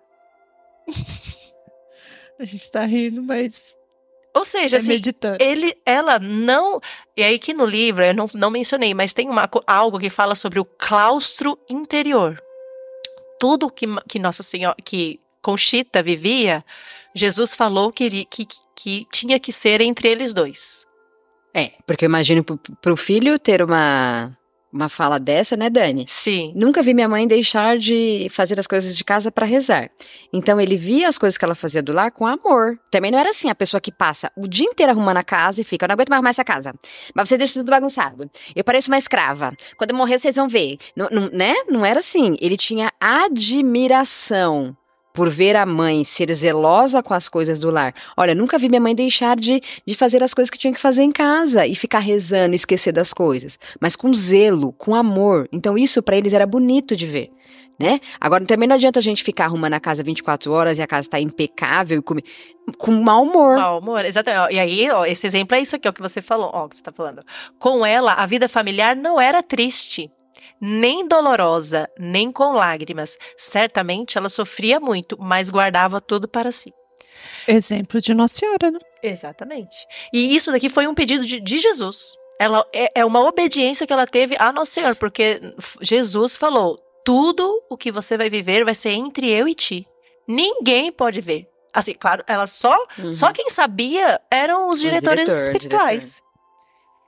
a 2.39 2.45
gente 2.45 2.69
tá 2.69 2.85
rindo, 2.85 3.23
mas 3.23 3.75
ou 4.35 4.43
seja, 4.43 4.75
é 4.75 4.79
assim, 4.79 4.89
meditando. 4.89 5.37
ele, 5.39 5.73
ela 5.85 6.19
não. 6.19 6.81
E 7.15 7.23
aí 7.23 7.39
que 7.39 7.53
no 7.53 7.65
livro, 7.65 8.03
eu 8.03 8.13
não, 8.13 8.25
não 8.33 8.51
mencionei, 8.51 8.93
mas 8.93 9.13
tem 9.13 9.29
uma, 9.29 9.49
algo 9.65 9.97
que 9.97 10.09
fala 10.09 10.35
sobre 10.35 10.59
o 10.59 10.65
claustro 10.65 11.57
interior. 11.69 12.37
Tudo 13.39 13.71
que, 13.71 13.87
que 14.09 14.19
Nossa 14.19 14.43
Senhora, 14.43 14.75
que 14.83 15.21
Conchita 15.41 16.03
vivia, 16.03 16.65
Jesus 17.15 17.55
falou 17.55 17.93
que, 17.93 18.25
que, 18.25 18.45
que 18.75 19.05
tinha 19.09 19.39
que 19.39 19.53
ser 19.53 19.79
entre 19.79 20.09
eles 20.09 20.33
dois. 20.33 20.85
É, 21.53 21.71
porque 21.87 22.03
eu 22.03 22.09
imagino 22.09 22.43
para 22.43 22.91
o 22.91 22.97
filho 22.97 23.39
ter 23.39 23.61
uma 23.61 24.37
uma 24.75 24.89
fala 24.89 25.17
dessa, 25.17 25.55
né, 25.55 25.69
Dani? 25.69 26.03
Sim. 26.07 26.51
Nunca 26.55 26.81
vi 26.81 26.93
minha 26.93 27.07
mãe 27.07 27.25
deixar 27.25 27.77
de 27.77 28.27
fazer 28.29 28.59
as 28.59 28.67
coisas 28.67 28.95
de 28.95 29.03
casa 29.03 29.31
para 29.31 29.45
rezar. 29.45 29.89
Então 30.33 30.59
ele 30.59 30.75
via 30.75 31.07
as 31.07 31.17
coisas 31.17 31.37
que 31.37 31.45
ela 31.45 31.55
fazia 31.55 31.81
do 31.81 31.93
lar 31.93 32.11
com 32.11 32.27
amor. 32.27 32.77
Também 32.91 33.09
não 33.09 33.17
era 33.17 33.29
assim 33.29 33.49
a 33.49 33.55
pessoa 33.55 33.79
que 33.79 33.91
passa 33.91 34.29
o 34.35 34.47
dia 34.47 34.67
inteiro 34.67 34.91
arrumando 34.91 35.17
a 35.17 35.23
casa 35.23 35.61
e 35.61 35.63
fica, 35.63 35.85
eu 35.85 35.87
não 35.87 35.93
aguento 35.93 36.09
mais 36.09 36.17
arrumar 36.17 36.29
essa 36.31 36.43
casa. 36.43 36.73
Mas 37.15 37.29
você 37.29 37.37
deixa 37.37 37.53
tudo 37.53 37.69
bagunçado. 37.69 38.29
Eu 38.53 38.63
pareço 38.63 38.91
uma 38.91 38.97
escrava. 38.97 39.53
Quando 39.77 39.91
eu 39.91 39.97
morrer, 39.97 40.19
vocês 40.19 40.35
vão 40.35 40.49
ver. 40.49 40.77
Não, 40.95 41.07
não, 41.09 41.29
né? 41.31 41.53
Não 41.69 41.85
era 41.85 41.99
assim. 41.99 42.35
Ele 42.41 42.57
tinha 42.57 42.91
admiração 42.99 44.75
por 45.15 45.29
ver 45.29 45.55
a 45.55 45.65
mãe 45.65 46.03
ser 46.03 46.31
zelosa 46.33 47.01
com 47.01 47.13
as 47.13 47.29
coisas 47.29 47.57
do 47.57 47.71
lar. 47.71 47.95
Olha, 48.17 48.35
nunca 48.35 48.57
vi 48.59 48.67
minha 48.67 48.81
mãe 48.81 48.93
deixar 48.93 49.37
de, 49.37 49.61
de 49.87 49.95
fazer 49.95 50.21
as 50.21 50.33
coisas 50.33 50.51
que 50.51 50.57
tinha 50.57 50.73
que 50.73 50.79
fazer 50.79 51.03
em 51.03 51.11
casa 51.11 51.65
e 51.65 51.73
ficar 51.73 51.99
rezando 51.99 52.53
esquecer 52.53 52.91
das 52.91 53.13
coisas, 53.13 53.57
mas 53.79 53.95
com 53.95 54.13
zelo, 54.13 54.73
com 54.73 54.93
amor. 54.93 55.47
Então 55.51 55.77
isso 55.77 56.03
para 56.03 56.17
eles 56.17 56.33
era 56.33 56.45
bonito 56.45 56.95
de 56.95 57.07
ver. 57.07 57.31
Né? 57.77 57.99
Agora 58.21 58.45
também 58.45 58.69
não 58.69 58.75
adianta 58.75 58.99
a 58.99 59.01
gente 59.01 59.21
ficar 59.21 59.45
arrumando 59.45 59.73
a 59.73 59.79
casa 59.81 60.01
24 60.01 60.49
horas 60.51 60.77
e 60.77 60.81
a 60.81 60.87
casa 60.87 61.09
tá 61.09 61.19
impecável 61.19 61.99
e 61.99 62.01
com, 62.01 62.15
com 62.77 62.91
mau 62.91 63.23
humor. 63.23 63.57
Mau 63.57 63.79
humor, 63.79 64.05
exatamente. 64.05 64.55
E 64.55 64.59
aí, 64.59 64.89
ó, 64.91 65.05
esse 65.05 65.27
exemplo 65.27 65.57
é 65.57 65.61
isso 65.61 65.75
aqui, 65.75 65.87
ó, 65.87 65.91
que 65.91 66.01
você 66.01 66.21
falou, 66.21 66.49
ó, 66.53 66.69
que 66.69 66.77
você 66.77 66.83
tá 66.83 66.93
falando. 66.93 67.21
Com 67.59 67.85
ela, 67.85 68.13
a 68.13 68.25
vida 68.25 68.47
familiar 68.47 68.95
não 68.95 69.19
era 69.19 69.43
triste 69.43 70.09
nem 70.61 71.07
dolorosa, 71.07 71.89
nem 71.97 72.31
com 72.31 72.53
lágrimas. 72.53 73.17
Certamente 73.37 74.17
ela 74.17 74.29
sofria 74.29 74.79
muito, 74.79 75.17
mas 75.19 75.49
guardava 75.49 75.99
tudo 76.01 76.27
para 76.27 76.51
si. 76.51 76.73
Exemplo 77.47 78.01
de 78.01 78.13
Nossa 78.13 78.35
Senhora, 78.39 78.71
né? 78.71 78.79
Exatamente. 79.01 79.75
E 80.13 80.35
isso 80.35 80.51
daqui 80.51 80.69
foi 80.69 80.87
um 80.87 80.95
pedido 80.95 81.25
de, 81.25 81.39
de 81.39 81.59
Jesus. 81.59 82.15
Ela 82.39 82.65
é, 82.73 83.01
é 83.01 83.05
uma 83.05 83.21
obediência 83.21 83.87
que 83.87 83.93
ela 83.93 84.07
teve 84.07 84.35
a 84.39 84.51
Nosso 84.51 84.71
Senhor, 84.71 84.95
porque 84.95 85.41
Jesus 85.81 86.35
falou: 86.35 86.77
tudo 87.03 87.63
o 87.69 87.77
que 87.77 87.91
você 87.91 88.17
vai 88.17 88.29
viver 88.29 88.65
vai 88.65 88.73
ser 88.73 88.89
entre 88.89 89.29
eu 89.29 89.47
e 89.47 89.53
ti. 89.53 89.87
Ninguém 90.27 90.91
pode 90.91 91.21
ver. 91.21 91.47
Assim, 91.73 91.93
claro, 91.93 92.23
ela 92.25 92.47
só, 92.47 92.75
uhum. 92.97 93.13
só 93.13 93.33
quem 93.33 93.49
sabia 93.49 94.19
eram 94.31 94.69
os 94.69 94.79
diretores 94.79 95.25
diretor, 95.25 95.41
espirituais. 95.41 96.21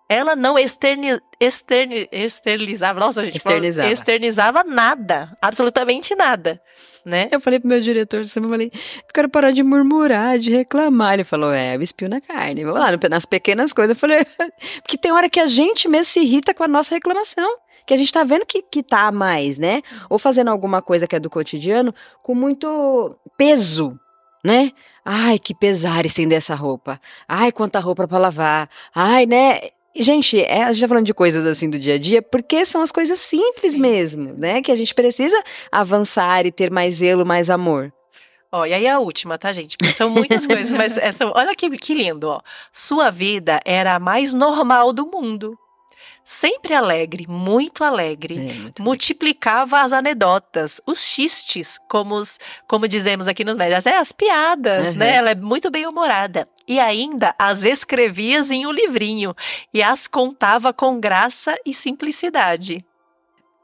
Ela 0.09 0.37
não 0.37 0.57
externi, 0.57 1.19
externi, 1.37 2.07
externizava, 2.11 2.97
nossa, 2.97 3.25
gente, 3.25 3.37
externizava. 3.37 3.91
externizava 3.91 4.63
nada, 4.63 5.37
absolutamente 5.41 6.15
nada, 6.15 6.61
né? 7.05 7.27
Eu 7.29 7.41
falei 7.41 7.59
pro 7.59 7.67
meu 7.67 7.81
diretor 7.81 8.21
eu 8.21 8.49
falei, 8.49 8.71
eu 8.73 9.13
quero 9.13 9.27
parar 9.27 9.51
de 9.51 9.61
murmurar, 9.63 10.39
de 10.39 10.49
reclamar. 10.49 11.15
Ele 11.15 11.25
falou, 11.25 11.51
é, 11.51 11.75
eu 11.75 11.81
espio 11.81 12.07
na 12.07 12.21
carne. 12.21 12.63
Vamos 12.63 12.79
lá, 12.79 12.91
nas 13.09 13.25
pequenas 13.25 13.73
coisas. 13.73 13.95
Eu 13.95 13.99
falei, 13.99 14.25
porque 14.81 14.97
tem 14.97 15.11
hora 15.11 15.29
que 15.29 15.41
a 15.41 15.47
gente 15.47 15.89
mesmo 15.89 16.05
se 16.05 16.21
irrita 16.21 16.53
com 16.53 16.63
a 16.63 16.67
nossa 16.67 16.95
reclamação. 16.95 17.57
Que 17.85 17.93
a 17.93 17.97
gente 17.97 18.11
tá 18.11 18.23
vendo 18.23 18.45
que, 18.45 18.61
que 18.61 18.83
tá 18.83 19.07
a 19.07 19.11
mais, 19.11 19.57
né? 19.57 19.81
Ou 20.09 20.19
fazendo 20.19 20.49
alguma 20.49 20.81
coisa 20.81 21.07
que 21.07 21.15
é 21.15 21.19
do 21.19 21.29
cotidiano 21.29 21.93
com 22.21 22.35
muito 22.35 23.17
peso, 23.37 23.97
né? 24.43 24.71
Ai, 25.05 25.39
que 25.39 25.55
pesar 25.55 26.05
estender 26.05 26.37
essa 26.37 26.53
roupa. 26.55 26.99
Ai, 27.27 27.51
quanta 27.51 27.79
roupa 27.79 28.05
para 28.05 28.17
lavar. 28.17 28.69
Ai, 28.93 29.25
né? 29.25 29.59
Gente, 29.95 30.39
é, 30.41 30.63
a 30.63 30.71
gente 30.71 30.81
tá 30.81 30.87
falando 30.87 31.05
de 31.05 31.13
coisas 31.13 31.45
assim 31.45 31.69
do 31.69 31.79
dia 31.79 31.95
a 31.95 31.97
dia, 31.97 32.21
porque 32.21 32.65
são 32.65 32.81
as 32.81 32.91
coisas 32.91 33.19
simples 33.19 33.73
Sim. 33.73 33.79
mesmo, 33.79 34.33
né? 34.33 34.61
Que 34.61 34.71
a 34.71 34.75
gente 34.75 34.93
precisa 34.93 35.41
avançar 35.71 36.45
e 36.45 36.51
ter 36.51 36.71
mais 36.71 36.97
zelo, 36.97 37.25
mais 37.25 37.49
amor. 37.49 37.91
Ó, 38.51 38.65
e 38.65 38.73
aí 38.73 38.87
a 38.87 38.99
última, 38.99 39.37
tá, 39.37 39.51
gente? 39.51 39.77
Porque 39.77 39.93
são 39.93 40.09
muitas 40.09 40.45
coisas, 40.47 40.71
mas 40.71 40.97
essa, 40.97 41.25
olha 41.27 41.53
que, 41.55 41.69
que 41.77 41.93
lindo, 41.93 42.29
ó. 42.29 42.39
Sua 42.71 43.09
vida 43.09 43.59
era 43.65 43.95
a 43.95 43.99
mais 43.99 44.33
normal 44.33 44.93
do 44.93 45.07
mundo 45.07 45.57
sempre 46.27 46.73
alegre, 46.73 47.25
muito 47.25 47.85
alegre, 47.85 48.35
é, 48.35 48.53
muito 48.53 48.83
multiplicava 48.83 49.79
as 49.79 49.93
anedotas, 49.93 50.81
os 50.85 50.99
xistes, 50.99 51.79
como, 51.87 52.15
os, 52.15 52.37
como 52.67 52.85
dizemos 52.85 53.29
aqui 53.29 53.45
nos 53.45 53.55
médias, 53.55 53.85
é 53.85 53.97
as 53.97 54.11
piadas, 54.11 54.91
uhum. 54.91 54.99
né? 54.99 55.15
Ela 55.15 55.31
é 55.31 55.35
muito 55.35 55.71
bem 55.71 55.87
humorada. 55.87 56.45
E 56.67 56.79
ainda 56.79 57.33
as 57.39 57.63
escrevia 57.63 58.41
em 58.51 58.67
um 58.67 58.71
livrinho 58.71 59.35
e 59.73 59.81
as 59.81 60.07
contava 60.07 60.73
com 60.73 60.99
graça 60.99 61.55
e 61.65 61.73
simplicidade. 61.73 62.83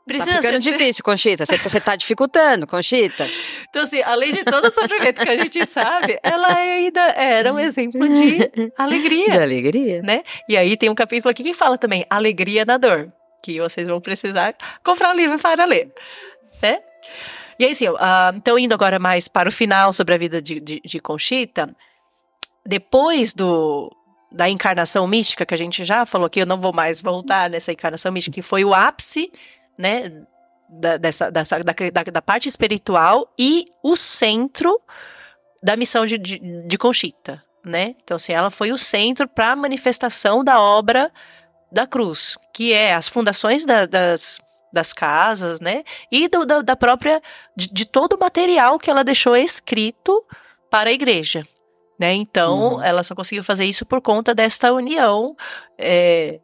Precisa 0.05 0.35
tá 0.35 0.41
ficando 0.41 0.61
ser... 0.61 0.71
difícil, 0.71 1.03
Conchita. 1.03 1.45
Você 1.45 1.57
tá, 1.57 1.79
tá 1.79 1.95
dificultando, 1.95 2.67
Conchita. 2.67 3.27
Então, 3.69 3.83
assim, 3.83 4.01
além 4.01 4.33
de 4.33 4.43
todo 4.43 4.65
o 4.65 4.71
sofrimento 4.71 5.21
que 5.21 5.29
a 5.29 5.37
gente 5.37 5.65
sabe, 5.65 6.19
ela 6.21 6.53
ainda 6.53 7.01
era 7.11 7.53
um 7.53 7.59
exemplo 7.59 8.07
de 8.07 8.71
alegria. 8.77 9.29
De 9.29 9.37
alegria. 9.37 10.01
Né? 10.01 10.23
E 10.49 10.57
aí 10.57 10.75
tem 10.75 10.89
um 10.89 10.95
capítulo 10.95 11.31
aqui 11.31 11.43
que 11.43 11.53
fala 11.53 11.77
também 11.77 12.05
alegria 12.09 12.65
na 12.65 12.77
dor, 12.77 13.13
que 13.41 13.59
vocês 13.61 13.87
vão 13.87 14.01
precisar 14.01 14.55
comprar 14.83 15.13
um 15.13 15.15
livro 15.15 15.39
para 15.39 15.63
ler. 15.63 15.89
Né? 16.61 16.79
E 17.57 17.65
aí, 17.65 17.71
assim, 17.71 17.87
uh, 17.87 17.95
então 18.35 18.59
indo 18.59 18.73
agora 18.73 18.99
mais 18.99 19.29
para 19.29 19.47
o 19.47 19.51
final 19.51 19.93
sobre 19.93 20.13
a 20.15 20.17
vida 20.17 20.41
de, 20.41 20.59
de, 20.59 20.81
de 20.83 20.99
Conchita, 20.99 21.73
depois 22.65 23.33
do, 23.33 23.91
da 24.31 24.49
encarnação 24.49 25.07
mística, 25.07 25.45
que 25.45 25.53
a 25.53 25.57
gente 25.57 25.83
já 25.83 26.05
falou 26.05 26.27
aqui, 26.27 26.39
eu 26.39 26.45
não 26.45 26.59
vou 26.59 26.73
mais 26.73 27.01
voltar 27.01 27.49
nessa 27.49 27.71
encarnação 27.71 28.11
mística, 28.11 28.35
que 28.35 28.41
foi 28.41 28.65
o 28.65 28.73
ápice 28.73 29.31
né, 29.77 30.11
da, 30.69 30.97
dessa, 30.97 31.29
dessa 31.29 31.59
da, 31.59 31.73
da, 31.73 32.03
da, 32.03 32.21
parte 32.21 32.47
espiritual 32.47 33.31
e 33.37 33.65
o 33.83 33.95
centro 33.95 34.81
da 35.61 35.75
missão 35.75 36.05
de, 36.05 36.17
de, 36.17 36.39
de 36.39 36.77
Conchita, 36.77 37.43
né? 37.63 37.95
Então, 38.03 38.15
assim, 38.15 38.33
ela 38.33 38.49
foi 38.49 38.71
o 38.71 38.77
centro 38.77 39.27
para 39.27 39.51
a 39.51 39.55
manifestação 39.55 40.43
da 40.43 40.59
obra 40.59 41.11
da 41.71 41.87
cruz, 41.87 42.37
que 42.53 42.73
é 42.73 42.93
as 42.93 43.07
fundações 43.07 43.65
da, 43.65 43.85
das, 43.85 44.39
das 44.73 44.91
casas, 44.91 45.59
né? 45.61 45.83
E 46.11 46.27
do, 46.27 46.45
da, 46.45 46.61
da 46.61 46.75
própria, 46.75 47.21
de, 47.55 47.71
de, 47.71 47.85
todo 47.85 48.13
o 48.13 48.19
material 48.19 48.77
que 48.77 48.89
ela 48.89 49.03
deixou 49.03 49.35
escrito 49.37 50.23
para 50.69 50.89
a 50.89 50.93
igreja, 50.93 51.47
né? 51.99 52.13
Então, 52.13 52.75
uhum. 52.75 52.83
ela 52.83 53.03
só 53.03 53.15
conseguiu 53.15 53.43
fazer 53.43 53.65
isso 53.65 53.85
por 53.85 54.01
conta 54.01 54.33
desta 54.33 54.71
união 54.73 55.35
é, 55.77 56.39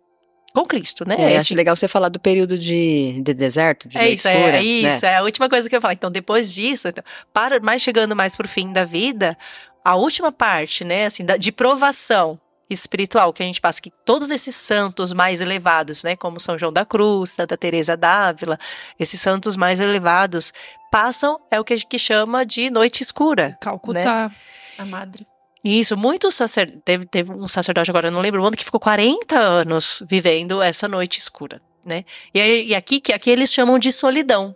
com 0.53 0.65
Cristo, 0.65 1.07
né? 1.07 1.15
É, 1.17 1.37
acho 1.37 1.53
legal 1.53 1.75
você 1.75 1.87
falar 1.87 2.09
do 2.09 2.19
período 2.19 2.57
de, 2.57 3.21
de 3.21 3.33
deserto, 3.33 3.87
de 3.87 3.97
é 3.97 4.09
isso, 4.09 4.27
é, 4.27 4.35
escura, 4.35 4.57
é, 4.57 4.59
é 4.59 4.63
isso, 4.63 5.05
né? 5.05 5.11
é 5.11 5.17
a 5.17 5.23
última 5.23 5.49
coisa 5.49 5.69
que 5.69 5.75
eu 5.75 5.81
falar. 5.81 5.93
Então, 5.93 6.11
depois 6.11 6.53
disso, 6.53 6.87
então, 6.87 7.03
para 7.33 7.59
mais 7.59 7.81
chegando 7.81 8.15
mais 8.15 8.35
pro 8.35 8.47
fim 8.47 8.71
da 8.71 8.83
vida, 8.83 9.37
a 9.83 9.95
última 9.95 10.31
parte, 10.31 10.83
né, 10.83 11.05
assim, 11.05 11.23
da, 11.23 11.37
de 11.37 11.51
provação 11.51 12.39
espiritual 12.69 13.33
que 13.33 13.41
a 13.41 13.45
gente 13.45 13.59
passa, 13.59 13.81
que 13.81 13.91
todos 14.05 14.29
esses 14.29 14.55
santos 14.55 15.11
mais 15.11 15.41
elevados, 15.41 16.03
né, 16.03 16.15
como 16.15 16.39
São 16.39 16.57
João 16.57 16.71
da 16.71 16.85
Cruz, 16.85 17.31
Santa 17.31 17.57
Teresa 17.57 17.97
d'Ávila, 17.97 18.59
esses 18.99 19.19
santos 19.19 19.57
mais 19.57 19.79
elevados 19.79 20.53
passam 20.91 21.39
é 21.49 21.59
o 21.59 21.63
que 21.63 21.73
a 21.73 21.77
gente 21.77 21.97
chama 21.97 22.45
de 22.45 22.69
noite 22.69 23.01
escura. 23.01 23.57
Calcutá, 23.59 24.29
né? 24.29 24.35
a 24.77 24.85
madre. 24.85 25.25
Isso, 25.63 25.97
muitos 25.97 26.35
sacerdotes. 26.35 26.81
Teve, 26.85 27.05
teve 27.05 27.31
um 27.31 27.47
sacerdote 27.47 27.89
agora, 27.89 28.09
não 28.09 28.21
lembro 28.21 28.41
o 28.41 28.45
ano, 28.45 28.55
que 28.55 28.63
ficou 28.63 28.79
40 28.79 29.38
anos 29.38 30.01
vivendo 30.07 30.61
essa 30.61 30.88
noite 30.88 31.19
escura, 31.19 31.61
né? 31.85 32.05
E, 32.33 32.39
aí, 32.39 32.67
e 32.67 32.75
aqui, 32.75 32.99
que 32.99 33.11
aqui 33.11 33.29
eles 33.29 33.51
chamam 33.51 33.77
de 33.77 33.91
solidão. 33.91 34.55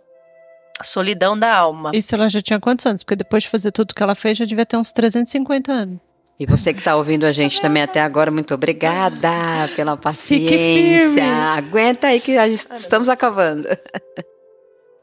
A 0.78 0.84
solidão 0.84 1.38
da 1.38 1.54
alma. 1.54 1.92
Isso 1.94 2.14
ela 2.14 2.28
já 2.28 2.42
tinha 2.42 2.58
quantos 2.58 2.84
anos? 2.84 3.02
Porque 3.02 3.16
depois 3.16 3.44
de 3.44 3.48
fazer 3.48 3.70
tudo 3.70 3.94
que 3.94 4.02
ela 4.02 4.14
fez, 4.14 4.38
já 4.38 4.44
devia 4.44 4.66
ter 4.66 4.76
uns 4.76 4.90
350 4.92 5.70
anos. 5.70 6.00
E 6.38 6.46
você 6.46 6.72
que 6.72 6.80
está 6.80 6.96
ouvindo 6.96 7.24
a 7.24 7.30
gente 7.30 7.60
também 7.60 7.82
até 7.82 8.00
agora, 8.00 8.28
muito 8.28 8.52
obrigada 8.54 9.30
pela 9.76 9.96
paciência. 9.96 11.24
Aguenta 11.24 12.08
aí 12.08 12.20
que 12.20 12.32
estamos 12.32 13.08
acabando. 13.08 13.68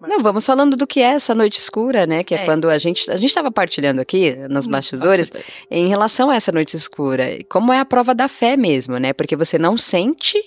Não, 0.08 0.20
vamos 0.20 0.46
falando 0.46 0.76
do 0.76 0.88
que 0.88 1.00
é 1.00 1.14
essa 1.14 1.36
noite 1.36 1.60
escura, 1.60 2.06
né? 2.08 2.24
Que 2.24 2.36
é, 2.36 2.40
É. 2.42 2.46
quando 2.46 2.70
a 2.70 2.78
gente 2.78 3.10
a 3.10 3.16
gente 3.16 3.30
estava 3.30 3.52
partilhando 3.52 4.02
aqui 4.02 4.36
nos 4.50 4.66
bastidores 4.68 5.32
em 5.70 5.88
relação 5.88 6.30
a 6.30 6.36
essa 6.36 6.52
noite 6.52 6.76
escura, 6.76 7.40
como 7.48 7.72
é 7.72 7.80
a 7.80 7.86
prova 7.86 8.16
da 8.16 8.28
fé 8.28 8.58
mesmo, 8.58 8.98
né? 8.98 9.14
Porque 9.14 9.36
você 9.36 9.58
não 9.60 9.78
sente 9.78 10.38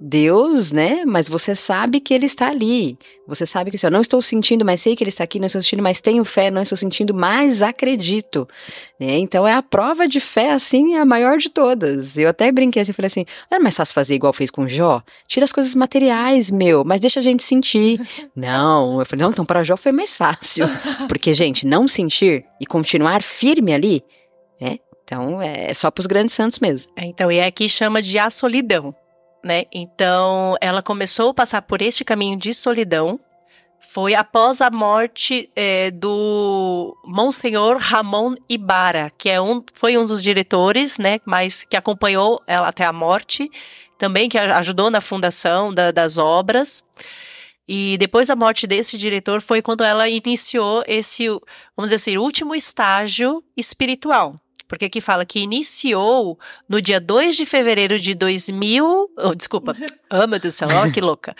Deus, 0.00 0.70
né? 0.70 1.04
Mas 1.04 1.28
você 1.28 1.54
sabe 1.54 1.98
que 1.98 2.14
ele 2.14 2.26
está 2.26 2.48
ali. 2.48 2.96
Você 3.26 3.44
sabe 3.44 3.70
que 3.70 3.76
assim, 3.76 3.86
eu 3.86 3.90
não 3.90 4.00
estou 4.00 4.22
sentindo, 4.22 4.64
mas 4.64 4.80
sei 4.80 4.94
que 4.94 5.02
ele 5.02 5.08
está 5.08 5.24
aqui, 5.24 5.38
não 5.40 5.46
estou 5.46 5.60
sentindo, 5.60 5.82
mas 5.82 6.00
tenho 6.00 6.24
fé, 6.24 6.50
não 6.50 6.62
estou 6.62 6.78
sentindo, 6.78 7.12
mas 7.12 7.62
acredito. 7.62 8.48
Né? 8.98 9.18
Então 9.18 9.46
é 9.46 9.54
a 9.54 9.62
prova 9.62 10.06
de 10.06 10.20
fé, 10.20 10.52
assim, 10.52 10.96
a 10.96 11.04
maior 11.04 11.38
de 11.38 11.50
todas. 11.50 12.16
Eu 12.16 12.28
até 12.28 12.50
brinquei 12.52 12.82
assim, 12.82 12.92
falei 12.92 13.08
assim: 13.08 13.24
não 13.50 13.58
é 13.58 13.60
mais 13.60 13.76
fácil 13.76 13.94
fazer 13.94 14.14
igual 14.14 14.32
fez 14.32 14.50
com 14.50 14.68
Jó? 14.68 15.02
Tira 15.26 15.44
as 15.44 15.52
coisas 15.52 15.74
materiais, 15.74 16.50
meu, 16.50 16.84
mas 16.84 17.00
deixa 17.00 17.18
a 17.18 17.22
gente 17.22 17.42
sentir. 17.42 18.00
não, 18.36 19.00
eu 19.00 19.06
falei, 19.06 19.24
não, 19.24 19.30
então 19.30 19.44
para 19.44 19.64
Jó 19.64 19.76
foi 19.76 19.92
mais 19.92 20.16
fácil. 20.16 20.66
Porque, 21.08 21.34
gente, 21.34 21.66
não 21.66 21.88
sentir 21.88 22.44
e 22.60 22.66
continuar 22.66 23.22
firme 23.22 23.72
ali, 23.74 24.02
né? 24.60 24.78
Então 25.02 25.40
é 25.40 25.72
só 25.72 25.90
para 25.90 26.02
os 26.02 26.06
grandes 26.06 26.34
santos 26.34 26.58
mesmo. 26.60 26.92
É, 26.94 27.04
Então, 27.06 27.32
e 27.32 27.40
aqui 27.40 27.68
chama 27.68 28.02
de 28.02 28.18
a 28.18 28.28
solidão, 28.28 28.94
né? 29.44 29.64
Então, 29.72 30.56
ela 30.60 30.82
começou 30.82 31.30
a 31.30 31.34
passar 31.34 31.62
por 31.62 31.80
este 31.82 32.04
caminho 32.04 32.36
de 32.38 32.52
solidão. 32.52 33.18
Foi 33.80 34.14
após 34.14 34.60
a 34.60 34.70
morte 34.70 35.50
é, 35.56 35.90
do 35.90 36.94
Monsenhor 37.04 37.78
Ramon 37.78 38.34
Ibarra, 38.48 39.10
que 39.16 39.30
é 39.30 39.40
um, 39.40 39.62
foi 39.72 39.96
um 39.96 40.04
dos 40.04 40.22
diretores, 40.22 40.98
né? 40.98 41.18
Mas 41.24 41.64
que 41.64 41.76
acompanhou 41.76 42.42
ela 42.46 42.68
até 42.68 42.84
a 42.84 42.92
morte, 42.92 43.48
também 43.96 44.28
que 44.28 44.36
ajudou 44.36 44.90
na 44.90 45.00
fundação 45.00 45.72
da- 45.72 45.90
das 45.90 46.18
obras. 46.18 46.84
E 47.66 47.96
depois 47.98 48.28
da 48.28 48.36
morte 48.36 48.66
desse 48.66 48.96
diretor 48.98 49.40
foi 49.40 49.60
quando 49.62 49.84
ela 49.84 50.08
iniciou 50.08 50.82
esse, 50.86 51.28
vamos 51.76 51.90
dizer 51.90 51.96
assim, 51.96 52.16
último 52.18 52.54
estágio 52.54 53.42
espiritual. 53.56 54.40
Porque 54.68 54.84
aqui 54.84 55.00
fala 55.00 55.24
que 55.24 55.40
iniciou 55.40 56.38
no 56.68 56.82
dia 56.82 57.00
2 57.00 57.36
de 57.36 57.46
fevereiro 57.46 57.98
de 57.98 58.14
2000. 58.14 59.10
Oh, 59.16 59.34
desculpa. 59.34 59.74
Ah, 60.10 60.26
meu 60.26 60.38
Deus 60.38 60.54
do 60.54 60.56
céu, 60.56 60.68
olha 60.74 60.90
que 60.90 61.02
louca. 61.02 61.36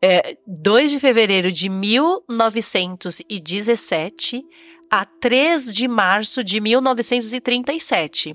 É, 0.00 0.38
2 0.46 0.92
de 0.92 0.98
fevereiro 0.98 1.52
de 1.52 1.68
1917 1.68 4.46
a 4.90 5.04
3 5.04 5.74
de 5.74 5.86
março 5.86 6.42
de 6.42 6.58
1937. 6.58 8.34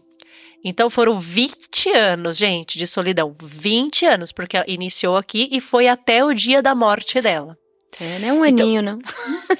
Então 0.63 0.91
foram 0.91 1.19
20 1.19 1.89
anos, 1.89 2.37
gente, 2.37 2.77
de 2.77 2.85
solidão. 2.85 3.35
20 3.41 4.05
anos, 4.05 4.31
porque 4.31 4.57
ela 4.57 4.65
iniciou 4.67 5.17
aqui 5.17 5.49
e 5.51 5.59
foi 5.59 5.87
até 5.87 6.23
o 6.23 6.31
dia 6.33 6.61
da 6.61 6.75
morte 6.75 7.19
dela. 7.19 7.57
É, 7.99 8.19
não 8.19 8.27
é 8.27 8.33
um 8.33 8.43
aninho, 8.43 8.81
não. 8.81 8.99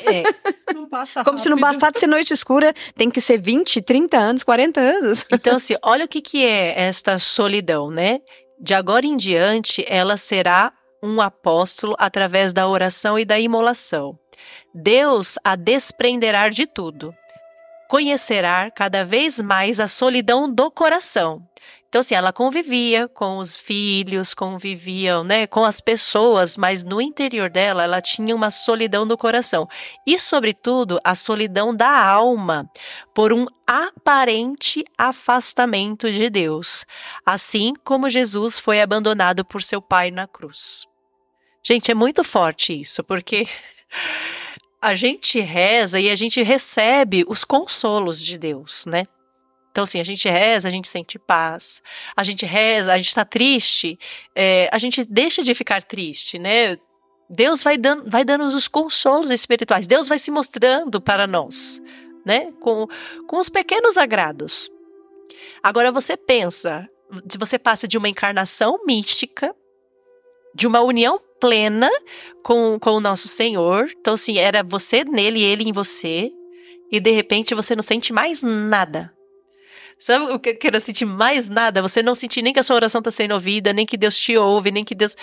É, 0.06 0.74
Não 0.74 0.90
passa 0.90 1.24
Como 1.24 1.38
se 1.38 1.48
não 1.50 1.58
rápido. 1.58 1.80
bastasse 1.80 2.00
ser 2.02 2.08
noite 2.08 2.34
escura, 2.34 2.74
tem 2.96 3.10
que 3.10 3.22
ser 3.22 3.38
20, 3.40 3.82
30 3.82 4.18
anos, 4.18 4.44
40 4.44 4.82
anos. 4.82 5.26
Então, 5.32 5.56
assim, 5.56 5.76
olha 5.84 6.06
o 6.06 6.08
que, 6.08 6.22
que 6.22 6.46
é 6.46 6.74
esta 6.82 7.18
solidão, 7.18 7.90
né? 7.90 8.20
De 8.60 8.74
agora 8.74 9.06
em 9.06 9.16
diante, 9.16 9.86
ela 9.88 10.18
será 10.18 10.74
um 11.02 11.22
apóstolo 11.22 11.96
através 12.00 12.54
da 12.54 12.68
oração 12.68 13.18
e 13.20 13.26
da 13.26 13.40
imolação. 13.40 14.18
Deus 14.74 15.38
a 15.44 15.56
desprenderá 15.56 16.50
de 16.50 16.66
tudo. 16.66 17.14
Conhecerá 17.90 18.72
cada 18.72 19.06
vez 19.06 19.42
mais 19.42 19.80
a 19.80 19.88
solidão 19.88 20.52
do 20.52 20.72
coração. 20.72 21.42
Então, 21.94 22.00
assim, 22.00 22.16
ela 22.16 22.34
convivia 22.34 23.08
com 23.08 23.38
os 23.38 23.56
filhos, 23.56 24.34
conviviam, 24.34 25.24
né, 25.24 25.46
com 25.46 25.64
as 25.64 25.80
pessoas, 25.80 26.58
mas 26.58 26.84
no 26.84 27.00
interior 27.00 27.52
dela, 27.52 27.84
ela 27.84 28.02
tinha 28.02 28.36
uma 28.36 28.50
solidão 28.50 29.06
do 29.06 29.16
coração. 29.16 29.70
E, 30.04 30.18
sobretudo, 30.18 31.00
a 31.04 31.14
solidão 31.14 31.72
da 31.72 32.04
alma, 32.04 32.68
por 33.14 33.32
um 33.32 33.46
aparente 33.68 34.84
afastamento 34.98 36.12
de 36.12 36.32
Deus, 36.32 36.84
assim 37.24 37.74
como 37.84 38.10
Jesus 38.10 38.58
foi 38.58 38.82
abandonado 38.82 39.46
por 39.46 39.62
seu 39.62 39.80
pai 39.80 40.10
na 40.10 40.26
cruz. 40.26 40.88
Gente, 41.62 41.92
é 41.92 41.94
muito 41.94 42.24
forte 42.24 42.74
isso, 42.74 43.04
porque 43.04 43.48
a 44.82 44.96
gente 44.96 45.40
reza 45.40 46.00
e 46.00 46.10
a 46.10 46.16
gente 46.16 46.42
recebe 46.42 47.24
os 47.28 47.44
consolos 47.44 48.20
de 48.20 48.36
Deus, 48.40 48.88
né? 48.88 49.06
Então, 49.74 49.86
assim, 49.86 50.00
a 50.00 50.04
gente 50.04 50.30
reza, 50.30 50.68
a 50.68 50.72
gente 50.72 50.88
sente 50.88 51.18
paz. 51.18 51.82
A 52.16 52.22
gente 52.22 52.46
reza, 52.46 52.94
a 52.94 52.98
gente 52.98 53.08
está 53.08 53.26
triste, 53.26 53.98
é, 54.36 54.70
a 54.72 54.78
gente 54.78 55.04
deixa 55.04 55.42
de 55.42 55.52
ficar 55.56 55.82
triste, 55.82 56.38
né? 56.38 56.78
Deus 57.28 57.64
vai 57.64 57.76
dando, 57.76 58.08
vai 58.08 58.24
dando 58.24 58.46
os 58.46 58.68
consolos 58.68 59.32
espirituais. 59.32 59.88
Deus 59.88 60.08
vai 60.08 60.20
se 60.20 60.30
mostrando 60.30 61.02
para 61.02 61.26
nós, 61.26 61.82
né? 62.24 62.52
Com, 62.62 62.88
com 63.28 63.38
os 63.40 63.50
pequenos 63.50 63.98
agrados. 63.98 64.70
Agora 65.64 65.92
você 65.92 66.16
pensa, 66.16 66.88
você 67.40 67.58
passa 67.58 67.88
de 67.88 67.98
uma 67.98 68.08
encarnação 68.08 68.80
mística, 68.86 69.56
de 70.54 70.68
uma 70.68 70.82
união 70.82 71.20
plena 71.40 71.90
com, 72.44 72.78
com 72.80 72.92
o 72.92 73.00
nosso 73.00 73.28
Senhor. 73.28 73.90
Então, 74.00 74.14
assim, 74.14 74.38
era 74.38 74.62
você 74.62 75.04
nele 75.04 75.42
ele 75.42 75.64
em 75.64 75.72
você. 75.72 76.32
E 76.92 77.00
de 77.00 77.10
repente 77.10 77.56
você 77.56 77.76
não 77.76 77.82
sente 77.82 78.14
mais 78.14 78.44
nada. 78.44 79.12
Sabe 80.04 80.34
o 80.34 80.38
que 80.38 80.50
eu 80.50 80.58
quero 80.58 80.78
sentir 80.82 81.06
mais 81.06 81.50
nada? 81.50 81.82
Você 81.82 82.04
não 82.04 82.14
sentir 82.14 82.42
nem 82.42 82.52
que 82.52 82.60
a 82.60 82.64
sua 82.64 82.76
oração 82.76 83.00
está 83.00 83.10
sendo 83.10 83.36
ouvida, 83.36 83.72
nem 83.72 83.86
que 83.86 83.96
Deus 83.96 84.18
te 84.18 84.36
ouve, 84.36 84.70
nem 84.70 84.84
que 84.84 84.94
Deus. 84.94 85.16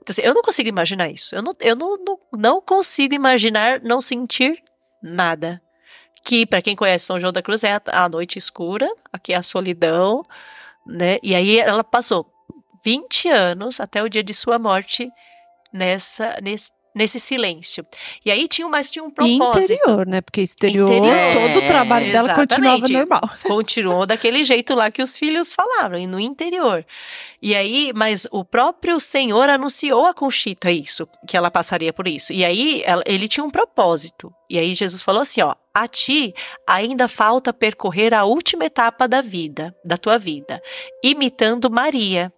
Então, 0.00 0.06
assim, 0.08 0.22
eu 0.22 0.32
não 0.32 0.40
consigo 0.40 0.70
imaginar 0.70 1.10
isso. 1.10 1.36
Eu 1.36 1.42
não, 1.42 1.52
eu 1.60 1.76
não, 1.76 1.98
não, 1.98 2.18
não 2.32 2.60
consigo 2.62 3.14
imaginar 3.14 3.82
não 3.82 4.00
sentir 4.00 4.64
nada. 5.02 5.60
Que, 6.24 6.46
para 6.46 6.62
quem 6.62 6.74
conhece 6.74 7.04
São 7.04 7.20
João 7.20 7.30
da 7.30 7.42
Cruz, 7.42 7.62
é 7.62 7.74
a, 7.74 7.82
a 8.04 8.08
noite 8.08 8.38
escura, 8.38 8.90
aqui 9.12 9.34
é 9.34 9.36
a 9.36 9.42
solidão, 9.42 10.24
né? 10.86 11.18
E 11.22 11.34
aí 11.34 11.58
ela 11.58 11.84
passou 11.84 12.26
20 12.82 13.28
anos 13.28 13.80
até 13.80 14.02
o 14.02 14.08
dia 14.08 14.24
de 14.24 14.32
sua 14.32 14.58
morte 14.58 15.10
nessa, 15.70 16.38
nesse, 16.42 16.72
nesse 16.94 17.18
silêncio. 17.18 17.86
E 18.24 18.30
aí 18.30 18.46
tinha, 18.48 18.68
mas 18.68 18.90
tinha 18.90 19.02
um 19.04 19.10
propósito. 19.10 19.72
interior, 19.72 20.06
né? 20.06 20.20
Porque 20.20 20.40
exterior, 20.40 20.90
Interior. 20.90 21.32
todo 21.32 21.64
o 21.64 21.66
trabalho 21.66 22.12
dela 22.12 22.28
Exatamente. 22.32 22.48
continuava 22.48 22.88
normal. 22.88 23.20
continuou 23.44 24.06
daquele 24.06 24.44
jeito 24.44 24.74
lá 24.74 24.90
que 24.90 25.02
os 25.02 25.16
filhos 25.18 25.52
falaram, 25.54 25.98
e 25.98 26.06
no 26.06 26.20
interior. 26.20 26.84
E 27.40 27.54
aí, 27.54 27.92
mas 27.94 28.26
o 28.30 28.44
próprio 28.44 29.00
Senhor 29.00 29.48
anunciou 29.48 30.06
a 30.06 30.14
Conchita 30.14 30.70
isso, 30.70 31.08
que 31.26 31.36
ela 31.36 31.50
passaria 31.50 31.92
por 31.92 32.06
isso. 32.06 32.32
E 32.32 32.44
aí, 32.44 32.82
ela- 32.84 33.02
ele 33.06 33.26
tinha 33.26 33.44
um 33.44 33.50
propósito. 33.50 34.32
E 34.48 34.58
aí, 34.58 34.74
Jesus 34.74 35.02
falou 35.02 35.22
assim: 35.22 35.40
ó, 35.40 35.54
a 35.74 35.88
ti 35.88 36.32
ainda 36.68 37.08
falta 37.08 37.52
percorrer 37.52 38.14
a 38.14 38.24
última 38.24 38.64
etapa 38.66 39.08
da 39.08 39.20
vida, 39.20 39.74
da 39.84 39.96
tua 39.96 40.18
vida, 40.18 40.60
imitando 41.02 41.70
Maria. 41.70 42.32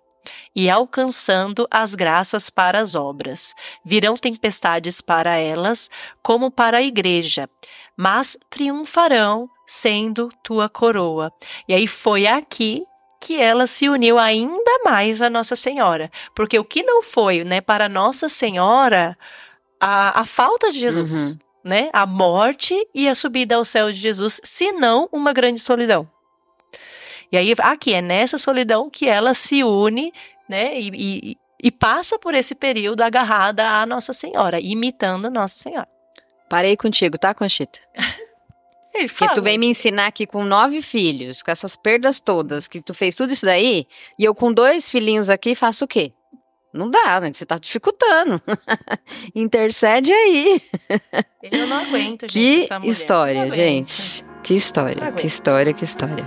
E 0.55 0.69
alcançando 0.71 1.67
as 1.71 1.95
graças 1.95 2.51
para 2.51 2.79
as 2.81 2.95
obras. 2.95 3.55
Virão 3.85 4.17
tempestades 4.17 5.01
para 5.01 5.37
elas, 5.37 5.91
como 6.23 6.51
para 6.51 6.79
a 6.79 6.83
igreja, 6.83 7.49
mas 7.97 8.37
triunfarão 8.51 9.49
sendo 9.67 10.31
tua 10.43 10.69
coroa. 10.69 11.33
E 11.69 11.75
aí 11.75 11.87
foi 11.87 12.27
aqui 12.27 12.85
que 13.21 13.41
ela 13.41 13.67
se 13.67 13.89
uniu 13.89 14.19
ainda 14.19 14.81
mais 14.85 15.23
a 15.23 15.31
Nossa 15.31 15.57
Senhora, 15.57 16.11
porque 16.35 16.59
o 16.59 16.65
que 16.65 16.83
não 16.83 17.03
foi, 17.03 17.43
né, 17.43 17.61
para 17.63 17.89
Nossa 17.89 18.29
Senhora 18.29 19.17
a, 19.81 20.21
a 20.21 20.25
falta 20.27 20.71
de 20.71 20.79
Jesus, 20.79 21.31
Uhum. 21.31 21.39
né, 21.65 21.91
a 21.93 22.05
morte 22.05 22.75
e 22.95 23.09
a 23.09 23.15
subida 23.15 23.57
ao 23.57 23.65
céu 23.65 23.91
de 23.91 23.99
Jesus, 23.99 24.41
senão 24.45 25.09
uma 25.11 25.33
grande 25.33 25.61
solidão. 25.61 26.07
E 27.35 27.37
aí 27.37 27.53
aqui 27.59 27.93
é 27.93 28.01
nessa 28.01 28.39
solidão 28.39 28.89
que 28.89 29.09
ela 29.09 29.35
se 29.35 29.65
une, 29.65 30.13
né, 30.49 30.79
e, 30.79 30.91
e, 30.95 31.37
e 31.65 31.73
passa 31.73 32.17
por 32.17 32.33
esse 32.33 32.55
período 32.55 33.03
agarrada 33.03 33.69
à 33.69 33.85
Nossa 33.85 34.13
Senhora, 34.13 34.61
imitando 34.61 35.29
Nossa 35.29 35.59
Senhora. 35.59 35.89
Parei 36.49 36.77
contigo, 36.77 37.19
tá, 37.19 37.35
Conchita? 37.35 37.81
Ele 38.95 39.09
Porque 39.09 39.25
tu 39.25 39.29
fala. 39.31 39.41
vem 39.41 39.59
me 39.59 39.67
ensinar 39.67 40.07
aqui 40.07 40.29
com 40.29 40.45
nove 40.45 40.81
filhos, 40.81 41.43
com 41.43 41.51
essas 41.51 41.75
perdas 41.75 42.21
todas, 42.21 42.69
que 42.69 42.81
tu 42.81 42.95
fez 42.95 43.17
tudo 43.17 43.33
isso 43.33 43.45
daí, 43.45 43.85
e 44.17 44.23
eu 44.23 44.33
com 44.33 44.53
dois 44.53 44.89
filhinhos 44.89 45.29
aqui 45.29 45.57
faço 45.57 45.87
o 45.87 45.89
quê? 45.89 46.13
Não 46.73 46.89
dá, 46.89 47.21
né? 47.21 47.33
Você 47.33 47.45
tá 47.45 47.59
dificultando. 47.59 48.41
Intercede 49.35 50.13
aí. 50.13 50.63
Eu 51.43 51.67
não 51.67 51.79
aguento, 51.79 52.31
gente. 52.31 52.69
Que 52.81 52.89
história, 52.89 53.51
gente. 53.51 54.25
Que 54.45 54.55
história, 54.55 55.11
que 55.11 55.27
história, 55.27 55.73
que 55.75 55.83
história. 55.83 56.25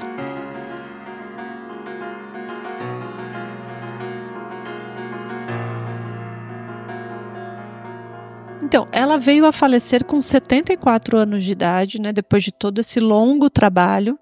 Então, 8.67 8.85
ela 8.91 9.17
veio 9.17 9.45
a 9.45 9.53
falecer 9.53 10.03
com 10.03 10.21
74 10.21 11.17
anos 11.17 11.45
de 11.45 11.53
idade, 11.53 12.01
né? 12.01 12.11
Depois 12.11 12.43
de 12.43 12.51
todo 12.51 12.81
esse 12.81 12.99
longo 12.99 13.49
trabalho. 13.49 14.19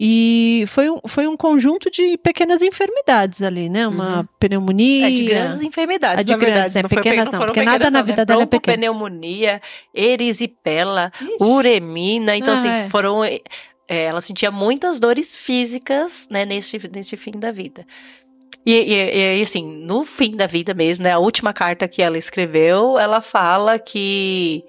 E 0.00 0.64
foi 0.66 0.90
um, 0.90 0.98
foi 1.06 1.28
um 1.28 1.36
conjunto 1.36 1.88
de 1.88 2.18
pequenas 2.18 2.60
enfermidades 2.60 3.40
ali, 3.40 3.68
né? 3.68 3.86
Uma 3.86 4.18
uhum. 4.18 4.26
pneumonia. 4.40 5.06
É 5.06 5.10
de 5.12 5.24
grandes 5.26 5.62
enfermidades, 5.62 6.22
é 6.22 6.24
de 6.24 6.34
grandes, 6.34 6.74
verdade. 6.74 6.74
Né? 6.74 6.82
Não 6.82 6.88
pequenas 6.88 7.24
não, 7.26 7.32
não 7.38 7.46
porque 7.46 7.62
nada 7.62 7.88
na 7.88 8.02
vida 8.02 8.24
dela 8.24 8.42
é 8.42 8.46
pequena. 8.46 8.76
pneumonia, 8.76 9.62
erisipela, 9.94 11.12
Ixi. 11.20 11.36
uremina. 11.40 12.36
Então, 12.36 12.52
assim, 12.52 12.66
ah, 12.66 12.72
assim, 12.72 12.86
é. 12.86 12.90
foram... 12.90 13.22
É, 13.22 14.04
ela 14.06 14.20
sentia 14.20 14.50
muitas 14.50 14.98
dores 14.98 15.36
físicas, 15.36 16.26
né, 16.30 16.44
nesse, 16.44 16.80
nesse 16.92 17.16
fim 17.16 17.38
da 17.38 17.52
vida. 17.52 17.86
E, 18.66 18.72
e, 18.72 19.38
e, 19.38 19.42
assim, 19.42 19.64
no 19.64 20.04
fim 20.04 20.36
da 20.36 20.46
vida 20.46 20.72
mesmo, 20.72 21.04
né? 21.04 21.12
A 21.12 21.18
última 21.18 21.52
carta 21.52 21.86
que 21.86 22.02
ela 22.02 22.16
escreveu, 22.16 22.98
ela 22.98 23.20
fala 23.20 23.78
que 23.78 24.64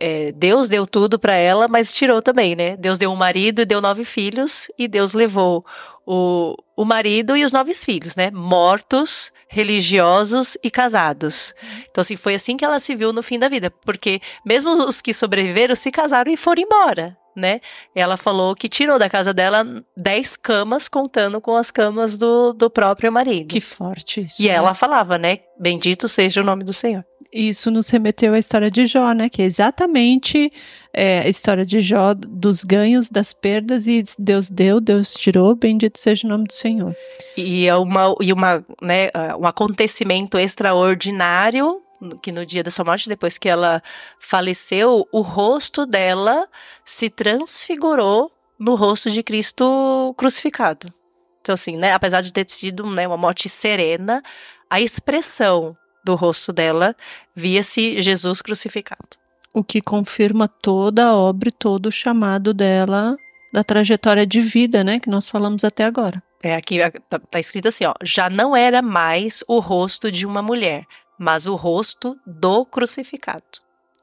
é, 0.00 0.32
Deus 0.32 0.68
deu 0.68 0.86
tudo 0.86 1.18
para 1.18 1.34
ela, 1.34 1.68
mas 1.68 1.92
tirou 1.92 2.22
também, 2.22 2.54
né? 2.54 2.76
Deus 2.76 2.98
deu 2.98 3.10
um 3.10 3.16
marido 3.16 3.60
e 3.62 3.66
deu 3.66 3.80
nove 3.80 4.04
filhos, 4.04 4.70
e 4.78 4.86
Deus 4.86 5.12
levou 5.12 5.64
o, 6.06 6.56
o 6.76 6.84
marido 6.84 7.36
e 7.36 7.44
os 7.44 7.52
nove 7.52 7.74
filhos, 7.74 8.16
né? 8.16 8.30
Mortos, 8.30 9.32
religiosos 9.48 10.56
e 10.62 10.70
casados. 10.70 11.54
Então, 11.90 12.00
assim, 12.00 12.16
foi 12.16 12.34
assim 12.34 12.56
que 12.56 12.64
ela 12.64 12.78
se 12.78 12.94
viu 12.94 13.12
no 13.12 13.22
fim 13.22 13.38
da 13.38 13.48
vida, 13.48 13.70
porque 13.70 14.20
mesmo 14.44 14.70
os 14.70 15.00
que 15.00 15.12
sobreviveram 15.12 15.74
se 15.74 15.90
casaram 15.90 16.32
e 16.32 16.36
foram 16.36 16.62
embora. 16.62 17.16
Né? 17.38 17.60
Ela 17.94 18.16
falou 18.16 18.56
que 18.56 18.68
tirou 18.68 18.98
da 18.98 19.08
casa 19.08 19.32
dela 19.32 19.64
dez 19.96 20.36
camas, 20.36 20.88
contando 20.88 21.40
com 21.40 21.54
as 21.54 21.70
camas 21.70 22.18
do, 22.18 22.52
do 22.52 22.68
próprio 22.68 23.12
marido. 23.12 23.46
Que 23.46 23.60
forte 23.60 24.22
isso. 24.22 24.42
E 24.42 24.48
né? 24.48 24.54
ela 24.54 24.74
falava, 24.74 25.16
né? 25.16 25.38
Bendito 25.56 26.08
seja 26.08 26.40
o 26.40 26.44
nome 26.44 26.64
do 26.64 26.72
Senhor 26.72 27.04
isso 27.32 27.70
nos 27.70 27.90
remeteu 27.90 28.32
à 28.32 28.38
história 28.38 28.70
de 28.70 28.86
Jó, 28.86 29.12
né? 29.12 29.28
Que 29.28 29.42
é 29.42 29.44
exatamente 29.44 30.50
é, 30.92 31.20
a 31.20 31.28
história 31.28 31.64
de 31.64 31.80
Jó, 31.80 32.14
dos 32.14 32.64
ganhos, 32.64 33.08
das 33.08 33.32
perdas, 33.32 33.86
e 33.86 34.02
Deus 34.18 34.50
deu, 34.50 34.80
Deus 34.80 35.12
tirou, 35.14 35.54
bendito 35.54 35.98
seja 35.98 36.26
o 36.26 36.30
nome 36.30 36.44
do 36.44 36.52
Senhor. 36.52 36.96
E 37.36 37.66
é 37.66 37.76
uma, 37.76 38.14
e 38.20 38.32
uma, 38.32 38.64
né, 38.80 39.10
um 39.38 39.46
acontecimento 39.46 40.38
extraordinário 40.38 41.82
que 42.22 42.32
no 42.32 42.46
dia 42.46 42.62
da 42.62 42.70
sua 42.70 42.84
morte, 42.84 43.08
depois 43.08 43.38
que 43.38 43.48
ela 43.48 43.82
faleceu, 44.20 45.06
o 45.12 45.20
rosto 45.20 45.84
dela 45.84 46.46
se 46.84 47.10
transfigurou 47.10 48.32
no 48.58 48.74
rosto 48.74 49.10
de 49.10 49.22
Cristo 49.22 50.14
crucificado. 50.16 50.92
Então, 51.40 51.54
assim, 51.54 51.76
né, 51.76 51.92
apesar 51.92 52.20
de 52.20 52.32
ter 52.32 52.48
sido 52.48 52.86
né, 52.86 53.06
uma 53.06 53.16
morte 53.16 53.48
serena, 53.48 54.22
a 54.68 54.80
expressão 54.80 55.76
do 56.04 56.14
rosto 56.14 56.52
dela 56.52 56.94
via-se 57.34 58.00
Jesus 58.02 58.42
crucificado. 58.42 59.16
O 59.54 59.64
que 59.64 59.80
confirma 59.80 60.46
toda 60.46 61.06
a 61.06 61.16
obra 61.16 61.48
e 61.48 61.52
todo 61.52 61.86
o 61.86 61.92
chamado 61.92 62.52
dela 62.52 63.16
da 63.52 63.64
trajetória 63.64 64.26
de 64.26 64.40
vida, 64.40 64.84
né, 64.84 65.00
que 65.00 65.08
nós 65.08 65.28
falamos 65.28 65.64
até 65.64 65.84
agora. 65.84 66.22
É, 66.42 66.54
aqui 66.54 66.78
tá, 67.08 67.18
tá 67.18 67.40
escrito 67.40 67.68
assim, 67.68 67.84
ó, 67.84 67.94
já 68.02 68.30
não 68.30 68.54
era 68.54 68.80
mais 68.80 69.42
o 69.48 69.58
rosto 69.58 70.12
de 70.12 70.26
uma 70.26 70.42
mulher, 70.42 70.84
mas 71.18 71.46
o 71.46 71.56
rosto 71.56 72.16
do 72.26 72.64
crucificado. 72.64 73.42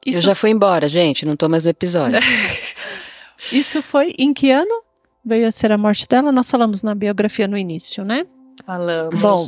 Isso... 0.04 0.18
Eu 0.18 0.22
já 0.22 0.34
fui 0.34 0.50
embora, 0.50 0.88
gente, 0.88 1.24
não 1.24 1.36
tô 1.36 1.48
mais 1.48 1.64
no 1.64 1.70
episódio. 1.70 2.20
Isso 3.50 3.82
foi 3.82 4.14
em 4.18 4.32
que 4.32 4.50
ano 4.50 4.84
veio 5.24 5.48
a 5.48 5.52
ser 5.52 5.72
a 5.72 5.78
morte 5.78 6.06
dela? 6.06 6.30
Nós 6.30 6.50
falamos 6.50 6.82
na 6.82 6.94
biografia 6.94 7.48
no 7.48 7.58
início, 7.58 8.04
né? 8.04 8.24
Falamos. 8.64 9.20
Bom, 9.20 9.44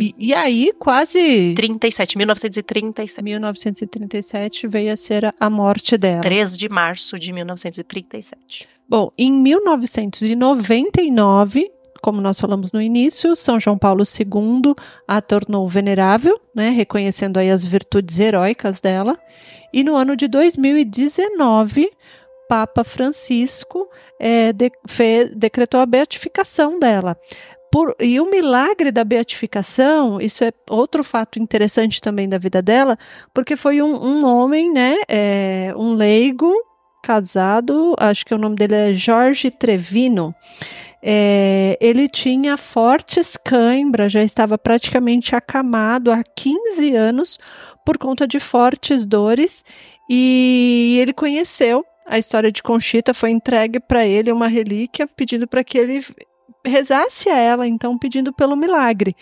e, 0.00 0.14
e, 0.18 0.34
aí 0.34 0.72
quase... 0.78 1.54
37, 1.54 2.18
1937. 2.18 3.22
1937 3.22 4.66
veio 4.66 4.92
a 4.92 4.96
ser 4.96 5.32
a 5.38 5.50
morte 5.50 5.96
dela. 5.96 6.20
3 6.20 6.56
de 6.56 6.68
março 6.68 7.16
de 7.18 7.32
1937. 7.32 8.68
Bom, 8.88 9.12
em 9.16 9.30
1999, 9.30 11.70
como 12.02 12.20
nós 12.20 12.40
falamos 12.40 12.72
no 12.72 12.80
início, 12.80 13.34
São 13.36 13.58
João 13.58 13.78
Paulo 13.78 14.02
II 14.02 14.74
a 15.06 15.20
tornou 15.20 15.68
venerável, 15.68 16.40
né, 16.54 16.70
reconhecendo 16.70 17.38
aí 17.38 17.50
as 17.50 17.64
virtudes 17.64 18.18
heróicas 18.20 18.80
dela. 18.80 19.18
E 19.72 19.84
no 19.84 19.96
ano 19.96 20.16
de 20.16 20.28
2019, 20.28 21.90
Papa 22.48 22.82
Francisco 22.82 23.88
é, 24.18 24.52
de, 24.52 24.72
decretou 25.36 25.80
a 25.80 25.86
beatificação 25.86 26.78
dela. 26.78 27.16
Por, 27.70 27.94
e 28.00 28.18
o 28.18 28.30
milagre 28.30 28.90
da 28.90 29.04
beatificação, 29.04 30.18
isso 30.20 30.42
é 30.42 30.50
outro 30.70 31.04
fato 31.04 31.38
interessante 31.38 32.00
também 32.00 32.26
da 32.26 32.38
vida 32.38 32.62
dela, 32.62 32.96
porque 33.34 33.56
foi 33.56 33.82
um, 33.82 33.94
um 33.94 34.24
homem, 34.24 34.72
né, 34.72 34.96
é, 35.06 35.74
um 35.76 35.92
leigo, 35.92 36.50
casado, 37.02 37.94
acho 37.98 38.24
que 38.24 38.34
o 38.34 38.38
nome 38.38 38.56
dele 38.56 38.74
é 38.74 38.94
Jorge 38.94 39.50
Trevino. 39.50 40.34
É, 41.02 41.78
ele 41.80 42.08
tinha 42.08 42.56
fortes 42.56 43.36
cãibras, 43.36 44.12
já 44.12 44.22
estava 44.22 44.58
praticamente 44.58 45.34
acamado 45.34 46.10
há 46.10 46.22
15 46.22 46.94
anos 46.94 47.38
por 47.84 47.96
conta 47.96 48.26
de 48.26 48.40
fortes 48.40 49.06
dores, 49.06 49.64
e 50.10 50.98
ele 51.00 51.12
conheceu 51.12 51.84
a 52.06 52.18
história 52.18 52.50
de 52.50 52.62
Conchita, 52.62 53.14
foi 53.14 53.30
entregue 53.30 53.78
para 53.78 54.06
ele 54.06 54.32
uma 54.32 54.48
relíquia 54.48 55.06
pedindo 55.06 55.46
para 55.46 55.62
que 55.62 55.78
ele 55.78 56.04
rezasse 56.64 57.28
a 57.28 57.36
ela, 57.36 57.66
então, 57.66 57.98
pedindo 57.98 58.32
pelo 58.32 58.56
milagre. 58.56 59.14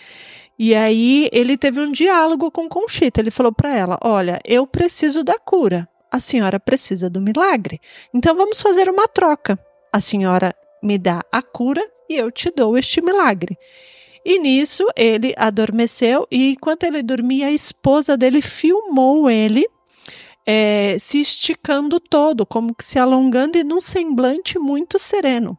E 0.57 0.73
aí 0.73 1.29
ele 1.31 1.57
teve 1.57 1.79
um 1.79 1.91
diálogo 1.91 2.49
com 2.49 2.67
Conchita. 2.67 3.21
Ele 3.21 3.29
falou 3.29 3.51
para 3.51 3.75
ela: 3.75 3.99
Olha, 4.01 4.39
eu 4.43 4.65
preciso 4.65 5.23
da 5.23 5.37
cura. 5.37 5.87
A 6.11 6.19
senhora 6.19 6.59
precisa 6.59 7.09
do 7.09 7.21
milagre. 7.21 7.79
Então 8.13 8.35
vamos 8.35 8.61
fazer 8.61 8.89
uma 8.89 9.07
troca. 9.07 9.59
A 9.91 9.99
senhora 9.99 10.55
me 10.81 10.97
dá 10.97 11.23
a 11.31 11.41
cura 11.41 11.81
e 12.09 12.15
eu 12.15 12.31
te 12.31 12.51
dou 12.51 12.77
este 12.77 13.01
milagre. 13.01 13.57
E 14.25 14.39
nisso 14.39 14.85
ele 14.95 15.33
adormeceu 15.37 16.27
e 16.29 16.51
enquanto 16.51 16.83
ele 16.83 17.01
dormia, 17.01 17.47
a 17.47 17.51
esposa 17.51 18.17
dele 18.17 18.41
filmou 18.41 19.29
ele 19.29 19.65
é, 20.45 20.97
se 20.97 21.19
esticando 21.19 21.99
todo, 21.99 22.45
como 22.45 22.73
que 22.73 22.83
se 22.83 22.97
alongando 22.97 23.57
e 23.57 23.63
num 23.65 23.81
semblante 23.81 24.57
muito 24.57 24.97
sereno. 24.97 25.57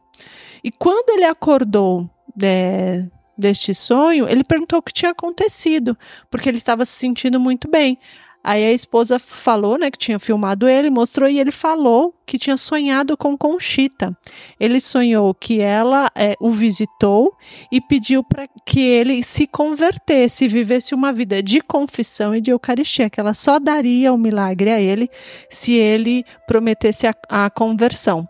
E 0.63 0.71
quando 0.71 1.11
ele 1.11 1.25
acordou 1.25 2.09
é, 2.41 3.05
deste 3.37 3.73
sonho, 3.73 4.27
ele 4.27 4.43
perguntou 4.43 4.79
o 4.79 4.81
que 4.81 4.91
tinha 4.91 5.11
acontecido, 5.11 5.97
porque 6.29 6.49
ele 6.49 6.57
estava 6.57 6.85
se 6.85 6.93
sentindo 6.93 7.39
muito 7.39 7.69
bem. 7.69 7.99
Aí 8.43 8.65
a 8.65 8.71
esposa 8.71 9.19
falou, 9.19 9.77
né, 9.77 9.91
que 9.91 9.97
tinha 9.97 10.17
filmado 10.17 10.67
ele, 10.67 10.89
mostrou 10.89 11.29
e 11.29 11.39
ele 11.39 11.51
falou 11.51 12.13
que 12.25 12.37
tinha 12.37 12.57
sonhado 12.57 13.17
com 13.17 13.37
Conchita. 13.37 14.17
Ele 14.59 14.79
sonhou 14.79 15.33
que 15.33 15.59
ela 15.59 16.09
é, 16.15 16.35
o 16.39 16.49
visitou 16.49 17.35
e 17.71 17.81
pediu 17.81 18.23
para 18.23 18.47
que 18.65 18.79
ele 18.79 19.23
se 19.23 19.45
convertesse, 19.45 20.47
vivesse 20.47 20.95
uma 20.95 21.11
vida 21.11 21.43
de 21.43 21.59
confissão 21.59 22.33
e 22.33 22.39
de 22.39 22.51
Eucaristia, 22.51 23.09
que 23.09 23.19
ela 23.19 23.33
só 23.33 23.59
daria 23.59 24.13
o 24.13 24.17
milagre 24.17 24.71
a 24.71 24.79
ele 24.79 25.09
se 25.49 25.73
ele 25.73 26.23
prometesse 26.47 27.07
a, 27.07 27.15
a 27.27 27.49
conversão. 27.49 28.27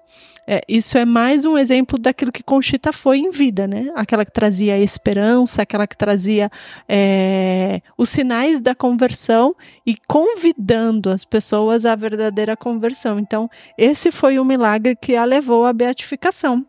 É, 0.52 0.64
isso 0.68 0.98
é 0.98 1.06
mais 1.06 1.46
um 1.46 1.56
exemplo 1.56 2.00
daquilo 2.00 2.32
que 2.32 2.42
Conchita 2.42 2.92
foi 2.92 3.20
em 3.20 3.30
vida, 3.30 3.68
né? 3.68 3.92
Aquela 3.94 4.26
que 4.26 4.32
trazia 4.32 4.80
esperança, 4.80 5.62
aquela 5.62 5.86
que 5.86 5.96
trazia 5.96 6.50
é, 6.88 7.82
os 7.96 8.10
sinais 8.10 8.60
da 8.60 8.74
conversão 8.74 9.56
e 9.86 9.96
convidando 10.08 11.12
as 11.12 11.24
pessoas 11.24 11.86
à 11.86 11.96
verdadeira 11.96 12.58
conversão. 12.58 13.20
Então, 13.20 13.48
esse 13.78 14.12
foi 14.12 14.40
o 14.40 14.44
milagre 14.44 14.96
que 14.96 15.16
a 15.16 15.24
levou 15.24 15.68
à 15.68 15.72
beatificação 15.72 16.66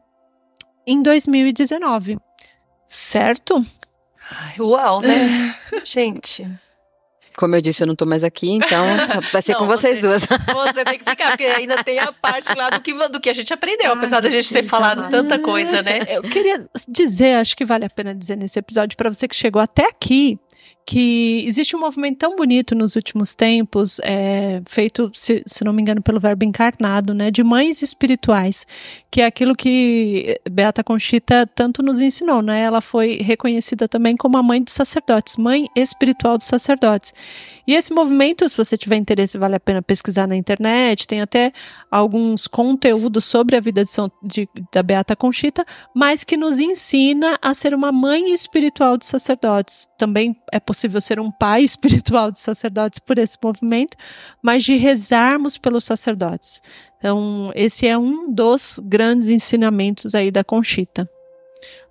em 0.86 1.02
2019. 1.02 2.18
Certo? 2.86 3.64
Uau, 4.58 5.00
né? 5.00 5.56
Gente. 5.86 6.46
Como 7.36 7.54
eu 7.56 7.60
disse, 7.60 7.82
eu 7.82 7.86
não 7.86 7.96
tô 7.96 8.04
mais 8.06 8.24
aqui, 8.24 8.50
então 8.50 8.84
vai 9.32 9.42
ser 9.42 9.52
não, 9.52 9.60
com 9.60 9.66
vocês 9.66 9.98
você, 9.98 10.02
duas. 10.02 10.26
Você 10.70 10.84
tem 10.84 10.98
que 10.98 11.08
ficar, 11.08 11.30
porque 11.30 11.44
ainda 11.44 11.82
tem 11.82 11.98
a 11.98 12.12
parte 12.12 12.54
lá 12.54 12.70
do 12.70 12.80
que, 12.80 12.92
do 13.08 13.20
que 13.20 13.30
a 13.30 13.32
gente 13.32 13.52
aprendeu, 13.52 13.90
ah, 13.90 13.94
apesar 13.94 14.20
da 14.20 14.30
gente 14.30 14.52
ter 14.52 14.62
falado 14.62 15.10
tanta 15.10 15.38
coisa, 15.38 15.82
né? 15.82 16.00
Eu 16.08 16.22
queria 16.22 16.64
dizer, 16.88 17.34
acho 17.34 17.56
que 17.56 17.64
vale 17.64 17.84
a 17.84 17.90
pena 17.90 18.14
dizer 18.14 18.36
nesse 18.36 18.58
episódio, 18.58 18.96
para 18.96 19.12
você 19.12 19.26
que 19.26 19.34
chegou 19.34 19.60
até 19.60 19.88
aqui, 19.88 20.38
que 20.86 21.44
existe 21.46 21.76
um 21.76 21.78
movimento 21.78 22.18
tão 22.18 22.34
bonito 22.34 22.74
nos 22.74 22.96
últimos 22.96 23.34
tempos, 23.34 24.00
é, 24.02 24.60
feito, 24.66 25.08
se, 25.14 25.40
se, 25.46 25.62
não 25.62 25.72
me 25.72 25.80
engano, 25.80 26.02
pelo 26.02 26.18
verbo 26.18 26.44
encarnado, 26.44 27.14
né, 27.14 27.30
de 27.30 27.44
mães 27.44 27.80
espirituais, 27.80 28.66
que 29.08 29.20
é 29.20 29.26
aquilo 29.26 29.54
que 29.54 30.40
Beata 30.50 30.82
Conchita 30.82 31.46
tanto 31.54 31.80
nos 31.80 32.00
ensinou, 32.00 32.42
né? 32.42 32.62
Ela 32.62 32.80
foi 32.80 33.18
reconhecida 33.22 33.86
também 33.86 34.16
como 34.16 34.36
a 34.36 34.42
mãe 34.42 34.60
dos 34.60 34.74
sacerdotes, 34.74 35.36
mãe 35.36 35.68
espiritual 35.76 36.36
dos 36.36 36.48
sacerdotes. 36.48 37.14
E 37.66 37.74
esse 37.74 37.92
movimento, 37.92 38.48
se 38.48 38.56
você 38.56 38.76
tiver 38.76 38.96
interesse, 38.96 39.38
vale 39.38 39.54
a 39.54 39.60
pena 39.60 39.80
pesquisar 39.80 40.26
na 40.26 40.34
internet, 40.34 41.06
tem 41.06 41.20
até 41.20 41.52
alguns 41.88 42.48
conteúdos 42.48 43.24
sobre 43.24 43.54
a 43.54 43.60
vida 43.60 43.84
de 43.84 43.90
São, 43.92 44.10
de, 44.22 44.48
da 44.72 44.82
Beata 44.82 45.14
Conchita, 45.14 45.64
mas 45.94 46.24
que 46.24 46.36
nos 46.36 46.58
ensina 46.58 47.38
a 47.40 47.54
ser 47.54 47.72
uma 47.72 47.92
mãe 47.92 48.32
espiritual 48.32 48.98
dos 48.98 49.06
sacerdotes. 49.06 49.86
Também 49.96 50.34
é 50.52 50.60
possível 50.60 51.00
ser 51.00 51.20
um 51.20 51.30
pai 51.30 51.62
espiritual 51.64 52.30
de 52.30 52.38
sacerdotes 52.38 52.98
por 52.98 53.18
esse 53.18 53.36
movimento, 53.42 53.96
mas 54.42 54.64
de 54.64 54.76
rezarmos 54.76 55.56
pelos 55.56 55.84
sacerdotes. 55.84 56.60
Então, 56.98 57.50
esse 57.54 57.86
é 57.86 57.96
um 57.96 58.30
dos 58.32 58.80
grandes 58.82 59.28
ensinamentos 59.28 60.14
aí 60.14 60.30
da 60.30 60.44
Conchita. 60.44 61.08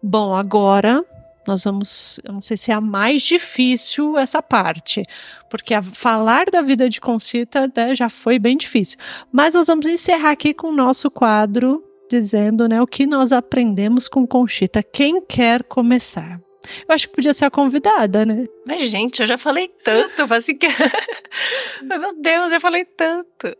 Bom, 0.01 0.33
agora 0.33 1.03
nós 1.47 1.63
vamos, 1.63 2.19
eu 2.23 2.33
não 2.33 2.41
sei 2.41 2.55
se 2.55 2.71
é 2.71 2.75
a 2.75 2.81
mais 2.81 3.23
difícil 3.23 4.17
essa 4.17 4.41
parte, 4.41 5.03
porque 5.49 5.73
falar 5.81 6.45
da 6.45 6.61
vida 6.61 6.87
de 6.87 7.01
Conchita 7.01 7.71
né, 7.75 7.95
já 7.95 8.07
foi 8.07 8.37
bem 8.37 8.55
difícil. 8.55 8.99
Mas 9.31 9.55
nós 9.55 9.65
vamos 9.65 9.87
encerrar 9.87 10.31
aqui 10.31 10.53
com 10.53 10.67
o 10.67 10.75
nosso 10.75 11.09
quadro 11.09 11.83
dizendo 12.09 12.67
né, 12.67 12.81
o 12.81 12.87
que 12.87 13.05
nós 13.05 13.31
aprendemos 13.31 14.07
com 14.07 14.27
Conchita. 14.27 14.83
Quem 14.83 15.21
quer 15.25 15.63
começar? 15.63 16.39
Eu 16.87 16.95
acho 16.95 17.07
que 17.07 17.15
podia 17.15 17.33
ser 17.33 17.45
a 17.45 17.51
convidada, 17.51 18.25
né? 18.25 18.45
Mas, 18.65 18.81
gente, 18.81 19.21
eu 19.21 19.25
já 19.25 19.37
falei 19.37 19.67
tanto, 19.83 20.31
assim 20.33 20.55
que. 20.55 20.67
Meu 21.81 22.19
Deus, 22.19 22.51
eu 22.51 22.59
falei 22.59 22.85
tanto. 22.85 23.55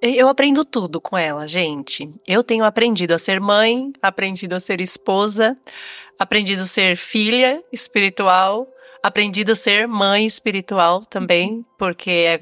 Eu 0.00 0.28
aprendo 0.28 0.64
tudo 0.64 1.00
com 1.00 1.18
ela, 1.18 1.46
gente. 1.46 2.08
Eu 2.26 2.44
tenho 2.44 2.64
aprendido 2.64 3.12
a 3.12 3.18
ser 3.18 3.40
mãe, 3.40 3.92
aprendido 4.00 4.54
a 4.54 4.60
ser 4.60 4.80
esposa, 4.80 5.56
aprendido 6.18 6.62
a 6.62 6.66
ser 6.66 6.96
filha 6.96 7.62
espiritual, 7.72 8.68
aprendido 9.02 9.52
a 9.52 9.56
ser 9.56 9.88
mãe 9.88 10.24
espiritual 10.24 11.04
também, 11.04 11.64
porque 11.76 12.10
é, 12.10 12.40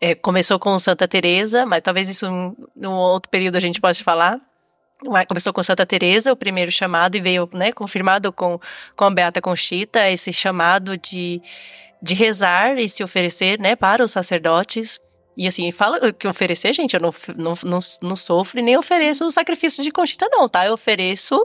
é, 0.00 0.14
começou 0.14 0.58
com 0.58 0.78
Santa 0.78 1.08
Teresa, 1.08 1.64
mas 1.64 1.80
talvez 1.80 2.10
isso 2.10 2.26
num 2.76 2.92
outro 2.92 3.30
período 3.30 3.56
a 3.56 3.60
gente 3.60 3.80
possa 3.80 4.04
falar. 4.04 4.40
Começou 5.28 5.52
com 5.52 5.62
Santa 5.62 5.86
Teresa, 5.86 6.32
o 6.32 6.36
primeiro 6.36 6.72
chamado, 6.72 7.14
e 7.16 7.20
veio, 7.20 7.48
né, 7.52 7.70
confirmado 7.72 8.32
com, 8.32 8.58
com 8.96 9.04
a 9.04 9.10
Beata 9.10 9.40
Conchita, 9.40 10.10
esse 10.10 10.32
chamado 10.32 10.98
de, 10.98 11.40
de 12.02 12.14
rezar 12.14 12.76
e 12.78 12.88
se 12.88 13.04
oferecer, 13.04 13.60
né, 13.60 13.76
para 13.76 14.04
os 14.04 14.10
sacerdotes. 14.10 14.98
E 15.36 15.46
assim, 15.46 15.70
fala 15.70 16.12
que 16.12 16.26
oferecer, 16.26 16.72
gente, 16.72 16.94
eu 16.94 17.00
não, 17.00 17.14
não, 17.36 17.52
não, 17.62 17.78
não 18.02 18.16
sofro 18.16 18.58
e 18.58 18.62
nem 18.62 18.76
ofereço 18.76 19.24
o 19.24 19.30
sacrifício 19.30 19.84
de 19.84 19.92
Conchita, 19.92 20.28
não, 20.32 20.48
tá? 20.48 20.66
Eu 20.66 20.72
ofereço, 20.72 21.40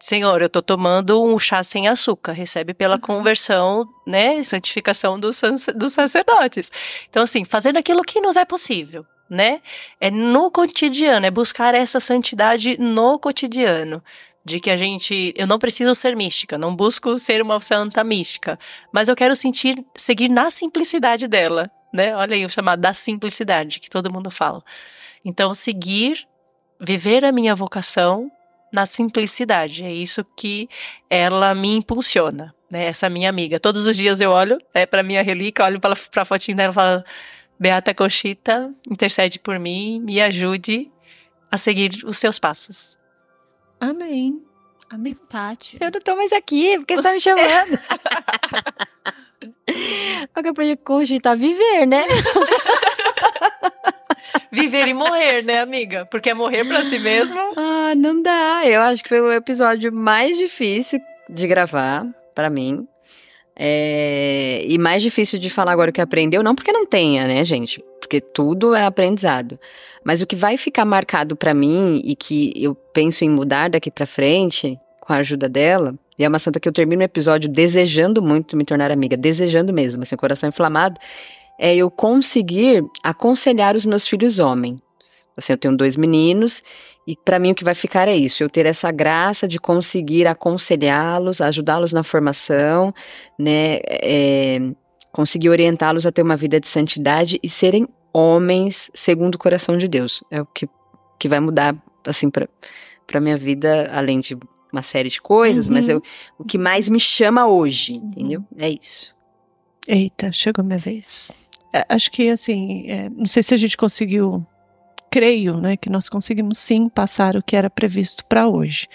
Senhor, 0.00 0.42
eu 0.42 0.48
tô 0.48 0.60
tomando 0.60 1.22
um 1.22 1.38
chá 1.38 1.62
sem 1.62 1.86
açúcar, 1.86 2.32
recebe 2.32 2.74
pela 2.74 2.96
uhum. 2.96 3.00
conversão, 3.00 3.88
né, 4.04 4.42
santificação 4.42 5.20
dos, 5.20 5.40
dos 5.76 5.92
sacerdotes. 5.92 6.72
Então, 7.08 7.22
assim, 7.22 7.44
fazendo 7.44 7.76
aquilo 7.76 8.02
que 8.02 8.20
nos 8.20 8.34
é 8.34 8.44
possível, 8.44 9.06
né? 9.28 9.60
É 10.00 10.10
no 10.10 10.50
cotidiano, 10.50 11.26
é 11.26 11.30
buscar 11.30 11.74
essa 11.74 12.00
santidade 12.00 12.78
no 12.78 13.18
cotidiano 13.18 14.02
de 14.44 14.60
que 14.60 14.70
a 14.70 14.76
gente, 14.76 15.34
eu 15.36 15.46
não 15.46 15.58
preciso 15.58 15.94
ser 15.94 16.16
mística, 16.16 16.56
não 16.56 16.74
busco 16.74 17.18
ser 17.18 17.42
uma 17.42 17.60
santa 17.60 18.02
mística, 18.02 18.58
mas 18.90 19.08
eu 19.08 19.14
quero 19.14 19.36
sentir, 19.36 19.84
seguir 19.94 20.30
na 20.30 20.50
simplicidade 20.50 21.28
dela, 21.28 21.70
né? 21.92 22.16
Olha 22.16 22.34
aí 22.34 22.44
o 22.44 22.48
chamado 22.48 22.80
da 22.80 22.94
simplicidade 22.94 23.78
que 23.78 23.90
todo 23.90 24.12
mundo 24.12 24.30
fala. 24.30 24.62
Então, 25.22 25.52
seguir, 25.52 26.26
viver 26.80 27.24
a 27.24 27.32
minha 27.32 27.54
vocação 27.54 28.30
na 28.72 28.86
simplicidade. 28.86 29.84
É 29.84 29.92
isso 29.92 30.24
que 30.36 30.68
ela 31.10 31.54
me 31.54 31.74
impulsiona, 31.74 32.54
né? 32.70 32.86
Essa 32.86 33.10
minha 33.10 33.28
amiga. 33.28 33.58
Todos 33.58 33.86
os 33.86 33.96
dias 33.96 34.20
eu 34.20 34.30
olho 34.30 34.58
é 34.72 34.86
para 34.86 35.02
minha 35.02 35.22
relíquia, 35.22 35.64
olho 35.64 35.80
para 35.80 35.94
a 36.16 36.24
fotinha 36.24 36.56
dela 36.56 36.70
e 36.70 36.74
falo: 36.74 37.04
Beata 37.58 37.92
Cochita, 37.94 38.72
intercede 38.88 39.38
por 39.38 39.58
mim, 39.58 40.00
me 40.00 40.20
ajude 40.20 40.90
a 41.50 41.56
seguir 41.56 42.04
os 42.04 42.18
seus 42.18 42.38
passos. 42.38 42.96
Amém. 43.80 44.42
Amém, 44.90 45.14
Paty. 45.14 45.78
Eu 45.80 45.90
não 45.92 46.00
tô 46.00 46.16
mais 46.16 46.32
aqui, 46.32 46.78
porque 46.78 46.96
você 46.96 47.02
tá 47.02 47.12
me 47.12 47.20
chamando. 47.20 47.78
O 50.36 50.42
que 50.42 50.48
eu 50.48 50.54
podia 50.54 50.76
cogitar 50.76 51.36
viver, 51.36 51.86
né? 51.86 52.04
viver 54.50 54.88
e 54.88 54.94
morrer, 54.94 55.44
né, 55.44 55.60
amiga? 55.60 56.06
Porque 56.06 56.30
é 56.30 56.34
morrer 56.34 56.64
para 56.64 56.82
si 56.82 56.98
mesmo. 56.98 57.38
Ah, 57.56 57.94
não 57.94 58.22
dá. 58.22 58.62
Eu 58.66 58.80
acho 58.80 59.02
que 59.02 59.08
foi 59.08 59.20
o 59.20 59.32
episódio 59.32 59.92
mais 59.92 60.36
difícil 60.36 61.00
de 61.28 61.46
gravar 61.46 62.06
para 62.34 62.50
mim. 62.50 62.88
É... 63.58 64.62
E 64.64 64.78
mais 64.78 65.02
difícil 65.02 65.38
de 65.38 65.50
falar 65.50 65.72
agora 65.72 65.90
o 65.90 65.92
que 65.92 66.00
aprendeu, 66.00 66.42
não 66.42 66.54
porque 66.54 66.70
não 66.70 66.86
tenha, 66.86 67.26
né, 67.26 67.44
gente? 67.44 67.84
Porque 68.00 68.20
tudo 68.20 68.74
é 68.74 68.84
aprendizado. 68.84 69.58
Mas 70.04 70.22
o 70.22 70.26
que 70.26 70.36
vai 70.36 70.56
ficar 70.56 70.84
marcado 70.84 71.34
para 71.34 71.52
mim 71.52 72.00
e 72.04 72.14
que 72.14 72.52
eu 72.56 72.74
penso 72.74 73.24
em 73.24 73.28
mudar 73.28 73.68
daqui 73.68 73.90
para 73.90 74.06
frente, 74.06 74.78
com 75.00 75.12
a 75.12 75.16
ajuda 75.16 75.48
dela, 75.48 75.94
e 76.18 76.24
é 76.24 76.28
uma 76.28 76.38
santa 76.38 76.60
que 76.60 76.68
eu 76.68 76.72
termino 76.72 77.02
o 77.02 77.04
episódio 77.04 77.48
desejando 77.48 78.22
muito 78.22 78.56
me 78.56 78.64
tornar 78.64 78.90
amiga, 78.90 79.16
desejando 79.16 79.72
mesmo, 79.72 80.02
assim, 80.02 80.16
coração 80.16 80.48
inflamado, 80.48 81.00
é 81.58 81.74
eu 81.74 81.90
conseguir 81.90 82.84
aconselhar 83.02 83.74
os 83.74 83.84
meus 83.84 84.06
filhos 84.06 84.38
homens. 84.38 84.80
Assim, 85.36 85.52
eu 85.52 85.56
tenho 85.56 85.76
dois 85.76 85.96
meninos 85.96 86.62
e 87.08 87.16
para 87.24 87.38
mim 87.38 87.52
o 87.52 87.54
que 87.54 87.64
vai 87.64 87.74
ficar 87.74 88.06
é 88.06 88.14
isso, 88.14 88.42
eu 88.42 88.50
ter 88.50 88.66
essa 88.66 88.92
graça 88.92 89.48
de 89.48 89.58
conseguir 89.58 90.26
aconselhá-los, 90.26 91.40
ajudá-los 91.40 91.90
na 91.90 92.02
formação, 92.02 92.92
né, 93.38 93.78
é, 93.88 94.58
conseguir 95.10 95.48
orientá-los 95.48 96.04
a 96.04 96.12
ter 96.12 96.20
uma 96.20 96.36
vida 96.36 96.60
de 96.60 96.68
santidade 96.68 97.40
e 97.42 97.48
serem 97.48 97.88
homens 98.12 98.90
segundo 98.92 99.36
o 99.36 99.38
coração 99.38 99.78
de 99.78 99.88
Deus. 99.88 100.22
É 100.30 100.42
o 100.42 100.44
que, 100.44 100.68
que 101.18 101.28
vai 101.28 101.40
mudar, 101.40 101.74
assim, 102.06 102.28
para 102.28 102.46
para 103.06 103.22
minha 103.22 103.38
vida, 103.38 103.90
além 103.90 104.20
de 104.20 104.36
uma 104.70 104.82
série 104.82 105.08
de 105.08 105.18
coisas, 105.18 105.66
uhum. 105.66 105.72
mas 105.72 105.88
eu, 105.88 106.02
o 106.38 106.44
que 106.44 106.58
mais 106.58 106.90
me 106.90 107.00
chama 107.00 107.46
hoje, 107.46 107.94
uhum. 107.94 108.10
entendeu? 108.10 108.44
É 108.58 108.68
isso. 108.68 109.16
Eita, 109.88 110.30
chegou 110.30 110.62
minha 110.62 110.78
vez. 110.78 111.32
É, 111.74 111.86
acho 111.88 112.10
que 112.10 112.28
assim, 112.28 112.86
é, 112.86 113.08
não 113.08 113.24
sei 113.24 113.42
se 113.42 113.54
a 113.54 113.56
gente 113.56 113.78
conseguiu 113.78 114.46
creio, 115.10 115.56
né, 115.58 115.76
que 115.76 115.90
nós 115.90 116.08
conseguimos 116.08 116.58
sim 116.58 116.88
passar 116.88 117.36
o 117.36 117.42
que 117.42 117.56
era 117.56 117.70
previsto 117.70 118.24
para 118.26 118.48
hoje. 118.48 118.86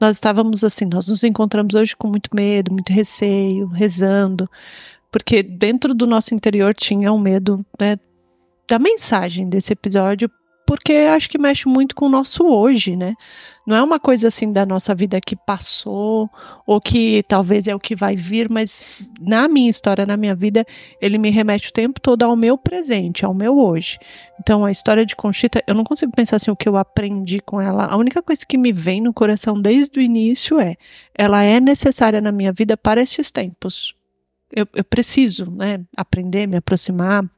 Nós 0.00 0.16
estávamos 0.16 0.64
assim, 0.64 0.84
nós 0.84 1.08
nos 1.08 1.22
encontramos 1.24 1.74
hoje 1.74 1.96
com 1.96 2.08
muito 2.08 2.30
medo, 2.34 2.72
muito 2.72 2.92
receio, 2.92 3.68
rezando, 3.68 4.48
porque 5.10 5.42
dentro 5.42 5.94
do 5.94 6.06
nosso 6.06 6.34
interior 6.34 6.74
tinha 6.74 7.12
um 7.12 7.18
medo, 7.18 7.64
né, 7.80 7.96
da 8.68 8.78
mensagem 8.78 9.48
desse 9.48 9.72
episódio 9.72 10.30
porque 10.66 10.92
acho 10.92 11.30
que 11.30 11.38
mexe 11.38 11.68
muito 11.68 11.94
com 11.94 12.06
o 12.06 12.10
nosso 12.10 12.44
hoje, 12.44 12.96
né? 12.96 13.14
Não 13.66 13.74
é 13.74 13.82
uma 13.82 13.98
coisa 13.98 14.28
assim 14.28 14.52
da 14.52 14.64
nossa 14.64 14.94
vida 14.94 15.20
que 15.20 15.34
passou 15.34 16.30
ou 16.64 16.80
que 16.80 17.24
talvez 17.26 17.66
é 17.66 17.74
o 17.74 17.80
que 17.80 17.96
vai 17.96 18.14
vir, 18.14 18.48
mas 18.48 19.02
na 19.20 19.48
minha 19.48 19.68
história, 19.68 20.06
na 20.06 20.16
minha 20.16 20.36
vida, 20.36 20.64
ele 21.00 21.18
me 21.18 21.30
remete 21.30 21.70
o 21.70 21.72
tempo 21.72 22.00
todo 22.00 22.22
ao 22.22 22.36
meu 22.36 22.56
presente, 22.56 23.24
ao 23.24 23.34
meu 23.34 23.58
hoje. 23.58 23.98
Então, 24.38 24.64
a 24.64 24.70
história 24.70 25.04
de 25.04 25.16
Conchita, 25.16 25.60
eu 25.66 25.74
não 25.74 25.82
consigo 25.82 26.12
pensar 26.12 26.36
assim 26.36 26.50
o 26.50 26.56
que 26.56 26.68
eu 26.68 26.76
aprendi 26.76 27.40
com 27.40 27.60
ela. 27.60 27.86
A 27.86 27.96
única 27.96 28.22
coisa 28.22 28.46
que 28.46 28.56
me 28.56 28.72
vem 28.72 29.00
no 29.00 29.12
coração 29.12 29.60
desde 29.60 29.98
o 29.98 30.02
início 30.02 30.60
é: 30.60 30.76
ela 31.12 31.42
é 31.42 31.58
necessária 31.58 32.20
na 32.20 32.30
minha 32.30 32.52
vida 32.52 32.76
para 32.76 33.00
esses 33.00 33.32
tempos. 33.32 33.96
Eu, 34.54 34.68
eu 34.76 34.84
preciso, 34.84 35.50
né, 35.50 35.80
aprender, 35.96 36.46
me 36.46 36.56
aproximar, 36.56 37.28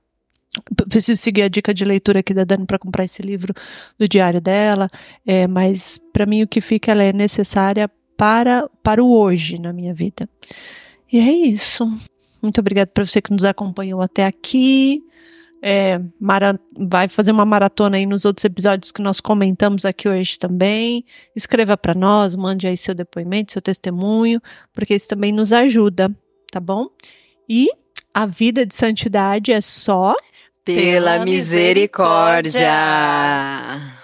preciso 0.89 1.21
seguir 1.21 1.43
a 1.43 1.49
dica 1.49 1.73
de 1.73 1.85
leitura 1.85 2.21
aqui 2.21 2.33
da 2.33 2.45
Dani 2.45 2.67
para 2.67 2.79
comprar 2.79 3.05
esse 3.05 3.23
livro 3.23 3.53
do 3.99 4.09
diário 4.09 4.41
dela, 4.41 4.91
é, 5.27 5.47
mas 5.47 6.01
para 6.13 6.27
mim 6.27 6.43
o 6.43 6.49
que 6.49 6.61
fica 6.61 6.93
ela 6.93 7.03
é 7.03 7.13
necessária 7.13 7.91
para, 8.17 8.69
para 8.83 9.03
o 9.03 9.13
hoje 9.13 9.59
na 9.59 9.73
minha 9.73 9.95
vida. 9.95 10.29
E 11.11 11.19
é 11.19 11.31
isso. 11.31 11.87
Muito 12.43 12.61
obrigada 12.61 12.91
para 12.93 13.05
você 13.05 13.21
que 13.23 13.33
nos 13.33 13.45
acompanhou 13.45 14.01
até 14.01 14.27
aqui. 14.27 15.03
É, 15.61 16.01
mara, 16.21 16.59
vai 16.77 17.09
fazer 17.09 17.33
uma 17.33 17.45
maratona 17.45 17.97
aí 17.97 18.07
nos 18.07 18.25
outros 18.25 18.45
episódios 18.45 18.93
que 18.93 19.03
nós 19.03 19.21
comentamos 19.21 19.85
aqui 19.85 20.09
hoje 20.09 20.39
também. 20.39 21.05
Escreva 21.35 21.77
para 21.77 21.95
nós, 21.95 22.37
mande 22.37 22.67
aí 22.67 22.77
seu 22.77 22.95
depoimento, 22.95 23.53
seu 23.53 23.63
testemunho, 23.63 24.41
porque 24.73 24.95
isso 24.95 25.09
também 25.09 25.33
nos 25.33 25.53
ajuda, 25.53 26.15
tá 26.51 26.61
bom? 26.61 26.89
E 27.49 27.69
a 28.15 28.27
vida 28.27 28.65
de 28.65 28.75
santidade 28.75 29.53
é 29.53 29.61
só 29.61 30.15
pela 30.75 31.25
misericórdia. 31.25 33.98